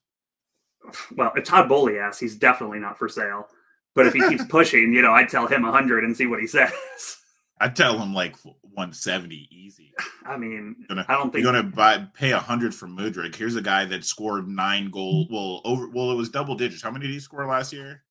Well, 1.15 1.31
if 1.35 1.43
Todd 1.43 1.67
Boehly 1.69 1.99
asks, 1.99 2.19
he's 2.19 2.37
definitely 2.37 2.79
not 2.79 2.97
for 2.97 3.09
sale. 3.09 3.47
But 3.95 4.07
if 4.07 4.13
he 4.13 4.27
keeps 4.27 4.45
pushing, 4.49 4.93
you 4.93 5.01
know, 5.01 5.11
I'd 5.11 5.29
tell 5.29 5.45
him 5.45 5.61
100 5.63 6.03
and 6.05 6.15
see 6.15 6.25
what 6.25 6.39
he 6.39 6.47
says. 6.47 6.71
I'd 7.61 7.75
tell 7.75 7.99
him 7.99 8.13
like 8.13 8.37
170 8.43 9.49
easy. 9.51 9.91
I 10.25 10.37
mean, 10.37 10.77
Gonna- 10.87 11.05
I 11.09 11.15
don't 11.15 11.31
think 11.33 11.43
You're 11.43 11.51
gonna 11.51 11.63
buy 11.67 12.07
pay 12.13 12.31
a 12.31 12.39
hundred 12.39 12.73
for 12.73 12.87
Mudryk. 12.87 13.35
Here's 13.35 13.57
a 13.57 13.61
guy 13.61 13.83
that 13.85 14.05
scored 14.05 14.47
nine 14.47 14.89
goals. 14.89 15.27
Well, 15.29 15.59
over 15.65 15.89
well, 15.89 16.11
it 16.11 16.15
was 16.15 16.29
double 16.29 16.55
digits. 16.55 16.81
How 16.81 16.91
many 16.91 17.07
did 17.07 17.13
he 17.13 17.19
score 17.19 17.45
last 17.45 17.73
year? 17.73 18.03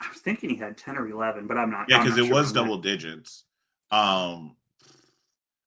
I 0.00 0.08
was 0.10 0.18
thinking 0.20 0.50
he 0.50 0.56
had 0.56 0.76
10 0.78 0.96
or 0.96 1.08
11, 1.08 1.46
but 1.46 1.58
I'm 1.58 1.70
not. 1.70 1.86
Yeah, 1.88 2.02
because 2.02 2.18
it 2.18 2.26
sure 2.26 2.34
was 2.34 2.48
on 2.48 2.54
that. 2.54 2.60
double 2.60 2.78
digits. 2.78 3.44
Um, 3.90 4.56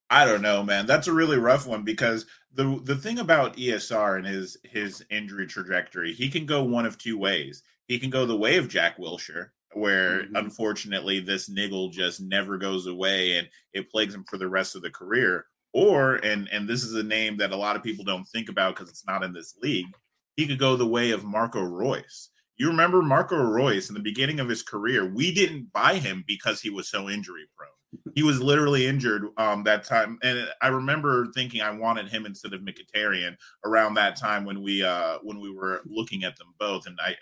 I 0.10 0.26
don't 0.26 0.42
know, 0.42 0.64
man. 0.64 0.86
That's 0.86 1.08
a 1.08 1.14
really 1.14 1.38
rough 1.38 1.66
one 1.66 1.84
because 1.84 2.26
the 2.54 2.80
the 2.84 2.96
thing 2.96 3.20
about 3.20 3.56
ESR 3.58 4.18
and 4.18 4.26
his 4.28 4.58
his 4.64 5.04
injury 5.10 5.48
trajectory, 5.48 6.14
he 6.14 6.30
can 6.30 6.46
go 6.46 6.64
one 6.64 6.86
of 6.86 6.98
two 6.98 7.18
ways. 7.18 7.64
He 7.88 7.98
can 7.98 8.10
go 8.10 8.26
the 8.26 8.36
way 8.38 8.58
of 8.58 8.68
Jack 8.68 8.98
Wilshere, 8.98 9.50
where 9.74 10.24
Mhm. 10.24 10.32
unfortunately 10.38 11.20
this 11.22 11.50
niggle 11.50 11.90
just 11.90 12.20
never 12.22 12.58
goes 12.58 12.88
away 12.88 13.38
and 13.38 13.50
it 13.74 13.90
plagues 13.90 14.14
him 14.14 14.26
for 14.26 14.38
the 14.38 14.50
rest 14.50 14.76
of 14.76 14.82
the 14.82 14.90
career. 14.92 15.46
Or 15.74 16.16
and 16.16 16.50
and 16.50 16.68
this 16.68 16.84
is 16.84 16.94
a 16.94 17.04
name 17.04 17.38
that 17.38 17.54
a 17.54 17.56
lot 17.58 17.78
of 17.78 17.84
people 17.84 18.04
don't 18.04 18.26
think 18.28 18.50
about 18.50 18.76
because 18.76 18.90
it's 18.90 19.06
not 19.08 19.24
in 19.24 19.32
this 19.32 19.56
league. 19.62 19.88
He 20.36 20.46
could 20.46 20.60
go 20.60 20.76
the 20.76 20.86
way 20.88 21.12
of 21.12 21.24
Marco 21.24 21.62
Reus. 21.62 22.30
You 22.62 22.68
remember 22.68 23.02
Marco 23.02 23.38
Reus 23.38 23.90
in 23.90 23.96
the 23.96 24.00
beginning 24.00 24.40
of 24.40 24.48
his 24.48 24.62
career? 24.62 25.04
We 25.04 25.34
didn't 25.34 25.74
buy 25.74 25.96
him 25.96 26.24
because 26.28 26.62
he 26.62 26.70
was 26.70 26.88
so 26.88 27.10
injury 27.10 27.46
prone. 27.58 28.14
He 28.14 28.22
was 28.22 28.40
literally 28.40 28.86
injured 28.86 29.30
um, 29.38 29.64
that 29.64 29.84
time, 29.84 30.20
and 30.22 30.48
I 30.62 30.68
remember 30.68 31.32
thinking 31.34 31.64
I 31.64 31.72
wanted 31.72 32.10
him 32.10 32.28
instead 32.28 32.54
of 32.54 32.62
Mkhitaryan 32.62 33.36
around 33.66 33.96
that 33.96 34.16
time 34.16 34.46
when 34.46 34.62
we 34.62 34.84
uh, 34.84 35.18
when 35.24 35.40
we 35.40 35.52
were 35.52 35.82
looking 35.88 36.24
at 36.24 36.38
them 36.38 36.54
both. 36.60 36.86
And 36.86 37.00
I, 37.04 37.16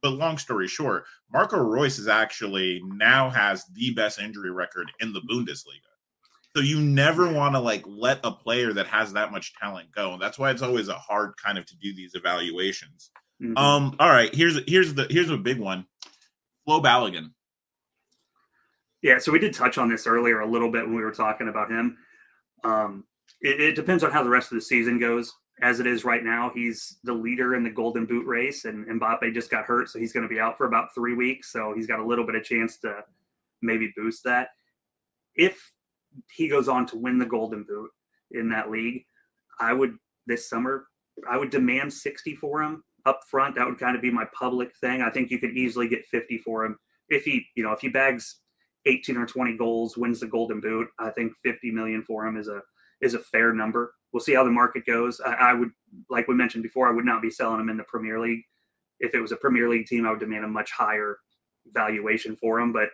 but 0.00 0.12
long 0.12 0.38
story 0.38 0.68
short, 0.68 1.04
Marco 1.30 1.58
Reus 1.58 1.98
is 1.98 2.08
actually 2.08 2.80
now 2.82 3.28
has 3.28 3.66
the 3.74 3.92
best 3.92 4.18
injury 4.18 4.52
record 4.52 4.90
in 5.00 5.12
the 5.12 5.20
Bundesliga. 5.20 5.92
So 6.56 6.62
you 6.62 6.80
never 6.80 7.30
want 7.30 7.54
to 7.56 7.60
like 7.60 7.84
let 7.86 8.20
a 8.24 8.32
player 8.32 8.72
that 8.72 8.86
has 8.86 9.12
that 9.12 9.32
much 9.32 9.52
talent 9.60 9.92
go, 9.92 10.14
and 10.14 10.22
that's 10.22 10.38
why 10.38 10.50
it's 10.50 10.62
always 10.62 10.88
a 10.88 10.94
hard 10.94 11.34
kind 11.36 11.58
of 11.58 11.66
to 11.66 11.76
do 11.76 11.94
these 11.94 12.14
evaluations. 12.14 13.10
Mhm. 13.42 13.58
Um, 13.58 13.96
all 13.98 14.10
right, 14.10 14.34
here's 14.34 14.58
here's 14.66 14.94
the 14.94 15.06
here's 15.10 15.30
a 15.30 15.36
big 15.36 15.58
one. 15.58 15.86
Flo 16.64 16.80
Balogun. 16.80 17.32
Yeah, 19.02 19.18
so 19.18 19.30
we 19.30 19.38
did 19.38 19.52
touch 19.54 19.78
on 19.78 19.88
this 19.88 20.06
earlier 20.06 20.40
a 20.40 20.50
little 20.50 20.70
bit 20.70 20.84
when 20.86 20.96
we 20.96 21.02
were 21.02 21.12
talking 21.12 21.48
about 21.48 21.70
him. 21.70 21.98
Um, 22.64 23.04
it, 23.40 23.60
it 23.60 23.74
depends 23.76 24.02
on 24.02 24.10
how 24.10 24.22
the 24.22 24.30
rest 24.30 24.50
of 24.50 24.56
the 24.56 24.62
season 24.62 24.98
goes. 24.98 25.32
As 25.62 25.80
it 25.80 25.86
is 25.86 26.04
right 26.04 26.22
now, 26.22 26.50
he's 26.54 26.98
the 27.04 27.12
leader 27.14 27.54
in 27.54 27.62
the 27.62 27.70
Golden 27.70 28.04
Boot 28.04 28.26
race, 28.26 28.64
and 28.64 28.86
Mbappe 28.86 29.32
just 29.32 29.50
got 29.50 29.64
hurt, 29.64 29.88
so 29.88 29.98
he's 29.98 30.12
going 30.12 30.28
to 30.28 30.34
be 30.34 30.40
out 30.40 30.58
for 30.58 30.66
about 30.66 30.94
three 30.94 31.14
weeks. 31.14 31.52
So 31.52 31.72
he's 31.74 31.86
got 31.86 32.00
a 32.00 32.04
little 32.04 32.26
bit 32.26 32.34
of 32.34 32.44
chance 32.44 32.78
to 32.78 33.04
maybe 33.62 33.92
boost 33.96 34.24
that. 34.24 34.48
If 35.34 35.72
he 36.34 36.48
goes 36.48 36.68
on 36.68 36.86
to 36.86 36.96
win 36.96 37.18
the 37.18 37.26
Golden 37.26 37.64
Boot 37.64 37.90
in 38.32 38.50
that 38.50 38.70
league, 38.70 39.04
I 39.60 39.72
would 39.72 39.96
this 40.26 40.48
summer 40.48 40.86
I 41.30 41.36
would 41.38 41.50
demand 41.50 41.92
60 41.92 42.34
for 42.36 42.62
him 42.62 42.82
up 43.06 43.20
front. 43.30 43.54
That 43.54 43.66
would 43.66 43.78
kind 43.78 43.96
of 43.96 44.02
be 44.02 44.10
my 44.10 44.26
public 44.38 44.76
thing. 44.76 45.00
I 45.00 45.10
think 45.10 45.30
you 45.30 45.38
could 45.38 45.56
easily 45.56 45.88
get 45.88 46.06
50 46.06 46.38
for 46.38 46.64
him 46.64 46.76
if 47.08 47.24
he, 47.24 47.46
you 47.54 47.62
know, 47.62 47.72
if 47.72 47.80
he 47.80 47.88
bags 47.88 48.40
18 48.86 49.16
or 49.16 49.26
20 49.26 49.56
goals, 49.56 49.96
wins 49.96 50.20
the 50.20 50.26
Golden 50.26 50.60
Boot. 50.60 50.88
I 50.98 51.10
think 51.10 51.32
50 51.44 51.70
million 51.70 52.02
for 52.02 52.26
him 52.26 52.36
is 52.36 52.48
a 52.48 52.60
is 53.00 53.14
a 53.14 53.18
fair 53.18 53.52
number. 53.52 53.92
We'll 54.12 54.20
see 54.20 54.34
how 54.34 54.44
the 54.44 54.50
market 54.50 54.86
goes. 54.86 55.20
I, 55.20 55.32
I 55.32 55.54
would, 55.54 55.70
like 56.08 56.28
we 56.28 56.34
mentioned 56.34 56.62
before, 56.62 56.88
I 56.88 56.92
would 56.92 57.04
not 57.04 57.20
be 57.20 57.30
selling 57.30 57.60
him 57.60 57.68
in 57.68 57.76
the 57.76 57.84
Premier 57.84 58.18
League. 58.18 58.42
If 59.00 59.14
it 59.14 59.20
was 59.20 59.32
a 59.32 59.36
Premier 59.36 59.68
League 59.68 59.86
team, 59.86 60.06
I 60.06 60.10
would 60.10 60.20
demand 60.20 60.46
a 60.46 60.48
much 60.48 60.70
higher 60.70 61.18
valuation 61.66 62.36
for 62.36 62.58
him. 62.58 62.72
But 62.72 62.88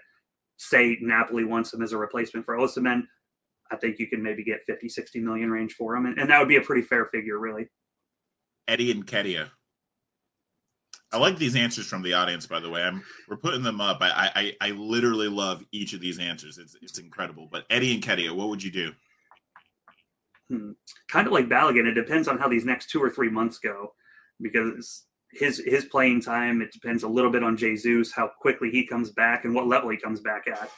say 0.56 0.98
Napoli 1.00 1.44
wants 1.44 1.72
him 1.72 1.82
as 1.82 1.92
a 1.92 1.98
replacement 1.98 2.44
for 2.44 2.56
Osimhen, 2.56 3.02
I 3.70 3.76
think 3.76 3.98
you 4.00 4.08
can 4.08 4.22
maybe 4.22 4.42
get 4.42 4.64
50, 4.66 4.88
60 4.88 5.20
million 5.20 5.50
range 5.50 5.74
for 5.74 5.94
him. 5.94 6.06
And, 6.06 6.18
and 6.18 6.28
that 6.30 6.38
would 6.40 6.48
be 6.48 6.56
a 6.56 6.62
pretty 6.62 6.82
fair 6.82 7.06
figure, 7.06 7.38
really. 7.38 7.68
Eddie 8.66 8.92
Nketiah. 8.92 9.50
I 11.12 11.18
like 11.18 11.36
these 11.36 11.56
answers 11.56 11.86
from 11.86 12.02
the 12.02 12.14
audience, 12.14 12.46
by 12.46 12.58
the 12.60 12.70
way. 12.70 12.82
I'm 12.82 13.02
we're 13.28 13.36
putting 13.36 13.62
them 13.62 13.80
up. 13.80 13.98
I 14.00 14.54
I, 14.60 14.68
I 14.68 14.70
literally 14.70 15.28
love 15.28 15.64
each 15.70 15.92
of 15.92 16.00
these 16.00 16.18
answers. 16.18 16.58
It's 16.58 16.74
it's 16.80 16.98
incredible. 16.98 17.48
But 17.50 17.66
Eddie 17.68 18.00
Nketiah, 18.00 18.34
what 18.34 18.48
would 18.48 18.62
you 18.62 18.70
do? 18.70 18.92
Hmm. 20.48 20.72
Kind 21.10 21.26
of 21.26 21.32
like 21.32 21.48
Balogun, 21.48 21.86
it 21.86 21.92
depends 21.92 22.28
on 22.28 22.38
how 22.38 22.48
these 22.48 22.64
next 22.64 22.90
two 22.90 23.02
or 23.02 23.10
three 23.10 23.28
months 23.28 23.58
go, 23.58 23.92
because 24.40 25.04
his 25.32 25.62
his 25.64 25.84
playing 25.84 26.22
time 26.22 26.62
it 26.62 26.72
depends 26.72 27.02
a 27.02 27.08
little 27.08 27.30
bit 27.30 27.42
on 27.42 27.56
Jesus, 27.56 28.12
how 28.12 28.30
quickly 28.40 28.70
he 28.70 28.86
comes 28.86 29.10
back, 29.10 29.44
and 29.44 29.54
what 29.54 29.66
level 29.66 29.90
he 29.90 29.98
comes 29.98 30.20
back 30.20 30.46
at. 30.46 30.70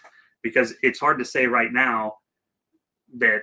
Because 0.43 0.75
it's 0.83 1.01
hard 1.01 1.19
to 1.21 1.25
say 1.25 1.47
right 1.47 1.73
now 1.73 2.15
that 3.19 3.43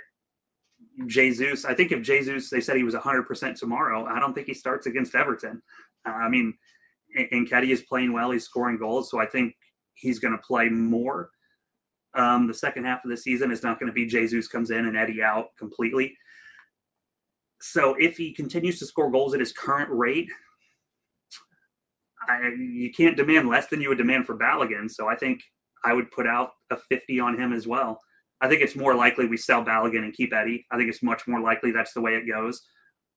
Jesus. 1.07 1.63
I 1.63 1.73
think 1.73 1.91
if 1.91 2.01
Jesus, 2.01 2.49
they 2.49 2.61
said 2.61 2.75
he 2.75 2.83
was 2.83 2.95
100 2.95 3.23
percent 3.23 3.55
tomorrow. 3.55 4.05
I 4.05 4.19
don't 4.19 4.33
think 4.33 4.47
he 4.47 4.53
starts 4.53 4.87
against 4.87 5.15
Everton. 5.15 5.61
I 6.05 6.29
mean, 6.29 6.53
and 7.31 7.49
Caddy 7.49 7.71
is 7.71 7.81
playing 7.81 8.13
well. 8.13 8.31
He's 8.31 8.45
scoring 8.45 8.77
goals, 8.77 9.09
so 9.09 9.19
I 9.19 9.25
think 9.25 9.55
he's 9.93 10.19
going 10.19 10.33
to 10.33 10.43
play 10.43 10.69
more. 10.69 11.29
Um, 12.13 12.47
the 12.47 12.53
second 12.53 12.85
half 12.85 13.03
of 13.05 13.09
the 13.09 13.17
season 13.17 13.51
is 13.51 13.63
not 13.63 13.79
going 13.79 13.87
to 13.87 13.93
be 13.93 14.05
Jesus 14.05 14.47
comes 14.47 14.71
in 14.71 14.85
and 14.85 14.97
Eddie 14.97 15.23
out 15.23 15.55
completely. 15.57 16.17
So 17.61 17.95
if 17.99 18.17
he 18.17 18.33
continues 18.33 18.79
to 18.79 18.85
score 18.85 19.11
goals 19.11 19.33
at 19.33 19.39
his 19.39 19.53
current 19.53 19.89
rate, 19.91 20.29
I, 22.27 22.49
you 22.57 22.91
can't 22.91 23.15
demand 23.15 23.49
less 23.49 23.67
than 23.67 23.81
you 23.81 23.89
would 23.89 23.97
demand 23.97 24.25
for 24.25 24.37
Balogun. 24.37 24.89
So 24.89 25.07
I 25.07 25.15
think 25.15 25.41
I 25.85 25.93
would 25.93 26.11
put 26.11 26.27
out 26.27 26.51
a 26.69 26.77
50 26.77 27.19
on 27.19 27.39
him 27.39 27.53
as 27.53 27.67
well. 27.67 27.99
I 28.41 28.49
think 28.49 28.61
it's 28.61 28.75
more 28.75 28.95
likely 28.95 29.27
we 29.27 29.37
sell 29.37 29.63
Balogun 29.63 30.03
and 30.03 30.13
keep 30.13 30.33
Eddie. 30.33 30.65
I 30.71 30.77
think 30.77 30.89
it's 30.89 31.03
much 31.03 31.27
more 31.27 31.39
likely 31.39 31.71
that's 31.71 31.93
the 31.93 32.01
way 32.01 32.15
it 32.15 32.27
goes. 32.27 32.61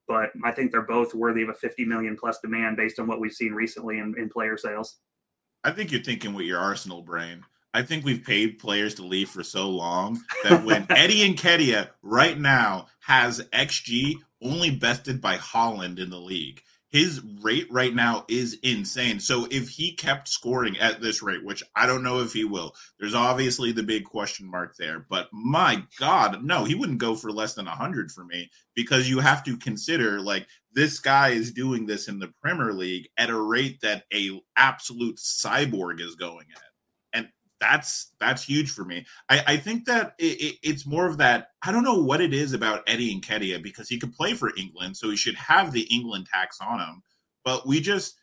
But 0.07 0.31
I 0.45 0.53
think 0.53 0.71
they're 0.71 0.83
both 0.83 1.15
worthy 1.15 1.43
of 1.43 1.49
a 1.49 1.55
50 1.55 1.85
million 1.87 2.17
plus 2.17 2.39
demand 2.41 2.77
based 2.77 2.99
on 2.99 3.07
what 3.07 3.21
we've 3.21 3.33
seen 3.33 3.53
recently 3.53 3.99
in, 3.99 4.15
in 4.19 4.29
player 4.29 4.57
sales. 4.57 4.97
I 5.63 5.71
think 5.71 5.91
you're 5.91 6.03
thinking 6.03 6.35
with 6.35 6.47
your 6.47 6.59
Arsenal 6.59 7.03
brain. 7.03 7.43
I 7.73 7.83
think 7.83 8.05
we've 8.05 8.23
paid 8.23 8.61
players 8.61 8.95
to 8.97 9.03
leave 9.03 9.31
for 9.31 9.43
so 9.43 9.69
long 9.69 10.21
that 10.45 10.65
when 10.65 10.87
Eddie 10.91 11.35
Nketiah 11.35 11.89
right 12.03 12.39
now 12.39 12.87
has 13.01 13.41
XG 13.53 14.15
only 14.41 14.71
bested 14.71 15.21
by 15.21 15.39
Haaland 15.39 15.99
in 15.99 16.11
the 16.11 16.21
league. 16.21 16.63
His 16.95 17.21
rate 17.43 17.67
right 17.73 17.93
now 17.93 18.25
is 18.29 18.57
insane. 18.63 19.19
So 19.19 19.49
if 19.51 19.69
he 19.69 19.97
kept 19.97 20.29
scoring 20.29 20.79
at 20.79 21.01
this 21.01 21.23
rate, 21.23 21.45
which 21.45 21.65
I 21.75 21.87
don't 21.87 22.05
know 22.05 22.21
if 22.21 22.33
he 22.33 22.45
will, 22.45 22.73
there's 23.01 23.17
obviously 23.17 23.73
the 23.73 23.83
big 23.83 24.05
question 24.05 24.49
mark 24.49 24.77
there. 24.79 25.05
But 25.11 25.27
my 25.33 25.83
God, 25.99 26.45
no, 26.45 26.63
he 26.63 26.77
wouldn't 26.77 26.99
go 26.99 27.17
for 27.17 27.33
less 27.33 27.55
than 27.55 27.67
100 27.67 28.13
for 28.13 28.25
me 28.25 28.49
because 28.77 29.11
you 29.11 29.19
have 29.19 29.43
to 29.43 29.57
consider 29.57 30.21
like 30.21 30.47
this 30.73 31.01
guy 31.01 31.31
is 31.31 31.51
doing 31.51 31.87
this 31.87 32.07
in 32.07 32.21
the 32.21 32.33
Premier 32.41 32.73
League 32.73 33.09
at 33.19 33.29
a 33.29 33.41
rate 33.41 33.81
that 33.81 34.05
a 34.15 34.41
absolute 34.57 35.17
cyborg 35.17 36.01
is 36.01 36.15
going 36.15 36.47
at 36.55 36.63
that's 37.61 38.13
that's 38.21 38.45
huge 38.45 38.71
for 38.71 38.85
me. 38.85 39.07
I, 39.29 39.43
I 39.47 39.57
think 39.57 39.87
that 39.87 40.15
it, 40.19 40.41
it, 40.41 40.57
it's 40.63 40.87
more 40.87 41.07
of 41.07 41.19
that. 41.19 41.49
I 41.63 41.73
don't 41.73 41.85
know 41.85 42.01
what 42.03 42.21
it 42.21 42.35
is 42.35 42.53
about 42.53 42.83
Eddie 42.87 43.19
Nketiah 43.21 43.63
because 43.63 43.89
he 43.89 43.99
could 43.99 44.13
play 44.13 44.35
for 44.35 44.53
England, 44.57 44.97
so 44.97 45.11
he 45.11 45.17
should 45.17 45.37
have 45.37 45.73
the 45.73 45.83
England 45.95 46.27
tax 46.33 46.59
on 46.61 46.81
him. 46.81 47.03
But 47.45 47.67
we 47.67 47.81
just 47.81 48.17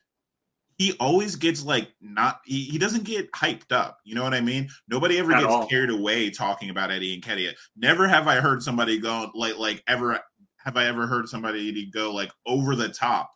he 0.77 0.93
always 0.99 1.35
gets 1.35 1.63
like 1.63 1.89
not 2.01 2.41
he, 2.45 2.63
he 2.63 2.77
doesn't 2.77 3.03
get 3.03 3.31
hyped 3.31 3.71
up. 3.71 3.99
You 4.03 4.15
know 4.15 4.23
what 4.23 4.33
I 4.33 4.41
mean? 4.41 4.69
Nobody 4.87 5.19
ever 5.19 5.31
At 5.33 5.41
gets 5.41 5.53
all. 5.53 5.67
carried 5.67 5.91
away 5.91 6.29
talking 6.31 6.69
about 6.69 6.91
Eddie 6.91 7.19
Nketiah. 7.21 7.53
Never 7.75 8.07
have 8.07 8.27
I 8.27 8.37
heard 8.37 8.63
somebody 8.63 8.99
go 8.99 9.31
like 9.35 9.57
like 9.57 9.83
ever 9.87 10.19
have 10.57 10.77
I 10.77 10.85
ever 10.85 11.07
heard 11.07 11.27
somebody 11.29 11.89
go 11.91 12.13
like 12.13 12.31
over 12.45 12.75
the 12.75 12.89
top 12.89 13.31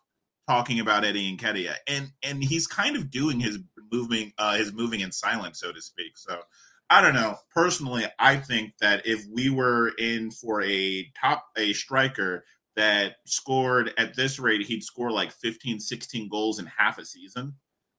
talking 0.48 0.80
about 0.80 1.04
Eddie 1.04 1.36
Nketiah. 1.36 1.76
And 1.86 2.10
and 2.22 2.42
he's 2.42 2.66
kind 2.66 2.96
of 2.96 3.10
doing 3.10 3.40
his 3.40 3.58
moving 3.92 4.32
uh 4.38 4.56
his 4.56 4.72
moving 4.72 5.00
in 5.00 5.12
silence, 5.12 5.60
so 5.60 5.72
to 5.72 5.80
speak. 5.80 6.16
So 6.16 6.40
I 6.88 7.00
don't 7.00 7.14
know. 7.14 7.36
Personally, 7.54 8.04
I 8.18 8.36
think 8.36 8.74
that 8.80 9.06
if 9.06 9.24
we 9.32 9.50
were 9.50 9.88
in 9.98 10.30
for 10.30 10.62
a 10.62 11.10
top 11.20 11.44
a 11.56 11.72
striker 11.72 12.44
that 12.76 13.16
scored 13.26 13.92
at 13.98 14.14
this 14.14 14.38
rate, 14.38 14.62
he'd 14.66 14.82
score 14.84 15.10
like 15.10 15.32
15, 15.32 15.80
16 15.80 16.28
goals 16.28 16.58
in 16.58 16.66
half 16.66 16.98
a 16.98 17.04
season 17.04 17.54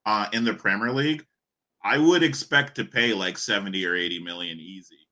uh 0.06 0.28
in 0.34 0.44
the 0.44 0.54
Premier 0.54 0.92
League. 0.92 1.26
I 1.84 1.98
would 1.98 2.24
expect 2.24 2.76
to 2.76 2.86
pay 2.86 3.14
like 3.14 3.38
70 3.38 3.86
or 3.86 3.96
80 3.96 4.24
million 4.24 4.60
easy. 4.60 5.07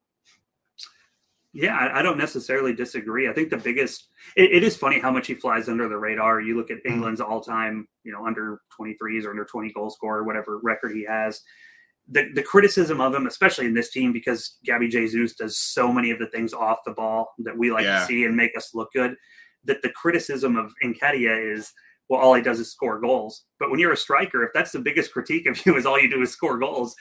Yeah, 1.56 1.76
I, 1.76 2.00
I 2.00 2.02
don't 2.02 2.18
necessarily 2.18 2.74
disagree. 2.74 3.30
I 3.30 3.34
think 3.34 3.50
the 3.50 3.58
biggest 3.58 4.10
it, 4.36 4.52
it 4.52 4.64
is 4.64 4.76
funny 4.76 5.00
how 5.00 5.10
much 5.10 5.28
he 5.28 5.34
flies 5.36 5.70
under 5.70 5.88
the 5.88 5.98
radar. 5.98 6.42
You 6.42 6.58
look 6.58 6.70
at 6.70 6.78
mm-hmm. 6.80 6.94
England's 6.94 7.22
all 7.22 7.40
time, 7.42 7.88
you 8.04 8.12
know, 8.12 8.28
under 8.28 8.60
23s 8.80 9.24
or 9.26 9.30
under 9.32 9.46
20 9.46 9.72
goal 9.72 9.90
scorer, 9.90 10.24
whatever 10.24 10.60
record 10.62 10.92
he 10.92 11.06
has. 11.06 11.42
the, 12.08 12.30
the 12.36 12.44
criticism 12.44 13.02
of 13.02 13.16
him, 13.16 13.26
especially 13.26 13.66
in 13.66 13.74
this 13.74 13.92
team, 13.92 14.14
because 14.14 14.58
Gabby 14.66 14.88
Jesus 14.90 15.34
does 15.36 15.58
so 15.58 15.92
many 15.92 16.12
of 16.12 16.20
the 16.20 16.28
things 16.28 16.54
off 16.54 16.80
the 16.86 16.92
ball 16.92 17.34
that 17.40 17.58
we 17.58 17.72
like 17.72 17.86
Yeah. 17.86 18.02
to 18.02 18.06
see 18.06 18.26
and 18.26 18.36
make 18.36 18.56
us 18.56 18.76
look 18.76 18.92
good, 18.94 19.16
that 19.64 19.82
the 19.82 19.90
criticism 19.90 20.56
of 20.58 20.74
Nketiah 20.84 21.56
is, 21.56 21.72
well, 22.10 22.22
all 22.22 22.36
he 22.36 22.44
does 22.44 22.60
is 22.60 22.72
score 22.72 23.00
goals. 23.00 23.46
But 23.60 23.72
when 23.72 23.80
you're 23.80 23.94
a 23.94 23.98
striker, 23.98 24.44
if 24.44 24.52
that's 24.54 24.72
the 24.72 24.80
biggest 24.80 25.14
critique 25.14 25.48
of 25.48 25.66
you 25.66 25.76
is 25.78 25.86
all 25.86 26.00
you 26.00 26.10
do 26.10 26.22
is 26.22 26.32
score 26.32 26.60
goals, 26.60 26.96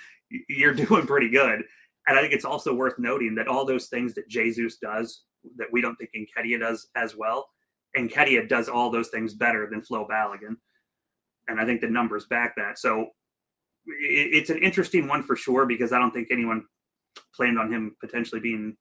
you're 0.48 0.74
doing 0.74 1.06
pretty 1.06 1.28
good. 1.28 1.64
And 2.06 2.18
I 2.18 2.20
think 2.20 2.34
it's 2.34 2.44
also 2.44 2.74
worth 2.74 2.98
noting 2.98 3.34
that 3.36 3.48
all 3.48 3.64
those 3.64 3.86
things 3.86 4.14
that 4.14 4.28
Jesus 4.28 4.76
does 4.76 5.22
that 5.56 5.68
we 5.72 5.80
don't 5.80 5.96
think 5.96 6.10
Nketiah 6.16 6.60
does 6.60 6.88
as 6.96 7.16
well, 7.16 7.48
Nketiah 7.96 8.48
does 8.48 8.68
all 8.68 8.90
those 8.90 9.08
things 9.08 9.34
better 9.34 9.68
than 9.70 9.82
Flo 9.82 10.06
Balogun. 10.06 10.56
And 11.48 11.60
I 11.60 11.64
think 11.64 11.80
the 11.80 11.88
numbers 11.88 12.26
back 12.26 12.54
that. 12.56 12.78
So 12.78 13.08
it's 13.86 14.50
an 14.50 14.58
interesting 14.58 15.08
one 15.08 15.22
for 15.22 15.36
sure 15.36 15.66
because 15.66 15.92
I 15.92 15.98
don't 15.98 16.12
think 16.12 16.28
anyone 16.30 16.64
planned 17.34 17.58
on 17.58 17.70
him 17.70 17.96
potentially 18.00 18.40
being 18.40 18.76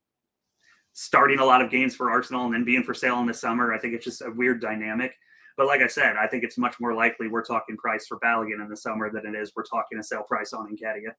starting 0.94 1.40
a 1.40 1.46
lot 1.46 1.62
of 1.62 1.72
games 1.72 1.96
for 1.96 2.12
Arsenal 2.12 2.46
and 2.46 2.54
then 2.54 2.64
being 2.64 2.84
for 2.84 2.94
sale 2.94 3.20
in 3.20 3.26
the 3.26 3.34
summer. 3.34 3.74
I 3.74 3.80
think 3.80 3.94
it's 3.94 4.06
just 4.06 4.22
a 4.22 4.32
weird 4.32 4.62
dynamic. 4.62 5.14
But 5.58 5.68
like 5.68 5.82
I 5.82 5.88
said, 5.88 6.16
I 6.16 6.28
think 6.28 6.44
it's 6.44 6.58
much 6.58 6.80
more 6.80 6.94
likely 6.94 7.28
we're 7.28 7.44
talking 7.44 7.78
price 7.78 8.08
for 8.08 8.20
Balogun 8.20 8.62
in 8.62 8.70
the 8.70 8.78
summer 8.78 9.12
than 9.12 9.26
it 9.26 9.38
is 9.38 9.52
we're 9.56 9.64
talking 9.64 10.00
a 10.00 10.04
sale 10.04 10.24
price 10.24 10.54
on 10.54 10.68
Nketiah. 10.68 11.14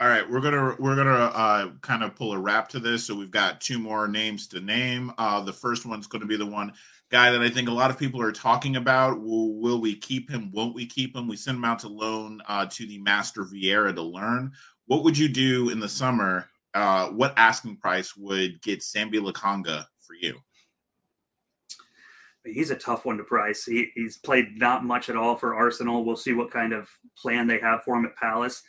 All 0.00 0.08
right, 0.08 0.28
we're 0.28 0.40
gonna 0.40 0.76
we're 0.78 0.96
gonna 0.96 1.10
uh, 1.10 1.70
kind 1.82 2.02
of 2.02 2.16
pull 2.16 2.32
a 2.32 2.38
wrap 2.38 2.70
to 2.70 2.80
this. 2.80 3.04
So 3.04 3.14
we've 3.14 3.30
got 3.30 3.60
two 3.60 3.78
more 3.78 4.08
names 4.08 4.46
to 4.48 4.60
name. 4.60 5.12
Uh, 5.18 5.42
the 5.42 5.52
first 5.52 5.84
one's 5.84 6.06
going 6.06 6.22
to 6.22 6.26
be 6.26 6.38
the 6.38 6.46
one 6.46 6.72
guy 7.10 7.30
that 7.30 7.42
I 7.42 7.50
think 7.50 7.68
a 7.68 7.72
lot 7.72 7.90
of 7.90 7.98
people 7.98 8.22
are 8.22 8.32
talking 8.32 8.76
about. 8.76 9.20
Will, 9.20 9.52
will 9.56 9.78
we 9.78 9.94
keep 9.94 10.30
him? 10.30 10.50
Won't 10.52 10.74
we 10.74 10.86
keep 10.86 11.14
him? 11.14 11.28
We 11.28 11.36
send 11.36 11.58
him 11.58 11.66
out 11.66 11.80
to 11.80 11.88
loan 11.88 12.40
uh, 12.48 12.64
to 12.70 12.86
the 12.86 12.96
Master 12.96 13.44
Vieira 13.44 13.94
to 13.94 14.00
learn. 14.00 14.52
What 14.86 15.04
would 15.04 15.18
you 15.18 15.28
do 15.28 15.68
in 15.68 15.80
the 15.80 15.88
summer? 15.88 16.48
Uh, 16.72 17.08
what 17.08 17.34
asking 17.36 17.76
price 17.76 18.16
would 18.16 18.62
get 18.62 18.80
Sambi 18.80 19.16
Lokonga 19.16 19.84
for 20.00 20.14
you? 20.14 20.38
he's 22.42 22.70
a 22.70 22.76
tough 22.76 23.04
one 23.04 23.18
to 23.18 23.22
price. 23.22 23.66
He, 23.66 23.90
he's 23.94 24.16
played 24.16 24.58
not 24.58 24.82
much 24.82 25.10
at 25.10 25.16
all 25.16 25.36
for 25.36 25.54
Arsenal. 25.54 26.06
We'll 26.06 26.16
see 26.16 26.32
what 26.32 26.50
kind 26.50 26.72
of 26.72 26.88
plan 27.18 27.46
they 27.46 27.58
have 27.58 27.82
for 27.82 27.96
him 27.96 28.06
at 28.06 28.16
Palace. 28.16 28.62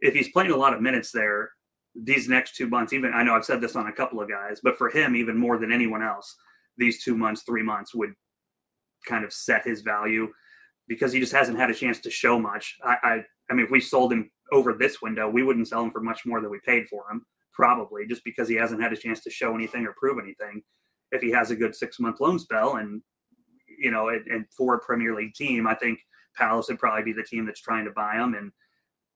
If 0.00 0.14
he's 0.14 0.30
playing 0.30 0.50
a 0.50 0.56
lot 0.56 0.74
of 0.74 0.82
minutes 0.82 1.10
there, 1.12 1.50
these 1.94 2.28
next 2.28 2.56
two 2.56 2.68
months, 2.68 2.92
even 2.92 3.12
I 3.14 3.22
know 3.22 3.34
I've 3.34 3.44
said 3.44 3.60
this 3.60 3.76
on 3.76 3.86
a 3.86 3.92
couple 3.92 4.20
of 4.20 4.28
guys, 4.28 4.60
but 4.62 4.76
for 4.76 4.90
him, 4.90 5.16
even 5.16 5.36
more 5.36 5.58
than 5.58 5.72
anyone 5.72 6.02
else, 6.02 6.36
these 6.76 7.02
two 7.02 7.16
months, 7.16 7.42
three 7.42 7.62
months 7.62 7.94
would 7.94 8.12
kind 9.06 9.24
of 9.24 9.32
set 9.32 9.64
his 9.64 9.80
value 9.80 10.28
because 10.88 11.12
he 11.12 11.20
just 11.20 11.32
hasn't 11.32 11.58
had 11.58 11.70
a 11.70 11.74
chance 11.74 12.00
to 12.00 12.10
show 12.10 12.38
much. 12.38 12.76
I, 12.84 12.96
I, 13.02 13.24
I 13.50 13.54
mean, 13.54 13.64
if 13.64 13.70
we 13.70 13.80
sold 13.80 14.12
him 14.12 14.30
over 14.52 14.74
this 14.74 15.00
window, 15.00 15.28
we 15.28 15.42
wouldn't 15.42 15.68
sell 15.68 15.82
him 15.82 15.90
for 15.90 16.00
much 16.00 16.26
more 16.26 16.40
than 16.40 16.50
we 16.50 16.60
paid 16.66 16.86
for 16.88 17.04
him, 17.10 17.24
probably 17.54 18.06
just 18.06 18.24
because 18.24 18.48
he 18.48 18.56
hasn't 18.56 18.82
had 18.82 18.92
a 18.92 18.96
chance 18.96 19.20
to 19.22 19.30
show 19.30 19.54
anything 19.54 19.86
or 19.86 19.94
prove 19.98 20.18
anything. 20.22 20.62
If 21.12 21.22
he 21.22 21.30
has 21.30 21.50
a 21.50 21.56
good 21.56 21.74
six 21.74 21.98
month 21.98 22.20
loan 22.20 22.38
spell 22.38 22.76
and 22.76 23.00
you 23.78 23.90
know, 23.90 24.08
and, 24.08 24.26
and 24.26 24.44
for 24.56 24.74
a 24.74 24.80
Premier 24.80 25.14
League 25.14 25.34
team, 25.34 25.66
I 25.66 25.74
think 25.74 25.98
Palace 26.36 26.68
would 26.68 26.78
probably 26.78 27.04
be 27.04 27.12
the 27.12 27.22
team 27.22 27.46
that's 27.46 27.60
trying 27.60 27.84
to 27.84 27.90
buy 27.90 28.16
him, 28.16 28.34
and 28.34 28.52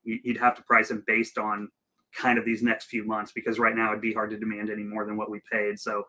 you'd 0.05 0.39
have 0.39 0.55
to 0.57 0.63
price 0.63 0.91
him 0.91 1.05
based 1.07 1.39
on 1.39 1.69
kind 2.15 2.39
of 2.39 2.45
these 2.45 2.63
next 2.63 2.87
few 2.87 3.05
months 3.05 3.33
because 3.33 3.59
right 3.59 3.77
now 3.77 3.91
it'd 3.91 4.01
be 4.01 4.13
hard 4.13 4.31
to 4.31 4.39
demand 4.39 4.71
any 4.71 4.83
more 4.83 5.05
than 5.05 5.17
what 5.17 5.31
we 5.31 5.41
paid. 5.51 5.79
So, 5.79 6.05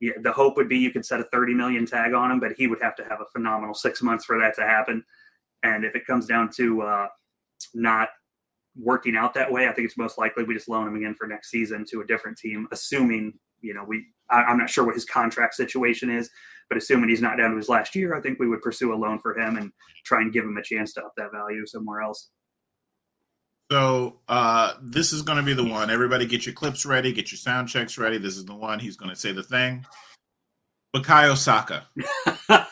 yeah, 0.00 0.12
the 0.22 0.32
hope 0.32 0.56
would 0.56 0.68
be 0.68 0.78
you 0.78 0.90
could 0.90 1.04
set 1.04 1.20
a 1.20 1.24
30 1.24 1.54
million 1.54 1.86
tag 1.86 2.14
on 2.14 2.30
him, 2.30 2.40
but 2.40 2.52
he 2.56 2.66
would 2.66 2.82
have 2.82 2.96
to 2.96 3.04
have 3.04 3.20
a 3.20 3.30
phenomenal 3.32 3.74
six 3.74 4.02
months 4.02 4.24
for 4.24 4.38
that 4.38 4.54
to 4.56 4.62
happen. 4.62 5.04
And 5.62 5.84
if 5.84 5.94
it 5.94 6.06
comes 6.06 6.26
down 6.26 6.50
to 6.56 6.82
uh, 6.82 7.08
not 7.74 8.08
working 8.76 9.16
out 9.16 9.34
that 9.34 9.50
way, 9.50 9.68
I 9.68 9.72
think 9.72 9.86
it's 9.86 9.98
most 9.98 10.18
likely 10.18 10.44
we 10.44 10.54
just 10.54 10.68
loan 10.68 10.88
him 10.88 10.96
again 10.96 11.14
for 11.14 11.26
next 11.26 11.50
season 11.50 11.84
to 11.90 12.00
a 12.00 12.06
different 12.06 12.38
team, 12.38 12.66
assuming 12.72 13.34
you 13.60 13.74
know 13.74 13.84
we. 13.86 14.06
I, 14.30 14.42
I'm 14.44 14.58
not 14.58 14.70
sure 14.70 14.84
what 14.84 14.94
his 14.94 15.04
contract 15.04 15.54
situation 15.54 16.08
is, 16.08 16.30
but 16.68 16.78
assuming 16.78 17.10
he's 17.10 17.20
not 17.20 17.36
down 17.36 17.50
to 17.50 17.56
his 17.56 17.68
last 17.68 17.94
year, 17.94 18.14
I 18.14 18.20
think 18.20 18.38
we 18.38 18.48
would 18.48 18.62
pursue 18.62 18.94
a 18.94 18.96
loan 18.96 19.18
for 19.18 19.38
him 19.38 19.56
and 19.56 19.72
try 20.04 20.20
and 20.22 20.32
give 20.32 20.44
him 20.44 20.56
a 20.56 20.62
chance 20.62 20.94
to 20.94 21.02
up 21.02 21.12
that 21.16 21.32
value 21.32 21.66
somewhere 21.66 22.00
else. 22.00 22.30
So 23.70 24.16
uh, 24.28 24.74
this 24.82 25.12
is 25.12 25.22
going 25.22 25.38
to 25.38 25.44
be 25.44 25.54
the 25.54 25.64
one. 25.64 25.90
Everybody, 25.90 26.26
get 26.26 26.44
your 26.44 26.54
clips 26.54 26.84
ready, 26.84 27.12
get 27.12 27.30
your 27.30 27.38
sound 27.38 27.68
checks 27.68 27.98
ready. 27.98 28.18
This 28.18 28.36
is 28.36 28.44
the 28.44 28.54
one. 28.54 28.80
He's 28.80 28.96
going 28.96 29.10
to 29.10 29.16
say 29.16 29.30
the 29.32 29.44
thing. 29.44 29.86
Bukayo 30.94 31.36
Saka. 31.36 31.86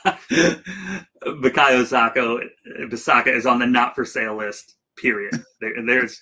Bukayo 1.25 1.87
Sako, 1.87 2.41
Basaka 2.87 3.29
is 3.29 3.47
on 3.47 3.61
the 3.61 3.67
not 3.67 3.95
for 3.95 4.05
sale 4.05 4.37
list. 4.37 4.75
Period. 4.97 5.45
There, 5.61 5.75
there's 5.87 6.21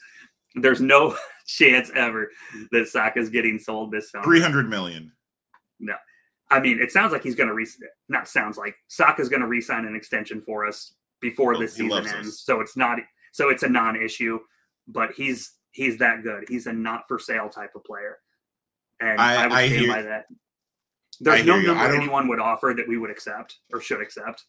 there's 0.56 0.82
no 0.82 1.16
chance 1.46 1.90
ever 1.94 2.30
that 2.72 2.88
Saka's 2.88 3.30
getting 3.30 3.58
sold 3.58 3.90
this 3.92 4.10
summer. 4.10 4.24
Three 4.24 4.42
hundred 4.42 4.68
million. 4.68 5.12
No, 5.80 5.94
I 6.50 6.60
mean, 6.60 6.78
it 6.80 6.92
sounds 6.92 7.12
like 7.12 7.22
he's 7.22 7.34
going 7.34 7.48
to 7.48 7.54
re. 7.54 7.66
Not 8.10 8.28
sounds 8.28 8.58
like 8.58 8.74
Saka's 8.88 9.30
going 9.30 9.40
to 9.40 9.48
re-sign 9.48 9.86
an 9.86 9.96
extension 9.96 10.42
for 10.42 10.66
us 10.66 10.92
before 11.22 11.54
Oh, 11.54 11.60
this 11.60 11.72
season 11.72 12.06
ends. 12.06 12.28
us. 12.28 12.40
So 12.44 12.60
it's 12.60 12.76
not. 12.76 12.98
So 13.32 13.48
it's 13.48 13.62
a 13.62 13.68
non-issue. 13.70 14.38
But 14.88 15.12
he's 15.12 15.52
he's 15.72 15.98
that 15.98 16.22
good. 16.22 16.44
He's 16.48 16.66
a 16.66 16.72
not 16.72 17.04
for 17.08 17.18
sale 17.18 17.48
type 17.48 17.72
of 17.74 17.84
player, 17.84 18.18
and 19.00 19.20
I- 19.20 19.42
I, 19.42 19.46
would 19.46 19.56
I 19.56 19.66
stand 19.68 19.80
hear- 19.80 19.92
by 19.92 20.02
that. 20.02 20.26
There's 21.20 21.40
I 21.40 21.44
no 21.44 21.54
hear 21.54 21.62
you. 21.62 21.72
I 21.72 21.82
number 21.88 21.96
anyone 21.96 22.28
would 22.28 22.40
offer 22.40 22.74
that 22.76 22.86
we 22.86 22.98
would 22.98 23.10
accept 23.10 23.56
or 23.72 23.80
should 23.80 24.02
accept. 24.02 24.44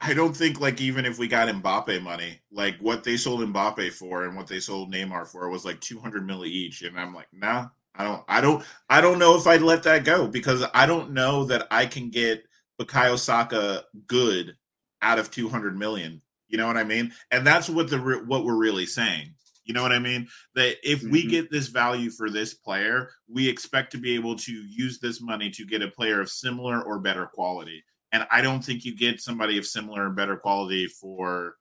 I 0.00 0.14
don't 0.14 0.34
think 0.34 0.58
like 0.58 0.80
even 0.80 1.04
if 1.04 1.18
we 1.18 1.28
got 1.28 1.48
Mbappe 1.48 2.02
money, 2.02 2.40
like 2.50 2.78
what 2.80 3.04
they 3.04 3.18
sold 3.18 3.40
Mbappe 3.40 3.92
for 3.92 4.24
and 4.24 4.34
what 4.34 4.46
they 4.46 4.60
sold 4.60 4.90
Neymar 4.90 5.28
for 5.28 5.50
was 5.50 5.66
like 5.66 5.78
two 5.82 6.00
hundred 6.00 6.26
mil 6.26 6.46
each, 6.46 6.80
and 6.80 6.98
I'm 6.98 7.14
like, 7.14 7.26
nah, 7.34 7.66
I 7.94 8.04
don't, 8.04 8.24
I 8.26 8.40
don't, 8.40 8.64
I 8.88 9.02
don't 9.02 9.18
know 9.18 9.36
if 9.36 9.46
I'd 9.46 9.60
let 9.60 9.82
that 9.82 10.04
go 10.04 10.26
because 10.26 10.64
I 10.72 10.86
don't 10.86 11.12
know 11.12 11.44
that 11.44 11.66
I 11.70 11.84
can 11.84 12.08
get 12.08 12.44
Bukayo 12.80 13.18
Saka 13.18 13.84
good 14.06 14.56
out 15.02 15.18
of 15.18 15.30
two 15.30 15.50
hundred 15.50 15.76
million. 15.78 16.22
You 16.48 16.56
know 16.56 16.66
what 16.66 16.78
I 16.78 16.84
mean? 16.84 17.12
And 17.30 17.46
that's 17.46 17.68
what 17.68 17.90
the 17.90 17.98
what 17.98 18.44
we're 18.46 18.56
really 18.56 18.86
saying. 18.86 19.34
You 19.64 19.74
know 19.74 19.82
what 19.82 19.92
I 19.92 19.98
mean? 19.98 20.28
That 20.54 20.76
if 20.88 21.02
we 21.02 21.24
Mhm. 21.24 21.30
get 21.30 21.50
this 21.50 21.68
value 21.68 22.10
for 22.10 22.30
this 22.30 22.54
player, 22.54 23.10
we 23.28 23.48
expect 23.48 23.92
to 23.92 23.98
be 23.98 24.14
able 24.14 24.36
to 24.36 24.52
use 24.52 24.98
this 25.00 25.20
money 25.20 25.50
to 25.50 25.64
get 25.64 25.82
a 25.82 25.88
player 25.88 26.20
of 26.20 26.30
similar 26.30 26.82
or 26.82 26.98
better 26.98 27.26
quality. 27.26 27.82
And 28.12 28.26
I 28.30 28.42
don't 28.42 28.64
think 28.64 28.84
you 28.84 28.94
get 28.94 29.20
somebody 29.20 29.58
of 29.58 29.66
similar 29.66 30.06
or 30.06 30.10
better 30.10 30.36
quality 30.36 30.86
for 30.86 31.56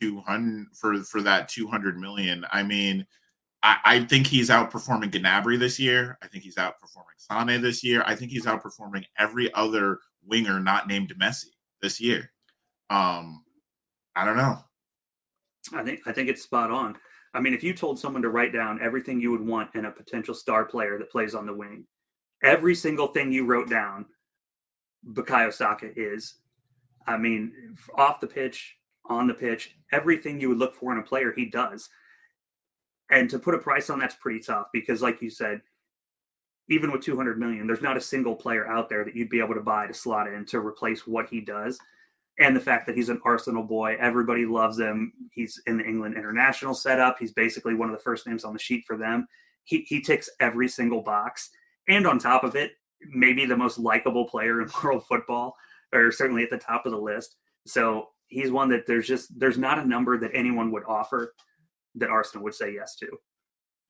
200 0.00 0.66
for 0.76 1.02
for 1.04 1.22
that 1.22 1.48
200 1.48 1.98
million. 1.98 2.44
I 2.52 2.62
mean, 2.62 3.06
I, 3.62 3.78
I 3.84 4.00
think 4.04 4.26
he's 4.26 4.50
outperforming 4.50 5.10
Gnabry 5.10 5.58
this 5.58 5.78
year. 5.78 6.18
I 6.22 6.28
think 6.28 6.44
he's 6.44 6.56
outperforming 6.56 7.16
Sane 7.16 7.60
this 7.60 7.82
year. 7.82 8.02
I 8.06 8.14
think 8.14 8.30
he's 8.30 8.46
outperforming 8.46 9.04
every 9.18 9.52
other 9.54 9.98
winger 10.24 10.60
not 10.60 10.86
named 10.86 11.14
Messi 11.20 11.46
this 11.82 12.00
year. 12.00 12.32
Um, 12.90 13.44
I 14.14 14.24
don't 14.24 14.36
know. 14.36 14.58
I 15.74 15.82
think 15.82 16.00
I 16.06 16.12
think 16.12 16.28
it's 16.28 16.42
spot 16.42 16.70
on. 16.70 16.96
I 17.34 17.40
mean, 17.40 17.54
if 17.54 17.62
you 17.62 17.74
told 17.74 17.98
someone 17.98 18.22
to 18.22 18.30
write 18.30 18.52
down 18.52 18.80
everything 18.80 19.20
you 19.20 19.30
would 19.30 19.46
want 19.46 19.74
in 19.74 19.84
a 19.84 19.90
potential 19.90 20.34
star 20.34 20.64
player 20.64 20.98
that 20.98 21.10
plays 21.10 21.34
on 21.34 21.46
the 21.46 21.54
wing, 21.54 21.84
every 22.42 22.74
single 22.74 23.08
thing 23.08 23.32
you 23.32 23.44
wrote 23.44 23.68
down, 23.68 24.06
Bukayo 25.06 25.52
Saka 25.52 25.90
is. 25.96 26.34
I 27.06 27.16
mean, 27.16 27.76
off 27.94 28.20
the 28.20 28.26
pitch, 28.26 28.76
on 29.06 29.26
the 29.26 29.34
pitch, 29.34 29.76
everything 29.92 30.40
you 30.40 30.48
would 30.48 30.58
look 30.58 30.74
for 30.74 30.92
in 30.92 30.98
a 30.98 31.02
player, 31.02 31.32
he 31.34 31.46
does. 31.46 31.88
And 33.10 33.30
to 33.30 33.38
put 33.38 33.54
a 33.54 33.58
price 33.58 33.88
on 33.88 33.98
that's 33.98 34.14
pretty 34.14 34.40
tough 34.40 34.66
because, 34.72 35.00
like 35.00 35.22
you 35.22 35.30
said, 35.30 35.62
even 36.68 36.92
with 36.92 37.02
200 37.02 37.38
million, 37.38 37.66
there's 37.66 37.80
not 37.80 37.96
a 37.96 38.00
single 38.00 38.34
player 38.34 38.68
out 38.68 38.90
there 38.90 39.04
that 39.04 39.16
you'd 39.16 39.30
be 39.30 39.40
able 39.40 39.54
to 39.54 39.60
buy 39.60 39.86
to 39.86 39.94
slot 39.94 40.28
in 40.28 40.44
to 40.46 40.60
replace 40.60 41.06
what 41.06 41.28
he 41.30 41.40
does 41.40 41.78
and 42.38 42.54
the 42.54 42.60
fact 42.60 42.86
that 42.86 42.96
he's 42.96 43.08
an 43.08 43.20
Arsenal 43.24 43.64
boy. 43.64 43.96
Everybody 43.98 44.46
loves 44.46 44.78
him. 44.78 45.12
He's 45.32 45.60
in 45.66 45.78
the 45.78 45.84
England 45.84 46.16
international 46.16 46.74
setup. 46.74 47.16
He's 47.18 47.32
basically 47.32 47.74
one 47.74 47.88
of 47.88 47.96
the 47.96 48.02
first 48.02 48.26
names 48.26 48.44
on 48.44 48.52
the 48.52 48.58
sheet 48.58 48.84
for 48.86 48.96
them. 48.96 49.26
He, 49.64 49.84
he 49.88 50.00
ticks 50.00 50.30
every 50.40 50.68
single 50.68 51.02
box. 51.02 51.50
And 51.88 52.06
on 52.06 52.18
top 52.18 52.44
of 52.44 52.54
it, 52.54 52.72
maybe 53.12 53.44
the 53.44 53.56
most 53.56 53.78
likable 53.78 54.28
player 54.28 54.62
in 54.62 54.68
world 54.84 55.04
football, 55.06 55.56
or 55.92 56.12
certainly 56.12 56.44
at 56.44 56.50
the 56.50 56.58
top 56.58 56.86
of 56.86 56.92
the 56.92 56.98
list. 56.98 57.36
So 57.66 58.08
he's 58.28 58.50
one 58.50 58.68
that 58.70 58.86
there's 58.86 59.06
just 59.06 59.38
there's 59.38 59.58
not 59.58 59.78
a 59.78 59.88
number 59.88 60.18
that 60.18 60.30
anyone 60.34 60.70
would 60.72 60.84
offer 60.86 61.34
that 61.96 62.10
Arsenal 62.10 62.44
would 62.44 62.54
say 62.54 62.72
yes 62.72 62.94
to. 62.96 63.08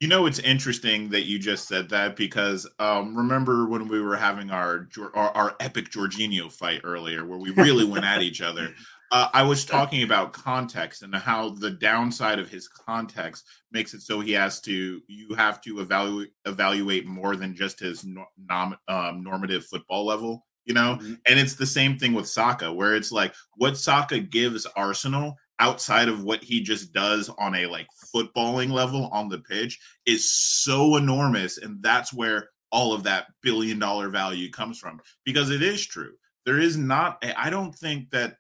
You 0.00 0.06
know, 0.06 0.26
it's 0.26 0.38
interesting 0.38 1.08
that 1.10 1.24
you 1.26 1.40
just 1.40 1.66
said 1.66 1.88
that 1.88 2.14
because 2.14 2.68
um, 2.78 3.16
remember 3.16 3.66
when 3.66 3.88
we 3.88 4.00
were 4.00 4.16
having 4.16 4.50
our, 4.50 4.88
our 5.14 5.30
our 5.36 5.56
epic 5.58 5.90
Jorginho 5.90 6.52
fight 6.52 6.82
earlier, 6.84 7.24
where 7.24 7.38
we 7.38 7.50
really 7.50 7.84
went 7.84 8.04
at 8.04 8.22
each 8.22 8.40
other. 8.40 8.72
Uh, 9.10 9.26
I 9.32 9.42
was 9.42 9.64
talking 9.64 10.02
about 10.02 10.34
context 10.34 11.00
and 11.00 11.14
how 11.14 11.48
the 11.48 11.70
downside 11.70 12.38
of 12.38 12.50
his 12.50 12.68
context 12.68 13.46
makes 13.72 13.94
it 13.94 14.02
so 14.02 14.20
he 14.20 14.32
has 14.32 14.60
to 14.60 15.00
you 15.08 15.34
have 15.34 15.62
to 15.62 15.80
evaluate 15.80 16.28
evaluate 16.44 17.06
more 17.06 17.34
than 17.34 17.56
just 17.56 17.80
his 17.80 18.04
nom, 18.04 18.76
um, 18.86 19.22
normative 19.24 19.64
football 19.64 20.04
level. 20.04 20.46
You 20.66 20.74
know, 20.74 20.98
Mhm. 21.00 21.18
and 21.26 21.38
it's 21.40 21.54
the 21.54 21.64
same 21.64 21.98
thing 21.98 22.12
with 22.12 22.28
Saka, 22.28 22.70
where 22.70 22.94
it's 22.94 23.10
like 23.10 23.34
what 23.56 23.78
Saka 23.78 24.18
gives 24.20 24.66
Arsenal 24.76 25.38
outside 25.60 26.08
of 26.08 26.22
what 26.22 26.42
he 26.42 26.60
just 26.60 26.92
does 26.92 27.28
on 27.38 27.54
a 27.54 27.66
like 27.66 27.86
footballing 28.14 28.70
level 28.70 29.08
on 29.12 29.28
the 29.28 29.38
pitch 29.38 29.78
is 30.06 30.30
so 30.30 30.96
enormous 30.96 31.58
and 31.58 31.82
that's 31.82 32.12
where 32.12 32.50
all 32.70 32.92
of 32.92 33.02
that 33.04 33.26
billion 33.42 33.78
dollar 33.78 34.08
value 34.08 34.50
comes 34.50 34.78
from. 34.78 35.00
Because 35.24 35.50
it 35.50 35.62
is 35.62 35.84
true. 35.84 36.12
There 36.44 36.58
is 36.58 36.76
not 36.78 37.22
i 37.36 37.50
don't 37.50 37.74
think 37.74 38.10
that 38.10 38.36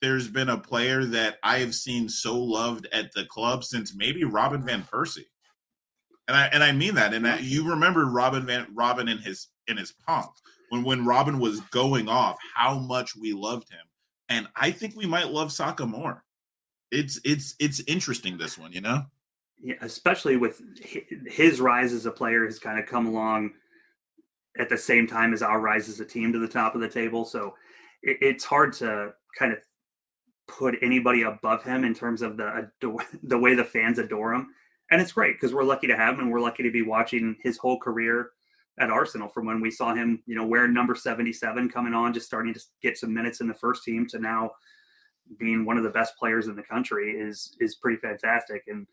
there's 0.00 0.26
been 0.26 0.48
a 0.48 0.56
player 0.56 1.04
that 1.04 1.36
i 1.42 1.58
have 1.58 1.74
seen 1.74 2.08
so 2.08 2.34
loved 2.38 2.88
at 2.92 3.12
the 3.12 3.26
club 3.26 3.62
since 3.62 3.94
maybe 3.94 4.24
robin 4.24 4.64
van 4.64 4.82
persie. 4.84 5.26
And 6.28 6.36
i 6.36 6.46
and 6.46 6.64
i 6.64 6.72
mean 6.72 6.94
that 6.94 7.12
and 7.12 7.40
you 7.42 7.68
remember 7.68 8.06
robin 8.06 8.46
van 8.46 8.68
robin 8.72 9.06
in 9.06 9.18
his 9.18 9.48
in 9.68 9.76
his 9.76 9.92
pomp 9.92 10.30
when 10.70 10.82
when 10.82 11.04
robin 11.04 11.38
was 11.38 11.60
going 11.72 12.08
off 12.08 12.38
how 12.54 12.78
much 12.78 13.14
we 13.14 13.34
loved 13.34 13.70
him. 13.70 13.84
And 14.30 14.48
i 14.56 14.70
think 14.70 14.96
we 14.96 15.04
might 15.04 15.30
love 15.30 15.52
saka 15.52 15.84
more 15.84 16.24
it's 16.92 17.18
it's 17.24 17.56
it's 17.58 17.80
interesting 17.86 18.38
this 18.38 18.56
one, 18.56 18.72
you 18.72 18.80
know. 18.80 19.02
Yeah, 19.60 19.76
especially 19.80 20.36
with 20.36 20.60
his 21.26 21.60
rise 21.60 21.92
as 21.92 22.06
a 22.06 22.10
player 22.10 22.44
has 22.44 22.58
kind 22.58 22.78
of 22.78 22.86
come 22.86 23.06
along 23.06 23.52
at 24.58 24.68
the 24.68 24.76
same 24.76 25.06
time 25.06 25.32
as 25.32 25.42
our 25.42 25.60
rise 25.60 25.88
as 25.88 26.00
a 26.00 26.04
team 26.04 26.32
to 26.32 26.38
the 26.38 26.48
top 26.48 26.74
of 26.74 26.80
the 26.80 26.88
table. 26.88 27.24
So 27.24 27.54
it, 28.02 28.18
it's 28.20 28.44
hard 28.44 28.72
to 28.74 29.12
kind 29.38 29.52
of 29.52 29.58
put 30.48 30.76
anybody 30.82 31.22
above 31.22 31.62
him 31.62 31.84
in 31.84 31.94
terms 31.94 32.22
of 32.22 32.36
the 32.36 32.68
adore, 32.80 33.04
the 33.22 33.38
way 33.38 33.54
the 33.54 33.64
fans 33.64 33.98
adore 33.98 34.34
him. 34.34 34.48
And 34.90 35.00
it's 35.00 35.12
great 35.12 35.36
because 35.36 35.54
we're 35.54 35.64
lucky 35.64 35.86
to 35.86 35.96
have 35.96 36.14
him 36.14 36.20
and 36.20 36.30
we're 36.30 36.40
lucky 36.40 36.62
to 36.64 36.70
be 36.70 36.82
watching 36.82 37.36
his 37.42 37.56
whole 37.56 37.78
career 37.78 38.30
at 38.78 38.90
Arsenal 38.90 39.28
from 39.28 39.46
when 39.46 39.60
we 39.60 39.70
saw 39.70 39.94
him, 39.94 40.22
you 40.26 40.34
know, 40.34 40.46
wearing 40.46 40.74
number 40.74 40.94
77 40.94 41.70
coming 41.70 41.94
on, 41.94 42.12
just 42.12 42.26
starting 42.26 42.52
to 42.52 42.60
get 42.82 42.98
some 42.98 43.14
minutes 43.14 43.40
in 43.40 43.46
the 43.46 43.54
first 43.54 43.84
team 43.84 44.06
to 44.08 44.18
now 44.18 44.50
being 45.38 45.64
one 45.64 45.76
of 45.76 45.84
the 45.84 45.90
best 45.90 46.16
players 46.16 46.48
in 46.48 46.56
the 46.56 46.62
country 46.62 47.12
is 47.12 47.56
is 47.60 47.76
pretty 47.76 47.98
fantastic. 47.98 48.64
And 48.68 48.86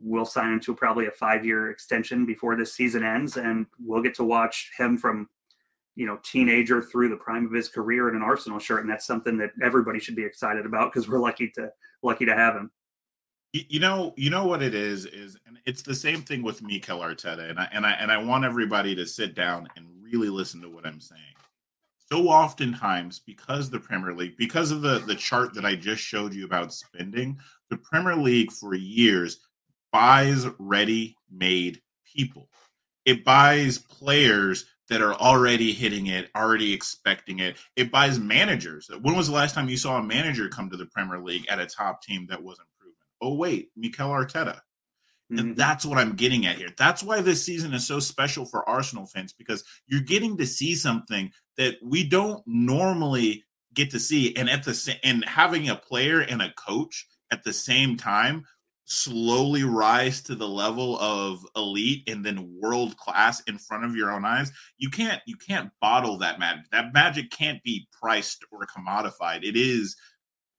we'll 0.00 0.24
sign 0.24 0.54
him 0.54 0.60
to 0.60 0.74
probably 0.74 1.06
a 1.06 1.10
five 1.10 1.44
year 1.44 1.70
extension 1.70 2.24
before 2.26 2.56
this 2.56 2.74
season 2.74 3.04
ends. 3.04 3.36
And 3.36 3.66
we'll 3.78 4.02
get 4.02 4.14
to 4.16 4.24
watch 4.24 4.70
him 4.76 4.96
from 4.96 5.28
you 5.94 6.06
know 6.06 6.18
teenager 6.22 6.82
through 6.82 7.08
the 7.08 7.16
prime 7.16 7.46
of 7.46 7.52
his 7.52 7.68
career 7.68 8.08
in 8.08 8.16
an 8.16 8.22
arsenal 8.22 8.58
shirt. 8.58 8.80
And 8.80 8.90
that's 8.90 9.06
something 9.06 9.36
that 9.38 9.50
everybody 9.62 9.98
should 9.98 10.16
be 10.16 10.24
excited 10.24 10.66
about 10.66 10.92
because 10.92 11.08
we're 11.08 11.20
lucky 11.20 11.50
to 11.56 11.70
lucky 12.02 12.26
to 12.26 12.34
have 12.34 12.54
him. 12.54 12.70
You 13.52 13.80
know 13.80 14.14
you 14.16 14.30
know 14.30 14.46
what 14.46 14.62
it 14.62 14.74
is 14.74 15.04
is 15.04 15.36
and 15.46 15.58
it's 15.66 15.82
the 15.82 15.94
same 15.94 16.22
thing 16.22 16.42
with 16.42 16.62
Mikel 16.62 17.00
Arteta. 17.00 17.50
And 17.50 17.58
I 17.58 17.68
and 17.72 17.86
I 17.86 17.92
and 17.92 18.10
I 18.10 18.16
want 18.16 18.44
everybody 18.44 18.94
to 18.94 19.06
sit 19.06 19.34
down 19.34 19.68
and 19.76 19.86
really 20.02 20.30
listen 20.30 20.60
to 20.62 20.68
what 20.68 20.86
I'm 20.86 21.00
saying 21.00 21.31
so 22.12 22.28
oftentimes 22.28 23.20
because 23.20 23.70
the 23.70 23.80
Premier 23.80 24.12
League, 24.12 24.36
because 24.36 24.70
of 24.70 24.82
the 24.82 24.98
the 24.98 25.14
chart 25.14 25.54
that 25.54 25.64
I 25.64 25.74
just 25.74 26.02
showed 26.02 26.34
you 26.34 26.44
about 26.44 26.74
spending, 26.74 27.38
the 27.70 27.78
Premier 27.78 28.16
League 28.16 28.52
for 28.52 28.74
years 28.74 29.40
buys 29.92 30.46
ready-made 30.58 31.80
people. 32.04 32.50
It 33.06 33.24
buys 33.24 33.78
players 33.78 34.66
that 34.90 35.00
are 35.00 35.14
already 35.14 35.72
hitting 35.72 36.08
it, 36.08 36.28
already 36.36 36.74
expecting 36.74 37.38
it. 37.38 37.56
It 37.76 37.90
buys 37.90 38.18
managers. 38.18 38.90
When 39.00 39.16
was 39.16 39.28
the 39.28 39.34
last 39.34 39.54
time 39.54 39.70
you 39.70 39.78
saw 39.78 39.96
a 39.96 40.02
manager 40.02 40.50
come 40.50 40.68
to 40.68 40.76
the 40.76 40.86
Premier 40.86 41.18
League 41.18 41.46
at 41.48 41.60
a 41.60 41.66
top 41.66 42.02
team 42.02 42.26
that 42.28 42.42
wasn't 42.42 42.68
proven? 42.78 42.94
Oh 43.22 43.36
wait, 43.36 43.70
Mikel 43.74 44.10
Arteta. 44.10 44.60
And 45.32 45.40
mm-hmm. 45.40 45.54
that's 45.54 45.86
what 45.86 45.98
I'm 45.98 46.14
getting 46.14 46.44
at 46.46 46.56
here. 46.56 46.68
That's 46.76 47.02
why 47.02 47.22
this 47.22 47.44
season 47.44 47.72
is 47.72 47.86
so 47.86 48.00
special 48.00 48.44
for 48.44 48.68
Arsenal 48.68 49.06
fans 49.06 49.32
because 49.32 49.64
you're 49.86 50.00
getting 50.00 50.36
to 50.36 50.46
see 50.46 50.74
something 50.74 51.30
that 51.56 51.76
we 51.82 52.04
don't 52.04 52.42
normally 52.46 53.44
get 53.72 53.90
to 53.92 54.00
see. 54.00 54.36
And 54.36 54.50
at 54.50 54.64
the 54.64 54.98
and 55.02 55.24
having 55.24 55.68
a 55.68 55.76
player 55.76 56.20
and 56.20 56.42
a 56.42 56.52
coach 56.52 57.06
at 57.30 57.44
the 57.44 57.52
same 57.52 57.96
time 57.96 58.44
slowly 58.84 59.64
rise 59.64 60.20
to 60.20 60.34
the 60.34 60.46
level 60.46 60.98
of 60.98 61.46
elite 61.56 62.02
and 62.08 62.22
then 62.22 62.58
world 62.60 62.94
class 62.98 63.40
in 63.46 63.56
front 63.56 63.84
of 63.84 63.96
your 63.96 64.10
own 64.10 64.24
eyes 64.24 64.52
you 64.76 64.90
can't 64.90 65.22
you 65.24 65.36
can't 65.36 65.70
bottle 65.80 66.18
that 66.18 66.38
magic 66.38 66.64
that 66.72 66.92
magic 66.92 67.30
can't 67.30 67.62
be 67.62 67.86
priced 67.98 68.44
or 68.50 68.66
commodified 68.66 69.44
it 69.44 69.56
is 69.56 69.96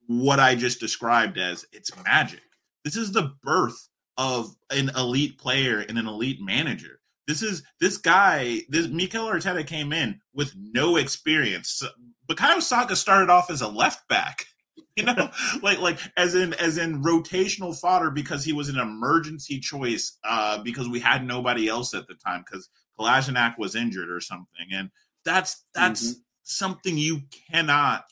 what 0.07 0.39
i 0.39 0.55
just 0.55 0.79
described 0.79 1.37
as 1.37 1.65
it's 1.73 1.91
magic 2.05 2.41
this 2.85 2.95
is 2.95 3.11
the 3.11 3.33
birth 3.43 3.89
of 4.17 4.55
an 4.69 4.91
elite 4.95 5.37
player 5.37 5.79
and 5.79 5.97
an 5.97 6.07
elite 6.07 6.41
manager. 6.41 6.99
This 7.27 7.41
is 7.41 7.63
this 7.79 7.97
guy, 7.97 8.61
this 8.69 8.87
Mikel 8.87 9.25
Arteta 9.25 9.65
came 9.65 9.93
in 9.93 10.19
with 10.33 10.53
no 10.57 10.97
experience. 10.97 11.81
Bukayo 12.27 12.61
Saka 12.61 12.95
started 12.95 13.29
off 13.29 13.49
as 13.49 13.61
a 13.61 13.67
left 13.67 14.07
back, 14.09 14.45
you 14.95 15.03
know, 15.03 15.29
like 15.61 15.79
like 15.79 15.99
as 16.17 16.35
in 16.35 16.53
as 16.55 16.77
in 16.77 17.03
rotational 17.03 17.77
fodder 17.77 18.11
because 18.11 18.43
he 18.43 18.53
was 18.53 18.69
an 18.69 18.77
emergency 18.77 19.59
choice 19.59 20.17
uh, 20.23 20.61
because 20.63 20.89
we 20.89 20.99
had 20.99 21.25
nobody 21.25 21.67
else 21.67 21.93
at 21.93 22.07
the 22.07 22.15
time 22.15 22.43
because 22.45 22.69
Kolasinac 22.99 23.57
was 23.57 23.75
injured 23.75 24.09
or 24.09 24.19
something, 24.19 24.67
and 24.71 24.89
that's 25.23 25.63
that's 25.73 26.11
mm-hmm. 26.11 26.19
something 26.43 26.97
you 26.97 27.21
cannot 27.49 28.03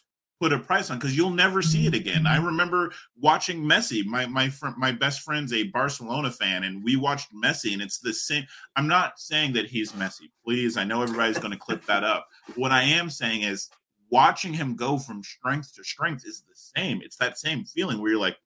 put 0.42 0.52
a 0.52 0.58
price 0.58 0.90
on 0.90 0.98
because 0.98 1.16
you'll 1.16 1.30
never 1.30 1.62
see 1.62 1.86
it 1.86 1.94
again. 1.94 2.26
I 2.26 2.38
remember 2.38 2.92
watching 3.16 3.62
Messi. 3.62 4.04
My 4.04 4.26
my 4.26 4.50
fr- 4.50 4.76
my 4.76 4.92
best 4.92 5.22
friend's 5.22 5.54
a 5.54 5.68
Barcelona 5.68 6.32
fan, 6.32 6.64
and 6.64 6.84
we 6.84 6.96
watched 6.96 7.30
Messi, 7.32 7.74
and 7.74 7.82
it's 7.82 8.00
the 8.00 8.12
same. 8.12 8.46
I'm 8.76 8.88
not 8.88 9.20
saying 9.20 9.54
that 9.54 9.68
he's 9.68 9.92
Messi. 9.92 10.32
Please, 10.44 10.78
I 10.78 10.84
know 10.84 11.04
everybody's 11.04 11.38
going 11.38 11.52
to 11.52 11.60
clip 11.60 11.86
that 11.86 12.04
up. 12.04 12.28
What 12.56 12.72
I 12.72 12.82
am 12.82 13.12
saying 13.12 13.44
is 13.44 13.70
watching 14.10 14.52
him 14.52 14.76
go 14.76 14.98
from 14.98 15.24
strength 15.24 15.76
to 15.76 15.84
strength 15.84 16.26
is 16.26 16.42
the 16.42 16.56
same. 16.56 17.02
It's 17.04 17.18
that 17.18 17.38
same 17.38 17.64
feeling 17.64 18.02
where 18.02 18.10
you're 18.10 18.20
like, 18.20 18.38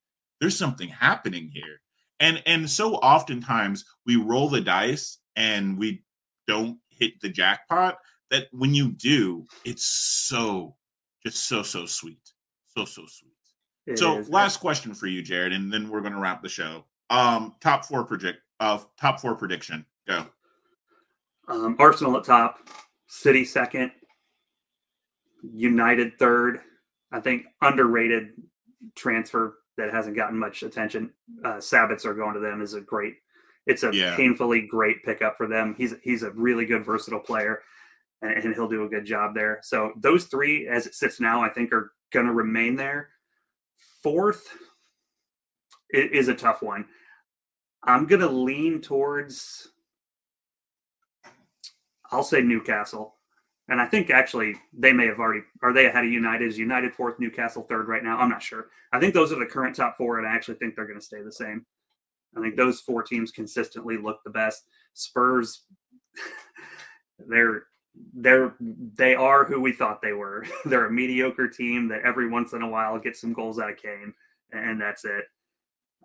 there's 0.41 0.57
something 0.57 0.90
happening 0.90 1.49
here. 1.53 1.80
And 2.19 2.43
and 2.45 2.69
so 2.69 2.95
oftentimes 2.95 3.85
we 4.06 4.17
roll 4.17 4.49
the 4.49 4.59
dice 4.59 5.19
and 5.38 5.77
we 5.77 6.03
don't 6.45 6.77
hit 6.90 7.22
the 7.22 7.30
jackpot 7.30 7.99
that 8.32 8.48
when 8.51 8.74
you 8.74 8.91
do, 8.91 9.45
it's 9.64 9.85
so 9.85 10.75
just 11.25 11.47
so 11.47 11.63
so 11.63 11.85
sweet, 11.85 12.19
so 12.77 12.85
so 12.85 13.05
sweet. 13.07 13.31
It 13.87 13.99
so 13.99 14.19
is. 14.19 14.29
last 14.29 14.57
question 14.57 14.93
for 14.93 15.07
you, 15.07 15.21
Jared, 15.21 15.53
and 15.53 15.71
then 15.71 15.89
we're 15.89 16.01
going 16.01 16.13
to 16.13 16.19
wrap 16.19 16.41
the 16.41 16.49
show. 16.49 16.85
Um, 17.09 17.55
top 17.61 17.85
four 17.85 18.03
project 18.03 18.39
of 18.59 18.81
uh, 18.81 18.85
top 18.99 19.19
four 19.19 19.35
prediction. 19.35 19.85
Go. 20.07 20.25
Um, 21.47 21.75
Arsenal 21.79 22.17
at 22.17 22.23
top, 22.23 22.69
City 23.07 23.45
second, 23.45 23.91
United 25.43 26.17
third. 26.17 26.61
I 27.11 27.19
think 27.19 27.45
underrated 27.61 28.29
transfer 28.95 29.59
that 29.77 29.91
hasn't 29.91 30.15
gotten 30.15 30.37
much 30.37 30.63
attention. 30.63 31.11
Uh, 31.43 31.55
Sabitzer 31.55 32.07
are 32.07 32.13
going 32.13 32.33
to 32.33 32.39
them 32.39 32.61
is 32.61 32.73
a 32.73 32.81
great. 32.81 33.15
It's 33.67 33.83
a 33.83 33.91
yeah. 33.93 34.15
painfully 34.15 34.61
great 34.61 35.03
pickup 35.03 35.37
for 35.37 35.47
them. 35.47 35.75
He's 35.77 35.95
he's 36.03 36.23
a 36.23 36.31
really 36.31 36.65
good 36.65 36.85
versatile 36.85 37.19
player 37.19 37.61
and, 38.21 38.53
he'll 38.55 38.69
do 38.69 38.85
a 38.85 38.89
good 38.89 39.05
job 39.05 39.35
there. 39.35 39.59
So 39.63 39.91
those 39.97 40.25
three, 40.25 40.67
as 40.67 40.87
it 40.87 40.95
sits 40.95 41.19
now, 41.19 41.41
I 41.41 41.49
think 41.49 41.73
are 41.73 41.91
going 42.11 42.25
to 42.25 42.33
remain 42.33 42.75
there. 42.75 43.09
Fourth 44.01 44.47
is 45.91 46.27
a 46.27 46.35
tough 46.35 46.61
one. 46.61 46.85
I'm 47.83 48.07
going 48.07 48.21
to 48.21 48.29
lean 48.29 48.81
towards, 48.81 49.69
I'll 52.11 52.23
say 52.23 52.41
Newcastle. 52.41 53.15
And 53.67 53.81
I 53.81 53.87
think 53.87 54.11
actually 54.11 54.55
they 54.77 54.93
may 54.93 55.07
have 55.07 55.19
already, 55.19 55.41
are 55.63 55.73
they 55.73 55.87
ahead 55.87 56.05
of 56.05 56.11
United? 56.11 56.47
Is 56.47 56.57
United 56.57 56.93
fourth, 56.93 57.19
Newcastle 57.19 57.63
third 57.63 57.87
right 57.87 58.03
now? 58.03 58.17
I'm 58.17 58.29
not 58.29 58.43
sure. 58.43 58.67
I 58.93 58.99
think 58.99 59.13
those 59.13 59.31
are 59.31 59.39
the 59.39 59.45
current 59.45 59.75
top 59.75 59.97
four, 59.97 60.19
and 60.19 60.27
I 60.27 60.35
actually 60.35 60.55
think 60.55 60.75
they're 60.75 60.85
going 60.85 60.99
to 60.99 61.05
stay 61.05 61.23
the 61.23 61.31
same. 61.31 61.65
I 62.37 62.41
think 62.41 62.55
those 62.55 62.79
four 62.79 63.01
teams 63.01 63.31
consistently 63.31 63.97
look 63.97 64.19
the 64.23 64.29
best. 64.29 64.63
Spurs, 64.93 65.63
they're 67.27 67.63
they're 68.14 68.56
they 68.59 69.15
are 69.15 69.45
who 69.45 69.59
we 69.59 69.72
thought 69.72 70.01
they 70.01 70.14
were. 70.14 70.45
they're 70.65 70.88
a 70.88 70.91
mediocre 70.91 71.48
team 71.48 71.88
that 71.90 72.01
every 72.03 72.30
once 72.30 72.53
in 72.53 72.61
a 72.61 72.69
while 72.69 72.99
gets 72.99 73.22
some 73.22 73.33
goals 73.33 73.59
out 73.59 73.69
of 73.69 73.77
Kane, 73.77 74.14
and 74.51 74.80
that's 74.80 75.06
it. 75.06 75.25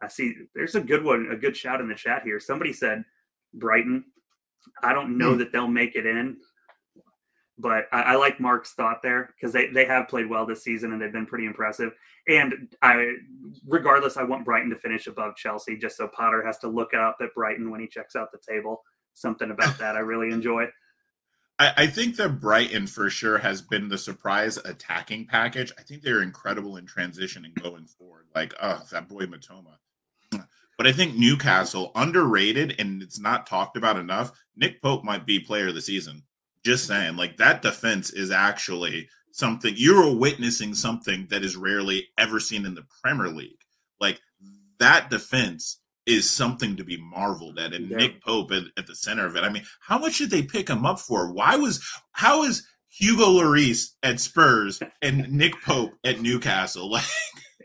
I 0.02 0.08
see. 0.08 0.34
There's 0.54 0.74
a 0.74 0.80
good 0.80 1.04
one, 1.04 1.28
a 1.30 1.36
good 1.36 1.56
shout 1.56 1.80
in 1.80 1.88
the 1.88 1.94
chat 1.94 2.22
here. 2.24 2.40
Somebody 2.40 2.72
said 2.72 3.04
Brighton. 3.54 4.04
I 4.82 4.92
don't 4.92 5.16
know 5.16 5.34
mm. 5.34 5.38
that 5.38 5.52
they'll 5.52 5.68
make 5.68 5.96
it 5.96 6.06
in, 6.06 6.36
but 7.58 7.86
I, 7.92 8.02
I 8.02 8.16
like 8.16 8.40
Mark's 8.40 8.72
thought 8.72 9.02
there 9.02 9.34
because 9.34 9.52
they, 9.52 9.68
they 9.68 9.84
have 9.84 10.08
played 10.08 10.28
well 10.28 10.46
this 10.46 10.64
season 10.64 10.92
and 10.92 11.00
they've 11.00 11.12
been 11.12 11.26
pretty 11.26 11.46
impressive. 11.46 11.92
And 12.28 12.74
I, 12.82 13.14
regardless, 13.66 14.16
I 14.16 14.22
want 14.22 14.44
Brighton 14.44 14.70
to 14.70 14.76
finish 14.76 15.06
above 15.06 15.36
Chelsea 15.36 15.76
just 15.76 15.96
so 15.96 16.08
Potter 16.08 16.44
has 16.44 16.58
to 16.58 16.68
look 16.68 16.94
up 16.94 17.16
at 17.20 17.34
Brighton 17.34 17.70
when 17.70 17.80
he 17.80 17.86
checks 17.86 18.16
out 18.16 18.32
the 18.32 18.38
table. 18.46 18.82
Something 19.14 19.50
about 19.50 19.78
that 19.78 19.96
I 19.96 20.00
really 20.00 20.30
enjoy. 20.30 20.66
I, 21.60 21.72
I 21.76 21.86
think 21.86 22.16
that 22.16 22.40
Brighton 22.40 22.86
for 22.86 23.10
sure 23.10 23.38
has 23.38 23.60
been 23.60 23.88
the 23.88 23.98
surprise 23.98 24.56
attacking 24.56 25.26
package. 25.26 25.72
I 25.78 25.82
think 25.82 26.02
they're 26.02 26.22
incredible 26.22 26.78
in 26.78 26.86
transition 26.86 27.44
and 27.44 27.54
going 27.54 27.84
forward. 27.86 28.26
Like, 28.34 28.54
oh, 28.60 28.82
that 28.90 29.08
boy 29.08 29.26
Mitoma. 29.26 29.76
But 30.78 30.86
I 30.86 30.92
think 30.92 31.14
Newcastle 31.14 31.92
underrated 31.94 32.76
and 32.78 33.02
it's 33.02 33.20
not 33.20 33.46
talked 33.46 33.76
about 33.76 33.98
enough. 33.98 34.32
Nick 34.56 34.80
Pope 34.80 35.04
might 35.04 35.26
be 35.26 35.38
player 35.38 35.68
of 35.68 35.74
the 35.74 35.82
season. 35.82 36.22
Just 36.64 36.86
saying, 36.86 37.16
like 37.16 37.36
that 37.36 37.60
defense 37.60 38.10
is 38.10 38.30
actually 38.30 39.08
something 39.32 39.74
you're 39.76 40.14
witnessing 40.14 40.72
something 40.72 41.26
that 41.28 41.44
is 41.44 41.56
rarely 41.56 42.08
ever 42.16 42.40
seen 42.40 42.64
in 42.64 42.74
the 42.74 42.86
Premier 43.02 43.28
League. 43.28 43.60
Like 44.00 44.20
that 44.78 45.10
defense 45.10 45.79
is 46.06 46.30
something 46.30 46.76
to 46.76 46.84
be 46.84 46.96
marveled 46.96 47.58
at. 47.58 47.72
And 47.72 47.88
Yeah. 47.90 47.96
Nick 47.98 48.22
Pope 48.22 48.52
at, 48.52 48.64
at 48.76 48.86
the 48.86 48.94
center 48.94 49.26
of 49.26 49.36
it. 49.36 49.44
I 49.44 49.48
mean, 49.50 49.64
how 49.80 49.98
much 49.98 50.18
did 50.18 50.30
they 50.30 50.42
pick 50.42 50.68
him 50.68 50.84
up 50.84 51.00
for? 51.00 51.32
Why 51.32 51.56
was 51.56 51.82
how 52.12 52.42
is 52.44 52.66
Hugo 52.88 53.26
Lloris 53.26 53.90
at 54.02 54.20
Spurs 54.20 54.82
and 55.02 55.30
Nick 55.32 55.60
Pope 55.62 55.92
at 56.04 56.20
Newcastle? 56.20 56.90
Like 56.90 57.04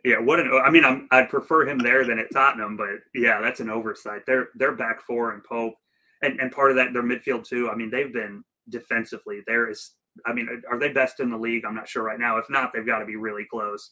Yeah, 0.03 0.19
what 0.19 0.39
an 0.39 0.51
I 0.63 0.69
mean, 0.69 0.85
I'm, 0.85 1.07
I'd 1.09 1.29
prefer 1.29 1.67
him 1.67 1.79
there 1.79 2.05
than 2.05 2.19
at 2.19 2.31
Tottenham, 2.31 2.77
but 2.77 2.89
yeah, 3.15 3.41
that's 3.41 3.59
an 3.59 3.71
oversight. 3.71 4.21
They're 4.27 4.49
they're 4.53 4.75
back 4.75 5.01
four 5.01 5.31
and 5.33 5.43
Pope, 5.43 5.73
and 6.21 6.39
and 6.39 6.51
part 6.51 6.69
of 6.69 6.77
that 6.77 6.93
their 6.93 7.01
midfield 7.01 7.43
too. 7.47 7.69
I 7.71 7.75
mean, 7.75 7.89
they've 7.89 8.13
been 8.13 8.43
defensively 8.69 9.41
there 9.47 9.69
is. 9.69 9.91
I 10.25 10.33
mean, 10.33 10.47
are 10.71 10.77
they 10.77 10.89
best 10.89 11.19
in 11.19 11.31
the 11.31 11.37
league? 11.37 11.65
I'm 11.65 11.75
not 11.75 11.89
sure 11.89 12.03
right 12.03 12.19
now. 12.19 12.37
If 12.37 12.49
not, 12.49 12.71
they've 12.71 12.85
got 12.85 12.99
to 12.99 13.05
be 13.05 13.15
really 13.15 13.45
close. 13.49 13.89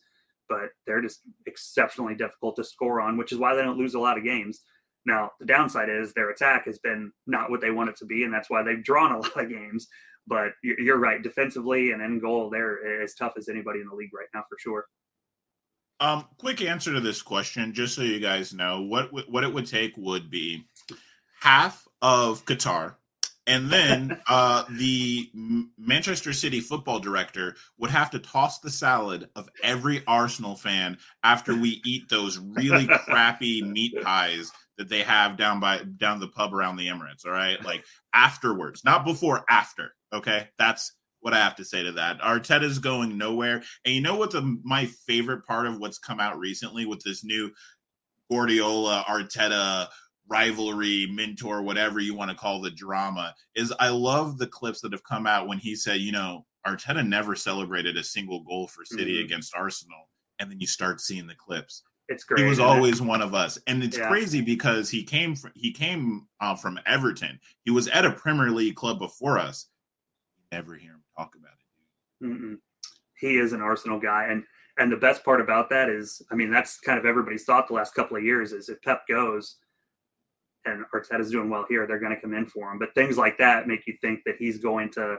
But 0.50 0.70
they're 0.86 1.02
just 1.02 1.22
exceptionally 1.46 2.16
difficult 2.16 2.56
to 2.58 2.64
score 2.64 3.02
on, 3.02 3.18
which 3.18 3.32
is 3.32 3.38
why 3.38 3.56
they 3.56 3.62
don't 3.62 3.78
lose 3.78 3.94
a 3.96 4.00
lot 4.00 4.18
of 4.18 4.24
games. 4.24 4.62
Now, 5.06 5.32
the 5.40 5.46
downside 5.46 5.90
is 5.90 6.14
their 6.14 6.30
attack 6.30 6.66
has 6.66 6.80
been 6.80 7.12
not 7.28 7.50
what 7.50 7.62
they 7.62 7.72
want 7.72 7.90
it 7.90 7.98
to 7.98 8.06
be, 8.06 8.24
and 8.24 8.34
that's 8.34 8.50
why 8.50 8.64
they've 8.64 8.84
drawn 8.84 9.12
a 9.12 9.18
lot 9.22 9.38
of 9.38 9.50
games. 9.50 9.88
But 10.26 10.52
you're 10.64 11.00
right, 11.00 11.22
defensively 11.22 11.92
and 11.92 12.02
in 12.02 12.20
goal, 12.20 12.50
they're 12.50 13.04
as 13.04 13.14
tough 13.14 13.34
as 13.38 13.50
anybody 13.50 13.82
in 13.82 13.88
the 13.90 13.96
league 13.96 14.14
right 14.14 14.28
now 14.34 14.44
for 14.48 14.58
sure. 14.58 14.86
Um, 16.00 16.26
quick 16.38 16.62
answer 16.62 16.94
to 16.94 17.02
this 17.02 17.22
question, 17.22 17.74
just 17.74 17.96
so 17.96 18.02
you 18.02 18.20
guys 18.20 18.54
know, 18.54 18.82
what 18.82 19.12
what 19.30 19.44
it 19.44 19.54
would 19.54 19.68
take 19.68 19.96
would 19.98 20.30
be 20.30 20.66
half 21.42 21.88
of 22.02 22.46
Qatar, 22.46 22.96
and 23.46 23.70
then 23.70 24.22
uh, 24.28 24.64
the 24.70 25.30
Manchester 25.78 26.34
City 26.34 26.60
football 26.62 27.00
director 27.00 27.56
would 27.78 27.92
have 27.92 28.12
to 28.12 28.20
toss 28.20 28.60
the 28.60 28.70
salad 28.70 29.30
of 29.36 29.50
every 29.62 30.04
Arsenal 30.08 30.56
fan 30.56 30.98
after 31.24 31.56
we 31.56 31.82
eat 31.86 32.10
those 32.10 32.38
really 32.38 32.88
crappy 32.88 33.62
meat 33.62 33.94
pies 34.02 34.52
that 34.78 34.90
they 34.90 35.04
have 35.04 35.38
down 35.38 35.60
by 35.60 35.82
down 35.98 36.20
the 36.20 36.28
pub 36.28 36.54
around 36.54 36.78
the 36.78 36.88
Emirates. 36.88 37.26
All 37.26 37.32
right, 37.32 37.64
like 37.64 37.84
afterwards, 38.14 38.84
not 38.86 39.06
before, 39.06 39.44
after. 39.50 39.94
Okay, 40.14 40.48
that's 40.58 40.94
what 41.20 41.34
I 41.34 41.38
have 41.38 41.56
to 41.56 41.66
say 41.66 41.84
to 41.84 41.94
that. 41.94 42.22
Arteta's 42.22 42.80
going 42.80 43.18
nowhere. 43.18 43.64
And 43.86 43.96
you 43.96 44.02
know 44.02 44.16
what 44.16 44.32
the 44.32 44.60
my 44.64 44.86
favorite 45.08 45.46
part 45.46 45.68
of 45.68 45.80
what's 45.80 45.98
come 45.98 46.20
out 46.20 46.38
recently 46.38 46.86
with 46.86 47.02
this 47.04 47.24
new 47.24 47.52
Guardiola 48.30 49.06
Arteta 49.08 49.88
rivalry, 50.27 51.08
mentor, 51.11 51.61
whatever 51.61 52.00
you 52.00 52.16
want 52.16 52.32
to 52.32 52.38
call 52.38 52.61
the 52.61 52.72
drama, 52.72 53.35
is 53.56 53.74
I 53.80 53.90
love 53.90 54.38
the 54.38 54.48
clips 54.48 54.82
that 54.82 54.92
have 54.92 55.03
come 55.03 55.27
out 55.27 55.48
when 55.48 55.58
he 55.60 55.76
said, 55.76 56.02
you 56.02 56.11
know, 56.11 56.45
Arteta 56.66 57.06
never 57.06 57.35
celebrated 57.35 57.98
a 57.98 58.03
single 58.03 58.42
goal 58.43 58.68
for 58.68 58.85
City 58.85 59.19
Mhm. 59.22 59.26
against 59.26 59.56
Arsenal. 59.56 60.10
And 60.40 60.50
then 60.50 60.60
you 60.60 60.68
start 60.68 61.02
seeing 61.02 61.27
the 61.27 61.35
clips 61.35 61.84
It's 62.10 62.24
great. 62.24 62.42
he 62.42 62.50
was 62.50 62.53
isn't 62.60 62.66
it? 62.66 62.68
always 62.68 63.02
one 63.02 63.22
of 63.22 63.34
us 63.34 63.58
and 63.68 63.84
it's 63.84 63.98
Yeah. 63.98 64.08
crazy 64.10 64.42
because 64.42 64.90
he 64.90 65.03
came 65.03 65.35
from 65.35 65.52
he 65.56 65.72
came 65.72 66.27
uh, 66.42 66.56
from 66.56 66.77
everton 66.85 67.40
he 67.64 67.72
was 67.72 67.88
at 67.90 68.03
a 68.06 68.11
premier 68.11 68.50
league 68.50 68.76
club 68.76 69.00
before 69.00 69.38
us 69.40 69.68
You 70.38 70.43
never 70.52 70.76
hear 70.76 70.92
him 70.92 71.03
talk 71.18 71.35
about 71.35 71.53
it 71.53 72.26
Mm-mm. 72.26 72.60
He 73.19 73.38
is 73.38 73.53
an 73.53 73.61
Arsenal 73.61 74.00
guy, 74.00 74.26
and 74.26 74.43
and 74.77 74.92
the 74.92 74.98
best 74.98 75.24
part 75.24 75.40
about 75.40 75.69
that 75.69 75.88
is, 75.90 76.22
I 76.32 76.35
mean, 76.35 76.50
that's 76.50 76.80
kind 76.80 76.98
of 76.98 77.06
everybody's 77.06 77.45
thought 77.45 77.68
the 77.68 77.74
last 77.76 77.93
couple 77.93 78.18
of 78.18 78.24
years 78.24 78.52
is 78.53 78.69
if 78.69 78.82
Pep 78.82 79.06
goes 79.08 79.58
and 80.66 80.85
Arteta's 80.93 81.32
doing 81.32 81.50
well 81.50 81.66
here, 81.67 81.85
they're 81.85 82.00
going 82.00 82.16
to 82.16 82.22
come 82.22 82.33
in 82.33 82.45
for 82.45 82.72
him. 82.72 82.80
But 82.80 82.93
things 82.95 83.17
like 83.17 83.38
that 83.38 83.67
make 83.67 83.85
you 83.88 83.95
think 84.01 84.22
that 84.25 84.35
he's 84.38 84.58
going 84.58 84.92
to. 84.92 85.17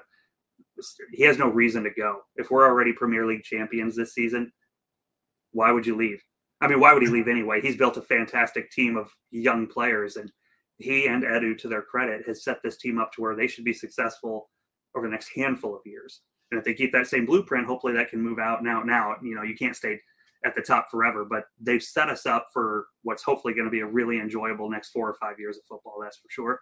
He 1.13 1.25
has 1.25 1.39
no 1.39 1.49
reason 1.49 1.85
to 1.85 1.91
go. 1.91 2.21
If 2.37 2.51
we're 2.51 2.67
already 2.67 2.93
Premier 2.93 3.27
League 3.27 3.43
champions 3.43 3.97
this 3.97 4.15
season, 4.15 4.53
why 5.53 5.71
would 5.71 5.87
you 5.87 5.97
leave? 5.97 6.23
I 6.61 6.69
mean, 6.69 6.81
why 6.81 6.93
would 6.93 7.03
he 7.03 7.09
leave 7.09 7.29
anyway? 7.29 7.61
He's 7.61 7.77
built 7.77 7.97
a 7.97 8.03
fantastic 8.03 8.71
team 8.71 8.97
of 8.97 9.11
young 9.31 9.67
players, 9.67 10.17
and 10.17 10.31
he 10.79 11.07
and 11.07 11.23
Edu, 11.23 11.57
to 11.59 11.69
their 11.69 11.83
credit, 11.83 12.27
has 12.27 12.45
set 12.45 12.59
this 12.63 12.77
team 12.77 12.99
up 12.99 13.13
to 13.13 13.23
where 13.23 13.37
they 13.37 13.47
should 13.47 13.65
be 13.65 13.73
successful 13.73 14.51
over 14.97 15.07
the 15.07 15.13
next 15.13 15.31
handful 15.35 15.75
of 15.75 15.83
years. 15.85 16.21
And 16.51 16.59
if 16.59 16.65
they 16.65 16.75
keep 16.75 16.93
that 16.93 17.07
same 17.07 17.27
blueprint, 17.27 17.67
hopefully 17.67 17.95
that 17.95 18.11
can 18.11 18.21
move 18.21 18.39
out 18.39 18.61
and 18.61 18.69
out. 18.69 19.19
You 19.23 19.35
know, 19.35 19.43
you 19.43 19.57
can't 19.57 19.77
stay 19.77 20.01
at 20.45 20.55
the 20.55 20.63
top 20.63 20.87
forever, 20.91 21.25
but 21.29 21.45
they've 21.61 21.83
set 21.83 22.09
us 22.09 22.27
up 22.27 22.49
for 22.53 22.87
what's 23.03 23.23
hopefully 23.23 23.55
going 23.55 23.65
to 23.65 23.71
be 23.71 23.81
a 23.81 23.87
really 23.87 24.19
enjoyable 24.19 24.71
next 24.71 24.91
four 24.91 25.09
or 25.09 25.17
five 25.21 25.39
years 25.39 25.57
of 25.57 25.63
football. 25.69 25.99
That's 26.03 26.19
for 26.19 26.29
sure. 26.31 26.61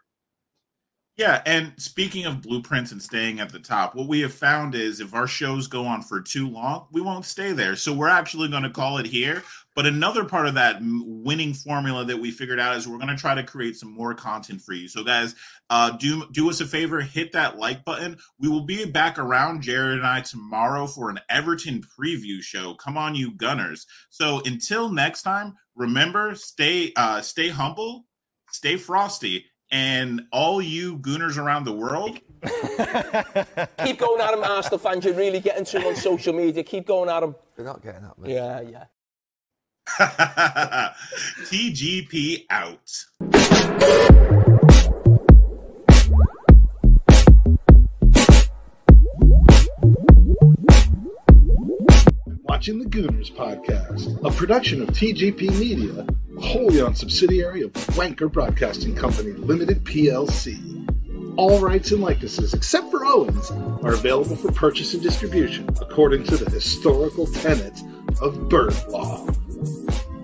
Yeah 1.17 1.43
and 1.47 1.73
speaking 1.77 2.25
of 2.25 2.43
blueprints 2.43 2.93
and 2.93 3.03
staying 3.03 3.41
at 3.41 3.51
the 3.51 3.59
top 3.59 3.95
what 3.95 4.09
we 4.09 4.21
have 4.21 4.33
found 4.33 4.75
is 4.75 5.01
if 5.01 5.15
our 5.15 5.27
shows 5.27 5.67
go 5.67 5.85
on 5.87 6.03
for 6.03 6.21
too 6.21 6.49
long 6.49 6.87
we 6.93 7.01
won't 7.01 7.25
stay 7.25 7.53
there 7.53 7.77
so 7.77 7.93
we're 7.93 8.09
actually 8.09 8.49
going 8.49 8.63
to 8.63 8.71
call 8.71 8.99
it 8.99 9.07
here 9.07 9.43
but 9.75 9.87
another 9.87 10.25
part 10.25 10.47
of 10.47 10.55
that 10.55 10.79
winning 10.81 11.55
formula 11.55 12.05
that 12.05 12.19
we 12.19 12.31
figured 12.31 12.61
out 12.61 12.77
is 12.77 12.87
we're 12.87 12.99
going 12.99 13.09
to 13.09 13.17
try 13.17 13.35
to 13.35 13.43
create 13.43 13.77
some 13.77 13.93
more 13.93 14.15
content 14.15 14.61
for 14.61 14.73
you 14.73 14.89
so 14.89 15.03
guys 15.03 15.35
uh, 15.73 15.89
do 15.89 16.27
do 16.33 16.51
us 16.51 16.61
a 16.61 16.67
favor, 16.67 17.01
hit 17.01 17.33
that 17.33 17.57
like 17.57 17.83
button. 17.87 18.19
We 18.39 18.51
will 18.51 18.67
be 18.67 18.85
back 18.85 19.19
around 19.19 19.63
Jared 19.63 19.97
and 19.97 20.07
I 20.07 20.21
tomorrow 20.21 20.87
for 20.87 21.09
an 21.09 21.19
Everton 21.31 21.81
preview 21.99 22.43
show. 22.43 22.75
Come 22.75 22.99
on, 22.99 23.15
you 23.15 23.31
Gunners! 23.31 23.87
So 24.11 24.43
until 24.45 24.91
next 24.91 25.23
time, 25.23 25.55
remember 25.75 26.35
stay 26.35 26.93
uh, 26.95 27.23
stay 27.23 27.49
humble, 27.49 28.05
stay 28.51 28.77
frosty, 28.77 29.47
and 29.73 30.27
all 30.31 30.63
you 30.63 30.99
Gooners 30.99 31.39
around 31.39 31.65
the 31.65 31.73
world. 31.73 32.21
Keep 33.85 33.99
going 33.99 34.21
at 34.21 34.35
him, 34.35 34.45
Arsenal 34.45 34.79
fans. 34.79 35.05
You're 35.05 35.15
really 35.15 35.41
getting 35.41 35.65
to 35.65 35.81
him 35.81 35.87
on 35.87 35.97
social 35.97 36.35
media. 36.35 36.63
Keep 36.63 36.87
going 36.87 37.09
at 37.09 37.23
him. 37.23 37.35
They're 37.57 37.65
not 37.65 37.83
getting 37.83 38.05
up, 38.05 38.19
mate. 38.19 38.35
Yeah, 38.35 38.61
yeah. 38.61 38.85
TGP 41.49 42.45
out. 42.51 44.39
Watching 52.63 52.79
the 52.79 52.85
Gooners 52.85 53.33
podcast, 53.33 54.25
a 54.25 54.31
production 54.31 54.83
of 54.83 54.91
TGP 54.91 55.59
Media, 55.59 56.07
wholly 56.39 56.81
owned 56.81 56.97
subsidiary 56.97 57.63
of 57.63 57.73
Wanker 57.73 58.31
Broadcasting 58.31 58.95
Company 58.95 59.33
Limited 59.33 59.83
PLC. 59.83 60.87
All 61.37 61.59
rights 61.59 61.91
and 61.91 62.01
likenesses, 62.01 62.55
except 62.55 62.93
for 62.93 63.05
Owens, 63.05 63.51
are 63.51 63.95
available 63.95 64.37
for 64.37 64.53
purchase 64.53 64.95
and 64.95 65.03
distribution 65.03 65.69
according 65.81 66.23
to 66.23 66.37
the 66.37 66.49
historical 66.49 67.27
tenets 67.27 67.83
of 68.21 68.49
bird 68.49 68.77
law. 68.91 69.27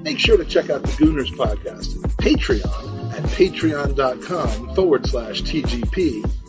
Make 0.03 0.21
sure 0.21 0.37
to 0.37 0.45
check 0.45 0.71
out 0.71 0.83
the 0.83 0.91
Gooners 0.91 1.33
podcast 1.33 1.97
Patreon 2.19 3.15
at 3.15 3.25
patreon.com 3.31 4.77
forward 4.77 5.09
slash 5.09 5.43
TGP. 5.43 6.48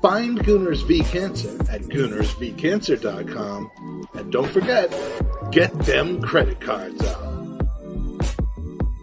Find 0.00 0.38
Gooners 0.40 0.86
v 0.86 1.02
Cancer 1.04 1.54
at 1.70 1.82
goonersvcancer.com. 1.82 4.08
And 4.14 4.32
don't 4.32 4.50
forget, 4.50 4.90
get 5.50 5.72
them 5.80 6.22
credit 6.22 6.60
cards 6.60 7.02
out. 7.02 7.34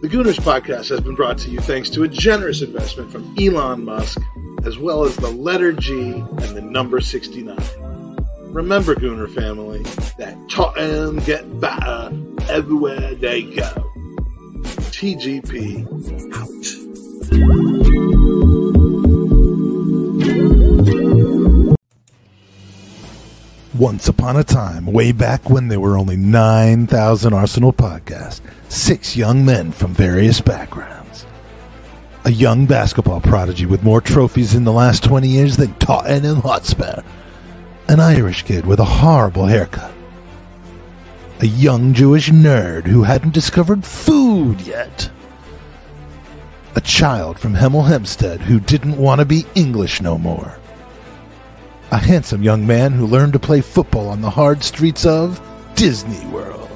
The 0.02 0.08
Gooners 0.08 0.40
podcast 0.40 0.88
has 0.88 1.00
been 1.00 1.14
brought 1.14 1.38
to 1.38 1.50
you 1.50 1.60
thanks 1.60 1.88
to 1.90 2.02
a 2.02 2.08
generous 2.08 2.60
investment 2.60 3.12
from 3.12 3.36
Elon 3.38 3.84
Musk, 3.84 4.20
as 4.64 4.76
well 4.76 5.04
as 5.04 5.14
the 5.16 5.30
letter 5.30 5.72
G 5.72 6.12
and 6.12 6.56
the 6.56 6.60
number 6.60 7.00
69. 7.00 7.56
Remember, 8.52 8.94
Gooner 8.94 9.32
family, 9.32 9.82
that 10.18 10.36
Tottenham 10.50 11.20
get 11.20 11.60
better 11.60 12.10
everywhere 12.50 13.14
they 13.14 13.42
go. 13.42 13.70
TGP 14.90 15.86
out. 16.34 18.21
Once 23.82 24.06
upon 24.06 24.36
a 24.36 24.44
time, 24.44 24.86
way 24.86 25.10
back 25.10 25.50
when 25.50 25.66
there 25.66 25.80
were 25.80 25.98
only 25.98 26.16
9,000 26.16 27.32
Arsenal 27.32 27.72
podcasts, 27.72 28.40
six 28.68 29.16
young 29.16 29.44
men 29.44 29.72
from 29.72 29.92
various 29.92 30.40
backgrounds. 30.40 31.26
A 32.24 32.30
young 32.30 32.64
basketball 32.64 33.20
prodigy 33.20 33.66
with 33.66 33.82
more 33.82 34.00
trophies 34.00 34.54
in 34.54 34.62
the 34.62 34.70
last 34.72 35.02
20 35.02 35.26
years 35.26 35.56
than 35.56 35.74
Tottenham 35.80 36.42
Hotspur. 36.42 37.02
An 37.88 37.98
Irish 37.98 38.44
kid 38.44 38.64
with 38.66 38.78
a 38.78 38.84
horrible 38.84 39.46
haircut. 39.46 39.92
A 41.40 41.46
young 41.48 41.92
Jewish 41.92 42.30
nerd 42.30 42.86
who 42.86 43.02
hadn't 43.02 43.34
discovered 43.34 43.84
food 43.84 44.60
yet. 44.60 45.10
A 46.76 46.80
child 46.80 47.36
from 47.36 47.56
Hemel 47.56 47.88
Hempstead 47.88 48.42
who 48.42 48.60
didn't 48.60 48.96
want 48.96 49.18
to 49.18 49.24
be 49.24 49.44
English 49.56 50.00
no 50.00 50.18
more 50.18 50.56
a 51.92 51.98
handsome 51.98 52.42
young 52.42 52.66
man 52.66 52.90
who 52.90 53.06
learned 53.06 53.34
to 53.34 53.38
play 53.38 53.60
football 53.60 54.08
on 54.08 54.22
the 54.22 54.30
hard 54.30 54.62
streets 54.62 55.04
of 55.04 55.38
Disney 55.74 56.26
World, 56.28 56.70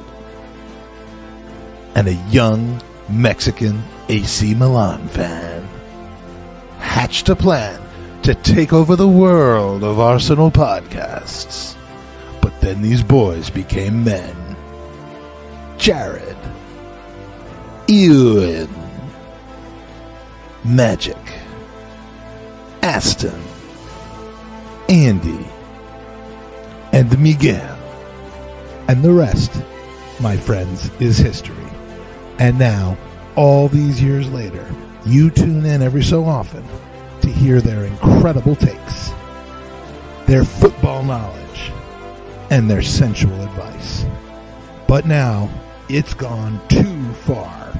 and 1.95 2.07
a 2.07 2.13
young 2.29 2.83
Mexican 3.09 3.83
AC 4.11 4.55
Milan 4.55 5.09
fan. 5.09 5.67
Hatched 6.79 7.31
a 7.31 7.35
plan 7.35 7.81
to 8.25 8.35
take 8.35 8.75
over 8.75 8.95
the 8.95 9.09
world 9.09 9.83
of 9.83 9.99
Arsenal 9.99 10.51
podcasts. 10.51 11.75
But 12.43 12.61
then 12.61 12.83
these 12.83 13.03
boys 13.03 13.49
became 13.49 14.05
men. 14.05 14.37
Jared, 15.79 16.37
Ewan, 17.89 18.69
Magic, 20.63 21.17
Aston, 22.83 23.46
Andy, 24.89 25.45
and 26.93 27.19
Miguel. 27.19 27.77
And 28.89 29.03
the 29.03 29.13
rest, 29.13 29.53
my 30.21 30.37
friends, 30.37 30.91
is 31.01 31.19
history. 31.19 31.57
And 32.39 32.57
now, 32.59 32.97
all 33.35 33.69
these 33.69 34.01
years 34.01 34.31
later, 34.31 34.65
you 35.05 35.31
tune 35.31 35.67
in 35.67 35.83
every 35.83 36.05
so 36.05 36.25
often 36.25 36.65
to 37.23 37.29
hear 37.29 37.61
their 37.61 37.85
incredible 37.85 38.55
takes, 38.55 39.11
their 40.27 40.45
football 40.45 41.03
knowledge, 41.03 41.73
and 42.51 42.71
their 42.71 42.83
sensual 42.83 43.41
advice. 43.43 44.07
But 44.87 45.05
now, 45.07 45.51
it's 45.89 46.15
gone 46.15 46.61
too 46.69 47.13
far. 47.25 47.73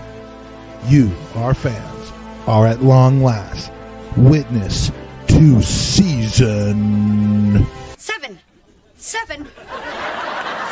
You, 0.89 1.13
our 1.37 1.55
fans, 1.55 2.13
are 2.49 2.67
at 2.67 2.83
long 2.83 3.23
last 3.23 3.71
witness 4.17 4.91
to 5.37 5.61
season. 5.61 7.67
Seven. 7.99 8.39
Seven. 8.97 9.47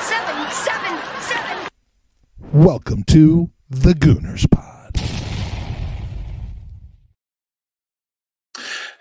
Seven, 0.00 0.50
seven, 0.50 0.98
seven. 1.20 1.68
Welcome 2.50 3.04
to 3.04 3.50
the 3.68 3.92
Gooners 3.92 4.50
Pod. 4.50 4.73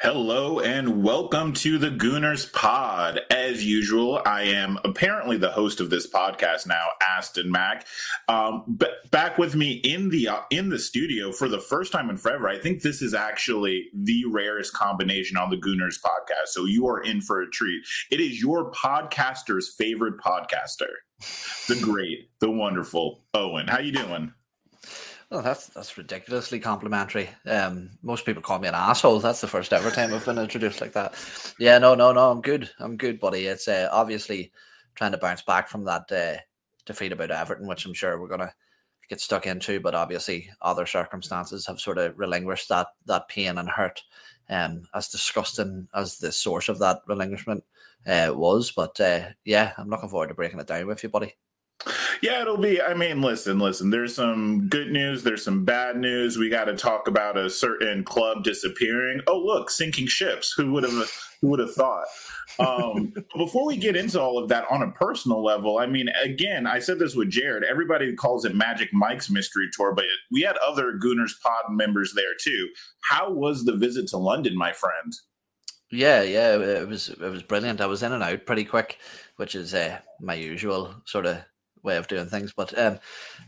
Hello 0.04 0.60
and 0.60 1.02
welcome 1.02 1.54
to 1.54 1.78
the 1.78 1.90
Gooners 1.90 2.52
Pod. 2.52 3.22
As 3.32 3.64
usual, 3.64 4.22
I 4.26 4.42
am 4.42 4.78
apparently 4.84 5.38
the 5.38 5.50
host 5.50 5.80
of 5.80 5.90
this 5.90 6.12
podcast 6.12 6.68
now, 6.68 6.88
Aston 7.02 7.50
Mack. 7.50 7.88
Um, 8.28 8.66
but 8.68 9.10
back 9.12 9.38
with 9.38 9.56
me 9.56 9.76
in 9.76 10.10
the 10.10 10.28
uh, 10.28 10.42
in 10.50 10.68
the 10.68 10.78
studio 10.78 11.32
for 11.32 11.48
the 11.48 11.58
first 11.58 11.94
time 11.94 12.10
in 12.10 12.18
forever. 12.18 12.50
I 12.50 12.60
think 12.60 12.82
this 12.82 13.02
is 13.02 13.14
actually 13.14 13.86
the 13.94 14.26
rarest 14.26 14.74
combination 14.74 15.38
on 15.38 15.50
the 15.50 15.56
Gooners 15.56 16.02
podcast. 16.02 16.48
So 16.48 16.66
you 16.66 16.86
are 16.86 17.02
in 17.02 17.22
for 17.22 17.42
a 17.42 17.50
treat. 17.50 17.82
It 18.12 18.20
is 18.20 18.42
your 18.42 18.72
podcaster's 18.72 19.74
favorite 19.74 20.18
podcaster, 20.18 20.92
the 21.70 21.80
great, 21.82 22.28
the 22.42 22.52
wonderful 22.52 23.24
Owen. 23.34 23.70
How 23.70 23.80
you 23.80 23.94
doing? 23.94 24.34
Oh, 25.34 25.42
that's 25.42 25.66
that's 25.66 25.98
ridiculously 25.98 26.60
complimentary. 26.60 27.28
Um, 27.48 27.90
most 28.04 28.24
people 28.24 28.44
call 28.44 28.60
me 28.60 28.68
an 28.68 28.76
asshole. 28.76 29.20
That's 29.20 29.42
the 29.42 29.48
first 29.48 29.74
ever 29.74 29.90
time 29.90 30.14
I've 30.14 30.24
been 30.24 30.38
introduced 30.38 30.80
like 30.80 30.94
that. 30.94 31.16
Yeah, 31.58 31.80
no, 31.80 31.96
no, 31.96 32.14
no. 32.14 32.30
I'm 32.30 32.40
good. 32.40 32.70
I'm 32.80 32.98
good, 32.98 33.20
buddy. 33.20 33.48
It's 33.48 33.68
uh, 33.68 33.90
obviously 33.92 34.52
trying 34.94 35.12
to 35.12 35.18
bounce 35.18 35.42
back 35.42 35.70
from 35.70 35.86
that 35.86 36.12
uh, 36.12 36.40
defeat 36.86 37.14
about 37.14 37.32
Everton, 37.32 37.68
which 37.68 37.84
I'm 37.88 37.96
sure 37.96 38.22
we're 38.22 38.28
gonna 38.28 38.54
get 39.10 39.22
stuck 39.22 39.48
into. 39.48 39.80
But 39.80 39.96
obviously, 39.96 40.52
other 40.62 40.86
circumstances 40.86 41.66
have 41.66 41.80
sort 41.80 41.98
of 41.98 42.20
relinquished 42.20 42.70
that 42.70 42.90
that 43.08 43.28
pain 43.28 43.58
and 43.58 43.68
hurt. 43.68 44.04
Um, 44.52 44.84
as 44.94 45.08
disgusting 45.08 45.88
as 45.96 46.20
the 46.20 46.32
source 46.32 46.70
of 46.70 46.78
that 46.78 47.00
relinquishment 47.08 47.64
uh, 48.06 48.34
was, 48.36 48.72
but 48.72 49.00
uh, 49.02 49.30
yeah, 49.46 49.74
I'm 49.80 49.90
looking 49.90 50.10
forward 50.10 50.28
to 50.28 50.36
breaking 50.36 50.60
it 50.60 50.68
down 50.68 50.86
with 50.86 51.02
you, 51.02 51.10
buddy. 51.10 51.34
Yeah, 52.22 52.42
it'll 52.42 52.58
be. 52.58 52.82
I 52.82 52.94
mean, 52.94 53.22
listen, 53.22 53.60
listen. 53.60 53.90
There's 53.90 54.16
some 54.16 54.68
good 54.70 54.92
news. 54.92 55.24
There's 55.24 55.44
some 55.44 55.66
bad 55.66 55.98
news. 55.98 56.38
We 56.38 56.50
got 56.50 56.66
to 56.66 56.76
talk 56.76 57.08
about 57.08 57.38
a 57.38 57.50
certain 57.50 58.04
club 58.04 58.44
disappearing. 58.44 59.22
Oh, 59.28 59.40
look, 59.40 59.70
sinking 59.70 60.08
ships. 60.08 60.54
Who 60.56 60.72
would 60.74 60.84
have? 60.84 61.12
Who 61.42 61.50
would 61.50 61.60
have 61.60 61.74
thought? 61.74 62.06
Um, 62.60 63.14
before 63.38 63.66
we 63.66 63.78
get 63.78 63.96
into 63.96 64.22
all 64.22 64.42
of 64.42 64.50
that 64.50 64.66
on 64.70 64.82
a 64.82 64.92
personal 64.92 65.44
level, 65.44 65.78
I 65.78 65.88
mean, 65.88 66.08
again, 66.22 66.66
I 66.66 66.80
said 66.80 67.00
this 67.00 67.16
with 67.16 67.30
Jared. 67.30 67.64
Everybody 67.64 68.16
calls 68.16 68.46
it 68.46 68.56
Magic 68.56 68.94
Mike's 68.94 69.30
mystery 69.30 69.68
tour, 69.74 69.94
but 69.94 70.06
we 70.32 70.42
had 70.42 70.58
other 70.58 70.94
Gooners 70.94 71.34
Pod 71.42 71.64
members 71.72 72.14
there 72.14 72.36
too. 72.40 72.70
How 73.10 73.32
was 73.32 73.66
the 73.66 73.76
visit 73.76 74.08
to 74.10 74.18
London, 74.18 74.58
my 74.58 74.72
friend? 74.72 75.14
Yeah, 75.92 76.24
yeah, 76.24 76.56
it 76.56 76.88
was 76.88 77.10
it 77.10 77.20
was 77.20 77.44
brilliant. 77.44 77.80
I 77.80 77.86
was 77.86 78.02
in 78.02 78.14
and 78.14 78.24
out 78.24 78.48
pretty 78.48 78.66
quick, 78.66 78.98
which 79.36 79.54
is 79.54 79.76
uh, 79.76 80.00
my 80.20 80.34
usual 80.34 80.96
sort 81.06 81.28
of 81.28 81.38
way 81.84 81.98
of 81.98 82.08
doing 82.08 82.28
things. 82.28 82.54
But 82.54 82.78
um, 82.78 83.00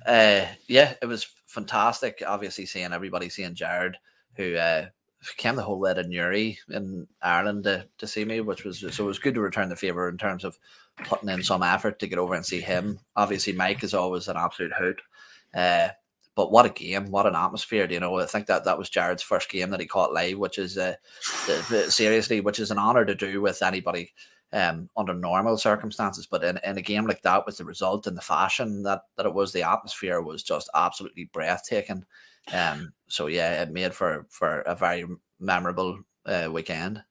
uh, 0.05 0.45
yeah, 0.67 0.93
it 1.01 1.05
was 1.07 1.27
fantastic. 1.47 2.21
Obviously, 2.25 2.65
seeing 2.65 2.93
everybody, 2.93 3.29
seeing 3.29 3.55
Jared, 3.55 3.97
who 4.35 4.55
uh, 4.55 4.87
came 5.37 5.55
the 5.55 5.63
whole 5.63 5.79
way 5.79 5.93
to 5.93 6.03
Newry 6.03 6.59
in 6.69 7.07
Ireland 7.21 7.63
to, 7.63 7.87
to 7.97 8.07
see 8.07 8.25
me, 8.25 8.41
which 8.41 8.63
was 8.63 8.79
so 8.79 9.03
it 9.03 9.07
was 9.07 9.19
good 9.19 9.33
to 9.35 9.41
return 9.41 9.69
the 9.69 9.75
favor 9.75 10.07
in 10.09 10.17
terms 10.17 10.43
of 10.43 10.57
putting 11.03 11.29
in 11.29 11.43
some 11.43 11.63
effort 11.63 11.99
to 11.99 12.07
get 12.07 12.19
over 12.19 12.35
and 12.35 12.45
see 12.45 12.61
him. 12.61 12.99
Obviously, 13.15 13.53
Mike 13.53 13.83
is 13.83 13.93
always 13.93 14.27
an 14.27 14.37
absolute 14.37 14.73
hoot. 14.73 15.01
Uh, 15.53 15.89
but 16.35 16.51
what 16.51 16.65
a 16.65 16.69
game! 16.69 17.11
What 17.11 17.25
an 17.25 17.35
atmosphere! 17.35 17.87
You 17.89 18.01
know, 18.01 18.19
I 18.19 18.25
think 18.25 18.47
that 18.47 18.65
that 18.65 18.77
was 18.77 18.89
Jared's 18.89 19.23
first 19.23 19.49
game 19.49 19.69
that 19.69 19.79
he 19.79 19.85
caught 19.85 20.13
live, 20.13 20.37
which 20.37 20.57
is 20.57 20.77
uh, 20.77 20.95
seriously, 21.89 22.41
which 22.41 22.59
is 22.59 22.71
an 22.71 22.77
honor 22.77 23.05
to 23.05 23.15
do 23.15 23.41
with 23.41 23.63
anybody 23.63 24.11
um, 24.53 24.89
under 24.95 25.13
normal 25.13 25.57
circumstances. 25.57 26.27
But 26.27 26.43
in, 26.43 26.59
in 26.63 26.77
a 26.77 26.81
game 26.81 27.05
like 27.05 27.21
that, 27.23 27.45
with 27.45 27.57
the 27.57 27.65
result 27.65 28.07
and 28.07 28.17
the 28.17 28.21
fashion 28.21 28.83
that, 28.83 29.01
that 29.17 29.25
it 29.25 29.33
was, 29.33 29.51
the 29.51 29.63
atmosphere 29.63 30.21
was 30.21 30.43
just 30.43 30.69
absolutely 30.75 31.29
breathtaking. 31.33 32.05
Um, 32.53 32.93
so 33.07 33.27
yeah, 33.27 33.61
it 33.61 33.71
made 33.71 33.93
for 33.93 34.25
for 34.29 34.61
a 34.61 34.75
very 34.75 35.05
memorable 35.39 35.99
uh, 36.25 36.49
weekend. 36.51 37.03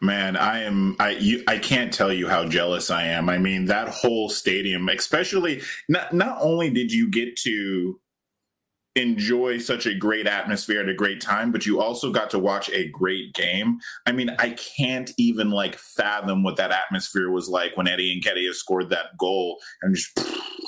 Man, 0.00 0.36
I 0.36 0.62
am 0.62 0.96
I 0.98 1.10
you 1.10 1.44
I 1.46 1.58
can't 1.58 1.92
tell 1.92 2.12
you 2.12 2.28
how 2.28 2.46
jealous 2.46 2.90
I 2.90 3.04
am. 3.04 3.28
I 3.28 3.38
mean, 3.38 3.66
that 3.66 3.88
whole 3.88 4.28
stadium, 4.28 4.88
especially 4.88 5.62
not 5.88 6.12
not 6.12 6.38
only 6.40 6.70
did 6.70 6.90
you 6.90 7.08
get 7.08 7.36
to 7.38 8.00
enjoy 8.98 9.58
such 9.58 9.86
a 9.86 9.94
great 9.94 10.26
atmosphere 10.26 10.80
at 10.80 10.88
a 10.88 10.94
great 10.94 11.20
time, 11.20 11.52
but 11.52 11.64
you 11.64 11.80
also 11.80 12.12
got 12.12 12.30
to 12.30 12.38
watch 12.38 12.68
a 12.70 12.88
great 12.88 13.32
game. 13.32 13.78
I 14.06 14.12
mean, 14.12 14.30
I 14.38 14.50
can't 14.50 15.10
even 15.16 15.50
like 15.50 15.76
fathom 15.76 16.42
what 16.42 16.56
that 16.56 16.72
atmosphere 16.72 17.30
was 17.30 17.48
like 17.48 17.76
when 17.76 17.88
Eddie 17.88 18.12
and 18.12 18.22
Nketiah 18.22 18.52
scored 18.52 18.90
that 18.90 19.16
goal 19.18 19.58
and 19.82 19.94
just 19.94 20.18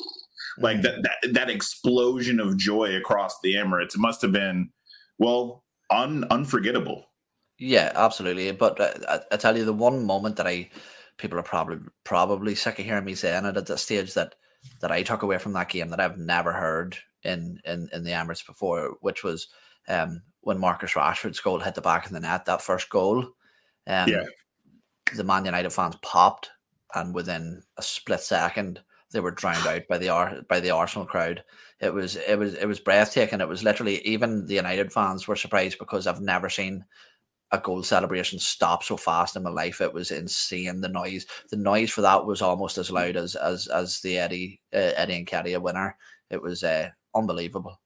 like 0.59 0.79
mm. 0.79 0.83
that, 0.83 1.03
that 1.03 1.35
that 1.35 1.51
explosion 1.51 2.41
of 2.41 2.57
joy 2.57 2.95
across 2.97 3.39
the 3.43 3.55
Emirates. 3.55 3.95
It 3.95 4.01
must 4.01 4.23
have 4.23 4.33
been 4.33 4.71
well 5.19 5.65
un, 5.91 6.25
unforgettable. 6.31 7.07
Yeah, 7.59 7.93
absolutely. 7.95 8.51
But 8.53 8.81
uh, 8.81 8.93
I, 9.09 9.35
I 9.35 9.37
tell 9.37 9.57
you, 9.57 9.65
the 9.65 9.73
one 9.73 10.07
moment 10.07 10.37
that 10.37 10.47
I 10.47 10.71
people 11.19 11.39
are 11.39 11.43
probably 11.43 11.79
probably 12.05 12.55
sick 12.55 12.79
of 12.79 12.85
hearing 12.85 13.05
me 13.05 13.15
saying 13.15 13.45
it 13.45 13.57
at 13.57 13.67
this 13.67 13.83
stage 13.83 14.15
that 14.15 14.35
that 14.81 14.93
I 14.93 15.03
took 15.03 15.23
away 15.23 15.39
from 15.39 15.53
that 15.55 15.69
game 15.69 15.91
that 15.91 16.01
I've 16.01 16.19
never 16.19 16.53
heard 16.53 16.97
in 17.23 17.61
in 17.65 17.89
in 17.93 18.05
the 18.05 18.13
Emirates 18.13 18.47
before, 18.47 18.97
which 19.01 19.23
was 19.23 19.49
um, 19.89 20.23
when 20.41 20.59
Marcus 20.59 20.93
Rashford's 20.93 21.41
goal 21.41 21.61
hit 21.61 21.75
the 21.75 21.81
back 21.81 22.07
of 22.07 22.13
the 22.13 22.21
net. 22.21 22.47
That 22.47 22.63
first 22.63 22.89
goal, 22.91 23.23
um, 23.87 24.09
yeah, 24.09 24.25
the 25.15 25.25
Man 25.25 25.45
United 25.45 25.71
fans 25.71 25.97
popped, 26.03 26.51
and 26.95 27.15
within 27.15 27.63
a 27.77 27.83
split 27.83 28.21
second, 28.21 28.81
they 29.13 29.21
were 29.21 29.31
drowned 29.31 29.67
out 29.67 29.83
by 29.89 29.99
the 29.99 30.45
by 30.49 30.61
the 30.61 30.71
Arsenal 30.71 31.07
crowd. 31.07 31.43
It 31.81 31.93
was 31.93 32.17
it 32.17 32.39
was 32.39 32.55
it 32.55 32.67
was 32.67 32.81
breathtaking. 32.81 33.41
It 33.41 33.49
was 33.49 33.65
literally 33.65 34.01
even 34.07 34.47
the 34.47 34.55
United 34.55 34.93
fans 34.93 35.27
were 35.27 35.37
surprised 35.37 35.79
because 35.79 36.07
I've 36.07 36.21
never 36.21 36.49
seen 36.49 36.85
a 37.53 37.59
goal 37.59 37.83
celebration 37.83 38.39
stop 38.39 38.83
so 38.85 38.97
fast 38.97 39.37
in 39.37 39.43
my 39.43 39.51
life. 39.51 39.81
It 39.81 39.93
was 39.93 40.11
insane. 40.11 40.81
The 40.81 40.89
noise, 40.89 41.27
the 41.51 41.57
noise 41.57 41.91
for 41.91 42.03
that 42.03 42.25
was 42.25 42.43
almost 42.43 42.79
as 42.79 42.91
loud 42.91 43.17
as 43.17 43.35
as 43.37 43.67
as 43.69 44.01
the 44.01 44.19
Eddie 44.19 44.61
uh, 44.73 44.93
Eddie 44.97 45.25
Nketiah 45.25 45.61
winner. 45.61 45.97
It 46.31 46.41
was 46.41 46.63
uh, 46.63 46.91
unbelievable. 47.15 47.81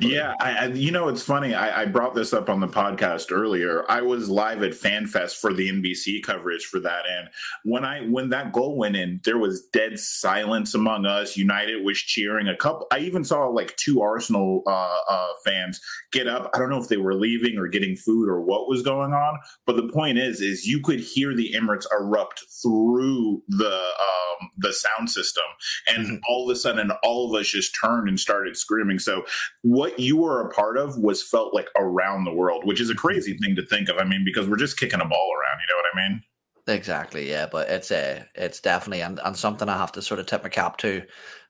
Yeah, 0.00 0.34
I, 0.40 0.52
I, 0.52 0.66
you 0.66 0.90
know 0.90 1.08
it's 1.08 1.22
funny. 1.22 1.54
I, 1.54 1.82
I, 1.82 1.84
brought 1.86 2.14
this 2.14 2.32
up 2.32 2.48
on 2.48 2.60
the 2.60 2.68
podcast 2.68 3.30
earlier. 3.30 3.84
I 3.90 4.02
was 4.02 4.28
live 4.28 4.62
at 4.62 4.72
FanFest 4.72 5.36
for 5.36 5.52
the 5.52 5.68
NBC 5.70 6.22
coverage 6.22 6.64
for 6.64 6.80
that, 6.80 7.04
and 7.08 7.28
when 7.64 7.84
I 7.84 8.02
when 8.02 8.30
that 8.30 8.52
goal 8.52 8.76
went 8.76 8.96
in, 8.96 9.20
there 9.24 9.38
was 9.38 9.66
dead 9.72 9.98
silence 9.98 10.74
among 10.74 11.06
us. 11.06 11.36
United 11.36 11.84
was 11.84 11.98
cheering. 11.98 12.48
A 12.48 12.56
couple. 12.56 12.86
I 12.92 13.00
even 13.00 13.24
saw 13.24 13.46
like 13.46 13.76
two 13.76 14.00
Arsenal 14.00 14.62
uh, 14.66 14.96
uh, 15.08 15.28
fans 15.44 15.80
get 16.12 16.26
up. 16.26 16.50
I 16.54 16.58
don't 16.58 16.70
know 16.70 16.80
if 16.80 16.88
they 16.88 16.96
were 16.96 17.14
leaving 17.14 17.58
or 17.58 17.68
getting 17.68 17.96
food 17.96 18.28
or 18.28 18.40
what 18.40 18.68
was 18.68 18.82
going 18.82 19.12
on, 19.12 19.38
but 19.66 19.76
the 19.76 19.88
point 19.88 20.18
is, 20.18 20.40
is 20.40 20.66
you 20.66 20.80
could 20.80 21.00
hear 21.00 21.34
the 21.34 21.52
Emirates 21.54 21.86
erupt 21.92 22.44
through 22.62 23.42
the 23.48 23.74
um, 23.74 24.50
the 24.58 24.72
sound 24.72 25.10
system, 25.10 25.44
and 25.88 26.06
mm-hmm. 26.06 26.16
all 26.28 26.48
of 26.48 26.54
a 26.54 26.58
sudden, 26.58 26.90
all 27.02 27.28
of 27.28 27.40
us 27.40 27.48
just 27.48 27.76
turned 27.82 28.08
and 28.08 28.18
started 28.18 28.56
screaming. 28.56 28.98
So 28.98 29.24
what 29.62 29.98
you 29.98 30.16
were 30.16 30.40
a 30.40 30.50
part 30.50 30.78
of 30.78 30.98
was 30.98 31.22
felt 31.22 31.54
like 31.54 31.68
around 31.76 32.24
the 32.24 32.32
world, 32.32 32.64
which 32.64 32.80
is 32.80 32.90
a 32.90 32.94
crazy 32.94 33.36
thing 33.36 33.54
to 33.56 33.66
think 33.66 33.88
of. 33.88 33.98
I 33.98 34.04
mean, 34.04 34.24
because 34.24 34.48
we're 34.48 34.56
just 34.56 34.78
kicking 34.78 35.00
a 35.00 35.04
ball 35.04 35.30
around. 35.34 35.60
You 35.60 35.66
know 35.68 35.82
what 35.82 35.94
I 35.94 36.08
mean? 36.08 36.22
Exactly. 36.66 37.28
Yeah, 37.28 37.46
but 37.50 37.68
it's 37.68 37.90
a 37.90 38.20
uh, 38.20 38.24
it's 38.34 38.60
definitely 38.60 39.02
and, 39.02 39.20
and 39.24 39.36
something 39.36 39.68
I 39.68 39.76
have 39.76 39.92
to 39.92 40.02
sort 40.02 40.20
of 40.20 40.26
tip 40.26 40.42
my 40.42 40.48
cap 40.48 40.76
to. 40.78 41.02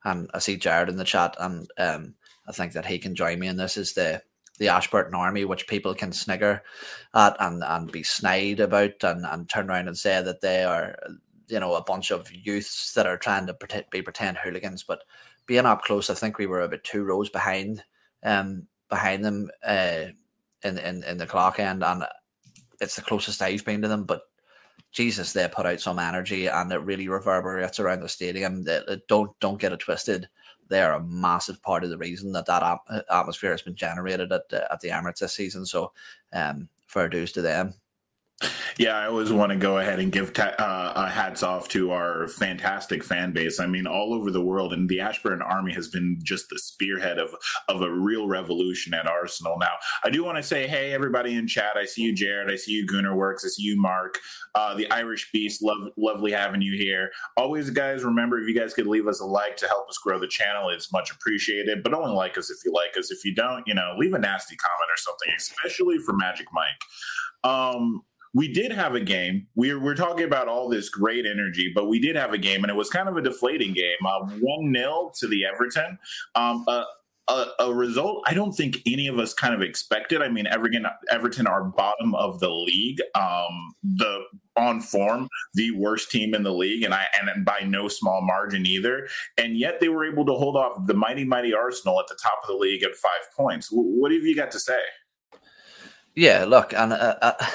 And 0.05 0.31
I 0.35 0.39
see 0.39 0.57
Jared 0.57 0.89
in 0.89 0.97
the 0.97 1.05
chat, 1.05 1.37
and 1.39 1.71
um, 1.79 2.15
I 2.49 2.53
think 2.53 2.73
that 2.73 2.87
he 2.87 2.99
can 2.99 3.15
join 3.15 3.39
me 3.39 3.49
in 3.49 3.57
this. 3.57 3.77
Is 3.77 3.93
the 3.93 4.23
the 4.59 4.69
Ashburton 4.69 5.15
Army, 5.15 5.45
which 5.45 5.67
people 5.67 5.95
can 5.95 6.13
snigger 6.13 6.63
at 7.15 7.37
and, 7.41 7.65
and 7.65 7.91
be 7.91 8.03
snide 8.03 8.61
about 8.61 9.03
and, 9.03 9.25
and 9.25 9.49
turn 9.49 9.71
around 9.71 9.89
and 9.89 9.97
say 9.97 10.23
that 10.23 10.43
they 10.43 10.65
are, 10.65 10.97
you 11.49 11.59
know, 11.59 11.75
a 11.75 11.83
bunch 11.83 12.11
of 12.11 12.31
youths 12.31 12.93
that 12.93 13.07
are 13.07 13.17
trying 13.17 13.47
to 13.47 13.55
pretend, 13.55 13.87
be 13.91 14.03
pretend 14.03 14.37
hooligans. 14.37 14.83
But 14.83 15.03
being 15.47 15.65
up 15.65 15.83
close, 15.83 16.11
I 16.11 16.15
think 16.15 16.37
we 16.37 16.47
were 16.47 16.61
about 16.61 16.85
two 16.85 17.05
rows 17.05 17.31
behind 17.31 17.83
um, 18.23 18.67
behind 18.89 19.25
them 19.25 19.51
uh, 19.65 20.07
in, 20.63 20.79
in 20.79 21.05
in 21.05 21.19
the 21.19 21.27
clock 21.27 21.59
end, 21.59 21.83
and 21.83 22.05
it's 22.81 22.97
the 22.97 23.03
closest 23.03 23.43
I've 23.43 23.65
been 23.65 23.83
to 23.83 23.89
them. 23.89 24.05
But 24.05 24.23
Jesus, 24.93 25.33
they 25.33 25.49
put 25.49 25.67
out 25.67 25.81
some 25.81 25.99
energy, 25.99 26.49
and 26.49 26.73
it 26.73 26.79
really 26.79 27.09
reverberates 27.09 27.79
around 27.79 28.01
the 28.01 28.09
stadium. 28.09 28.65
They 28.65 28.81
don't 29.09 29.39
don't 29.41 29.61
get 29.61 29.73
it 29.73 29.81
twisted. 29.81 30.29
They 30.69 30.83
are 30.83 30.95
a 30.95 31.03
massive 31.03 31.61
part 31.63 31.83
of 31.83 31.91
the 31.91 31.99
reason 31.99 32.33
that 32.33 32.47
that 32.47 32.79
atmosphere 33.11 33.51
has 33.51 33.63
been 33.63 33.75
generated 33.75 34.31
at 34.31 34.49
the, 34.49 34.73
at 34.73 34.81
the 34.81 34.91
Emirates 34.91 35.19
this 35.19 35.35
season. 35.35 35.67
So, 35.67 35.93
um, 36.33 36.69
fair 36.87 37.09
dues 37.09 37.33
to 37.33 37.43
them. 37.43 37.75
Yeah, 38.79 38.97
I 38.97 39.09
always 39.09 39.31
want 39.31 39.51
to 39.51 39.57
go 39.57 39.77
ahead 39.77 39.99
and 39.99 40.11
give 40.11 40.33
ta- 40.33 40.55
uh, 40.59 41.07
hats 41.07 41.43
off 41.43 41.69
to 41.69 41.91
our 41.91 42.27
fantastic 42.29 43.05
fan 43.05 43.33
base. 43.33 43.61
I 43.61 43.67
mean, 43.67 43.87
all 43.87 44.15
over 44.15 44.31
the 44.31 44.41
world, 44.41 44.73
and 44.73 44.89
the 44.89 45.01
Ashburn 45.01 45.43
Army 45.43 45.73
has 45.75 45.89
been 45.89 46.19
just 46.23 46.49
the 46.49 46.59
spearhead 46.59 47.19
of 47.19 47.35
of 47.69 47.83
a 47.83 47.91
real 47.91 48.27
revolution 48.27 48.95
at 48.95 49.07
Arsenal. 49.07 49.59
Now, 49.61 49.73
I 50.03 50.09
do 50.09 50.25
want 50.25 50.39
to 50.39 50.43
say, 50.43 50.67
hey, 50.67 50.95
everybody 50.95 51.35
in 51.35 51.47
chat, 51.47 51.77
I 51.77 51.85
see 51.85 52.03
you, 52.03 52.15
Jared. 52.15 52.51
I 52.51 52.57
see 52.57 52.73
you, 52.73 52.87
Gunnar 52.87 53.15
Works. 53.15 53.45
I 53.45 53.49
see 53.49 53.65
you, 53.65 53.79
Mark. 53.79 54.19
Uh, 54.55 54.75
the 54.75 54.91
Irish 54.91 55.31
Beast, 55.31 55.63
love, 55.63 55.91
lovely 55.99 56.33
having 56.33 56.63
you 56.63 56.77
here. 56.77 57.11
Always, 57.37 57.69
guys, 57.69 58.03
remember 58.03 58.41
if 58.41 58.49
you 58.49 58.59
guys 58.59 58.73
could 58.73 58.87
leave 58.87 59.07
us 59.07 59.21
a 59.21 59.27
like 59.27 59.59
to 59.59 59.69
help 59.69 59.89
us 59.91 59.99
grow 59.99 60.19
the 60.19 60.27
channel, 60.27 60.71
it's 60.71 60.91
much 60.91 61.11
appreciated. 61.11 61.83
But 61.83 61.93
only 61.93 62.13
like 62.13 62.39
us 62.39 62.51
if 62.51 62.65
you 62.65 62.73
like 62.73 62.97
us. 62.97 63.11
If 63.11 63.25
you 63.27 63.35
don't, 63.35 63.63
you 63.67 63.75
know, 63.75 63.95
leave 63.99 64.15
a 64.15 64.19
nasty 64.19 64.57
comment 64.57 64.91
or 64.91 64.97
something, 64.97 65.35
especially 65.37 65.99
for 65.99 66.15
Magic 66.15 66.47
Mike. 66.53 66.81
Um, 67.43 68.03
we 68.35 68.53
did 68.53 68.73
have 68.73 68.95
a 68.95 69.01
game. 69.01 69.47
We're 69.55 69.81
we're 69.81 69.95
talking 69.95 70.25
about 70.25 70.49
all 70.49 70.69
this 70.69 70.89
great 70.89 71.27
energy, 71.27 71.73
but 71.75 71.89
we 71.89 71.99
did 71.99 72.17
have 72.17 72.33
a 72.33 72.39
game, 72.39 72.63
and 72.63 72.71
it 72.71 72.77
was 72.77 72.91
kind 72.91 73.09
of 73.09 73.17
a 73.17 73.23
deflating 73.23 73.73
game. 73.73 73.99
Uh, 74.05 74.29
one 74.41 74.73
0 74.75 75.13
to 75.19 75.29
the 75.29 75.45
Everton. 75.45 75.99
Um, 76.35 76.65
a, 77.31 77.47
a, 77.61 77.73
result 77.73 78.25
I 78.27 78.35
don't 78.35 78.53
think 78.53 78.81
any 78.87 79.07
of 79.07 79.19
us 79.19 79.33
kind 79.35 79.55
of 79.55 79.63
expected. 79.63 80.23
I 80.23 80.29
mean, 80.29 80.47
Everton, 80.47 80.87
Everton 81.11 81.47
are 81.47 81.65
bottom 81.65 82.15
of 82.15 82.41
the 82.41 82.51
league, 82.51 83.01
um, 83.15 83.75
the 83.83 84.25
on 84.57 84.81
form, 84.81 85.29
the 85.55 85.71
worst 85.73 86.11
team 86.11 86.35
in 86.35 86.43
the 86.43 86.53
league, 86.53 86.83
and 86.83 86.93
I 86.93 87.07
and 87.21 87.45
by 87.45 87.61
no 87.61 87.89
small 87.89 88.21
margin 88.23 88.67
either. 88.67 89.09
And 89.39 89.57
yet 89.57 89.81
they 89.81 89.89
were 89.89 90.05
able 90.05 90.27
to 90.27 90.33
hold 90.33 90.57
off 90.57 90.87
the 90.87 90.95
mighty 90.95 91.25
mighty 91.25 91.55
Arsenal 91.55 92.01
at 92.01 92.09
the 92.09 92.19
top 92.21 92.41
of 92.43 92.49
the 92.49 92.57
league 92.57 92.83
at 92.83 92.95
five 92.95 93.33
points. 93.37 93.69
What 93.71 94.13
have 94.13 94.23
you 94.23 94.37
got 94.37 94.51
to 94.53 94.61
say? 94.61 94.81
Yeah, 96.17 96.45
look, 96.45 96.73
and 96.75 96.93
uh, 96.93 97.17
uh 97.23 97.47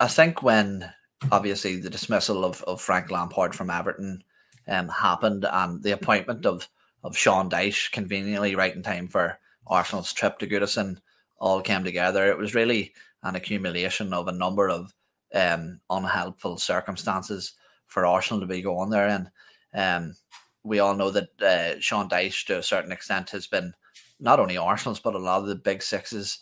I 0.00 0.08
think 0.08 0.42
when 0.42 0.90
obviously 1.30 1.76
the 1.76 1.90
dismissal 1.90 2.42
of, 2.42 2.62
of 2.62 2.80
Frank 2.80 3.10
Lampard 3.10 3.54
from 3.54 3.68
Everton 3.68 4.24
um, 4.66 4.88
happened 4.88 5.44
and 5.44 5.82
the 5.82 5.90
appointment 5.90 6.46
of, 6.46 6.66
of 7.04 7.14
Sean 7.14 7.50
Dyche 7.50 7.92
conveniently 7.92 8.54
right 8.54 8.74
in 8.74 8.82
time 8.82 9.08
for 9.08 9.38
Arsenal's 9.66 10.14
trip 10.14 10.38
to 10.38 10.46
Goodison 10.46 10.96
all 11.38 11.60
came 11.60 11.84
together. 11.84 12.30
It 12.30 12.38
was 12.38 12.54
really 12.54 12.94
an 13.22 13.36
accumulation 13.36 14.14
of 14.14 14.26
a 14.26 14.32
number 14.32 14.70
of 14.70 14.94
um, 15.34 15.80
unhelpful 15.90 16.56
circumstances 16.56 17.52
for 17.86 18.06
Arsenal 18.06 18.40
to 18.40 18.46
be 18.46 18.62
going 18.62 18.88
there. 18.88 19.06
And 19.06 19.30
um, 19.74 20.16
we 20.64 20.78
all 20.78 20.94
know 20.94 21.10
that 21.10 21.42
uh, 21.42 21.78
Sean 21.78 22.08
Dyche, 22.08 22.46
to 22.46 22.58
a 22.58 22.62
certain 22.62 22.90
extent, 22.90 23.28
has 23.30 23.46
been 23.46 23.74
not 24.18 24.40
only 24.40 24.56
Arsenal's, 24.56 25.00
but 25.00 25.14
a 25.14 25.18
lot 25.18 25.42
of 25.42 25.48
the 25.48 25.56
big 25.56 25.82
sixes 25.82 26.38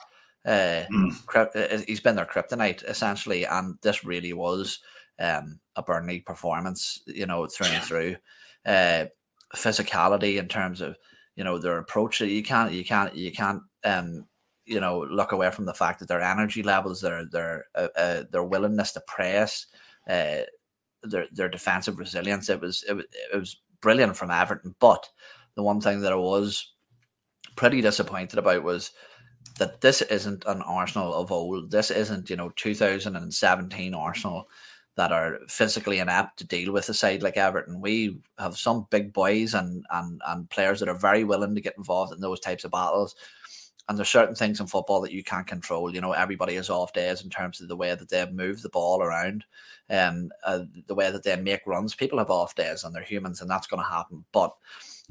uh, 0.49 0.86
mm. 0.91 1.85
he's 1.86 2.01
been 2.01 2.17
their 2.17 2.25
kryptonite 2.25 2.83
essentially, 2.89 3.44
and 3.44 3.77
this 3.83 4.05
really 4.05 4.33
was 4.33 4.81
um, 5.18 5.60
a 5.77 5.83
Burnley 5.83 6.20
performance, 6.20 7.02
you 7.07 7.27
know, 7.27 7.47
through 7.47 7.67
and 7.68 7.85
through. 7.85 8.17
Uh, 8.65 9.07
physicality 9.55 10.39
in 10.39 10.47
terms 10.49 10.81
of 10.81 10.97
you 11.36 11.44
know 11.44 11.59
their 11.59 11.78
approach. 11.78 12.20
You 12.20 12.43
can't, 12.43 12.73
you 12.73 12.85
can't, 12.85 13.15
you 13.15 13.31
can't, 13.31 13.62
um, 13.85 14.27
you 14.65 14.81
know, 14.81 15.07
look 15.10 15.33
away 15.33 15.51
from 15.51 15.67
the 15.67 15.75
fact 15.75 16.01
that 16.01 16.09
their 16.09 16.23
energy 16.23 16.62
levels, 16.62 17.01
their 17.01 17.25
their 17.27 17.67
uh, 17.75 17.89
uh, 17.97 18.23
their 18.31 18.44
willingness 18.44 18.93
to 18.93 19.02
press, 19.07 19.67
uh, 20.09 20.39
their 21.02 21.27
their 21.33 21.49
defensive 21.49 21.99
resilience. 21.99 22.49
It 22.49 22.60
was 22.60 22.85
it 22.89 22.94
was 22.94 23.05
it 23.33 23.36
was 23.36 23.60
brilliant 23.81 24.17
from 24.17 24.31
Everton. 24.31 24.75
But 24.81 25.09
the 25.55 25.62
one 25.62 25.81
thing 25.81 26.01
that 26.01 26.12
I 26.12 26.17
was 26.17 26.73
pretty 27.57 27.81
disappointed 27.81 28.39
about 28.39 28.62
was 28.62 28.93
that 29.59 29.81
this 29.81 30.03
isn't 30.03 30.45
an 30.47 30.62
Arsenal 30.62 31.15
of 31.15 31.31
old. 31.31 31.70
This 31.70 31.91
isn't, 31.91 32.31
you 32.31 32.37
know, 32.37 32.51
2017 32.57 33.95
Arsenal 33.95 34.49
that 34.97 35.12
are 35.12 35.39
physically 35.49 36.01
inept 36.01 36.39
to 36.39 36.47
deal 36.47 36.73
with 36.73 36.89
a 36.89 36.95
side 36.95 37.23
like 37.23 37.37
Everton. 37.37 37.81
We 37.81 38.19
have 38.39 38.59
some 38.59 38.89
big 38.91 39.12
boys 39.12 39.55
and 39.55 39.85
and 39.93 40.20
and 40.27 40.51
players 40.51 40.81
that 40.81 40.89
are 40.89 40.99
very 40.99 41.25
willing 41.25 41.55
to 41.55 41.61
get 41.61 41.77
involved 41.77 42.12
in 42.12 42.20
those 42.20 42.41
types 42.41 42.65
of 42.65 42.73
battles. 42.73 43.15
And 43.89 43.97
there's 43.97 44.09
certain 44.09 44.35
things 44.35 44.61
in 44.61 44.67
football 44.67 45.01
that 45.01 45.12
you 45.12 45.23
can't 45.25 45.47
control. 45.47 45.95
You 45.95 46.01
know, 46.01 46.12
everybody 46.12 46.57
has 46.57 46.69
off 46.69 46.93
days 46.93 47.23
in 47.23 47.31
terms 47.31 47.61
of 47.61 47.69
the 47.69 47.77
way 47.77 47.95
that 47.95 48.09
they 48.11 48.28
move 48.31 48.61
the 48.61 48.69
ball 48.69 49.03
around, 49.03 49.45
and 49.89 50.33
um, 50.45 50.62
uh, 50.62 50.81
the 50.89 50.95
way 50.95 51.11
that 51.11 51.23
they 51.23 51.37
make 51.37 51.67
runs. 51.67 51.95
People 51.95 52.19
have 52.19 52.31
off 52.31 52.55
days, 52.55 52.85
and 52.85 52.95
they're 52.95 53.03
humans, 53.03 53.41
and 53.41 53.49
that's 53.49 53.67
going 53.67 53.83
to 53.83 53.89
happen. 53.89 54.25
But 54.33 54.55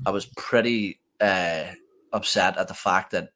I 0.05 0.11
was 0.11 0.27
pretty 0.37 0.99
uh, 1.21 1.63
upset 2.13 2.57
at 2.57 2.67
the 2.67 2.73
fact 2.73 3.11
that 3.11 3.29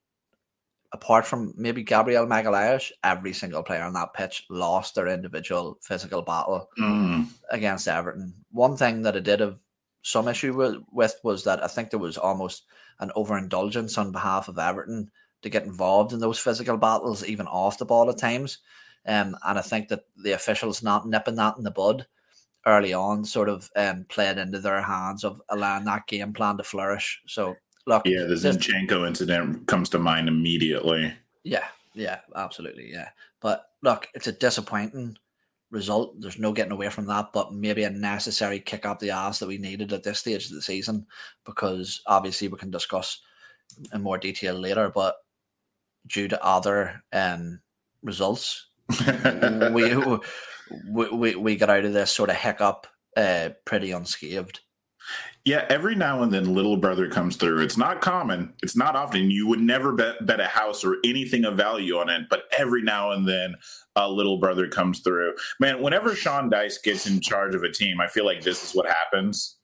apart 0.93 1.25
from 1.25 1.53
maybe 1.55 1.83
Gabriel 1.83 2.25
Magalhaes, 2.25 2.91
every 3.03 3.33
single 3.33 3.63
player 3.63 3.83
on 3.83 3.93
that 3.93 4.13
pitch 4.13 4.45
lost 4.49 4.95
their 4.95 5.07
individual 5.07 5.77
physical 5.81 6.21
battle 6.21 6.69
mm. 6.77 7.27
against 7.49 7.87
Everton. 7.87 8.33
One 8.51 8.75
thing 8.75 9.01
that 9.03 9.15
I 9.15 9.19
did 9.19 9.39
have 9.39 9.57
some 10.01 10.27
issue 10.27 10.53
with, 10.53 10.77
with 10.91 11.15
was 11.23 11.43
that 11.45 11.63
I 11.63 11.67
think 11.67 11.89
there 11.89 11.99
was 11.99 12.17
almost 12.17 12.63
an 12.99 13.11
overindulgence 13.15 13.97
on 13.97 14.11
behalf 14.11 14.47
of 14.47 14.59
Everton 14.59 15.09
to 15.41 15.49
get 15.49 15.63
involved 15.63 16.13
in 16.13 16.19
those 16.19 16.39
physical 16.39 16.77
battles, 16.77 17.25
even 17.25 17.47
off 17.47 17.77
the 17.77 17.85
ball 17.85 18.09
at 18.09 18.17
times. 18.17 18.59
Um, 19.05 19.35
and 19.47 19.57
I 19.57 19.61
think 19.61 19.87
that 19.87 20.01
the 20.15 20.33
officials 20.33 20.83
not 20.83 21.07
nipping 21.07 21.35
that 21.35 21.57
in 21.57 21.63
the 21.63 21.71
bud 21.71 22.05
early 22.65 22.93
on 22.93 23.25
sort 23.25 23.49
of 23.49 23.69
um, 23.75 24.05
played 24.09 24.37
into 24.37 24.59
their 24.59 24.81
hands 24.81 25.23
of 25.23 25.41
allowing 25.49 25.85
that 25.85 26.05
game 26.05 26.33
plan 26.33 26.57
to 26.57 26.63
flourish. 26.63 27.21
So 27.25 27.55
Look, 27.87 28.03
yeah, 28.05 28.23
the 28.23 28.35
Zinchenko 28.35 29.07
incident 29.07 29.67
comes 29.67 29.89
to 29.89 29.99
mind 29.99 30.27
immediately. 30.27 31.13
Yeah, 31.43 31.65
yeah, 31.93 32.19
absolutely, 32.35 32.91
yeah. 32.91 33.09
But 33.39 33.65
look, 33.81 34.07
it's 34.13 34.27
a 34.27 34.31
disappointing 34.31 35.17
result. 35.71 36.19
There's 36.19 36.37
no 36.37 36.51
getting 36.53 36.71
away 36.71 36.89
from 36.89 37.07
that, 37.07 37.33
but 37.33 37.53
maybe 37.53 37.83
a 37.83 37.89
necessary 37.89 38.59
kick 38.59 38.85
up 38.85 38.99
the 38.99 39.11
ass 39.11 39.39
that 39.39 39.47
we 39.47 39.57
needed 39.57 39.91
at 39.93 40.03
this 40.03 40.19
stage 40.19 40.45
of 40.45 40.51
the 40.51 40.61
season, 40.61 41.07
because 41.45 42.01
obviously 42.05 42.47
we 42.47 42.57
can 42.57 42.71
discuss 42.71 43.21
in 43.93 44.01
more 44.01 44.17
detail 44.17 44.53
later. 44.53 44.91
But 44.93 45.15
due 46.07 46.27
to 46.27 46.43
other 46.43 47.01
um, 47.13 47.61
results, 48.03 48.67
we, 49.71 49.95
we 50.89 51.09
we 51.09 51.35
we 51.35 51.55
got 51.55 51.69
out 51.69 51.85
of 51.85 51.93
this 51.93 52.11
sort 52.11 52.29
of 52.29 52.35
hiccup 52.35 52.87
uh, 53.17 53.49
pretty 53.65 53.91
unscathed. 53.91 54.59
Yeah, 55.43 55.65
every 55.69 55.95
now 55.95 56.21
and 56.21 56.31
then 56.31 56.53
little 56.53 56.77
brother 56.77 57.09
comes 57.09 57.35
through. 57.35 57.61
It's 57.61 57.77
not 57.77 57.99
common. 57.99 58.53
It's 58.61 58.75
not 58.75 58.95
often. 58.95 59.31
You 59.31 59.47
would 59.47 59.59
never 59.59 59.91
bet, 59.91 60.23
bet 60.25 60.39
a 60.39 60.45
house 60.45 60.83
or 60.83 60.97
anything 61.03 61.45
of 61.45 61.57
value 61.57 61.97
on 61.97 62.09
it, 62.09 62.23
but 62.29 62.43
every 62.55 62.83
now 62.83 63.11
and 63.11 63.27
then 63.27 63.55
a 63.95 64.07
little 64.07 64.37
brother 64.37 64.67
comes 64.67 64.99
through. 64.99 65.33
Man, 65.59 65.81
whenever 65.81 66.15
Sean 66.15 66.49
Dyche 66.49 66.83
gets 66.83 67.07
in 67.07 67.21
charge 67.21 67.55
of 67.55 67.63
a 67.63 67.71
team, 67.71 67.99
I 67.99 68.07
feel 68.07 68.25
like 68.25 68.41
this 68.41 68.63
is 68.63 68.75
what 68.75 68.85
happens. 68.85 69.57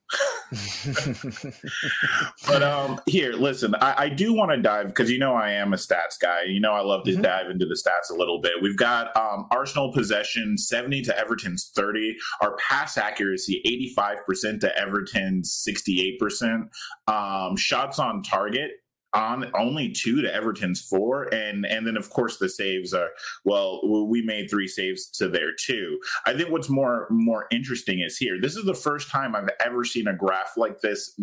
But 2.48 2.64
um 2.64 3.00
here 3.06 3.34
listen 3.34 3.76
i, 3.76 4.06
I 4.06 4.10
do 4.10 4.34
want 4.34 4.52
to 4.52 4.58
dive 4.58 4.88
because 4.88 5.12
you 5.12 5.20
know 5.20 5.34
i 5.34 5.52
am 5.52 5.74
a 5.74 5.76
stats 5.76 6.18
guy. 6.22 6.44
You 6.48 6.62
know 6.62 6.72
i 6.72 6.80
love 6.80 7.04
to 7.06 7.12
mm-hmm. 7.12 7.22
dive 7.22 7.50
into 7.50 7.66
the 7.66 7.76
stats 7.76 8.10
a 8.14 8.18
little 8.18 8.40
bit. 8.40 8.54
We've 8.62 8.78
got 8.78 9.16
um 9.18 9.48
arsenal 9.52 9.92
possession 9.92 10.58
70 10.58 11.02
to 11.04 11.18
everton's 11.18 11.72
30 11.76 12.16
our 12.42 12.56
pass 12.56 12.98
accuracy 12.98 13.62
85% 13.98 14.62
to 14.62 14.78
everton's 14.78 15.68
68% 15.68 16.70
um 17.08 17.58
shots 17.58 18.00
on 18.00 18.24
target 18.24 18.72
on 19.14 19.52
only 19.58 19.92
two 19.92 20.22
to 20.22 20.34
Everton's 20.34 20.82
four, 20.82 21.34
and 21.34 21.66
and 21.66 21.88
then 21.88 21.98
of 21.98 22.10
course 22.10 22.38
the 22.38 22.50
saves 22.50 22.94
are 22.94 23.10
well, 23.46 23.82
we 24.08 24.22
made 24.22 24.50
three 24.50 24.68
saves 24.68 25.10
to 25.12 25.28
their 25.28 25.54
two. 25.54 26.00
I 26.26 26.34
think 26.34 26.50
what's 26.50 26.70
more 26.70 27.08
more 27.10 27.48
interesting 27.52 28.00
is 28.00 28.18
here. 28.18 28.40
This 28.42 28.56
is 28.56 28.66
the 28.66 28.74
first 28.74 29.10
time 29.10 29.36
I've 29.36 29.50
ever 29.64 29.84
seen 29.84 30.08
a 30.08 30.16
graph 30.16 30.54
like 30.58 30.82
this. 30.82 31.14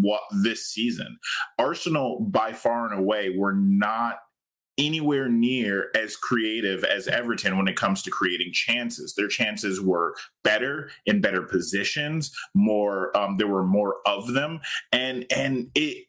What 0.00 0.22
this 0.42 0.66
season, 0.66 1.18
Arsenal 1.58 2.20
by 2.20 2.52
far 2.52 2.90
and 2.90 2.98
away 2.98 3.30
were 3.36 3.54
not 3.54 4.16
anywhere 4.78 5.28
near 5.28 5.90
as 5.94 6.16
creative 6.16 6.84
as 6.84 7.08
Everton 7.08 7.56
when 7.56 7.68
it 7.68 7.76
comes 7.76 8.02
to 8.02 8.10
creating 8.10 8.52
chances. 8.52 9.14
Their 9.14 9.28
chances 9.28 9.80
were 9.80 10.14
better 10.42 10.90
in 11.06 11.20
better 11.20 11.42
positions, 11.42 12.34
more 12.54 13.16
um, 13.16 13.36
there 13.36 13.48
were 13.48 13.66
more 13.66 13.96
of 14.06 14.32
them, 14.32 14.60
and 14.92 15.26
and 15.30 15.70
it 15.74 16.06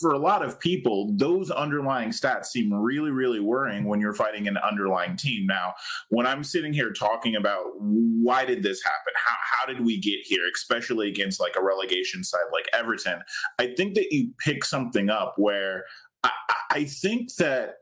for 0.00 0.12
a 0.12 0.18
lot 0.18 0.42
of 0.42 0.58
people, 0.58 1.12
those 1.16 1.50
underlying 1.50 2.08
stats 2.08 2.46
seem 2.46 2.72
really, 2.72 3.10
really 3.10 3.38
worrying 3.38 3.84
when 3.84 4.00
you're 4.00 4.14
fighting 4.14 4.48
an 4.48 4.56
underlying 4.56 5.16
team. 5.16 5.46
Now, 5.46 5.74
when 6.08 6.26
I'm 6.26 6.42
sitting 6.42 6.72
here 6.72 6.90
talking 6.90 7.36
about 7.36 7.64
why 7.78 8.46
did 8.46 8.62
this 8.62 8.82
happen? 8.82 9.12
How, 9.14 9.36
how 9.52 9.66
did 9.66 9.84
we 9.84 10.00
get 10.00 10.20
here, 10.24 10.42
especially 10.54 11.08
against 11.08 11.38
like 11.38 11.54
a 11.56 11.62
relegation 11.62 12.24
side 12.24 12.40
like 12.52 12.66
Everton? 12.72 13.20
I 13.58 13.74
think 13.76 13.94
that 13.94 14.10
you 14.10 14.30
pick 14.38 14.64
something 14.64 15.10
up 15.10 15.34
where 15.36 15.84
I, 16.24 16.30
I 16.70 16.84
think 16.84 17.34
that 17.36 17.74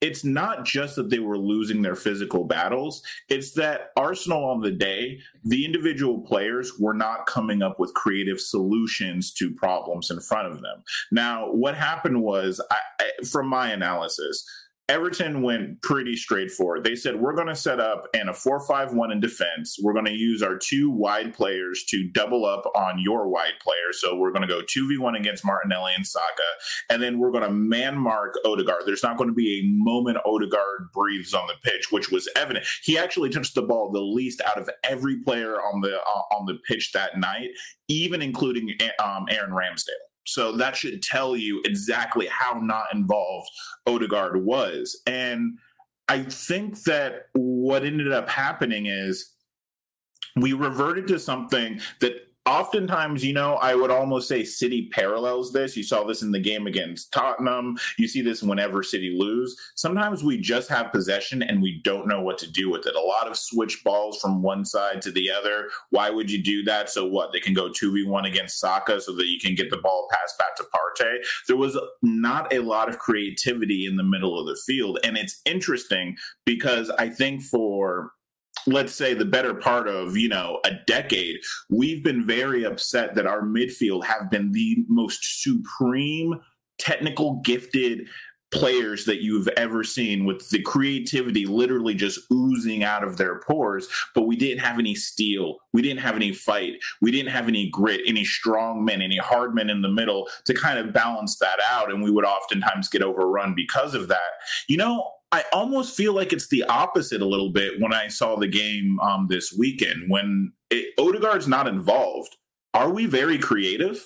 it's 0.00 0.24
not 0.24 0.64
just 0.64 0.96
that 0.96 1.10
they 1.10 1.18
were 1.18 1.38
losing 1.38 1.82
their 1.82 1.94
physical 1.94 2.44
battles, 2.44 3.02
it's 3.28 3.52
that 3.52 3.90
Arsenal 3.96 4.44
on 4.44 4.60
the 4.60 4.70
day, 4.70 5.18
the 5.44 5.64
individual 5.64 6.20
players 6.20 6.78
were 6.78 6.94
not 6.94 7.26
coming 7.26 7.62
up 7.62 7.80
with 7.80 7.94
creative 7.94 8.40
solutions 8.40 9.32
to 9.34 9.54
problems 9.54 10.10
in 10.10 10.20
front 10.20 10.48
of 10.48 10.60
them. 10.60 10.82
Now, 11.10 11.50
what 11.50 11.74
happened 11.74 12.22
was, 12.22 12.60
I, 12.70 12.76
I, 13.00 13.24
from 13.24 13.48
my 13.48 13.70
analysis, 13.70 14.44
Everton 14.88 15.42
went 15.42 15.82
pretty 15.82 16.14
straightforward. 16.14 16.84
They 16.84 16.94
said, 16.94 17.16
We're 17.16 17.34
going 17.34 17.48
to 17.48 17.56
set 17.56 17.80
up 17.80 18.06
in 18.14 18.28
a 18.28 18.34
4 18.34 18.60
5 18.60 18.92
1 18.92 19.10
in 19.10 19.18
defense. 19.18 19.78
We're 19.82 19.92
going 19.92 20.04
to 20.04 20.14
use 20.14 20.44
our 20.44 20.56
two 20.56 20.90
wide 20.90 21.34
players 21.34 21.84
to 21.88 22.08
double 22.10 22.44
up 22.44 22.70
on 22.76 23.00
your 23.00 23.28
wide 23.28 23.54
player. 23.60 23.92
So 23.92 24.14
we're 24.14 24.30
going 24.30 24.46
to 24.46 24.48
go 24.48 24.60
2v1 24.62 25.18
against 25.18 25.44
Martinelli 25.44 25.92
and 25.96 26.06
Saka. 26.06 26.24
And 26.88 27.02
then 27.02 27.18
we're 27.18 27.32
going 27.32 27.42
to 27.42 27.50
man 27.50 27.98
mark 27.98 28.36
Odegaard. 28.44 28.82
There's 28.86 29.02
not 29.02 29.16
going 29.16 29.28
to 29.28 29.34
be 29.34 29.58
a 29.58 29.84
moment 29.84 30.18
Odegaard 30.24 30.92
breathes 30.94 31.34
on 31.34 31.48
the 31.48 31.54
pitch, 31.68 31.90
which 31.90 32.12
was 32.12 32.28
evident. 32.36 32.64
He 32.84 32.96
actually 32.96 33.30
touched 33.30 33.56
the 33.56 33.62
ball 33.62 33.90
the 33.90 34.00
least 34.00 34.40
out 34.42 34.58
of 34.58 34.70
every 34.84 35.16
player 35.16 35.56
on 35.56 35.80
the 35.80 35.96
uh, 35.96 36.36
on 36.36 36.46
the 36.46 36.58
pitch 36.68 36.92
that 36.92 37.18
night, 37.18 37.48
even 37.88 38.22
including 38.22 38.70
um, 39.02 39.26
Aaron 39.30 39.50
Ramsdale. 39.50 40.06
So 40.26 40.52
that 40.56 40.76
should 40.76 41.02
tell 41.02 41.36
you 41.36 41.62
exactly 41.64 42.26
how 42.26 42.60
not 42.60 42.86
involved 42.92 43.48
Odegaard 43.86 44.44
was. 44.44 45.00
And 45.06 45.58
I 46.08 46.22
think 46.24 46.82
that 46.84 47.28
what 47.32 47.84
ended 47.84 48.12
up 48.12 48.28
happening 48.28 48.86
is 48.86 49.32
we 50.36 50.52
reverted 50.52 51.06
to 51.08 51.18
something 51.18 51.80
that 52.00 52.25
oftentimes, 52.46 53.24
you 53.24 53.32
know, 53.32 53.54
I 53.56 53.74
would 53.74 53.90
almost 53.90 54.28
say 54.28 54.44
City 54.44 54.88
parallels 54.92 55.52
this. 55.52 55.76
You 55.76 55.82
saw 55.82 56.04
this 56.04 56.22
in 56.22 56.30
the 56.30 56.40
game 56.40 56.66
against 56.66 57.12
Tottenham. 57.12 57.76
You 57.98 58.08
see 58.08 58.22
this 58.22 58.42
whenever 58.42 58.82
City 58.82 59.14
lose. 59.18 59.56
Sometimes 59.74 60.22
we 60.22 60.38
just 60.38 60.68
have 60.68 60.92
possession 60.92 61.42
and 61.42 61.60
we 61.60 61.80
don't 61.82 62.06
know 62.06 62.22
what 62.22 62.38
to 62.38 62.50
do 62.50 62.70
with 62.70 62.86
it. 62.86 62.94
A 62.94 63.00
lot 63.00 63.26
of 63.26 63.36
switch 63.36 63.82
balls 63.84 64.20
from 64.20 64.42
one 64.42 64.64
side 64.64 65.02
to 65.02 65.10
the 65.10 65.30
other. 65.30 65.68
Why 65.90 66.10
would 66.10 66.30
you 66.30 66.42
do 66.42 66.62
that? 66.64 66.88
So 66.90 67.06
what? 67.06 67.32
They 67.32 67.40
can 67.40 67.54
go 67.54 67.68
2v1 67.68 68.26
against 68.26 68.60
Saka 68.60 69.00
so 69.00 69.12
that 69.16 69.26
you 69.26 69.38
can 69.40 69.54
get 69.54 69.70
the 69.70 69.78
ball 69.78 70.08
passed 70.10 70.38
back 70.38 70.56
to 70.56 70.64
Partey. 70.64 71.16
There 71.48 71.56
was 71.56 71.78
not 72.02 72.52
a 72.52 72.60
lot 72.60 72.88
of 72.88 72.98
creativity 72.98 73.86
in 73.86 73.96
the 73.96 74.04
middle 74.04 74.38
of 74.38 74.46
the 74.46 74.60
field. 74.66 74.98
And 75.04 75.16
it's 75.16 75.40
interesting 75.44 76.16
because 76.44 76.90
I 76.90 77.08
think 77.08 77.42
for 77.42 78.12
let's 78.66 78.94
say 78.94 79.14
the 79.14 79.24
better 79.24 79.54
part 79.54 79.88
of 79.88 80.16
you 80.16 80.28
know 80.28 80.58
a 80.64 80.70
decade 80.86 81.36
we've 81.70 82.02
been 82.02 82.26
very 82.26 82.64
upset 82.64 83.14
that 83.14 83.26
our 83.26 83.42
midfield 83.42 84.04
have 84.04 84.30
been 84.30 84.52
the 84.52 84.84
most 84.88 85.42
supreme 85.42 86.34
technical 86.78 87.40
gifted 87.44 88.06
players 88.52 89.04
that 89.04 89.22
you've 89.22 89.48
ever 89.56 89.82
seen 89.82 90.24
with 90.24 90.48
the 90.50 90.62
creativity 90.62 91.46
literally 91.46 91.94
just 91.94 92.20
oozing 92.32 92.84
out 92.84 93.02
of 93.02 93.16
their 93.16 93.40
pores. 93.40 93.88
But 94.14 94.22
we 94.22 94.36
didn't 94.36 94.60
have 94.60 94.78
any 94.78 94.94
steel. 94.94 95.56
We 95.72 95.82
didn't 95.82 96.00
have 96.00 96.14
any 96.14 96.32
fight. 96.32 96.74
We 97.00 97.10
didn't 97.10 97.32
have 97.32 97.48
any 97.48 97.68
grit 97.70 98.02
any 98.06 98.24
strong 98.24 98.84
men 98.84 99.02
any 99.02 99.18
hard 99.18 99.54
men 99.54 99.68
in 99.68 99.82
the 99.82 99.88
middle 99.88 100.28
to 100.44 100.54
kind 100.54 100.78
of 100.78 100.94
balance 100.94 101.38
that 101.38 101.58
out. 101.70 101.90
And 101.90 102.02
we 102.02 102.10
would 102.10 102.24
oftentimes 102.24 102.88
get 102.88 103.02
overrun 103.02 103.54
because 103.54 103.94
of 103.94 104.08
that. 104.08 104.20
You 104.68 104.76
know 104.76 105.10
I 105.36 105.44
almost 105.52 105.94
feel 105.94 106.14
like 106.14 106.32
it's 106.32 106.48
the 106.48 106.64
opposite 106.64 107.20
a 107.20 107.26
little 107.26 107.50
bit 107.50 107.78
when 107.78 107.92
I 107.92 108.08
saw 108.08 108.36
the 108.36 108.48
game 108.48 108.98
um, 109.00 109.26
this 109.28 109.52
weekend. 109.52 110.04
When 110.08 110.50
it, 110.70 110.94
Odegaard's 110.98 111.46
not 111.46 111.68
involved, 111.68 112.34
are 112.72 112.90
we 112.90 113.04
very 113.04 113.36
creative? 113.36 114.02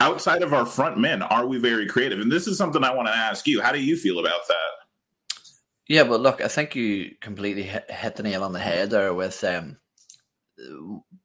Outside 0.00 0.42
of 0.42 0.52
our 0.52 0.66
front 0.66 0.98
men, 0.98 1.22
are 1.22 1.46
we 1.46 1.56
very 1.56 1.86
creative? 1.86 2.20
And 2.20 2.30
this 2.30 2.46
is 2.46 2.58
something 2.58 2.84
I 2.84 2.94
want 2.94 3.08
to 3.08 3.16
ask 3.16 3.46
you. 3.46 3.62
How 3.62 3.72
do 3.72 3.82
you 3.82 3.96
feel 3.96 4.18
about 4.18 4.46
that? 4.48 5.40
Yeah, 5.88 6.04
but 6.04 6.20
look, 6.20 6.42
I 6.42 6.48
think 6.48 6.76
you 6.76 7.12
completely 7.22 7.62
hit, 7.62 8.16
the 8.16 8.22
nail 8.22 8.44
on 8.44 8.52
the 8.52 8.58
head 8.58 8.90
there 8.90 9.14
with 9.14 9.42
um, 9.42 9.78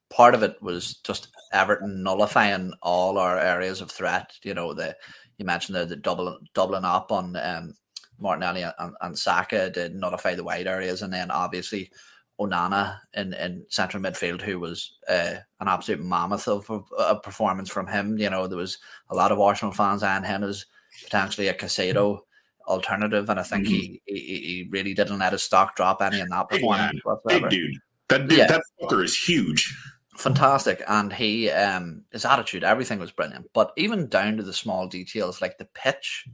part 0.09 0.33
of 0.33 0.43
it 0.43 0.61
was 0.61 0.95
just 1.03 1.27
Everton 1.51 2.03
nullifying 2.03 2.71
all 2.81 3.17
our 3.17 3.37
areas 3.37 3.81
of 3.81 3.91
threat. 3.91 4.31
You 4.43 4.53
know, 4.53 4.73
the 4.73 4.95
you 5.37 5.45
mentioned 5.45 5.75
the, 5.75 5.85
the 5.85 5.97
double 5.97 6.39
doubling 6.53 6.85
up 6.85 7.11
on 7.11 7.35
um, 7.35 7.73
Martinelli 8.19 8.63
and, 8.63 8.95
and 9.01 9.17
Saka 9.17 9.69
did 9.69 9.95
nullify 9.95 10.35
the 10.35 10.43
wide 10.43 10.67
areas, 10.67 11.01
and 11.01 11.13
then 11.13 11.31
obviously 11.31 11.91
Onana 12.39 12.97
in, 13.13 13.33
in 13.33 13.65
central 13.69 14.03
midfield, 14.03 14.41
who 14.41 14.59
was 14.59 14.97
uh, 15.07 15.35
an 15.59 15.67
absolute 15.67 16.03
mammoth 16.03 16.47
of 16.47 16.69
a, 16.69 16.79
a, 17.01 17.19
performance 17.19 17.69
from 17.69 17.87
him. 17.87 18.17
You 18.17 18.29
know, 18.29 18.47
there 18.47 18.57
was 18.57 18.77
a 19.09 19.15
lot 19.15 19.31
of 19.31 19.39
Arsenal 19.39 19.73
fans 19.73 20.03
and 20.03 20.25
him 20.25 20.43
as 20.43 20.65
potentially 21.03 21.47
a 21.47 21.53
Caicedo 21.53 22.19
alternative, 22.67 23.29
and 23.29 23.39
I 23.39 23.43
think 23.43 23.65
mm-hmm. 23.65 23.73
he, 23.73 24.01
he, 24.05 24.15
he 24.15 24.67
really 24.69 24.93
didn't 24.93 25.19
let 25.19 25.31
his 25.31 25.43
stock 25.43 25.75
drop 25.75 26.01
any 26.01 26.19
in 26.19 26.29
that 26.29 26.49
performance. 26.49 26.99
Yeah, 27.05 27.15
big 27.25 27.49
dude, 27.49 27.77
that 28.09 28.27
dude, 28.27 28.37
yeah. 28.37 28.47
that 28.47 28.63
fucker 28.81 29.03
is 29.03 29.17
huge. 29.17 29.73
Fantastic, 30.17 30.81
and 30.87 31.11
he 31.11 31.49
um 31.51 32.03
his 32.11 32.25
attitude, 32.25 32.63
everything 32.63 32.99
was 32.99 33.11
brilliant. 33.11 33.47
But 33.53 33.71
even 33.77 34.07
down 34.07 34.37
to 34.37 34.43
the 34.43 34.53
small 34.53 34.87
details, 34.87 35.41
like 35.41 35.57
the 35.57 35.67
pitch 35.73 36.25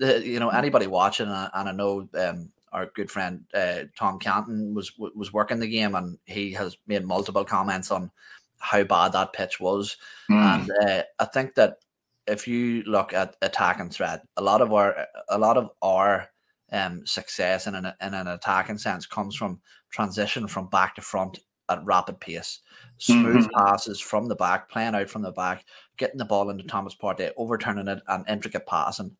you 0.00 0.40
know 0.40 0.50
anybody 0.50 0.86
watching, 0.86 1.26
and 1.26 1.50
I, 1.52 1.72
know 1.72 2.08
um, 2.14 2.50
our 2.72 2.86
good 2.94 3.10
friend 3.10 3.44
uh, 3.54 3.84
Tom 3.96 4.18
Canton 4.18 4.74
was 4.74 4.92
was 4.98 5.32
working 5.32 5.60
the 5.60 5.68
game, 5.68 5.94
and 5.94 6.18
he 6.24 6.52
has 6.52 6.76
made 6.86 7.04
multiple 7.04 7.44
comments 7.44 7.90
on 7.90 8.10
how 8.58 8.82
bad 8.84 9.12
that 9.12 9.32
pitch 9.32 9.60
was. 9.60 9.96
Mm. 10.30 10.54
And 10.54 10.70
uh, 10.88 11.02
I 11.18 11.24
think 11.26 11.54
that 11.54 11.78
if 12.26 12.48
you 12.48 12.82
look 12.84 13.12
at 13.12 13.36
attack 13.42 13.80
and 13.80 13.92
threat, 13.92 14.26
a 14.36 14.42
lot 14.42 14.60
of 14.60 14.72
our 14.72 15.06
a 15.28 15.38
lot 15.38 15.56
of 15.56 15.70
our 15.82 16.28
um, 16.72 17.06
success 17.06 17.66
in 17.66 17.74
an 17.74 17.92
in 18.00 18.14
an 18.14 18.26
attacking 18.26 18.78
sense 18.78 19.06
comes 19.06 19.36
from 19.36 19.60
transition 19.90 20.48
from 20.48 20.68
back 20.68 20.94
to 20.96 21.02
front 21.02 21.38
at 21.68 21.84
rapid 21.84 22.20
pace, 22.20 22.60
smooth 22.98 23.44
mm-hmm. 23.44 23.66
passes 23.66 24.00
from 24.00 24.28
the 24.28 24.34
back, 24.34 24.68
playing 24.68 24.94
out 24.94 25.08
from 25.08 25.22
the 25.22 25.32
back, 25.32 25.64
getting 25.96 26.18
the 26.18 26.24
ball 26.24 26.50
into 26.50 26.64
Thomas 26.64 26.94
Partey, 26.94 27.30
overturning 27.36 27.88
it, 27.88 28.02
and 28.08 28.28
intricate 28.28 28.66
passing. 28.66 29.16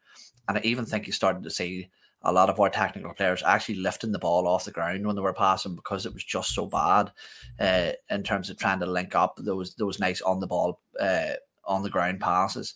And 0.48 0.58
I 0.58 0.60
even 0.62 0.84
think 0.84 1.06
you 1.06 1.12
started 1.12 1.42
to 1.44 1.50
see 1.50 1.90
a 2.22 2.32
lot 2.32 2.48
of 2.48 2.58
our 2.58 2.70
technical 2.70 3.12
players 3.12 3.42
actually 3.44 3.76
lifting 3.76 4.12
the 4.12 4.18
ball 4.18 4.48
off 4.48 4.64
the 4.64 4.70
ground 4.70 5.06
when 5.06 5.14
they 5.14 5.22
were 5.22 5.34
passing 5.34 5.74
because 5.74 6.06
it 6.06 6.14
was 6.14 6.24
just 6.24 6.54
so 6.54 6.66
bad 6.66 7.12
uh, 7.60 7.92
in 8.10 8.22
terms 8.22 8.48
of 8.48 8.56
trying 8.56 8.80
to 8.80 8.86
link 8.86 9.14
up 9.14 9.36
those 9.38 9.74
those 9.74 10.00
nice 10.00 10.22
on 10.22 10.40
the 10.40 10.46
ball 10.46 10.80
uh, 10.98 11.32
on 11.64 11.82
the 11.82 11.90
ground 11.90 12.20
passes. 12.20 12.74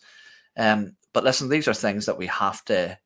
Um, 0.57 0.95
but 1.13 1.23
listen, 1.23 1.49
these 1.49 1.67
are 1.67 1.73
things 1.73 2.05
that 2.05 2.17
we 2.17 2.27
have 2.27 2.63
to 2.65 2.97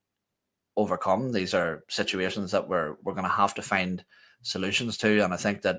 overcome. 0.76 1.32
These 1.32 1.54
are 1.54 1.84
situations 1.88 2.52
that 2.52 2.68
we're 2.68 2.96
we're 3.04 3.14
going 3.14 3.24
to 3.24 3.30
have 3.30 3.54
to 3.56 3.62
find 3.62 4.04
solutions 4.42 4.98
to, 4.98 5.24
and 5.24 5.34
I 5.34 5.38
think 5.38 5.62
that 5.62 5.78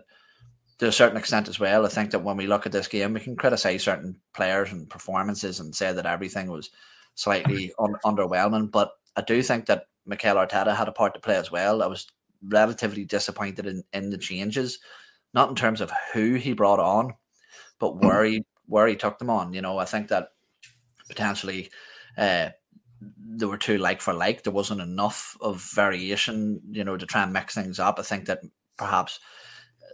to 0.79 0.89
a 0.89 0.93
certain 0.93 1.19
extent 1.19 1.49
as 1.49 1.61
well. 1.61 1.85
I 1.85 1.89
think 1.89 2.11
that 2.11 2.25
when 2.25 2.37
we 2.37 2.47
look 2.47 2.67
at 2.67 2.73
this 2.73 2.89
game, 2.89 3.13
we 3.13 3.21
can 3.21 3.37
criticize 3.37 3.83
certain 3.83 4.17
players 4.35 4.73
and 4.73 4.89
performances 4.89 5.61
and 5.61 5.75
say 5.75 5.93
that 5.93 6.07
everything 6.07 6.51
was 6.51 6.71
slightly 7.15 7.73
un- 7.79 7.97
underwhelming. 8.05 8.71
But 8.71 8.93
I 9.17 9.23
do 9.23 9.43
think 9.43 9.67
that 9.67 9.87
Mikel 10.07 10.37
Arteta 10.37 10.75
had 10.75 10.89
a 10.89 10.93
part 10.93 11.15
to 11.15 11.21
play 11.21 11.37
as 11.37 11.51
well. 11.51 11.83
I 11.83 11.87
was 11.87 12.07
relatively 12.43 13.05
disappointed 13.05 13.67
in, 13.67 13.85
in 13.93 14.11
the 14.11 14.19
changes, 14.19 14.79
not 15.33 15.49
in 15.49 15.55
terms 15.55 15.81
of 15.81 15.93
who 16.13 16.35
he 16.35 16.53
brought 16.53 16.81
on, 16.81 17.15
but 17.79 18.03
where 18.03 18.25
he 18.25 18.45
where 18.67 18.87
he 18.87 18.97
took 18.97 19.19
them 19.19 19.31
on. 19.31 19.53
You 19.53 19.63
know, 19.63 19.79
I 19.79 19.85
think 19.85 20.09
that 20.09 20.29
potentially 21.09 21.71
uh, 22.17 22.51
they 23.01 23.47
were 23.47 23.59
too 23.59 23.79
like 23.79 24.01
for 24.01 24.13
like. 24.15 24.43
There 24.43 24.53
wasn't 24.53 24.81
enough 24.81 25.37
of 25.41 25.63
variation, 25.75 26.61
you 26.71 26.85
know, 26.85 26.97
to 26.97 27.07
try 27.07 27.23
and 27.23 27.33
mix 27.33 27.55
things 27.55 27.79
up. 27.79 27.99
I 27.99 28.03
think 28.03 28.27
that 28.27 28.41
perhaps 28.77 29.21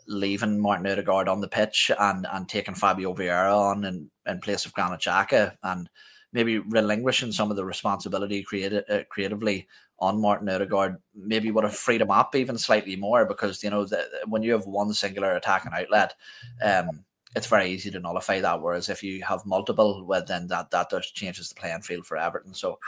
leaving 0.07 0.61
Martin 0.61 0.87
Odegaard 0.87 1.29
on 1.29 1.41
the 1.41 1.49
pitch 1.49 1.91
and 1.99 2.27
and 2.31 2.49
taking 2.49 2.75
Fabio 2.75 3.15
Vieira 3.15 3.57
on 3.57 3.85
in, 3.85 4.11
in 4.27 4.41
place 4.41 4.67
of 4.67 4.73
Granit 4.73 5.01
Xhaka 5.01 5.57
and 5.63 5.89
maybe 6.33 6.59
relinquishing 6.59 7.33
some 7.33 7.51
of 7.51 7.57
the 7.57 7.65
responsibility 7.65 8.43
created 8.43 8.85
uh, 8.89 9.01
creatively 9.09 9.67
on 9.99 10.21
Martin 10.21 10.49
Odegaard 10.49 10.97
maybe 11.15 11.51
would 11.51 11.65
have 11.65 11.77
freed 11.77 12.01
him 12.01 12.11
up 12.11 12.35
even 12.35 12.57
slightly 12.57 12.97
more 12.97 13.27
because 13.27 13.63
you 13.63 13.71
know 13.71 13.85
the, 13.85 14.07
when 14.27 14.43
you 14.43 14.53
have 14.53 14.67
one 14.67 14.93
singular 14.93 15.37
attacking 15.37 15.73
outlet, 15.75 16.15
um, 16.63 17.05
it's 17.37 17.47
very 17.47 17.71
easy 17.71 17.91
to 17.91 18.01
nullify 18.01 18.41
that. 18.41 18.61
Whereas 18.61 18.89
if 18.89 19.03
you 19.03 19.23
have 19.23 19.45
multiple, 19.47 20.05
well, 20.05 20.25
then 20.27 20.47
that 20.49 20.71
that 20.71 20.91
just 20.91 21.15
changes 21.15 21.49
the 21.49 21.55
playing 21.55 21.83
field 21.83 22.07
for 22.07 22.17
Everton. 22.17 22.55
So 22.55 22.79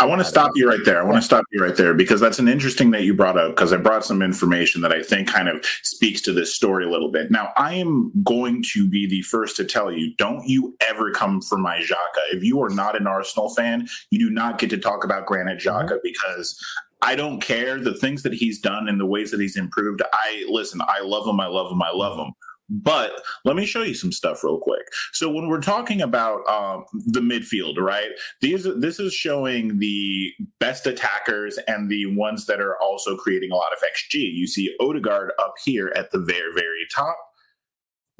I 0.00 0.04
want 0.06 0.20
to 0.20 0.24
stop 0.24 0.52
you 0.54 0.68
right 0.68 0.84
there. 0.84 1.00
I 1.00 1.04
want 1.04 1.16
to 1.16 1.22
stop 1.22 1.44
you 1.50 1.62
right 1.62 1.76
there 1.76 1.94
because 1.94 2.20
that's 2.20 2.38
an 2.38 2.48
interesting 2.48 2.90
that 2.92 3.02
you 3.02 3.14
brought 3.14 3.36
up 3.36 3.50
because 3.50 3.72
I 3.72 3.76
brought 3.76 4.04
some 4.04 4.22
information 4.22 4.80
that 4.82 4.92
I 4.92 5.02
think 5.02 5.28
kind 5.28 5.48
of 5.48 5.64
speaks 5.82 6.20
to 6.22 6.32
this 6.32 6.54
story 6.54 6.84
a 6.84 6.90
little 6.90 7.10
bit. 7.10 7.30
Now, 7.30 7.52
I 7.56 7.74
am 7.74 8.12
going 8.22 8.62
to 8.74 8.88
be 8.88 9.06
the 9.06 9.22
first 9.22 9.56
to 9.56 9.64
tell 9.64 9.90
you 9.92 10.14
don't 10.16 10.46
you 10.46 10.76
ever 10.88 11.10
come 11.10 11.40
for 11.40 11.58
my 11.58 11.78
Xhaka. 11.78 12.22
If 12.32 12.42
you 12.44 12.62
are 12.62 12.70
not 12.70 12.98
an 12.98 13.06
Arsenal 13.06 13.48
fan, 13.54 13.88
you 14.10 14.18
do 14.18 14.30
not 14.30 14.58
get 14.58 14.70
to 14.70 14.78
talk 14.78 15.04
about 15.04 15.26
Granit 15.26 15.58
Xhaka 15.58 15.90
mm-hmm. 15.90 15.96
because 16.02 16.58
I 17.02 17.14
don't 17.14 17.40
care 17.40 17.78
the 17.78 17.94
things 17.94 18.22
that 18.24 18.32
he's 18.32 18.60
done 18.60 18.88
and 18.88 18.98
the 18.98 19.06
ways 19.06 19.30
that 19.30 19.40
he's 19.40 19.56
improved. 19.56 20.02
I 20.12 20.44
listen, 20.48 20.80
I 20.82 21.00
love 21.00 21.26
him, 21.26 21.38
I 21.40 21.46
love 21.46 21.70
him, 21.70 21.82
I 21.82 21.90
love 21.92 22.18
him. 22.18 22.32
But 22.70 23.12
let 23.44 23.56
me 23.56 23.64
show 23.64 23.82
you 23.82 23.94
some 23.94 24.12
stuff 24.12 24.44
real 24.44 24.58
quick. 24.58 24.86
So 25.12 25.30
when 25.30 25.48
we're 25.48 25.60
talking 25.60 26.02
about 26.02 26.46
um, 26.48 26.84
the 26.92 27.20
midfield, 27.20 27.78
right? 27.78 28.10
These 28.42 28.64
this 28.78 29.00
is 29.00 29.14
showing 29.14 29.78
the 29.78 30.32
best 30.60 30.86
attackers 30.86 31.58
and 31.66 31.90
the 31.90 32.14
ones 32.14 32.44
that 32.46 32.60
are 32.60 32.76
also 32.82 33.16
creating 33.16 33.52
a 33.52 33.56
lot 33.56 33.72
of 33.72 33.78
XG. 33.78 34.32
You 34.34 34.46
see 34.46 34.76
Odegaard 34.80 35.32
up 35.38 35.54
here 35.64 35.92
at 35.96 36.10
the 36.10 36.18
very 36.18 36.52
very 36.54 36.86
top. 36.94 37.16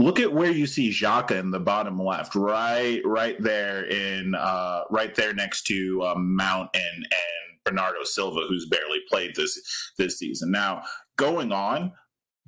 Look 0.00 0.20
at 0.20 0.32
where 0.32 0.52
you 0.52 0.66
see 0.66 0.90
Xhaka 0.90 1.32
in 1.32 1.50
the 1.50 1.58
bottom 1.58 2.00
left, 2.00 2.36
right, 2.36 3.00
right 3.04 3.36
there 3.42 3.84
in, 3.84 4.32
uh, 4.36 4.82
right 4.90 5.12
there 5.12 5.34
next 5.34 5.64
to 5.64 6.00
um, 6.04 6.36
Mount 6.36 6.70
and 6.72 7.04
and 7.04 7.58
Bernardo 7.64 8.04
Silva, 8.04 8.42
who's 8.48 8.66
barely 8.66 9.00
played 9.10 9.34
this 9.34 9.60
this 9.98 10.18
season. 10.18 10.52
Now, 10.52 10.82
going 11.16 11.52
on, 11.52 11.92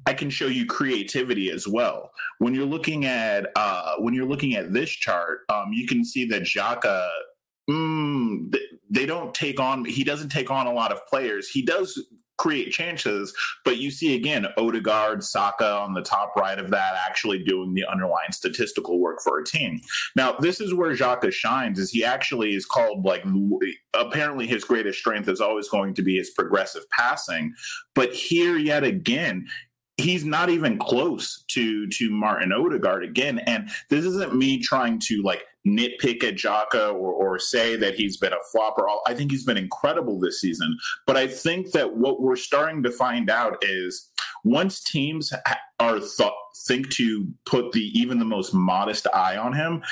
I 0.06 0.14
can 0.14 0.30
show 0.30 0.46
you 0.46 0.66
creativity 0.66 1.50
as 1.50 1.66
well. 1.68 2.12
When 2.38 2.54
you're 2.54 2.66
looking 2.66 3.04
at 3.04 3.50
uh, 3.56 3.96
when 3.98 4.14
you're 4.14 4.28
looking 4.28 4.54
at 4.54 4.72
this 4.72 4.90
chart, 4.90 5.40
um, 5.48 5.72
you 5.72 5.86
can 5.86 6.04
see 6.04 6.26
that 6.26 6.42
Xhaka, 6.42 7.08
mm, 7.68 8.54
they 8.88 9.06
don't 9.06 9.34
take 9.34 9.60
on. 9.60 9.84
He 9.84 10.04
doesn't 10.04 10.30
take 10.30 10.50
on 10.50 10.66
a 10.66 10.72
lot 10.72 10.92
of 10.92 11.06
players. 11.06 11.48
He 11.48 11.62
does 11.62 11.98
create 12.40 12.72
chances, 12.72 13.34
but 13.66 13.76
you 13.76 13.90
see 13.90 14.16
again 14.16 14.46
Odegaard, 14.56 15.22
Saka 15.22 15.72
on 15.76 15.92
the 15.92 16.00
top 16.00 16.34
right 16.36 16.58
of 16.58 16.70
that 16.70 16.94
actually 17.06 17.44
doing 17.44 17.74
the 17.74 17.84
underlying 17.86 18.32
statistical 18.32 18.98
work 18.98 19.20
for 19.22 19.38
a 19.38 19.44
team. 19.44 19.78
Now, 20.16 20.32
this 20.32 20.58
is 20.58 20.72
where 20.72 20.90
Xhaka 20.90 21.30
shines 21.32 21.78
is 21.78 21.90
he 21.90 22.02
actually 22.02 22.54
is 22.54 22.64
called 22.64 23.04
like 23.04 23.24
apparently 23.92 24.46
his 24.46 24.64
greatest 24.64 24.98
strength 24.98 25.28
is 25.28 25.42
always 25.42 25.68
going 25.68 25.92
to 25.92 26.02
be 26.02 26.16
his 26.16 26.30
progressive 26.30 26.88
passing, 26.88 27.52
but 27.94 28.14
here 28.14 28.56
yet 28.56 28.84
again 28.84 29.46
he's 30.00 30.24
not 30.24 30.48
even 30.50 30.78
close 30.78 31.44
to 31.48 31.86
to 31.88 32.10
Martin 32.10 32.52
Odegaard 32.52 33.04
again. 33.04 33.38
And 33.40 33.68
this 33.88 34.04
isn't 34.04 34.34
me 34.34 34.60
trying 34.60 34.98
to 35.00 35.22
like 35.22 35.42
nitpick 35.66 36.24
at 36.24 36.36
Xhaka 36.36 36.92
or, 36.94 37.12
or 37.12 37.38
say 37.38 37.76
that 37.76 37.94
he's 37.94 38.16
been 38.16 38.32
a 38.32 38.36
flop 38.50 38.76
flopper. 38.76 38.88
I 39.06 39.14
think 39.14 39.30
he's 39.30 39.44
been 39.44 39.56
incredible 39.56 40.18
this 40.18 40.40
season. 40.40 40.76
But 41.06 41.16
I 41.16 41.26
think 41.26 41.72
that 41.72 41.96
what 41.96 42.20
we're 42.20 42.36
starting 42.36 42.82
to 42.82 42.90
find 42.90 43.30
out 43.30 43.58
is 43.62 44.10
once 44.44 44.82
teams 44.82 45.32
are 45.78 46.00
thought 46.00 46.34
think 46.66 46.90
to 46.90 47.28
put 47.46 47.72
the 47.72 47.86
even 47.98 48.18
the 48.18 48.24
most 48.24 48.54
modest 48.54 49.06
eye 49.14 49.36
on 49.36 49.52
him, 49.52 49.82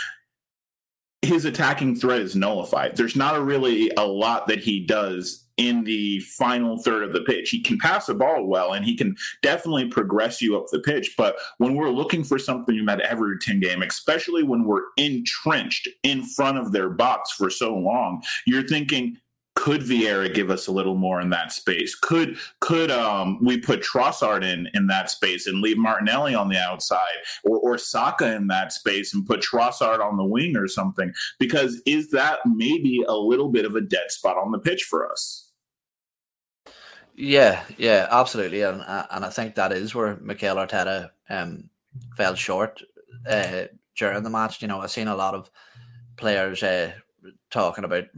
his 1.22 1.44
attacking 1.44 1.96
threat 1.96 2.20
is 2.20 2.36
nullified. 2.36 2.96
There's 2.96 3.16
not 3.16 3.36
a 3.36 3.42
really 3.42 3.90
a 3.96 4.06
lot 4.06 4.46
that 4.48 4.60
he 4.60 4.84
does 4.84 5.47
in 5.58 5.84
the 5.84 6.20
final 6.20 6.78
third 6.78 7.02
of 7.02 7.12
the 7.12 7.20
pitch. 7.22 7.50
He 7.50 7.60
can 7.60 7.78
pass 7.78 8.06
the 8.06 8.14
ball 8.14 8.46
well 8.46 8.72
and 8.72 8.84
he 8.84 8.96
can 8.96 9.16
definitely 9.42 9.88
progress 9.88 10.40
you 10.40 10.56
up 10.56 10.66
the 10.70 10.80
pitch. 10.80 11.14
But 11.18 11.36
when 11.58 11.74
we're 11.74 11.90
looking 11.90 12.24
for 12.24 12.38
something 12.38 12.76
in 12.76 12.86
that 12.86 13.00
Everton 13.00 13.60
game, 13.60 13.82
especially 13.82 14.44
when 14.44 14.64
we're 14.64 14.84
entrenched 14.96 15.88
in 16.04 16.24
front 16.24 16.58
of 16.58 16.72
their 16.72 16.88
box 16.88 17.32
for 17.32 17.50
so 17.50 17.74
long, 17.74 18.22
you're 18.46 18.66
thinking, 18.66 19.18
could 19.58 19.80
Vieira 19.80 20.32
give 20.32 20.50
us 20.50 20.68
a 20.68 20.72
little 20.72 20.94
more 20.94 21.20
in 21.20 21.30
that 21.30 21.50
space? 21.50 21.96
Could 21.96 22.38
could 22.60 22.92
um, 22.92 23.44
we 23.44 23.58
put 23.58 23.82
Trossard 23.82 24.44
in 24.44 24.68
in 24.72 24.86
that 24.86 25.10
space 25.10 25.48
and 25.48 25.60
leave 25.60 25.76
Martinelli 25.76 26.32
on 26.36 26.48
the 26.48 26.58
outside, 26.58 27.00
or, 27.42 27.58
or 27.58 27.76
Saka 27.76 28.36
in 28.36 28.46
that 28.46 28.72
space 28.72 29.12
and 29.12 29.26
put 29.26 29.40
Trossard 29.40 29.98
on 29.98 30.16
the 30.16 30.24
wing 30.24 30.56
or 30.56 30.68
something? 30.68 31.12
Because 31.40 31.82
is 31.86 32.12
that 32.12 32.38
maybe 32.46 33.04
a 33.08 33.16
little 33.16 33.48
bit 33.48 33.64
of 33.64 33.74
a 33.74 33.80
dead 33.80 34.12
spot 34.12 34.38
on 34.38 34.52
the 34.52 34.60
pitch 34.60 34.84
for 34.84 35.10
us? 35.10 35.47
Yeah, 37.20 37.64
yeah, 37.78 38.06
absolutely, 38.12 38.62
and 38.62 38.80
uh, 38.80 39.06
and 39.10 39.24
I 39.24 39.30
think 39.30 39.56
that 39.56 39.72
is 39.72 39.92
where 39.92 40.16
Mikel 40.18 40.55
Arteta 40.55 41.10
um, 41.28 41.68
fell 42.16 42.36
short 42.36 42.80
uh, 43.28 43.64
during 43.97 44.22
the 44.22 44.30
match. 44.30 44.62
You 44.62 44.68
know, 44.68 44.80
I've 44.80 44.92
seen 44.92 45.08
a 45.08 45.16
lot 45.16 45.34
of 45.34 45.50
players 46.16 46.62
uh, 46.62 46.92
talking 47.50 47.82
about 47.82 48.05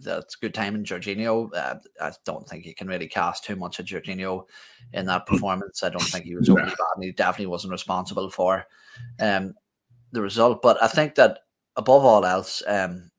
that's 0.00 0.34
good 0.34 0.52
time 0.52 0.74
in 0.74 0.82
Jorginho. 0.82 1.48
Uh, 1.54 1.76
I 2.00 2.10
don't 2.24 2.48
think 2.48 2.66
you 2.66 2.74
can 2.74 2.88
really 2.88 3.06
cast 3.06 3.44
too 3.44 3.54
much 3.54 3.78
of 3.78 3.86
Jorginho 3.86 4.46
in 4.92 5.06
that 5.06 5.22
mm. 5.22 5.26
performance. 5.26 5.84
I 5.84 5.90
don't 5.90 6.02
think 6.02 6.24
he 6.24 6.34
was 6.34 6.48
overly 6.48 6.70
bad, 6.70 6.78
and 6.96 7.04
he 7.04 7.12
definitely 7.12 7.46
wasn't 7.46 7.70
responsible 7.70 8.30
for 8.30 8.66
um, 9.20 9.54
the 10.10 10.22
result. 10.22 10.60
But 10.60 10.82
I 10.82 10.88
think 10.88 11.14
that 11.14 11.38
above 11.76 12.04
all 12.04 12.26
else, 12.26 12.64
um, 12.66 13.12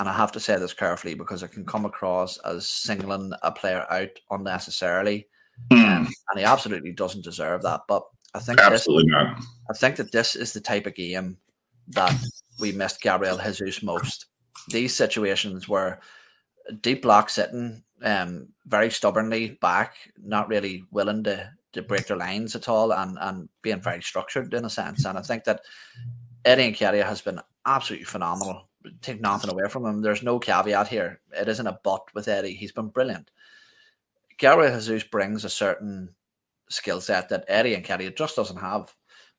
and 0.00 0.08
I 0.08 0.14
have 0.14 0.32
to 0.32 0.40
say 0.40 0.56
this 0.58 0.72
carefully 0.72 1.12
because 1.12 1.42
it 1.42 1.52
can 1.52 1.66
come 1.66 1.84
across 1.84 2.38
as 2.38 2.66
singling 2.66 3.32
a 3.42 3.52
player 3.52 3.84
out 3.90 4.08
unnecessarily, 4.30 5.28
mm. 5.70 5.76
um, 5.76 6.08
and 6.30 6.38
he 6.38 6.44
absolutely 6.44 6.92
doesn't 6.92 7.22
deserve 7.22 7.62
that. 7.64 7.82
But 7.86 8.04
I 8.34 8.38
think 8.38 8.60
absolutely 8.60 9.04
this, 9.04 9.12
not. 9.12 9.42
I 9.68 9.74
think 9.74 9.96
that 9.96 10.10
this 10.10 10.36
is 10.36 10.54
the 10.54 10.60
type 10.60 10.86
of 10.86 10.94
game 10.94 11.36
that 11.88 12.14
we 12.58 12.72
missed 12.72 13.02
Gabriel 13.02 13.36
Jesus 13.36 13.82
most. 13.82 14.24
These 14.70 14.94
situations 14.94 15.68
where 15.68 16.00
deep 16.80 17.02
block 17.02 17.28
sitting 17.28 17.82
um, 18.02 18.48
very 18.64 18.90
stubbornly 18.90 19.58
back, 19.60 19.96
not 20.16 20.48
really 20.48 20.82
willing 20.90 21.22
to 21.24 21.52
to 21.74 21.82
break 21.82 22.06
their 22.06 22.16
lines 22.16 22.56
at 22.56 22.70
all, 22.70 22.94
and 22.94 23.18
and 23.20 23.50
being 23.60 23.82
very 23.82 24.00
structured 24.00 24.54
in 24.54 24.64
a 24.64 24.70
sense. 24.70 25.04
And 25.04 25.18
I 25.18 25.22
think 25.22 25.44
that 25.44 25.60
Eddie 26.46 26.68
and 26.68 26.74
Nketiah 26.74 27.04
has 27.04 27.20
been 27.20 27.38
absolutely 27.66 28.06
phenomenal 28.06 28.69
take 29.02 29.20
nothing 29.20 29.50
away 29.50 29.68
from 29.68 29.84
him. 29.84 30.02
There's 30.02 30.22
no 30.22 30.38
caveat 30.38 30.88
here. 30.88 31.20
It 31.32 31.48
isn't 31.48 31.66
a 31.66 31.78
but 31.82 32.02
with 32.14 32.28
Eddie. 32.28 32.54
He's 32.54 32.72
been 32.72 32.88
brilliant. 32.88 33.30
Gabriel 34.38 34.74
Jesus 34.74 35.04
brings 35.04 35.44
a 35.44 35.50
certain 35.50 36.14
skill 36.68 37.00
set 37.00 37.28
that 37.28 37.44
Eddie 37.48 37.76
Nketiah 37.76 38.16
just 38.16 38.36
doesn't 38.36 38.56
have 38.56 38.94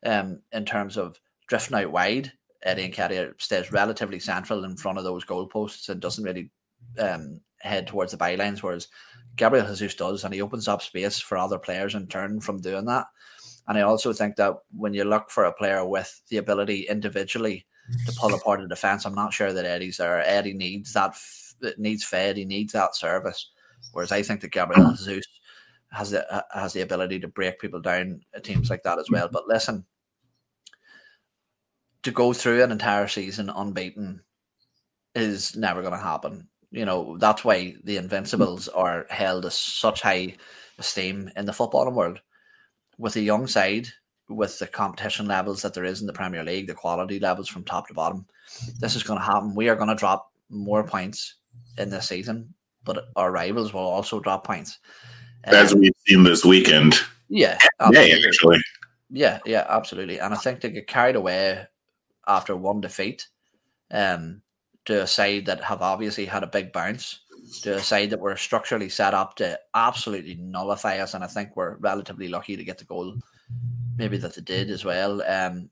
um, 0.05 0.41
in 0.51 0.65
terms 0.65 0.97
of 0.97 1.19
drifting 1.47 1.77
out 1.77 1.91
wide. 1.91 2.31
Eddie 2.63 2.89
Nketiah 2.89 3.33
stays 3.41 3.71
relatively 3.71 4.19
central 4.19 4.63
in 4.65 4.77
front 4.77 4.97
of 4.97 5.03
those 5.03 5.25
goalposts 5.25 5.89
and 5.89 5.99
doesn't 5.99 6.23
really 6.23 6.51
um, 6.99 7.41
head 7.59 7.87
towards 7.87 8.11
the 8.11 8.17
bylines, 8.17 8.61
whereas 8.61 8.87
Gabriel 9.35 9.65
Jesus 9.67 9.95
does, 9.95 10.23
and 10.23 10.33
he 10.33 10.41
opens 10.41 10.67
up 10.67 10.81
space 10.81 11.19
for 11.19 11.37
other 11.37 11.57
players 11.57 11.95
in 11.95 12.07
turn 12.07 12.39
from 12.39 12.61
doing 12.61 12.85
that. 12.85 13.07
And 13.67 13.77
I 13.77 13.81
also 13.81 14.13
think 14.13 14.35
that 14.35 14.55
when 14.75 14.93
you 14.93 15.03
look 15.03 15.29
for 15.29 15.45
a 15.45 15.53
player 15.53 15.85
with 15.85 16.21
the 16.29 16.37
ability 16.37 16.87
individually 16.89 17.65
to 18.05 18.11
pull 18.13 18.33
apart 18.33 18.61
the 18.61 18.67
defense. 18.67 19.05
I'm 19.05 19.15
not 19.15 19.33
sure 19.33 19.53
that 19.53 19.65
Eddie's 19.65 19.97
there. 19.97 20.21
Eddie 20.25 20.53
needs 20.53 20.93
that 20.93 21.15
needs 21.77 22.03
fed. 22.03 22.37
He 22.37 22.45
needs 22.45 22.73
that 22.73 22.95
service. 22.95 23.51
Whereas 23.91 24.11
I 24.11 24.21
think 24.21 24.41
that 24.41 24.51
Gabriel 24.51 24.91
mm. 24.91 24.97
Jesus 24.97 25.25
has 25.91 26.11
the 26.11 26.45
has 26.53 26.73
the 26.73 26.81
ability 26.81 27.19
to 27.19 27.27
break 27.27 27.59
people 27.59 27.81
down 27.81 28.21
at 28.33 28.43
teams 28.43 28.69
like 28.69 28.83
that 28.83 28.99
as 28.99 29.09
well. 29.09 29.27
Mm. 29.27 29.31
But 29.31 29.47
listen, 29.47 29.85
to 32.03 32.11
go 32.11 32.33
through 32.33 32.63
an 32.63 32.71
entire 32.71 33.07
season 33.07 33.49
unbeaten 33.49 34.21
is 35.13 35.55
never 35.55 35.81
going 35.81 35.93
to 35.93 35.99
happen. 35.99 36.47
You 36.71 36.85
know 36.85 37.17
that's 37.17 37.43
why 37.43 37.75
the 37.83 37.97
Invincibles 37.97 38.69
are 38.69 39.05
held 39.09 39.45
as 39.45 39.57
such 39.57 40.01
high 40.01 40.35
esteem 40.77 41.29
in 41.35 41.45
the 41.45 41.51
footballing 41.51 41.93
world. 41.93 42.21
With 42.97 43.15
a 43.15 43.21
young 43.21 43.47
side 43.47 43.87
with 44.35 44.57
the 44.59 44.67
competition 44.67 45.27
levels 45.27 45.61
that 45.61 45.73
there 45.73 45.85
is 45.85 46.01
in 46.01 46.07
the 46.07 46.13
Premier 46.13 46.43
League, 46.43 46.67
the 46.67 46.73
quality 46.73 47.19
levels 47.19 47.47
from 47.47 47.63
top 47.63 47.87
to 47.87 47.93
bottom, 47.93 48.25
this 48.79 48.95
is 48.95 49.03
going 49.03 49.19
to 49.19 49.25
happen. 49.25 49.55
We 49.55 49.69
are 49.69 49.75
going 49.75 49.89
to 49.89 49.95
drop 49.95 50.31
more 50.49 50.83
points 50.83 51.35
in 51.77 51.89
this 51.89 52.07
season, 52.07 52.53
but 52.83 53.05
our 53.15 53.31
rivals 53.31 53.73
will 53.73 53.81
also 53.81 54.19
drop 54.19 54.45
points. 54.45 54.79
As 55.43 55.73
um, 55.73 55.79
we've 55.79 55.93
seen 56.07 56.23
this 56.23 56.45
weekend. 56.45 56.95
Yeah. 57.29 57.57
Yeah, 57.91 58.15
actually. 58.27 58.59
Yeah, 59.09 59.39
yeah, 59.45 59.65
absolutely. 59.67 60.19
And 60.19 60.33
I 60.33 60.37
think 60.37 60.61
they 60.61 60.69
get 60.69 60.87
carried 60.87 61.15
away 61.15 61.65
after 62.27 62.55
one 62.55 62.81
defeat 62.81 63.27
um, 63.91 64.41
to 64.85 65.03
a 65.03 65.07
side 65.07 65.45
that 65.47 65.63
have 65.63 65.81
obviously 65.81 66.25
had 66.25 66.43
a 66.43 66.47
big 66.47 66.71
bounce, 66.71 67.19
to 67.63 67.75
a 67.75 67.79
side 67.79 68.11
that 68.11 68.19
were 68.19 68.37
structurally 68.37 68.89
set 68.89 69.13
up 69.13 69.35
to 69.37 69.59
absolutely 69.73 70.35
nullify 70.35 70.99
us. 70.99 71.13
And 71.13 71.23
I 71.23 71.27
think 71.27 71.55
we're 71.55 71.75
relatively 71.77 72.27
lucky 72.27 72.55
to 72.55 72.63
get 72.63 72.77
the 72.77 72.85
goal 72.85 73.15
maybe 73.97 74.17
that 74.17 74.35
they 74.35 74.41
did 74.41 74.69
as 74.69 74.85
well. 74.85 75.21
Um, 75.23 75.69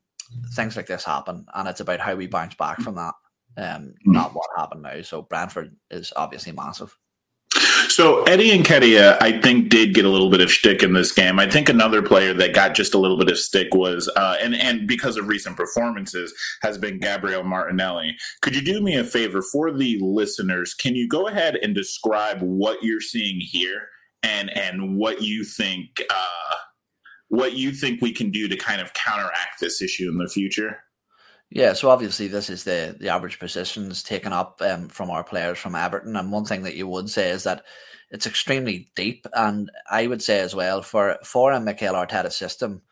things 0.55 0.75
like 0.75 0.87
this 0.87 1.03
happen, 1.03 1.45
and 1.53 1.67
it's 1.67 1.79
about 1.79 1.99
how 1.99 2.15
we 2.15 2.27
bounce 2.27 2.55
back 2.55 2.79
from 2.81 2.95
that, 2.95 3.13
um, 3.57 3.93
hmm. 4.03 4.11
not 4.11 4.33
what 4.33 4.49
happened 4.57 4.83
now. 4.83 5.01
So 5.01 5.23
Brentford 5.23 5.75
is 5.91 6.13
obviously 6.15 6.51
massive. 6.51 6.95
So 7.89 8.23
Eddie 8.23 8.57
Nketiah, 8.57 9.17
I 9.19 9.41
think, 9.41 9.69
did 9.69 9.95
get 9.95 10.05
a 10.05 10.09
little 10.09 10.29
bit 10.29 10.41
of 10.41 10.51
stick 10.51 10.83
in 10.83 10.93
this 10.93 11.11
game. 11.11 11.39
I 11.39 11.49
think 11.49 11.69
another 11.69 12.01
player 12.01 12.33
that 12.33 12.53
got 12.53 12.75
just 12.75 12.93
a 12.93 12.99
little 12.99 13.17
bit 13.17 13.29
of 13.29 13.37
stick 13.37 13.73
was, 13.73 14.07
uh, 14.15 14.37
and 14.39 14.55
and 14.55 14.87
because 14.87 15.17
of 15.17 15.27
recent 15.27 15.57
performances, 15.57 16.33
has 16.61 16.77
been 16.77 16.99
Gabriel 16.99 17.43
Martinelli. 17.43 18.15
Could 18.41 18.55
you 18.55 18.61
do 18.61 18.81
me 18.81 18.95
a 18.95 19.03
favor 19.03 19.41
for 19.41 19.71
the 19.71 19.97
listeners? 20.01 20.73
Can 20.73 20.95
you 20.95 21.07
go 21.07 21.27
ahead 21.27 21.57
and 21.61 21.73
describe 21.73 22.41
what 22.41 22.83
you're 22.83 23.01
seeing 23.01 23.39
here 23.41 23.87
and 24.23 24.49
and 24.51 24.95
what 24.95 25.21
you 25.21 25.43
think? 25.43 25.89
Uh, 26.09 26.55
what 27.29 27.53
you 27.53 27.71
think 27.71 28.01
we 28.01 28.11
can 28.11 28.31
do 28.31 28.47
to 28.47 28.57
kind 28.57 28.81
of 28.81 28.93
counteract 28.93 29.59
this 29.59 29.81
issue 29.81 30.09
in 30.09 30.17
the 30.17 30.27
future. 30.27 30.83
Yeah, 31.51 31.73
so 31.73 31.89
obviously 31.89 32.27
this 32.27 32.49
is 32.49 32.63
the 32.63 32.95
the 32.99 33.09
average 33.09 33.39
positions 33.39 34.03
taken 34.03 34.33
up 34.33 34.61
um, 34.61 34.87
from 34.87 35.09
our 35.09 35.23
players 35.23 35.57
from 35.57 35.73
Everton, 35.75 36.15
and 36.15 36.31
one 36.31 36.45
thing 36.45 36.63
that 36.63 36.75
you 36.75 36.87
would 36.87 37.09
say 37.09 37.29
is 37.31 37.43
that 37.43 37.63
it's 38.11 38.27
extremely 38.27 38.91
deep, 38.95 39.25
and 39.33 39.71
I 39.89 40.05
would 40.07 40.21
say 40.21 40.39
as 40.39 40.53
well 40.53 40.81
for 40.81 41.17
for 41.23 41.51
a 41.51 41.59
Mikel 41.59 41.95
Arteta 41.95 42.31
system, 42.31 42.83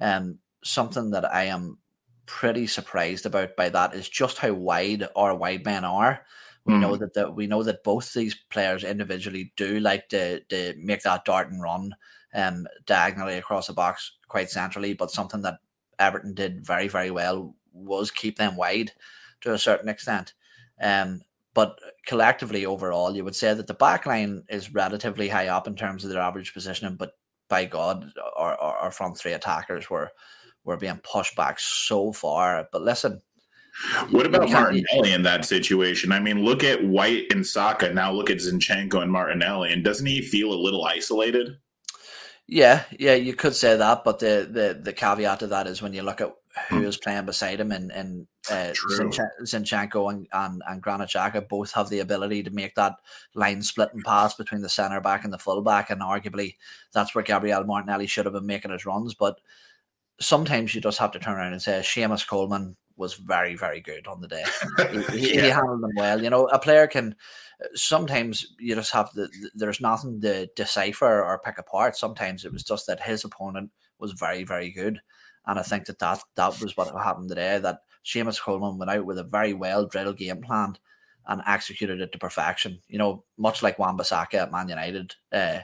um, 0.00 0.38
something 0.64 1.10
that 1.10 1.30
I 1.30 1.44
am 1.44 1.78
pretty 2.26 2.66
surprised 2.66 3.26
about 3.26 3.54
by 3.54 3.68
that 3.68 3.94
is 3.94 4.08
just 4.08 4.38
how 4.38 4.52
wide 4.52 5.06
our 5.14 5.34
wide 5.34 5.64
men 5.64 5.84
are. 5.84 6.24
We 6.64 6.74
Mm. 6.74 6.80
know 6.80 6.96
that 6.96 7.14
the, 7.14 7.30
we 7.30 7.46
know 7.46 7.62
that 7.62 7.84
both 7.84 8.12
these 8.12 8.34
players 8.50 8.82
individually 8.82 9.52
do 9.56 9.78
like 9.78 10.08
to, 10.08 10.40
to 10.40 10.74
make 10.78 11.02
that 11.02 11.24
dart 11.24 11.50
and 11.50 11.62
run 11.62 11.94
um, 12.36 12.68
diagonally 12.84 13.38
across 13.38 13.66
the 13.66 13.72
box 13.72 14.12
quite 14.28 14.50
centrally, 14.50 14.92
but 14.92 15.10
something 15.10 15.42
that 15.42 15.58
Everton 15.98 16.34
did 16.34 16.64
very, 16.64 16.86
very 16.86 17.10
well 17.10 17.56
was 17.72 18.10
keep 18.10 18.38
them 18.38 18.56
wide 18.56 18.92
to 19.40 19.54
a 19.54 19.58
certain 19.58 19.88
extent. 19.88 20.34
Um, 20.80 21.22
but 21.54 21.78
collectively, 22.06 22.66
overall, 22.66 23.16
you 23.16 23.24
would 23.24 23.34
say 23.34 23.54
that 23.54 23.66
the 23.66 23.74
back 23.74 24.04
line 24.04 24.44
is 24.50 24.74
relatively 24.74 25.28
high 25.28 25.48
up 25.48 25.66
in 25.66 25.74
terms 25.74 26.04
of 26.04 26.10
their 26.10 26.20
average 26.20 26.52
positioning, 26.52 26.96
but 26.96 27.12
by 27.48 27.64
God, 27.64 28.12
our, 28.36 28.54
our, 28.56 28.76
our 28.76 28.90
front 28.90 29.16
three 29.16 29.32
attackers 29.32 29.88
were 29.88 30.10
were 30.64 30.76
being 30.76 31.00
pushed 31.04 31.36
back 31.36 31.58
so 31.60 32.12
far. 32.12 32.68
But 32.72 32.82
listen, 32.82 33.22
What 34.10 34.26
about 34.26 34.50
Martinelli 34.50 35.12
in 35.12 35.22
that 35.22 35.44
situation? 35.44 36.12
I 36.12 36.18
mean, 36.18 36.44
look 36.44 36.64
at 36.64 36.84
White 36.84 37.26
and 37.30 37.46
Saka. 37.46 37.92
Now 37.92 38.10
look 38.10 38.30
at 38.30 38.38
Zinchenko 38.38 39.02
and 39.02 39.12
Martinelli. 39.12 39.72
And 39.72 39.84
doesn't 39.84 40.06
he 40.06 40.22
feel 40.22 40.52
a 40.52 40.54
little 40.54 40.84
isolated? 40.84 41.56
Yeah, 42.48 42.84
yeah, 42.96 43.14
you 43.14 43.34
could 43.34 43.56
say 43.56 43.76
that, 43.76 44.04
but 44.04 44.20
the 44.20 44.48
the, 44.50 44.80
the 44.80 44.92
caveat 44.92 45.40
to 45.40 45.48
that 45.48 45.66
is 45.66 45.82
when 45.82 45.92
you 45.92 46.02
look 46.02 46.20
at 46.20 46.32
who 46.68 46.84
Hmm. 46.84 46.90
playing 47.02 47.26
beside 47.26 47.60
him, 47.60 47.72
and 47.72 47.90
and 47.90 48.26
uh, 48.50 48.72
Zinchenko 49.44 50.10
and 50.10 50.28
and, 50.32 50.62
and 50.68 50.80
Granit 50.82 51.10
Xhaka 51.10 51.48
both 51.48 51.72
have 51.72 51.88
the 51.88 51.98
ability 52.00 52.44
to 52.44 52.50
make 52.50 52.74
that 52.76 52.94
line 53.34 53.62
splitting 53.62 54.02
pass 54.02 54.34
between 54.34 54.62
the 54.62 54.68
centre 54.68 55.00
back 55.00 55.24
and 55.24 55.32
the 55.32 55.38
full 55.38 55.60
back, 55.60 55.90
and 55.90 56.00
arguably 56.00 56.56
that's 56.92 57.14
where 57.14 57.24
Gabriel 57.24 57.64
Martinelli 57.64 58.06
should 58.06 58.26
have 58.26 58.34
been 58.34 58.46
making 58.46 58.70
his 58.70 58.86
runs. 58.86 59.14
But 59.14 59.40
sometimes 60.20 60.74
you 60.74 60.80
just 60.80 60.98
have 60.98 61.10
to 61.12 61.18
turn 61.18 61.34
around 61.36 61.52
and 61.52 61.62
say 61.62 61.80
Seamus 61.80 62.26
Coleman 62.26 62.76
was 62.96 63.14
very 63.14 63.56
very 63.56 63.80
good 63.80 64.06
on 64.06 64.20
the 64.20 64.28
day. 64.28 64.44
he, 65.12 65.18
he, 65.18 65.28
he 65.40 65.48
handled 65.48 65.82
them 65.82 65.92
well. 65.96 66.22
You 66.22 66.30
know, 66.30 66.46
a 66.46 66.58
player 66.58 66.86
can 66.86 67.14
sometimes 67.74 68.54
you 68.58 68.74
just 68.74 68.92
have 68.92 69.10
the 69.14 69.28
there's 69.54 69.80
nothing 69.80 70.20
to 70.20 70.46
decipher 70.56 71.22
or 71.22 71.40
pick 71.44 71.58
apart. 71.58 71.96
Sometimes 71.96 72.44
it 72.44 72.52
was 72.52 72.62
just 72.62 72.86
that 72.86 73.02
his 73.02 73.24
opponent 73.24 73.70
was 73.98 74.12
very 74.12 74.44
very 74.44 74.70
good, 74.70 75.00
and 75.46 75.58
I 75.58 75.62
think 75.62 75.86
that 75.86 75.98
that, 75.98 76.22
that 76.34 76.60
was 76.60 76.76
what 76.76 76.94
happened 77.02 77.28
today. 77.28 77.58
That 77.58 77.80
Seamus 78.04 78.40
Coleman 78.40 78.78
went 78.78 78.90
out 78.90 79.04
with 79.04 79.18
a 79.18 79.24
very 79.24 79.52
well 79.52 79.86
drilled 79.86 80.18
game 80.18 80.42
plan 80.42 80.76
and 81.26 81.42
executed 81.46 82.00
it 82.00 82.12
to 82.12 82.18
perfection. 82.18 82.80
You 82.88 82.98
know, 82.98 83.24
much 83.36 83.62
like 83.62 83.78
Wan-Bissaka 83.78 84.34
at 84.34 84.52
Man 84.52 84.68
United. 84.68 85.14
Uh, 85.32 85.60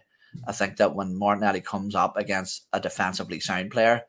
I 0.47 0.53
think 0.53 0.79
that 0.79 0.95
when 0.95 1.19
Martinelli 1.19 1.61
comes 1.61 1.95
up 1.95 2.17
against 2.17 2.67
a 2.73 2.81
defensively 2.81 3.39
sound 3.39 3.71
player, 3.71 4.03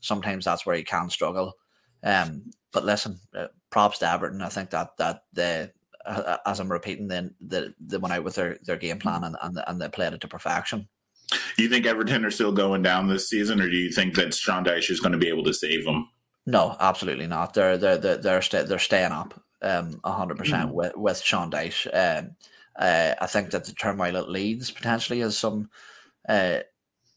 sometimes 0.00 0.44
that's 0.44 0.66
where 0.66 0.76
he 0.76 0.82
can 0.82 1.08
struggle. 1.10 1.54
Um, 2.02 2.50
but 2.72 2.84
listen, 2.84 3.18
uh, 3.34 3.48
props 3.70 3.98
to 3.98 4.10
Everton. 4.10 4.42
I 4.42 4.48
think 4.48 4.70
that 4.70 4.96
that 4.98 5.24
the 5.32 5.72
uh, 6.06 6.38
as 6.46 6.60
I'm 6.60 6.70
repeating, 6.70 7.08
then 7.08 7.34
the 7.40 7.74
they 7.80 7.98
went 7.98 8.14
out 8.14 8.24
with 8.24 8.34
their, 8.34 8.58
their 8.64 8.76
game 8.76 8.98
plan 8.98 9.24
and, 9.24 9.36
and 9.42 9.62
and 9.66 9.80
they 9.80 9.88
played 9.88 10.12
it 10.12 10.20
to 10.22 10.28
perfection. 10.28 10.88
Do 11.56 11.62
you 11.62 11.68
think 11.68 11.86
Everton 11.86 12.24
are 12.24 12.30
still 12.30 12.52
going 12.52 12.82
down 12.82 13.06
this 13.06 13.28
season, 13.28 13.60
or 13.60 13.68
do 13.68 13.76
you 13.76 13.92
think 13.92 14.14
that 14.16 14.34
Sean 14.34 14.64
Dyche 14.64 14.90
is 14.90 15.00
going 15.00 15.12
to 15.12 15.18
be 15.18 15.28
able 15.28 15.44
to 15.44 15.54
save 15.54 15.84
them? 15.84 16.08
No, 16.46 16.76
absolutely 16.80 17.26
not. 17.26 17.54
They're 17.54 17.78
they're 17.78 17.98
they're 17.98 18.18
they're, 18.40 18.64
they're 18.64 18.78
staying 18.78 19.12
up 19.12 19.40
um 19.62 20.00
hundred 20.04 20.38
percent 20.38 20.72
with 20.72 20.96
with 20.96 21.20
Sean 21.20 21.50
Dyche. 21.50 21.86
Um, 21.92 22.36
uh, 22.78 23.14
I 23.20 23.26
think 23.26 23.50
that 23.50 23.64
the 23.64 23.72
turmoil 23.72 24.16
at 24.16 24.30
Leeds 24.30 24.70
potentially 24.70 25.20
is 25.20 25.36
some 25.36 25.68
uh 26.28 26.60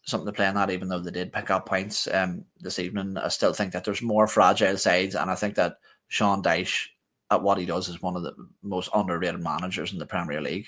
something 0.03 0.27
to 0.27 0.33
play 0.33 0.47
on 0.47 0.55
that. 0.55 0.71
Even 0.71 0.87
though 0.87 0.99
they 0.99 1.11
did 1.11 1.33
pick 1.33 1.49
up 1.49 1.65
points 1.65 2.07
um 2.13 2.45
this 2.59 2.79
evening, 2.79 3.17
I 3.17 3.27
still 3.29 3.53
think 3.53 3.73
that 3.73 3.83
there's 3.83 4.01
more 4.01 4.27
fragile 4.27 4.77
sides, 4.77 5.15
and 5.15 5.29
I 5.29 5.35
think 5.35 5.55
that 5.55 5.77
Sean 6.07 6.43
Dyche 6.43 6.87
at 7.31 7.41
what 7.41 7.57
he 7.57 7.65
does 7.65 7.89
is 7.89 8.01
one 8.01 8.15
of 8.15 8.23
the 8.23 8.33
most 8.61 8.89
underrated 8.93 9.41
managers 9.41 9.93
in 9.93 9.99
the 9.99 10.05
Premier 10.05 10.41
League. 10.41 10.67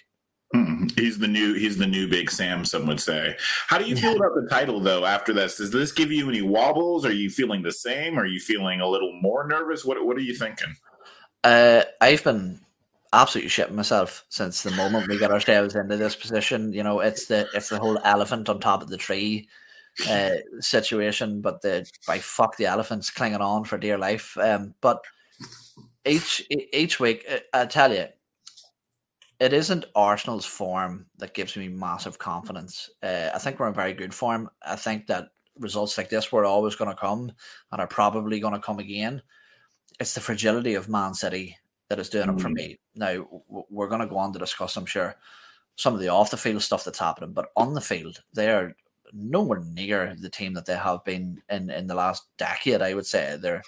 Hmm. 0.54 0.88
He's 0.96 1.18
the 1.18 1.28
new 1.28 1.54
he's 1.54 1.78
the 1.78 1.88
new 1.88 2.08
Big 2.08 2.30
Sam, 2.30 2.66
some 2.66 2.86
would 2.86 3.00
say. 3.00 3.36
How 3.68 3.78
do 3.78 3.86
you 3.86 3.96
feel 3.96 4.16
about 4.16 4.36
the 4.36 4.48
title 4.50 4.80
though 4.80 5.06
after 5.06 5.34
this? 5.34 5.58
Does 5.58 5.72
this 5.72 5.92
give 5.92 6.12
you 6.12 6.30
any 6.30 6.42
wobbles? 6.42 7.06
Are 7.06 7.14
you 7.14 7.30
feeling 7.30 7.64
the 7.64 7.72
same? 7.72 8.18
Are 8.18 8.26
you 8.26 8.40
feeling 8.40 8.80
a 8.80 8.88
little 8.88 9.12
more 9.22 9.48
nervous? 9.48 9.84
What 9.84 10.04
what 10.06 10.18
are 10.18 10.22
you 10.22 10.36
thinking? 10.36 10.76
Uh, 11.44 11.84
I've 12.02 12.24
been 12.24 12.62
absolutely 13.14 13.50
shitting 13.50 13.74
myself 13.74 14.26
since 14.30 14.64
the 14.64 14.72
moment 14.72 15.08
we 15.08 15.18
got 15.18 15.32
ourselves 15.32 15.76
into 15.76 15.98
this 15.98 16.16
position. 16.16 16.74
You 16.74 16.84
know, 16.84 17.00
it's 17.00 17.26
the 17.26 17.48
it's 17.54 17.70
the 17.70 17.80
whole 17.80 18.00
elephant 18.04 18.50
on 18.50 18.60
top 18.60 18.82
of 18.82 18.90
the 18.90 18.98
tree 18.98 19.48
uh, 20.10 20.32
situation, 20.60 21.42
but 21.42 21.62
the 21.62 21.90
by 22.08 22.20
fuck 22.20 22.58
the 22.58 22.66
elephants 22.66 23.10
clinging 23.10 23.42
on 23.42 23.64
for 23.64 23.78
dear 23.78 23.98
life. 23.98 24.38
Um, 24.38 24.74
but 24.82 25.04
each 26.06 26.46
each 26.50 27.00
week, 27.00 27.26
uh, 27.30 27.40
I 27.54 27.66
tell 27.66 27.94
you, 27.94 28.08
it 29.40 29.54
isn't 29.54 29.86
Arsenal's 29.96 30.46
form 30.46 31.06
that 31.18 31.34
gives 31.34 31.56
me 31.58 31.68
massive 31.68 32.20
confidence. 32.20 32.90
Uh, 33.02 33.30
I 33.34 33.40
think 33.40 33.60
we're 33.60 33.68
in 33.68 33.74
very 33.74 33.94
good 33.94 34.14
form. 34.14 34.50
I 34.62 34.76
think 34.76 35.08
that 35.08 35.30
results 35.60 35.98
like 35.98 36.10
this 36.10 36.32
were 36.32 36.46
always 36.46 36.76
going 36.76 36.92
to 36.92 37.00
come 37.00 37.32
and 37.72 37.82
are 37.82 37.88
probably 37.88 38.40
going 38.40 38.54
to 38.54 38.60
come 38.60 38.80
again. 38.80 39.22
It's 40.00 40.14
the 40.14 40.22
fragility 40.22 40.76
of 40.76 40.90
Man 40.90 41.14
City 41.14 41.58
that 41.90 42.00
is 42.00 42.10
doing 42.10 42.30
it 42.30 42.40
for 42.42 42.50
Mm. 42.50 42.54
me. 42.56 42.80
Now, 42.96 43.44
we're 43.48 43.88
going 43.88 44.02
to 44.02 44.08
go 44.08 44.18
on 44.18 44.34
to 44.34 44.40
discuss, 44.40 44.76
I'm 44.76 44.86
sure, 44.86 45.16
some 45.76 45.94
of 45.94 46.00
the 46.00 46.08
off 46.08 46.32
the 46.32 46.38
field 46.38 46.62
stuff 46.62 46.84
that's 46.84 47.00
happening, 47.00 47.34
but 47.34 47.50
on 47.56 47.74
the 47.74 47.82
field, 47.82 48.24
they 48.34 48.50
are 48.50 48.76
nowhere 49.14 49.62
near 49.74 50.16
the 50.20 50.30
team 50.30 50.54
that 50.54 50.66
they 50.66 50.76
have 50.76 51.04
been 51.04 51.42
in, 51.50 51.70
in 51.70 51.88
the 51.88 51.96
last 51.96 52.24
decade, 52.38 52.82
I 52.82 52.94
would 52.94 53.06
say. 53.06 53.38
They're 53.40 53.62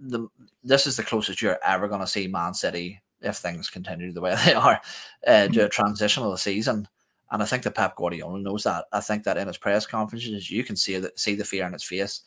the 0.00 0.26
this 0.62 0.86
is 0.86 0.96
the 0.96 1.02
closest 1.04 1.40
you're 1.40 1.58
ever 1.64 1.86
going 1.88 2.00
to 2.00 2.06
see 2.06 2.26
Man 2.26 2.54
City 2.54 3.00
if 3.20 3.36
things 3.36 3.70
continue 3.70 4.12
the 4.12 4.20
way 4.20 4.34
they 4.44 4.54
are 4.54 4.80
uh, 5.26 5.48
to 5.48 5.66
a 5.66 5.68
transitional 5.68 6.36
season. 6.36 6.88
And 7.30 7.42
I 7.42 7.46
think 7.46 7.62
that 7.62 7.74
Pep 7.74 7.96
Guardiola 7.96 8.38
knows 8.38 8.64
that. 8.64 8.84
I 8.92 9.00
think 9.00 9.24
that 9.24 9.38
in 9.38 9.48
his 9.48 9.56
press 9.56 9.86
conferences, 9.86 10.50
you 10.50 10.62
can 10.62 10.76
see 10.76 10.98
that 10.98 11.18
see 11.18 11.34
the 11.34 11.44
fear 11.44 11.66
in 11.66 11.72
his 11.72 11.84
face. 11.84 12.22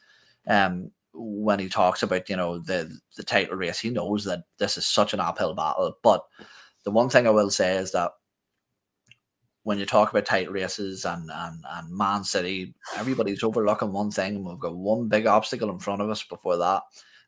Um, 0.47 0.91
when 1.17 1.59
he 1.59 1.67
talks 1.67 2.03
about 2.03 2.29
you 2.29 2.35
know 2.35 2.59
the 2.59 2.97
the 3.15 3.23
title 3.23 3.55
race, 3.55 3.79
he 3.79 3.89
knows 3.89 4.23
that 4.25 4.43
this 4.59 4.77
is 4.77 4.85
such 4.85 5.13
an 5.13 5.19
uphill 5.19 5.53
battle. 5.55 5.97
But 6.03 6.23
the 6.83 6.91
one 6.91 7.09
thing 7.09 7.27
I 7.27 7.31
will 7.31 7.49
say 7.49 7.75
is 7.77 7.91
that 7.91 8.11
when 9.63 9.79
you 9.79 9.85
talk 9.85 10.09
about 10.09 10.25
title 10.25 10.53
races 10.53 11.05
and 11.05 11.29
and 11.33 11.63
and 11.69 11.89
Man 11.89 12.23
City, 12.23 12.73
everybody's 12.95 13.43
overlooking 13.43 13.91
one 13.91 14.11
thing. 14.11 14.35
and 14.37 14.45
We've 14.45 14.59
got 14.59 14.75
one 14.75 15.09
big 15.09 15.27
obstacle 15.27 15.69
in 15.69 15.79
front 15.79 16.01
of 16.01 16.09
us 16.09 16.23
before 16.23 16.57
that, 16.57 16.83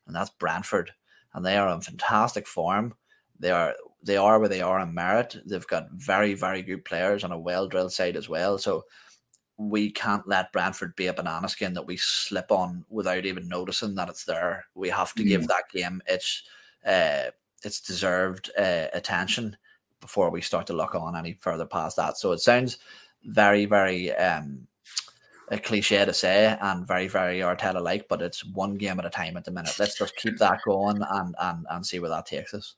and 0.06 0.14
that's 0.14 0.30
Brentford, 0.30 0.92
and 1.34 1.44
they 1.44 1.56
are 1.56 1.68
in 1.68 1.80
fantastic 1.80 2.46
form. 2.46 2.94
They 3.38 3.50
are 3.50 3.74
they 4.02 4.16
are 4.16 4.38
where 4.38 4.48
they 4.48 4.62
are 4.62 4.80
in 4.80 4.94
merit. 4.94 5.36
They've 5.44 5.66
got 5.66 5.90
very 5.92 6.34
very 6.34 6.62
good 6.62 6.84
players 6.84 7.24
on 7.24 7.32
a 7.32 7.38
well 7.38 7.68
drilled 7.68 7.92
side 7.92 8.16
as 8.16 8.28
well. 8.28 8.56
So 8.56 8.84
we 9.68 9.90
can't 9.90 10.26
let 10.26 10.52
Brentford 10.52 10.96
be 10.96 11.08
a 11.08 11.12
banana 11.12 11.46
skin 11.46 11.74
that 11.74 11.86
we 11.86 11.98
slip 11.98 12.50
on 12.50 12.82
without 12.88 13.26
even 13.26 13.46
noticing 13.46 13.94
that 13.94 14.08
it's 14.08 14.24
there. 14.24 14.64
We 14.74 14.88
have 14.88 15.12
to 15.14 15.22
give 15.22 15.46
that 15.48 15.64
game 15.70 16.00
its 16.06 16.44
uh, 16.86 17.24
its 17.62 17.80
deserved 17.82 18.50
uh, 18.56 18.86
attention 18.94 19.54
before 20.00 20.30
we 20.30 20.40
start 20.40 20.66
to 20.68 20.72
look 20.72 20.94
on 20.94 21.14
any 21.14 21.34
further 21.34 21.66
past 21.66 21.98
that. 21.98 22.16
So 22.16 22.32
it 22.32 22.40
sounds 22.40 22.78
very 23.24 23.66
very 23.66 24.14
um, 24.14 24.66
a 25.48 25.58
cliche 25.58 26.06
to 26.06 26.14
say 26.14 26.56
and 26.58 26.86
very 26.86 27.06
very 27.06 27.40
Arteta 27.40 27.82
like, 27.82 28.08
but 28.08 28.22
it's 28.22 28.42
one 28.46 28.76
game 28.76 28.98
at 28.98 29.04
a 29.04 29.10
time 29.10 29.36
at 29.36 29.44
the 29.44 29.50
minute. 29.50 29.76
Let's 29.78 29.98
just 29.98 30.16
keep 30.16 30.38
that 30.38 30.60
going 30.64 31.02
and 31.10 31.34
and 31.38 31.66
and 31.68 31.86
see 31.86 31.98
where 31.98 32.10
that 32.10 32.24
takes 32.24 32.54
us. 32.54 32.76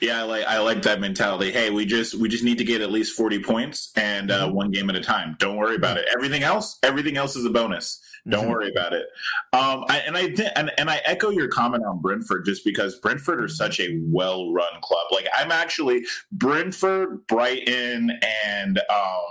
Yeah, 0.00 0.20
I 0.20 0.22
like 0.22 0.44
I 0.46 0.58
like 0.58 0.82
that 0.82 1.00
mentality. 1.00 1.50
Hey, 1.52 1.70
we 1.70 1.86
just 1.86 2.14
we 2.14 2.28
just 2.28 2.44
need 2.44 2.58
to 2.58 2.64
get 2.64 2.80
at 2.80 2.90
least 2.90 3.16
forty 3.16 3.42
points 3.42 3.92
and 3.96 4.30
uh, 4.30 4.48
one 4.50 4.70
game 4.70 4.88
at 4.90 4.96
a 4.96 5.00
time. 5.00 5.36
Don't 5.38 5.56
worry 5.56 5.76
about 5.76 5.96
it. 5.96 6.06
Everything 6.14 6.42
else, 6.42 6.78
everything 6.82 7.16
else 7.16 7.36
is 7.36 7.44
a 7.44 7.50
bonus. 7.50 8.00
Don't 8.28 8.46
Mhm. 8.46 8.50
worry 8.50 8.70
about 8.70 8.92
it. 8.92 9.06
Um, 9.52 9.84
I, 9.88 9.98
and 10.06 10.16
I 10.16 10.22
and, 10.56 10.72
and 10.78 10.90
I 10.90 11.00
echo 11.04 11.30
your 11.30 11.48
comment 11.48 11.84
on 11.84 12.00
Brentford 12.00 12.44
just 12.44 12.64
because 12.64 12.98
Brentford 12.98 13.40
are 13.42 13.48
such 13.48 13.78
a 13.80 14.00
well 14.06 14.52
run 14.52 14.80
club. 14.82 15.06
Like 15.12 15.28
I'm 15.36 15.52
actually 15.52 16.04
Brentford, 16.32 17.26
Brighton, 17.28 18.18
and 18.44 18.78
um, 18.90 19.22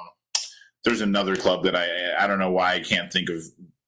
there's 0.84 1.02
another 1.02 1.36
club 1.36 1.64
that 1.64 1.76
I 1.76 1.88
I 2.24 2.28
don't 2.28 2.40
know 2.40 2.52
why 2.52 2.74
I 2.74 2.80
can't 2.80 3.12
think 3.12 3.30
of 3.30 3.44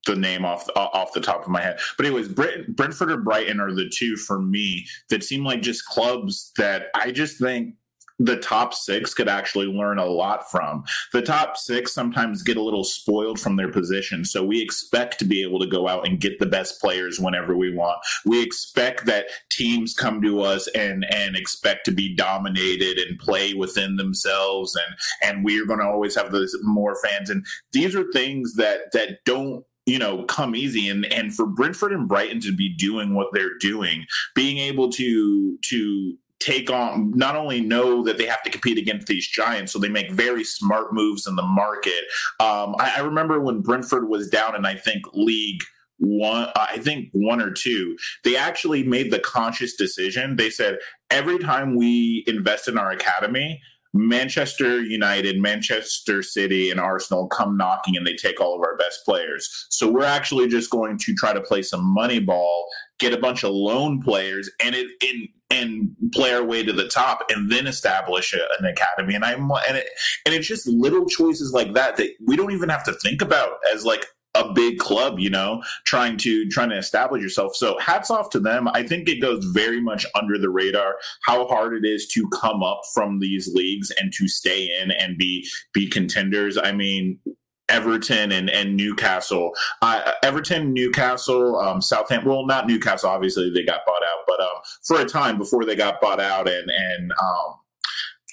the 0.07 0.15
name 0.15 0.45
off 0.45 0.67
off 0.75 1.13
the 1.13 1.21
top 1.21 1.43
of 1.43 1.49
my 1.49 1.61
head. 1.61 1.79
But 1.97 2.07
anyways, 2.07 2.29
Brent, 2.29 2.75
Brentford 2.75 3.11
or 3.11 3.17
Brighton 3.17 3.59
are 3.59 3.73
the 3.73 3.89
two 3.89 4.15
for 4.15 4.41
me 4.41 4.85
that 5.09 5.23
seem 5.23 5.43
like 5.43 5.61
just 5.61 5.85
clubs 5.85 6.51
that 6.57 6.87
I 6.95 7.11
just 7.11 7.39
think 7.39 7.75
the 8.19 8.37
top 8.37 8.73
six 8.73 9.13
could 9.13 9.27
actually 9.27 9.67
learn 9.67 9.99
a 9.99 10.05
lot 10.05 10.49
from. 10.49 10.83
The 11.13 11.21
top 11.21 11.57
six 11.57 11.93
sometimes 11.93 12.41
get 12.41 12.57
a 12.57 12.61
little 12.61 12.83
spoiled 12.83 13.39
from 13.39 13.55
their 13.55 13.71
position. 13.71 14.25
So 14.25 14.43
we 14.43 14.61
expect 14.61 15.19
to 15.19 15.25
be 15.25 15.43
able 15.43 15.59
to 15.59 15.67
go 15.67 15.87
out 15.87 16.07
and 16.07 16.19
get 16.19 16.39
the 16.39 16.45
best 16.45 16.81
players 16.81 17.19
whenever 17.19 17.55
we 17.55 17.73
want. 17.73 17.99
We 18.25 18.41
expect 18.41 19.05
that 19.05 19.27
teams 19.51 19.93
come 19.93 20.21
to 20.23 20.41
us 20.41 20.67
and 20.69 21.05
and 21.13 21.35
expect 21.35 21.85
to 21.85 21.91
be 21.91 22.15
dominated 22.15 22.97
and 22.97 23.19
play 23.19 23.53
within 23.53 23.95
themselves 23.97 24.75
and 24.75 24.95
and 25.23 25.45
we're 25.45 25.65
going 25.65 25.79
to 25.79 25.85
always 25.85 26.15
have 26.15 26.31
those 26.31 26.55
more 26.63 26.97
fans 27.03 27.29
and 27.29 27.45
these 27.71 27.95
are 27.95 28.11
things 28.11 28.55
that 28.55 28.91
that 28.93 29.19
don't 29.25 29.63
you 29.87 29.97
know 29.97 30.23
come 30.25 30.55
easy. 30.55 30.89
And 30.89 31.05
and 31.07 31.33
for 31.33 31.47
Brentford 31.47 31.93
and 31.93 32.07
Brighton 32.07 32.39
to 32.41 32.55
be 32.55 32.75
doing 32.75 33.15
what 33.15 33.29
they're 33.33 33.57
doing 33.59 34.05
being 34.35 34.59
able 34.59 34.91
to 34.91 35.57
to 35.63 36.15
take 36.39 36.69
on 36.69 37.11
not 37.15 37.35
only 37.35 37.61
know 37.61 38.03
that 38.03 38.19
they 38.19 38.25
have 38.27 38.43
to 38.43 38.51
compete 38.51 38.77
against 38.77 39.07
these 39.07 39.27
giants 39.27 39.73
so 39.73 39.79
they 39.79 39.89
make 39.89 40.11
very 40.11 40.43
smart 40.43 40.93
moves 40.93 41.25
in 41.25 41.35
the 41.35 41.41
market. 41.41 42.03
Um, 42.39 42.75
I, 42.79 42.93
I 42.97 42.99
remember 42.99 43.39
when 43.39 43.61
Brentford 43.61 44.07
was 44.07 44.29
down 44.29 44.55
and 44.55 44.67
I 44.67 44.75
think 44.75 45.03
league 45.13 45.61
one 45.99 46.47
i 46.55 46.77
think 46.77 47.09
one 47.13 47.41
or 47.41 47.49
two 47.49 47.97
they 48.23 48.35
actually 48.35 48.83
made 48.83 49.11
the 49.11 49.19
conscious 49.19 49.75
decision. 49.75 50.35
They 50.35 50.51
said 50.51 50.77
every 51.09 51.39
time 51.39 51.75
we 51.75 52.23
invest 52.27 52.67
in 52.67 52.77
our 52.77 52.91
academy 52.91 53.59
Manchester 53.97 54.81
United, 54.81 55.39
Manchester 55.39 56.21
City, 56.21 56.71
and 56.71 56.79
Arsenal 56.79 57.27
come 57.27 57.57
knocking 57.57 57.97
and 57.97 58.05
they 58.05 58.15
take 58.15 58.39
all 58.39 58.55
of 58.55 58.61
our 58.61 58.77
best 58.77 59.03
players. 59.05 59.67
So 59.69 59.89
we're 59.89 60.03
actually 60.03 60.47
just 60.47 60.69
going 60.69 60.97
to 60.99 61.13
try 61.15 61.33
to 61.33 61.41
play 61.41 61.61
some 61.61 61.83
money 61.83 62.19
ball, 62.19 62.67
get 62.99 63.13
a 63.13 63.17
bunch 63.17 63.43
of 63.43 63.51
loan 63.51 64.01
players, 64.01 64.49
and 64.63 64.75
it 64.75 64.87
in 65.01 65.27
and 65.49 65.95
play 66.13 66.33
our 66.33 66.43
way 66.43 66.61
to 66.61 66.73
the 66.73 66.89
top, 66.89 67.23
and 67.29 67.49
then 67.49 67.67
establish 67.67 68.33
a, 68.33 68.45
an 68.59 68.65
academy. 68.65 69.15
And 69.15 69.23
I'm 69.23 69.49
and 69.67 69.77
it 69.77 69.87
and 70.25 70.35
it's 70.35 70.47
just 70.47 70.67
little 70.67 71.05
choices 71.05 71.53
like 71.53 71.73
that 71.73 71.95
that 71.97 72.09
we 72.25 72.35
don't 72.35 72.51
even 72.51 72.69
have 72.69 72.83
to 72.85 72.93
think 72.93 73.21
about 73.21 73.51
as 73.73 73.85
like 73.85 74.05
a 74.37 74.53
big 74.53 74.77
club, 74.77 75.19
you 75.19 75.29
know, 75.29 75.61
trying 75.85 76.17
to 76.17 76.47
trying 76.49 76.69
to 76.69 76.77
establish 76.77 77.21
yourself. 77.21 77.55
So 77.55 77.77
hats 77.79 78.09
off 78.11 78.29
to 78.31 78.39
them. 78.39 78.67
I 78.73 78.83
think 78.83 79.09
it 79.09 79.21
goes 79.21 79.43
very 79.45 79.81
much 79.81 80.05
under 80.15 80.37
the 80.37 80.49
radar 80.49 80.95
how 81.25 81.47
hard 81.47 81.73
it 81.73 81.87
is 81.87 82.07
to 82.09 82.29
come 82.29 82.63
up 82.63 82.81
from 82.93 83.19
these 83.19 83.53
leagues 83.53 83.91
and 83.91 84.13
to 84.13 84.27
stay 84.27 84.69
in 84.81 84.91
and 84.91 85.17
be 85.17 85.47
be 85.73 85.87
contenders. 85.87 86.57
I 86.57 86.71
mean, 86.71 87.19
Everton 87.69 88.31
and, 88.31 88.49
and 88.49 88.77
Newcastle. 88.77 89.53
Uh, 89.81 90.11
Everton, 90.23 90.73
Newcastle, 90.73 91.59
um, 91.59 91.81
Southampton. 91.81 92.29
Well, 92.29 92.45
not 92.45 92.67
Newcastle. 92.67 93.09
Obviously, 93.09 93.51
they 93.53 93.63
got 93.63 93.81
bought 93.85 94.03
out, 94.03 94.23
but 94.25 94.39
um, 94.39 94.61
for 94.83 95.01
a 95.01 95.05
time 95.05 95.37
before 95.37 95.65
they 95.65 95.75
got 95.75 95.99
bought 95.99 96.19
out, 96.19 96.47
and 96.47 96.69
and 96.69 97.11
um, 97.11 97.55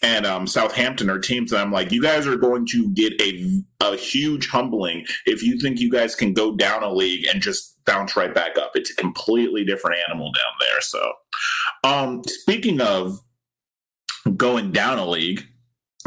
and 0.05 0.27
um, 0.27 0.47
Southampton 0.47 1.09
are 1.09 1.19
teams 1.19 1.51
that 1.51 1.63
I'm 1.63 1.73
like, 1.73 1.91
you 1.91 2.03
guys 2.03 2.27
are 2.27 2.37
going 2.37 2.67
to 2.67 2.91
get 2.91 3.15
a, 3.23 3.63
a 3.81 3.97
huge 3.97 4.49
humbling 4.49 5.07
if 5.25 5.43
you 5.43 5.59
think 5.59 5.81
you 5.81 5.91
guys 5.91 6.15
can 6.15 6.35
go 6.35 6.55
down 6.55 6.83
a 6.83 6.93
league 6.93 7.25
and 7.25 7.41
just 7.41 7.83
bounce 7.87 8.15
right 8.15 8.35
back 8.35 8.59
up. 8.59 8.73
It's 8.75 8.91
a 8.91 8.97
completely 8.97 9.65
different 9.65 9.97
animal 10.07 10.31
down 10.33 10.53
there. 10.61 10.81
So, 10.83 11.13
um, 11.85 12.23
speaking 12.27 12.83
of 12.83 13.19
going 14.37 14.73
down 14.73 14.99
a 14.99 15.07
league, 15.07 15.47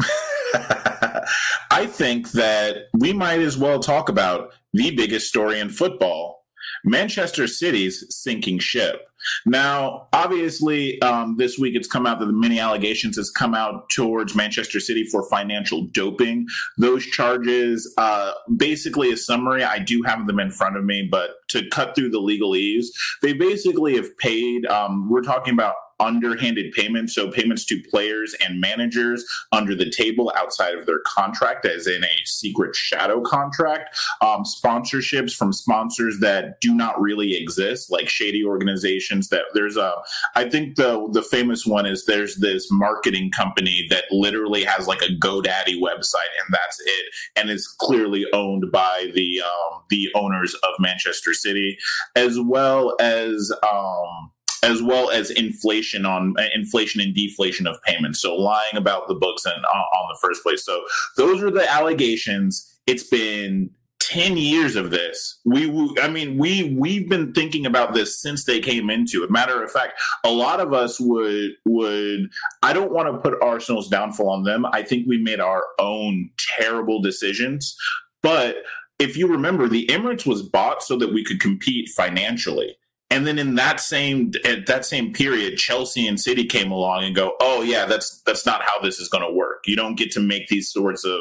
I 0.54 1.86
think 1.86 2.30
that 2.32 2.84
we 2.94 3.12
might 3.12 3.40
as 3.40 3.58
well 3.58 3.80
talk 3.80 4.08
about 4.08 4.52
the 4.72 4.94
biggest 4.94 5.26
story 5.26 5.58
in 5.58 5.70
football 5.70 6.38
Manchester 6.84 7.48
City's 7.48 8.04
sinking 8.10 8.60
ship. 8.60 9.08
Now, 9.46 10.08
obviously, 10.12 11.00
um, 11.02 11.36
this 11.36 11.58
week 11.58 11.74
it's 11.74 11.88
come 11.88 12.06
out 12.06 12.18
that 12.20 12.26
the 12.26 12.32
many 12.32 12.58
allegations 12.58 13.16
has 13.16 13.30
come 13.30 13.54
out 13.54 13.88
towards 13.90 14.34
Manchester 14.34 14.80
City 14.80 15.04
for 15.04 15.28
financial 15.28 15.86
doping. 15.86 16.46
Those 16.76 17.04
charges, 17.04 17.92
uh, 17.98 18.32
basically, 18.56 19.12
a 19.12 19.16
summary. 19.16 19.64
I 19.64 19.78
do 19.78 20.02
have 20.02 20.26
them 20.26 20.38
in 20.38 20.50
front 20.50 20.76
of 20.76 20.84
me, 20.84 21.08
but 21.10 21.30
to 21.48 21.68
cut 21.70 21.94
through 21.94 22.10
the 22.10 22.20
legalese, 22.20 22.86
they 23.22 23.32
basically 23.32 23.96
have 23.96 24.16
paid. 24.18 24.66
Um, 24.66 25.08
we're 25.10 25.22
talking 25.22 25.52
about 25.52 25.74
underhanded 26.00 26.72
payments, 26.72 27.14
so 27.14 27.30
payments 27.30 27.64
to 27.66 27.82
players 27.90 28.34
and 28.44 28.60
managers 28.60 29.24
under 29.52 29.74
the 29.74 29.90
table 29.90 30.32
outside 30.36 30.74
of 30.74 30.86
their 30.86 31.00
contract, 31.06 31.66
as 31.66 31.86
in 31.86 32.04
a 32.04 32.16
secret 32.24 32.74
shadow 32.74 33.20
contract, 33.20 33.96
um, 34.20 34.44
sponsorships 34.44 35.34
from 35.34 35.52
sponsors 35.52 36.18
that 36.20 36.60
do 36.60 36.74
not 36.74 37.00
really 37.00 37.34
exist, 37.34 37.90
like 37.90 38.08
shady 38.08 38.44
organizations. 38.44 39.28
That 39.28 39.44
there's 39.54 39.76
a, 39.76 39.94
I 40.36 40.48
think 40.48 40.76
the 40.76 41.08
the 41.12 41.22
famous 41.22 41.66
one 41.66 41.86
is 41.86 42.04
there's 42.04 42.36
this 42.36 42.68
marketing 42.70 43.30
company 43.30 43.86
that 43.90 44.04
literally 44.10 44.64
has 44.64 44.86
like 44.86 45.02
a 45.02 45.14
GoDaddy 45.18 45.80
website, 45.80 46.32
and 46.44 46.52
that's 46.52 46.80
it, 46.80 47.04
and 47.36 47.50
it's 47.50 47.66
clearly 47.66 48.26
owned 48.32 48.70
by 48.72 49.10
the 49.14 49.40
um, 49.40 49.82
the 49.90 50.08
owners 50.14 50.54
of 50.54 50.70
Manchester 50.78 51.34
City, 51.34 51.76
as 52.16 52.38
well 52.40 52.96
as. 53.00 53.52
Um, 53.62 54.30
as 54.62 54.82
well 54.82 55.10
as 55.10 55.30
inflation 55.30 56.04
on 56.06 56.34
uh, 56.38 56.44
inflation 56.54 57.00
and 57.00 57.14
deflation 57.14 57.66
of 57.66 57.80
payments. 57.82 58.20
So 58.20 58.34
lying 58.34 58.76
about 58.76 59.08
the 59.08 59.14
books 59.14 59.44
and 59.44 59.64
uh, 59.64 59.68
on 59.68 60.08
the 60.12 60.18
first 60.20 60.42
place. 60.42 60.64
So 60.64 60.82
those 61.16 61.42
are 61.42 61.50
the 61.50 61.70
allegations. 61.70 62.80
It's 62.86 63.04
been 63.04 63.70
10 64.00 64.38
years 64.38 64.74
of 64.74 64.90
this 64.90 65.38
we 65.44 65.94
i 66.00 66.08
mean 66.08 66.38
we 66.38 66.74
we've 66.78 67.10
been 67.10 67.32
thinking 67.34 67.66
about 67.66 67.92
this 67.92 68.18
since 68.18 68.44
they 68.44 68.58
came 68.58 68.88
into 68.88 69.22
it 69.22 69.30
matter 69.30 69.62
of 69.62 69.70
fact 69.70 70.00
a 70.24 70.30
lot 70.30 70.60
of 70.60 70.72
us 70.72 70.98
would 70.98 71.50
would 71.66 72.20
i 72.62 72.72
don't 72.72 72.92
want 72.92 73.06
to 73.06 73.18
put 73.18 73.42
arsenal's 73.42 73.88
downfall 73.88 74.30
on 74.30 74.44
them 74.44 74.64
i 74.72 74.82
think 74.82 75.06
we 75.06 75.18
made 75.18 75.40
our 75.40 75.62
own 75.78 76.30
terrible 76.38 77.02
decisions 77.02 77.76
but 78.22 78.62
if 78.98 79.16
you 79.16 79.26
remember 79.26 79.68
the 79.68 79.86
emirates 79.88 80.24
was 80.24 80.42
bought 80.42 80.82
so 80.82 80.96
that 80.96 81.12
we 81.12 81.22
could 81.22 81.40
compete 81.40 81.90
financially 81.90 82.76
and 83.10 83.26
then 83.26 83.38
in 83.38 83.54
that 83.54 83.80
same 83.80 84.32
at 84.44 84.66
that 84.66 84.84
same 84.84 85.14
period, 85.14 85.56
Chelsea 85.56 86.06
and 86.06 86.20
City 86.20 86.44
came 86.44 86.70
along 86.70 87.04
and 87.04 87.16
go, 87.16 87.36
"Oh 87.40 87.62
yeah, 87.62 87.86
that's 87.86 88.20
that's 88.26 88.44
not 88.44 88.62
how 88.62 88.78
this 88.80 89.00
is 89.00 89.08
going 89.08 89.24
to 89.24 89.32
work. 89.32 89.64
You 89.66 89.76
don't 89.76 89.96
get 89.96 90.10
to 90.12 90.20
make 90.20 90.48
these 90.48 90.70
sorts 90.70 91.04
of 91.06 91.20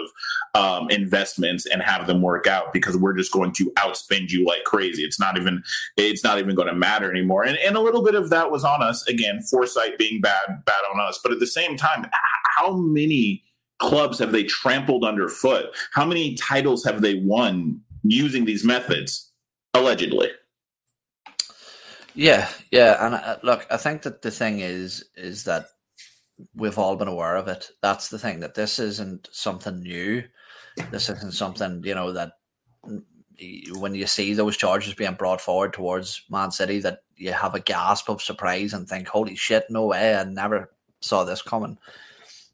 um, 0.53 0.89
investments 0.89 1.65
and 1.65 1.81
have 1.81 2.05
them 2.05 2.21
work 2.21 2.45
out 2.45 2.73
because 2.73 2.97
we're 2.97 3.13
just 3.13 3.31
going 3.31 3.53
to 3.53 3.71
outspend 3.77 4.31
you 4.31 4.45
like 4.45 4.65
crazy. 4.65 5.03
It's 5.03 5.19
not 5.19 5.37
even 5.37 5.63
it's 5.95 6.25
not 6.25 6.39
even 6.39 6.55
going 6.55 6.67
to 6.67 6.75
matter 6.75 7.09
anymore." 7.09 7.45
And 7.45 7.57
and 7.59 7.77
a 7.77 7.81
little 7.81 8.03
bit 8.03 8.15
of 8.15 8.29
that 8.31 8.51
was 8.51 8.65
on 8.65 8.83
us 8.83 9.07
again, 9.07 9.41
foresight 9.49 9.97
being 9.97 10.19
bad 10.19 10.65
bad 10.65 10.81
on 10.93 10.99
us. 10.99 11.19
But 11.23 11.31
at 11.31 11.39
the 11.39 11.47
same 11.47 11.77
time, 11.77 12.07
how 12.57 12.75
many 12.75 13.45
clubs 13.79 14.19
have 14.19 14.33
they 14.33 14.43
trampled 14.43 15.05
underfoot? 15.05 15.67
How 15.93 16.05
many 16.05 16.35
titles 16.35 16.83
have 16.83 17.01
they 17.01 17.15
won 17.15 17.79
using 18.03 18.43
these 18.43 18.65
methods? 18.65 19.31
Allegedly. 19.73 20.31
Yeah, 22.17 22.49
yeah, 22.71 23.05
and 23.05 23.13
uh, 23.13 23.37
look, 23.43 23.67
I 23.69 23.77
think 23.77 24.01
that 24.01 24.23
the 24.23 24.31
thing 24.31 24.59
is 24.59 25.05
is 25.15 25.43
that 25.43 25.67
we've 26.55 26.79
all 26.79 26.95
been 26.95 27.07
aware 27.07 27.35
of 27.35 27.47
it. 27.47 27.69
That's 27.83 28.09
the 28.09 28.17
thing 28.17 28.39
that 28.39 28.55
this 28.55 28.79
isn't 28.79 29.29
something 29.31 29.81
new. 29.81 30.23
This 30.89 31.09
isn't 31.09 31.35
something 31.35 31.83
you 31.85 31.93
know 31.93 32.13
that 32.13 32.31
mm, 32.83 33.03
when 33.77 33.93
you 33.93 34.07
see 34.07 34.33
those 34.33 34.57
charges 34.57 34.95
being 34.95 35.13
brought 35.13 35.41
forward 35.41 35.73
towards 35.73 36.23
Man 36.27 36.49
City, 36.49 36.79
that 36.79 37.03
you 37.17 37.33
have 37.33 37.53
a 37.53 37.59
gasp 37.59 38.09
of 38.09 38.19
surprise 38.23 38.73
and 38.73 38.89
think, 38.89 39.07
"Holy 39.07 39.35
shit, 39.35 39.65
no 39.69 39.85
way! 39.85 40.15
I 40.15 40.23
never 40.23 40.71
saw 41.01 41.23
this 41.23 41.43
coming." 41.43 41.77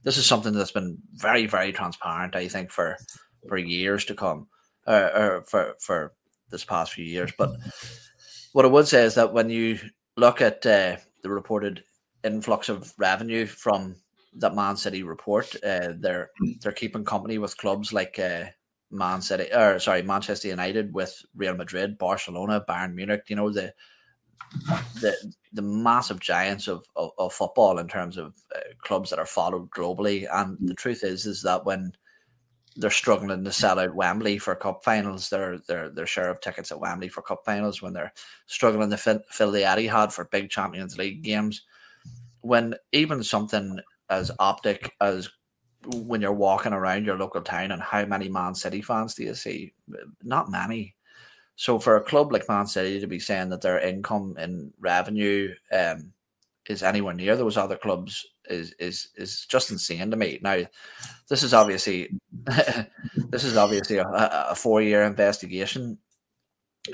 This 0.04 0.18
is 0.18 0.26
something 0.26 0.52
that's 0.52 0.72
been 0.72 0.98
very, 1.14 1.46
very 1.46 1.72
transparent. 1.72 2.36
I 2.36 2.50
think 2.50 2.70
for 2.70 2.98
for 3.48 3.58
years 3.58 4.04
to 4.06 4.14
come, 4.14 4.48
or, 4.86 5.16
or 5.16 5.44
for 5.48 5.76
for 5.80 6.14
this 6.50 6.66
past 6.66 6.92
few 6.92 7.06
years, 7.06 7.32
but 7.38 7.52
what 8.54 8.66
I 8.66 8.70
would 8.70 8.88
say 8.88 9.04
is 9.04 9.16
that 9.16 9.34
when 9.34 9.50
you 9.50 9.80
look 10.16 10.42
at 10.42 10.66
uh, 10.66 10.98
the 11.22 11.30
reported 11.30 11.84
influx 12.24 12.70
of 12.70 12.94
revenue 12.98 13.46
from 13.46 13.96
that 14.36 14.56
Man 14.56 14.78
City 14.78 15.04
report, 15.04 15.54
uh, 15.64 15.94
they're 16.00 16.30
they're 16.62 16.72
keeping 16.72 17.04
company 17.04 17.38
with 17.38 17.58
clubs 17.58 17.92
like 17.92 18.18
uh, 18.18 18.46
Man 18.92 19.22
City, 19.22 19.52
or 19.54 19.80
sorry, 19.80 20.04
Manchester 20.04 20.48
United, 20.48 20.94
with 20.94 21.22
Real 21.36 21.56
Madrid, 21.56 21.98
Barcelona, 21.98 22.64
Bayern 22.68 22.94
Munich. 22.94 23.24
You 23.28 23.36
know 23.36 23.52
the 23.52 23.74
the 25.02 25.16
the 25.54 25.62
massive 25.62 26.20
giants 26.20 26.68
of, 26.68 26.86
of, 26.96 27.12
of 27.18 27.34
football 27.34 27.80
in 27.80 27.88
terms 27.88 28.18
of 28.18 28.36
uh, 28.56 28.60
clubs 28.82 29.10
that 29.10 29.20
are 29.20 29.26
followed 29.26 29.70
globally. 29.72 30.28
And 30.32 30.58
the 30.62 30.74
truth 30.74 31.04
is, 31.04 31.26
is 31.26 31.42
that 31.44 31.66
when 31.66 31.94
they're 32.76 32.90
struggling 32.90 33.44
to 33.44 33.52
sell 33.52 33.80
out 33.80 33.96
Wembley 33.96 34.38
for 34.38 34.56
cup 34.56 34.84
finals. 34.84 35.30
Their 35.30 35.60
their 35.68 35.90
their 35.90 36.08
share 36.08 36.30
of 36.30 36.42
tickets 36.42 36.72
at 36.72 36.80
Wembley 36.80 37.10
for 37.10 37.22
cup 37.22 37.44
finals 37.46 37.82
when 37.82 37.94
they're 37.94 38.14
struggling 38.48 38.90
to 38.90 38.98
fill, 38.98 39.20
fill 39.30 39.52
the 39.52 39.62
Etihad 39.62 40.12
for 40.12 40.26
big 40.26 40.50
Champions 40.50 40.98
League 40.98 41.22
games. 41.24 41.64
When 42.42 42.76
even 42.92 43.24
something 43.24 43.80
as 44.10 44.32
optic 44.40 44.94
as 45.02 45.30
when 45.86 46.22
you're 46.22 46.34
walking 46.34 46.74
around 46.74 47.06
your 47.06 47.18
local 47.18 47.42
town 47.42 47.72
and 47.72 47.82
how 47.82 48.06
many 48.06 48.30
Man 48.30 48.56
City 48.56 48.82
fans 48.82 49.16
do 49.16 49.24
you 49.24 49.34
see? 49.34 49.74
Not 50.24 50.50
many. 50.50 50.96
So 51.56 51.78
for 51.78 51.98
a 51.98 52.04
club 52.04 52.32
like 52.32 52.50
Man 52.50 52.66
City 52.66 53.00
to 53.00 53.08
be 53.08 53.20
saying 53.20 53.50
that 53.50 53.62
their 53.62 53.80
income 53.80 54.36
and 54.38 54.74
revenue 54.80 55.54
um, 55.72 56.12
is 56.70 56.84
anywhere 56.84 57.14
near 57.14 57.36
those 57.36 57.58
other 57.58 57.78
clubs 57.78 58.26
is 58.50 58.74
is 58.80 59.10
is 59.16 59.46
just 59.50 59.72
insane 59.72 60.12
to 60.12 60.18
me. 60.18 60.40
Now, 60.42 60.62
this 61.30 61.44
is 61.44 61.54
obviously 61.54 62.10
this 63.30 63.44
is 63.44 63.58
obviously 63.58 63.98
a, 63.98 64.08
a 64.50 64.56
four 64.56 64.82
year 64.82 65.04
investigation. 65.04 65.98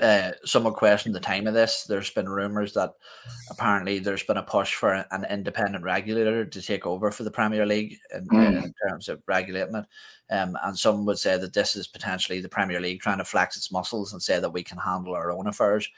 uh, 0.00 0.30
someone 0.44 0.72
questioned 0.72 1.14
the 1.16 1.20
time 1.20 1.48
of 1.48 1.54
this. 1.54 1.82
There's 1.88 2.10
been 2.10 2.28
rumors 2.28 2.72
that 2.74 2.92
apparently 3.50 3.98
there's 3.98 4.22
been 4.22 4.36
a 4.36 4.42
push 4.42 4.74
for 4.74 5.04
an 5.10 5.24
independent 5.28 5.82
regulator 5.82 6.44
to 6.44 6.62
take 6.62 6.86
over 6.86 7.10
for 7.10 7.24
the 7.24 7.30
Premier 7.30 7.66
League 7.66 7.96
in, 8.14 8.26
Mm. 8.28 8.64
in 8.64 8.74
terms 8.88 9.08
of 9.08 9.20
regulating 9.26 9.74
it. 9.74 9.84
Um, 10.32 10.56
and 10.62 10.78
some 10.78 11.04
would 11.06 11.18
say 11.18 11.36
that 11.38 11.52
this 11.54 11.74
is 11.74 11.88
potentially 11.88 12.40
the 12.40 12.48
Premier 12.48 12.78
League 12.80 13.00
trying 13.00 13.18
to 13.18 13.24
flex 13.24 13.56
its 13.56 13.72
muscles 13.72 14.12
and 14.12 14.22
say 14.22 14.38
that 14.38 14.52
we 14.52 14.62
can 14.62 14.78
handle 14.78 15.14
our 15.16 15.32
own 15.32 15.48
affairs. 15.48 15.88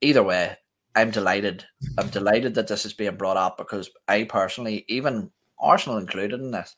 Either 0.00 0.22
way, 0.22 0.56
I'm 0.94 1.10
delighted. 1.10 1.64
I'm 1.96 2.08
delighted 2.08 2.54
that 2.54 2.68
this 2.68 2.84
is 2.84 2.92
being 2.92 3.16
brought 3.16 3.36
up 3.36 3.58
because 3.58 3.90
I 4.08 4.24
personally, 4.24 4.84
even 4.88 5.30
Arsenal 5.58 5.98
included 5.98 6.40
in 6.40 6.50
this, 6.50 6.76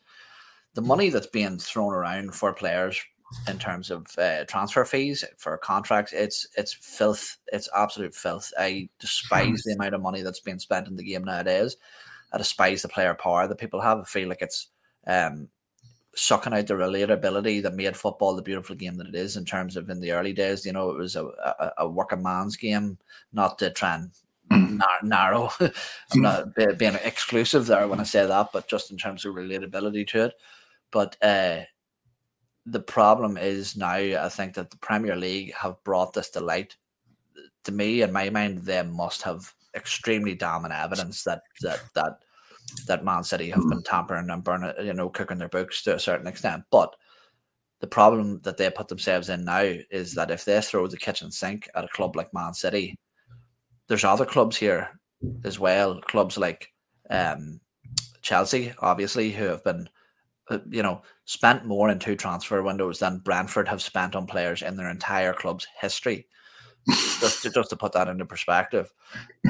the 0.75 0.83
money 0.83 1.11
that's 1.11 1.27
being 1.27 1.59
thrown 1.59 1.93
around 1.93 2.35
for 2.35 2.53
players 2.53 3.01
in 3.49 3.59
terms 3.59 3.91
of 3.91 4.07
uh, 4.19 4.45
transfer 4.45 4.85
fees 4.85 5.25
for 5.39 5.57
contracts, 5.59 6.13
it's 6.13 6.47
it's 6.57 6.73
filth. 6.73 7.39
It's 7.53 7.69
absolute 7.77 8.15
filth. 8.15 8.53
I 8.59 8.89
despise 8.99 9.63
the 9.63 9.75
amount 9.75 9.95
of 9.95 10.03
money 10.03 10.23
that's 10.23 10.41
being 10.41 10.59
spent 10.59 10.89
in 10.89 10.97
the 10.97 11.05
game 11.05 11.25
nowadays. 11.25 11.77
I 12.33 12.39
despise 12.39 12.83
the 12.83 12.89
player 12.89 13.15
power 13.15 13.47
that 13.47 13.59
people 13.59 13.81
have. 13.81 13.99
I 13.99 14.05
feel 14.05 14.29
like 14.29 14.43
it's 14.43 14.69
um, 15.07 15.49
sucking 16.15 16.53
out 16.53 16.67
the 16.67 16.75
relatability 16.75 17.63
that 17.63 17.75
made 17.75 17.97
football 17.97 18.35
the 18.35 18.43
beautiful 18.43 18.77
game 18.77 18.97
that 18.97 19.09
it 19.09 19.15
is. 19.15 19.37
In 19.37 19.45
terms 19.45 19.77
of 19.77 19.89
in 19.91 20.01
the 20.01 20.13
early 20.13 20.33
days, 20.33 20.67
you 20.67 20.73
know, 20.73 20.91
it 20.91 20.97
was 20.97 21.17
a, 21.17 21.25
a, 21.25 21.73
a 21.79 21.89
working 21.89 22.23
man's 22.23 22.57
game, 22.57 22.99
not 23.33 23.59
to 23.59 23.71
try 23.71 23.95
and 23.95 24.11
nar- 24.51 25.03
narrow. 25.03 25.51
I'm 25.61 26.21
not 26.21 26.55
be- 26.55 26.75
being 26.75 26.97
exclusive 27.05 27.67
there 27.67 27.87
when 27.89 28.01
I 28.01 28.05
say 28.05 28.27
that, 28.27 28.51
but 28.53 28.69
just 28.69 28.91
in 28.91 28.97
terms 28.97 29.25
of 29.25 29.35
relatability 29.35 30.07
to 30.09 30.25
it. 30.27 30.35
But 30.91 31.17
uh, 31.23 31.61
the 32.67 32.81
problem 32.81 33.37
is 33.37 33.77
now, 33.77 33.95
I 33.95 34.29
think 34.29 34.55
that 34.55 34.71
the 34.71 34.79
Premier 34.79 35.17
League 35.17 35.55
have 35.55 35.83
brought 35.85 36.13
this 36.13 36.31
to 36.31 36.41
light. 36.41 36.77
To 37.65 37.73
me, 37.73 38.03
in 38.03 38.13
my 38.13 38.31
mind, 38.31 38.59
they 38.59 38.83
must 38.83 39.23
have 39.23 39.53
extremely 39.75 40.35
damning 40.35 40.73
evidence 40.73 41.23
that 41.25 41.43
that 41.61 41.81
that 41.95 42.19
that 42.87 43.05
Man 43.05 43.25
City 43.25 43.51
have 43.51 43.69
been 43.69 43.83
tampering 43.83 44.31
and 44.31 44.45
burning, 44.45 44.73
you 44.83 44.95
know, 44.95 45.09
cooking 45.09 45.39
their 45.39 45.49
books 45.49 45.83
to 45.83 45.95
a 45.95 46.01
certain 46.01 46.27
extent. 46.27 46.65
But 46.71 46.95
the 47.81 47.87
problem 47.87 48.41
that 48.43 48.57
they 48.57 48.71
put 48.71 48.89
themselves 48.89 49.29
in 49.29 49.45
now 49.45 49.63
is 49.91 50.15
that 50.15 50.31
if 50.31 50.45
they 50.45 50.61
throw 50.61 50.87
the 50.87 50.97
kitchen 50.97 51.31
sink 51.31 51.69
at 51.75 51.85
a 51.85 51.89
club 51.89 52.17
like 52.17 52.35
Man 52.35 52.55
City, 52.55 52.99
there's 53.89 54.05
other 54.05 54.27
clubs 54.27 54.57
here 54.57 54.89
as 55.45 55.59
well. 55.59 56.01
Clubs 56.03 56.39
like 56.39 56.73
um, 57.09 57.61
Chelsea, 58.23 58.73
obviously, 58.81 59.31
who 59.31 59.45
have 59.45 59.65
been, 59.65 59.89
uh, 60.51 60.59
you 60.69 60.83
know, 60.83 61.03
spent 61.25 61.65
more 61.65 61.91
in 61.91 61.99
two 61.99 62.17
transfer 62.17 62.63
windows 62.63 62.99
than 62.99 63.19
Brentford 63.19 63.69
have 63.69 63.83
spent 63.83 64.15
on 64.15 64.27
players 64.27 64.63
in 64.63 64.77
their 64.77 64.91
entire 64.91 65.33
club's 65.33 65.67
history. 65.81 66.27
just, 67.21 67.43
to, 67.43 67.51
just 67.51 67.71
to 67.71 67.77
put 67.77 67.93
that 67.93 68.09
into 68.09 68.25
perspective. 68.25 68.93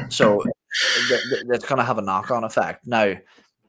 So 0.09 0.43
th- 1.09 1.23
th- 1.31 1.45
it's 1.49 1.67
going 1.67 1.79
to 1.79 1.85
have 1.85 1.99
a 1.99 2.03
knock 2.03 2.31
on 2.31 2.45
effect. 2.45 2.87
Now, 2.87 3.15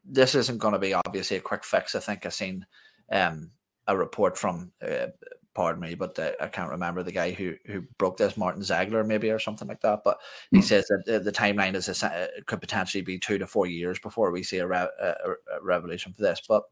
this 0.06 0.36
isn't 0.36 0.58
going 0.58 0.74
to 0.74 0.80
be 0.80 0.94
obviously 0.94 1.38
a 1.38 1.42
quick 1.42 1.64
fix. 1.64 1.96
I 1.96 2.00
think 2.00 2.26
I've 2.26 2.34
seen 2.34 2.66
um, 3.12 3.52
a 3.88 3.96
report 3.96 4.38
from, 4.38 4.72
uh, 4.82 5.08
pardon 5.54 5.82
me, 5.82 5.96
but 5.96 6.18
uh, 6.18 6.32
I 6.40 6.48
can't 6.48 6.72
remember 6.72 7.04
the 7.04 7.12
guy 7.12 7.32
who 7.32 7.56
who 7.66 7.84
broke 7.98 8.18
this, 8.18 8.38
Martin 8.38 8.64
Ziegler 8.64 9.04
maybe 9.04 9.30
or 9.30 9.40
something 9.40 9.68
like 9.68 9.82
that. 9.82 10.00
But 10.04 10.20
he 10.52 10.62
says 10.62 10.88
that 10.88 11.04
the, 11.06 11.20
the 11.20 11.32
timeline 11.32 11.76
is 11.76 11.90
a, 11.90 12.08
uh, 12.08 12.28
could 12.46 12.62
potentially 12.62 13.02
be 13.02 13.20
two 13.20 13.38
to 13.38 13.46
four 13.46 13.68
years 13.68 14.00
before 14.00 14.32
we 14.32 14.44
see 14.44 14.60
a, 14.60 14.68
re- 14.68 14.88
a, 15.00 15.08
a 15.08 15.62
revolution 15.62 16.14
for 16.14 16.22
this. 16.22 16.42
But 16.48 16.64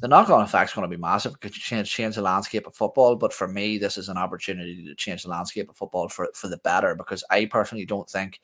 the 0.00 0.08
knock-on 0.08 0.42
effect 0.42 0.70
is 0.70 0.74
going 0.74 0.90
to 0.90 0.96
be 0.96 1.00
massive. 1.00 1.34
It 1.34 1.40
could 1.40 1.52
change 1.52 1.88
change 1.88 2.16
the 2.16 2.22
landscape 2.22 2.66
of 2.66 2.74
football. 2.74 3.16
But 3.16 3.32
for 3.32 3.46
me, 3.46 3.78
this 3.78 3.96
is 3.96 4.08
an 4.08 4.18
opportunity 4.18 4.84
to 4.84 4.94
change 4.96 5.22
the 5.22 5.30
landscape 5.30 5.70
of 5.70 5.76
football 5.76 6.08
for 6.08 6.28
for 6.34 6.48
the 6.48 6.58
better. 6.58 6.94
Because 6.94 7.24
I 7.30 7.46
personally 7.46 7.86
don't 7.86 8.10
think, 8.10 8.40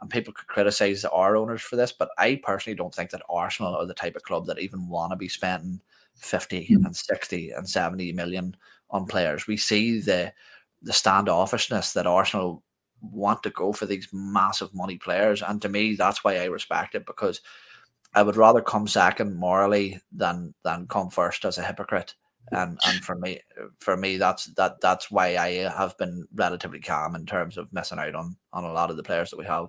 and 0.00 0.10
people 0.10 0.32
could 0.32 0.46
criticize 0.46 1.04
our 1.04 1.36
owners 1.36 1.62
for 1.62 1.76
this, 1.76 1.92
but 1.92 2.10
I 2.18 2.40
personally 2.42 2.76
don't 2.76 2.94
think 2.94 3.10
that 3.10 3.22
Arsenal 3.28 3.76
are 3.76 3.86
the 3.86 3.94
type 3.94 4.16
of 4.16 4.22
club 4.22 4.46
that 4.46 4.58
even 4.58 4.88
want 4.88 5.12
to 5.12 5.16
be 5.16 5.28
spending 5.28 5.80
50 6.16 6.66
hmm. 6.66 6.84
and 6.86 6.96
60 6.96 7.50
and 7.50 7.68
70 7.68 8.12
million 8.12 8.56
on 8.90 9.06
players. 9.06 9.46
We 9.46 9.56
see 9.56 10.00
the 10.00 10.32
the 10.82 10.92
standoffishness 10.92 11.92
that 11.92 12.06
Arsenal 12.06 12.62
want 13.02 13.42
to 13.42 13.50
go 13.50 13.72
for 13.72 13.86
these 13.86 14.08
massive 14.12 14.74
money 14.74 14.96
players. 14.96 15.42
And 15.42 15.60
to 15.62 15.68
me, 15.68 15.94
that's 15.94 16.24
why 16.24 16.38
I 16.38 16.44
respect 16.44 16.94
it 16.94 17.06
because 17.06 17.40
I 18.14 18.22
would 18.22 18.36
rather 18.36 18.60
come 18.60 18.88
second 18.88 19.36
morally 19.36 20.00
than 20.12 20.54
than 20.64 20.86
come 20.86 21.10
first 21.10 21.44
as 21.44 21.58
a 21.58 21.62
hypocrite. 21.62 22.14
And 22.52 22.78
and 22.86 23.04
for 23.04 23.14
me 23.14 23.40
for 23.78 23.96
me 23.96 24.16
that's 24.16 24.46
that 24.54 24.80
that's 24.80 25.10
why 25.10 25.36
I 25.36 25.70
have 25.76 25.96
been 25.98 26.26
relatively 26.34 26.80
calm 26.80 27.14
in 27.14 27.26
terms 27.26 27.58
of 27.58 27.72
missing 27.72 27.98
out 27.98 28.14
on 28.14 28.36
on 28.52 28.64
a 28.64 28.72
lot 28.72 28.90
of 28.90 28.96
the 28.96 29.02
players 29.02 29.30
that 29.30 29.38
we 29.38 29.44
have. 29.44 29.68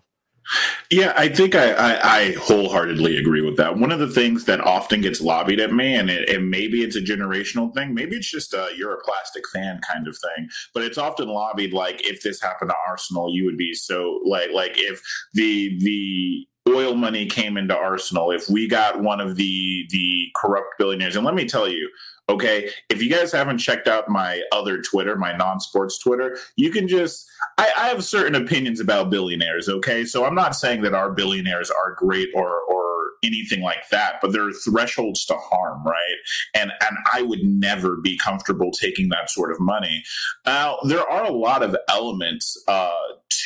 Yeah, 0.89 1.13
I 1.15 1.29
think 1.29 1.55
I, 1.55 1.71
I, 1.71 2.17
I 2.17 2.31
wholeheartedly 2.33 3.17
agree 3.17 3.41
with 3.41 3.55
that. 3.57 3.77
One 3.77 3.91
of 3.91 3.99
the 3.99 4.09
things 4.09 4.43
that 4.45 4.59
often 4.59 4.99
gets 4.99 5.21
lobbied 5.21 5.61
at 5.61 5.71
me, 5.71 5.95
and, 5.95 6.09
it, 6.09 6.29
and 6.29 6.49
maybe 6.49 6.83
it's 6.83 6.97
a 6.97 7.01
generational 7.01 7.73
thing, 7.73 7.93
maybe 7.93 8.17
it's 8.17 8.29
just 8.29 8.53
a 8.53 8.69
you're 8.75 8.93
a 8.93 9.03
plastic 9.03 9.47
fan 9.53 9.79
kind 9.89 10.07
of 10.07 10.17
thing, 10.17 10.49
but 10.73 10.83
it's 10.83 10.97
often 10.97 11.29
lobbied 11.29 11.71
like 11.71 12.05
if 12.05 12.21
this 12.23 12.41
happened 12.41 12.71
to 12.71 12.75
Arsenal, 12.87 13.33
you 13.33 13.45
would 13.45 13.57
be 13.57 13.73
so 13.73 14.19
like 14.25 14.49
like 14.51 14.73
if 14.75 15.01
the 15.33 15.77
the 15.79 16.45
oil 16.69 16.93
money 16.95 17.25
came 17.25 17.57
into 17.57 17.75
Arsenal, 17.75 18.31
if 18.31 18.49
we 18.49 18.67
got 18.67 19.01
one 19.01 19.21
of 19.21 19.37
the 19.37 19.85
the 19.91 20.27
corrupt 20.35 20.77
billionaires, 20.77 21.15
and 21.15 21.25
let 21.25 21.35
me 21.35 21.45
tell 21.45 21.67
you, 21.69 21.89
okay, 22.29 22.69
if 22.89 23.01
you 23.01 23.09
guys 23.09 23.31
haven't 23.31 23.57
checked 23.57 23.87
out 23.87 24.09
my 24.09 24.41
other 24.51 24.81
Twitter, 24.81 25.15
my 25.15 25.35
non-sports 25.35 25.99
Twitter, 25.99 26.37
you 26.55 26.71
can 26.71 26.87
just 26.87 27.29
I, 27.57 27.71
I 27.77 27.87
have 27.89 28.03
certain 28.03 28.35
opinions 28.35 28.79
about 28.79 29.09
billionaires, 29.09 29.67
okay? 29.67 30.05
So 30.05 30.25
I'm 30.25 30.35
not 30.35 30.55
saying 30.55 30.81
that 30.83 30.93
our 30.93 31.11
billionaires 31.11 31.69
are 31.69 31.95
great 31.95 32.29
or 32.33 32.61
or 32.69 32.91
anything 33.23 33.61
like 33.61 33.87
that, 33.91 34.15
but 34.21 34.31
there 34.31 34.47
are 34.47 34.53
thresholds 34.53 35.25
to 35.25 35.35
harm, 35.35 35.83
right? 35.85 36.17
And 36.55 36.71
and 36.81 36.97
I 37.13 37.21
would 37.21 37.43
never 37.43 37.97
be 37.97 38.17
comfortable 38.17 38.71
taking 38.71 39.09
that 39.09 39.29
sort 39.29 39.51
of 39.51 39.59
money. 39.59 40.03
Now, 40.45 40.79
there 40.87 41.07
are 41.07 41.25
a 41.25 41.33
lot 41.33 41.63
of 41.63 41.75
elements 41.89 42.57
uh, 42.67 42.91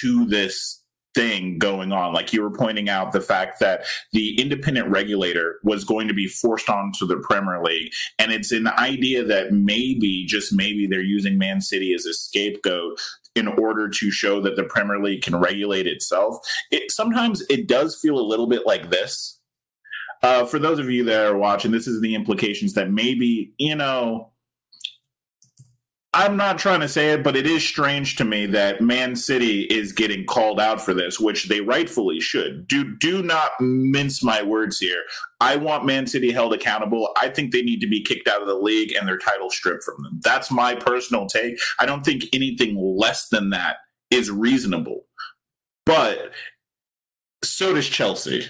to 0.02 0.26
this 0.26 0.82
thing 1.16 1.58
going 1.58 1.92
on. 1.92 2.14
Like 2.14 2.34
you 2.34 2.44
were 2.44 2.52
pointing 2.52 2.90
out 2.90 3.14
the 3.14 3.22
fact 3.22 3.60
that 3.62 3.86
the 4.12 4.40
independent 4.40 4.90
regulator 4.90 5.60
was 5.64 5.84
going 5.84 6.08
to 6.08 6.14
be 6.14 6.28
forced 6.28 6.70
onto 6.70 7.08
the 7.08 7.18
Premier 7.18 7.64
League. 7.64 7.92
And 8.20 8.32
it's 8.32 8.52
an 8.52 8.68
idea 8.68 9.24
that 9.24 9.52
maybe, 9.52 10.26
just 10.26 10.54
maybe, 10.54 10.86
they're 10.86 11.02
using 11.02 11.38
Man 11.38 11.62
City 11.62 11.94
as 11.94 12.06
a 12.06 12.14
scapegoat 12.14 13.00
in 13.36 13.48
order 13.48 13.90
to 13.90 14.12
show 14.12 14.42
that 14.42 14.56
the 14.56 14.64
Premier 14.64 15.02
League 15.02 15.24
can 15.24 15.36
regulate 15.38 15.88
itself. 15.88 16.38
It 16.72 16.92
sometimes 16.92 17.44
it 17.50 17.68
does 17.68 18.00
feel 18.00 18.20
a 18.20 18.22
little 18.22 18.48
bit 18.48 18.66
like 18.66 18.90
this. 18.90 19.40
Uh, 20.24 20.46
for 20.46 20.58
those 20.58 20.80
of 20.80 20.90
you 20.90 21.04
that 21.04 21.28
are 21.28 21.38
watching, 21.38 21.72
this 21.72 21.88
is 21.88 22.02
the 22.02 22.16
implications 22.16 22.74
that 22.74 22.90
maybe, 22.90 23.54
you 23.58 23.76
know, 23.76 24.32
I'm 26.16 26.38
not 26.38 26.58
trying 26.58 26.80
to 26.80 26.88
say 26.88 27.12
it, 27.12 27.24
but 27.24 27.36
it 27.36 27.46
is 27.46 27.62
strange 27.62 28.16
to 28.16 28.24
me 28.24 28.46
that 28.46 28.80
Man 28.80 29.18
City 29.18 29.64
is 29.64 29.92
getting 29.92 30.26
called 30.26 30.62
out 30.62 30.82
for 30.82 30.94
this, 30.94 31.20
which 31.20 31.50
they 31.50 31.60
rightfully 31.60 32.22
should. 32.22 32.70
Do 32.70 32.96
do 32.96 33.22
not 33.22 33.52
mince 33.60 34.24
my 34.24 34.42
words 34.42 34.80
here. 34.80 35.04
I 35.42 35.58
want 35.58 35.86
Man 35.86 36.08
City 36.08 36.32
held 36.32 36.54
accountable. 36.54 37.10
I 37.18 37.28
think 37.28 37.52
they 37.52 37.62
need 37.62 37.82
to 37.82 37.88
be 37.88 38.02
kicked 38.02 38.30
out 38.30 38.42
of 38.42 38.48
the 38.48 38.56
league 38.56 38.94
and 38.94 39.06
their 39.06 39.18
title 39.18 39.50
stripped 39.50 39.84
from 39.84 40.02
them. 40.04 40.22
That's 40.24 40.50
my 40.50 40.74
personal 40.74 41.28
take. 41.28 41.58
I 41.80 41.86
don't 41.86 42.06
think 42.06 42.24
anything 42.32 42.78
less 42.80 43.28
than 43.28 43.50
that 43.50 43.78
is 44.10 44.32
reasonable. 44.32 45.02
But 45.86 46.32
so 47.44 47.74
does 47.74 47.90
Chelsea. 47.90 48.48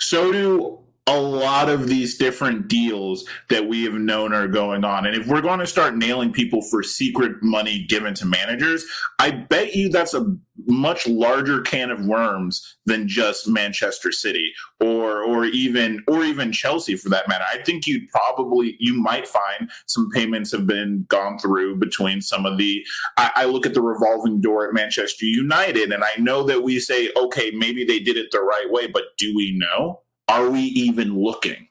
So 0.00 0.32
do 0.32 0.83
a 1.06 1.20
lot 1.20 1.68
of 1.68 1.86
these 1.86 2.16
different 2.16 2.66
deals 2.66 3.28
that 3.50 3.68
we 3.68 3.84
have 3.84 3.92
known 3.92 4.32
are 4.32 4.48
going 4.48 4.84
on. 4.84 5.04
And 5.06 5.14
if 5.14 5.26
we're 5.26 5.42
going 5.42 5.60
to 5.60 5.66
start 5.66 5.94
nailing 5.94 6.32
people 6.32 6.62
for 6.62 6.82
secret 6.82 7.42
money 7.42 7.84
given 7.86 8.14
to 8.14 8.26
managers, 8.26 8.86
I 9.18 9.30
bet 9.32 9.74
you 9.74 9.90
that's 9.90 10.14
a 10.14 10.34
much 10.66 11.06
larger 11.06 11.60
can 11.60 11.90
of 11.90 12.06
worms 12.06 12.78
than 12.86 13.06
just 13.06 13.46
Manchester 13.46 14.12
City 14.12 14.52
or 14.80 15.22
or 15.22 15.44
even 15.44 16.02
or 16.08 16.24
even 16.24 16.52
Chelsea 16.52 16.96
for 16.96 17.10
that 17.10 17.28
matter. 17.28 17.44
I 17.52 17.58
think 17.64 17.86
you'd 17.86 18.08
probably 18.08 18.76
you 18.78 18.94
might 18.94 19.28
find 19.28 19.70
some 19.86 20.08
payments 20.10 20.52
have 20.52 20.66
been 20.66 21.04
gone 21.08 21.38
through 21.38 21.76
between 21.80 22.22
some 22.22 22.46
of 22.46 22.56
the 22.56 22.82
I, 23.18 23.30
I 23.36 23.44
look 23.44 23.66
at 23.66 23.74
the 23.74 23.82
revolving 23.82 24.40
door 24.40 24.66
at 24.66 24.72
Manchester 24.72 25.26
United 25.26 25.92
and 25.92 26.02
I 26.02 26.12
know 26.18 26.44
that 26.44 26.62
we 26.62 26.80
say, 26.80 27.10
okay, 27.16 27.50
maybe 27.50 27.84
they 27.84 27.98
did 27.98 28.16
it 28.16 28.30
the 28.30 28.40
right 28.40 28.70
way, 28.70 28.86
but 28.86 29.04
do 29.18 29.34
we 29.34 29.52
know? 29.58 30.00
Are 30.28 30.50
we 30.50 30.60
even 30.60 31.14
looking? 31.14 31.68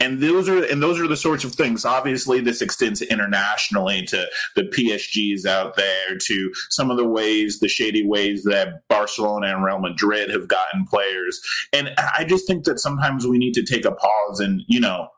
And 0.00 0.20
those 0.20 0.48
are 0.48 0.64
and 0.64 0.82
those 0.82 0.98
are 0.98 1.06
the 1.06 1.16
sorts 1.16 1.44
of 1.44 1.54
things. 1.54 1.84
Obviously 1.84 2.40
this 2.40 2.62
extends 2.62 3.02
internationally 3.02 4.02
to 4.06 4.26
the 4.56 4.62
psgs 4.62 5.44
out 5.44 5.76
there 5.76 6.16
to 6.16 6.52
some 6.70 6.90
of 6.90 6.96
the 6.96 7.06
ways 7.06 7.60
the 7.60 7.68
shady 7.68 8.06
ways 8.06 8.44
that 8.44 8.88
barcelona 8.88 9.48
and 9.48 9.62
real 9.62 9.78
madrid 9.78 10.30
have 10.30 10.48
gotten 10.48 10.86
players. 10.86 11.38
And 11.74 11.90
i 11.98 12.24
just 12.24 12.46
think 12.46 12.64
that 12.64 12.78
sometimes 12.80 13.26
we 13.26 13.36
need 13.36 13.52
to 13.54 13.62
take 13.62 13.84
a 13.84 13.92
pause 13.92 14.40
and 14.40 14.62
you 14.68 14.80
know 14.80 15.08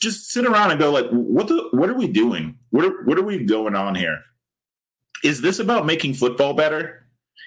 just 0.00 0.30
sit 0.30 0.46
around 0.46 0.70
and 0.70 0.80
go 0.80 0.90
like 0.90 1.08
what 1.10 1.48
the 1.48 1.68
what 1.72 1.90
are 1.90 1.94
we 1.94 2.08
doing? 2.08 2.56
What 2.70 2.86
are, 2.86 3.04
what 3.04 3.18
are 3.18 3.22
we 3.22 3.44
going 3.44 3.74
on 3.74 3.94
here? 3.94 4.18
Is 5.22 5.42
this 5.42 5.58
about 5.58 5.86
making 5.86 6.14
football 6.14 6.54
better? 6.54 7.03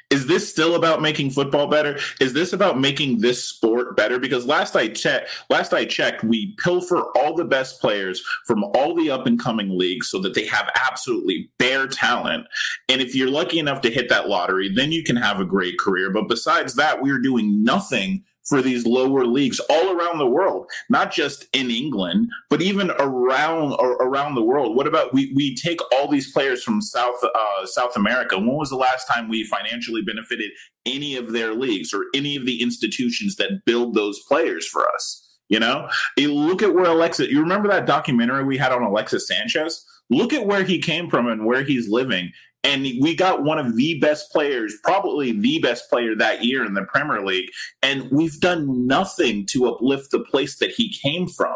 Is 0.10 0.26
this 0.26 0.50
still 0.50 0.76
about 0.76 1.02
making 1.02 1.32
football 1.32 1.68
better? 1.68 2.00
Is 2.22 2.32
this 2.32 2.54
about 2.54 2.80
making 2.80 3.20
this 3.20 3.44
sport 3.44 3.98
better? 3.98 4.20
Because 4.20 4.46
last 4.46 4.74
I 4.76 4.88
checked, 4.88 5.30
last 5.50 5.74
I 5.74 5.84
checked, 5.84 6.24
we 6.24 6.56
pilfer 6.64 7.02
all 7.18 7.36
the 7.36 7.44
best 7.44 7.82
players 7.82 8.24
from 8.46 8.64
all 8.64 8.96
the 8.96 9.12
up 9.12 9.28
and 9.28 9.38
coming 9.38 9.78
leagues 9.78 10.08
so 10.08 10.20
that 10.22 10.34
they 10.34 10.46
have 10.46 10.72
absolutely 10.90 11.50
bare 11.58 11.88
talent. 11.88 12.48
And 12.88 13.02
if 13.02 13.16
you're 13.16 13.30
lucky 13.30 13.60
enough 13.60 13.82
to 13.82 13.92
hit 13.92 14.08
that 14.08 14.30
lottery, 14.30 14.74
then 14.74 14.94
you 14.94 15.04
can 15.04 15.18
have 15.18 15.42
a 15.42 15.46
great 15.46 15.78
career. 15.78 16.10
But 16.10 16.30
besides 16.30 16.76
that, 16.76 17.02
we're 17.02 17.20
doing 17.20 17.64
nothing 17.64 18.24
for 18.48 18.62
these 18.62 18.86
lower 18.86 19.26
leagues 19.26 19.60
all 19.70 19.92
around 19.92 20.18
the 20.18 20.28
world, 20.28 20.70
not 20.90 21.12
just 21.12 21.46
in 21.54 21.70
England, 21.70 22.30
but 22.50 22.62
even 22.62 22.92
around 22.92 23.74
around 23.74 24.36
the 24.36 24.44
world. 24.44 24.76
What 24.76 24.88
about 24.88 25.14
we 25.14 25.34
we 25.36 25.56
take 25.56 25.80
all 25.94 26.08
these 26.08 26.32
players 26.32 26.64
from 26.64 26.82
South 26.82 27.22
uh, 27.24 27.66
South 27.66 27.96
America? 27.96 28.38
When 28.38 28.56
was 28.56 28.70
the 28.70 28.76
last 28.78 29.06
time 29.06 29.30
we 29.30 29.44
financially 29.44 30.02
benefited 30.02 30.52
any 30.86 31.16
of 31.16 31.34
their 31.34 31.54
leagues 31.54 31.94
or 31.94 32.06
any 32.14 32.36
of 32.36 32.46
the 32.46 32.62
institutions 32.62 33.36
that 33.36 33.66
build 33.66 33.94
those 33.94 34.20
players 34.28 34.66
for 34.68 34.88
us? 34.90 35.24
You 35.50 35.60
know, 35.60 35.90
you 36.18 36.34
look 36.34 36.62
at 36.62 36.74
where 36.74 36.86
Alexa. 36.86 37.32
You 37.32 37.40
remember 37.40 37.68
that 37.70 37.86
documentary 37.86 38.44
we 38.44 38.58
had 38.58 38.72
on 38.72 38.84
Alexis 38.84 39.28
Sanchez? 39.28 39.86
Look 40.10 40.32
at 40.32 40.46
where 40.46 40.64
he 40.64 40.80
came 40.80 41.10
from 41.10 41.28
and 41.28 41.46
where 41.46 41.64
he's 41.64 41.90
living 41.90 42.32
and 42.68 42.84
we 43.00 43.16
got 43.16 43.44
one 43.44 43.60
of 43.60 43.78
the 43.78 43.98
best 44.00 44.30
players, 44.30 44.76
probably 44.84 45.32
the 45.32 45.60
best 45.60 45.90
player 45.90 46.14
that 46.16 46.44
year 46.44 46.66
in 46.66 46.74
the 46.74 46.84
Premier 46.84 47.26
League. 47.26 47.50
And 47.82 48.12
we've 48.12 48.38
done 48.42 48.86
nothing 48.86 49.46
to 49.48 49.68
uplift 49.68 50.12
the 50.12 50.20
place 50.20 50.58
that 50.58 50.72
he 50.72 50.94
came 50.94 51.28
from. 51.28 51.56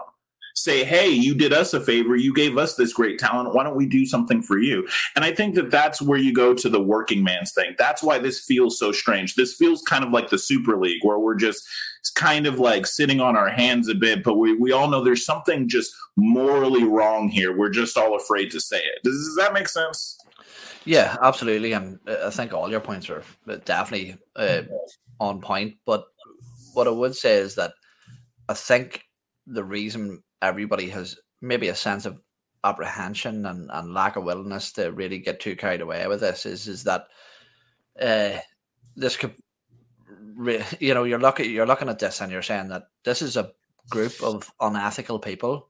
Say, 0.55 0.85
hey, 0.85 1.09
you 1.09 1.33
did 1.33 1.51
us 1.51 1.73
a 1.73 1.81
favor. 1.81 2.15
You 2.15 2.33
gave 2.33 2.57
us 2.57 2.75
this 2.75 2.93
great 2.93 3.19
talent. 3.19 3.53
Why 3.53 3.63
don't 3.63 3.75
we 3.75 3.87
do 3.87 4.05
something 4.05 4.41
for 4.41 4.57
you? 4.57 4.87
And 5.15 5.25
I 5.25 5.33
think 5.33 5.55
that 5.55 5.71
that's 5.71 6.01
where 6.01 6.19
you 6.19 6.33
go 6.33 6.53
to 6.53 6.69
the 6.69 6.81
working 6.81 7.23
man's 7.23 7.51
thing. 7.51 7.75
That's 7.77 8.03
why 8.03 8.19
this 8.19 8.45
feels 8.45 8.79
so 8.79 8.91
strange. 8.91 9.35
This 9.35 9.55
feels 9.55 9.81
kind 9.81 10.05
of 10.05 10.11
like 10.11 10.29
the 10.29 10.37
Super 10.37 10.77
League, 10.77 11.03
where 11.03 11.19
we're 11.19 11.35
just 11.35 11.67
kind 12.15 12.47
of 12.47 12.59
like 12.59 12.85
sitting 12.85 13.19
on 13.19 13.35
our 13.35 13.49
hands 13.49 13.87
a 13.87 13.95
bit, 13.95 14.23
but 14.23 14.35
we, 14.35 14.53
we 14.55 14.71
all 14.71 14.89
know 14.89 15.03
there's 15.03 15.25
something 15.25 15.67
just 15.67 15.93
morally 16.15 16.83
wrong 16.83 17.29
here. 17.29 17.55
We're 17.55 17.69
just 17.69 17.97
all 17.97 18.15
afraid 18.15 18.51
to 18.51 18.59
say 18.59 18.79
it. 18.79 19.03
Does, 19.03 19.13
does 19.13 19.35
that 19.37 19.53
make 19.53 19.67
sense? 19.67 20.20
Yeah, 20.85 21.15
absolutely, 21.21 21.73
and 21.73 21.99
uh, 22.07 22.27
I 22.27 22.29
think 22.29 22.53
all 22.53 22.69
your 22.69 22.79
points 22.79 23.09
are 23.09 23.23
uh, 23.47 23.57
definitely 23.65 24.17
uh, 24.35 24.63
on 25.19 25.39
point. 25.39 25.75
But 25.85 26.05
what 26.73 26.87
I 26.87 26.91
would 26.91 27.15
say 27.15 27.35
is 27.35 27.55
that 27.55 27.73
I 28.49 28.53
think 28.53 29.03
the 29.45 29.63
reason 29.63 30.23
everybody 30.41 30.89
has 30.89 31.17
maybe 31.41 31.67
a 31.67 31.75
sense 31.75 32.05
of 32.05 32.19
apprehension 32.63 33.45
and, 33.45 33.69
and 33.71 33.93
lack 33.93 34.15
of 34.15 34.23
willingness 34.23 34.71
to 34.73 34.91
really 34.91 35.19
get 35.19 35.39
too 35.39 35.55
carried 35.55 35.81
away 35.81 36.05
with 36.07 36.19
this 36.19 36.45
is 36.45 36.67
is 36.67 36.83
that 36.83 37.05
uh, 37.99 38.37
this 38.95 39.17
could, 39.17 39.35
re- 40.35 40.63
you 40.79 40.93
know, 40.93 41.03
you're 41.03 41.19
looking 41.19 41.51
you're 41.51 41.67
looking 41.67 41.89
at 41.89 41.99
this 41.99 42.21
and 42.21 42.31
you're 42.31 42.41
saying 42.41 42.69
that 42.69 42.83
this 43.03 43.21
is 43.21 43.37
a 43.37 43.51
group 43.89 44.13
of 44.23 44.51
unethical 44.61 45.19
people 45.19 45.67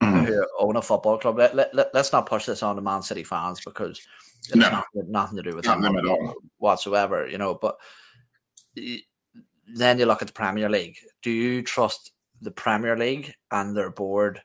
Mm-hmm. 0.00 0.26
who 0.26 0.46
own 0.60 0.76
a 0.76 0.82
football 0.82 1.18
club. 1.18 1.38
Let, 1.38 1.56
let, 1.56 1.74
let, 1.74 1.94
us 1.94 2.12
not 2.12 2.26
push 2.26 2.46
this 2.46 2.62
on 2.62 2.76
the 2.76 2.82
Man 2.82 3.02
City 3.02 3.24
fans 3.24 3.60
because 3.64 4.00
No. 4.54 4.70
nothing, 4.70 5.10
nothing 5.10 5.36
to 5.36 5.42
do 5.50 5.56
with 5.56 5.66
Not 5.66 5.80
them, 5.80 5.94
them 5.94 5.98
at 6.04 6.10
all. 6.10 6.34
whatsoever, 6.58 7.28
you 7.28 7.38
know. 7.38 7.54
But 7.54 7.76
then 9.74 9.98
you 9.98 10.06
look 10.06 10.22
at 10.22 10.28
the 10.28 10.34
Premier 10.34 10.68
League. 10.68 10.96
Do 11.22 11.30
you 11.30 11.62
trust 11.62 12.12
the 12.40 12.50
Premier 12.50 12.96
League 12.96 13.34
and 13.50 13.76
their 13.76 13.90
board 13.90 14.40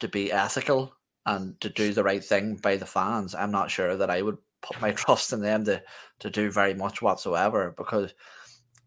to 0.00 0.08
be 0.08 0.32
ethical 0.32 0.94
and 1.26 1.60
to 1.60 1.68
do 1.68 1.92
the 1.92 2.04
right 2.04 2.22
thing 2.22 2.56
by 2.56 2.76
the 2.76 2.86
fans? 2.86 3.34
I'm 3.34 3.50
not 3.50 3.70
sure 3.70 3.96
that 3.96 4.10
I 4.10 4.22
would 4.22 4.38
put 4.60 4.80
my 4.80 4.92
trust 4.92 5.32
in 5.32 5.40
them 5.40 5.64
to 5.64 5.82
to 6.20 6.30
do 6.30 6.50
very 6.50 6.74
much 6.74 7.02
whatsoever 7.02 7.74
because 7.76 8.14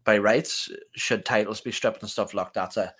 by 0.06 0.16
rights, 0.18 0.70
should 0.94 1.24
titles 1.26 1.60
be 1.60 1.72
stripped 1.72 2.00
and 2.00 2.08
stuff 2.10 2.32
like 2.32 2.52
that's 2.54 2.76
a 2.76 2.94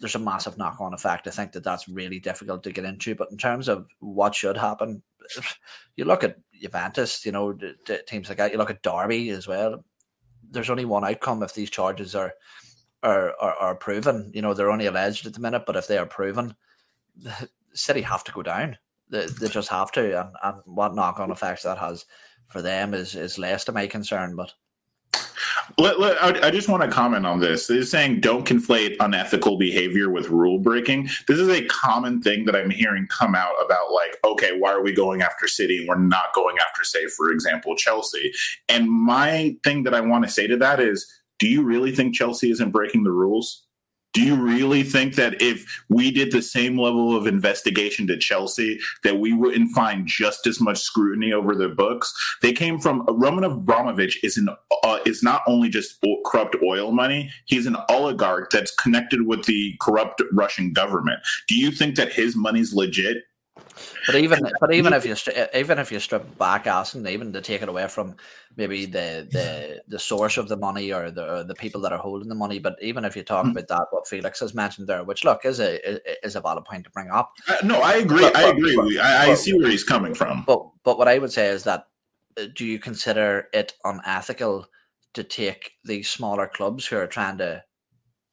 there's 0.00 0.14
a 0.14 0.20
massive 0.20 0.58
knock 0.58 0.80
on 0.80 0.94
effect. 0.94 1.26
I 1.26 1.30
think 1.30 1.52
that 1.52 1.64
that's 1.64 1.88
really 1.88 2.20
difficult 2.20 2.62
to 2.64 2.72
get 2.72 2.84
into. 2.84 3.14
But 3.14 3.30
in 3.30 3.38
terms 3.38 3.68
of 3.68 3.86
what 4.00 4.34
should 4.34 4.56
happen, 4.56 5.02
you 5.96 6.04
look 6.04 6.24
at 6.24 6.36
Juventus, 6.60 7.24
you 7.24 7.32
know, 7.32 7.52
the, 7.52 7.74
the 7.86 8.02
teams 8.06 8.28
like 8.28 8.38
that. 8.38 8.52
You 8.52 8.58
look 8.58 8.70
at 8.70 8.82
Derby 8.82 9.30
as 9.30 9.46
well. 9.46 9.84
There's 10.50 10.70
only 10.70 10.84
one 10.84 11.04
outcome 11.04 11.42
if 11.42 11.54
these 11.54 11.70
charges 11.70 12.14
are 12.14 12.34
are 13.02 13.34
are, 13.40 13.54
are 13.54 13.74
proven. 13.74 14.30
You 14.34 14.42
know, 14.42 14.54
they're 14.54 14.70
only 14.70 14.86
alleged 14.86 15.26
at 15.26 15.34
the 15.34 15.40
minute, 15.40 15.64
but 15.66 15.76
if 15.76 15.86
they 15.86 15.98
are 15.98 16.06
proven, 16.06 16.54
the 17.16 17.48
City 17.74 18.00
have 18.00 18.24
to 18.24 18.32
go 18.32 18.42
down. 18.42 18.78
They, 19.10 19.26
they 19.26 19.48
just 19.48 19.68
have 19.68 19.92
to, 19.92 20.20
and, 20.20 20.30
and 20.42 20.62
what 20.64 20.94
knock 20.94 21.20
on 21.20 21.30
effects 21.30 21.62
that 21.64 21.78
has 21.78 22.06
for 22.48 22.62
them 22.62 22.94
is 22.94 23.14
is 23.14 23.38
less 23.38 23.64
to 23.64 23.72
my 23.72 23.86
concern. 23.86 24.34
But 24.34 24.52
Let, 25.78 26.00
let- 26.00 26.22
I, 26.22 26.48
I 26.48 26.50
just 26.50 26.68
want 26.68 26.82
to 26.82 26.88
comment 26.88 27.26
on 27.26 27.40
this. 27.40 27.66
They're 27.66 27.82
saying 27.82 28.20
don't 28.20 28.46
conflate 28.46 28.96
unethical 29.00 29.58
behavior 29.58 30.10
with 30.10 30.28
rule 30.30 30.58
breaking. 30.58 31.08
This 31.28 31.38
is 31.38 31.48
a 31.48 31.64
common 31.66 32.22
thing 32.22 32.44
that 32.46 32.56
I'm 32.56 32.70
hearing 32.70 33.06
come 33.08 33.34
out 33.34 33.54
about, 33.64 33.92
like, 33.92 34.16
okay, 34.24 34.58
why 34.58 34.72
are 34.72 34.82
we 34.82 34.92
going 34.92 35.22
after 35.22 35.46
City 35.46 35.78
and 35.78 35.88
we're 35.88 35.98
not 35.98 36.34
going 36.34 36.56
after, 36.58 36.84
say, 36.84 37.06
for 37.06 37.30
example, 37.30 37.76
Chelsea? 37.76 38.32
And 38.68 38.90
my 38.90 39.56
thing 39.64 39.82
that 39.82 39.94
I 39.94 40.00
want 40.00 40.24
to 40.24 40.30
say 40.30 40.46
to 40.46 40.56
that 40.58 40.80
is, 40.80 41.06
do 41.38 41.48
you 41.48 41.62
really 41.62 41.94
think 41.94 42.14
Chelsea 42.14 42.50
isn't 42.50 42.70
breaking 42.70 43.04
the 43.04 43.12
rules? 43.12 43.65
Do 44.16 44.22
you 44.22 44.34
really 44.34 44.82
think 44.82 45.14
that 45.16 45.42
if 45.42 45.84
we 45.90 46.10
did 46.10 46.32
the 46.32 46.40
same 46.40 46.80
level 46.80 47.14
of 47.14 47.26
investigation 47.26 48.06
to 48.06 48.16
Chelsea, 48.16 48.80
that 49.04 49.20
we 49.20 49.34
wouldn't 49.34 49.72
find 49.72 50.06
just 50.06 50.46
as 50.46 50.58
much 50.58 50.78
scrutiny 50.78 51.34
over 51.34 51.54
their 51.54 51.74
books? 51.74 52.14
They 52.40 52.54
came 52.54 52.78
from 52.78 53.04
Roman 53.06 53.44
Abramovich 53.44 54.18
is 54.24 54.38
an 54.38 54.48
uh, 54.84 55.00
is 55.04 55.22
not 55.22 55.42
only 55.46 55.68
just 55.68 56.02
corrupt 56.24 56.56
oil 56.64 56.92
money; 56.92 57.30
he's 57.44 57.66
an 57.66 57.76
oligarch 57.90 58.48
that's 58.50 58.74
connected 58.76 59.26
with 59.26 59.44
the 59.44 59.74
corrupt 59.82 60.22
Russian 60.32 60.72
government. 60.72 61.20
Do 61.46 61.54
you 61.54 61.70
think 61.70 61.96
that 61.96 62.10
his 62.10 62.34
money's 62.34 62.72
legit? 62.72 63.18
But 64.06 64.16
even 64.16 64.40
but 64.60 64.72
even 64.74 64.92
if 64.92 65.04
you 65.04 65.14
even 65.54 65.78
if 65.78 65.90
you 65.90 65.98
strip 65.98 66.38
back 66.38 66.66
Aston, 66.66 67.06
even 67.08 67.32
to 67.32 67.40
take 67.40 67.62
it 67.62 67.68
away 67.68 67.88
from 67.88 68.14
maybe 68.56 68.86
the 68.86 69.26
the 69.30 69.82
the 69.88 69.98
source 69.98 70.36
of 70.36 70.48
the 70.48 70.56
money 70.56 70.92
or 70.92 71.10
the 71.10 71.38
or 71.38 71.44
the 71.44 71.54
people 71.54 71.80
that 71.82 71.92
are 71.92 71.98
holding 71.98 72.28
the 72.28 72.34
money, 72.34 72.58
but 72.58 72.76
even 72.80 73.04
if 73.04 73.16
you 73.16 73.22
talk 73.22 73.44
Mm. 73.46 73.50
about 73.52 73.68
that, 73.68 73.86
what 73.90 74.06
Felix 74.06 74.40
has 74.40 74.54
mentioned 74.54 74.86
there, 74.86 75.02
which 75.04 75.24
look 75.24 75.44
is 75.44 75.58
a 75.60 76.24
is 76.24 76.36
a 76.36 76.40
valid 76.40 76.64
point 76.64 76.84
to 76.84 76.90
bring 76.90 77.10
up. 77.10 77.32
Uh, 77.48 77.56
no, 77.64 77.80
I 77.82 77.94
agree. 77.94 78.22
But- 78.22 78.36
I 78.36 78.48
agree. 78.50 78.76
but- 78.76 79.04
I, 79.04 79.24
I 79.24 79.26
but- 79.28 79.38
see 79.38 79.52
where 79.58 79.70
he's 79.70 79.84
coming 79.84 80.14
from. 80.14 80.44
But 80.46 80.62
but 80.84 80.98
what 80.98 81.08
I 81.08 81.18
would 81.18 81.32
say 81.32 81.48
is 81.48 81.64
that 81.64 81.86
uh, 82.38 82.44
do 82.54 82.64
you 82.64 82.78
consider 82.78 83.48
it 83.52 83.74
unethical 83.84 84.66
to 85.14 85.24
take 85.24 85.72
these 85.84 86.08
smaller 86.08 86.46
clubs 86.46 86.86
who 86.86 86.96
are 86.96 87.06
trying 87.06 87.38
to 87.38 87.64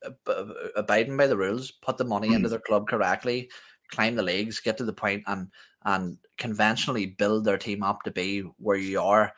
ab- 0.06 0.54
abiding 0.76 1.18
by 1.18 1.28
the 1.28 1.38
rules, 1.38 1.72
put 1.72 1.98
the 1.98 2.04
money 2.06 2.34
into 2.34 2.50
their 2.50 2.60
club 2.60 2.88
correctly, 2.88 3.50
climb 3.94 4.16
the 4.16 4.24
leagues, 4.24 4.60
get 4.60 4.78
to 4.78 4.86
the 4.86 4.94
point, 4.94 5.24
and 5.28 5.50
and 5.86 6.18
conventionally 6.38 7.06
build 7.06 7.44
their 7.46 7.58
team 7.58 7.84
up 7.84 8.04
to 8.04 8.12
be 8.12 8.40
where 8.58 8.78
you 8.78 9.02
are, 9.02 9.34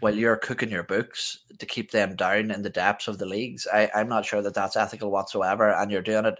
while 0.00 0.14
you're 0.14 0.36
cooking 0.36 0.70
your 0.70 0.82
books 0.82 1.44
to 1.58 1.66
keep 1.66 1.90
them 1.90 2.16
down 2.16 2.50
in 2.50 2.62
the 2.62 2.70
depths 2.70 3.08
of 3.08 3.18
the 3.18 3.26
leagues. 3.26 3.66
I, 3.72 3.90
I'm 3.94 4.08
not 4.08 4.24
sure 4.24 4.42
that 4.42 4.54
that's 4.54 4.76
ethical 4.76 5.10
whatsoever, 5.10 5.70
and 5.70 5.90
you're 5.90 6.02
doing 6.02 6.26
it 6.26 6.38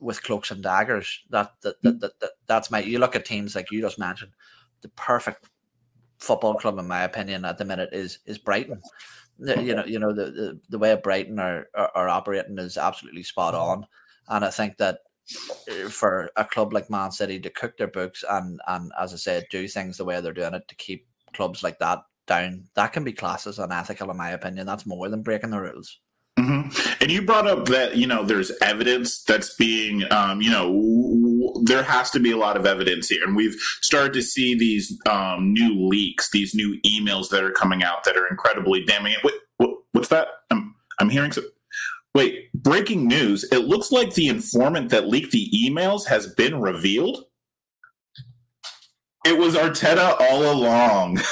with 0.00 0.22
cloaks 0.22 0.50
and 0.50 0.62
daggers. 0.62 1.20
That 1.30 1.52
that, 1.62 1.80
that, 1.82 2.00
that, 2.00 2.20
that 2.20 2.30
that's 2.46 2.70
my. 2.70 2.80
You 2.80 2.98
look 2.98 3.16
at 3.16 3.24
teams 3.24 3.54
like 3.54 3.70
you 3.70 3.80
just 3.80 3.98
mentioned, 3.98 4.32
the 4.80 4.88
perfect 4.90 5.48
football 6.18 6.54
club, 6.54 6.78
in 6.78 6.88
my 6.88 7.02
opinion, 7.02 7.44
at 7.44 7.58
the 7.58 7.64
minute 7.64 7.90
is 7.92 8.18
is 8.26 8.38
Brighton. 8.38 8.80
You 9.38 9.74
know, 9.74 9.84
you 9.84 9.98
know 9.98 10.12
the 10.12 10.26
the, 10.30 10.60
the 10.70 10.78
way 10.78 10.94
Brighton 10.94 11.38
are, 11.38 11.68
are 11.74 11.90
are 11.94 12.08
operating 12.08 12.58
is 12.58 12.78
absolutely 12.78 13.22
spot 13.22 13.54
mm-hmm. 13.54 13.82
on, 13.82 13.86
and 14.28 14.44
I 14.44 14.50
think 14.50 14.76
that 14.78 15.00
for 15.90 16.30
a 16.36 16.44
club 16.44 16.72
like 16.72 16.90
Man 16.90 17.10
City 17.10 17.40
to 17.40 17.50
cook 17.50 17.76
their 17.76 17.88
books 17.88 18.24
and 18.28 18.60
and 18.66 18.92
as 19.00 19.12
I 19.12 19.16
said, 19.16 19.46
do 19.50 19.66
things 19.68 19.96
the 19.96 20.04
way 20.04 20.20
they're 20.20 20.32
doing 20.32 20.54
it 20.54 20.68
to 20.68 20.74
keep 20.74 21.06
clubs 21.32 21.62
like 21.62 21.78
that 21.80 22.00
down, 22.26 22.64
that 22.74 22.92
can 22.92 23.04
be 23.04 23.12
classed 23.12 23.46
as 23.46 23.58
unethical, 23.58 24.10
in 24.10 24.16
my 24.16 24.30
opinion. 24.30 24.66
That's 24.66 24.86
more 24.86 25.08
than 25.08 25.22
breaking 25.22 25.50
the 25.50 25.60
rules. 25.60 25.98
hmm 26.38 26.68
And 27.00 27.10
you 27.10 27.22
brought 27.22 27.46
up 27.46 27.66
that 27.66 27.96
you 27.96 28.06
know 28.06 28.24
there's 28.24 28.50
evidence 28.62 29.22
that's 29.24 29.54
being 29.54 30.10
um, 30.10 30.40
you 30.40 30.50
know 30.50 31.62
there 31.64 31.82
has 31.82 32.10
to 32.10 32.20
be 32.20 32.32
a 32.32 32.36
lot 32.36 32.56
of 32.56 32.66
evidence 32.66 33.08
here, 33.08 33.24
and 33.24 33.36
we've 33.36 33.56
started 33.80 34.12
to 34.14 34.22
see 34.22 34.54
these 34.54 34.98
um, 35.08 35.52
new 35.52 35.86
leaks, 35.86 36.30
these 36.30 36.54
new 36.54 36.80
emails 36.86 37.28
that 37.30 37.44
are 37.44 37.52
coming 37.52 37.82
out 37.82 38.04
that 38.04 38.16
are 38.16 38.26
incredibly 38.26 38.84
damning. 38.84 39.14
Wait, 39.22 39.34
what, 39.58 39.70
what's 39.92 40.08
that? 40.08 40.28
I'm 40.50 40.74
I'm 40.98 41.10
hearing 41.10 41.32
some. 41.32 41.44
Wait, 42.14 42.52
breaking 42.54 43.08
news! 43.08 43.44
It 43.50 43.64
looks 43.66 43.90
like 43.90 44.14
the 44.14 44.28
informant 44.28 44.90
that 44.90 45.08
leaked 45.08 45.32
the 45.32 45.50
emails 45.50 46.06
has 46.06 46.28
been 46.28 46.60
revealed. 46.60 47.24
It 49.26 49.36
was 49.38 49.56
Arteta 49.56 50.16
all 50.20 50.52
along. 50.52 51.20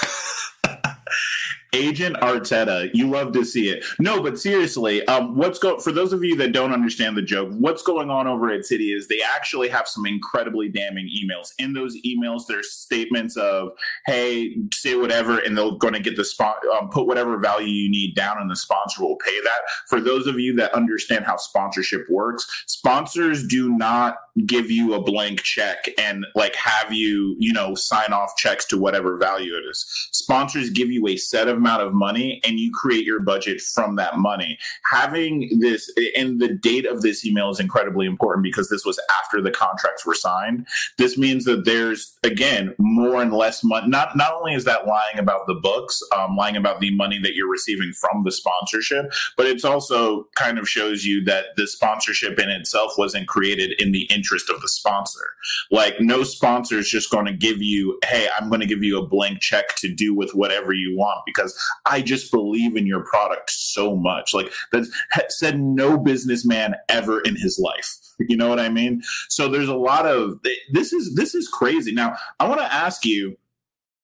Agent 1.74 2.16
Arteta, 2.16 2.90
you 2.92 3.08
love 3.08 3.32
to 3.32 3.44
see 3.44 3.70
it. 3.70 3.82
No, 3.98 4.22
but 4.22 4.38
seriously, 4.38 5.06
um, 5.06 5.34
what's 5.36 5.58
go 5.58 5.78
for 5.78 5.90
those 5.90 6.12
of 6.12 6.22
you 6.22 6.36
that 6.36 6.52
don't 6.52 6.72
understand 6.72 7.16
the 7.16 7.22
joke? 7.22 7.48
What's 7.52 7.82
going 7.82 8.10
on 8.10 8.26
over 8.26 8.50
at 8.50 8.66
City 8.66 8.92
is 8.92 9.08
they 9.08 9.22
actually 9.22 9.70
have 9.70 9.88
some 9.88 10.04
incredibly 10.04 10.68
damning 10.68 11.08
emails. 11.08 11.52
In 11.58 11.72
those 11.72 11.96
emails, 12.02 12.42
there's 12.46 12.72
statements 12.72 13.38
of, 13.38 13.70
"Hey, 14.04 14.56
say 14.74 14.96
whatever," 14.96 15.38
and 15.38 15.56
they're 15.56 15.70
going 15.72 15.94
to 15.94 16.00
get 16.00 16.16
the 16.16 16.26
spot, 16.26 16.56
um, 16.78 16.90
put 16.90 17.06
whatever 17.06 17.38
value 17.38 17.68
you 17.68 17.90
need 17.90 18.14
down, 18.14 18.36
and 18.38 18.50
the 18.50 18.56
sponsor 18.56 19.02
will 19.02 19.16
pay 19.16 19.40
that. 19.42 19.60
For 19.88 19.98
those 19.98 20.26
of 20.26 20.38
you 20.38 20.54
that 20.56 20.74
understand 20.74 21.24
how 21.24 21.38
sponsorship 21.38 22.04
works, 22.10 22.64
sponsors 22.66 23.46
do 23.46 23.70
not 23.70 24.16
give 24.46 24.70
you 24.70 24.94
a 24.94 25.02
blank 25.02 25.42
check 25.42 25.88
and 25.98 26.26
like 26.34 26.54
have 26.54 26.92
you, 26.92 27.36
you 27.38 27.52
know, 27.52 27.74
sign 27.74 28.12
off 28.12 28.36
checks 28.36 28.64
to 28.66 28.78
whatever 28.78 29.16
value 29.16 29.54
it 29.54 29.64
is. 29.70 29.84
Sponsors 30.12 30.70
give 30.70 30.90
you 30.90 31.06
a 31.08 31.16
set 31.16 31.48
amount 31.62 31.82
of 31.82 31.94
money 31.94 32.40
and 32.44 32.58
you 32.58 32.70
create 32.72 33.04
your 33.04 33.20
budget 33.20 33.60
from 33.60 33.96
that 33.96 34.18
money. 34.18 34.58
Having 34.90 35.60
this 35.60 35.90
and 36.16 36.40
the 36.40 36.48
date 36.48 36.86
of 36.86 37.02
this 37.02 37.24
email 37.24 37.50
is 37.50 37.60
incredibly 37.60 38.06
important 38.06 38.42
because 38.42 38.68
this 38.68 38.84
was 38.84 39.00
after 39.20 39.40
the 39.40 39.50
contracts 39.50 40.04
were 40.04 40.14
signed. 40.14 40.66
This 40.98 41.16
means 41.16 41.44
that 41.44 41.64
there's 41.64 42.18
again 42.24 42.74
more 42.78 43.22
and 43.22 43.32
less 43.32 43.62
money. 43.62 43.88
Not 43.88 44.16
not 44.16 44.34
only 44.34 44.54
is 44.54 44.64
that 44.64 44.86
lying 44.86 45.18
about 45.18 45.46
the 45.46 45.54
books, 45.54 46.02
um, 46.16 46.36
lying 46.36 46.56
about 46.56 46.80
the 46.80 46.94
money 46.94 47.18
that 47.20 47.34
you're 47.34 47.50
receiving 47.50 47.92
from 47.92 48.24
the 48.24 48.32
sponsorship, 48.32 49.12
but 49.36 49.46
it's 49.46 49.64
also 49.64 50.26
kind 50.34 50.58
of 50.58 50.68
shows 50.68 51.04
you 51.04 51.22
that 51.24 51.56
the 51.56 51.66
sponsorship 51.66 52.38
in 52.38 52.50
itself 52.50 52.94
wasn't 52.98 53.28
created 53.28 53.80
in 53.80 53.92
the 53.92 54.02
interest 54.04 54.50
of 54.50 54.60
the 54.60 54.68
sponsor. 54.68 55.34
Like 55.70 56.00
no 56.00 56.24
sponsor 56.24 56.78
is 56.78 56.90
just 56.90 57.10
going 57.10 57.26
to 57.26 57.32
give 57.32 57.62
you, 57.62 57.98
hey, 58.04 58.28
I'm 58.36 58.48
going 58.48 58.60
to 58.60 58.66
give 58.66 58.82
you 58.82 58.98
a 58.98 59.06
blank 59.06 59.40
check 59.40 59.76
to 59.76 59.92
do 59.92 60.14
with 60.14 60.32
whatever 60.34 60.72
you 60.72 60.96
want 60.96 61.20
because 61.26 61.51
I 61.86 62.02
just 62.02 62.30
believe 62.30 62.76
in 62.76 62.86
your 62.86 63.04
product 63.04 63.50
so 63.50 63.96
much. 63.96 64.34
Like 64.34 64.50
that 64.72 64.86
said 65.32 65.60
no 65.60 65.98
businessman 65.98 66.74
ever 66.88 67.20
in 67.20 67.36
his 67.36 67.58
life. 67.58 67.98
You 68.28 68.36
know 68.36 68.48
what 68.48 68.60
I 68.60 68.68
mean? 68.68 69.02
So 69.28 69.48
there's 69.48 69.68
a 69.68 69.74
lot 69.74 70.06
of 70.06 70.38
this 70.72 70.92
is 70.92 71.14
this 71.14 71.34
is 71.34 71.48
crazy. 71.48 71.92
Now, 71.92 72.16
I 72.38 72.48
want 72.48 72.60
to 72.60 72.72
ask 72.72 73.04
you, 73.04 73.36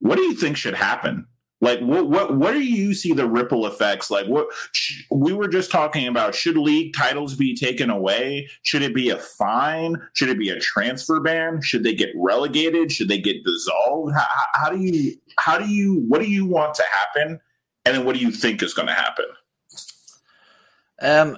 what 0.00 0.16
do 0.16 0.22
you 0.22 0.34
think 0.34 0.56
should 0.56 0.74
happen? 0.74 1.26
Like 1.60 1.80
what 1.80 2.08
what 2.08 2.36
what 2.36 2.52
do 2.52 2.62
you 2.62 2.94
see 2.94 3.12
the 3.12 3.26
ripple 3.26 3.66
effects? 3.66 4.10
Like 4.10 4.26
what 4.26 4.46
sh- 4.72 5.02
we 5.10 5.32
were 5.32 5.48
just 5.48 5.72
talking 5.72 6.06
about 6.06 6.34
should 6.34 6.56
league 6.56 6.94
titles 6.96 7.34
be 7.34 7.56
taken 7.56 7.90
away? 7.90 8.48
Should 8.62 8.82
it 8.82 8.94
be 8.94 9.10
a 9.10 9.18
fine? 9.18 9.96
Should 10.12 10.28
it 10.28 10.38
be 10.38 10.50
a 10.50 10.60
transfer 10.60 11.18
ban? 11.18 11.60
Should 11.60 11.82
they 11.82 11.94
get 11.94 12.10
relegated? 12.14 12.92
Should 12.92 13.08
they 13.08 13.18
get 13.18 13.42
dissolved? 13.44 14.14
How, 14.14 14.26
how 14.54 14.70
do 14.70 14.78
you 14.78 15.16
how 15.38 15.58
do 15.58 15.66
you 15.66 16.04
what 16.06 16.20
do 16.20 16.30
you 16.30 16.46
want 16.46 16.74
to 16.74 16.84
happen? 16.92 17.40
And 17.84 17.96
then 17.96 18.04
what 18.04 18.14
do 18.14 18.20
you 18.20 18.30
think 18.30 18.62
is 18.62 18.74
going 18.74 18.88
to 18.88 18.94
happen? 18.94 19.26
Um 21.00 21.36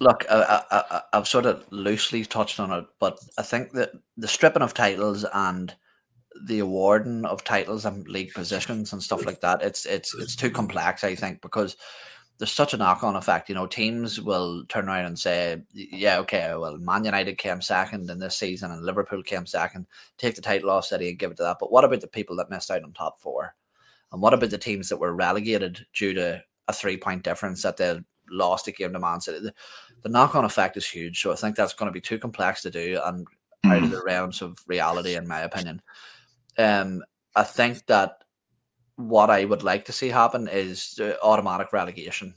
look, 0.00 0.24
I, 0.30 0.62
I, 0.70 1.02
I've 1.12 1.28
sort 1.28 1.46
of 1.46 1.64
loosely 1.70 2.24
touched 2.24 2.58
on 2.58 2.72
it, 2.72 2.86
but 2.98 3.18
I 3.38 3.42
think 3.42 3.72
that 3.72 3.92
the 4.16 4.28
stripping 4.28 4.62
of 4.62 4.74
titles 4.74 5.24
and 5.32 5.74
the 6.44 6.60
awarding 6.60 7.24
of 7.24 7.44
titles 7.44 7.84
and 7.84 8.06
league 8.08 8.32
positions 8.32 8.92
and 8.92 9.02
stuff 9.02 9.26
like 9.26 9.40
that. 9.40 9.62
It's 9.62 9.86
it's 9.86 10.14
it's 10.14 10.36
too 10.36 10.50
complex, 10.50 11.04
I 11.04 11.14
think, 11.14 11.40
because 11.40 11.76
there's 12.38 12.50
such 12.50 12.74
a 12.74 12.76
knock 12.76 13.04
on 13.04 13.16
effect. 13.16 13.48
You 13.48 13.54
know, 13.54 13.66
teams 13.66 14.20
will 14.20 14.64
turn 14.66 14.88
around 14.88 15.04
and 15.04 15.18
say, 15.18 15.62
Yeah, 15.72 16.18
okay, 16.18 16.52
well, 16.56 16.76
Man 16.78 17.04
United 17.04 17.38
came 17.38 17.60
second 17.60 18.10
in 18.10 18.18
this 18.18 18.36
season 18.36 18.70
and 18.70 18.84
Liverpool 18.84 19.22
came 19.22 19.46
second, 19.46 19.86
take 20.18 20.34
the 20.34 20.42
title 20.42 20.70
off 20.70 20.86
City 20.86 21.08
and 21.08 21.18
give 21.18 21.30
it 21.30 21.36
to 21.36 21.42
that. 21.44 21.58
But 21.60 21.70
what 21.70 21.84
about 21.84 22.00
the 22.00 22.08
people 22.08 22.36
that 22.36 22.50
missed 22.50 22.70
out 22.70 22.82
on 22.82 22.92
top 22.92 23.20
four? 23.20 23.54
And 24.10 24.20
what 24.20 24.34
about 24.34 24.50
the 24.50 24.58
teams 24.58 24.88
that 24.88 24.98
were 24.98 25.14
relegated 25.14 25.86
due 25.94 26.14
to 26.14 26.42
a 26.68 26.72
three 26.72 26.96
point 26.96 27.22
difference 27.22 27.62
that 27.62 27.76
they 27.76 28.00
lost 28.28 28.66
a 28.68 28.72
game 28.72 28.92
to 28.92 28.98
Man 28.98 29.20
City? 29.20 29.38
The, 29.38 29.54
the 30.02 30.08
knock 30.08 30.34
on 30.34 30.44
effect 30.44 30.76
is 30.76 30.86
huge. 30.86 31.20
So 31.20 31.32
I 31.32 31.36
think 31.36 31.54
that's 31.54 31.74
going 31.74 31.88
to 31.88 31.92
be 31.92 32.00
too 32.00 32.18
complex 32.18 32.62
to 32.62 32.70
do 32.70 33.00
and 33.04 33.26
out 33.64 33.76
of 33.76 33.84
hmm. 33.84 33.90
the 33.90 34.02
realms 34.02 34.42
of 34.42 34.58
reality, 34.66 35.14
in 35.14 35.28
my 35.28 35.40
opinion. 35.40 35.80
Um, 36.58 37.02
I 37.34 37.44
think 37.44 37.86
that 37.86 38.18
what 38.96 39.30
I 39.30 39.44
would 39.44 39.62
like 39.62 39.84
to 39.86 39.92
see 39.92 40.08
happen 40.08 40.48
is 40.48 40.98
automatic 41.22 41.72
relegation. 41.72 42.34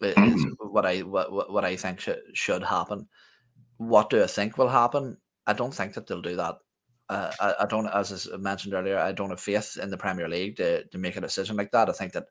Is 0.00 0.14
mm-hmm. 0.14 0.52
what 0.70 0.86
I 0.86 1.00
what, 1.00 1.52
what 1.52 1.64
I 1.64 1.76
think 1.76 2.00
should 2.00 2.20
should 2.32 2.62
happen. 2.62 3.06
What 3.76 4.10
do 4.10 4.22
I 4.22 4.26
think 4.26 4.56
will 4.56 4.68
happen? 4.68 5.18
I 5.46 5.52
don't 5.52 5.74
think 5.74 5.94
that 5.94 6.06
they'll 6.06 6.22
do 6.22 6.36
that. 6.36 6.56
Uh, 7.08 7.32
I, 7.40 7.54
I, 7.60 7.66
don't, 7.66 7.88
as 7.88 8.28
I 8.32 8.36
mentioned 8.36 8.72
earlier, 8.72 8.96
I 8.96 9.10
don't 9.10 9.30
have 9.30 9.40
faith 9.40 9.78
in 9.82 9.90
the 9.90 9.96
Premier 9.96 10.28
League 10.28 10.56
to, 10.56 10.84
to 10.84 10.98
make 10.98 11.16
a 11.16 11.20
decision 11.20 11.56
like 11.56 11.72
that. 11.72 11.88
I 11.88 11.92
think 11.92 12.12
that 12.12 12.26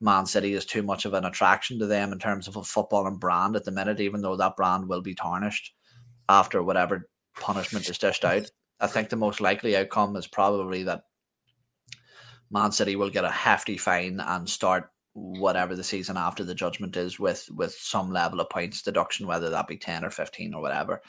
Man 0.00 0.26
City 0.26 0.52
is 0.54 0.64
too 0.64 0.82
much 0.82 1.04
of 1.04 1.14
an 1.14 1.24
attraction 1.24 1.78
to 1.80 1.86
them 1.86 2.12
in 2.12 2.20
terms 2.20 2.46
of 2.46 2.56
a 2.56 2.62
football 2.62 3.08
and 3.08 3.18
brand 3.18 3.56
at 3.56 3.64
the 3.64 3.72
minute, 3.72 4.00
even 4.00 4.22
though 4.22 4.36
that 4.36 4.54
brand 4.54 4.88
will 4.88 5.02
be 5.02 5.14
tarnished 5.14 5.74
after 6.28 6.62
whatever 6.62 7.08
punishment 7.34 7.88
is 7.88 7.98
dished 7.98 8.24
out. 8.24 8.48
I 8.82 8.88
think 8.88 9.08
the 9.08 9.16
most 9.16 9.40
likely 9.40 9.76
outcome 9.76 10.16
is 10.16 10.26
probably 10.26 10.82
that 10.82 11.04
Man 12.50 12.72
City 12.72 12.96
will 12.96 13.10
get 13.10 13.24
a 13.24 13.30
hefty 13.30 13.78
fine 13.78 14.20
and 14.20 14.48
start 14.48 14.90
whatever 15.14 15.76
the 15.76 15.84
season 15.84 16.16
after 16.16 16.42
the 16.42 16.54
judgment 16.54 16.96
is 16.96 17.18
with 17.18 17.48
with 17.54 17.72
some 17.74 18.10
level 18.10 18.40
of 18.40 18.50
points 18.50 18.82
deduction, 18.82 19.26
whether 19.26 19.50
that 19.50 19.68
be 19.68 19.76
ten 19.76 20.04
or 20.04 20.10
fifteen 20.10 20.52
or 20.52 20.60
whatever. 20.60 21.00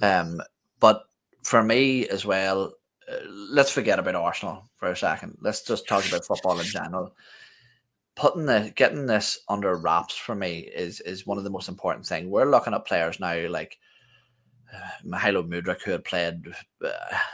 Um, 0.00 0.40
but 0.78 1.02
for 1.42 1.62
me 1.62 2.08
as 2.08 2.24
well, 2.24 2.72
uh, 3.10 3.16
let's 3.28 3.70
forget 3.70 3.98
about 3.98 4.14
Arsenal 4.14 4.68
for 4.76 4.88
a 4.90 4.96
second. 4.96 5.38
Let's 5.40 5.62
just 5.62 5.88
talk 5.88 6.06
about 6.06 6.24
football 6.24 6.60
in 6.60 6.66
general. 6.66 7.14
Putting 8.14 8.46
the 8.46 8.72
getting 8.76 9.06
this 9.06 9.40
under 9.48 9.74
wraps 9.74 10.14
for 10.14 10.34
me 10.34 10.60
is 10.60 11.00
is 11.00 11.26
one 11.26 11.38
of 11.38 11.44
the 11.44 11.50
most 11.50 11.68
important 11.68 12.06
things. 12.06 12.28
We're 12.28 12.50
looking 12.50 12.74
at 12.74 12.86
players 12.86 13.18
now 13.18 13.48
like 13.48 13.78
Mykhailo 15.06 15.46
Mudryk, 15.46 15.82
who 15.82 15.92
had 15.92 16.04
played 16.04 16.46
uh, 16.84 16.90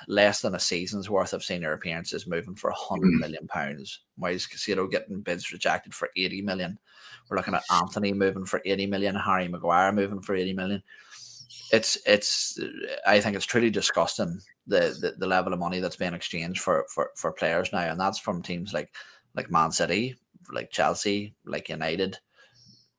less 0.09 0.41
than 0.41 0.55
a 0.55 0.61
season's 0.61 1.11
worth 1.11 1.33
of 1.33 1.45
senior 1.45 1.73
appearances, 1.73 2.27
moving 2.27 2.55
for 2.55 2.71
a 2.71 2.75
hundred 2.75 3.15
mm. 3.15 3.21
million 3.21 3.47
pounds. 3.49 4.01
Moise 4.17 4.47
Caicedo 4.47 4.91
getting 4.91 5.21
bids 5.21 5.53
rejected 5.53 5.95
for 5.95 6.11
eighty 6.17 6.43
million. 6.43 6.79
We're 7.29 7.37
looking 7.37 7.55
at 7.55 7.65
Antony 7.71 8.13
moving 8.13 8.45
for 8.45 8.61
eighty 8.65 8.87
million, 8.87 9.15
Harry 9.15 9.49
Maguire 9.49 9.93
moving 9.93 10.21
for 10.21 10.35
eighty 10.35 10.53
million. 10.53 10.83
It's 11.73 11.99
it's 12.07 12.59
I 13.07 13.21
think 13.21 13.37
it's 13.37 13.47
truly 13.47 13.71
disgusting 13.71 14.41
the, 14.67 14.97
the, 15.01 15.15
the 15.19 15.27
level 15.27 15.53
of 15.53 15.59
money 15.59 15.81
that's 15.81 15.97
being 15.97 16.15
exchanged 16.15 16.61
for, 16.61 16.87
for 16.89 17.11
for 17.17 17.33
players 17.33 17.73
now, 17.73 17.91
and 17.91 18.01
that's 18.01 18.19
from 18.19 18.43
teams 18.43 18.73
like 18.73 18.95
like 19.35 19.51
Man 19.51 19.73
City, 19.73 20.17
like 20.53 20.71
Chelsea, 20.71 21.35
like 21.45 21.69
United. 21.69 22.19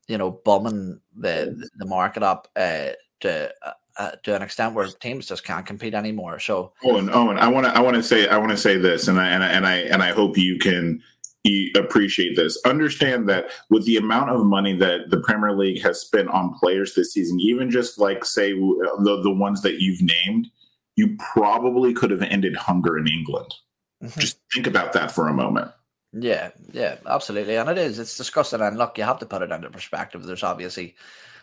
You 0.07 0.17
know, 0.17 0.31
bumming 0.43 0.99
the 1.15 1.69
the 1.77 1.85
market 1.85 2.23
up 2.23 2.47
uh, 2.55 2.89
to 3.21 3.53
uh, 3.97 4.11
to 4.23 4.35
an 4.35 4.41
extent 4.41 4.73
where 4.73 4.87
teams 4.87 5.27
just 5.27 5.43
can't 5.43 5.65
compete 5.65 5.93
anymore. 5.93 6.39
So, 6.39 6.73
Owen, 6.83 7.09
Owen, 7.11 7.37
I 7.37 7.47
want 7.47 7.65
to, 7.67 7.75
I 7.75 7.79
want 7.79 7.95
to 7.95 8.03
say, 8.03 8.27
I 8.27 8.37
want 8.37 8.51
to 8.51 8.57
say 8.57 8.77
this, 8.77 9.07
and 9.07 9.19
I, 9.19 9.27
and 9.27 9.43
I, 9.43 9.47
and 9.49 9.67
I, 9.67 9.75
and 9.77 10.03
I 10.03 10.11
hope 10.11 10.37
you 10.37 10.57
can 10.57 11.01
appreciate 11.75 12.35
this. 12.35 12.57
Understand 12.65 13.27
that 13.29 13.47
with 13.69 13.85
the 13.85 13.97
amount 13.97 14.29
of 14.29 14.45
money 14.45 14.75
that 14.77 15.09
the 15.09 15.19
Premier 15.19 15.53
League 15.53 15.81
has 15.81 15.99
spent 15.99 16.29
on 16.29 16.53
players 16.59 16.95
this 16.95 17.13
season, 17.13 17.39
even 17.39 17.69
just 17.69 17.99
like 17.99 18.25
say 18.25 18.53
the 18.53 19.19
the 19.23 19.31
ones 19.31 19.61
that 19.61 19.81
you've 19.81 20.01
named, 20.01 20.47
you 20.95 21.15
probably 21.33 21.93
could 21.93 22.11
have 22.11 22.21
ended 22.21 22.55
hunger 22.55 22.97
in 22.97 23.07
England. 23.07 23.53
Mm-hmm. 24.01 24.19
Just 24.19 24.39
think 24.53 24.67
about 24.67 24.93
that 24.93 25.11
for 25.11 25.27
a 25.27 25.33
moment. 25.33 25.71
Yeah, 26.13 26.51
yeah, 26.71 26.97
absolutely, 27.07 27.55
and 27.57 27.69
it 27.69 27.77
is. 27.77 27.99
It's 27.99 28.17
disgusting, 28.17 28.61
and 28.61 28.77
look, 28.77 28.97
you 28.97 29.03
have 29.03 29.19
to 29.19 29.25
put 29.25 29.41
it 29.41 29.51
into 29.51 29.69
perspective. 29.69 30.23
There's 30.23 30.43
obviously 30.43 30.95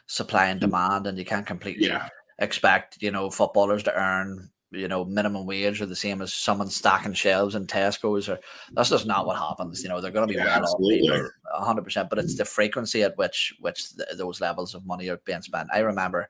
supply 0.07 0.47
and 0.47 0.61
demand, 0.61 1.07
and 1.07 1.19
you 1.19 1.25
can't 1.25 1.47
completely 1.47 1.89
yeah 1.89 2.09
expect 2.41 3.01
you 3.01 3.11
know 3.11 3.31
footballers 3.31 3.83
to 3.85 3.95
earn 3.95 4.51
you 4.73 4.89
know 4.89 5.05
minimum 5.05 5.47
wage 5.47 5.81
or 5.81 5.87
the 5.87 5.97
same 5.97 6.23
as 6.23 6.33
someone 6.33 6.69
stacking 6.69 7.13
shelves 7.13 7.55
in 7.55 7.67
Tesco's 7.67 8.29
or 8.29 8.39
that's 8.73 8.91
just 8.91 9.07
not 9.07 9.27
what 9.27 9.39
happens. 9.39 9.83
You 9.83 9.89
know 9.89 10.01
they're 10.01 10.11
going 10.11 10.29
to 10.29 10.33
be 10.33 10.39
yeah, 10.39 10.61
well 10.61 11.31
off 11.55 11.67
hundred 11.67 11.83
percent, 11.83 12.09
but 12.09 12.19
it's 12.19 12.37
the 12.37 12.45
frequency 12.45 13.03
at 13.03 13.17
which 13.19 13.55
which 13.61 13.93
the, 13.95 14.07
those 14.17 14.41
levels 14.41 14.75
of 14.75 14.87
money 14.87 15.09
are 15.09 15.21
being 15.25 15.43
spent. 15.43 15.69
I 15.73 15.81
remember 15.81 16.29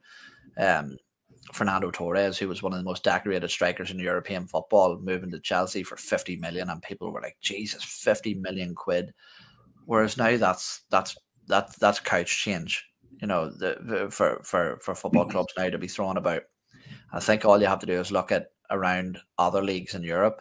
um, 0.58 0.96
Fernando 1.52 1.90
Torres, 1.90 2.38
who 2.38 2.48
was 2.48 2.62
one 2.62 2.72
of 2.72 2.78
the 2.78 2.84
most 2.84 3.04
decorated 3.04 3.50
strikers 3.50 3.90
in 3.90 3.98
European 3.98 4.46
football, 4.46 4.98
moving 4.98 5.30
to 5.30 5.40
Chelsea 5.40 5.82
for 5.82 5.96
fifty 5.96 6.36
million, 6.36 6.70
and 6.70 6.82
people 6.82 7.12
were 7.12 7.22
like, 7.22 7.36
"Jesus, 7.40 7.84
fifty 7.84 8.34
million 8.34 8.74
quid." 8.74 9.12
Whereas 9.84 10.16
now 10.16 10.36
that's 10.36 10.82
that's 10.90 11.16
that's 11.46 11.76
that's 11.76 12.00
couch 12.00 12.42
change 12.42 12.89
you 13.20 13.28
know, 13.28 13.50
the, 13.50 14.08
for 14.10 14.40
for 14.42 14.78
for 14.80 14.94
football 14.94 15.26
clubs 15.26 15.52
now 15.56 15.68
to 15.68 15.78
be 15.78 15.88
thrown 15.88 16.16
about. 16.16 16.42
I 17.12 17.20
think 17.20 17.44
all 17.44 17.60
you 17.60 17.66
have 17.66 17.80
to 17.80 17.86
do 17.86 18.00
is 18.00 18.10
look 18.10 18.32
at 18.32 18.52
around 18.70 19.18
other 19.38 19.62
leagues 19.62 19.94
in 19.94 20.02
Europe, 20.02 20.40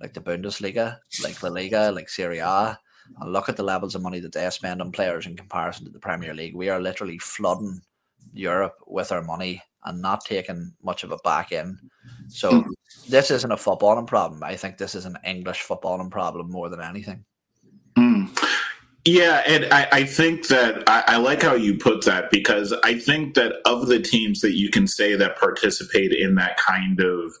like 0.00 0.12
the 0.14 0.20
Bundesliga, 0.20 0.98
like 1.22 1.42
La 1.42 1.48
Liga, 1.48 1.90
like 1.90 2.08
Serie 2.08 2.38
A, 2.38 2.78
and 3.20 3.32
look 3.32 3.48
at 3.48 3.56
the 3.56 3.62
levels 3.62 3.94
of 3.94 4.02
money 4.02 4.20
that 4.20 4.32
they 4.32 4.48
spend 4.50 4.80
on 4.80 4.92
players 4.92 5.26
in 5.26 5.36
comparison 5.36 5.86
to 5.86 5.90
the 5.90 5.98
Premier 5.98 6.34
League. 6.34 6.54
We 6.54 6.68
are 6.68 6.80
literally 6.80 7.18
flooding 7.18 7.80
Europe 8.32 8.76
with 8.86 9.10
our 9.10 9.22
money 9.22 9.62
and 9.84 10.00
not 10.00 10.24
taking 10.24 10.72
much 10.82 11.02
of 11.02 11.12
it 11.12 11.22
back 11.24 11.50
in. 11.50 11.78
So 12.28 12.64
this 13.08 13.30
isn't 13.30 13.50
a 13.50 13.56
footballing 13.56 14.06
problem. 14.06 14.42
I 14.42 14.54
think 14.54 14.78
this 14.78 14.94
is 14.94 15.06
an 15.06 15.18
English 15.24 15.64
footballing 15.66 16.10
problem 16.10 16.50
more 16.50 16.68
than 16.68 16.80
anything. 16.80 17.24
Mm. 17.96 18.41
Yeah, 19.04 19.42
and 19.46 19.64
I, 19.72 19.88
I 19.90 20.04
think 20.04 20.46
that 20.46 20.84
I, 20.86 21.02
I, 21.08 21.16
like 21.16 21.42
how 21.42 21.54
you 21.54 21.76
put 21.76 22.04
that 22.04 22.30
because 22.30 22.72
I 22.84 22.96
think 22.96 23.34
that 23.34 23.54
of 23.64 23.88
the 23.88 23.98
teams 23.98 24.40
that 24.42 24.52
you 24.52 24.70
can 24.70 24.86
say 24.86 25.16
that 25.16 25.38
participate 25.38 26.12
in 26.12 26.36
that 26.36 26.56
kind 26.56 27.00
of 27.00 27.32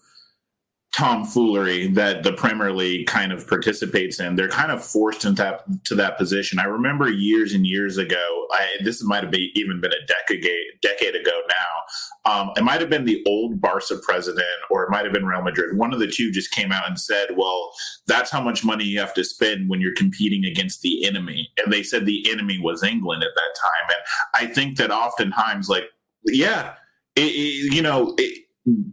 tomfoolery 0.92 1.86
that 1.86 2.22
the 2.22 2.34
Premier 2.34 2.70
League 2.70 3.06
kind 3.06 3.32
of 3.32 3.48
participates 3.48 4.20
in. 4.20 4.36
They're 4.36 4.48
kind 4.48 4.70
of 4.70 4.84
forced 4.84 5.24
into 5.24 5.42
that 5.42 5.64
to 5.84 5.94
that 5.94 6.18
position. 6.18 6.58
I 6.58 6.64
remember 6.64 7.10
years 7.10 7.54
and 7.54 7.66
years 7.66 7.96
ago. 7.96 8.46
I, 8.52 8.76
this 8.84 9.02
might 9.02 9.22
have 9.22 9.32
been, 9.32 9.48
even 9.54 9.80
been 9.80 9.92
a 9.92 10.06
decade 10.06 10.46
decade 10.82 11.16
ago 11.16 11.32
now. 11.48 12.30
Um, 12.30 12.50
it 12.56 12.62
might 12.62 12.80
have 12.80 12.90
been 12.90 13.06
the 13.06 13.22
old 13.26 13.60
Barca 13.60 13.96
president, 14.02 14.46
or 14.70 14.84
it 14.84 14.90
might 14.90 15.04
have 15.04 15.14
been 15.14 15.24
Real 15.24 15.42
Madrid. 15.42 15.76
One 15.76 15.94
of 15.94 15.98
the 15.98 16.06
two 16.06 16.30
just 16.30 16.52
came 16.52 16.70
out 16.70 16.86
and 16.86 17.00
said, 17.00 17.28
"Well, 17.36 17.72
that's 18.06 18.30
how 18.30 18.42
much 18.42 18.64
money 18.64 18.84
you 18.84 19.00
have 19.00 19.14
to 19.14 19.24
spend 19.24 19.70
when 19.70 19.80
you're 19.80 19.94
competing 19.94 20.44
against 20.44 20.82
the 20.82 21.06
enemy." 21.06 21.48
And 21.56 21.72
they 21.72 21.82
said 21.82 22.04
the 22.04 22.30
enemy 22.30 22.60
was 22.60 22.82
England 22.82 23.22
at 23.22 23.30
that 23.34 23.60
time. 23.60 23.96
And 23.96 24.50
I 24.50 24.52
think 24.52 24.76
that 24.76 24.90
oftentimes, 24.90 25.70
like, 25.70 25.84
yeah, 26.26 26.74
it, 27.16 27.22
it, 27.22 27.74
you 27.74 27.80
know. 27.80 28.14
It, 28.18 28.40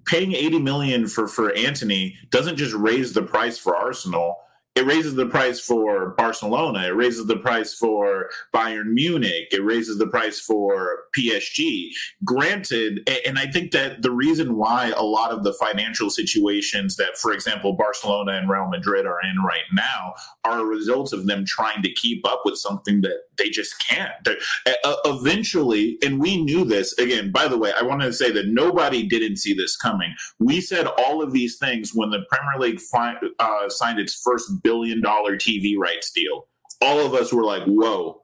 paying 0.05 0.33
80 0.33 0.59
million 0.59 1.07
for 1.07 1.27
for 1.27 1.53
Antony 1.53 2.15
doesn't 2.31 2.57
just 2.57 2.73
raise 2.73 3.13
the 3.13 3.21
price 3.21 3.57
for 3.57 3.75
Arsenal 3.75 4.37
it 4.75 4.85
raises 4.85 5.15
the 5.15 5.25
price 5.25 5.59
for 5.59 6.11
Barcelona. 6.11 6.87
It 6.87 6.95
raises 6.95 7.25
the 7.25 7.35
price 7.35 7.73
for 7.73 8.29
Bayern 8.53 8.93
Munich. 8.93 9.47
It 9.51 9.63
raises 9.63 9.97
the 9.97 10.07
price 10.07 10.39
for 10.39 11.05
PSG. 11.17 11.89
Granted, 12.23 13.09
and 13.25 13.37
I 13.37 13.47
think 13.47 13.71
that 13.71 14.03
the 14.03 14.11
reason 14.11 14.55
why 14.55 14.93
a 14.95 15.03
lot 15.03 15.31
of 15.31 15.43
the 15.43 15.53
financial 15.53 16.09
situations 16.09 16.95
that, 16.95 17.17
for 17.17 17.33
example, 17.33 17.73
Barcelona 17.73 18.33
and 18.33 18.49
Real 18.49 18.67
Madrid 18.67 19.05
are 19.05 19.19
in 19.21 19.43
right 19.43 19.67
now 19.73 20.13
are 20.45 20.59
a 20.59 20.65
result 20.65 21.11
of 21.13 21.25
them 21.27 21.45
trying 21.45 21.81
to 21.81 21.91
keep 21.91 22.25
up 22.25 22.41
with 22.45 22.55
something 22.57 23.01
that 23.01 23.23
they 23.37 23.49
just 23.49 23.79
can't. 23.85 24.27
Uh, 24.27 24.95
eventually, 25.05 25.97
and 26.03 26.19
we 26.19 26.41
knew 26.43 26.63
this. 26.63 26.97
Again, 26.99 27.31
by 27.31 27.47
the 27.47 27.57
way, 27.57 27.73
I 27.77 27.83
wanted 27.83 28.05
to 28.05 28.13
say 28.13 28.31
that 28.31 28.47
nobody 28.47 29.05
didn't 29.07 29.37
see 29.37 29.53
this 29.53 29.75
coming. 29.75 30.13
We 30.39 30.61
said 30.61 30.85
all 30.85 31.21
of 31.21 31.33
these 31.33 31.57
things 31.57 31.91
when 31.93 32.11
the 32.11 32.23
Premier 32.29 32.59
League 32.59 32.79
fi- 32.79 33.19
uh, 33.39 33.69
signed 33.69 33.99
its 33.99 34.21
first 34.21 34.58
billion 34.63 35.01
dollar 35.01 35.35
TV 35.37 35.77
rights 35.77 36.11
deal. 36.11 36.47
All 36.81 36.99
of 36.99 37.13
us 37.13 37.33
were 37.33 37.43
like, 37.43 37.63
whoa, 37.63 38.21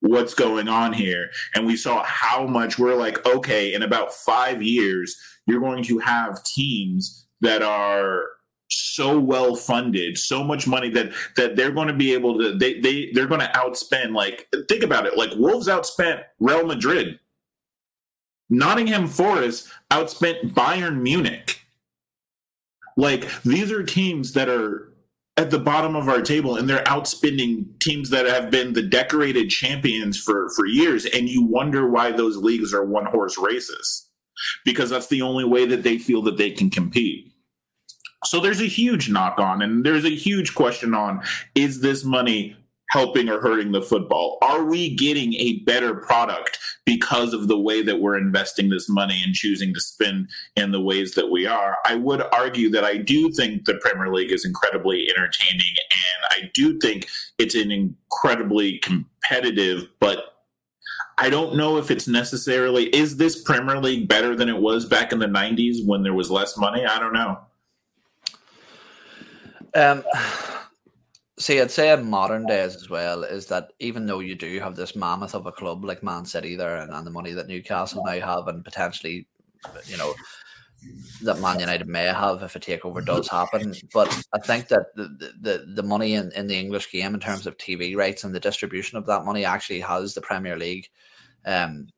what's 0.00 0.34
going 0.34 0.68
on 0.68 0.92
here? 0.92 1.30
And 1.54 1.66
we 1.66 1.76
saw 1.76 2.02
how 2.04 2.46
much 2.46 2.78
we're 2.78 2.94
like, 2.94 3.24
okay, 3.26 3.72
in 3.74 3.82
about 3.82 4.12
five 4.12 4.62
years, 4.62 5.16
you're 5.46 5.60
going 5.60 5.82
to 5.84 5.98
have 5.98 6.42
teams 6.44 7.26
that 7.40 7.62
are 7.62 8.24
so 8.70 9.18
well 9.18 9.54
funded, 9.54 10.18
so 10.18 10.42
much 10.42 10.66
money 10.66 10.88
that 10.90 11.12
that 11.36 11.56
they're 11.56 11.72
going 11.72 11.88
to 11.88 11.94
be 11.94 12.12
able 12.12 12.38
to 12.38 12.56
they 12.56 12.80
they 12.80 13.10
they're 13.12 13.26
going 13.26 13.40
to 13.40 13.52
outspend 13.54 14.14
like 14.14 14.48
think 14.68 14.82
about 14.82 15.06
it 15.06 15.16
like 15.16 15.30
Wolves 15.36 15.68
outspent 15.68 16.22
Real 16.40 16.66
Madrid. 16.66 17.18
Nottingham 18.50 19.06
Forest 19.06 19.68
outspent 19.90 20.52
Bayern 20.52 21.00
Munich. 21.00 21.60
Like 22.96 23.28
these 23.42 23.70
are 23.72 23.82
teams 23.82 24.32
that 24.32 24.48
are 24.48 24.93
at 25.36 25.50
the 25.50 25.58
bottom 25.58 25.96
of 25.96 26.08
our 26.08 26.22
table 26.22 26.56
and 26.56 26.68
they're 26.68 26.84
outspending 26.84 27.66
teams 27.80 28.10
that 28.10 28.26
have 28.26 28.50
been 28.50 28.72
the 28.72 28.82
decorated 28.82 29.50
champions 29.50 30.18
for 30.18 30.48
for 30.54 30.66
years 30.66 31.06
and 31.06 31.28
you 31.28 31.42
wonder 31.42 31.88
why 31.88 32.12
those 32.12 32.36
leagues 32.36 32.72
are 32.72 32.84
one 32.84 33.06
horse 33.06 33.36
races 33.36 34.08
because 34.64 34.90
that's 34.90 35.08
the 35.08 35.22
only 35.22 35.44
way 35.44 35.66
that 35.66 35.82
they 35.82 35.98
feel 35.98 36.22
that 36.22 36.36
they 36.36 36.50
can 36.50 36.70
compete. 36.70 37.32
So 38.24 38.40
there's 38.40 38.60
a 38.60 38.66
huge 38.66 39.08
knock 39.08 39.38
on 39.38 39.60
and 39.60 39.84
there's 39.84 40.04
a 40.04 40.14
huge 40.14 40.54
question 40.54 40.94
on 40.94 41.22
is 41.54 41.80
this 41.80 42.04
money 42.04 42.56
helping 42.90 43.28
or 43.28 43.40
hurting 43.40 43.72
the 43.72 43.82
football? 43.82 44.38
Are 44.42 44.64
we 44.64 44.94
getting 44.94 45.34
a 45.34 45.60
better 45.60 45.94
product 45.94 46.58
because 46.84 47.32
of 47.32 47.48
the 47.48 47.58
way 47.58 47.82
that 47.82 48.00
we're 48.00 48.16
investing 48.16 48.68
this 48.68 48.88
money 48.88 49.20
and 49.24 49.34
choosing 49.34 49.74
to 49.74 49.80
spend 49.80 50.28
in 50.56 50.70
the 50.70 50.80
ways 50.80 51.14
that 51.14 51.30
we 51.30 51.46
are? 51.46 51.76
I 51.84 51.96
would 51.96 52.22
argue 52.32 52.70
that 52.70 52.84
I 52.84 52.98
do 52.98 53.30
think 53.32 53.64
the 53.64 53.74
Premier 53.74 54.12
League 54.12 54.32
is 54.32 54.44
incredibly 54.44 55.08
entertaining 55.10 55.74
and 55.90 56.44
I 56.44 56.50
do 56.54 56.78
think 56.78 57.08
it's 57.38 57.54
an 57.54 57.70
incredibly 57.70 58.78
competitive, 58.78 59.88
but 59.98 60.34
I 61.18 61.30
don't 61.30 61.56
know 61.56 61.76
if 61.78 61.90
it's 61.90 62.08
necessarily 62.08 62.94
is 62.94 63.16
this 63.16 63.40
Premier 63.42 63.78
League 63.80 64.08
better 64.08 64.34
than 64.34 64.48
it 64.48 64.58
was 64.58 64.84
back 64.84 65.12
in 65.12 65.18
the 65.18 65.26
90s 65.26 65.86
when 65.86 66.02
there 66.02 66.14
was 66.14 66.30
less 66.30 66.56
money? 66.56 66.84
I 66.84 66.98
don't 66.98 67.12
know. 67.12 67.38
Um 69.74 70.04
See, 71.44 71.60
I'd 71.60 71.70
say 71.70 71.92
in 71.92 72.08
modern 72.08 72.46
days 72.46 72.74
as 72.74 72.88
well 72.88 73.22
is 73.22 73.44
that 73.48 73.74
even 73.78 74.06
though 74.06 74.20
you 74.20 74.34
do 74.34 74.58
have 74.60 74.76
this 74.76 74.96
mammoth 74.96 75.34
of 75.34 75.44
a 75.44 75.52
club 75.52 75.84
like 75.84 76.02
Man 76.02 76.24
City 76.24 76.56
there 76.56 76.78
and, 76.78 76.90
and 76.90 77.06
the 77.06 77.10
money 77.10 77.34
that 77.34 77.48
Newcastle 77.48 78.02
now 78.02 78.18
have 78.18 78.48
and 78.48 78.64
potentially, 78.64 79.26
you 79.84 79.98
know, 79.98 80.14
that 81.20 81.40
Man 81.40 81.60
United 81.60 81.86
may 81.86 82.04
have 82.04 82.42
if 82.42 82.56
a 82.56 82.58
takeover 82.58 83.04
does 83.04 83.28
happen. 83.28 83.74
But 83.92 84.08
I 84.32 84.38
think 84.38 84.68
that 84.68 84.86
the 84.96 85.34
the, 85.42 85.66
the 85.74 85.82
money 85.82 86.14
in, 86.14 86.32
in 86.32 86.46
the 86.46 86.58
English 86.58 86.90
game 86.90 87.12
in 87.12 87.20
terms 87.20 87.46
of 87.46 87.58
TV 87.58 87.94
rights 87.94 88.24
and 88.24 88.34
the 88.34 88.40
distribution 88.40 88.96
of 88.96 89.04
that 89.04 89.26
money 89.26 89.44
actually 89.44 89.80
has 89.80 90.14
the 90.14 90.22
Premier 90.22 90.56
League. 90.56 90.88
Um, 91.44 91.88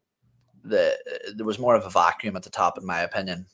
the 0.64 0.98
there 1.36 1.46
was 1.46 1.60
more 1.60 1.76
of 1.76 1.86
a 1.86 1.90
vacuum 1.90 2.34
at 2.34 2.42
the 2.42 2.50
top, 2.50 2.78
in 2.78 2.84
my 2.84 3.02
opinion, 3.02 3.46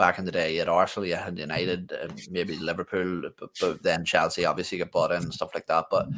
back 0.00 0.18
in 0.18 0.24
the 0.24 0.32
day. 0.32 0.54
You 0.54 0.60
had 0.60 0.68
Arsenal, 0.68 1.06
you 1.06 1.14
had 1.14 1.38
United, 1.38 1.92
maybe 2.30 2.56
Liverpool, 2.56 3.20
but, 3.38 3.50
but, 3.60 3.82
then 3.82 4.02
Chelsea 4.06 4.46
obviously 4.46 4.78
got 4.78 4.90
bought 4.90 5.12
in 5.12 5.22
and 5.22 5.34
stuff 5.34 5.50
like 5.54 5.66
that. 5.66 5.88
But 5.90 6.08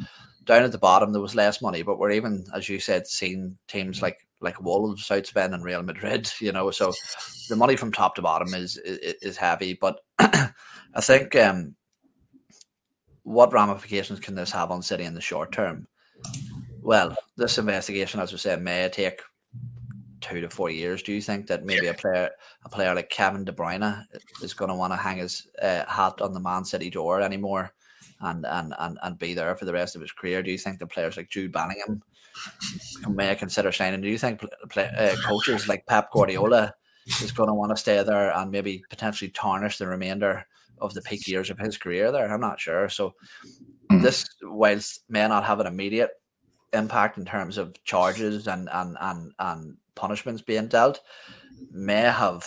down 0.45 0.63
at 0.63 0.71
the 0.71 0.77
bottom, 0.77 1.11
there 1.11 1.21
was 1.21 1.35
less 1.35 1.61
money. 1.61 1.81
But 1.81 1.99
we're 1.99 2.11
even, 2.11 2.45
as 2.55 2.69
you 2.69 2.79
said, 2.79 3.05
seeing 3.05 3.57
teams 3.67 4.01
like 4.01 4.25
like 4.39 4.61
Wolves 4.61 5.09
outspend 5.09 5.53
and 5.53 5.65
Real 5.65 5.83
Madrid. 5.83 6.31
You 6.39 6.53
know, 6.53 6.71
so 6.71 6.93
the 7.49 7.57
money 7.57 7.75
from 7.75 7.91
top 7.91 8.15
to 8.15 8.21
bottom 8.21 8.53
is 8.53 8.77
is, 8.77 9.15
is 9.21 9.37
heavy. 9.37 9.73
But 9.73 9.99
I 10.19 10.51
think 11.01 11.35
um, 11.35 11.75
what 13.23 13.51
ramifications 13.51 14.21
can 14.21 14.35
this 14.35 14.51
have 14.51 14.71
on 14.71 14.81
City 14.81 15.03
in 15.03 15.13
the 15.13 15.21
short 15.21 15.51
term? 15.51 15.87
Well, 16.81 17.17
this 17.35 17.57
investigation, 17.57 18.21
as 18.21 18.31
we 18.31 18.37
said, 18.37 18.61
may 18.61 18.87
take 18.89 19.19
two 20.23 20.41
to 20.41 20.49
four 20.49 20.69
years, 20.69 21.03
do 21.03 21.13
you 21.13 21.21
think 21.21 21.47
that 21.47 21.65
maybe 21.65 21.87
a 21.87 21.93
player 21.93 22.29
a 22.63 22.69
player 22.69 22.95
like 22.95 23.09
Kevin 23.09 23.45
De 23.45 23.51
Bruyne 23.51 24.05
is 24.41 24.53
going 24.53 24.69
to 24.69 24.75
want 24.75 24.93
to 24.93 24.97
hang 24.97 25.17
his 25.17 25.47
uh, 25.61 25.85
hat 25.85 26.21
on 26.21 26.33
the 26.33 26.39
Man 26.39 26.65
City 26.65 26.89
door 26.89 27.21
anymore 27.21 27.73
and, 28.21 28.45
and 28.45 28.73
and 28.79 28.97
and 29.03 29.19
be 29.19 29.33
there 29.33 29.55
for 29.55 29.65
the 29.65 29.73
rest 29.73 29.95
of 29.95 30.01
his 30.01 30.11
career? 30.11 30.41
Do 30.41 30.51
you 30.51 30.57
think 30.57 30.79
the 30.79 30.87
players 30.87 31.17
like 31.17 31.29
Jude 31.29 31.51
Bellingham 31.51 32.01
may 33.09 33.35
consider 33.35 33.71
signing? 33.71 34.01
Do 34.01 34.09
you 34.09 34.17
think 34.17 34.41
play, 34.69 34.89
uh, 34.97 35.15
coaches 35.25 35.67
like 35.67 35.85
Pep 35.85 36.11
Guardiola 36.11 36.73
is 37.21 37.31
going 37.31 37.49
to 37.49 37.53
want 37.53 37.71
to 37.71 37.77
stay 37.77 38.01
there 38.03 38.35
and 38.35 38.49
maybe 38.49 38.83
potentially 38.89 39.29
tarnish 39.29 39.77
the 39.77 39.87
remainder 39.87 40.45
of 40.79 40.93
the 40.93 41.01
peak 41.01 41.27
years 41.27 41.49
of 41.49 41.59
his 41.59 41.77
career 41.77 42.11
there? 42.11 42.31
I'm 42.31 42.41
not 42.41 42.59
sure. 42.59 42.89
So 42.89 43.13
mm. 43.91 44.01
this, 44.01 44.25
whilst 44.41 45.03
may 45.09 45.27
not 45.27 45.43
have 45.43 45.59
an 45.59 45.67
immediate 45.67 46.11
impact 46.73 47.17
in 47.17 47.25
terms 47.25 47.57
of 47.57 47.75
charges 47.83 48.47
and 48.47 48.69
and 48.71 48.97
and 48.99 49.31
and 49.37 49.77
punishments 49.95 50.41
being 50.41 50.67
dealt 50.67 51.01
may 51.71 52.01
have 52.01 52.45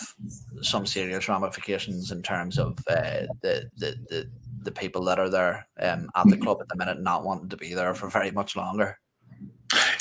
some 0.61 0.85
serious 0.85 1.27
ramifications 1.27 2.11
in 2.11 2.21
terms 2.21 2.57
of 2.57 2.77
uh, 2.89 3.25
the, 3.41 3.69
the, 3.77 3.95
the 4.09 4.29
the 4.67 4.71
people 4.71 5.03
that 5.05 5.17
are 5.17 5.29
there 5.29 5.65
um, 5.79 6.09
at 6.15 6.27
the 6.27 6.35
club 6.35 6.57
at 6.59 6.67
the 6.67 6.75
minute 6.75 7.01
not 7.01 7.23
wanting 7.23 7.47
to 7.47 7.55
be 7.55 7.73
there 7.73 7.93
for 7.93 8.09
very 8.09 8.31
much 8.31 8.55
longer. 8.57 8.99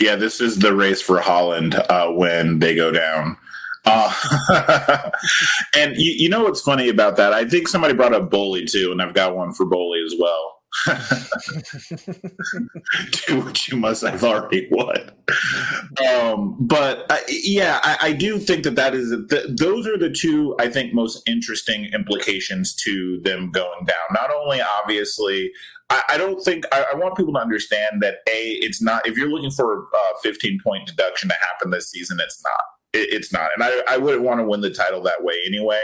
Yeah, 0.00 0.16
this 0.16 0.40
is 0.40 0.58
the 0.58 0.74
race 0.74 1.00
for 1.00 1.20
Haaland 1.20 1.74
uh, 1.88 2.10
when 2.10 2.58
they 2.58 2.74
go 2.74 2.90
down. 2.90 3.36
Uh, 3.84 4.12
and 5.76 5.96
you, 5.96 6.12
you 6.16 6.28
know 6.28 6.42
what's 6.42 6.60
funny 6.60 6.88
about 6.88 7.16
that? 7.16 7.32
I 7.32 7.44
think 7.44 7.68
somebody 7.68 7.94
brought 7.94 8.12
up 8.12 8.28
Boehly 8.28 8.64
too, 8.64 8.90
and 8.90 9.00
I've 9.00 9.14
got 9.14 9.36
one 9.36 9.52
for 9.52 9.64
Boehly 9.64 10.02
as 10.04 10.14
well. 10.18 10.55
Do 13.26 13.40
what 13.40 13.68
you 13.68 13.76
must. 13.76 14.04
I've 14.04 14.22
already 14.22 14.68
won. 14.70 15.10
Um, 16.08 16.56
but 16.60 17.10
uh, 17.10 17.18
yeah, 17.28 17.80
I, 17.82 17.96
I, 18.00 18.12
do 18.12 18.38
think 18.38 18.64
that 18.64 18.76
that 18.76 18.94
is 18.94 19.10
the, 19.10 19.54
those 19.58 19.86
are 19.86 19.98
the 19.98 20.10
two 20.10 20.54
I 20.58 20.68
think 20.68 20.92
most 20.94 21.22
interesting 21.26 21.86
implications 21.92 22.74
to 22.84 23.20
them 23.24 23.50
going 23.50 23.84
down. 23.84 23.96
Not 24.12 24.30
only 24.30 24.60
obviously, 24.60 25.50
I, 25.90 26.02
I 26.10 26.16
don't 26.18 26.40
think 26.42 26.64
I, 26.72 26.84
I, 26.92 26.96
want 26.96 27.16
people 27.16 27.32
to 27.34 27.40
understand 27.40 28.02
that 28.02 28.16
a 28.28 28.58
it's 28.60 28.82
not 28.82 29.06
if 29.06 29.16
you're 29.16 29.30
looking 29.30 29.50
for 29.50 29.84
a 29.84 30.18
15 30.22 30.60
point 30.62 30.86
deduction 30.86 31.28
to 31.30 31.34
happen 31.36 31.70
this 31.70 31.90
season, 31.90 32.18
it's 32.20 32.42
not 32.44 32.62
it's 32.92 33.32
not. 33.32 33.50
And 33.54 33.64
I, 33.64 33.82
I 33.88 33.96
wouldn't 33.96 34.22
want 34.22 34.40
to 34.40 34.44
win 34.44 34.60
the 34.60 34.70
title 34.70 35.02
that 35.02 35.22
way 35.22 35.34
anyway. 35.46 35.82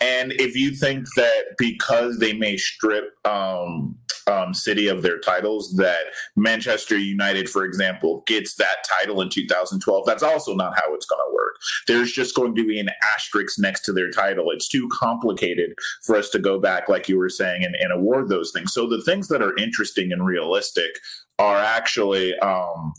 And 0.00 0.32
if 0.32 0.56
you 0.56 0.74
think 0.74 1.06
that 1.16 1.56
because 1.58 2.18
they 2.18 2.32
may 2.32 2.56
strip 2.56 3.14
um, 3.26 3.98
um, 4.26 4.54
City 4.54 4.88
of 4.88 5.02
their 5.02 5.18
titles, 5.18 5.76
that 5.76 6.06
Manchester 6.36 6.96
United, 6.96 7.50
for 7.50 7.64
example, 7.64 8.22
gets 8.26 8.54
that 8.54 8.84
title 8.88 9.20
in 9.20 9.28
2012, 9.28 10.06
that's 10.06 10.22
also 10.22 10.54
not 10.54 10.74
how 10.76 10.94
it's 10.94 11.06
going 11.06 11.20
to 11.26 11.34
work. 11.34 11.56
There's 11.86 12.12
just 12.12 12.34
going 12.34 12.54
to 12.54 12.66
be 12.66 12.80
an 12.80 12.90
asterisk 13.14 13.58
next 13.58 13.84
to 13.84 13.92
their 13.92 14.10
title. 14.10 14.50
It's 14.50 14.68
too 14.68 14.88
complicated 14.90 15.74
for 16.02 16.16
us 16.16 16.30
to 16.30 16.38
go 16.38 16.58
back, 16.58 16.88
like 16.88 17.08
you 17.08 17.18
were 17.18 17.28
saying, 17.28 17.64
and, 17.64 17.76
and 17.76 17.92
award 17.92 18.28
those 18.28 18.52
things. 18.52 18.72
So 18.72 18.86
the 18.86 19.02
things 19.02 19.28
that 19.28 19.42
are 19.42 19.56
interesting 19.56 20.12
and 20.12 20.24
realistic 20.24 20.90
are 21.38 21.58
actually 21.58 22.38
um, 22.38 22.92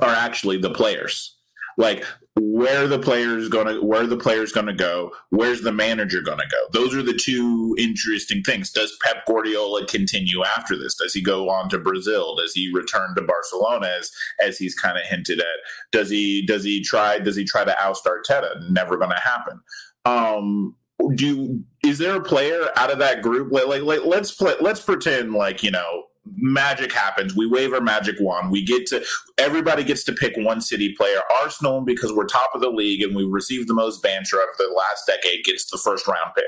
are 0.00 0.14
actually 0.14 0.58
the 0.58 0.70
players. 0.70 1.36
Like 1.76 2.04
where 2.36 2.86
the 2.86 2.98
players 2.98 3.48
gonna 3.48 3.82
where 3.82 4.06
the 4.06 4.16
players 4.16 4.52
gonna 4.52 4.74
go, 4.74 5.12
where's 5.30 5.62
the 5.62 5.72
manager 5.72 6.22
gonna 6.22 6.46
go? 6.50 6.68
Those 6.72 6.94
are 6.94 7.02
the 7.02 7.14
two 7.14 7.74
interesting 7.78 8.42
things. 8.42 8.70
Does 8.70 8.96
Pep 9.02 9.26
Guardiola 9.26 9.86
continue 9.86 10.44
after 10.44 10.78
this? 10.78 10.94
Does 10.94 11.12
he 11.12 11.22
go 11.22 11.50
on 11.50 11.68
to 11.70 11.78
Brazil? 11.78 12.36
Does 12.36 12.52
he 12.52 12.70
return 12.72 13.14
to 13.16 13.22
Barcelona 13.22 13.88
as 13.98 14.12
as 14.40 14.58
he's 14.58 14.74
kind 14.74 14.96
of 14.96 15.04
hinted 15.04 15.40
at? 15.40 15.46
Does 15.90 16.10
he 16.10 16.46
does 16.46 16.62
he 16.62 16.82
try 16.82 17.18
does 17.18 17.36
he 17.36 17.44
try 17.44 17.64
to 17.64 17.84
oust 17.84 18.06
Arteta? 18.06 18.70
Never 18.70 18.96
gonna 18.96 19.20
happen. 19.20 19.60
Um 20.04 20.76
do 21.14 21.64
is 21.84 21.98
there 21.98 22.16
a 22.16 22.22
player 22.22 22.68
out 22.76 22.92
of 22.92 22.98
that 22.98 23.22
group 23.22 23.50
like, 23.50 23.66
like, 23.66 23.82
like 23.82 24.04
let's 24.04 24.30
play 24.32 24.54
let's 24.60 24.80
pretend 24.80 25.32
like 25.32 25.62
you 25.62 25.70
know 25.70 26.04
magic 26.36 26.92
happens. 26.92 27.36
We 27.36 27.46
wave 27.46 27.72
our 27.72 27.80
magic 27.80 28.16
wand. 28.20 28.50
We 28.50 28.64
get 28.64 28.86
to 28.88 29.04
everybody 29.38 29.84
gets 29.84 30.04
to 30.04 30.12
pick 30.12 30.34
one 30.36 30.60
city 30.60 30.94
player. 30.96 31.20
Arsenal, 31.42 31.80
because 31.82 32.12
we're 32.12 32.26
top 32.26 32.50
of 32.54 32.60
the 32.60 32.70
league 32.70 33.02
and 33.02 33.14
we 33.14 33.24
received 33.24 33.68
the 33.68 33.74
most 33.74 34.02
banter 34.02 34.40
of 34.40 34.48
the 34.58 34.72
last 34.76 35.06
decade, 35.06 35.44
gets 35.44 35.70
the 35.70 35.78
first 35.78 36.06
round 36.06 36.32
pick. 36.34 36.44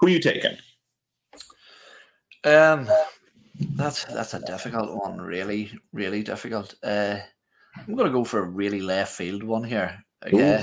Who 0.00 0.06
are 0.06 0.10
you 0.10 0.20
taking? 0.20 0.56
Um, 2.44 2.88
that's 3.76 4.04
that's 4.06 4.34
a 4.34 4.40
difficult 4.40 4.94
one. 4.94 5.20
Really, 5.20 5.70
really 5.92 6.22
difficult. 6.22 6.74
Uh, 6.82 7.18
I'm 7.76 7.94
going 7.94 8.06
to 8.06 8.12
go 8.12 8.24
for 8.24 8.40
a 8.40 8.48
really 8.48 8.80
left 8.80 9.14
field 9.14 9.42
one 9.42 9.64
here. 9.64 9.96
Okay, 10.26 10.62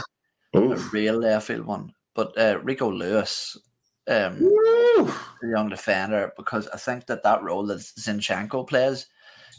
a 0.53 0.59
real 0.91 1.15
left 1.17 1.47
field 1.47 1.65
one. 1.65 1.93
But 2.15 2.37
uh, 2.37 2.59
Rico 2.63 2.91
Lewis, 2.91 3.57
um, 4.07 4.39
young 5.43 5.69
defender, 5.69 6.33
because 6.37 6.67
I 6.69 6.77
think 6.77 7.05
that 7.07 7.23
that 7.23 7.43
role 7.43 7.65
that 7.67 7.77
Zinchenko 7.77 8.67
plays, 8.67 9.07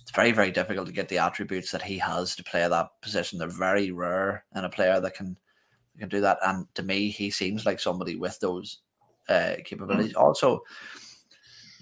it's 0.02 0.10
very 0.12 0.32
very 0.32 0.50
difficult 0.50 0.86
to 0.86 0.92
get 0.92 1.08
the 1.08 1.18
attributes 1.18 1.70
that 1.72 1.82
he 1.82 1.98
has 1.98 2.34
to 2.36 2.44
play 2.44 2.66
that 2.66 2.88
position. 3.02 3.38
They're 3.38 3.48
very 3.48 3.90
rare 3.90 4.44
in 4.54 4.64
a 4.64 4.70
player 4.70 5.00
that 5.00 5.14
can 5.14 5.36
can 5.98 6.08
do 6.08 6.20
that. 6.22 6.38
And 6.42 6.66
to 6.74 6.82
me, 6.82 7.10
he 7.10 7.30
seems 7.30 7.66
like 7.66 7.78
somebody 7.78 8.16
with 8.16 8.38
those 8.40 8.78
uh, 9.28 9.56
capabilities. 9.64 10.14
Also, 10.14 10.62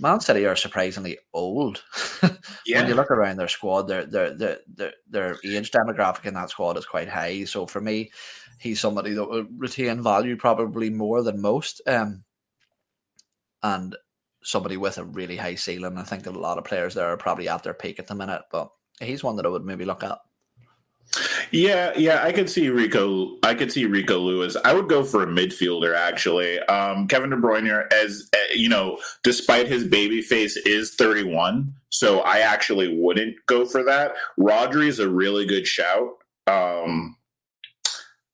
Man 0.01 0.21
City 0.21 0.47
are 0.47 0.57
surprisingly 0.57 1.19
old. 1.33 1.83
Yeah. 2.23 2.31
when 2.81 2.89
you 2.89 2.95
look 2.95 3.11
around 3.11 3.37
their 3.37 3.49
squad, 3.49 3.83
their 3.83 4.05
their 4.05 4.37
their 4.37 4.59
their 4.69 4.93
their 5.09 5.37
age 5.45 5.71
demographic 5.71 6.27
in 6.27 6.35
that 6.35 6.51
squad 6.51 6.77
is 6.77 6.87
quite 6.87 7.09
high. 7.09 7.45
So 7.45 7.67
for 7.67 7.81
me, 7.81 8.11
he's 8.59 8.81
somebody 8.81 9.13
that 9.15 9.29
will 9.29 9.47
retain 9.57 10.03
value 10.03 10.37
probably 10.37 10.91
more 10.91 11.23
than 11.23 11.41
most. 11.41 11.81
Um, 11.87 12.25
and 13.63 13.97
somebody 14.43 14.77
with 14.77 14.99
a 14.99 15.05
really 15.05 15.37
high 15.37 15.55
ceiling. 15.55 15.99
I 15.99 16.03
think 16.05 16.25
that 16.25 16.37
a 16.37 16.39
lot 16.39 16.59
of 16.59 16.65
players 16.65 16.95
there 16.95 17.07
are 17.07 17.17
probably 17.17 17.49
at 17.49 17.63
their 17.63 17.75
peak 17.75 17.99
at 17.99 18.07
the 18.07 18.15
minute, 18.15 18.43
but 18.51 18.71
he's 19.01 19.25
one 19.25 19.37
that 19.37 19.47
I 19.47 19.51
would 19.51 19.65
maybe 19.65 19.85
look 19.85 20.03
at. 20.03 20.19
Yeah, 21.51 21.93
yeah, 21.97 22.23
I 22.23 22.33
could 22.33 22.51
see 22.51 22.69
Rico. 22.69 23.39
I 23.43 23.55
could 23.55 23.73
see 23.73 23.87
Rico 23.87 24.19
Lewis. 24.19 24.57
I 24.65 24.75
would 24.75 24.89
go 24.89 25.03
for 25.03 25.23
a 25.23 25.27
midfielder 25.27 25.97
actually. 25.97 26.59
Um, 26.61 27.09
Kevin 27.09 27.31
De 27.31 27.37
Bruyne, 27.37 27.91
as 27.93 28.29
uh, 28.35 28.55
you 28.55 28.69
know, 28.69 28.99
despite 29.23 29.69
his 29.69 29.85
baby 29.85 30.21
face, 30.21 30.57
is 30.59 30.95
31, 30.95 31.73
so 31.89 32.21
I 32.21 32.41
actually 32.41 33.01
wouldn't 33.01 33.37
go 33.47 33.65
for 33.65 33.83
that. 33.85 34.15
Rodri 34.39 34.87
is 34.87 34.99
a 34.99 35.09
really 35.09 35.47
good 35.47 35.67
shout. 35.67 36.11
Um, 36.47 37.17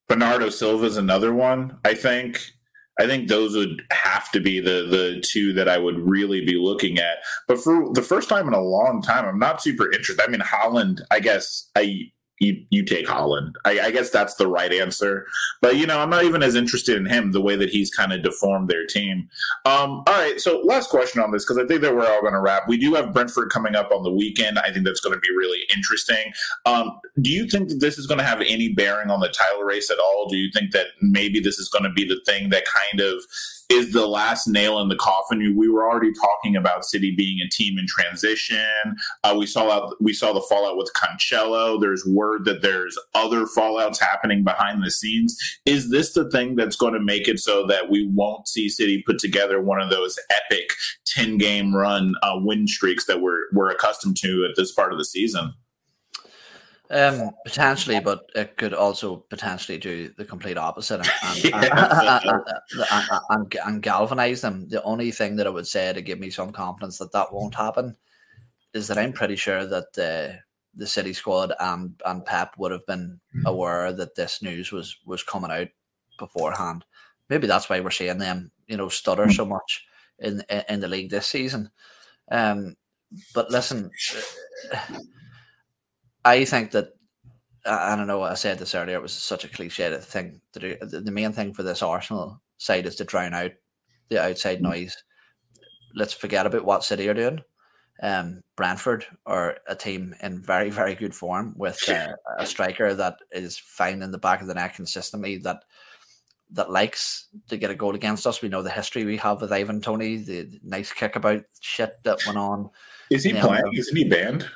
Bernardo 0.09 0.49
Silva 0.49 0.87
is 0.87 0.97
another 0.97 1.33
one. 1.33 1.79
I 1.85 1.95
think. 1.95 2.41
I 2.99 3.07
think 3.07 3.29
those 3.29 3.57
would 3.57 3.83
have 3.91 4.31
to 4.33 4.41
be 4.41 4.61
the 4.61 4.87
the 4.89 5.23
two 5.25 5.53
that 5.55 5.69
I 5.69 5.79
would 5.79 5.99
really 5.99 6.45
be 6.45 6.57
looking 6.57 6.99
at. 6.99 7.19
But 7.49 7.59
for 7.59 7.93
the 7.93 8.03
first 8.03 8.29
time 8.29 8.47
in 8.47 8.55
a 8.55 8.61
long 8.61 9.03
time, 9.03 9.25
I'm 9.25 9.39
not 9.39 9.63
super 9.63 9.91
interested. 9.91 10.23
I 10.23 10.31
mean, 10.31 10.41
Haaland. 10.41 11.01
I 11.11 11.21
guess 11.21 11.71
I 11.77 12.11
you 12.41 12.65
you 12.71 12.85
take 12.85 13.07
Haaland. 13.07 13.53
I, 13.65 13.81
I, 13.81 13.91
guess 13.91 14.11
that's 14.11 14.35
the 14.35 14.49
right 14.49 14.73
answer. 14.73 15.27
But 15.61 15.77
you 15.77 15.87
know, 15.87 16.01
I'm 16.01 16.11
not 16.11 16.25
even 16.25 16.43
as 16.43 16.55
interested 16.55 16.97
in 16.97 17.07
him 17.07 17.33
the 17.33 17.41
way 17.41 17.57
that 17.57 17.71
he's 17.71 17.91
kind 17.91 18.13
of 18.13 18.23
deformed 18.23 18.69
their 18.69 18.87
team. 18.87 19.29
Um, 19.65 20.03
all 20.07 20.15
right, 20.15 20.41
so 20.41 20.61
last 20.61 20.91
question 20.91 21.23
on 21.23 21.31
this 21.31 21.45
because 21.45 21.59
I 21.59 21.67
think 21.67 21.81
that 21.83 21.95
we're 21.95 22.07
all 22.07 22.21
going 22.21 22.33
to 22.33 22.41
wrap. 22.41 22.69
We 22.69 22.77
do 22.77 22.95
have 22.95 23.13
Brentford 23.13 23.51
coming 23.51 23.77
up 23.77 23.91
on 23.93 24.03
the 24.03 24.11
weekend. 24.11 24.59
I 24.59 24.73
think 24.73 24.85
that's 24.85 25.01
going 25.01 25.15
to 25.15 25.21
be 25.21 25.35
really 25.37 25.61
interesting. 25.75 26.33
Um, 26.67 26.99
do 27.21 27.31
you 27.31 27.49
think 27.49 27.69
that 27.69 27.81
this 27.81 27.99
is 27.99 28.07
going 28.07 28.19
to 28.19 28.25
have 28.25 28.41
any 28.41 28.73
bearing 28.73 29.11
on 29.11 29.21
the 29.21 29.29
title 29.29 29.63
race 29.63 29.91
at 29.91 29.99
all? 29.99 30.29
Do 30.29 30.37
you 30.37 30.51
think 30.53 30.73
that 30.73 30.87
maybe 31.01 31.41
this 31.41 31.59
is 31.59 31.69
going 31.69 31.85
to 31.85 31.91
be 31.91 32.07
the 32.07 32.21
thing 32.27 32.51
that 32.51 32.65
kind 32.65 33.01
of 33.01 33.23
is 33.75 33.93
the 33.93 34.07
last 34.07 34.47
nail 34.47 34.79
in 34.81 34.89
the 34.89 34.97
coffin. 34.97 35.55
We 35.57 35.69
were 35.69 35.89
already 35.89 36.13
talking 36.13 36.55
about 36.55 36.85
City 36.85 37.15
being 37.15 37.41
a 37.41 37.49
team 37.49 37.79
in 37.79 37.87
transition. 37.87 38.97
Uh, 39.25 39.35
we 39.37 39.47
saw 39.47 39.91
we 40.01 40.13
saw 40.13 40.33
the 40.33 40.41
fallout 40.41 40.77
with 40.77 40.91
Cancelo. 40.95 41.81
There's 41.81 42.07
word 42.07 42.45
that 42.45 42.63
there's 42.63 42.97
other 43.15 43.47
fallouts 43.47 44.01
happening 44.01 44.45
behind 44.45 44.83
the 44.83 44.91
scenes. 44.91 45.37
Is 45.67 45.91
this 45.91 46.13
the 46.13 46.31
thing 46.31 46.55
that's 46.57 46.77
going 46.77 46.95
to 46.95 47.01
make 47.01 47.27
it 47.27 47.41
so 47.41 47.67
that 47.67 47.91
we 47.91 48.09
won't 48.15 48.47
see 48.49 48.69
City 48.69 49.03
put 49.05 49.19
together 49.19 49.61
one 49.61 49.81
of 49.81 49.91
those 49.91 50.19
epic 50.31 50.71
ten 51.05 51.37
game 51.39 51.75
run 51.75 52.15
uh, 52.23 52.35
win 52.37 52.69
streaks 52.69 53.07
that 53.07 53.21
we're 53.21 53.43
we're 53.53 53.71
accustomed 53.71 54.17
to 54.19 54.47
at 54.49 54.57
this 54.57 54.73
part 54.73 54.93
of 54.93 54.99
the 54.99 55.05
season? 55.05 55.53
Um, 56.95 57.33
potentially, 57.45 57.99
but 57.99 58.31
it 58.37 58.57
could 58.57 58.73
also 58.73 59.17
potentially 59.29 59.79
do 59.79 60.11
the 60.17 60.25
complete 60.25 60.57
opposite 60.57 61.01
and, 61.25 61.53
and, 61.53 61.65
and, 61.65 62.43
and, 63.31 63.57
and, 63.67 63.83
galvanize 63.83 64.43
them. 64.43 64.69
The 64.69 64.81
only 64.85 65.11
thing 65.11 65.35
that 65.37 65.49
I 65.49 65.51
would 65.51 65.67
say 65.67 65.93
to 65.93 66.01
give 66.01 66.21
me 66.21 66.31
some 66.31 66.53
confidence 66.53 66.99
that 66.99 67.11
that 67.11 67.33
won't 67.33 67.57
happen 67.57 67.97
is 68.75 68.87
that 68.87 68.99
I'm 68.99 69.13
pretty 69.13 69.35
sure 69.35 69.67
that 69.67 69.93
the 69.95 70.39
the 70.77 70.87
City 70.87 71.13
squad 71.13 71.53
and 71.59 72.01
and 72.05 72.25
Pep 72.25 72.55
would 72.59 72.71
have 72.71 72.87
been 72.87 73.19
aware 73.45 73.93
that 73.93 74.15
this 74.15 74.41
news 74.41 74.71
was 74.71 74.97
was 75.05 75.25
coming 75.25 75.51
out 75.51 75.69
beforehand. 76.17 76.85
Maybe 77.29 77.49
that's 77.49 77.69
why 77.69 77.81
we're 77.81 77.91
seeing 77.91 78.19
them, 78.19 78.53
you 78.69 78.77
know, 78.77 78.89
stutter 78.89 79.33
so 79.33 79.45
much 79.45 79.85
in 80.21 80.45
in 80.69 80.79
the 80.79 80.87
league 80.87 81.11
this 81.11 81.27
season. 81.27 81.71
Um, 82.31 82.77
but 83.35 83.51
listen. 83.51 83.91
I 86.25 86.45
think 86.45 86.71
that 86.73 86.95
I 87.67 87.97
don't 87.97 88.07
know. 88.07 88.23
I 88.23 88.35
said 88.35 88.59
this 88.59 88.75
earlier. 88.75 88.97
It 88.97 89.03
was 89.03 89.13
such 89.13 89.45
a 89.45 89.49
cliche 89.49 89.97
thing 89.99 90.41
to 90.53 90.61
do. 90.61 90.77
The 90.81 91.11
main 91.11 91.33
thing 91.33 91.55
for 91.55 91.63
this 91.63 91.83
Arsenal 91.83 92.41
side 92.59 92.87
is 92.87 92.97
to 92.97 93.05
drown 93.05 93.35
out 93.35 93.53
the 94.11 94.23
outside 94.23 94.59
mm. 94.59 94.63
noise. 94.63 94.97
Let's 95.95 96.13
forget 96.13 96.47
about 96.47 96.65
what 96.65 96.85
City 96.85 97.09
are 97.09 97.15
doing. 97.15 97.41
Um, 98.03 98.43
Brentford 98.57 99.07
are 99.25 99.59
a 99.69 99.75
team 99.75 100.15
in 100.23 100.43
very, 100.43 100.69
very 100.69 100.95
good 100.95 101.15
form 101.15 101.55
with 101.57 101.89
uh, 101.89 102.09
a 102.39 102.45
striker 102.45 102.93
that 102.95 103.19
is 103.31 103.57
finding 103.57 104.11
the 104.11 104.19
back 104.19 104.41
of 104.41 104.49
the 104.49 104.55
net 104.55 104.75
consistently. 104.75 105.39
That 105.39 105.65
that 106.51 106.71
likes 106.71 107.29
to 107.49 107.57
get 107.57 107.71
a 107.71 107.75
goal 107.75 107.95
against 107.95 108.27
us. 108.27 108.43
We 108.43 108.49
know 108.49 108.63
the 108.63 108.71
history 108.71 109.05
we 109.05 109.17
have 109.19 109.41
with 109.41 109.53
Ivan 109.53 109.81
Toney, 109.81 110.17
the 110.19 110.61
nice 110.63 110.93
kick 110.93 111.17
about 111.17 111.43
shit 111.61 111.95
that 112.03 112.19
went 112.27 112.39
on. 112.39 112.71
Is 113.11 113.25
he 113.25 113.33
playing? 113.33 113.73
Isn't 113.73 113.97
he 113.97 114.05
banned? 114.05 114.49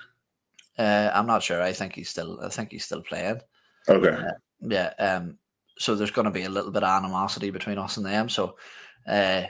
Uh, 0.78 1.10
I'm 1.12 1.26
not 1.26 1.42
sure. 1.42 1.60
I 1.60 1.72
think 1.72 1.94
he's 1.94 2.08
still. 2.08 2.40
I 2.42 2.48
think 2.48 2.70
he's 2.70 2.84
still 2.84 3.02
playing. 3.02 3.40
Okay. 3.88 4.08
Uh, 4.08 4.32
yeah. 4.60 4.92
Um. 4.98 5.38
So 5.78 5.94
there's 5.94 6.10
going 6.10 6.26
to 6.26 6.30
be 6.30 6.44
a 6.44 6.50
little 6.50 6.70
bit 6.70 6.82
of 6.82 6.88
animosity 6.88 7.50
between 7.50 7.78
us 7.78 7.96
and 7.96 8.06
them. 8.06 8.28
So, 8.28 8.56
uh, 9.06 9.42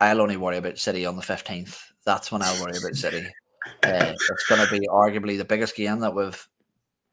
I'll 0.00 0.20
only 0.20 0.36
worry 0.36 0.58
about 0.58 0.78
City 0.78 1.06
on 1.06 1.16
the 1.16 1.22
15th. 1.22 1.80
That's 2.04 2.30
when 2.30 2.42
I'll 2.42 2.62
worry 2.62 2.76
about 2.78 2.94
City. 2.94 3.26
Uh, 3.82 4.12
it's 4.30 4.46
going 4.48 4.64
to 4.64 4.72
be 4.72 4.86
arguably 4.86 5.36
the 5.36 5.44
biggest 5.44 5.74
game 5.74 5.98
that 5.98 6.14
we've 6.14 6.48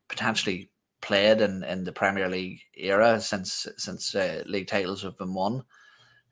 potentially 0.08 0.70
played 1.02 1.42
in, 1.42 1.64
in 1.64 1.84
the 1.84 1.92
Premier 1.92 2.30
League 2.30 2.62
era 2.76 3.20
since 3.20 3.66
since 3.78 4.14
uh, 4.14 4.44
league 4.46 4.68
titles 4.68 5.02
have 5.02 5.18
been 5.18 5.34
won. 5.34 5.64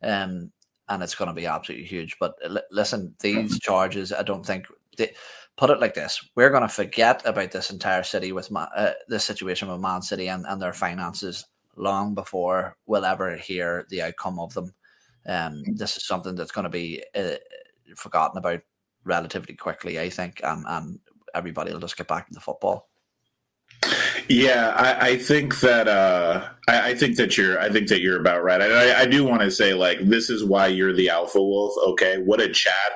Um, 0.03 0.51
and 0.89 1.01
it's 1.01 1.15
going 1.15 1.29
to 1.29 1.33
be 1.33 1.47
absolutely 1.47 1.87
huge. 1.87 2.17
But 2.19 2.35
l- 2.43 2.61
listen, 2.69 3.15
these 3.19 3.59
charges, 3.61 4.13
I 4.13 4.23
don't 4.23 4.45
think 4.45 4.67
they, 4.97 5.13
put 5.57 5.69
it 5.69 5.79
like 5.79 5.93
this: 5.93 6.21
we're 6.35 6.49
going 6.49 6.61
to 6.61 6.67
forget 6.67 7.21
about 7.25 7.51
this 7.51 7.69
entire 7.69 8.03
city 8.03 8.31
with 8.31 8.51
uh, 8.55 8.91
this 9.07 9.23
situation 9.23 9.69
with 9.69 9.81
Man 9.81 10.01
City 10.01 10.27
and, 10.27 10.45
and 10.47 10.61
their 10.61 10.73
finances 10.73 11.45
long 11.77 12.13
before 12.13 12.77
we'll 12.85 13.05
ever 13.05 13.35
hear 13.35 13.85
the 13.89 14.01
outcome 14.01 14.39
of 14.39 14.53
them. 14.53 14.73
Um, 15.25 15.63
this 15.75 15.97
is 15.97 16.05
something 16.05 16.35
that's 16.35 16.51
going 16.51 16.63
to 16.63 16.69
be 16.69 17.03
uh, 17.15 17.35
forgotten 17.95 18.37
about 18.37 18.61
relatively 19.03 19.55
quickly, 19.55 19.99
I 19.99 20.09
think, 20.09 20.41
and, 20.43 20.65
and 20.67 20.99
everybody 21.33 21.71
will 21.71 21.79
just 21.79 21.97
get 21.97 22.07
back 22.07 22.27
to 22.27 22.33
the 22.33 22.39
football. 22.39 22.89
Yeah, 24.27 24.73
I, 24.77 25.09
I, 25.09 25.17
think 25.17 25.59
that 25.61 25.87
uh, 25.87 26.47
I, 26.69 26.91
I, 26.91 26.95
think 26.95 27.17
that 27.17 27.37
you're 27.37 27.59
I 27.59 27.69
think 27.69 27.87
that 27.89 28.01
you're 28.01 28.19
about 28.19 28.43
right. 28.43 28.61
I, 28.61 29.01
I 29.01 29.05
do 29.05 29.25
want 29.25 29.41
to 29.41 29.51
say 29.51 29.73
like 29.73 29.99
this 30.01 30.29
is 30.29 30.45
why 30.45 30.67
you're 30.67 30.93
the 30.93 31.09
alpha 31.09 31.41
wolf. 31.41 31.73
Okay, 31.87 32.17
what 32.19 32.39
a 32.39 32.47
chat. 32.47 32.91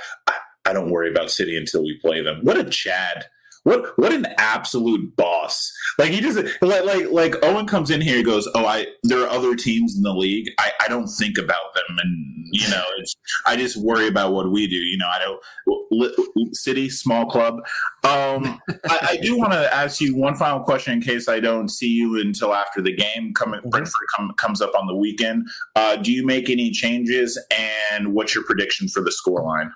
I 0.65 0.73
don't 0.73 0.89
worry 0.89 1.09
about 1.09 1.31
City 1.31 1.57
until 1.57 1.83
we 1.83 1.97
play 1.99 2.21
them. 2.21 2.39
What 2.43 2.57
a 2.57 2.63
Chad. 2.63 3.25
what 3.63 3.97
what 3.97 4.13
an 4.13 4.27
absolute 4.37 5.15
boss! 5.15 5.71
Like 5.97 6.11
he 6.11 6.21
just 6.21 6.37
like 6.61 6.83
like 6.83 7.09
like 7.11 7.35
Owen 7.43 7.65
comes 7.65 7.89
in 7.89 8.01
here. 8.01 8.17
He 8.17 8.23
goes, 8.23 8.47
"Oh, 8.55 8.65
I 8.65 8.87
there 9.03 9.21
are 9.23 9.29
other 9.29 9.55
teams 9.55 9.95
in 9.97 10.03
the 10.03 10.13
league. 10.13 10.49
I 10.59 10.71
I 10.81 10.87
don't 10.87 11.07
think 11.07 11.37
about 11.37 11.73
them, 11.73 11.97
and 12.03 12.45
you 12.51 12.69
know, 12.69 12.83
it's 12.99 13.15
I 13.45 13.55
just 13.55 13.77
worry 13.77 14.07
about 14.07 14.33
what 14.33 14.51
we 14.51 14.67
do. 14.67 14.75
You 14.75 14.97
know, 14.97 15.07
I 15.07 15.19
don't 15.19 15.41
city 16.53 16.89
small 16.89 17.25
club. 17.25 17.55
Um, 18.03 18.61
I, 18.89 19.09
I 19.11 19.17
do 19.21 19.37
want 19.37 19.53
to 19.53 19.73
ask 19.73 19.99
you 19.99 20.15
one 20.15 20.35
final 20.35 20.59
question 20.59 20.93
in 20.93 21.01
case 21.01 21.27
I 21.27 21.39
don't 21.39 21.69
see 21.69 21.89
you 21.89 22.19
until 22.21 22.53
after 22.53 22.81
the 22.81 22.95
game. 22.95 23.33
Coming 23.33 23.55
Mm-hmm. 23.55 23.69
Brentford 23.69 24.07
come, 24.15 24.33
comes 24.37 24.61
up 24.61 24.73
on 24.77 24.85
the 24.85 24.95
weekend. 24.95 25.47
Uh, 25.75 25.95
do 25.95 26.11
you 26.11 26.25
make 26.25 26.49
any 26.49 26.71
changes, 26.71 27.39
and 27.57 28.13
what's 28.13 28.35
your 28.35 28.43
prediction 28.43 28.87
for 28.87 29.01
the 29.01 29.11
scoreline? 29.11 29.71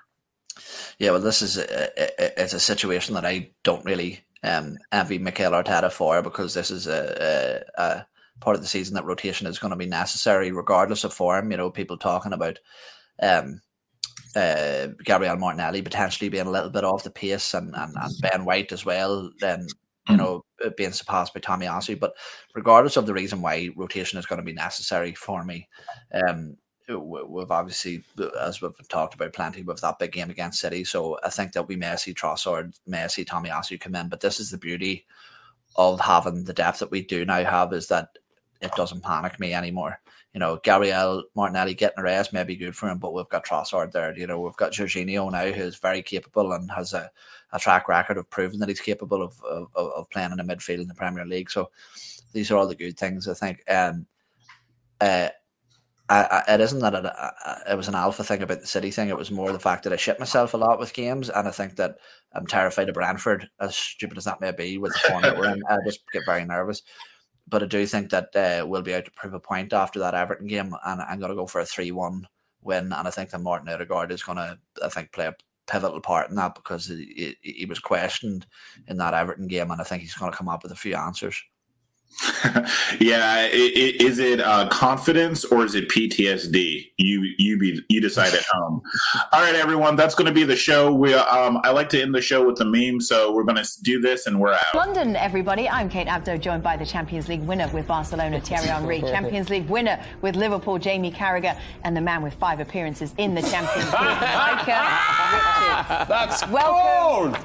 Yeah, 1.00 1.12
well, 1.12 1.20
this 1.20 1.40
is 1.40 1.56
a, 1.56 1.88
a, 1.98 2.42
it's 2.42 2.52
a 2.52 2.60
situation 2.60 3.14
that 3.14 3.24
I 3.24 3.50
don't 3.62 3.84
really 3.86 4.20
um, 4.42 4.76
envy 4.92 5.18
Mikel 5.18 5.52
Arteta 5.52 5.90
for 5.90 6.22
because 6.22 6.52
this 6.52 6.70
is 6.70 6.86
a, 6.86 7.64
a, 7.78 7.82
a 7.82 8.06
part 8.40 8.54
of 8.54 8.60
the 8.60 8.68
season 8.68 8.94
that 8.94 9.06
rotation 9.06 9.46
is 9.46 9.58
going 9.58 9.70
to 9.70 9.78
be 9.78 9.86
necessary 9.86 10.52
regardless 10.52 11.02
of 11.02 11.14
form. 11.14 11.50
You 11.50 11.56
know, 11.56 11.70
people 11.70 11.96
talking 11.96 12.34
about 12.34 12.58
um, 13.22 13.62
uh, 14.36 14.88
Gabriel 15.02 15.36
Martinelli 15.36 15.80
potentially 15.80 16.28
being 16.28 16.46
a 16.46 16.50
little 16.50 16.70
bit 16.70 16.84
off 16.84 17.02
the 17.02 17.10
pace 17.10 17.54
and, 17.54 17.74
and, 17.74 17.94
and 17.96 18.12
Ben 18.20 18.44
White 18.44 18.70
as 18.70 18.84
well. 18.84 19.30
Then 19.40 19.66
you 20.10 20.18
know 20.18 20.44
being 20.76 20.92
surpassed 20.92 21.32
by 21.32 21.40
Tomiyasu. 21.40 21.98
But 21.98 22.12
regardless 22.54 22.98
of 22.98 23.06
the 23.06 23.14
reason 23.14 23.40
why 23.40 23.70
rotation 23.74 24.18
is 24.18 24.26
going 24.26 24.38
to 24.40 24.44
be 24.44 24.52
necessary 24.52 25.14
for 25.14 25.44
me, 25.44 25.66
um, 26.12 26.56
we've 26.98 27.50
obviously, 27.50 28.02
as 28.40 28.60
we've 28.60 28.88
talked 28.88 29.14
about 29.14 29.32
plenty, 29.32 29.62
with 29.62 29.80
that 29.80 29.98
big 29.98 30.12
game 30.12 30.30
against 30.30 30.60
City. 30.60 30.84
So 30.84 31.18
I 31.24 31.30
think 31.30 31.52
that 31.52 31.68
we 31.68 31.76
may 31.76 31.96
see 31.96 32.14
Trossard, 32.14 32.78
may 32.86 33.06
see 33.08 33.24
Tomiyasu 33.24 33.80
come 33.80 33.94
in. 33.94 34.08
But 34.08 34.20
this 34.20 34.40
is 34.40 34.50
the 34.50 34.58
beauty 34.58 35.06
of 35.76 36.00
having 36.00 36.44
the 36.44 36.52
depth 36.52 36.80
that 36.80 36.90
we 36.90 37.02
do 37.02 37.24
now 37.24 37.44
have 37.44 37.72
is 37.72 37.88
that 37.88 38.18
it 38.60 38.72
doesn't 38.76 39.02
panic 39.02 39.38
me 39.40 39.54
anymore. 39.54 40.00
You 40.34 40.40
know, 40.40 40.60
Gabriel 40.62 41.24
Martinelli 41.34 41.74
getting 41.74 41.98
a 41.98 42.02
rest 42.02 42.32
may 42.32 42.44
be 42.44 42.54
good 42.54 42.76
for 42.76 42.88
him, 42.88 42.98
but 42.98 43.12
we've 43.12 43.28
got 43.28 43.44
Trossard 43.44 43.90
there. 43.90 44.16
You 44.16 44.26
know, 44.26 44.40
we've 44.40 44.56
got 44.56 44.72
Jorginho 44.72 45.30
now 45.32 45.50
who's 45.50 45.76
very 45.76 46.02
capable 46.02 46.52
and 46.52 46.70
has 46.70 46.92
a, 46.92 47.10
a 47.52 47.58
track 47.58 47.88
record 47.88 48.16
of 48.16 48.30
proving 48.30 48.60
that 48.60 48.68
he's 48.68 48.80
capable 48.80 49.22
of, 49.22 49.42
of, 49.42 49.68
of 49.74 50.10
playing 50.10 50.30
in 50.30 50.36
the 50.36 50.44
midfield 50.44 50.80
in 50.80 50.88
the 50.88 50.94
Premier 50.94 51.24
League. 51.24 51.50
So 51.50 51.70
these 52.32 52.50
are 52.50 52.56
all 52.56 52.68
the 52.68 52.76
good 52.76 52.96
things, 52.96 53.26
I 53.26 53.34
think. 53.34 53.62
Um, 53.68 54.06
uh, 55.00 55.30
I, 56.10 56.42
I, 56.48 56.54
it 56.54 56.60
isn't 56.60 56.80
that 56.80 56.94
it, 56.94 57.70
it, 57.70 57.76
was 57.76 57.86
an 57.86 57.94
alpha 57.94 58.24
thing 58.24 58.42
about 58.42 58.60
the 58.60 58.66
city 58.66 58.90
thing. 58.90 59.08
It 59.08 59.16
was 59.16 59.30
more 59.30 59.52
the 59.52 59.60
fact 59.60 59.84
that 59.84 59.92
I 59.92 59.96
shit 59.96 60.18
myself 60.18 60.54
a 60.54 60.56
lot 60.56 60.80
with 60.80 60.92
games, 60.92 61.30
and 61.30 61.46
I 61.46 61.52
think 61.52 61.76
that 61.76 61.98
I'm 62.32 62.48
terrified 62.48 62.88
of 62.88 62.96
Brentford, 62.96 63.48
as 63.60 63.76
stupid 63.76 64.18
as 64.18 64.24
that 64.24 64.40
may 64.40 64.50
be, 64.50 64.76
with 64.76 64.92
the 64.92 65.08
form 65.08 65.22
that 65.22 65.38
we're 65.38 65.52
in. 65.52 65.62
I 65.68 65.78
just 65.86 66.00
get 66.12 66.26
very 66.26 66.44
nervous. 66.44 66.82
But 67.46 67.62
I 67.62 67.66
do 67.66 67.86
think 67.86 68.10
that 68.10 68.34
uh, 68.34 68.66
we'll 68.66 68.82
be 68.82 68.92
able 68.92 69.04
to 69.04 69.12
prove 69.12 69.34
a 69.34 69.40
point 69.40 69.72
after 69.72 70.00
that 70.00 70.14
Everton 70.14 70.48
game, 70.48 70.74
and 70.84 71.00
I'm 71.00 71.20
going 71.20 71.30
to 71.30 71.36
go 71.36 71.46
for 71.46 71.60
a 71.60 71.66
three-one 71.66 72.26
win. 72.60 72.92
And 72.92 73.06
I 73.06 73.10
think 73.12 73.30
that 73.30 73.40
Martin 73.40 73.68
Odegaard 73.68 74.10
is 74.10 74.24
going 74.24 74.38
to, 74.38 74.58
I 74.84 74.88
think, 74.88 75.12
play 75.12 75.26
a 75.26 75.36
pivotal 75.68 76.00
part 76.00 76.28
in 76.28 76.34
that 76.36 76.56
because 76.56 76.86
he, 76.86 77.36
he, 77.40 77.52
he 77.52 77.66
was 77.66 77.78
questioned 77.78 78.46
in 78.88 78.96
that 78.96 79.14
Everton 79.14 79.46
game, 79.46 79.70
and 79.70 79.80
I 79.80 79.84
think 79.84 80.02
he's 80.02 80.14
going 80.14 80.32
to 80.32 80.36
come 80.36 80.48
up 80.48 80.64
with 80.64 80.72
a 80.72 80.76
few 80.76 80.96
answers. 80.96 81.40
yeah, 83.00 83.46
it, 83.46 84.02
is 84.02 84.18
it 84.18 84.40
uh, 84.40 84.68
confidence 84.68 85.44
or 85.44 85.64
is 85.64 85.74
it 85.74 85.88
PTSD? 85.88 86.90
You 86.98 87.34
you 87.38 87.56
be 87.56 87.80
you 87.88 88.00
decide 88.00 88.34
at 88.34 88.44
home. 88.52 88.82
All 89.32 89.40
right, 89.40 89.54
everyone, 89.54 89.96
that's 89.96 90.14
going 90.14 90.26
to 90.26 90.32
be 90.32 90.42
the 90.42 90.56
show. 90.56 90.92
We 90.92 91.14
um, 91.14 91.60
I 91.62 91.70
like 91.70 91.88
to 91.90 92.02
end 92.02 92.14
the 92.14 92.20
show 92.20 92.44
with 92.44 92.56
the 92.56 92.64
meme, 92.64 93.00
so 93.00 93.32
we're 93.32 93.44
going 93.44 93.62
to 93.62 93.68
do 93.82 94.00
this 94.00 94.26
and 94.26 94.40
we're 94.40 94.52
out. 94.52 94.74
London, 94.74 95.14
everybody. 95.16 95.68
I'm 95.68 95.88
Kate 95.88 96.08
Abdo, 96.08 96.40
joined 96.40 96.62
by 96.62 96.76
the 96.76 96.84
Champions 96.84 97.28
League 97.28 97.42
winner 97.42 97.68
with 97.68 97.86
Barcelona, 97.86 98.40
Thierry 98.40 98.66
Henry, 98.68 99.00
Champions 99.00 99.48
League 99.48 99.68
winner 99.68 100.02
with 100.20 100.34
Liverpool, 100.34 100.78
Jamie 100.78 101.12
Carragher, 101.12 101.56
and 101.84 101.96
the 101.96 102.00
man 102.00 102.22
with 102.22 102.34
five 102.34 102.60
appearances 102.60 103.14
in 103.18 103.34
the 103.34 103.42
Champions 103.42 103.90
League, 103.92 104.02
Micah 104.02 104.88
Richards. 105.32 106.08
That's 106.08 106.46
welcome. 106.48 107.40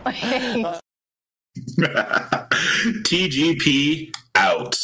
TGP 3.04 4.12
out. 4.36 4.76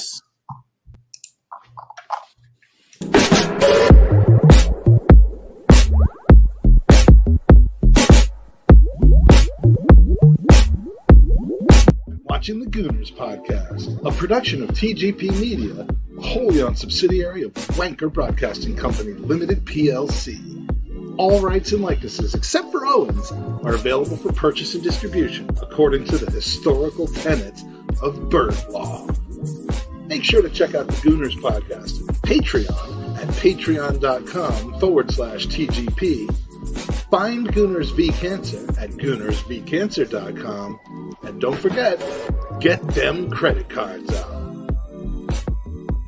Watching 12.23 12.59
the 12.59 12.65
Gooners 12.65 13.11
podcast, 13.15 14.03
a 14.03 14.11
production 14.11 14.63
of 14.63 14.69
TGP 14.69 15.39
Media, 15.39 15.85
wholly 16.19 16.61
owned 16.61 16.77
subsidiary 16.77 17.43
of 17.43 17.53
Wanker 17.53 18.11
Broadcasting 18.11 18.75
Company 18.75 19.11
Limited 19.11 19.65
PLC. 19.65 20.59
All 21.17 21.41
rights 21.41 21.71
and 21.71 21.83
likenesses, 21.83 22.33
except 22.33 22.71
for 22.71 22.85
Owens, 22.85 23.31
are 23.63 23.75
available 23.75 24.17
for 24.17 24.31
purchase 24.31 24.73
and 24.73 24.83
distribution 24.83 25.49
according 25.61 26.05
to 26.05 26.17
the 26.17 26.31
historical 26.31 27.05
tenets 27.05 27.63
of 28.01 28.29
bird 28.29 28.55
law. 28.69 29.07
Make 30.07 30.23
sure 30.23 30.41
to 30.41 30.49
check 30.49 30.75
out 30.75 30.87
the 30.87 30.93
Gooners 30.93 31.35
podcast 31.37 32.01
Patreon 32.21 33.17
at 33.17 33.27
patreon.com 33.29 34.79
forward 34.79 35.11
slash 35.11 35.47
TGP. 35.47 36.29
Find 37.09 37.47
Gooners 37.47 37.91
v 37.95 38.09
Cancer 38.09 38.63
at 38.79 38.91
goonersvcancer.com. 38.91 40.79
And 41.23 41.41
don't 41.41 41.57
forget, 41.57 41.99
get 42.59 42.81
them 42.89 43.29
credit 43.31 43.69
cards 43.69 44.13
out. 44.13 44.41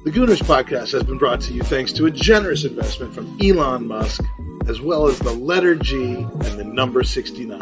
The 0.04 0.12
Gooners 0.12 0.42
podcast 0.42 0.92
has 0.92 1.04
been 1.04 1.18
brought 1.18 1.40
to 1.42 1.54
you 1.54 1.64
thanks 1.64 1.94
to 1.94 2.06
a 2.06 2.12
generous 2.12 2.66
investment 2.66 3.16
from 3.16 3.38
Elon 3.42 3.88
Musk, 3.88 4.22
as 4.68 4.82
well 4.82 5.08
as 5.08 5.18
the 5.20 5.32
letter 5.32 5.76
G 5.76 6.16
and 6.16 6.60
the 6.60 6.66
number 6.66 7.04
69. 7.04 7.60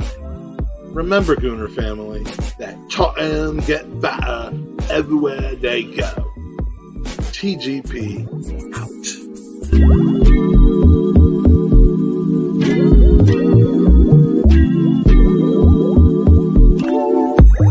Remember, 0.93 1.35
Gooner 1.35 1.73
family, 1.73 2.23
that 2.59 2.77
Tottenham 2.89 3.59
get 3.61 4.01
better 4.01 4.51
everywhere 4.89 5.55
they 5.55 5.83
go. 5.83 6.31
TGP 7.31 8.27
out. 8.75 10.70